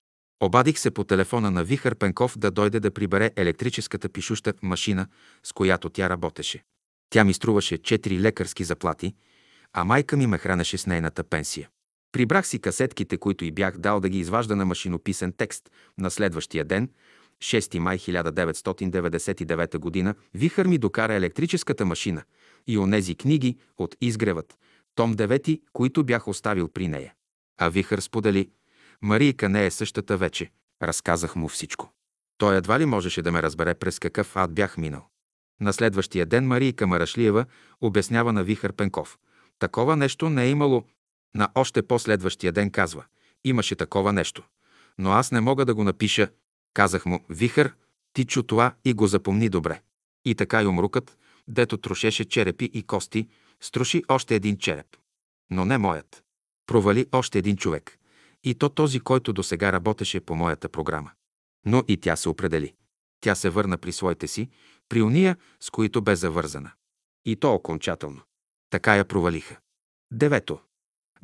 Обадих 0.42 0.78
се 0.78 0.90
по 0.90 1.04
телефона 1.04 1.50
на 1.50 1.64
Вихър 1.64 1.94
Пенков 1.94 2.38
да 2.38 2.50
дойде 2.50 2.80
да 2.80 2.90
прибере 2.90 3.30
електрическата 3.36 4.08
пишуща 4.08 4.54
машина, 4.62 5.06
с 5.42 5.52
която 5.52 5.90
тя 5.90 6.08
работеше. 6.08 6.64
Тя 7.10 7.24
ми 7.24 7.34
струваше 7.34 7.78
четири 7.78 8.20
лекарски 8.20 8.64
заплати, 8.64 9.14
а 9.72 9.84
майка 9.84 10.16
ми 10.16 10.26
ме 10.26 10.38
хранеше 10.38 10.78
с 10.78 10.86
нейната 10.86 11.24
пенсия. 11.24 11.68
Прибрах 12.12 12.46
си 12.46 12.58
касетките, 12.58 13.16
които 13.16 13.44
и 13.44 13.50
бях 13.50 13.78
дал 13.78 14.00
да 14.00 14.08
ги 14.08 14.18
изважда 14.18 14.56
на 14.56 14.64
машинописен 14.64 15.32
текст. 15.32 15.70
На 15.98 16.10
следващия 16.10 16.64
ден, 16.64 16.88
6 17.42 17.78
май 17.78 17.98
1999 17.98 20.04
г., 20.04 20.14
Вихър 20.34 20.66
ми 20.66 20.78
докара 20.78 21.14
електрическата 21.14 21.84
машина 21.84 22.22
и 22.66 22.78
онези 22.78 23.14
книги 23.14 23.56
от 23.78 23.96
изгревът, 24.00 24.58
том 24.94 25.14
9, 25.14 25.60
които 25.72 26.04
бях 26.04 26.28
оставил 26.28 26.68
при 26.68 26.88
нея. 26.88 27.14
А 27.58 27.68
Вихър 27.68 28.00
сподели, 28.00 28.50
Марийка 29.02 29.48
не 29.48 29.66
е 29.66 29.70
същата 29.70 30.16
вече. 30.16 30.50
Разказах 30.82 31.36
му 31.36 31.48
всичко. 31.48 31.92
Той 32.38 32.56
едва 32.56 32.80
ли 32.80 32.86
можеше 32.86 33.22
да 33.22 33.32
ме 33.32 33.42
разбере 33.42 33.74
през 33.74 33.98
какъв 33.98 34.36
ад 34.36 34.54
бях 34.54 34.76
минал. 34.76 35.06
На 35.60 35.72
следващия 35.72 36.26
ден 36.26 36.46
Марийка 36.46 36.86
Марашлиева 36.86 37.44
обяснява 37.80 38.32
на 38.32 38.44
Вихър 38.44 38.72
Пенков. 38.72 39.18
Такова 39.58 39.96
нещо 39.96 40.30
не 40.30 40.44
е 40.44 40.50
имало. 40.50 40.84
На 41.34 41.48
още 41.54 41.82
последващия 41.82 42.52
ден 42.52 42.70
казва. 42.70 43.04
Имаше 43.44 43.76
такова 43.76 44.12
нещо. 44.12 44.42
Но 44.98 45.10
аз 45.10 45.32
не 45.32 45.40
мога 45.40 45.64
да 45.64 45.74
го 45.74 45.84
напиша. 45.84 46.28
Казах 46.74 47.06
му, 47.06 47.24
Вихър, 47.28 47.74
ти 48.12 48.24
чу 48.24 48.42
това 48.42 48.74
и 48.84 48.94
го 48.94 49.06
запомни 49.06 49.48
добре. 49.48 49.80
И 50.24 50.34
така 50.34 50.62
и 50.62 50.66
умрукът, 50.66 51.18
дето 51.48 51.76
трошеше 51.76 52.24
черепи 52.24 52.64
и 52.64 52.82
кости, 52.82 53.28
струши 53.60 54.02
още 54.08 54.34
един 54.34 54.56
череп. 54.56 54.96
Но 55.50 55.64
не 55.64 55.78
моят. 55.78 56.24
Провали 56.66 57.06
още 57.12 57.38
един 57.38 57.56
човек. 57.56 57.98
И 58.44 58.54
то 58.54 58.68
този, 58.68 59.00
който 59.00 59.32
до 59.32 59.42
сега 59.42 59.72
работеше 59.72 60.20
по 60.20 60.34
моята 60.34 60.68
програма. 60.68 61.10
Но 61.66 61.84
и 61.88 61.96
тя 61.96 62.16
се 62.16 62.28
определи. 62.28 62.74
Тя 63.20 63.34
се 63.34 63.50
върна 63.50 63.78
при 63.78 63.92
своите 63.92 64.28
си, 64.28 64.48
при 64.88 65.02
уния, 65.02 65.36
с 65.60 65.70
които 65.70 66.02
бе 66.02 66.16
завързана. 66.16 66.70
И 67.24 67.36
то 67.36 67.54
окончателно. 67.54 68.22
Така 68.70 68.96
я 68.96 69.04
провалиха. 69.04 69.56
Девето. 70.12 70.60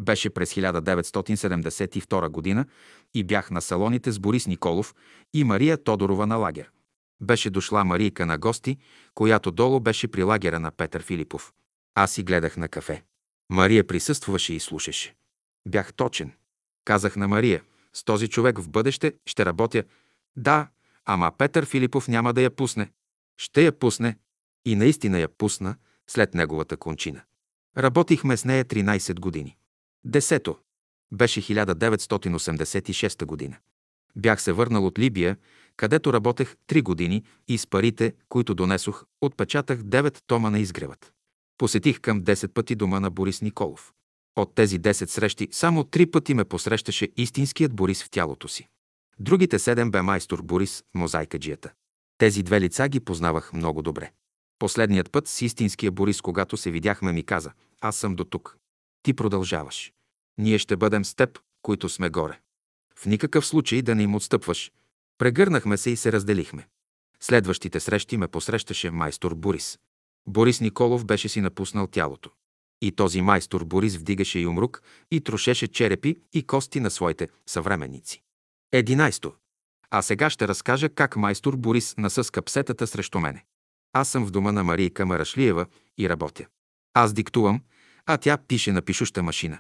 Беше 0.01 0.31
през 0.31 0.55
1972 0.55 2.29
година 2.29 2.67
и 3.15 3.25
бях 3.25 3.51
на 3.51 3.63
салоните 3.63 4.13
с 4.13 4.19
Борис 4.19 4.47
Николов 4.47 4.95
и 5.35 5.45
Мария 5.45 5.85
Тодорова 5.85 6.27
на 6.27 6.37
лагер. 6.37 6.71
Беше 7.21 7.51
дошла 7.51 7.85
Марийка 7.85 8.27
на 8.27 8.39
гости, 8.39 8.79
която 9.15 9.51
долу 9.51 9.81
беше 9.81 10.09
при 10.09 10.23
лагера 10.23 10.61
на 10.61 10.71
Петър 10.71 11.03
Филипов. 11.03 11.53
Аз 11.95 12.13
си 12.13 12.23
гледах 12.23 12.57
на 12.57 12.69
кафе. 12.69 13.03
Мария 13.51 13.87
присъстваше 13.87 14.55
и 14.55 14.61
слушаше. 14.61 15.15
Бях 15.69 15.95
точен. 15.95 16.33
Казах 16.85 17.17
на 17.17 17.29
Мария, 17.29 17.63
с 17.93 18.05
този 18.05 18.29
човек 18.29 18.59
в 18.59 18.69
бъдеще 18.69 19.15
ще 19.27 19.45
работя. 19.45 19.85
Да, 20.37 20.69
ама 21.05 21.33
Петър 21.39 21.67
Филипов 21.67 22.09
няма 22.09 22.33
да 22.33 22.43
я 22.43 22.51
пусне. 22.51 22.91
Ще 23.37 23.65
я 23.65 23.79
пусне. 23.79 24.17
И 24.65 24.77
наистина 24.77 25.19
я 25.19 25.29
пусна 25.29 25.77
след 26.11 26.35
неговата 26.35 26.77
кончина. 26.77 27.23
Работихме 27.79 28.37
с 28.37 28.45
нея 28.45 28.65
13 28.65 29.21
години. 29.21 29.57
Десето. 30.09 30.57
Беше 31.13 31.43
1986 31.43 33.25
година. 33.25 33.57
Бях 34.17 34.43
се 34.43 34.53
върнал 34.53 34.87
от 34.87 34.99
Либия, 34.99 35.37
където 35.77 36.13
работех 36.13 36.55
3 36.69 36.83
години 36.83 37.25
и 37.49 37.59
с 37.59 37.67
парите, 37.67 38.15
които 38.29 38.55
донесох, 38.55 39.05
отпечатах 39.21 39.83
9 39.83 40.19
тома 40.27 40.51
на 40.51 40.59
изгревът. 40.59 41.13
Посетих 41.59 42.01
към 42.01 42.23
10 42.23 42.49
пъти 42.49 42.75
дома 42.75 43.01
на 43.01 43.11
Борис 43.11 43.43
Николов. 43.43 43.93
От 44.37 44.55
тези 44.55 44.81
10 44.81 45.07
срещи 45.07 45.49
само 45.51 45.83
3 45.83 46.11
пъти 46.11 46.35
ме 46.35 46.45
посрещаше 46.45 47.09
истинският 47.17 47.75
Борис 47.75 48.05
в 48.05 48.11
тялото 48.11 48.49
си. 48.49 48.69
Другите 49.19 49.59
7 49.59 49.91
бе 49.91 50.03
майстор 50.03 50.43
Борис, 50.43 50.85
мозайкаджията. 50.95 51.73
Тези 52.19 52.43
две 52.43 52.61
лица 52.61 52.89
ги 52.89 53.01
познавах 53.01 53.53
много 53.53 53.83
добре. 53.83 54.11
Последният 54.59 55.13
път 55.13 55.29
с 55.29 55.43
истинския 55.43 55.93
Борис, 55.93 56.21
когато 56.21 56.57
се 56.57 56.71
видяхме, 56.71 57.13
ми 57.13 57.23
каза 57.23 57.53
«Аз 57.81 57.97
съм 57.97 58.15
до 58.15 58.25
тук. 58.25 58.57
Ти 59.03 59.15
продължаваш. 59.15 59.93
Ние 60.39 60.59
ще 60.59 60.77
бъдем 60.77 61.05
с 61.05 61.15
теб, 61.15 61.39
които 61.63 61.89
сме 61.89 62.11
горе. 62.11 62.41
В 62.97 63.07
никакъв 63.07 63.47
случай 63.47 63.83
да 63.83 63.95
не 63.95 64.03
им 64.03 64.15
отстъпваш. 64.15 64.73
Прегърнахме 65.19 65.77
се 65.77 65.91
и 65.91 65.97
се 65.97 66.13
разделихме. 66.13 66.69
Следващите 67.21 67.81
срещи 67.81 68.17
ме 68.17 68.29
посрещаше 68.29 68.91
майстор 68.91 69.35
Борис. 69.35 69.79
Борис 70.27 70.61
Николов 70.61 71.05
беше 71.05 71.29
си 71.29 71.41
напуснал 71.41 71.87
тялото. 71.87 72.31
И 72.83 72.93
този 72.93 73.21
майстор 73.21 73.65
Борис 73.65 73.97
вдигаше 73.97 74.39
и 74.39 74.47
умрук 74.47 74.83
и 75.11 75.21
трошеше 75.21 75.69
черепи 75.69 76.17
и 76.33 76.43
кости 76.43 76.81
на 76.81 76.91
своите 76.91 77.29
съвременници. 77.47 78.23
Единайсто. 78.73 79.35
А 79.91 80.03
сега 80.03 80.31
ще 80.31 80.49
разкажа 80.49 80.89
как 80.89 81.17
майстор 81.17 81.57
Борис 81.57 81.95
насъска 81.99 82.43
псетата 82.43 82.87
срещу 82.87 83.21
мене. 83.21 83.45
Аз 83.93 84.09
съм 84.09 84.27
в 84.27 84.31
дома 84.31 84.53
на 84.53 84.65
Марийка 84.65 85.07
Марашлиева 85.07 85.67
и 85.99 86.09
работя. 86.09 86.47
Аз 86.95 87.13
диктувам, 87.13 87.63
а 88.07 88.19
тя 88.19 88.37
пише 88.37 88.73
на 88.73 88.83
пишуща 88.83 89.23
машина. 89.23 89.59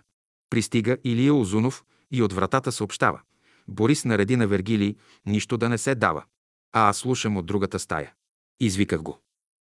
Пристига 0.50 0.96
Илия 1.04 1.34
Озунов 1.34 1.84
и 2.10 2.22
от 2.22 2.32
вратата 2.32 2.72
съобщава. 2.72 3.20
Борис 3.68 4.04
нареди 4.04 4.36
на 4.36 4.46
Вергилий 4.46 4.96
нищо 5.26 5.56
да 5.56 5.68
не 5.68 5.78
се 5.78 5.94
дава. 5.94 6.24
А 6.72 6.88
аз 6.88 6.96
слушам 6.96 7.36
от 7.36 7.46
другата 7.46 7.78
стая. 7.78 8.14
Извиках 8.60 9.02
го. 9.02 9.18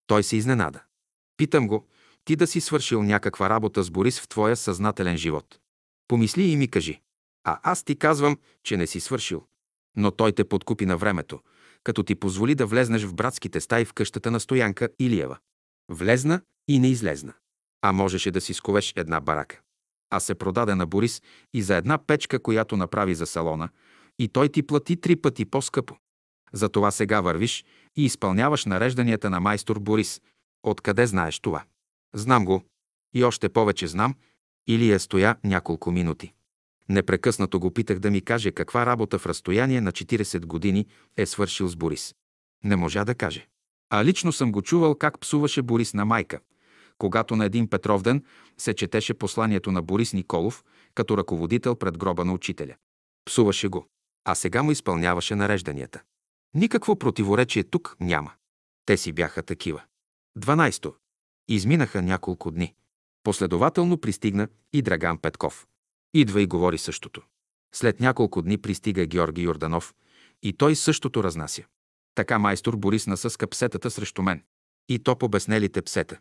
Той 0.08 0.24
се 0.24 0.36
изненада. 0.36 0.84
Питам 1.38 1.68
го, 1.68 1.88
ти 2.26 2.36
да 2.36 2.48
си 2.48 2.62
свършил 2.62 3.04
някаква 3.04 3.50
работа 3.50 3.84
с 3.84 3.90
Борис 3.90 4.20
в 4.20 4.28
твоя 4.28 4.56
съзнателен 4.56 5.18
живот. 5.18 5.60
Помисли 6.08 6.44
и 6.44 6.56
ми 6.56 6.68
кажи. 6.68 7.02
А 7.44 7.60
аз 7.64 7.84
ти 7.84 7.96
казвам, 7.96 8.38
че 8.64 8.78
не 8.78 8.88
си 8.88 9.00
свършил. 9.00 9.44
Но 9.98 10.12
той 10.12 10.32
те 10.32 10.44
подкупи 10.44 10.86
на 10.86 10.98
времето, 10.98 11.40
като 11.84 12.04
ти 12.04 12.16
позволи 12.16 12.56
да 12.56 12.66
влезнеш 12.66 13.04
в 13.04 13.14
братските 13.14 13.62
стаи 13.62 13.86
в 13.86 13.94
къщата 13.94 14.32
на 14.32 14.40
Стоянка 14.40 14.90
Илиева. 15.00 15.38
Влезна 15.92 16.42
и 16.68 16.80
не 16.80 16.88
излезна. 16.88 17.34
А 17.82 17.92
можеше 17.92 18.32
да 18.32 18.42
си 18.42 18.54
сковеш 18.54 18.94
една 18.96 19.20
барака. 19.20 19.62
А 20.10 20.20
се 20.20 20.36
продаде 20.36 20.76
на 20.76 20.86
Борис 20.86 21.22
и 21.54 21.62
за 21.62 21.76
една 21.76 21.98
печка, 21.98 22.40
която 22.40 22.78
направи 22.78 23.16
за 23.16 23.26
салона, 23.26 23.70
и 24.20 24.28
той 24.28 24.50
ти 24.50 24.64
плати 24.64 25.02
три 25.02 25.16
пъти 25.16 25.46
по-скъпо. 25.46 25.98
Затова 26.54 26.92
сега 26.92 27.22
вървиш 27.22 27.66
и 27.96 28.06
изпълняваш 28.06 28.66
нарежданията 28.66 29.30
на 29.30 29.40
майстор 29.40 29.80
Борис. 29.80 30.22
Откъде 30.64 31.08
знаеш 31.08 31.40
това? 31.40 31.64
Знам 32.16 32.46
го. 32.46 32.64
И 33.14 33.24
още 33.24 33.50
повече 33.50 33.88
знам. 33.88 34.16
Или 34.68 34.90
я 34.90 35.00
стоя 35.00 35.36
няколко 35.44 35.92
минути. 35.92 36.34
Непрекъснато 36.90 37.60
го 37.60 37.72
питах 37.72 38.00
да 38.00 38.12
ми 38.12 38.22
каже 38.22 38.52
каква 38.52 38.86
работа 38.86 39.20
в 39.20 39.26
разстояние 39.26 39.82
на 39.82 39.92
40 39.92 40.46
години 40.46 40.86
е 41.18 41.26
свършил 41.26 41.68
с 41.68 41.76
Борис. 41.76 42.16
Не 42.64 42.76
можа 42.76 43.06
да 43.06 43.16
каже. 43.16 43.48
А 43.90 44.06
лично 44.06 44.32
съм 44.32 44.52
го 44.52 44.62
чувал 44.62 44.96
как 44.96 45.20
псуваше 45.20 45.62
Борис 45.62 45.94
на 45.94 46.06
майка, 46.06 46.40
когато 46.98 47.36
на 47.36 47.46
един 47.46 47.70
Петровден 47.70 48.24
се 48.58 48.74
четеше 48.74 49.14
посланието 49.14 49.72
на 49.72 49.82
Борис 49.82 50.14
Николов 50.14 50.64
като 50.96 51.18
ръководител 51.18 51.76
пред 51.76 51.98
гроба 51.98 52.26
на 52.26 52.34
учителя. 52.34 52.76
Псуваше 53.26 53.68
го, 53.68 53.88
а 54.26 54.36
сега 54.36 54.64
му 54.64 54.72
изпълняваше 54.72 55.36
нарежданията. 55.36 56.02
Никакво 56.54 56.96
противоречие 56.96 57.64
тук 57.64 57.96
няма. 58.00 58.32
Те 58.86 58.98
си 58.98 59.12
бяха 59.12 59.44
такива. 59.44 59.84
12. 60.40 60.94
Изминаха 61.48 62.02
няколко 62.02 62.52
дни. 62.52 62.74
Последователно 63.24 63.98
пристигна 63.98 64.48
и 64.74 64.82
Драган 64.82 65.18
Петков. 65.18 65.68
Идва 66.14 66.42
и 66.42 66.48
говори 66.48 66.78
същото. 66.78 67.22
След 67.74 68.00
няколко 68.00 68.42
дни 68.42 68.58
пристига 68.58 69.06
Георги 69.06 69.42
Йорданов 69.42 69.94
и 70.44 70.54
той 70.54 70.76
същото 70.76 71.24
разнася. 71.24 71.64
Така 72.16 72.40
майстор 72.40 72.76
Борис 72.76 73.08
насъска 73.08 73.48
псетата 73.48 73.92
срещу 73.92 74.22
мен. 74.22 74.44
И 74.90 75.00
то 75.00 75.16
по 75.16 75.30
безнелите 75.30 75.82
псета. 75.82 76.20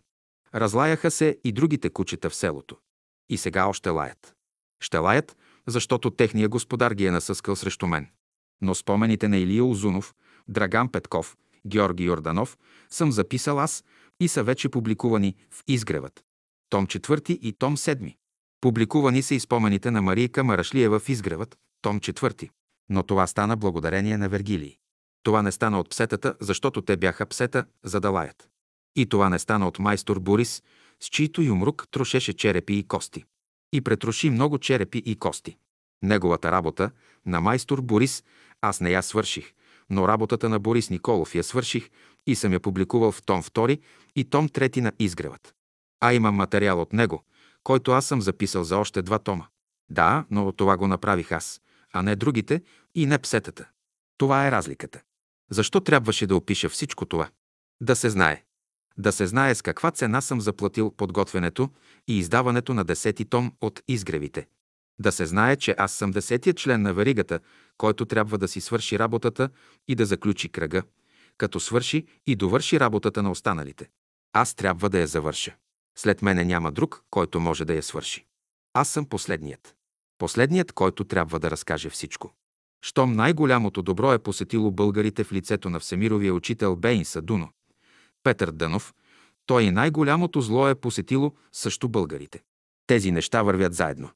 Разлаяха 0.54 1.10
се 1.10 1.38
и 1.44 1.52
другите 1.52 1.90
кучета 1.90 2.30
в 2.30 2.34
селото. 2.34 2.76
И 3.28 3.36
сега 3.36 3.66
още 3.66 3.88
лаят. 3.88 4.34
Ще 4.80 4.98
лаят, 4.98 5.36
защото 5.66 6.10
техният 6.10 6.50
господар 6.50 6.92
ги 6.92 7.06
е 7.06 7.10
насъскал 7.10 7.56
срещу 7.56 7.86
мен. 7.86 8.08
Но 8.60 8.74
спомените 8.74 9.28
на 9.28 9.36
Илия 9.36 9.64
Озунов, 9.64 10.14
Драган 10.48 10.88
Петков, 10.88 11.36
Георги 11.66 12.04
Йорданов 12.04 12.58
съм 12.90 13.12
записал 13.12 13.60
аз 13.60 13.84
и 14.20 14.28
са 14.28 14.42
вече 14.42 14.68
публикувани 14.68 15.34
в 15.50 15.62
Изгревът. 15.68 16.24
Том 16.70 16.86
4 16.86 17.30
и 17.30 17.52
Том 17.52 17.76
7. 17.76 18.16
Публикувани 18.60 19.22
са 19.22 19.34
и 19.34 19.40
спомените 19.40 19.90
на 19.90 20.02
Марийка 20.02 20.44
Марашлиева 20.44 21.00
в 21.00 21.08
Изгревът, 21.08 21.56
Том 21.82 22.00
4. 22.00 22.50
Но 22.88 23.02
това 23.02 23.26
стана 23.26 23.56
благодарение 23.56 24.16
на 24.16 24.28
Вергилий. 24.28 24.76
Това 25.22 25.42
не 25.42 25.52
стана 25.52 25.80
от 25.80 25.90
псетата, 25.90 26.34
защото 26.40 26.82
те 26.82 26.96
бяха 26.96 27.26
псета, 27.26 27.64
за 27.84 28.00
да 28.00 28.10
лаят. 28.10 28.48
И 28.96 29.06
това 29.06 29.28
не 29.28 29.38
стана 29.38 29.68
от 29.68 29.78
майстор 29.78 30.18
Борис, 30.18 30.62
с 31.00 31.06
чийто 31.06 31.42
юмрук 31.42 31.88
трошеше 31.90 32.32
черепи 32.32 32.74
и 32.74 32.88
кости. 32.88 33.24
И 33.72 33.80
претроши 33.80 34.30
много 34.30 34.58
черепи 34.58 34.98
и 34.98 35.16
кости. 35.16 35.56
Неговата 36.02 36.52
работа, 36.52 36.90
на 37.26 37.40
майстор 37.40 37.80
Борис, 37.80 38.24
аз 38.60 38.80
не 38.80 38.90
я 38.90 39.02
свърших, 39.02 39.52
но 39.90 40.08
работата 40.08 40.48
на 40.48 40.58
Борис 40.58 40.90
Николов 40.90 41.34
я 41.34 41.44
свърших 41.44 41.90
и 42.26 42.34
съм 42.34 42.52
я 42.52 42.60
публикувал 42.60 43.12
в 43.12 43.22
том 43.22 43.42
2 43.42 43.80
и 44.16 44.24
том 44.24 44.48
3 44.48 44.80
на 44.80 44.92
Изгревът. 44.98 45.54
А 46.00 46.12
имам 46.12 46.34
материал 46.34 46.80
от 46.80 46.92
него, 46.92 47.24
който 47.62 47.92
аз 47.92 48.06
съм 48.06 48.22
записал 48.22 48.64
за 48.64 48.78
още 48.78 49.02
два 49.02 49.18
тома. 49.18 49.46
Да, 49.90 50.24
но 50.30 50.52
това 50.52 50.76
го 50.76 50.86
направих 50.86 51.32
аз, 51.32 51.60
а 51.92 52.02
не 52.02 52.16
другите 52.16 52.62
и 52.94 53.06
не 53.06 53.18
псетата. 53.18 53.68
Това 54.18 54.46
е 54.46 54.50
разликата. 54.50 55.00
Защо 55.50 55.80
трябваше 55.80 56.26
да 56.26 56.36
опиша 56.36 56.68
всичко 56.68 57.06
това? 57.06 57.28
Да 57.80 57.96
се 57.96 58.10
знае. 58.10 58.42
Да 58.98 59.12
се 59.12 59.26
знае 59.26 59.54
с 59.54 59.62
каква 59.62 59.90
цена 59.90 60.20
съм 60.20 60.40
заплатил 60.40 60.90
подготвянето 60.90 61.70
и 62.08 62.18
издаването 62.18 62.74
на 62.74 62.84
десети 62.84 63.24
том 63.24 63.52
от 63.60 63.82
изгревите. 63.88 64.46
Да 64.98 65.12
се 65.12 65.26
знае, 65.26 65.56
че 65.56 65.74
аз 65.78 65.92
съм 65.92 66.10
десетия 66.10 66.54
член 66.54 66.82
на 66.82 66.94
веригата, 66.94 67.40
който 67.78 68.06
трябва 68.06 68.38
да 68.38 68.48
си 68.48 68.60
свърши 68.60 68.98
работата 68.98 69.50
и 69.88 69.94
да 69.94 70.06
заключи 70.06 70.48
кръга, 70.48 70.82
като 71.38 71.60
свърши 71.60 72.06
и 72.26 72.36
довърши 72.36 72.80
работата 72.80 73.22
на 73.22 73.30
останалите. 73.30 73.88
Аз 74.32 74.54
трябва 74.54 74.90
да 74.90 74.98
я 74.98 75.06
завърша. 75.06 75.56
След 75.98 76.22
мене 76.22 76.44
няма 76.44 76.72
друг, 76.72 77.04
който 77.10 77.40
може 77.40 77.64
да 77.64 77.74
я 77.74 77.82
свърши. 77.82 78.26
Аз 78.74 78.88
съм 78.88 79.06
последният. 79.06 79.74
Последният, 80.18 80.72
който 80.72 81.04
трябва 81.04 81.38
да 81.38 81.50
разкаже 81.50 81.90
всичко. 81.90 82.34
Щом 82.82 83.12
най-голямото 83.12 83.82
добро 83.82 84.12
е 84.12 84.18
посетило 84.18 84.70
българите 84.70 85.24
в 85.24 85.32
лицето 85.32 85.70
на 85.70 85.80
всемировия 85.80 86.34
учител 86.34 86.76
Бейн 86.76 87.04
Садуно, 87.04 87.48
Петър 88.26 88.50
Дънов, 88.50 88.94
той 89.46 89.62
и 89.62 89.70
най-голямото 89.70 90.40
зло 90.40 90.68
е 90.68 90.74
посетило 90.74 91.32
също 91.52 91.88
българите. 91.88 92.42
Тези 92.86 93.10
неща 93.10 93.42
вървят 93.42 93.74
заедно, 93.74 94.10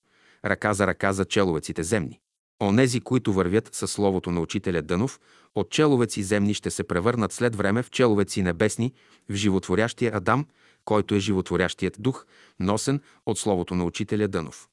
ръка 0.45 0.75
за 0.75 0.87
ръка 0.87 1.13
за 1.13 1.25
человеците 1.25 1.83
земни. 1.83 2.21
Онези, 2.63 3.01
които 3.01 3.33
вървят 3.33 3.75
със 3.75 3.93
словото 3.93 4.31
на 4.31 4.41
учителя 4.41 4.83
Дънов, 4.83 5.21
от 5.55 5.71
человеци 5.71 6.23
земни 6.23 6.55
ще 6.55 6.71
се 6.71 6.85
превърнат 6.85 7.33
след 7.33 7.57
време 7.57 7.83
в 7.83 7.91
человеци 7.91 8.43
небесни, 8.43 8.93
в 9.29 9.35
животворящия 9.35 10.17
Адам, 10.17 10.47
който 10.85 11.15
е 11.15 11.19
животворящият 11.19 11.97
дух, 11.99 12.27
носен 12.61 13.01
от 13.27 13.39
словото 13.39 13.75
на 13.75 13.85
учителя 13.85 14.29
Дънов. 14.29 14.69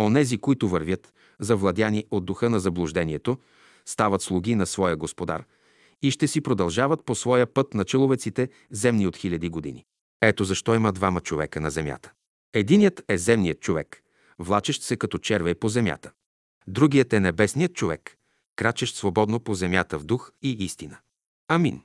Онези, 0.00 0.38
които 0.38 0.68
вървят, 0.68 1.12
завладяни 1.40 2.04
от 2.10 2.24
духа 2.24 2.50
на 2.50 2.60
заблуждението, 2.60 3.38
стават 3.86 4.22
слуги 4.22 4.54
на 4.54 4.66
своя 4.66 4.96
господар 4.96 5.44
и 6.02 6.10
ще 6.10 6.28
си 6.28 6.40
продължават 6.40 7.04
по 7.04 7.14
своя 7.14 7.46
път 7.46 7.74
на 7.74 7.84
человеците 7.84 8.48
земни 8.70 9.06
от 9.06 9.16
хиляди 9.16 9.48
години. 9.48 9.84
Ето 10.22 10.44
защо 10.44 10.74
има 10.74 10.92
двама 10.92 11.20
човека 11.20 11.60
на 11.60 11.70
земята. 11.70 12.12
Единият 12.52 13.04
е 13.08 13.18
земният 13.18 13.60
човек, 13.60 14.02
влачещ 14.38 14.82
се 14.82 14.96
като 14.96 15.18
червей 15.18 15.54
по 15.54 15.68
земята. 15.68 16.12
Другият 16.66 17.12
е 17.12 17.20
небесният 17.20 17.74
човек, 17.74 18.16
крачещ 18.56 18.96
свободно 18.96 19.40
по 19.40 19.54
земята 19.54 19.98
в 19.98 20.04
дух 20.04 20.32
и 20.42 20.50
истина. 20.50 20.98
Амин. 21.48 21.82